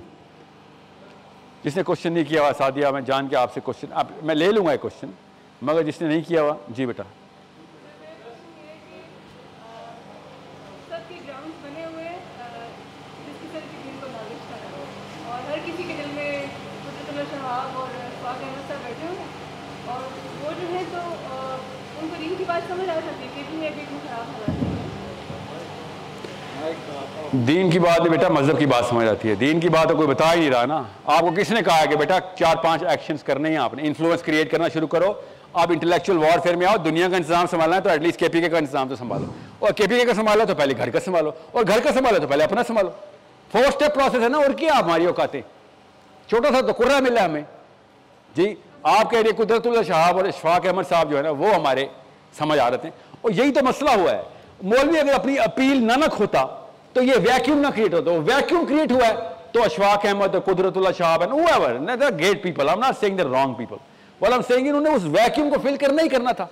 جس 1.65 1.77
نے 1.77 1.82
کوشچن 1.82 2.12
نہیں 2.12 2.24
کیا 2.24 2.43
ہوا 2.43 2.53
سادیا 2.59 2.90
میں 2.90 3.01
جان 3.01 3.28
کے 3.28 3.36
آپ 3.36 3.55
سے 3.55 3.61
کوشچن 3.61 3.93
آپ، 3.93 4.07
میں 4.23 4.35
لے 4.35 4.51
لوں 4.53 4.66
گا 4.66 4.73
یہ 4.73 4.78
کوشچن 4.78 5.11
مگر 5.62 5.82
جس 5.82 6.01
نے 6.03 6.09
نہیں 6.09 6.23
کیا 6.28 6.43
ہوا 6.43 6.55
جی 6.69 6.86
بیٹا 6.86 7.03
سب 10.89 11.09
کے 11.09 11.15
گراؤنڈ 11.27 11.53
بنے 11.62 11.85
ہوئے 11.85 12.09
جس 13.27 13.36
کی 13.40 13.49
طرح 13.53 13.66
دین 13.73 13.97
کو 14.01 14.07
نازش 14.12 14.40
کرنا 14.51 15.32
اور 15.32 15.51
ہر 15.51 15.59
کسی 15.66 15.82
کے 15.82 15.95
دل 15.99 16.11
میں 16.15 16.31
قدرت 16.85 17.09
اللہ 17.09 17.31
شہاب 17.31 17.78
اور 17.78 17.89
فاق 18.23 18.43
احمد 18.43 18.69
صاحب 18.69 18.81
بیٹھے 18.85 19.07
ہوئے 19.07 19.19
ہیں 19.19 19.28
اور 19.86 20.01
وہ 20.43 20.51
جو 20.61 20.66
ہے 20.74 20.82
تو 20.93 21.01
ان 22.01 22.09
کو 22.09 22.15
دین 22.19 22.35
کی 22.39 22.45
بات 22.47 22.69
سمجھ 22.69 22.89
آ 22.89 22.99
سکتی 23.07 23.24
ہے 23.24 23.31
کہ 23.35 23.43
دین 23.51 23.62
ایک 23.62 23.77
دن 23.77 23.99
خراب 24.07 24.35
حالات 24.35 24.57
ہے 26.62 26.77
دین 27.33 27.71
کی 27.71 27.79
بات 27.79 28.01
بیٹا، 28.01 28.29
مذہب 28.29 28.59
کی 28.59 28.67
بات 28.67 28.85
سمجھ 28.85 29.09
آتی 29.09 29.31
ہے۔ 29.31 29.35
دین 29.35 29.61
کی 29.61 29.69
بات 29.69 29.89
تو 29.89 29.97
کوئی 29.97 30.09
بتا 30.09 30.35
ہی 30.35 30.41
نہیں 30.41 30.51
رہا 30.51 30.67
نا۔ 30.67 30.83
آپ 31.05 31.21
کو 31.21 31.31
کس 31.37 31.51
نے 31.51 31.63
کہا 31.63 31.81
ہے 31.81 31.87
کہ 31.87 31.97
بیٹا، 31.97 32.19
چار 32.39 32.57
پانچ 32.57 32.83
ایکشنز 32.83 33.23
کرنے 33.23 33.49
ہیں 33.49 33.57
آپ 33.57 33.75
نے۔ 33.75 33.83
انفلوئنس 33.87 34.23
کریٹ 34.23 34.51
کرنا 34.51 34.69
شروع 34.69 34.89
کرو۔ 34.89 35.13
آپ 35.53 35.71
انٹلیکچوئل 35.71 36.19
وار 36.19 36.39
فیئر 36.39 36.57
میں 36.57 36.67
آؤ، 36.67 36.77
دنیا 36.77 37.09
کا 37.09 37.17
انتظام 37.17 37.47
سنبھالنا 37.47 37.77
ہے 37.77 37.81
تو 37.81 37.89
at 37.89 38.01
least 38.01 38.21
K 38.21 38.29
P 38.29 38.41
K 38.41 38.49
کا 38.49 38.59
انتظام 38.59 38.89
تو 38.89 38.97
سنبھالو۔ 38.97 39.25
اور 39.59 39.73
کے 39.73 39.87
پی 39.87 39.99
کے 39.99 40.05
کا 40.05 40.15
سنبھالو 40.15 40.45
تو 40.49 40.55
پہلے 40.55 40.75
گھر 40.77 40.91
کا 40.91 41.01
سنبھالو۔ 41.01 41.31
اور 41.53 41.65
گھر 41.69 41.81
کا 41.81 41.93
سنبھالو 41.93 42.19
تو 42.19 42.27
پہلے 42.27 42.45
اپنا 42.45 42.63
سنبھالو۔ 42.65 42.91
فور 43.53 43.65
اسٹیپ 43.65 43.95
پروسیس 43.95 44.23
ہے 44.23 44.29
نا، 44.29 44.39
اور 44.39 44.51
کیا 44.51 44.77
آپ 44.77 44.85
ہماری 44.85 45.05
اوقاتیں؟ 45.05 45.41
چھوٹا 46.29 46.49
سا 46.49 46.61
تو 46.61 46.73
کرا 46.73 47.01
ملا 47.01 47.25
ہمیں۔ 47.25 47.43
جی 48.37 48.55
آپ 48.83 49.11
کہہ 49.11 49.19
رہے 49.19 49.45
قدرت 49.45 49.67
اللہ 49.67 49.83
شہاب 49.83 50.17
اور 50.17 50.25
اشفاق 50.25 50.67
احمد 50.67 50.83
صاحب 50.89 51.11
جو 51.11 51.17
ہے 51.17 51.23
نا، 51.23 51.31
وہ 51.31 51.55
ہمارے 51.55 51.87
سمجھ 52.39 52.59
آ 52.59 52.71
رہے 52.71 52.77
تھے۔ 52.77 52.91
اور 53.21 53.31
یہی 53.31 53.53
تو 53.53 53.65
مسئلہ 53.65 53.91
ہوا 53.91 54.11
ہے۔ 54.11 54.23
مولوی 54.63 55.01
اگر 55.01 55.13
اپنی 55.13 55.39
اپیل 55.39 55.87
نہ 55.87 55.93
نہ 55.93 56.05
کھوتا 56.13 56.47
تو 56.93 57.02
یہ 57.02 57.12
ویکیوم 57.16 57.59
نہ 57.59 57.66
کریٹ 57.77 57.94
ہوتا 57.94 58.10
ویکیوم 58.10 58.66
کریٹ 58.66 58.93
ہوا 58.93 59.09
ہے۔ 59.09 59.15
تو 59.52 59.62
Ashfaq 59.62 60.06
Ahmed, 60.06 60.36
Qudratullah 60.77 60.89
Shahab 60.98 61.23
great 62.19 62.43
people 62.43 62.69
I'm 62.69 62.78
not 62.78 62.89
saying 62.89 63.15
they're 63.15 63.32
wrong 63.32 63.48
people 63.48 63.77
well 64.23 64.32
I'm 64.32 64.40
saying 64.40 64.69
انہوں 64.69 64.81
نے 64.81 64.90
اس 64.90 65.02
ویکیوم 65.05 65.51
کو 65.51 65.60
فل 65.62 65.77
کرنا 65.77 66.02
ہی 66.02 66.09
کرنا 66.09 66.32
تھا۔ 66.32 66.47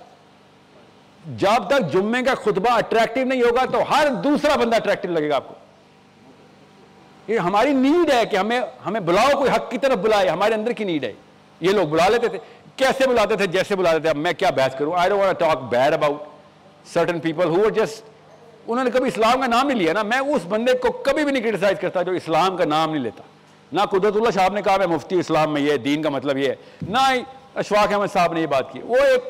جب 1.25 1.67
تک 1.67 1.93
جمعے 1.93 2.23
کا 2.23 2.33
خطبہ 2.35 2.71
اٹریکٹیو 2.71 3.25
نہیں 3.25 3.41
ہوگا، 3.41 3.65
تو 3.65 3.81
ہر 3.89 4.07
دوسرا 4.09 4.55
بندہ 4.55 4.75
اٹریکٹیو 4.75 5.11
لگے 5.11 5.29
گا 5.29 5.35
آپ 5.35 5.47
کو۔ 5.47 5.53
یہ 7.27 7.39
ہماری 7.39 7.71
نیڈ 7.71 8.13
ہے 8.13 8.25
کہ 8.25 8.35
ہمیں 8.35 8.61
ہمیں 8.85 8.99
بلاؤ، 8.99 9.39
کوئی 9.39 9.51
حق 9.51 9.71
کی 9.71 9.77
طرف 9.77 9.97
بلائے، 9.97 10.29
ہمارے 10.29 10.53
اندر 10.53 10.71
کی 10.71 10.83
نیڈ 10.83 11.03
ہے۔ 11.03 11.13
یہ 11.61 11.69
لوگ 11.69 11.87
بلا 11.87 12.09
لیتے 12.09 12.27
تھے۔ 12.27 12.37
کیسے 12.75 13.07
بلاتے 13.07 13.35
تھے؟ 13.35 13.47
جیسے 13.47 13.75
بلاتے 13.75 13.99
تھے۔ 13.99 14.09
اب 14.09 14.17
میں 14.17 14.33
کیا 14.33 14.49
بحث 14.49 14.75
کروں؟ 14.75 14.93
I 14.93 15.09
don't 15.09 15.39
talk 15.39 15.61
bad 15.61 15.93
about 15.93 16.23
certain 16.93 17.19
people 17.19 17.45
who 17.45 17.69
just 17.69 18.16
انہوں 18.67 18.85
نے 18.85 18.91
کبھی 18.91 19.07
اسلام 19.07 19.39
کا 19.39 19.47
نام 19.47 19.67
نہیں 19.67 19.77
لیا 19.77 19.93
نا، 19.93 20.03
میں 20.03 20.17
اس 20.17 20.41
بندے 20.49 20.73
کو 20.73 20.91
کبھی 20.91 21.23
بھی 21.23 21.31
نہیں 21.31 21.43
کرٹیسائز 21.43 21.79
کرتا 21.79 22.01
جو 22.01 22.11
اسلام 22.11 22.57
کا 22.57 22.65
نام 22.65 22.91
نہیں 22.91 23.03
لیتا۔ 23.03 23.23
نہ 23.71 23.81
قدرت 23.81 24.15
اللہ 24.15 24.31
صاحب 24.33 24.53
نے 24.53 24.61
کہا 24.61 24.77
میں 24.77 24.87
مفتی 24.87 25.19
اسلام 25.19 25.53
میں 25.53 25.61
یہ 25.61 25.77
دین 25.77 26.01
کا 26.01 26.09
مطلب 26.09 26.37
یہ 26.37 26.49
ہے۔ 26.49 26.55
نہ 26.87 26.97
اشفاق 27.55 27.93
احمد 27.93 28.07
صاحب 28.13 28.33
نے 28.33 28.41
یہ 28.41 28.45
بات 28.45 28.73
کی۔ 28.73 28.79
وہ 28.83 28.95
ایک 28.95 29.23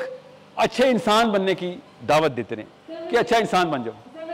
اچھے 0.56 0.88
انسان 0.90 1.30
بننے 1.30 1.56
کی 1.56 1.76
دعوت 2.10 2.38
دیتے 2.38 2.56
رہے۔ 2.56 2.66
کہ 3.10 3.18
اچھا 3.18 3.38
انسان 3.38 3.70
بن 3.70 3.84
جاؤ۔ 3.84 4.26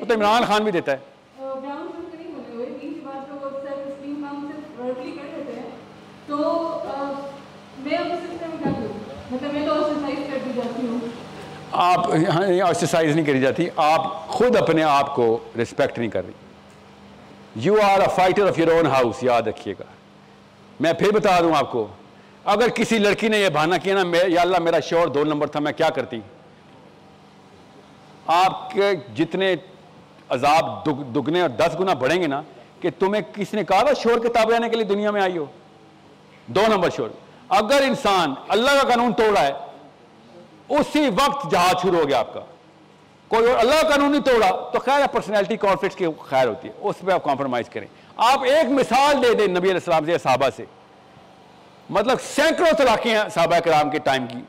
وہ 0.00 0.04
تو 0.04 0.14
عمران 0.14 0.44
خان 0.44 0.62
بھی 0.62 0.72
دیتا 0.72 0.92
ہے 0.92 0.96
گراؤنڈ 1.38 1.90
ان 1.96 2.04
کے 2.10 2.16
نہیں 2.18 2.32
بنے 2.32 2.54
ہوئے 2.54 2.66
دین 2.66 2.94
کی 2.94 3.00
بات 3.04 3.42
جو 3.42 3.48
سیلف 3.50 3.86
اسٹیم 3.86 4.14
کا 4.14 4.30
ہم 4.30 4.50
صرف 4.52 4.80
ورڈلی 4.80 5.10
کر 5.10 5.36
دیتے 5.36 5.60
ہیں 5.60 5.70
تو 6.26 6.36
میں 7.78 7.98
اب 7.98 8.06
اس 8.06 8.18
سسٹم 8.18 8.50
میں 8.50 8.58
کیا 8.58 8.72
کروں 8.72 8.88
مطلب 9.30 9.52
میں 9.52 9.66
تو 9.66 9.74
ایکسرسائز 9.74 10.18
کر 10.32 10.38
دی 10.44 10.50
جاتی 10.56 10.86
ہوں 10.86 10.98
آپ 11.80 12.06
ہاں، 12.34 12.42
ایکسرسائز 12.42 13.14
نہیں 13.14 13.26
کری 13.26 13.40
جاتی، 13.40 13.66
آپ 13.76 14.28
خود 14.28 14.56
اپنے 14.56 14.82
آپ 14.82 15.14
کو 15.14 15.38
رسپیکٹ 15.62 15.98
نہیں 15.98 16.10
کر 16.10 16.24
رہی۔ 16.24 16.32
You 17.56 17.74
are 17.82 18.00
a 18.00 18.06
fighter 18.14 18.48
of 18.48 18.58
your 18.58 18.68
own 18.68 18.86
house 18.86 19.22
یاد 19.22 19.42
رکھیے 19.42 19.74
گا۔ 19.78 19.84
میں 20.80 20.92
پھر 20.92 21.10
بتا 21.10 21.40
دوں 21.40 21.54
آپ 21.54 21.70
کو، 21.72 21.86
اگر 22.44 22.68
کسی 22.68 22.98
لڑکی 22.98 23.28
نے 23.28 23.38
یہ 23.38 23.48
بہانا 23.48 23.76
کیا 23.76 24.02
نا 24.02 24.16
یا 24.26 24.40
اللہ 24.40 24.58
میرا 24.58 24.80
شور 24.80 25.08
دو 25.08 25.24
نمبر 25.24 25.46
تھا، 25.46 25.60
میں 25.60 25.72
کیا 25.72 25.90
کرتی؟ 25.90 26.20
آپ 28.26 28.70
کے 28.70 28.92
جتنے 29.14 29.54
عذاب 30.28 30.86
دگنے 31.14 31.40
اور 31.40 31.48
دس 31.48 31.76
گنا 31.80 31.94
بڑھیں 31.94 32.20
گے 32.22 32.26
نا، 32.26 32.42
کہ 32.80 32.90
تمہیں 32.98 33.22
کس 33.32 33.54
نے 33.54 33.64
کہا 33.64 33.82
تھا 33.82 33.92
شور 33.92 34.18
کے 34.18 34.28
تابع 34.28 34.56
آنے 34.56 34.68
کے 34.68 34.76
لیے 34.76 34.84
دنیا 34.84 35.10
میں 35.10 35.22
آئی 35.22 35.38
ہو؟ 35.38 35.46
دو 36.46 36.66
نمبر 36.68 36.90
شور۔ 36.90 37.08
اگر 37.48 37.82
انسان 37.82 38.34
اللہ 38.48 38.82
کا 38.82 38.88
قانون 38.88 39.12
توڑا 39.12 39.42
ہے 39.42 39.52
اسی 40.68 41.08
وقت 41.08 41.50
جہاز 41.50 41.82
شروع 41.82 41.98
ہو 41.98 42.08
گیا 42.08 42.18
آپ 42.18 42.34
کا۔ 42.34 42.40
کوئی 43.28 43.46
اور 43.46 43.58
اللہ 43.58 43.88
قانون 43.88 44.10
نہیں 44.10 44.22
توڑا۔ 44.22 44.70
تو 44.72 44.78
خیر 44.78 45.06
پرسنالٹی 45.06 45.56
کانفلکٹ 45.56 45.98
کی 45.98 46.06
خیر 46.20 46.48
ہوتی 46.48 46.68
ہے۔ 46.68 46.72
اس 46.80 46.94
پہ 47.06 47.12
آپ 47.12 47.24
کمپرومائز 47.24 47.68
کریں۔ 47.68 47.86
آپ 48.16 48.42
ایک 48.44 48.70
مثال 48.70 49.22
دے 49.22 49.34
دیں 49.34 49.46
نبی 49.46 49.58
علیہ 49.58 49.72
السلام 49.72 50.04
سے 50.04 50.18
صحابہ 50.18 50.48
سے۔ 50.56 50.64
مطلب 51.90 52.20
سینکڑوں 52.20 52.72
طلاقیں 52.78 53.18
ہیں 53.18 53.28
صحابہ 53.34 53.58
کرام 53.58 53.90
کے 53.90 53.98
ٹائم 53.98 54.26
کی۔ 54.26 54.40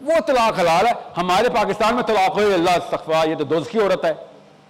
وہ 0.00 0.12
طلاق 0.26 0.58
حلال 0.58 0.86
ہے۔ 0.86 0.92
ہمارے 1.16 1.48
پاکستان 1.48 1.94
میں 1.94 2.02
طلاق 2.02 2.38
اللہ 2.38 2.70
استغفا 2.70 3.28
یہ 3.28 3.34
تو 3.34 3.44
دوست 3.44 3.70
کی 3.70 3.78
عورت 3.78 4.04
ہے۔ 4.04 4.12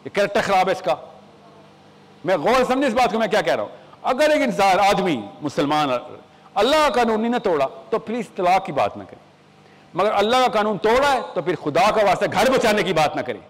یہ 0.05 0.11
کریکٹر 0.13 0.41
خراب 0.45 0.67
ہے 0.67 0.73
اس 0.73 0.83
کا۔ 0.83 0.95
میں 2.25 2.37
غور 2.37 2.65
سمجھے 2.65 2.89
اس 2.89 2.95
بات 2.95 3.13
کو 3.13 3.19
میں 3.19 3.29
کیا 3.29 3.41
کہہ 3.41 3.55
رہا 3.55 3.63
ہوں۔ 3.63 3.77
اگر 4.03 4.31
ایک 4.31 4.43
انسان، 4.43 4.81
آدمی، 4.81 5.23
مسلمان، 5.43 5.89
اللہ 6.55 6.77
کا 6.77 6.89
قانون 6.89 7.21
نہیں 7.21 7.33
نہ 7.33 7.39
توڑا، 7.39 7.67
تو 7.91 7.99
پلیز 7.99 8.25
طلاق 8.37 8.67
کی 8.67 8.73
بات 8.73 8.97
نہ 8.97 9.03
کریں۔ 9.03 9.24
مگر 9.95 10.13
اللہ 10.13 10.37
کا 10.37 10.49
قانون 10.49 10.79
توڑا 10.79 11.13
ہے 11.13 11.21
تو 11.35 11.43
پھر 11.43 11.55
خدا 11.65 11.91
کا 11.91 12.05
واسطہ 12.05 12.25
گھر 12.33 12.51
بچانے 12.51 12.83
کی 12.83 12.93
بات 12.93 13.17
نہ 13.17 13.21
کریں 13.21 13.41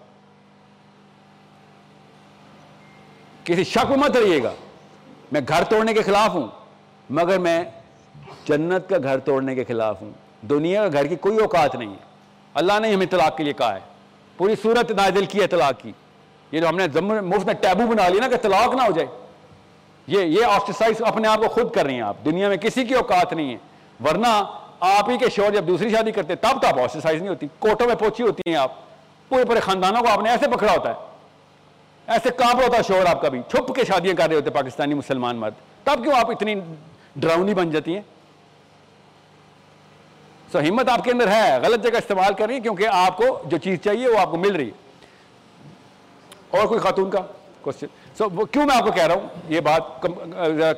کسی 3.43 3.63
شک 3.63 3.89
میں 3.89 3.97
مت 3.97 4.17
رہیے 4.17 4.43
گا۔ 4.43 4.51
میں 5.31 5.41
گھر 5.47 5.63
توڑنے 5.63 5.93
کے 5.93 6.01
خلاف 6.01 6.35
ہوں، 6.35 6.47
مگر 7.09 7.37
میں 7.37 7.63
جنت 8.47 8.89
کا 8.89 8.97
گھر 9.03 9.19
توڑنے 9.19 9.55
کے 9.55 9.63
خلاف 9.63 10.01
ہوں۔ 10.01 10.11
دنیا 10.41 10.87
کا 10.87 10.93
گھر 10.93 11.07
کی 11.07 11.15
کوئی 11.15 11.37
اوقات 11.37 11.75
نہیں 11.75 11.89
ہے۔ 11.89 12.05
اللہ 12.53 12.73
نے 12.81 12.93
ہمیں 12.93 13.05
طلاق 13.05 13.37
کے 13.37 13.43
لیے 13.43 13.53
کہا 13.53 13.75
ہے۔ 13.75 13.79
پوری 14.37 14.55
صورت 14.61 14.91
نازل 14.91 15.25
کی 15.25 15.41
ہے 15.41 15.47
طلاق 15.47 15.81
کی۔ 15.81 15.91
یہ 16.51 16.59
جو 16.59 16.69
ہم 16.69 16.77
نے 16.77 17.01
مفت 17.01 17.45
میں 17.45 17.53
ٹیبو 17.53 17.87
بنا 17.87 18.07
لیا 18.07 18.21
نا 18.21 18.27
کہ 18.27 18.37
طلاق 18.37 18.75
نہ 18.75 18.81
ہو 18.81 18.91
جائے۔ 18.91 19.07
یہ 20.07 20.19
یہ 20.21 20.45
آسٹرسائز 20.45 21.01
اپنے 21.01 21.27
آپ 21.27 21.37
کو 21.37 21.47
خود 21.47 21.73
کر 21.73 21.85
رہی 21.85 21.93
ہیں 21.93 22.01
آپ۔ 22.01 22.17
دنیا 22.25 22.47
میں 22.47 22.57
کسی 22.57 22.85
کی 22.85 22.93
اوقات 22.93 23.33
نہیں 23.33 23.53
ہے۔ 23.53 23.57
ورنہ 24.03 24.57
آپ 24.79 25.09
ہی 25.09 25.17
کے 25.17 25.29
شور 25.29 25.51
جب 25.51 25.67
دوسری 25.67 25.89
شادی 25.89 26.11
کرتے 26.11 26.35
تب 26.35 26.61
تو 26.61 26.67
آپ 26.67 26.79
آسٹرسائز 26.79 27.17
نہیں 27.19 27.29
ہوتی 27.29 27.47
کوٹوں 27.59 27.87
میں 27.87 27.95
پہنچی 27.95 28.23
ہوتی 28.23 28.41
ہیں 28.47 28.55
آپ۔ 28.55 28.71
پورے 29.29 29.45
پورے 29.45 29.59
خاندانوں 29.59 30.01
کو 30.01 30.07
آپ 30.07 30.19
نے 30.19 30.29
ایسے 30.29 30.47
پکڑا 30.47 30.73
ہوتا 30.73 30.89
ہے۔ 30.89 30.95
ایسے 32.07 32.29
کانپ 32.29 32.61
ہوتا 32.61 32.77
ہے 32.77 32.83
شور 32.83 33.05
آپ 33.05 33.21
کا 33.21 33.29
بھی۔ 33.29 33.41
چھپ 33.47 33.75
کے 33.75 33.85
شادیاں 33.85 34.13
کر 34.13 34.27
رہے 34.27 34.35
ہوتے 34.35 34.49
پاکستانی 34.49 34.93
مسلمان 34.93 35.35
مرد۔ 35.35 35.53
تب 35.83 36.03
کیوں 36.03 36.15
آپ 36.15 36.31
اتنی 36.31 36.55
ڈراؤنی 37.15 37.53
بن 37.53 37.71
جاتی 37.71 37.95
ہیں؟ 37.95 38.01
سو 40.51 40.59
ہمت 40.59 40.89
آپ 40.89 41.03
کے 41.03 41.11
اندر 41.11 41.27
ہے 41.27 41.59
غلط 41.61 41.83
جگہ 41.83 41.97
استعمال 41.97 42.33
کر 42.33 42.45
رہی 42.45 42.55
ہے 42.55 42.59
کیونکہ 42.59 42.87
آپ 42.91 43.17
کو 43.17 43.41
جو 43.45 43.57
چیز 43.57 43.79
چاہیے 43.83 44.07
وہ 44.07 44.19
آپ 44.19 44.31
کو 44.31 44.37
مل 44.37 44.55
رہی 44.55 44.67
ہے۔ 44.67 44.85
اور 46.49 46.67
کوئی 46.67 46.79
خاتون 46.79 47.09
کا 47.09 47.19
کوشچن 47.61 47.87
سو 48.17 48.25
so, 48.25 48.45
کیوں 48.51 48.65
میں 48.65 48.77
آپ 48.77 48.83
کو 48.83 48.91
کہہ 48.91 49.07
رہا 49.07 49.15
ہوں؟ 49.15 49.27
یہ 49.49 49.59
بات 49.59 49.83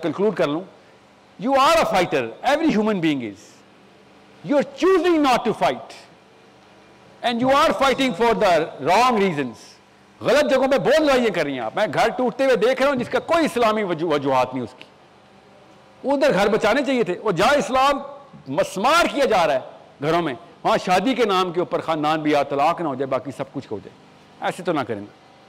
کنکلوڈ 0.01 0.35
کر 0.35 0.47
لوں۔ 0.47 0.61
You 1.39 1.53
are 1.59 1.77
a 1.77 1.83
fighter 1.91 2.29
every 2.41 2.69
human 2.69 2.99
being 2.99 3.23
is 3.23 3.56
you 4.49 4.57
are 4.57 4.77
choosing 4.77 5.19
not 5.19 5.45
to 5.45 5.53
fight 5.53 5.93
and 7.21 7.41
you 7.41 7.49
are 7.55 7.71
fighting 7.71 8.13
for 8.13 8.33
the 8.33 8.57
wrong 8.57 9.17
reasons 9.17 9.55
غلط 10.21 10.51
جگہوں 10.51 10.67
پہ 10.67 10.77
بہت 10.77 11.01
لڑائیاں 11.01 11.35
کر 11.35 11.43
رہی 11.43 11.53
ہیں 11.53 11.59
آپ۔ 11.59 11.71
میں 11.75 11.87
گھر 11.93 12.09
ٹوٹتے 12.09 12.45
ہوئے 12.45 12.55
دیکھ 12.55 12.81
رہا 12.81 12.89
ہوں 12.89 12.95
جس 12.95 13.09
کا 13.09 13.19
کوئی 13.19 13.45
اسلامی 13.45 13.83
وجوہات 13.83 14.53
نہیں 14.53 14.63
اس 14.63 14.73
کی۔ 14.77 14.85
ادھر 16.09 16.33
گھر 16.33 16.47
بچانے 16.47 16.81
چاہیے 16.85 17.03
تھے۔ 17.03 17.19
وہ 17.23 17.31
جہاں 17.31 17.53
اسلام 17.57 17.99
مسمار 18.47 19.05
کیا 19.13 19.25
جا 19.25 19.47
رہا 19.47 19.53
ہے 19.53 19.59
گھروں 20.01 20.21
میں، 20.21 20.33
وہاں 20.63 20.77
شادی 20.85 21.13
کے 21.13 21.25
نام 21.25 21.51
کے 21.51 21.59
اوپر 21.59 21.81
خاندان 21.81 22.21
بھی 22.21 22.31
یا 22.31 22.43
طلاق 22.43 22.81
نہ 22.81 22.87
ہو 22.87 22.95
جائے، 22.95 23.05
باقی 23.05 23.31
سب 23.37 23.53
کچھ 23.53 23.67
ہو 23.71 23.79
جائے۔ 23.83 23.95
ایسے 24.41 24.63
تو 24.63 24.73
نہ 24.73 24.79
کریں۔ 24.79 25.05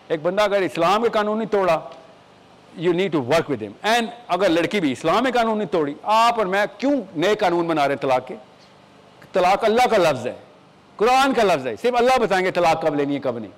ایک 0.09 0.20
بندہ 0.23 0.43
اگر 0.43 0.62
اسلام 0.62 1.03
کے 1.03 1.09
قانون 1.09 1.39
نہیں 1.39 1.49
توڑا 1.49 1.81
you 2.77 2.93
need 2.93 3.12
to 3.12 3.23
work 3.23 3.51
with 3.51 3.62
him 3.62 3.73
and 3.83 4.09
اگر 4.29 4.49
لڑکی 4.49 4.81
بھی 4.81 4.93
اسلام 4.93 5.25
کے 5.25 5.33
قانون 5.33 5.59
نہیں 5.59 5.69
توڑی، 5.69 5.95
آپ 6.03 6.39
اور 6.39 6.47
میں 6.47 6.66
کیوں 6.79 7.01
نئے 7.16 7.35
قانون 7.37 7.66
بنا 7.66 7.89
رہے 7.89 7.95
ہیں 7.95 8.03
طلاق 8.03 8.29
کے؟ 8.29 8.37
طلاق 9.33 9.65
اللہ 9.65 9.87
کا 9.91 9.97
لفظ 9.97 10.27
ہے، 10.27 10.35
قرآن 10.97 11.35
کا 11.35 11.43
لفظ 11.43 11.67
ہے، 11.67 11.75
صرف 11.83 11.95
اللہ 11.97 12.19
بتائیں 12.19 12.47
گے 12.47 12.51
طلاق 12.51 12.83
کب 12.83 12.95
لینی 12.95 13.15
ہے، 13.15 13.21
کب 13.21 13.39
نہیں۔ 13.39 13.51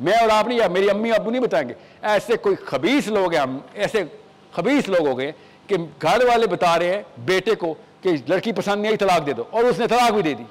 میں 0.00 0.12
اور 0.12 0.28
آپ 0.28 0.48
نہیں، 0.48 0.58
یا 0.58 0.68
میری 0.68 0.90
امی 0.90 1.12
ابو 1.12 1.30
نہیں 1.30 1.42
بتائیں 1.42 1.68
گے۔ 1.68 1.74
ایسے 2.02 2.36
کوئی 2.36 2.56
خبیص 2.56 3.08
لوگ 3.08 3.32
ہیں 3.32 3.40
ہم، 3.40 3.58
ایسے 3.74 4.04
خبیص 4.52 4.88
لوگ 4.88 5.08
ہو 5.08 5.18
گئے 5.18 5.32
کہ 5.66 5.76
گھر 6.02 6.24
والے 6.24 6.46
بتا 6.46 6.78
رہے 6.78 6.94
ہیں 6.94 7.02
بیٹے 7.18 7.54
کو 7.54 7.74
کہ 8.02 8.10
لڑکی 8.28 8.52
پسند 8.52 8.74
نہیں 8.74 8.88
آئی، 8.88 8.96
طلاق 8.96 9.26
دے 9.26 9.32
دو، 9.32 9.44
اور 9.50 9.64
اس 9.64 9.78
نے 9.78 9.86
طلاق 9.86 10.12
بھی 10.12 10.22
دے 10.22 10.34
دی۔ 10.34 10.44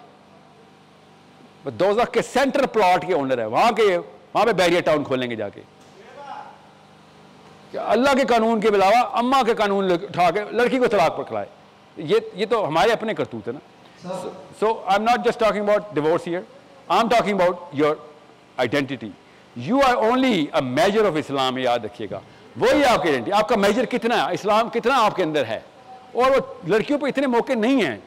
دوزخ 1.70 2.12
کے 2.12 2.22
سینٹر 2.22 2.66
پلاٹ 2.66 3.08
کے 3.08 3.14
اونر 3.14 3.38
ہے، 3.38 3.46
وہاں 3.46 3.72
کے، 3.72 3.98
وہاں 4.34 4.46
پہ 4.46 4.52
بیریا 4.52 4.82
ٹاؤن 4.82 5.04
کھولیں 5.04 5.30
گے 5.30 5.36
جا 5.36 5.50
کے۔ 5.50 5.62
کہ 7.72 7.78
اللہ 7.78 8.10
کے 8.18 8.26
قانون 8.26 8.60
کے 8.60 8.68
علاوہ 8.68 9.10
اما 9.14 9.42
کے 9.46 9.54
قانون 9.54 9.92
اٹھا 9.92 10.32
کے 10.32 10.40
لڑکی 10.52 10.78
کو 10.80 10.88
طلاق 10.88 11.18
پکڑائے۔ 11.18 11.46
یہ 11.98 12.16
یہ 12.34 12.46
تو 12.50 12.68
ہمارے 12.68 12.92
اپنے 12.92 13.14
کرتوت 13.14 13.48
ہے 13.48 13.54
نا۔ 13.54 13.60
So 14.60 14.72
I 14.76 14.94
am 14.94 15.04
not 15.04 15.26
just 15.26 15.40
talking 15.40 15.62
about 15.62 15.94
divorce 15.94 16.22
here 16.26 16.42
I 16.88 17.00
am 17.00 17.08
talking 17.10 17.34
about 17.34 17.76
your 17.76 17.96
identity 18.58 19.10
you 19.56 19.80
are 19.88 19.96
only 19.98 20.46
a 20.54 20.62
major 20.64 21.06
of 21.06 21.14
Islam 21.16 21.58
یاد 21.58 21.86
رکھیے 21.86 22.08
گا 22.12 22.20
وہی 22.56 22.84
آپ 22.86 23.02
کی 23.04 23.10
آئیڈینٹی 23.10 23.32
آپ 23.32 23.50
کا 23.50 23.56
میجر 23.58 23.86
کتنا 23.86 24.26
ہے 24.26 24.34
اسلام 24.34 24.70
کتنا 24.70 25.02
آپ 25.06 25.16
کے 25.16 25.24
اندر 25.24 25.46
ہے 25.46 25.60
اور 26.14 26.32
وہ 26.32 26.42
لڑکیوں 26.68 27.00
پہ 27.00 27.08
اتنے 27.08 27.28
موقع 27.28 27.54
نہیں 27.56 27.82
ہیں 27.82 27.98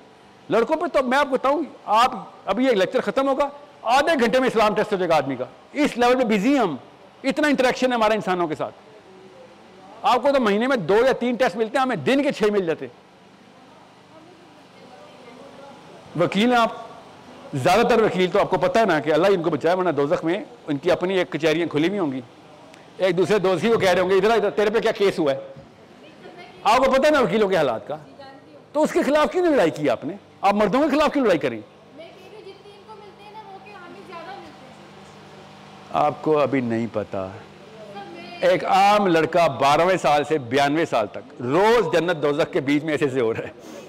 لڑکوں 0.49 0.77
پہ 0.77 0.87
تو 0.93 1.03
میں 1.03 1.19
آپ 1.19 1.27
کو 1.27 1.35
بتاؤں 1.35 1.63
آپ 1.97 2.15
ابھی 2.47 2.65
یہ 2.65 2.71
لیکچر 2.73 3.01
ختم 3.01 3.29
ہوگا 3.29 3.49
آدھے 3.91 4.15
گھنٹے 4.21 4.41
میں 4.41 4.49
اسلام 4.49 4.75
ٹیسٹ 4.75 4.93
ہو 4.93 4.97
جائے 4.99 5.09
گا 5.09 5.17
آدمی 5.17 5.37
کا 5.37 5.45
اس 5.75 5.97
لیول 5.99 6.19
پہ 6.19 6.25
بزی 6.29 6.59
ہم 6.59 6.77
اتنا 7.25 7.49
انٹریکشن 7.49 7.91
ہے 7.91 7.97
ہمارے 7.97 8.15
انسانوں 8.15 8.47
کے 8.49 8.55
ساتھ 8.55 8.75
آپ 10.03 10.23
کو 10.23 10.33
تو 10.33 10.41
مہینے 10.41 10.67
میں 10.67 10.77
دو 10.77 10.97
یا 11.07 11.13
تین 11.21 11.35
ٹیسٹ 11.35 11.57
ملتے 11.57 11.79
ہیں 11.79 11.83
ہمیں 11.83 11.97
دن 11.97 12.23
کے 12.23 12.33
چھ 12.33 12.53
مل 12.53 12.67
جاتے 12.67 12.87
ہیں 12.87 13.09
وکیل 16.19 16.53
ہیں 16.53 16.59
آپ. 16.59 16.73
زیادہ 17.55 17.87
تر 17.87 18.03
وکیل 18.03 18.31
تو 18.31 18.41
آپ 18.41 18.51
کو 18.51 18.59
پتہ 18.59 18.79
ہے 18.79 18.85
نا 18.85 19.01
کہ 19.01 19.13
اللہ 19.13 19.27
ان 19.27 19.43
کو 19.43 19.51
بچائے، 19.51 19.77
ورنہ 19.77 19.91
دوزخ 19.91 20.25
میں 20.25 20.45
ان 20.67 20.77
کی 20.77 20.91
اپنی 20.91 21.19
ایک 21.19 21.31
کچہریاں 21.31 21.67
کھلی 21.67 21.89
ہوئی 21.89 21.99
ہوں 21.99 22.13
گی. 22.13 22.21
ایک 22.97 23.19
دوسرے 23.19 23.39
دوست 23.39 23.65
ہی 23.65 23.69
کو 23.69 23.79
کہہ 23.79 23.91
رہے 23.91 24.01
ہوں 24.01 24.11
گے، 24.11 24.15
ادھر 24.15 24.31
ادھر، 24.31 24.51
تیرے 24.51 24.71
پہ 24.71 24.81
کیا 24.81 24.93
کیس 24.93 25.19
ہوا 25.19 25.33
ہے؟ 25.33 25.39
آپ 26.63 26.77
کو 26.77 26.91
پتہ 26.93 27.07
ہے 27.07 27.11
نا 27.11 27.21
وکیلوں 27.21 27.49
کے 27.49 27.57
حالات 27.57 27.89
کا؟ 27.89 27.97
تو 28.73 28.83
اس 28.83 28.93
کے 28.93 29.03
خلاف 29.03 29.33
کیوں 29.33 29.45
نہیں 29.45 29.55
لڑائی 29.55 29.71
کی 29.71 29.91
آپ 29.91 30.05
نے؟ 30.05 30.15
آپ 30.41 30.55
مردوں 30.55 30.81
کے 30.83 30.97
خلاف 30.97 31.13
کیوں 31.13 31.25
لڑائی 31.25 31.39
کری 31.39 31.61
آپ 35.93 36.23
کو 36.23 36.39
ابھی 36.39 36.61
نہیں 36.61 36.87
پتا 36.93 37.27
ایک 38.41 38.65
عام 38.65 39.07
لڑکا 39.07 39.47
بارہویں 39.47 39.97
سال 39.97 40.25
سے 40.25 40.39
بیانوے 40.39 40.85
سال 40.85 41.07
تک، 41.07 41.41
روز 41.41 41.93
جنت 41.93 42.23
دوزخ 42.23 42.53
کے 42.53 42.61
بیچ 42.61 42.85
میں 42.85 42.93
ایسے 42.93 43.09
سے 43.09 43.21
ہو 43.21 43.35
رہا 43.35 43.41
ہے۔ 43.41 43.89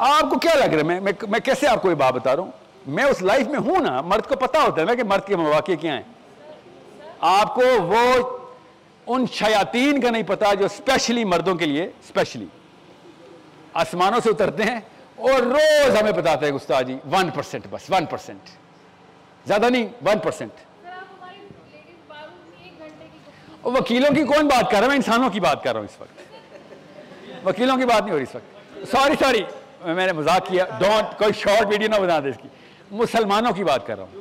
آپ 0.00 0.30
کو 0.30 0.38
کیا 0.38 0.54
لگ 0.54 0.74
رہا 0.74 0.94
ہے؟ 0.94 1.00
میں 1.28 1.40
کیسے 1.40 1.68
آپ 1.68 1.82
کو 1.82 1.90
یہ 1.90 1.94
بات 1.94 2.14
بتا 2.14 2.36
رہا 2.36 2.42
ہوں؟ 2.42 2.50
میں 2.86 3.04
اس 3.04 3.22
لائف 3.22 3.46
میں 3.46 3.58
ہوں 3.58 3.80
نا، 3.80 4.00
مرد 4.00 4.26
کو 4.26 4.36
پتا 4.36 4.62
ہوتا 4.62 4.80
ہے 4.80 4.86
نا 4.86 4.94
کہ 4.94 5.04
مرد 5.04 5.26
کے 5.26 5.36
مواقع 5.36 5.72
کیا 5.80 5.94
ہیں۔ 5.94 6.02
آپ 7.20 7.54
کو 7.54 7.62
وہ 7.82 8.38
ان 9.06 9.24
شیاطین 9.32 10.00
کا 10.00 10.10
نہیں 10.10 10.22
پتا 10.22 10.54
جو 10.54 10.64
اسپیشلی 10.64 11.24
مردوں 11.24 11.54
کے 11.54 11.66
لیے 11.66 11.84
اسپیشلی 11.84 12.46
آسمانوں 13.72 14.20
سے 14.20 14.30
اترتے 14.30 14.62
ہیں 14.62 14.80
اور 15.16 15.40
روز 15.40 16.02
ہمیں 16.02 16.12
بتاتے 16.12 16.46
ہیں 16.46 16.52
گستا 16.52 16.82
جی 16.82 16.98
ون 17.12 17.30
پرسینٹ 17.30 17.66
بس 17.70 17.90
ون 17.90 18.06
پرسینٹ 18.06 18.48
زیادہ 19.46 19.66
نہیں 19.70 19.86
ون 20.04 20.18
پرسینٹ 20.18 20.52
وکیلوں 23.64 24.14
کی 24.14 24.24
کون 24.24 24.46
بات 24.48 24.64
کر 24.64 24.76
رہا 24.76 24.82
ہے؟ 24.82 24.88
میں 24.88 24.96
انسانوں 24.96 25.30
کی 25.30 25.40
بات 25.40 25.64
کر 25.64 25.72
رہا 25.72 25.80
ہوں 25.80 25.86
اس 25.86 26.00
وقت۔ 26.00 27.46
وکیلوں 27.46 27.76
کی 27.76 27.84
بات 27.84 28.02
نہیں 28.02 28.12
ہو 28.12 28.16
رہی 28.16 28.22
اس 28.22 28.34
وقت۔ 28.34 28.86
سوری 28.90 29.14
سوری 29.24 29.42
میں 29.84 30.06
نے 30.06 30.12
مذاق 30.12 30.48
کیا۔ 30.48 30.64
ڈونٹ 30.78 31.18
کوئی 31.18 31.32
شارٹ 31.32 31.66
ویڈیو 31.66 31.88
نہ 31.88 31.96
بنا 31.96 32.20
دے 32.20 32.28
اس 32.28 32.36
کی۔ 32.42 32.48
مسلمانوں 32.90 33.52
کی 33.52 33.64
بات 33.64 33.86
کر 33.86 33.96
رہا 33.96 34.04
ہوں۔ 34.04 34.20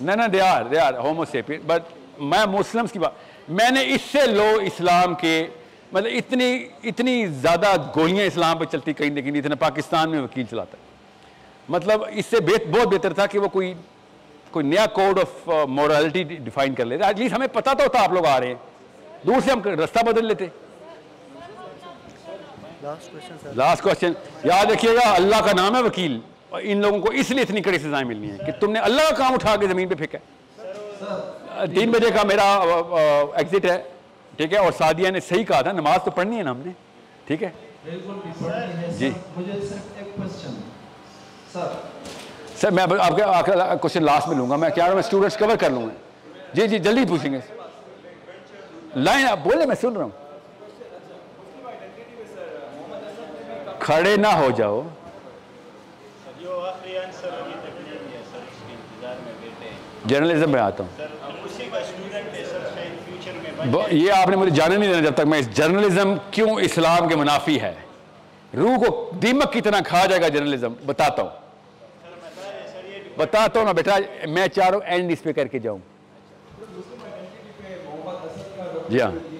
نہ 0.00 0.26
they 0.32 0.40
are 0.40 0.64
they 0.64 0.78
are 0.78 0.94
homo 0.94 1.24
sapiens 1.24 1.58
but 1.58 1.82
میں 2.18 2.46
مسلمس 2.46 2.92
کی 2.92 2.98
بات 2.98 3.12
میں 3.48 3.70
نے 3.70 3.80
اس 3.88 4.00
سے 4.12 4.26
لو 4.26 4.58
اسلام 4.62 5.14
کے 5.14 5.46
مطلب 5.92 6.12
اتنی 6.14 6.68
اتنی 6.84 7.26
زیادہ 7.26 7.66
گولیاں 7.96 8.26
اسلام 8.26 8.58
پہ 8.58 8.64
چلتی 8.64 8.92
کہیں 8.92 9.10
نہ 9.10 9.20
کہیں 9.20 9.38
اتنا 9.38 9.54
پاکستان 9.54 10.10
میں 10.10 10.20
وکیل 10.20 10.44
چلاتا 10.50 10.78
ہے۔ 10.78 10.82
مطلب 11.68 12.04
اس 12.10 12.26
سے 12.26 12.40
بہت 12.40 12.86
بہتر 12.86 13.12
تھا 13.12 13.26
کہ 13.26 13.38
وہ 13.38 13.48
کوئی 13.48 13.74
کوئی 14.50 14.66
نیا 14.66 14.86
کوڈ 14.86 15.18
آف 15.18 15.48
مورالٹی 15.68 16.24
ڈیفائن 16.24 16.74
کر 16.74 16.84
لیتے۔ 16.84 17.04
ایٹ 17.04 17.18
لیسٹ 17.18 17.34
ہمیں 17.34 17.46
پتہ 17.46 17.70
تو 17.78 17.82
ہوتا 17.82 18.02
آپ 18.02 18.12
لوگ 18.12 18.26
آ 18.26 18.40
رہے 18.40 18.46
ہیں۔ 18.46 18.54
دور 19.26 19.40
سے 19.44 19.50
ہم 19.50 19.60
رستہ 19.62 20.04
بدل 20.04 20.26
لیتے۔ 20.26 20.46
لاسٹ 22.86 23.82
کوشچن 23.82 24.12
یاد 24.44 24.70
رکھیے 24.70 24.94
گا 24.94 25.10
اللہ 25.12 25.40
کا 25.44 25.52
نام 25.56 25.76
ہے 25.76 25.82
وکیل 25.82 26.18
اور 26.48 26.60
ان 26.64 26.80
لوگوں 26.80 26.98
کو 27.00 27.10
اس 27.12 27.30
لیے 27.30 27.42
اتنی 27.42 27.60
کڑی 27.62 27.78
سزائیں 27.78 28.06
ملنی 28.06 28.30
ہیں 28.30 28.38
کہ 28.38 28.52
تم 28.60 28.72
نے 28.72 28.78
اللہ 28.80 29.08
کا 29.10 29.16
کام 29.16 29.34
اٹھا 29.34 29.54
کے 29.56 29.66
زمین 29.66 29.88
پہ 29.88 29.94
پھینکا 29.94 31.64
تین 31.74 31.90
بجے 31.90 32.10
کا 32.10 32.22
میرا 32.22 32.44
ایگزٹ 33.34 33.64
ہے 33.64 33.78
ٹھیک 34.32 34.52
ہے 34.52 34.58
اور 34.58 34.72
سعدیہ 34.72 35.10
نے 35.10 35.20
صحیح 35.20 35.44
کہا 35.44 35.60
تھا 35.60 35.72
نماز 35.72 36.04
تو 36.04 36.10
پڑھنی 36.10 36.38
ہے 36.38 36.42
نا 36.42 36.50
ہم 36.50 36.60
نے 36.64 36.72
ٹھیک 37.26 37.42
ہے 37.42 37.50
جی 38.98 39.10
سر 42.56 42.70
میں 42.70 42.82
آپ 42.82 43.46
کا 43.46 43.74
کوشچن 43.74 44.04
لاسٹ 44.04 44.28
میں 44.28 44.36
لوں 44.36 44.48
گا 44.50 44.56
میں 44.56 44.70
کیا 44.70 44.88
میں 44.88 44.98
اسٹوڈنٹس 44.98 45.36
کور 45.36 45.56
کر 45.56 45.70
لوں 45.70 45.86
گا 45.86 45.92
جی 46.54 46.66
جی 46.68 46.78
جلدی 46.78 47.04
پوچھیں 47.08 47.32
گے 47.32 47.38
لائن 48.96 49.26
آپ 49.28 49.38
بولے 49.38 49.66
میں 49.66 49.74
سن 49.80 49.96
رہا 49.96 50.04
ہوں 50.04 50.25
کھڑے 53.86 54.16
نہ 54.16 54.26
ہو 54.26 54.50
جاؤ۔ 54.50 54.82
جرنلزم 60.06 60.50
میں 60.50 60.60
آتا 60.60 60.84
ہوں۔ 60.84 60.90
یہ 63.90 64.12
آپ 64.12 64.28
نے 64.28 64.36
مجھے 64.36 64.54
جانے 64.54 64.76
نہیں 64.76 64.92
دینا 64.92 65.04
جب 65.04 65.14
تک 65.14 65.20
میں 65.20 65.38
اس 65.38 65.56
جرنلزم 65.56 66.14
کیوں 66.30 66.50
اسلام 66.60 67.08
کے 67.08 67.16
منافی 67.16 67.60
ہے۔ 67.60 67.74
روح 68.56 68.76
کو 68.86 69.10
دیمک 69.22 69.52
کی 69.52 69.60
طرح 69.60 69.80
کھا 69.86 70.06
جائے 70.06 70.22
گا 70.22 70.28
جرنلزم 70.28 70.72
بتاتا 70.86 71.22
ہوں۔ 71.22 71.30
بتاتا 73.16 73.58
ہوں 73.58 73.66
نا 73.66 73.72
بیٹا 73.72 73.98
میں 74.28 74.48
چاہ 74.48 74.68
رہا 74.68 74.76
ہوں 74.76 74.84
اینڈ 74.86 75.12
اس 75.12 75.22
پہ 75.22 75.32
کر 75.32 75.46
کے 75.46 75.58
جاؤں۔ 75.58 75.78
جی 78.88 79.00
ہاں۔ 79.00 79.35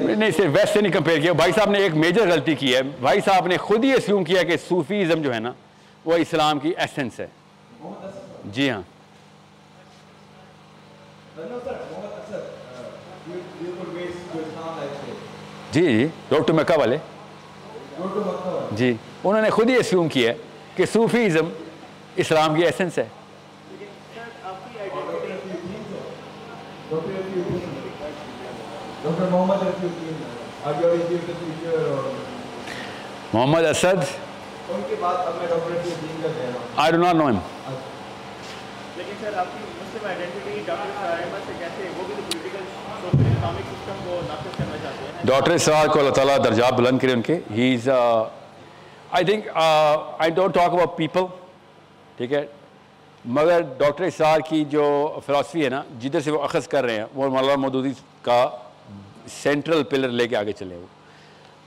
نہیں، 0.00 0.30
صرف 0.30 0.50
ویسٹ 0.52 0.72
سے 0.72 0.80
نہیں 0.80 0.92
کمپیئر 0.92 1.20
کیا، 1.20 1.32
بھائی 1.32 1.52
صاحب 1.52 1.70
نے 1.70 1.78
ایک 1.78 1.94
میجر 1.94 2.28
غلطی 2.32 2.54
کی 2.54 2.74
ہے۔ 2.74 2.82
بھائی 2.82 3.20
صاحب 3.20 3.46
نے 3.46 3.56
خود 3.56 3.84
ہی 3.84 3.92
اسیوم 3.92 4.24
کیا 4.24 4.42
کہ 4.42 4.56
صوفیزم 4.68 5.22
جو 5.22 5.34
ہے 5.34 5.40
نا، 5.40 5.52
وہ 6.04 6.14
اسلام 6.14 6.58
کی 6.58 6.68
ایسنس 6.68 7.20
ہے۔ 7.20 7.26
جی 8.44 8.70
ہاں۔ 8.70 8.82
جی 15.72 15.82
جی۔ 15.82 16.08
روڈ 16.30 16.46
ٹو 16.46 16.54
مکہ 16.54 16.78
والے۔ 16.78 16.96
جی۔ 18.72 18.94
انہوں 19.24 19.42
نے 19.42 19.50
خود 19.50 19.70
ہی 19.70 19.76
اسیوم 19.76 20.08
کیا 20.08 20.30
ہے 20.30 20.36
کہ 20.76 20.86
صوفیزم 20.86 21.44
اسلام 22.16 22.54
کی 22.54 22.64
ایسنس 22.64 22.98
ہے۔ 22.98 23.08
Muhammad 33.32 33.64
Asad 33.64 34.02
I 36.76 36.92
do 36.92 36.98
not 36.98 37.14
know 37.14 37.26
ہم 37.26 37.38
ڈاکٹر 45.24 45.50
اسرار 45.52 45.86
کو 45.86 45.98
اللہ 45.98 46.10
تعالیٰ 46.10 46.36
درجات 46.44 46.72
بلند 46.72 46.98
کرے 46.98 47.12
ان 47.12 47.22
کے 47.22 47.38
ہی 47.50 47.74
is 47.74 47.88
I 49.10 49.24
think 49.24 49.48
I 49.54 50.30
don't 50.30 50.54
talk 50.54 50.70
about 50.70 50.96
people 50.96 51.24
ٹھیک 52.16 52.32
ہے 52.32 52.46
مگر 53.24 53.60
ڈاکٹر 53.78 54.04
اسرار 54.04 54.40
کی 54.48 54.64
جو 54.70 54.84
فلاسفی 55.26 55.64
ہے 55.64 55.68
نا 55.68 55.82
جدھر 56.00 56.20
سے 56.20 56.30
وہ 56.30 56.42
اخذ 56.42 56.68
کر 56.68 56.84
رہے 56.84 56.96
ہیں 56.96 57.04
وہ 57.14 57.28
مولانا 57.28 57.56
مودودی 57.56 57.92
کا 58.22 58.48
سینٹرل 59.32 59.82
پلر 59.84 60.08
لے 60.10 60.26
کے 60.28 60.36
آگے 60.36 60.52
چلے 60.52 60.76
وہ 60.76 60.86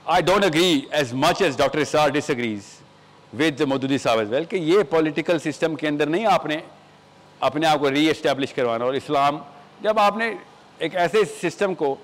I 0.06 0.22
don't 0.22 0.44
agree 0.44 0.80
as 0.90 1.12
much 1.16 1.42
as 1.42 1.56
doctor 1.56 1.78
Israr 1.78 2.08
disagrees 2.30 2.72
with 3.32 3.60
Maududi 3.62 3.98
صاحب 3.98 4.18
ایز 4.18 4.30
ویل 4.30 4.44
کہ 4.44 4.56
یہ 4.56 4.82
پولیٹیکل 4.90 5.38
سسٹم 5.40 5.74
کے 5.74 5.88
اندر 5.88 6.06
نہیں 6.06 6.26
آپ 6.28 6.46
نے 6.46 6.60
اپنے 7.40 7.66
آپ 7.66 7.80
کو 7.80 7.90
ری 7.90 8.08
اسٹیبلش 8.10 8.52
کروانا 8.52 8.84
اور 8.84 8.94
اسلام 8.94 9.38
جب 9.80 9.98
آپ 9.98 10.16
نے 10.16 10.32
ایک 10.78 10.96
ایسے 10.96 11.24
سسٹم 11.40 11.74
کو 11.74 11.94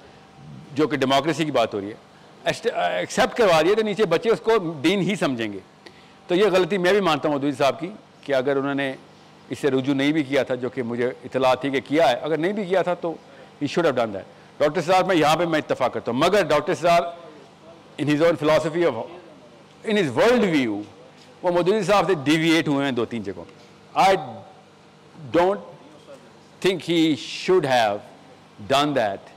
جو 0.74 0.87
کہ 0.89 0.97
ڈیموکریسی 0.97 1.45
کی 1.45 1.51
بات 1.51 1.74
ہو 1.74 1.81
رہی 1.81 1.91
ہے 1.91 2.09
ایکسیپٹ 2.99 3.37
کروا 3.37 3.61
دیا 3.62 3.74
تو 3.74 3.82
نیچے 3.82 4.05
بچے 4.07 4.31
اس 4.31 4.41
کو 4.41 4.59
دین 4.85 5.01
ہی 5.01 5.16
سمجھیں 5.16 5.53
گے 5.53 5.59
تو 6.28 6.35
یہ 6.35 6.51
غلطی 6.53 6.78
میں 6.78 6.93
بھی 6.93 7.01
مانتا 7.01 7.28
ہوں 7.28 7.32
مودودی 7.32 7.57
صاحب 7.57 7.81
کی 7.81 7.89
کہ 8.23 8.35
اگر 8.35 8.57
انہوں 8.57 8.74
نے 8.74 8.93
اس 9.49 9.59
سے 9.59 9.70
رجوع 9.70 9.95
نہیں 9.95 10.12
بھی 10.12 10.23
کیا 10.23 10.43
تھا 10.43 10.55
جو 10.55 10.69
کہ 10.69 10.82
مجھے 10.82 11.07
اطلاع 11.24 11.55
تھی 11.55 11.70
کہ 11.70 11.81
کیا 11.89 12.11
ہے 12.11 12.16
اگر 12.16 12.39
نہیں 12.39 12.53
بھی 12.53 12.65
کیا 12.65 12.82
تھا 12.82 12.95
تو 12.97 13.15
he 13.62 13.66
should 13.66 13.85
have 13.85 13.95
done 13.95 14.15
that 14.15 14.39
doctor 14.61 14.81
صاحب 14.87 15.07
میں 15.07 15.15
یہاں 15.16 15.37
پہ 15.37 15.45
میں 15.45 15.59
اتفاق 15.59 15.93
کرتا 15.93 16.11
ہوں 16.11 16.19
مگر 16.19 16.43
ڈاکٹر 16.49 16.74
صاحب 16.81 17.05
in 17.99 18.09
his 18.15 18.23
own 18.23 18.37
philosophy 18.41 18.85
of 18.87 18.95
in 19.85 19.99
his 19.99 20.11
world 20.16 20.45
view 20.53 20.81
وہ 21.43 21.51
مودودی 21.51 21.82
صاحب 21.82 22.07
سے 22.07 22.15
ڈیویٹ 22.24 22.69
ہوئے 22.69 22.85
ہیں 22.85 22.93
دو 22.93 23.05
تین 23.11 23.23
جگہوں۔ 23.23 23.45
I 24.05 24.16
don't 25.32 25.61
think 26.62 26.91
he 26.91 27.15
should 27.19 27.66
have 27.66 27.97
done 28.69 28.95
that 28.97 29.31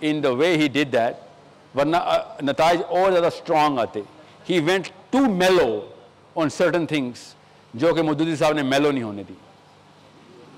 in 0.00 0.22
the 0.24 0.30
way 0.40 0.56
he 0.56 0.68
did 0.68 0.92
that 0.92 1.76
ورنہ 1.78 1.96
نتائج 2.42 2.82
اور 2.88 3.10
زیادہ 3.12 3.26
اسٹرانگ 3.26 3.78
آتے۔ 3.78 4.00
He 4.50 4.60
went 4.66 4.88
to 5.10 5.18
mellow 5.34 5.68
on 6.34 6.50
certain 6.50 6.86
things 6.86 7.34
جو 7.74 7.94
کہ 7.94 8.02
مودودی 8.02 8.36
صاحب 8.36 8.52
نے 8.52 8.62
میلو 8.62 8.90
نہیں 8.90 9.04
ہونے 9.04 9.22
دی۔ 9.28 9.34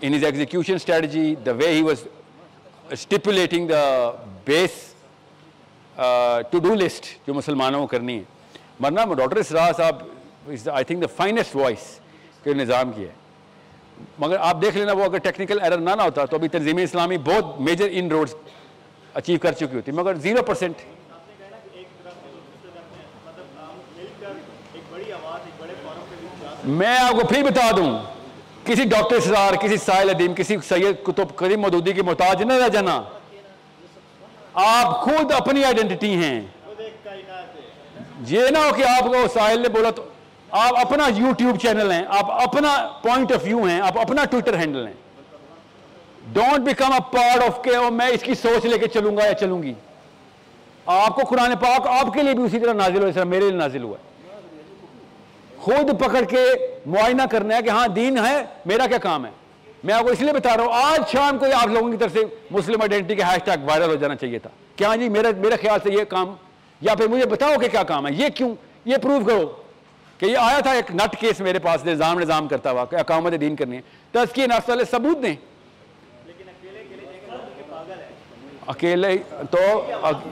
In 0.06 0.12
his 0.14 0.24
execution 0.28 0.78
strategy, 0.82 1.28
the 1.46 1.52
way 1.58 1.66
he 1.74 1.82
was 1.88 2.00
stipulating 2.96 3.66
the 3.66 4.12
base 4.46 4.94
uh, 5.98 6.42
to-do 6.52 6.74
list 6.74 7.04
جو 7.26 7.34
مسلمانوں 7.34 7.80
کو 7.80 7.86
کرنی 7.86 8.18
ہے۔ 8.18 8.22
ورنہ 8.84 9.14
ڈاکٹر 9.14 9.36
اسرار 9.36 9.72
صاحب 9.72 9.96
is 10.46 10.68
I 10.68 10.84
think 10.84 11.02
the 11.02 11.06
finest 11.16 11.56
voice 11.56 12.00
کے 12.44 12.54
نظام 12.54 12.92
کی 12.92 13.02
ہے۔ 13.02 13.12
مگر 14.18 14.36
آپ 14.40 14.62
دیکھ 14.62 14.76
لینا 14.76 14.92
وہ 14.92 15.04
اگر 15.04 15.18
ٹیکنیکل 15.18 15.60
ایرر 15.60 15.78
نہ 15.78 15.90
نہ 15.90 16.02
ہوتا 16.02 16.24
تو 16.24 16.36
ابھی 16.36 16.48
تنظیم 16.48 16.76
اسلامی 16.76 17.18
بہت 17.18 17.60
میجر 17.60 17.88
ان 17.90 18.08
روڈز 18.08 18.34
اچیو 19.14 19.38
کر 19.38 19.52
چکی 19.52 19.76
ہوتی۔ 19.76 19.92
مگر 19.92 20.14
زیرو 20.14 20.42
پرسینٹ 20.42 20.76
میں 26.64 26.96
آپ 26.98 27.12
کو 27.20 27.26
پھر 27.26 27.42
بتا 27.42 27.70
دوں۔ 27.76 28.11
کسی 28.64 28.84
ڈاکٹر 28.84 29.16
اسرار 29.16 29.54
کسی 29.54 29.76
سائل 29.76 30.10
ادیم 30.10 30.34
کسی 30.34 30.56
سید 30.68 31.04
کتب 31.04 31.36
کریم 31.36 31.60
مودودی 31.60 31.92
کی 31.92 32.02
محتاج 32.02 32.42
نہ 32.42 32.52
رہ 32.52 32.68
جانا۔ 32.68 33.02
آپ 34.54 35.00
خود 35.00 35.32
اپنی 35.32 35.64
آئیڈینٹی 35.64 36.14
ہیں۔ 36.14 36.40
یہ 38.26 38.40
نہ 38.50 38.58
ہو 38.58 38.74
کہ 38.74 38.82
آپ 38.82 39.04
کو 39.04 39.28
ساحل 39.34 39.60
نے 39.60 39.68
بولا 39.68 39.90
تو 39.90 40.04
آپ 40.50 40.78
اپنا 40.78 41.08
یوٹیوب 41.16 41.56
چینل 41.62 41.92
ہیں، 41.92 42.02
آپ 42.08 42.30
اپنا 42.30 42.98
پوائنٹ 43.02 43.32
آف 43.32 43.40
ویو 43.44 43.62
ہیں، 43.62 43.80
آپ 43.80 43.98
اپنا 43.98 44.24
ٹویٹر 44.24 44.58
ہینڈل 44.58 44.86
ہیں۔ 44.86 44.94
Don't 46.32 46.58
become 46.58 46.92
a 46.92 47.16
part 47.16 47.42
of 47.42 47.62
کے 47.64 47.70
میں 47.90 48.06
اس 48.06 48.20
کی 48.20 48.34
سوچ 48.34 48.64
لے 48.64 48.78
کے 48.78 48.86
چلوں 48.86 49.16
گا 49.16 49.24
یا 49.24 49.34
چلوں 49.34 49.62
گی۔ 49.62 49.74
آپ 50.86 51.14
کو 51.14 51.22
قرآن 51.28 51.54
پاک 51.60 51.86
آپ 51.86 52.14
کے 52.14 52.22
لیے 52.22 52.34
بھی 52.34 52.44
اسی 52.44 52.58
طرح 52.58 52.72
نازل 52.72 53.00
ہوا 53.00 53.08
جس 53.08 53.14
طرح 53.14 53.24
میرے 53.24 53.40
لیے 53.40 53.58
نازل 53.58 53.82
ہوا۔ 53.82 53.96
ہے 53.96 54.11
خود 55.62 55.90
پکڑ 56.00 56.22
کے 56.24 56.44
معائنہ 56.86 57.22
کرنا 57.30 57.56
ہے 57.56 57.62
کہ 57.62 57.70
ہاں 57.70 57.86
دین 57.88 58.18
ہے، 58.18 58.42
میرا 58.66 58.86
کیا 58.86 58.98
کام 58.98 59.24
ہے؟ 59.26 59.30
میں 59.84 59.94
آپ 59.94 60.02
کو 60.02 60.08
اس 60.08 60.20
لیے 60.20 60.32
بتا 60.32 60.56
رہا 60.56 60.64
ہوں، 60.64 60.72
آج 60.72 61.10
شام 61.12 61.38
کو 61.38 61.46
آپ 61.54 61.68
لوگوں 61.68 61.90
کی 61.90 61.96
طرف 61.96 62.12
سے 62.12 62.24
مسلم 62.50 62.80
آئیڈینٹی 62.80 63.14
کے 63.14 63.22
ہیش 63.22 63.44
ٹیگ 63.44 63.64
وائرل 63.64 63.90
ہو 63.90 63.94
جانا 63.94 64.16
چاہیے 64.16 64.38
تھا۔ 64.38 64.50
کیا 64.76 64.94
جی 64.96 65.08
میرے 65.08 65.28
میرے 65.38 65.56
خیال 65.56 65.78
سے 65.82 65.92
یہ 65.92 66.04
کام، 66.04 66.34
یا 66.80 66.94
پھر 66.94 67.08
مجھے 67.08 67.26
بتاؤ 67.26 67.58
کہ 67.60 67.68
کیا 67.68 67.82
کام 67.82 68.06
ہے؟ 68.06 68.12
یہ 68.12 68.28
کیوں؟ 68.28 68.54
یہ 68.84 68.96
پروف 68.96 69.26
کرو 69.26 69.52
کہ 70.18 70.26
یہ 70.26 70.38
آیا 70.38 70.58
تھا 70.60 70.70
ایک 70.70 70.90
نٹ 70.90 71.16
کیس 71.20 71.40
میرے 71.40 71.58
پاس، 71.58 71.84
نظام 71.84 72.18
نظام 72.18 72.48
کرتا 72.48 72.70
ہوا، 72.70 72.84
کہ 72.84 72.96
اقامت 72.96 73.40
دین 73.40 73.56
کرنی 73.56 73.76
ہے۔ 73.76 73.82
تزکیہ 74.12 74.46
نفس 74.46 74.68
والے 74.68 74.84
ثبوت 74.84 75.22
دیں 75.22 75.34
اکیلے 78.66 79.16
تو 79.50 79.58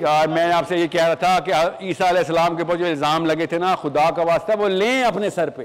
یار 0.01 0.29
میں 0.29 0.53
آپ 0.53 0.69
سے 0.69 0.77
یہ 0.77 0.87
کہہ 0.87 1.05
رہا 1.05 1.15
تھا 1.15 1.39
کہ 1.41 1.53
عیسیٰ 1.81 2.09
علیہ 2.09 2.19
السلام 2.19 2.57
کے 2.57 2.63
اوپر 2.63 2.77
جو 2.77 2.87
الزام 2.87 3.27
لگے 3.27 3.47
تھے 3.47 3.59
نا، 3.59 3.75
خدا 3.77 4.11
کا 4.11 4.23
واسطہ، 4.23 4.59
وہ 4.59 4.69
لیں 4.69 5.03
اپنے 5.03 5.31
سر 5.31 5.51
پہ۔ 5.51 5.63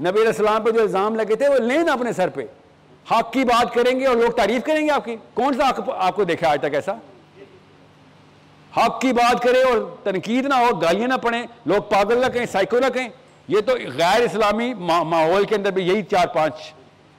نبی 0.00 0.20
علیہ 0.20 0.26
السلام 0.26 0.62
پہ 0.62 0.70
جو 0.70 0.80
الزام 0.80 1.16
لگے 1.16 1.34
تھے، 1.34 1.48
وہ 1.48 1.58
لیں 1.58 1.82
نا 1.82 1.92
اپنے 1.92 2.12
سر 2.12 2.28
پہ۔ 2.28 2.44
حق 3.10 3.32
کی 3.32 3.44
بات 3.44 3.74
کریں 3.74 3.98
گے 4.00 4.06
اور 4.06 4.16
لوگ 4.16 4.30
تعریف 4.30 4.64
کریں 4.64 4.84
گے 4.86 4.90
آپ 4.90 5.04
کی؟ 5.04 5.16
کون 5.34 5.54
سا 5.54 5.70
آپ 5.96 6.16
کو 6.16 6.24
دیکھا 6.24 6.50
آج 6.50 6.60
تک 6.60 6.74
ایسا؟ 6.74 6.92
حق 8.76 9.00
کی 9.00 9.12
بات 9.12 9.42
کرے 9.42 9.62
اور 9.62 9.78
تنقید 10.02 10.46
نہ 10.46 10.54
ہو، 10.54 10.76
گالیاں 10.76 11.08
نہ 11.08 11.14
پڑیں، 11.14 11.42
لوگ 11.66 11.82
پاگل 11.82 12.20
نہ 12.20 12.26
کہیں، 12.26 12.46
سائیکو 12.52 12.78
نہ 12.78 12.88
کہیں۔ 12.94 13.08
یہ 13.48 13.60
تو 13.60 13.72
غیر 13.96 14.20
اسلامی 14.20 14.72
ماحول 14.74 15.44
کے 15.44 15.54
اندر 15.54 15.70
بھی 15.70 15.86
یہی 15.88 16.02
چار 16.02 16.26
پانچ 16.26 16.54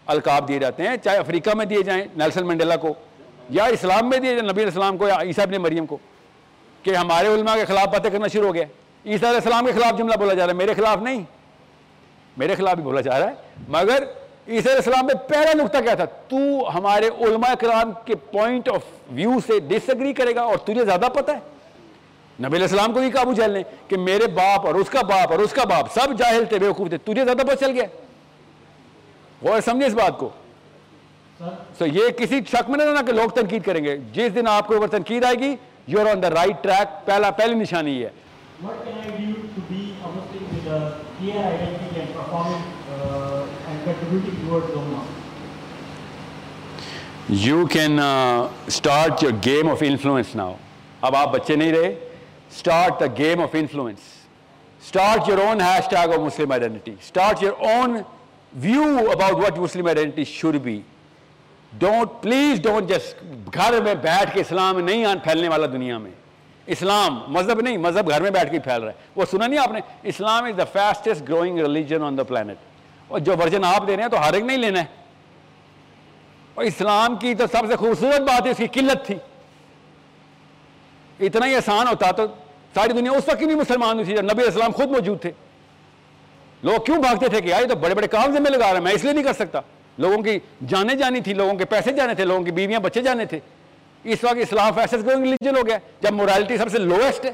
القاب 0.06 0.48
دیے 0.48 0.60
جاتے 0.60 0.88
ہیں، 0.88 0.98
چاہے 0.98 1.18
افریقہ 1.18 1.56
میں 1.56 1.66
دیے 1.66 1.84
جائیں، 1.84 2.04
نیلسن 2.16 2.48
منڈیلا 2.48 2.76
کو۔ 2.76 2.94
یا 3.50 3.66
اسلام 3.66 4.10
میں 4.10 4.18
دیے 4.18 4.34
نبی 4.34 4.52
علیہ 4.52 4.66
السلام 4.66 4.98
کو 4.98 5.08
یا 5.08 5.16
عیسیٰ 5.22 5.46
ابن 5.46 5.62
مریم 5.62 5.86
کو، 5.86 5.98
کہ 6.84 6.96
ہمارے 6.96 7.28
علماء 7.28 7.56
کے 7.56 7.66
خلاف 7.66 7.88
باتیں 7.88 8.10
کرنا 8.10 8.28
شروع 8.28 8.48
ہو 8.48 8.54
گیا 8.54 8.64
عیسیٰ 9.06 9.30
علیہ 9.30 9.40
السلام 9.40 9.66
کے 9.66 9.72
خلاف 9.72 9.98
جملہ 9.98 10.16
بولا 10.16 10.34
جا 10.34 10.46
رہا 10.46 10.54
ہے، 10.54 10.58
میرے 10.58 10.74
خلاف 10.74 10.98
نہیں۔ 11.02 11.24
میرے 12.38 12.56
خلاف 12.56 12.76
بھی 12.76 12.84
بولا 12.84 13.02
جا 13.02 13.20
رہا 13.20 13.28
ہے، 13.28 13.64
مگر 13.68 14.04
عیسیٰ 14.48 14.72
علیہ 14.72 14.76
السلام 14.76 15.06
میں 15.06 15.14
پہلا 15.28 15.52
نقطہ 15.54 15.78
کیا 15.78 15.94
تھا، 15.96 16.06
تو 16.06 16.38
ہمارے 16.76 17.10
علماء 17.20 17.54
کرام 17.60 17.92
کے 18.06 18.16
پوائنٹ 18.32 18.70
آف 18.70 18.84
ویو 19.12 19.40
سے 19.48 19.60
ڈس 19.60 19.90
اگری 19.90 20.14
کرے 20.14 20.36
گا 20.36 20.42
اور 20.42 20.58
تجھے 20.58 20.86
زیادہ 20.86 21.08
پتہ 21.14 21.32
ہے۔ 21.32 21.40
نبی 22.40 22.56
علیہ 22.56 22.68
السلام 22.70 22.94
کو 22.94 23.00
بھی 23.00 23.12
قابو 23.12 23.34
جھیل 23.34 23.52
لیں 23.52 23.64
کہ 23.88 23.98
میرے 23.98 24.28
باپ 24.28 24.66
اور 24.68 24.76
اس 24.76 24.90
کا 24.90 25.02
باپ 25.02 25.32
اور 25.32 25.40
اس 25.40 25.54
کا 25.54 25.64
باپ 25.64 25.92
سب 25.94 26.18
جاہل 26.18 26.46
تھے 26.46 26.60
بیوقوف 26.60 26.90
تھے، 26.90 26.98
تجھے 26.98 27.24
زیادہ 27.26 27.38
پتہ 27.38 27.56
چل 27.56 27.72
گیا۔ 27.72 27.86
غور 29.42 29.62
سمجھے 29.66 29.88
اس 29.88 29.94
بات 29.94 30.18
کو۔ 30.18 30.30
سو 31.78 31.86
یہ 31.86 32.10
کسی 32.18 32.40
شک 32.52 32.70
میں 32.70 32.78
نہ 32.78 32.84
رہنا 32.84 33.02
کہ 33.08 33.14
لوگ 33.14 33.30
تنقید 33.36 33.64
کریں 33.66 33.84
گے۔ 33.84 33.98
جس 34.14 34.36
دن 34.36 34.48
آپ 34.48 34.68
کو 34.68 34.74
اوپر 34.74 34.88
تنقید 34.98 35.24
آئے 35.24 35.36
گی 35.40 35.56
you 35.88 36.00
are 36.00 36.06
on 36.12 36.24
the 36.24 36.30
right 36.30 36.64
track 36.64 37.06
پہلا 37.06 37.32
پہلی 37.42 37.56
نشانی 37.60 38.02
ہے 38.04 38.10
What 38.62 38.78
can 38.86 38.96
I 39.00 39.10
do 39.16 39.34
to 39.56 39.62
be 39.70 39.82
a 40.04 40.12
Muslim 40.14 40.46
with 40.52 40.68
a 40.76 40.80
clear 41.18 41.42
identity 41.50 42.00
and 42.04 42.10
performing 42.14 42.64
and 43.72 43.84
contributing 43.84 44.40
towards 44.46 44.72
the 44.72 44.80
Ummah? 44.80 45.04
You 47.44 47.66
can 47.72 48.00
start 48.02 49.24
your 49.24 49.32
game 49.46 49.70
of 49.72 49.84
influence 49.88 50.36
now 50.36 50.56
اب 51.02 51.16
آپ 51.16 51.34
بچے 51.34 51.56
نہیں 51.56 51.72
رہے۔ 51.72 51.94
Start 52.56 53.00
the 53.00 53.06
game 53.18 53.42
of 53.42 53.56
influence 53.62 54.00
start 54.86 55.30
your 55.30 55.46
own 55.46 55.62
hashtag 55.90 56.14
of 56.14 56.20
Muslim 56.20 56.52
identity 56.52 56.94
start 57.00 57.44
your 57.44 57.66
own 57.72 57.98
view 58.54 58.86
about 59.14 59.36
what 59.44 59.58
Muslim 59.64 59.88
identity 59.94 60.24
should 60.36 60.64
be. 60.68 60.80
Don't, 61.80 62.22
please 62.22 62.60
don't 62.60 62.88
just 62.92 63.24
گھر 63.54 63.82
میں 63.84 63.94
بیٹھ 64.02 64.34
کے 64.34 64.42
اسلام 64.42 64.80
نہیں 64.80 65.06
آن 65.06 65.20
پھیلنے 65.24 65.50
والا 65.50 65.68
دنیا 65.74 65.98
میں. 65.98 66.12
اسلام 66.68 67.20
مذہب 67.34 67.62
نہیں 67.62 67.78
مذہب 67.78 68.10
گھر 68.10 68.22
میں 68.22 68.32
بیٹھ 68.32 68.52
کے 68.52 68.60
پھیل 68.60 68.82
رہا 68.82 68.92
ہے. 68.92 68.96
وہ 69.16 69.26
سنا 69.32 69.48
نہیں 69.48 69.60
آپ 69.60 69.72
نے؟ 69.72 69.80
Islam 70.12 70.44
is 70.44 70.58
the 70.58 70.64
fastest 70.72 71.28
growing 71.30 71.60
religion 71.60 72.04
on 72.04 72.18
the 72.18 72.24
planet 72.24 72.58
اور 73.08 73.20
جو 73.20 73.36
ورژن 73.40 73.66
آپ 73.66 73.88
دے 73.88 73.96
رہے 73.96 74.04
ہیں 74.04 74.10
تو 74.10 74.22
ہر 74.28 74.34
ایک 74.34 74.44
نہیں 74.44 74.58
لینا 74.58 74.80
ہے. 74.80 74.86
اور 76.56 76.66
اسلام 76.66 77.16
کی 77.16 77.34
تو 77.36 77.46
سب 77.52 77.68
سے 77.70 77.76
خوبصورت 77.76 78.22
بات 78.30 78.46
ہے 78.46 78.52
اس 78.52 78.58
کی 78.58 78.68
قلت 78.80 79.06
تھی. 79.06 79.16
اتنا 81.20 81.46
ہی 81.46 81.56
آسان 81.56 81.88
ہوتا 81.88 82.12
تو 82.12 82.26
ساری 82.76 82.94
دنیا 82.94 83.12
اس 83.12 83.28
وقت 83.28 83.40
کی 83.40 83.46
نہیں 83.46 83.58
مسلمان 83.58 84.04
تھی 84.04 84.16
جب 84.16 84.32
نبی 84.32 84.48
اسلام 84.48 84.72
خود 84.72 84.92
موجود 84.92 85.22
تھے. 85.22 85.32
لوگ 86.64 86.86
کیوں 86.86 87.02
بھاگتے 87.02 87.30
تھے 87.30 87.42
کہ 87.42 87.48
یار 87.48 87.62
یہ 87.62 87.68
تو 87.68 87.76
بڑے 87.76 87.96
بڑے 87.96 88.08
کام 88.08 88.32
ذمہ 88.34 88.50
لگا 88.50 88.68
رہا 88.68 88.76
ہے 88.76 88.84
میں 88.84 88.94
اس 88.94 89.04
لیے 89.04 89.14
نہیں 89.14 89.24
کر 89.24 89.34
سکتا؟ 89.34 89.60
لوگوں 89.98 90.18
کی 90.18 90.40
جانے 90.68 90.96
جانی 90.96 91.22
تھی، 91.22 91.34
لوگوں 91.34 91.54
کے 91.54 91.66
پیسے 91.66 91.92
جانے 91.92 92.14
تھے، 92.14 92.26
لوگوں 92.26 92.44
کی 92.44 92.52
بیویاں 92.52 92.80
بچے 92.80 93.02
جانے 93.02 93.26
تھے۔ 93.26 93.40
اس 94.04 94.24
وقت 94.24 94.36
اسلام 94.38 94.74
فیصل 94.74 95.02
گروئنگ 95.06 95.24
ریلیجن 95.24 95.58
ہو 95.58 95.68
گیا، 95.68 95.78
جب 96.02 96.12
مورالٹی 96.12 96.58
سب 96.58 96.70
سے 96.72 96.78
لویسٹ 96.78 97.26
ہے۔ 97.26 97.34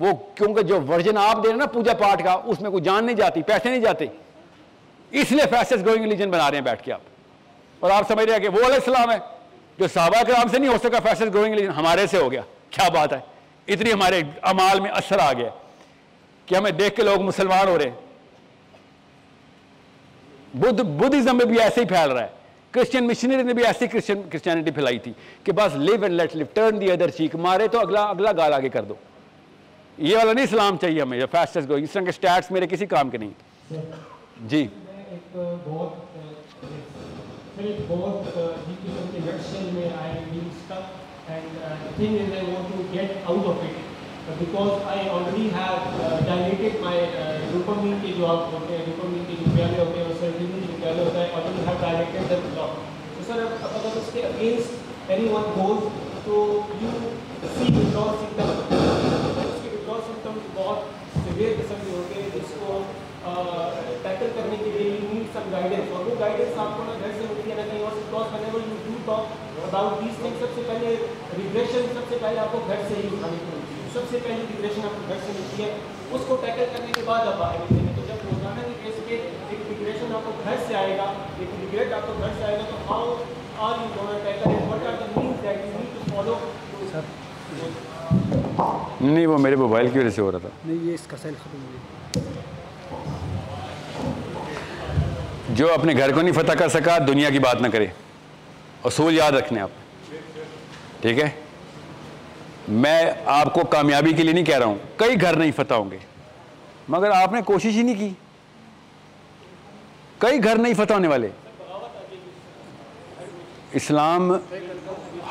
وہ 0.00 0.12
کیونکہ 0.34 0.62
جو 0.62 0.80
ورژن 0.80 1.18
آپ 1.18 1.36
دے 1.36 1.42
رہے 1.42 1.50
ہیں 1.50 1.56
نا 1.56 1.66
پوجا 1.66 1.94
پاٹ 1.94 2.24
کا، 2.24 2.32
اس 2.44 2.60
میں 2.60 2.70
کوئی 2.70 2.82
جان 2.82 3.06
نہیں 3.06 3.16
جاتی، 3.16 3.42
پیسے 3.42 3.70
نہیں 3.70 3.80
جاتے۔ 3.80 4.06
اس 5.10 5.32
لیے 5.32 5.46
فیصل 5.50 5.80
گروئنگ 5.80 6.02
ریلیجن 6.02 6.30
بنا 6.30 6.50
رہے 6.50 6.58
ہیں 6.58 6.64
بیٹھ 6.64 6.82
کے 6.82 6.92
آپ۔ 6.92 7.00
اور 7.80 7.90
آپ 7.90 8.08
سمجھ 8.08 8.24
رہے 8.24 8.32
ہیں 8.32 8.40
کہ 8.40 8.48
وہ 8.48 8.56
علیہ 8.56 8.74
السلام 8.74 9.10
ہے 9.10 9.18
جو 9.78 9.86
صحابہ 9.88 10.22
کرام 10.22 10.48
سے 10.48 10.58
نہیں 10.58 10.72
ہو 10.72 10.78
سکا 10.78 11.00
فیصل 11.00 11.28
گروئنگ 11.28 11.54
ریلیجن 11.54 11.72
ہمارے 11.72 12.06
سے 12.06 12.16
ہو 12.16 12.32
گیا۔ 12.32 12.40
کیا 12.70 12.88
بات 12.88 13.12
ہے؟ 13.12 13.18
اتنی 13.68 13.92
ہمارے 13.92 14.22
امال 14.42 14.80
میں 14.80 14.90
اثر 14.90 15.18
آ 15.18 15.32
گیا 15.32 15.48
کہ 16.46 16.54
ہمیں 16.54 16.70
دیکھ 16.70 16.96
کے 16.96 17.02
لوگ 17.02 17.22
مسلمان 17.22 17.68
ہو 17.68 17.78
رہے 17.78 17.84
ہیں۔ 17.84 18.03
بدھ 20.54 20.82
بدھزم 20.82 21.36
میں 21.36 21.44
بھی 21.44 21.60
ایسے 21.60 21.80
ہی 21.80 21.86
پھیل 21.86 22.10
رہا 22.10 22.22
ہے۔ 22.22 22.28
کرسچن 22.70 23.06
مشنری 23.06 23.42
نے 23.42 23.54
بھی 23.54 23.64
ایسی 23.64 23.86
کرسچن 23.86 24.22
کرسچینٹی 24.30 24.70
پھیلائی 24.70 24.98
تھی 24.98 25.12
کہ 25.44 25.52
بس 25.52 25.76
live 25.76 26.02
and 26.02 26.14
let 26.14 26.36
live 26.36 26.46
turn 26.54 26.80
the 26.80 26.92
other 26.92 27.10
cheek 27.10 27.36
مارے 27.36 27.68
تو 27.68 27.80
اگلا 27.80 28.02
اگلا 28.02 28.32
گال 28.32 28.54
آگے 28.54 28.68
کر 28.68 28.82
دو۔ 28.82 28.94
یہ 29.98 30.16
والا 30.16 30.32
نہیں 30.32 30.44
اسلام 30.44 30.76
چاہیے 30.76 31.02
ہمیں 31.02 31.18
یہ 31.18 31.24
فاسٹسٹ 31.30 31.68
گو 31.68 31.74
اس 31.74 31.90
طرح 31.90 32.02
کے 32.02 32.12
سٹیٹس 32.12 32.50
میرے 32.50 32.66
کسی 32.66 32.86
کام 32.86 33.10
کے 33.10 33.18
نہیں۔ 33.18 33.30
جی۔ 34.48 34.68
بہت 35.64 35.92
پھر 44.26 44.32
I 44.32 44.44
been 44.44 44.44
because 44.44 44.86
I 44.88 45.08
already 45.10 45.48
have 45.54 46.20
dilated 46.26 46.80
my 46.80 47.00
dopamine 47.50 47.98
کے 48.02 48.12
جو 48.16 48.26
آپ 48.26 48.52
ہوتے 48.52 48.76
ہیں 48.76 48.84
ڈوپامین 48.86 49.24
کے 49.26 49.34
جو 49.40 49.50
پیالے 49.56 49.78
ہوتے 49.78 49.98
ہیں 49.98 50.04
اور 50.04 50.14
سرٹیفن 50.20 50.60
جو 50.62 50.76
پیالے 50.80 51.04
ہوتا 51.04 51.20
ہے 51.20 51.26
already 51.34 51.66
have 51.66 51.74
dilated 51.80 52.30
the 52.30 52.36
block 52.44 52.78
تو 53.16 53.24
سر 53.26 53.42
اگر 53.70 53.96
اس 53.96 54.08
کے 54.12 54.22
اگینسٹ 54.22 55.10
اینی 55.10 55.28
ون 55.28 55.50
گوز 55.56 55.88
تو 56.24 56.40
یو 56.80 56.90
سی 57.48 57.66
سمٹم 57.66 58.48
اس 59.44 59.60
کے 59.62 59.76
سمٹم 60.06 60.38
بہت 60.54 60.88
سیویئر 61.16 61.52
قسم 61.58 61.84
کے 61.84 61.96
ہوتے 61.96 62.22
ہیں 62.22 62.28
جس 62.34 62.54
کو 62.58 62.80
ٹیکل 64.02 64.26
کرنے 64.34 64.56
کے 64.58 64.70
لیے 64.70 64.88
یو 64.88 65.12
نیڈ 65.12 65.26
سم 65.34 65.52
گائیڈنس 65.52 65.92
اور 65.92 66.06
وہ 66.06 66.14
گائیڈنس 66.20 66.58
آپ 66.58 66.76
کو 66.76 66.84
نا 66.86 66.98
گھر 67.00 67.12
سے 67.12 67.26
ملتی 67.28 67.50
ہے 67.50 67.56
نا 67.56 67.68
کہیں 67.70 67.82
اور 67.82 68.00
because 68.00 68.32
whenever 68.44 68.60
you 68.62 68.82
do 68.86 68.98
talk 69.06 69.64
about 69.64 70.02
these 70.02 70.18
thing 70.18 70.40
سب 70.40 70.54
سے 70.54 70.62
پہلے 70.66 70.96
ریگریشن 71.36 71.94
سب 71.94 72.08
سے 72.08 72.18
پہلے 72.20 72.38
آپ 72.38 72.52
کو 72.52 72.60
گھر 72.66 72.86
سے 72.88 72.94
ہی 72.94 73.08
اٹھانے 73.08 73.38
کو 73.38 73.56
ملتی 73.56 73.78
ہے 73.78 73.83
سب 73.94 74.00
سے 74.10 74.18
پہلی 74.22 74.42
ریگریشن 74.50 74.84
آپ 74.84 74.94
کو 74.96 75.02
گھر 75.08 75.16
سے 75.26 75.32
ملتی 75.34 75.62
ہے 75.64 75.76
اس 76.10 76.20
کو 76.28 76.36
ٹیکل 76.36 76.64
کرنے 76.76 76.92
کے 76.92 77.00
بعد 77.04 77.26
آپ 77.26 77.42
آئے 77.42 77.58
ملتے 77.58 77.74
ہیں۔ 77.74 77.94
تو 77.96 78.02
جب 78.08 78.24
روزانہ 78.24 78.60
کے 78.60 78.72
کیس 78.82 78.94
پہ 79.08 79.14
ایک 79.14 79.60
ریگریشن 79.68 80.14
آپ 80.14 80.20
کو 80.24 80.32
گھر 80.44 80.54
سے 80.68 80.74
آئے 80.74 80.96
گا 80.98 81.12
ایک 81.38 81.48
ریگریٹ 81.60 81.92
آپ 81.92 82.06
کو 82.06 82.12
گھر 82.20 82.28
سے 82.38 82.44
آئے 82.44 82.56
گا 82.56 82.62
تو 82.70 82.76
how 82.90 83.14
are 83.58 83.76
you 83.80 83.88
gonna 83.96 84.18
tackle 84.24 84.50
what 84.70 84.86
are 84.86 84.92
the 85.00 85.20
means 85.20 85.42
that 85.42 85.60
you 85.64 85.70
need 85.78 85.94
to 85.94 86.00
follow 86.16 86.34
نہیں 89.00 89.26
وہ 89.26 89.38
میرے 89.38 89.56
موبائل 89.56 89.88
کی 89.88 89.98
وجہ 89.98 90.10
سے 90.10 90.22
ہو 90.22 90.32
رہا 90.32 90.38
تھا۔ 90.38 90.48
نہیں 90.64 90.78
یہ 90.82 90.94
اس 90.94 91.06
کا 91.06 91.16
سیل 91.22 91.34
ختم 91.42 91.62
ہو 91.62 91.68
گیا۔ 91.72 91.80
جو 95.54 95.72
اپنے 95.74 95.94
گھر 95.96 96.12
کو 96.12 96.22
نہیں 96.22 96.32
فتح 96.32 96.52
کر 96.52 96.68
سکا 96.68 96.98
دنیا 97.06 97.30
کی 97.30 97.38
بات 97.38 97.62
نہ 97.62 97.68
کرے۔ 97.68 97.86
اصول 98.84 99.14
یاد 99.14 99.32
رکھنے 99.32 99.60
آپ۔ 99.60 99.70
ٹھیک 101.00 101.18
ہے؟ 101.18 101.30
میں 102.68 103.12
آپ 103.26 103.54
کو 103.54 103.64
کامیابی 103.64 104.12
کے 104.12 104.22
لیے 104.22 104.32
نہیں 104.32 104.44
کہہ 104.44 104.58
رہا 104.58 104.66
ہوں، 104.66 104.78
کئی 104.96 105.20
گھر 105.20 105.36
نہیں 105.36 105.52
فتح 105.56 105.74
ہوں 105.74 105.90
گے۔ 105.90 105.98
مگر 106.88 107.10
آپ 107.10 107.32
نے 107.32 107.42
کوشش 107.42 107.66
ہی 107.66 107.82
نہیں 107.82 107.94
کی۔ 107.94 108.08
کئی 110.18 110.44
گھر 110.44 110.56
نہیں 110.56 110.74
فتح 110.74 110.92
ہونے 110.92 111.08
والے۔ 111.08 111.28
اسلام 113.72 114.32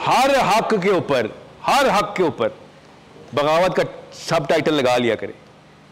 ہر 0.08 0.30
حق 0.50 0.74
کے 0.84 0.90
اوپر، 0.90 1.28
ہر 1.68 1.86
حق 1.98 2.16
کے 2.16 2.24
اوپر 2.24 2.50
بغاوت 3.34 3.76
کا 3.76 3.84
سب 4.14 4.48
ٹائٹل 4.50 4.74
لگا 4.74 4.98
لیا 4.98 5.16
کرے۔ 5.16 5.32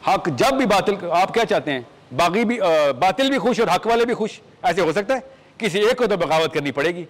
حق 0.07 0.29
جب 0.35 0.53
بھی 0.53 0.65
باطل، 0.65 0.93
آپ 1.11 1.33
کیا 1.33 1.45
چاہتے 1.45 1.71
ہیں؟ 1.71 1.81
باغی 2.17 2.45
بھی 2.45 2.59
باطل 2.99 3.29
بھی 3.29 3.37
خوش 3.37 3.59
اور 3.59 3.67
حق 3.75 3.87
والے 3.87 4.05
بھی 4.05 4.13
خوش، 4.13 4.41
ایسے 4.63 4.81
ہو 4.81 4.91
سکتا 4.91 5.13
ہے؟ 5.13 5.19
کسی 5.57 5.79
ایک 5.79 5.97
کو 5.97 6.07
تو 6.07 6.17
بغاوت 6.17 6.53
کرنی 6.53 6.71
پڑے 6.71 6.95
گی۔ 6.95 7.05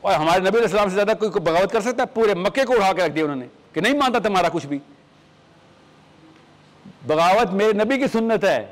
اور 0.00 0.14
ہمارے 0.14 0.40
نبی 0.40 0.48
علیہ 0.48 0.60
السلام 0.60 0.88
سے 0.88 0.94
زیادہ 0.94 1.12
کوئی 1.18 1.30
بغاوت 1.30 1.72
کر 1.72 1.80
سکتا 1.80 2.02
ہے؟ 2.02 2.14
پورے 2.14 2.34
مکے 2.34 2.64
کو 2.64 2.72
اڑا 2.72 2.92
کے 2.92 3.02
رکھ 3.02 3.12
دیا 3.12 3.24
انہوں 3.24 3.36
نے 3.36 3.46
کہ 3.72 3.80
نہیں 3.80 3.94
مانتا 3.94 4.18
تمہارا 4.18 4.48
کچھ 4.52 4.66
بھی۔ 4.66 4.78
بغاوت 7.06 7.52
میرے 7.52 7.72
نبی 7.72 7.98
کی 7.98 8.06
سنت 8.12 8.44
ہے۔ 8.44 8.66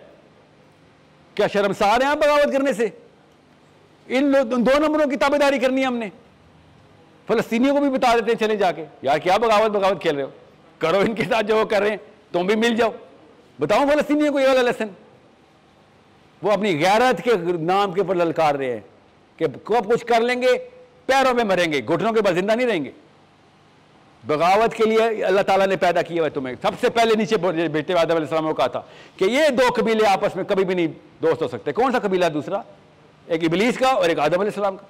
کیا 1.35 1.47
شرمسار 1.47 2.01
ہیں 2.01 2.09
آپ 2.09 2.17
بغاوت 2.17 2.53
کرنے 2.53 2.73
سے؟ 2.73 2.89
ان 4.07 4.33
دو 4.51 4.79
نمبروں 4.79 5.11
کی 5.11 5.17
تابے 5.17 5.39
داری 5.39 5.59
کرنی 5.59 5.81
ہے 5.81 5.87
ہم 5.87 5.97
نے۔ 5.97 6.09
فلسطینیوں 7.27 7.75
کو 7.75 7.81
بھی 7.81 7.91
بتا 7.91 8.17
دیتے 8.17 8.33
ہیں 8.33 8.39
چلے 8.39 8.57
جا 8.57 8.73
کے۔ 8.73 8.85
یار، 9.03 9.19
کیا 9.19 9.37
بغاوت 9.37 9.71
بغاوت 9.71 10.03
کھیل 10.03 10.15
رہے 10.15 10.23
ہو؟ 10.23 10.31
کرو 10.79 10.99
ان 10.99 11.15
کے 11.15 11.23
ساتھ 11.23 11.47
جو 11.47 11.57
وہ 11.57 11.65
کر 11.65 11.81
رہے 11.81 11.91
ہیں، 11.91 11.97
تم 12.33 12.47
بھی 12.47 12.55
مل 12.55 12.77
جاؤ۔ 12.77 12.91
بتاؤ 13.61 13.79
فلسطینیوں 13.93 14.33
کو 14.33 14.41
یہ 14.41 14.49
والا 14.49 14.63
لیسن 14.63 14.87
وہ 16.43 16.53
اپنی 16.53 16.85
غیرت 16.85 17.23
کے 17.25 17.31
نام 17.61 17.93
کے 17.93 18.01
اوپر 18.01 18.15
للکار 18.15 18.55
رہے 18.55 18.73
ہیں 18.73 18.81
کہ 19.37 19.47
کب 19.65 19.93
کچھ 19.93 20.07
کر 20.07 20.21
لیں 20.21 20.43
گے 20.43 20.69
پیروں 21.09 21.35
میں 21.35 21.45
مریں 21.45 21.73
گے 21.73 21.81
گھٹنوں 21.89 22.13
کے 22.13 22.23
بعد 22.23 22.33
زندہ 22.33 22.53
نہیں 22.53 22.67
رہیں 22.67 22.85
گے۔ 22.85 22.91
بغاوت 24.27 24.75
کے 24.75 24.85
لیے 24.85 25.25
اللہ 25.25 25.41
تعالیٰ 25.41 25.67
نے 25.67 25.77
پیدا 25.77 26.03
کیا 26.03 26.25
ہے 26.25 26.31
تمہیں۔ 26.31 26.55
سب 26.63 26.71
سے 26.81 26.91
پہلے 26.91 27.15
نیچے 27.15 27.37
بیٹے 27.69 27.95
آدم 27.95 28.11
علیہ 28.11 28.21
السلام 28.21 28.49
کو 28.49 28.55
کہا 28.55 28.67
تھا 28.67 28.83
کہ 29.17 29.25
یہ 29.25 29.49
دو 29.49 29.73
قبیلے 29.77 30.07
آپس 30.07 30.37
میں 30.37 30.45
کبھی 30.45 30.65
بھی 30.65 30.75
نہیں 30.75 30.87
دوست 31.23 31.43
ہو 31.43 31.49
سکتے۔ 31.49 31.73
کون 31.73 31.93
سا 31.93 31.99
قبیلہ 31.99 32.27
دوسرا؟ 32.27 32.61
ایک 33.27 33.45
ابلیس 33.45 33.79
کا 33.79 33.89
اور 33.89 34.09
ایک 34.09 34.19
آدم 34.19 34.33
علیہ 34.33 34.51
السلام 34.51 34.77
کا۔ 34.77 34.87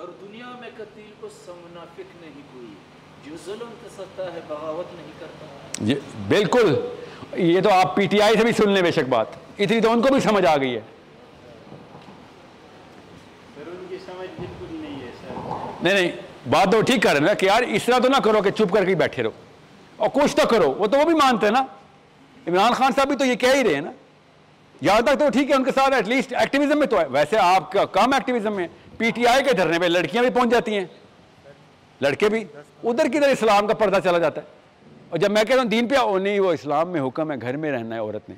اور 0.00 0.08
دنیا 0.20 0.46
میں 0.60 0.70
قتیل 0.76 1.12
کو 1.20 1.28
سمنافق 1.46 2.22
نہیں 2.22 2.42
کوئی 2.54 2.66
جو 3.26 3.36
ظلم 3.46 3.74
کر 3.82 3.88
سکتا 3.92 4.24
ہے 4.34 4.40
بغاوت 4.48 4.94
نہیں 4.94 5.12
کرتا۔ 5.20 5.46
یہ 5.80 5.94
بالکل۔ 6.28 6.80
یہ 7.36 7.60
تو 7.60 7.70
آپ 7.70 7.96
پی 7.96 8.06
ٹی 8.06 8.22
آئی 8.22 8.36
سے 8.36 8.42
بھی 8.44 8.52
سن 8.52 8.70
لیں 8.70 8.82
بے 8.82 8.92
شک 8.92 9.08
بات۔ 9.08 9.26
اتنی 9.58 9.80
تو 9.80 9.90
ان 9.92 10.02
کو 10.02 10.08
بھی 10.12 10.20
سمجھ 10.20 10.46
آ 10.46 10.56
گئی 10.56 10.74
ہے۔ 10.74 10.80
نہیں 15.86 16.02
نہیں، 16.02 16.12
بات 16.50 16.72
تو 16.72 16.80
ٹھیک 16.80 17.02
کر 17.02 17.10
رہے 17.10 17.18
ہیں 17.18 17.26
نا 17.26 17.34
کہ 17.34 17.46
یار 17.46 17.62
اس 17.62 17.84
طرح 17.84 17.98
تو 17.98 18.08
نہ 18.08 18.16
کرو 18.24 18.42
کہ 18.42 18.50
چپ 18.50 18.72
کر 18.72 18.84
کے 18.84 18.94
بیٹھے 18.94 19.22
رہو 19.22 19.30
اور 19.96 20.08
کچھ 20.08 20.36
تو 20.36 20.46
کرو، 20.46 20.74
وہ 20.78 20.86
تو 20.86 20.98
وہ 20.98 21.04
بھی 21.04 21.14
مانتے 21.14 21.46
ہیں 21.46 21.52
نا۔ 21.52 21.64
عمران 22.46 22.72
خان 22.72 22.92
صاحب 22.96 23.08
بھی 23.08 23.16
تو 23.16 23.24
یہ 23.24 23.34
کہہ 23.34 23.48
ہی 23.54 23.64
رہے 23.64 23.74
ہیں 23.74 23.80
نا۔ 23.80 23.90
یہاں 24.80 25.00
تک 25.00 25.18
تو 25.18 25.30
ٹھیک 25.30 25.50
ہے 25.50 25.54
ان 25.54 25.64
کے 25.64 25.70
ساتھ 25.74 25.94
ایٹ 25.94 26.08
لیسٹ 26.08 26.32
ایکٹیویزم 26.32 26.78
میں 26.78 26.86
تو 26.86 27.00
ہے۔ 27.00 27.04
ویسے 27.10 27.38
آپ 27.38 27.72
کا 27.72 27.84
کم 27.84 28.12
ایکٹیویزم 28.12 28.52
میں 28.52 28.68
پی 28.98 29.10
ٹی 29.10 29.26
آئی 29.26 29.44
کے 29.44 29.52
دھرنے 29.52 29.78
پہ 29.78 29.84
لڑکیاں 29.84 30.22
بھی 30.22 30.30
پہنچ 30.30 30.50
جاتی 30.50 30.78
ہیں۔ 30.78 30.84
لڑکے 32.00 32.28
بھی۔ 32.28 32.44
ادھر 32.84 33.08
کدھر 33.08 33.28
اسلام 33.28 33.66
کا 33.66 33.74
پردہ 33.74 33.98
چلا 34.04 34.18
جاتا 34.18 34.40
ہے۔ 34.40 34.46
اور 35.10 35.18
جب 35.18 35.30
میں 35.30 35.44
کہتا 35.44 35.62
ہوں 35.62 35.68
دین 35.68 35.88
پہ، 35.88 36.18
نہیں، 36.18 36.40
وہ 36.40 36.52
اسلام 36.52 36.88
میں 36.88 37.00
حکم 37.00 37.32
ہے، 37.32 37.36
گھر 37.40 37.56
میں 37.56 37.72
رہنا 37.72 37.94
ہے 37.94 38.00
عورت 38.00 38.28
نے۔ 38.28 38.34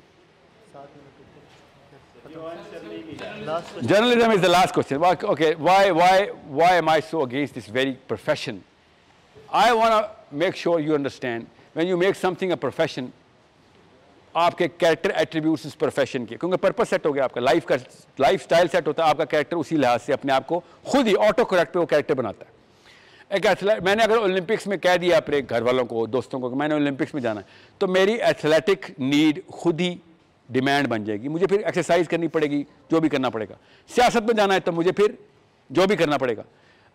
Journalism 3.19 4.29
is 4.29 4.41
the 4.41 4.47
last 4.47 4.73
question 4.75 5.03
okay 5.03 5.53
why 5.59 5.91
why 5.91 6.25
why 6.49 6.75
am 6.75 6.89
I 6.89 7.01
so 7.11 7.21
against 7.21 7.55
this 7.55 7.69
very 7.71 7.93
profession 8.07 8.57
I 9.53 9.71
want 9.71 10.33
make 10.33 10.55
sure 10.55 10.79
you 10.79 10.93
understand 10.93 11.45
when 11.75 11.87
you 11.87 11.97
make 11.97 12.17
something 12.33 12.49
a 12.49 12.55
profession 12.55 13.05
آپ 14.35 14.57
کے 14.57 14.67
کیریکٹر 14.67 15.11
ایٹریبیوٹس 15.11 15.65
اس 15.65 15.77
پروفیشن 15.77 16.25
کے 16.25 16.37
کیونکہ 16.37 16.57
purpose 16.57 16.89
set 16.89 17.05
ہو 17.05 17.13
گیا 17.15 17.23
آپ 17.23 17.33
کا 17.33 17.41
life 17.41 17.65
کا 17.65 17.75
life 18.19 18.41
style 18.41 18.67
set 18.67 18.87
ہوتا 18.87 19.03
ہے 19.03 19.09
آپ 19.09 19.17
کا 19.17 19.25
کیریکٹر 19.25 19.57
اسی 19.57 19.77
لحاظ 19.77 20.01
سے 20.05 20.13
اپنے 20.13 20.33
آپ 20.33 20.47
کو 20.47 20.59
خود 20.83 21.07
ہی 21.07 21.13
آٹو 21.27 21.45
کریکٹ 21.45 21.73
پہ 21.73 21.79
وہ 21.79 21.85
کیریکٹر 21.85 22.13
بناتا 22.13 22.45
ہے 22.45 22.57
ایک 23.29 23.45
ایتھلیٹ 23.45 23.81
میں 23.83 23.95
نے 23.95 24.03
اگر 24.03 24.17
اولمپکس 24.17 24.67
میں 24.67 24.77
کہہ 24.77 24.95
دیا 24.97 25.17
اپنے 25.17 25.39
گھر 25.49 25.61
والوں 25.61 25.85
کو 25.85 26.05
دوستوں 26.05 26.39
کو 26.39 26.49
کہ 26.49 26.55
میں 26.55 26.67
نے 26.67 26.73
اولمپکس 26.73 27.13
میں 27.13 27.21
جانا 27.21 27.41
ہے 27.41 27.75
تو 27.79 27.87
میری 27.87 28.13
ایتھلیٹک 28.21 28.89
نیڈ 28.99 29.39
خود 29.47 29.81
ہی 29.81 29.95
ڈیمانڈ 30.49 30.87
بن 30.87 31.03
جائے 31.03 31.21
گی۔ 31.21 31.27
مجھے 31.27 31.47
پھر 31.47 31.59
ایکسرسائز 31.65 32.07
کرنی 32.07 32.27
پڑے 32.27 32.47
گی، 32.47 32.63
جو 32.89 32.99
بھی 32.99 33.09
کرنا 33.09 33.29
پڑے 33.29 33.45
گا۔ 33.49 33.53
سیاست 33.95 34.17
میں 34.17 34.33
جانا 34.33 34.53
ہے 34.53 34.59
تو 34.59 34.71
مجھے 34.71 34.91
پھر 34.91 35.11
جو 35.69 35.87
بھی 35.87 35.95
کرنا 35.95 36.17
پڑے 36.17 36.37
گا۔ 36.37 36.41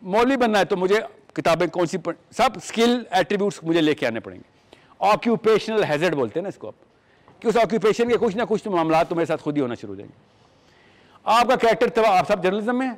مولوی 0.03 0.37
بننا 0.37 0.59
ہے 0.59 0.65
تو 0.65 0.77
مجھے 0.77 0.97
کتابیں 1.33 1.67
کون 1.67 1.87
سی 1.87 1.99
سب 2.31 2.51
اسکل 2.57 3.03
ایٹریبیوٹس 3.11 3.65
مجھے 3.65 3.81
لے 3.81 3.95
کے 3.95 4.07
آنے 4.07 4.21
پڑیں 4.21 4.39
گے۔ 4.39 4.77
آکیوپیشنل 4.99 5.85
ہیزڈ 5.85 6.15
بولتے 6.15 6.41
ہیں 6.41 6.43
نا 6.43 6.49
اس 6.49 6.57
کو 6.57 6.67
آپ۔ 6.67 6.75
کہ 7.43 7.49
اس 7.49 7.57
آکیوپیشن 7.57 8.09
کے 8.09 8.17
کچھ 8.21 8.37
نہ 8.37 8.43
کچھ 8.49 8.65
تو 8.65 8.71
معاملات 8.71 9.09
تو 9.09 9.15
میرے 9.15 9.27
ساتھ 9.27 9.43
خود 9.43 9.57
ہی 9.57 9.63
ہونا 9.63 9.75
شروع 9.75 9.95
ہو 9.95 9.99
جائیں 9.99 10.09
گے۔ 10.09 10.19
آپ 11.25 11.49
کا 11.49 11.57
کریکٹر 11.57 11.89
تو 11.89 12.07
آپ 12.07 12.29
سب 12.29 12.43
جرنلزم 12.43 12.79
میں 12.79 12.87
ہیں؟ 12.87 12.95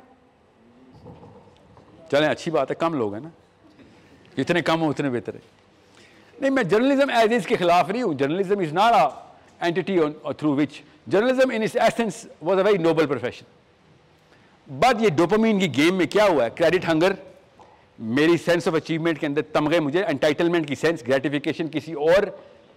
چلیں، 2.11 2.29
اچھی 2.29 2.51
بات 2.51 2.71
ہے، 2.71 2.75
کم 2.75 2.93
لوگ 2.93 3.13
ہیں 3.13 3.21
نا۔ 3.21 3.29
جتنے 4.41 4.61
کم 4.61 4.81
ہوں 4.81 4.89
اتنے 4.89 5.09
بہتر 5.09 5.33
ہے 5.33 5.39
نہیں، 6.39 6.51
میں 6.51 6.63
جرنلزم 6.63 7.09
ایز 7.09 7.33
اس 7.33 7.45
کے 7.45 7.55
خلاف 7.55 7.89
نہیں 7.89 8.01
ہوں۔ 8.01 8.13
Journalism 8.13 8.59
is 8.59 8.73
not 8.73 9.26
anti 9.59 9.81
through 9.81 10.55
which 10.55 10.81
journalism 11.07 11.51
in 11.53 11.61
essence 11.61 12.25
was 12.41 12.57
a 12.57 12.63
very 12.63 12.77
noble 12.83 13.05
profession 13.07 13.55
but 14.67 15.01
یہ 15.01 15.09
ڈوپامین 15.17 15.59
کی 15.59 15.75
گیم 15.75 15.95
میں 15.95 16.05
کیا 16.07 16.25
ہوا 16.25 16.43
ہے 16.43 16.49
کریڈٹ 16.55 16.87
ہنگر 16.89 17.11
میری 17.99 18.37
سینس 18.37 18.67
آف 18.67 18.73
اچیومنٹ 18.75 19.19
کے 19.19 19.27
اندر 19.27 19.41
تمغے 19.53 19.79
مجھے 19.79 20.03
انٹائٹلمنٹ 20.05 20.67
کی 20.67 20.75
سینس 20.75 21.07
گریٹیفیکیشن 21.07 21.67
کسی 21.71 21.93
اور 22.05 22.23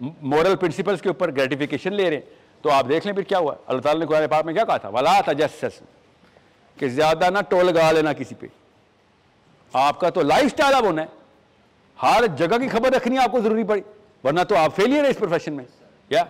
مورل 0.01 0.55
پرنسپلس 0.55 1.01
کے 1.01 1.09
اوپر 1.09 1.31
گریٹیفیکیشن 1.31 1.93
لے 1.93 2.09
رہے 2.09 2.15
ہیں 2.15 2.39
تو 2.63 2.71
آپ 2.71 2.89
دیکھ 2.89 3.05
لیں 3.05 3.13
پھر 3.15 3.23
کیا 3.23 3.37
ہوا 3.37 3.53
اللہ 3.65 3.81
تعالیٰ 3.81 3.99
نے 4.01 4.07
قرآن 4.07 4.27
پاک 4.29 4.45
میں 4.45 4.53
کیا 4.53 4.63
کہا 4.63 4.77
تھا 4.77 4.89
ولا 4.89 5.19
تجسس 5.25 5.81
کہ 6.77 6.87
زیادہ 6.89 7.29
نہ 7.29 7.41
ٹول 7.49 7.65
لگا 7.65 7.91
لینا 7.91 8.13
کسی 8.13 8.35
پہ 8.35 8.47
آپ 9.73 9.99
کا 9.99 10.09
تو 10.09 10.21
لائف 10.23 10.51
سٹائل 10.51 10.73
اب 10.73 10.85
ہونا 10.85 11.01
ہے 11.01 11.19
ہر 11.99 12.25
جگہ 12.37 12.57
کی 12.57 12.67
خبر 12.67 12.91
رکھنی 12.91 13.17
آپ 13.17 13.31
کو 13.31 13.39
ضروری 13.39 13.63
پڑی 13.63 13.81
ورنہ 14.23 14.43
تو 14.43 14.55
آپ 14.55 14.75
فیلئر 14.75 15.03
ہے 15.03 15.09
اس 15.09 15.17
پروفیشن 15.17 15.53
میں 15.53 15.65
یا 16.11 16.23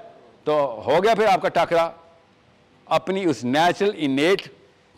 تو 0.43 0.53
ہو 0.85 1.03
گیا 1.03 1.13
پھر 1.15 1.27
آپ 1.27 1.41
کا 1.41 1.49
ٹاکرا 1.49 1.89
اپنی 2.87 3.23
اس 3.23 3.43
نیچرل 3.43 3.91
انیٹ 3.95 4.47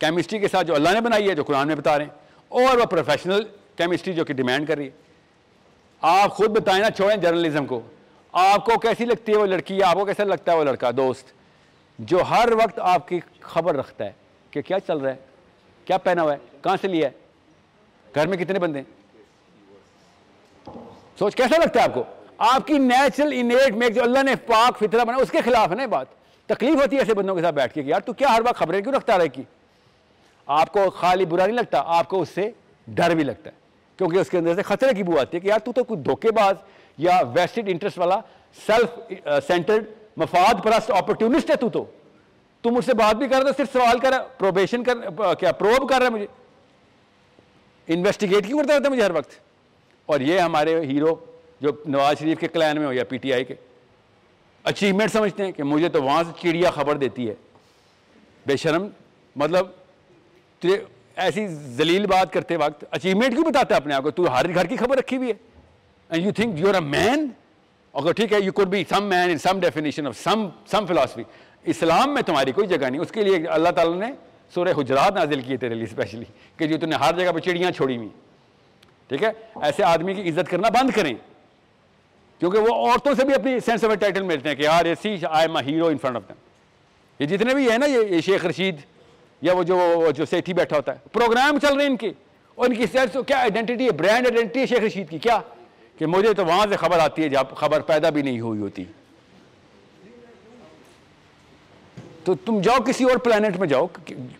کیمسٹری 0.00 0.38
کے 0.38 0.48
ساتھ 0.48 0.66
جو 0.66 0.74
اللہ 0.74 0.88
نے 0.88 1.00
بنائی 1.00 1.28
ہے، 1.28 1.34
جو 1.34 1.44
قرآن 1.44 1.66
میں 1.68 1.76
بتا 1.76 1.96
رہے 1.98 2.04
ہیں، 2.04 2.12
اور 2.48 2.78
وہ 2.78 2.84
پروفیشنل 2.84 3.42
کیمسٹری 3.76 4.12
جو 4.14 4.24
کہ 4.24 4.34
ڈیمانڈ 4.34 4.68
کر 4.68 4.76
رہی 4.76 4.86
ہے۔ 4.86 5.02
آپ 6.02 6.32
خود 6.32 6.50
بتائیں 6.50 6.82
نا 6.82 6.90
چھوڑیں 6.90 7.16
جرنلزم 7.16 7.66
کو۔ 7.66 7.80
آپ 8.34 8.64
کو 8.64 8.78
کیسی 8.78 9.04
لگتی 9.04 9.32
ہے 9.32 9.36
وہ 9.38 9.46
لڑکی؟ 9.46 9.82
آپ 9.82 9.94
کو 9.94 10.04
کیسا 10.04 10.24
لگتا 10.24 10.52
ہے 10.52 10.56
وہ 10.56 10.64
لڑکا؟ 10.64 10.90
دوست، 10.96 11.32
جو 11.98 12.22
ہر 12.22 12.48
وقت 12.52 12.78
آپ 12.82 13.08
کی 13.08 13.20
خبر 13.40 13.76
رکھتا 13.76 14.04
ہے 14.04 14.12
کہ 14.50 14.62
کیا 14.62 14.80
چل 14.80 14.98
رہا 14.98 15.10
ہے، 15.10 15.16
کیا 15.86 15.98
پہنا 15.98 16.22
ہوا 16.22 16.32
ہے، 16.32 16.38
کہاں 16.62 16.76
سے 16.82 16.88
لیا 16.88 17.08
ہے، 17.08 18.12
گھر 18.14 18.26
میں 18.26 18.38
کتنے 18.38 18.58
بندے 18.58 18.78
ہیں؟ 18.78 18.92
سوچ، 21.18 21.36
کیسا 21.36 21.56
لگتا 21.64 21.80
ہے 21.80 21.84
آپ 21.84 21.94
کو؟ 21.94 22.04
آپ 22.38 22.66
کی 22.66 22.78
نیچرل 22.78 23.32
انیٹ 23.32 23.74
میں 23.74 23.88
جو 23.88 24.02
اللہ 24.02 24.22
نے 24.22 24.36
پاک 24.36 24.78
فطرہ 24.78 25.04
بنا، 25.04 25.16
اس 25.16 25.30
کے 25.30 25.40
خلاف 25.40 25.70
ہے 25.70 25.74
نا 25.74 25.86
بات۔ 25.86 26.06
تکلیف 26.46 26.74
ہوتی 26.74 26.96
ہے 26.96 27.00
ایسے 27.00 27.14
بندوں 27.14 27.34
کے 27.34 27.42
ساتھ 27.42 27.54
بیٹھ 27.54 27.74
کے 27.74 27.82
کہ 27.82 27.88
یار 27.88 28.00
تو 28.00 28.12
کیا 28.12 28.34
ہر 28.36 28.40
وقت 28.40 28.56
خبریں 28.56 28.80
کیوں 28.80 28.94
رکھتا 28.94 29.18
رہے 29.18 29.28
کی؟ 29.28 29.42
آپ 30.46 30.72
کو 30.72 30.90
خالی 30.90 31.24
برا 31.24 31.46
نہیں 31.46 31.56
لگتا، 31.56 31.82
آپ 31.86 32.08
کو 32.08 32.20
اس 32.20 32.28
سے 32.28 32.50
ڈر 32.86 33.14
بھی 33.14 33.24
لگتا 33.24 33.50
ہے۔ 33.50 33.54
کیونکہ 33.96 34.18
اس 34.18 34.30
کے 34.30 34.38
اندر 34.38 34.54
سے 34.54 34.62
خطرے 34.62 34.94
کی 34.94 35.02
بو 35.02 35.18
آتی 35.18 35.36
ہے 35.36 35.40
کہ 35.40 35.48
یار 35.48 35.58
تو 35.58 35.72
تو 35.72 35.84
کوئی 35.84 36.00
دھوکے 36.00 36.30
باز 36.30 36.54
یا 36.98 37.20
ویسٹڈ 37.34 37.64
انٹرسٹ 37.66 37.98
والا 37.98 38.20
سیلف 38.66 39.12
سینٹرڈ 39.46 39.84
uh, 39.84 39.90
مفاد 40.16 40.64
پرست 40.64 40.90
اپرچونسٹ 40.90 41.50
ہے 41.50 41.56
تو 41.56 41.68
تو۔ 41.68 41.84
تو 42.62 42.70
مجھ 42.70 42.84
سے 42.84 42.94
بات 42.94 43.16
بھی 43.16 43.28
کر 43.28 43.42
رہا 43.42 43.50
صرف 43.56 43.72
سوال 43.72 43.98
کر 43.98 44.10
رہا 44.10 44.22
پروبیشن 44.38 44.84
کر 44.84 44.94
کیا 45.34 45.52
پروب 45.52 45.88
کر 45.88 45.98
رہا 45.98 46.04
ہے 46.04 46.10
مجھے؟ 46.10 46.26
انویسٹیگیٹ 47.88 48.46
کیوں 48.46 48.58
کرتا 48.58 48.74
رہتا 48.74 48.84
ہے 48.84 48.90
مجھے 48.90 49.02
ہر 49.02 49.10
وقت؟ 49.10 49.30
اور 50.06 50.20
یہ 50.20 50.38
ہمارے 50.38 50.80
ہیرو 50.80 51.14
جو 51.60 51.70
نواز 51.86 52.18
شریف 52.18 52.40
کے 52.40 52.48
کلین 52.48 52.78
میں 52.78 52.86
ہو 52.86 52.92
یا 52.92 53.04
پی 53.04 53.16
ٹی 53.16 53.32
آئی 53.32 53.44
کے 53.44 53.54
اچیومنٹ 54.64 55.10
سمجھتے 55.12 55.44
ہیں 55.44 55.52
کہ 55.52 55.62
مجھے 55.62 55.88
تو 55.88 56.02
وہاں 56.02 56.22
سے 56.24 56.30
چڑیا 56.42 56.70
خبر 56.70 56.96
دیتی 56.96 57.28
ہے۔ 57.28 57.34
بے 58.46 58.56
شرم 58.56 58.88
مطلب 59.36 59.66
ایسی 61.16 61.46
ذلیل 61.48 62.06
بات 62.06 62.32
کرتے 62.32 62.56
وقت 62.56 62.84
اچیومنٹ 62.90 63.34
کیوں 63.34 63.44
بتاتا 63.44 63.74
ہے 63.74 63.80
اپنے 63.80 63.94
آپ 63.94 64.02
کو؟ 64.02 64.10
تو 64.10 64.32
ہر 64.34 64.54
گھر 64.54 64.66
کی 64.66 64.76
خبر 64.76 64.96
رکھی 64.96 65.16
ہوئی 65.16 65.28
ہے۔ 65.28 65.34
And 66.10 66.26
you 66.26 66.32
think 66.32 66.60
you 66.60 66.68
are 66.68 66.74
a 66.74 66.80
man 66.80 67.28
اگر 67.92 68.12
ٹھیک 68.12 68.32
ہے 68.32 68.40
you 68.40 68.52
could 68.52 68.68
be 68.68 68.84
some 68.88 69.04
man 69.04 69.30
in 69.30 69.38
some 69.38 69.60
definition 69.60 70.06
of 70.06 70.18
some 70.18 70.48
some 70.70 70.86
philosophy 70.86 71.22
Islam 71.64 72.14
میں 72.14 72.22
تمہاری 72.22 72.52
کوئی 72.52 72.66
جگہ 72.66 72.86
نہیں، 72.86 73.00
اس 73.00 73.12
کے 73.12 73.22
لیے 73.22 73.46
اللہ 73.46 73.68
تعالیٰ 73.68 73.96
نے 73.96 74.10
سورہ 74.54 74.68
حجرات 74.78 75.12
نازل 75.12 75.40
کیے 75.40 75.56
تیرے 75.56 75.74
لیے 75.74 75.84
اسپیشلی 75.84 76.24
کہ 76.56 76.66
جو 76.66 76.78
تم 76.78 76.88
نے 76.88 76.96
ہر 76.96 77.18
جگہ 77.18 77.32
پہ 77.32 77.38
چڑیاں 77.38 77.70
چھوڑی 77.70 77.96
ہوئی 77.96 78.08
ٹھیک 79.08 79.22
ہے؟ 79.22 79.30
ایسے 79.62 79.82
آدمی 79.84 80.14
کی 80.14 80.28
عزت 80.28 80.50
کرنا 80.50 80.68
بند 80.68 80.90
کریں۔ 80.90 81.14
کیونکہ 82.38 82.58
وہ 82.58 82.88
عورتوں 82.88 83.14
سے 83.14 83.24
بھی 83.24 83.34
اپنی 83.34 83.60
سینس 83.60 83.84
آف 83.84 83.90
ٹائٹل 84.00 84.22
ملتے 84.22 84.48
ہیں 84.48 84.56
کہ 84.56 84.62
یار 84.62 84.86
یہ 84.86 84.94
see 85.02 85.16
I 85.30 85.48
am 85.48 85.56
hero 85.58 85.86
in 85.86 85.98
front 85.98 86.16
of 86.16 86.22
them 86.28 86.34
یہ 87.18 87.26
جتنے 87.26 87.54
بھی 87.54 87.70
ہیں 87.70 87.78
نا، 87.78 87.86
یہ 87.86 88.20
شیخ 88.20 88.44
رشید 88.44 88.76
یا 89.42 89.52
وہ 89.52 89.62
جو 89.62 90.06
جو 90.16 90.24
سیٹھی 90.24 90.54
بیٹھا 90.54 90.76
ہوتا 90.76 90.92
ہے 90.92 90.98
پروگرام 91.12 91.58
چل 91.58 91.74
رہے 91.74 91.82
ہیں 91.82 91.90
ان 91.90 91.96
کے 91.96 92.12
اور 92.54 92.66
ان 92.66 92.74
کی 92.74 92.86
سینس 92.86 93.16
کیا 93.26 93.38
آئیڈینٹی 93.38 93.84
ہے؟ 93.84 93.92
برانڈ 93.92 94.26
آئیڈینٹی 94.26 94.60
ہے 94.60 94.66
شیخ 94.66 94.80
رشید 94.80 95.10
کی، 95.10 95.18
کیا؟ 95.18 95.40
کہ 95.98 96.06
مجھے 96.06 96.34
تو 96.34 96.46
وہاں 96.46 96.66
سے 96.70 96.76
خبر 96.76 96.98
آتی 96.98 97.22
ہے 97.22 97.28
جب 97.28 97.54
خبر 97.56 97.80
پیدا 97.80 98.10
بھی 98.10 98.22
نہیں 98.22 98.40
ہوئی 98.40 98.60
ہوتی۔ 98.60 98.84
تو 102.24 102.34
تم 102.34 102.60
جاؤ 102.60 102.76
کسی 102.86 103.04
اور 103.04 103.16
پلانٹ 103.16 103.56
میں 103.56 103.68
جاؤ 103.68 103.86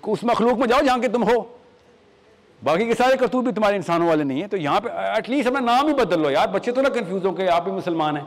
اس 0.02 0.18
مخلوق 0.22 0.58
میں 0.58 0.66
جاؤ 0.66 0.80
جہاں 0.86 0.98
کے 0.98 1.08
تم 1.08 1.22
ہو۔ 1.22 1.53
باقی 2.64 2.84
کے 2.84 2.94
سارے 2.94 3.16
کرتوت 3.16 3.44
بھی 3.44 3.52
تمہارے 3.52 3.76
انسانوں 3.76 4.08
والے 4.08 4.24
نہیں 4.24 4.40
ہیں، 4.40 4.48
تو 4.48 4.56
یہاں 4.56 4.80
پہ 4.80 4.88
ایٹ 4.88 5.30
لیسٹ 5.30 5.46
اپنا 5.46 5.60
نام 5.60 5.88
ہی 5.88 5.94
بدل 5.94 6.20
لو 6.20 6.30
یار۔ 6.30 6.46
بچے 6.48 6.72
تو 6.72 6.80
نہ 6.82 6.88
کنفیوز 6.88 7.26
ہو 7.26 7.32
کہ 7.32 7.48
آپ 7.48 7.64
بھی 7.64 7.72
مسلمان 7.72 8.16
ہیں۔ 8.16 8.24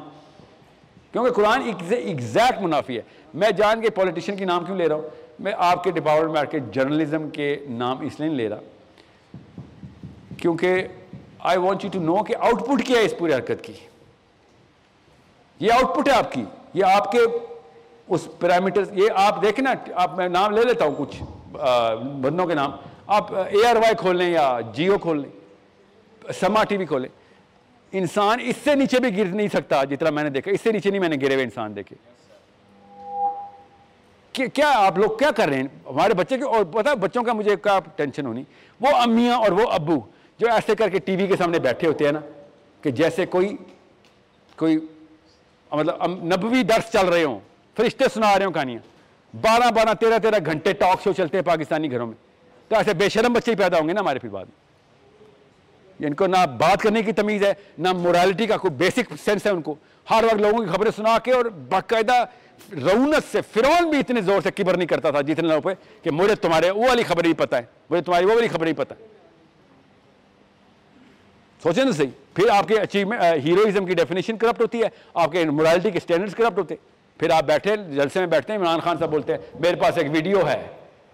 کیونکہ 1.12 1.32
قرآن 1.32 1.62
ایگزیکٹ 1.90 2.62
منافی 2.62 2.98
ہے۔ 2.98 3.02
میں 3.34 3.52
جان 3.52 3.82
کے 3.82 3.90
پولیٹیشین 3.90 4.36
کی 4.36 4.46
نام 4.46 4.66
کیوں 4.66 4.78
لے 4.78 4.90
رہا 4.90 4.96
ہوں؟ 4.96 5.02
میں 5.40 5.52
آپ 5.58 5.84
کے 5.84 5.92
ڈپارٹمنٹ 5.92 6.32
میں 6.32 6.42
آ 6.42 6.44
کے 6.44 6.60
جرنلزم 6.60 7.30
کے 7.30 7.66
نام 7.70 8.02
اس 8.02 8.20
لیے 8.20 8.30
نہیں 8.30 8.38
لے 8.38 8.50
رہا۔ 8.50 8.60
کیونکہ 10.38 10.88
I 11.40 11.58
want 11.58 11.84
you 11.84 11.90
to 11.94 12.00
know 12.00 12.24
کہ 12.24 12.36
آؤٹ 12.40 12.68
پٹ 12.68 12.88
کیا 12.88 13.00
ہے 13.00 13.06
اس 13.06 13.18
پوری 13.18 13.34
حرکت 13.34 13.62
کی۔ 13.62 13.74
یہ 15.60 15.72
آؤٹ 15.72 15.96
پٹ 15.96 16.08
ہے 16.08 16.14
آپ 16.14 16.32
کی۔ 16.32 16.44
یہ 16.74 16.84
آپ 16.84 17.12
کے 17.12 17.18
اس 18.08 18.28
پیرامیٹر 18.40 18.84
یہ 18.92 19.10
آپ 19.16 19.42
دیکھیں 19.42 19.64
نا، 19.64 19.74
آپ 19.96 20.18
میں 20.18 20.30
نام 20.30 20.52
لے 20.52 20.64
لیتا 20.64 20.86
ہوں 20.86 20.96
کچھ 20.98 21.24
بندوں 22.22 22.46
کے 22.46 22.54
نام۔ 22.54 22.72
آپ 23.16 23.34
اے 23.34 23.66
آر 23.68 23.76
وائی 23.76 23.96
کھول 23.98 24.18
لیں 24.18 24.30
یا 24.30 24.60
جیو 24.76 24.98
کھول 24.98 25.22
لیں 25.22 25.30
سما 26.40 26.64
ٹی 26.70 26.78
وی 26.78 26.86
کھولیں 26.86 27.10
انسان 27.94 28.40
اس 28.44 28.56
سے 28.64 28.76
نیچے 28.76 29.00
بھی 29.00 29.18
گر 29.18 29.26
نہیں 29.26 29.48
سکتا 29.54 29.84
جتنا 29.90 30.10
میں 30.10 30.24
نے 30.24 30.30
دیکھا، 30.30 30.52
اس 30.52 30.62
سے 30.62 30.72
نیچے 30.72 30.90
نہیں 30.90 31.00
میں 31.00 31.10
نے 31.10 31.16
گرے 31.22 31.34
ہوئے 31.34 31.44
انسان 31.44 31.76
دیکھے۔ 31.76 31.96
کیا 34.54 34.72
آپ 34.76 34.98
لوگ 34.98 35.18
کیا 35.18 35.30
کر 35.36 35.48
رہے 35.50 35.58
ہیں؟ 35.58 35.68
ہمارے 35.86 36.14
بچے 36.14 36.38
کے 36.38 36.44
اور 36.44 36.64
پتا 36.74 36.94
بچوں 36.94 37.24
کا 37.24 37.34
مجھے 37.34 37.56
کیا 37.64 37.80
ٹینشن 37.96 38.26
ہونی؟ 38.26 38.44
وہ 38.82 38.96
امیاں 38.96 39.38
اور 39.38 39.52
وہ 39.52 39.70
ابو 39.72 40.00
جو 40.40 40.52
ایسے 40.54 40.76
کر 40.76 40.90
کے 40.90 41.00
ٹی 41.06 41.16
وی 41.16 41.28
کے 41.28 41.36
سامنے 41.38 41.60
بیٹھے 41.60 41.88
ہوتے 41.88 42.06
ہیں 42.06 42.12
نا، 42.12 42.20
کہ 42.84 42.92
جیسے 42.92 43.26
کوئی 43.26 43.56
کوئی 44.58 44.78
مطلب 45.72 46.24
نبوی 46.34 46.64
درس 46.64 46.92
چل 46.94 47.08
رہے 47.10 47.24
ہوں، 47.24 47.40
فرشتے 47.78 48.06
سنا 48.14 48.38
رہے 48.38 48.46
ہوں 48.46 48.54
کہانیاں۔ 48.54 48.80
بارہ 49.34 49.72
بارہ 49.76 49.94
تیرہ 50.00 50.18
تیرہ 50.24 50.46
گھنٹے 50.46 50.74
ٹاک 50.74 51.04
شو 51.04 51.14
چلتے 51.14 51.38
ہیں 51.38 51.46
پاکستانی 51.46 51.92
گھروں 51.92 52.08
میں۔ 52.08 52.27
تو 52.68 52.76
ایسے 52.76 52.94
بے 52.94 53.10
شرم 53.10 53.34
بچے 53.34 53.52
ہی 53.52 53.56
پیدا 53.56 53.80
ہوں 53.80 53.88
گے 53.88 53.94
نا 53.94 54.02
ہمارے 54.02 54.20
پھر 54.20 54.30
بعد 54.30 54.46
میں۔ 54.46 54.66
یعنی 55.88 56.06
ان 56.06 56.14
کو 56.14 56.28
نہ 56.28 56.46
بات 56.60 56.82
کرنے 56.82 57.02
کی 57.02 57.12
تمیز 57.12 57.44
ہے، 57.44 57.54
نہ 57.78 57.94
مورالٹی 57.94 58.48
کا 58.48 58.58
کوئی 58.58 58.72
بیسک 58.72 59.14
سینس 59.26 59.46
ہے 59.46 59.52
ان 59.52 59.62
کو۔ 59.62 59.76
ہر 60.10 60.24
وقت 60.24 60.42
لوگوں 60.42 60.66
کی 60.66 60.72
خبریں 60.72 60.92
سنا 60.96 61.18
کے 61.20 61.32
اور 61.32 61.46
باقاعدہ 61.46 62.26
رونت 62.72 63.32
سے 63.32 63.42
فرعون 63.54 63.90
بھی 63.90 64.00
اتنے 64.00 64.22
زور 64.22 64.42
سے 64.42 64.52
کبر 64.52 64.78
نہیں 64.78 64.88
کرتا 64.88 65.12
تھا 65.12 65.22
جتنے 65.22 65.48
لوگوں 65.48 65.62
پہ 65.62 65.70
کہ 66.04 66.12
مجھے 66.12 66.36
تمہارے 66.36 66.70
وہ 66.70 66.88
والی 66.88 67.04
خبر 67.04 67.26
ہی 67.26 67.34
پتہ 67.34 67.56
ہے 67.56 67.62
مجھے 67.90 68.04
تمہاری 68.04 68.26
وہ 68.26 68.36
والی 68.36 68.48
خبر 68.48 68.68
ہی 68.68 68.74
پتہ 68.74 68.94
ہے 69.00 69.06
سوچیں 71.64 71.86
نا 71.86 71.92
صحیح، 71.92 72.10
پھر 72.34 72.50
آپ 72.50 72.68
کے 72.68 72.80
اچیومنٹ 72.80 73.22
ہیروئزم 73.22 73.86
کی 73.86 73.94
ڈیفینیشن 73.94 74.38
کرپٹ 74.38 74.62
ہوتی 74.62 74.82
ہے، 74.84 74.88
آپ 75.14 75.32
کے 75.32 75.46
مورالٹی 75.46 75.92
کے 75.92 75.98
اسٹینڈرڈس 75.98 76.36
کرپٹ 76.36 76.58
ہوتے۔ 76.58 76.74
ہیں 76.74 77.20
پھر 77.20 77.30
آپ 77.30 77.44
بیٹھے، 77.44 77.78
جلسے 77.78 78.20
میں 78.20 78.28
بیٹھتے 78.28 78.54
ہیں، 78.54 78.60
عمران 78.60 78.80
خان 78.80 78.98
صاحب 78.98 79.12
بولتے 79.12 79.34
ہیں، 79.34 79.40
میرے 79.60 79.76
پاس 79.76 79.98
ایک 79.98 80.12
ویڈیو 80.12 80.48
ہے۔ 80.48 80.68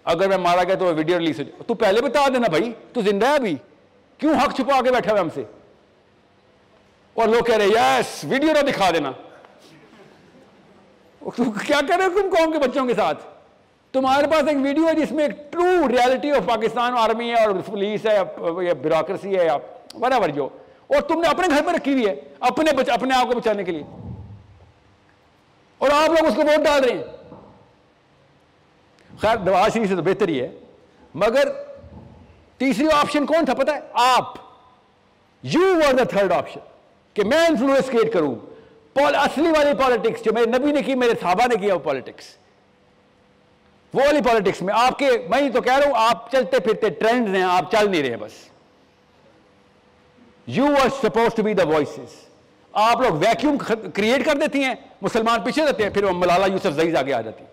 اگر 0.04 0.28
میں 0.28 0.36
مارا 0.36 0.64
گیا 0.64 0.74
تو 0.74 0.84
وہ 0.84 0.92
ویڈیو 0.96 1.18
ریلیز 1.18 1.38
ہو 1.38 1.44
جائے۔ 1.44 1.62
تو 1.66 1.74
پہلے 1.74 2.00
بتا 2.00 2.28
دینا 2.28 2.48
بھائی، 2.48 2.72
تو 2.92 3.00
زندہ 3.00 3.26
ہے 3.26 3.34
ابھی۔ 3.34 3.56
کیوں 4.18 4.34
حق 4.34 4.54
چھپا 4.54 4.80
کے 4.82 4.90
بیٹھا 4.92 5.12
ہوا 5.12 5.20
ہم 5.20 5.28
سے؟ 5.34 5.42
اور 7.14 7.28
لوگ 7.28 7.44
کہہ 7.44 7.54
رہے 7.54 7.66
یس، 7.66 8.24
ویڈیو 8.24 8.52
نہ 8.52 8.70
دکھا 8.70 8.90
دینا۔ 8.90 9.12
کیا 11.66 11.80
کر 11.88 11.96
رہے 11.98 12.04
ہو 12.04 12.20
تم 12.20 12.34
قوم 12.36 12.52
کے 12.52 12.58
بچوں 12.58 12.86
کے 12.86 12.94
ساتھ؟ 12.94 13.24
تمہارے 13.92 14.26
پاس 14.26 14.48
ایک 14.48 14.56
ویڈیو 14.62 14.88
ہے 14.88 14.94
جس 14.94 15.12
میں 15.12 15.24
ایک 15.24 15.52
true 15.52 15.88
reality 15.88 16.30
of 16.30 16.46
Pakistan 16.46 16.92
army 16.98 17.30
ہے 17.30 17.44
اور 17.44 17.54
پولیس 17.66 18.06
ہے 18.06 18.14
یا 18.14 18.22
بیوروکریسی 18.72 19.38
ہے، 19.38 19.46
یا 19.46 19.56
برابر 20.00 20.28
جو۔ 20.28 20.48
اور 20.86 21.00
تم 21.00 21.20
نے 21.20 21.28
اپنے 21.28 21.46
گھر 21.48 21.62
پہ 21.66 21.70
رکھی 21.70 21.92
ہوئی 21.92 22.06
ہے، 22.06 22.14
اپنے 22.40 22.72
بچ... 22.72 22.88
اپنے 22.88 23.14
آپ 23.14 23.26
کو 23.26 23.38
بچانے 23.38 23.64
کے 23.64 23.72
لیے۔ 23.72 23.82
اور 25.78 25.90
آپ 25.90 26.08
لوگ 26.08 26.26
اس 26.26 26.34
کو 26.34 26.42
ووٹ 26.42 26.64
ڈال 26.64 26.84
رہے 26.84 26.98
ہیں۔ 26.98 27.04
خیر 29.20 29.36
نواز 29.36 29.74
شریف 29.74 29.88
سے 29.88 29.96
تو 29.96 30.02
بہتر 30.02 30.28
ہی 30.28 30.40
ہے۔ 30.40 30.50
مگر 31.14 31.48
تیسری 32.58 32.86
آپشن 32.92 33.26
کون 33.26 33.44
تھا؟ 33.44 33.54
پتا 33.54 33.74
ہے؟ 33.74 33.80
آپ۔ 33.92 34.34
You 35.42 35.80
are 35.88 35.92
the 35.92 36.04
third 36.04 36.32
option 36.32 36.60
کہ 37.14 37.24
میں 37.24 37.46
انفلوئنس 37.46 37.86
کریٹ 37.86 38.12
کروں۔ 38.12 38.34
اصلی 38.96 39.48
والی 39.48 39.70
پالیٹکس 39.74 40.24
جو 40.24 40.32
میرے 40.32 40.46
نبی 40.46 40.72
نے 40.72 40.82
کی، 40.82 40.94
میرے 40.94 41.12
صحابہ 41.20 41.46
نے 41.46 41.56
کیا 41.56 41.74
وہ 41.74 41.78
پالیٹکس 41.78 42.24
وہ 43.94 44.00
والی 44.00 44.20
پالیٹکس 44.20 44.62
میں 44.62 44.74
آپ 44.76 44.98
کے، 44.98 45.10
میں 45.28 45.50
تو 45.50 45.60
کہہ 45.60 45.76
رہا 45.76 45.86
ہوں، 45.86 46.08
آپ 46.08 46.30
چلتے 46.30 46.60
پھرتے 46.60 46.90
ٹرینڈ 46.90 47.28
ہیں، 47.28 47.42
آپ 47.42 47.72
چل 47.72 47.90
نہیں 47.90 48.02
رہے 48.02 48.16
بس۔ 48.16 48.30
You 50.46 50.66
are 50.82 50.88
suppose 50.88 51.34
to 51.34 51.42
be 51.42 51.54
the 51.54 51.64
voices 51.64 52.28
آپ 52.72 53.00
لوگ 53.00 53.14
ویکیوم 53.14 53.56
کریٹ 53.94 54.26
کر 54.26 54.34
دیتی 54.34 54.64
ہیں، 54.64 54.74
مسلمان 55.02 55.40
پیچھے 55.40 55.66
رہتے 55.66 55.82
ہیں، 55.82 55.90
پھر 55.90 56.04
وہ 56.04 56.10
ملالہ 56.10 56.52
یوسف 56.52 56.72
زئیز 56.72 56.96
آگے 56.96 57.12
آ 57.12 57.20
جاتی 57.20 57.44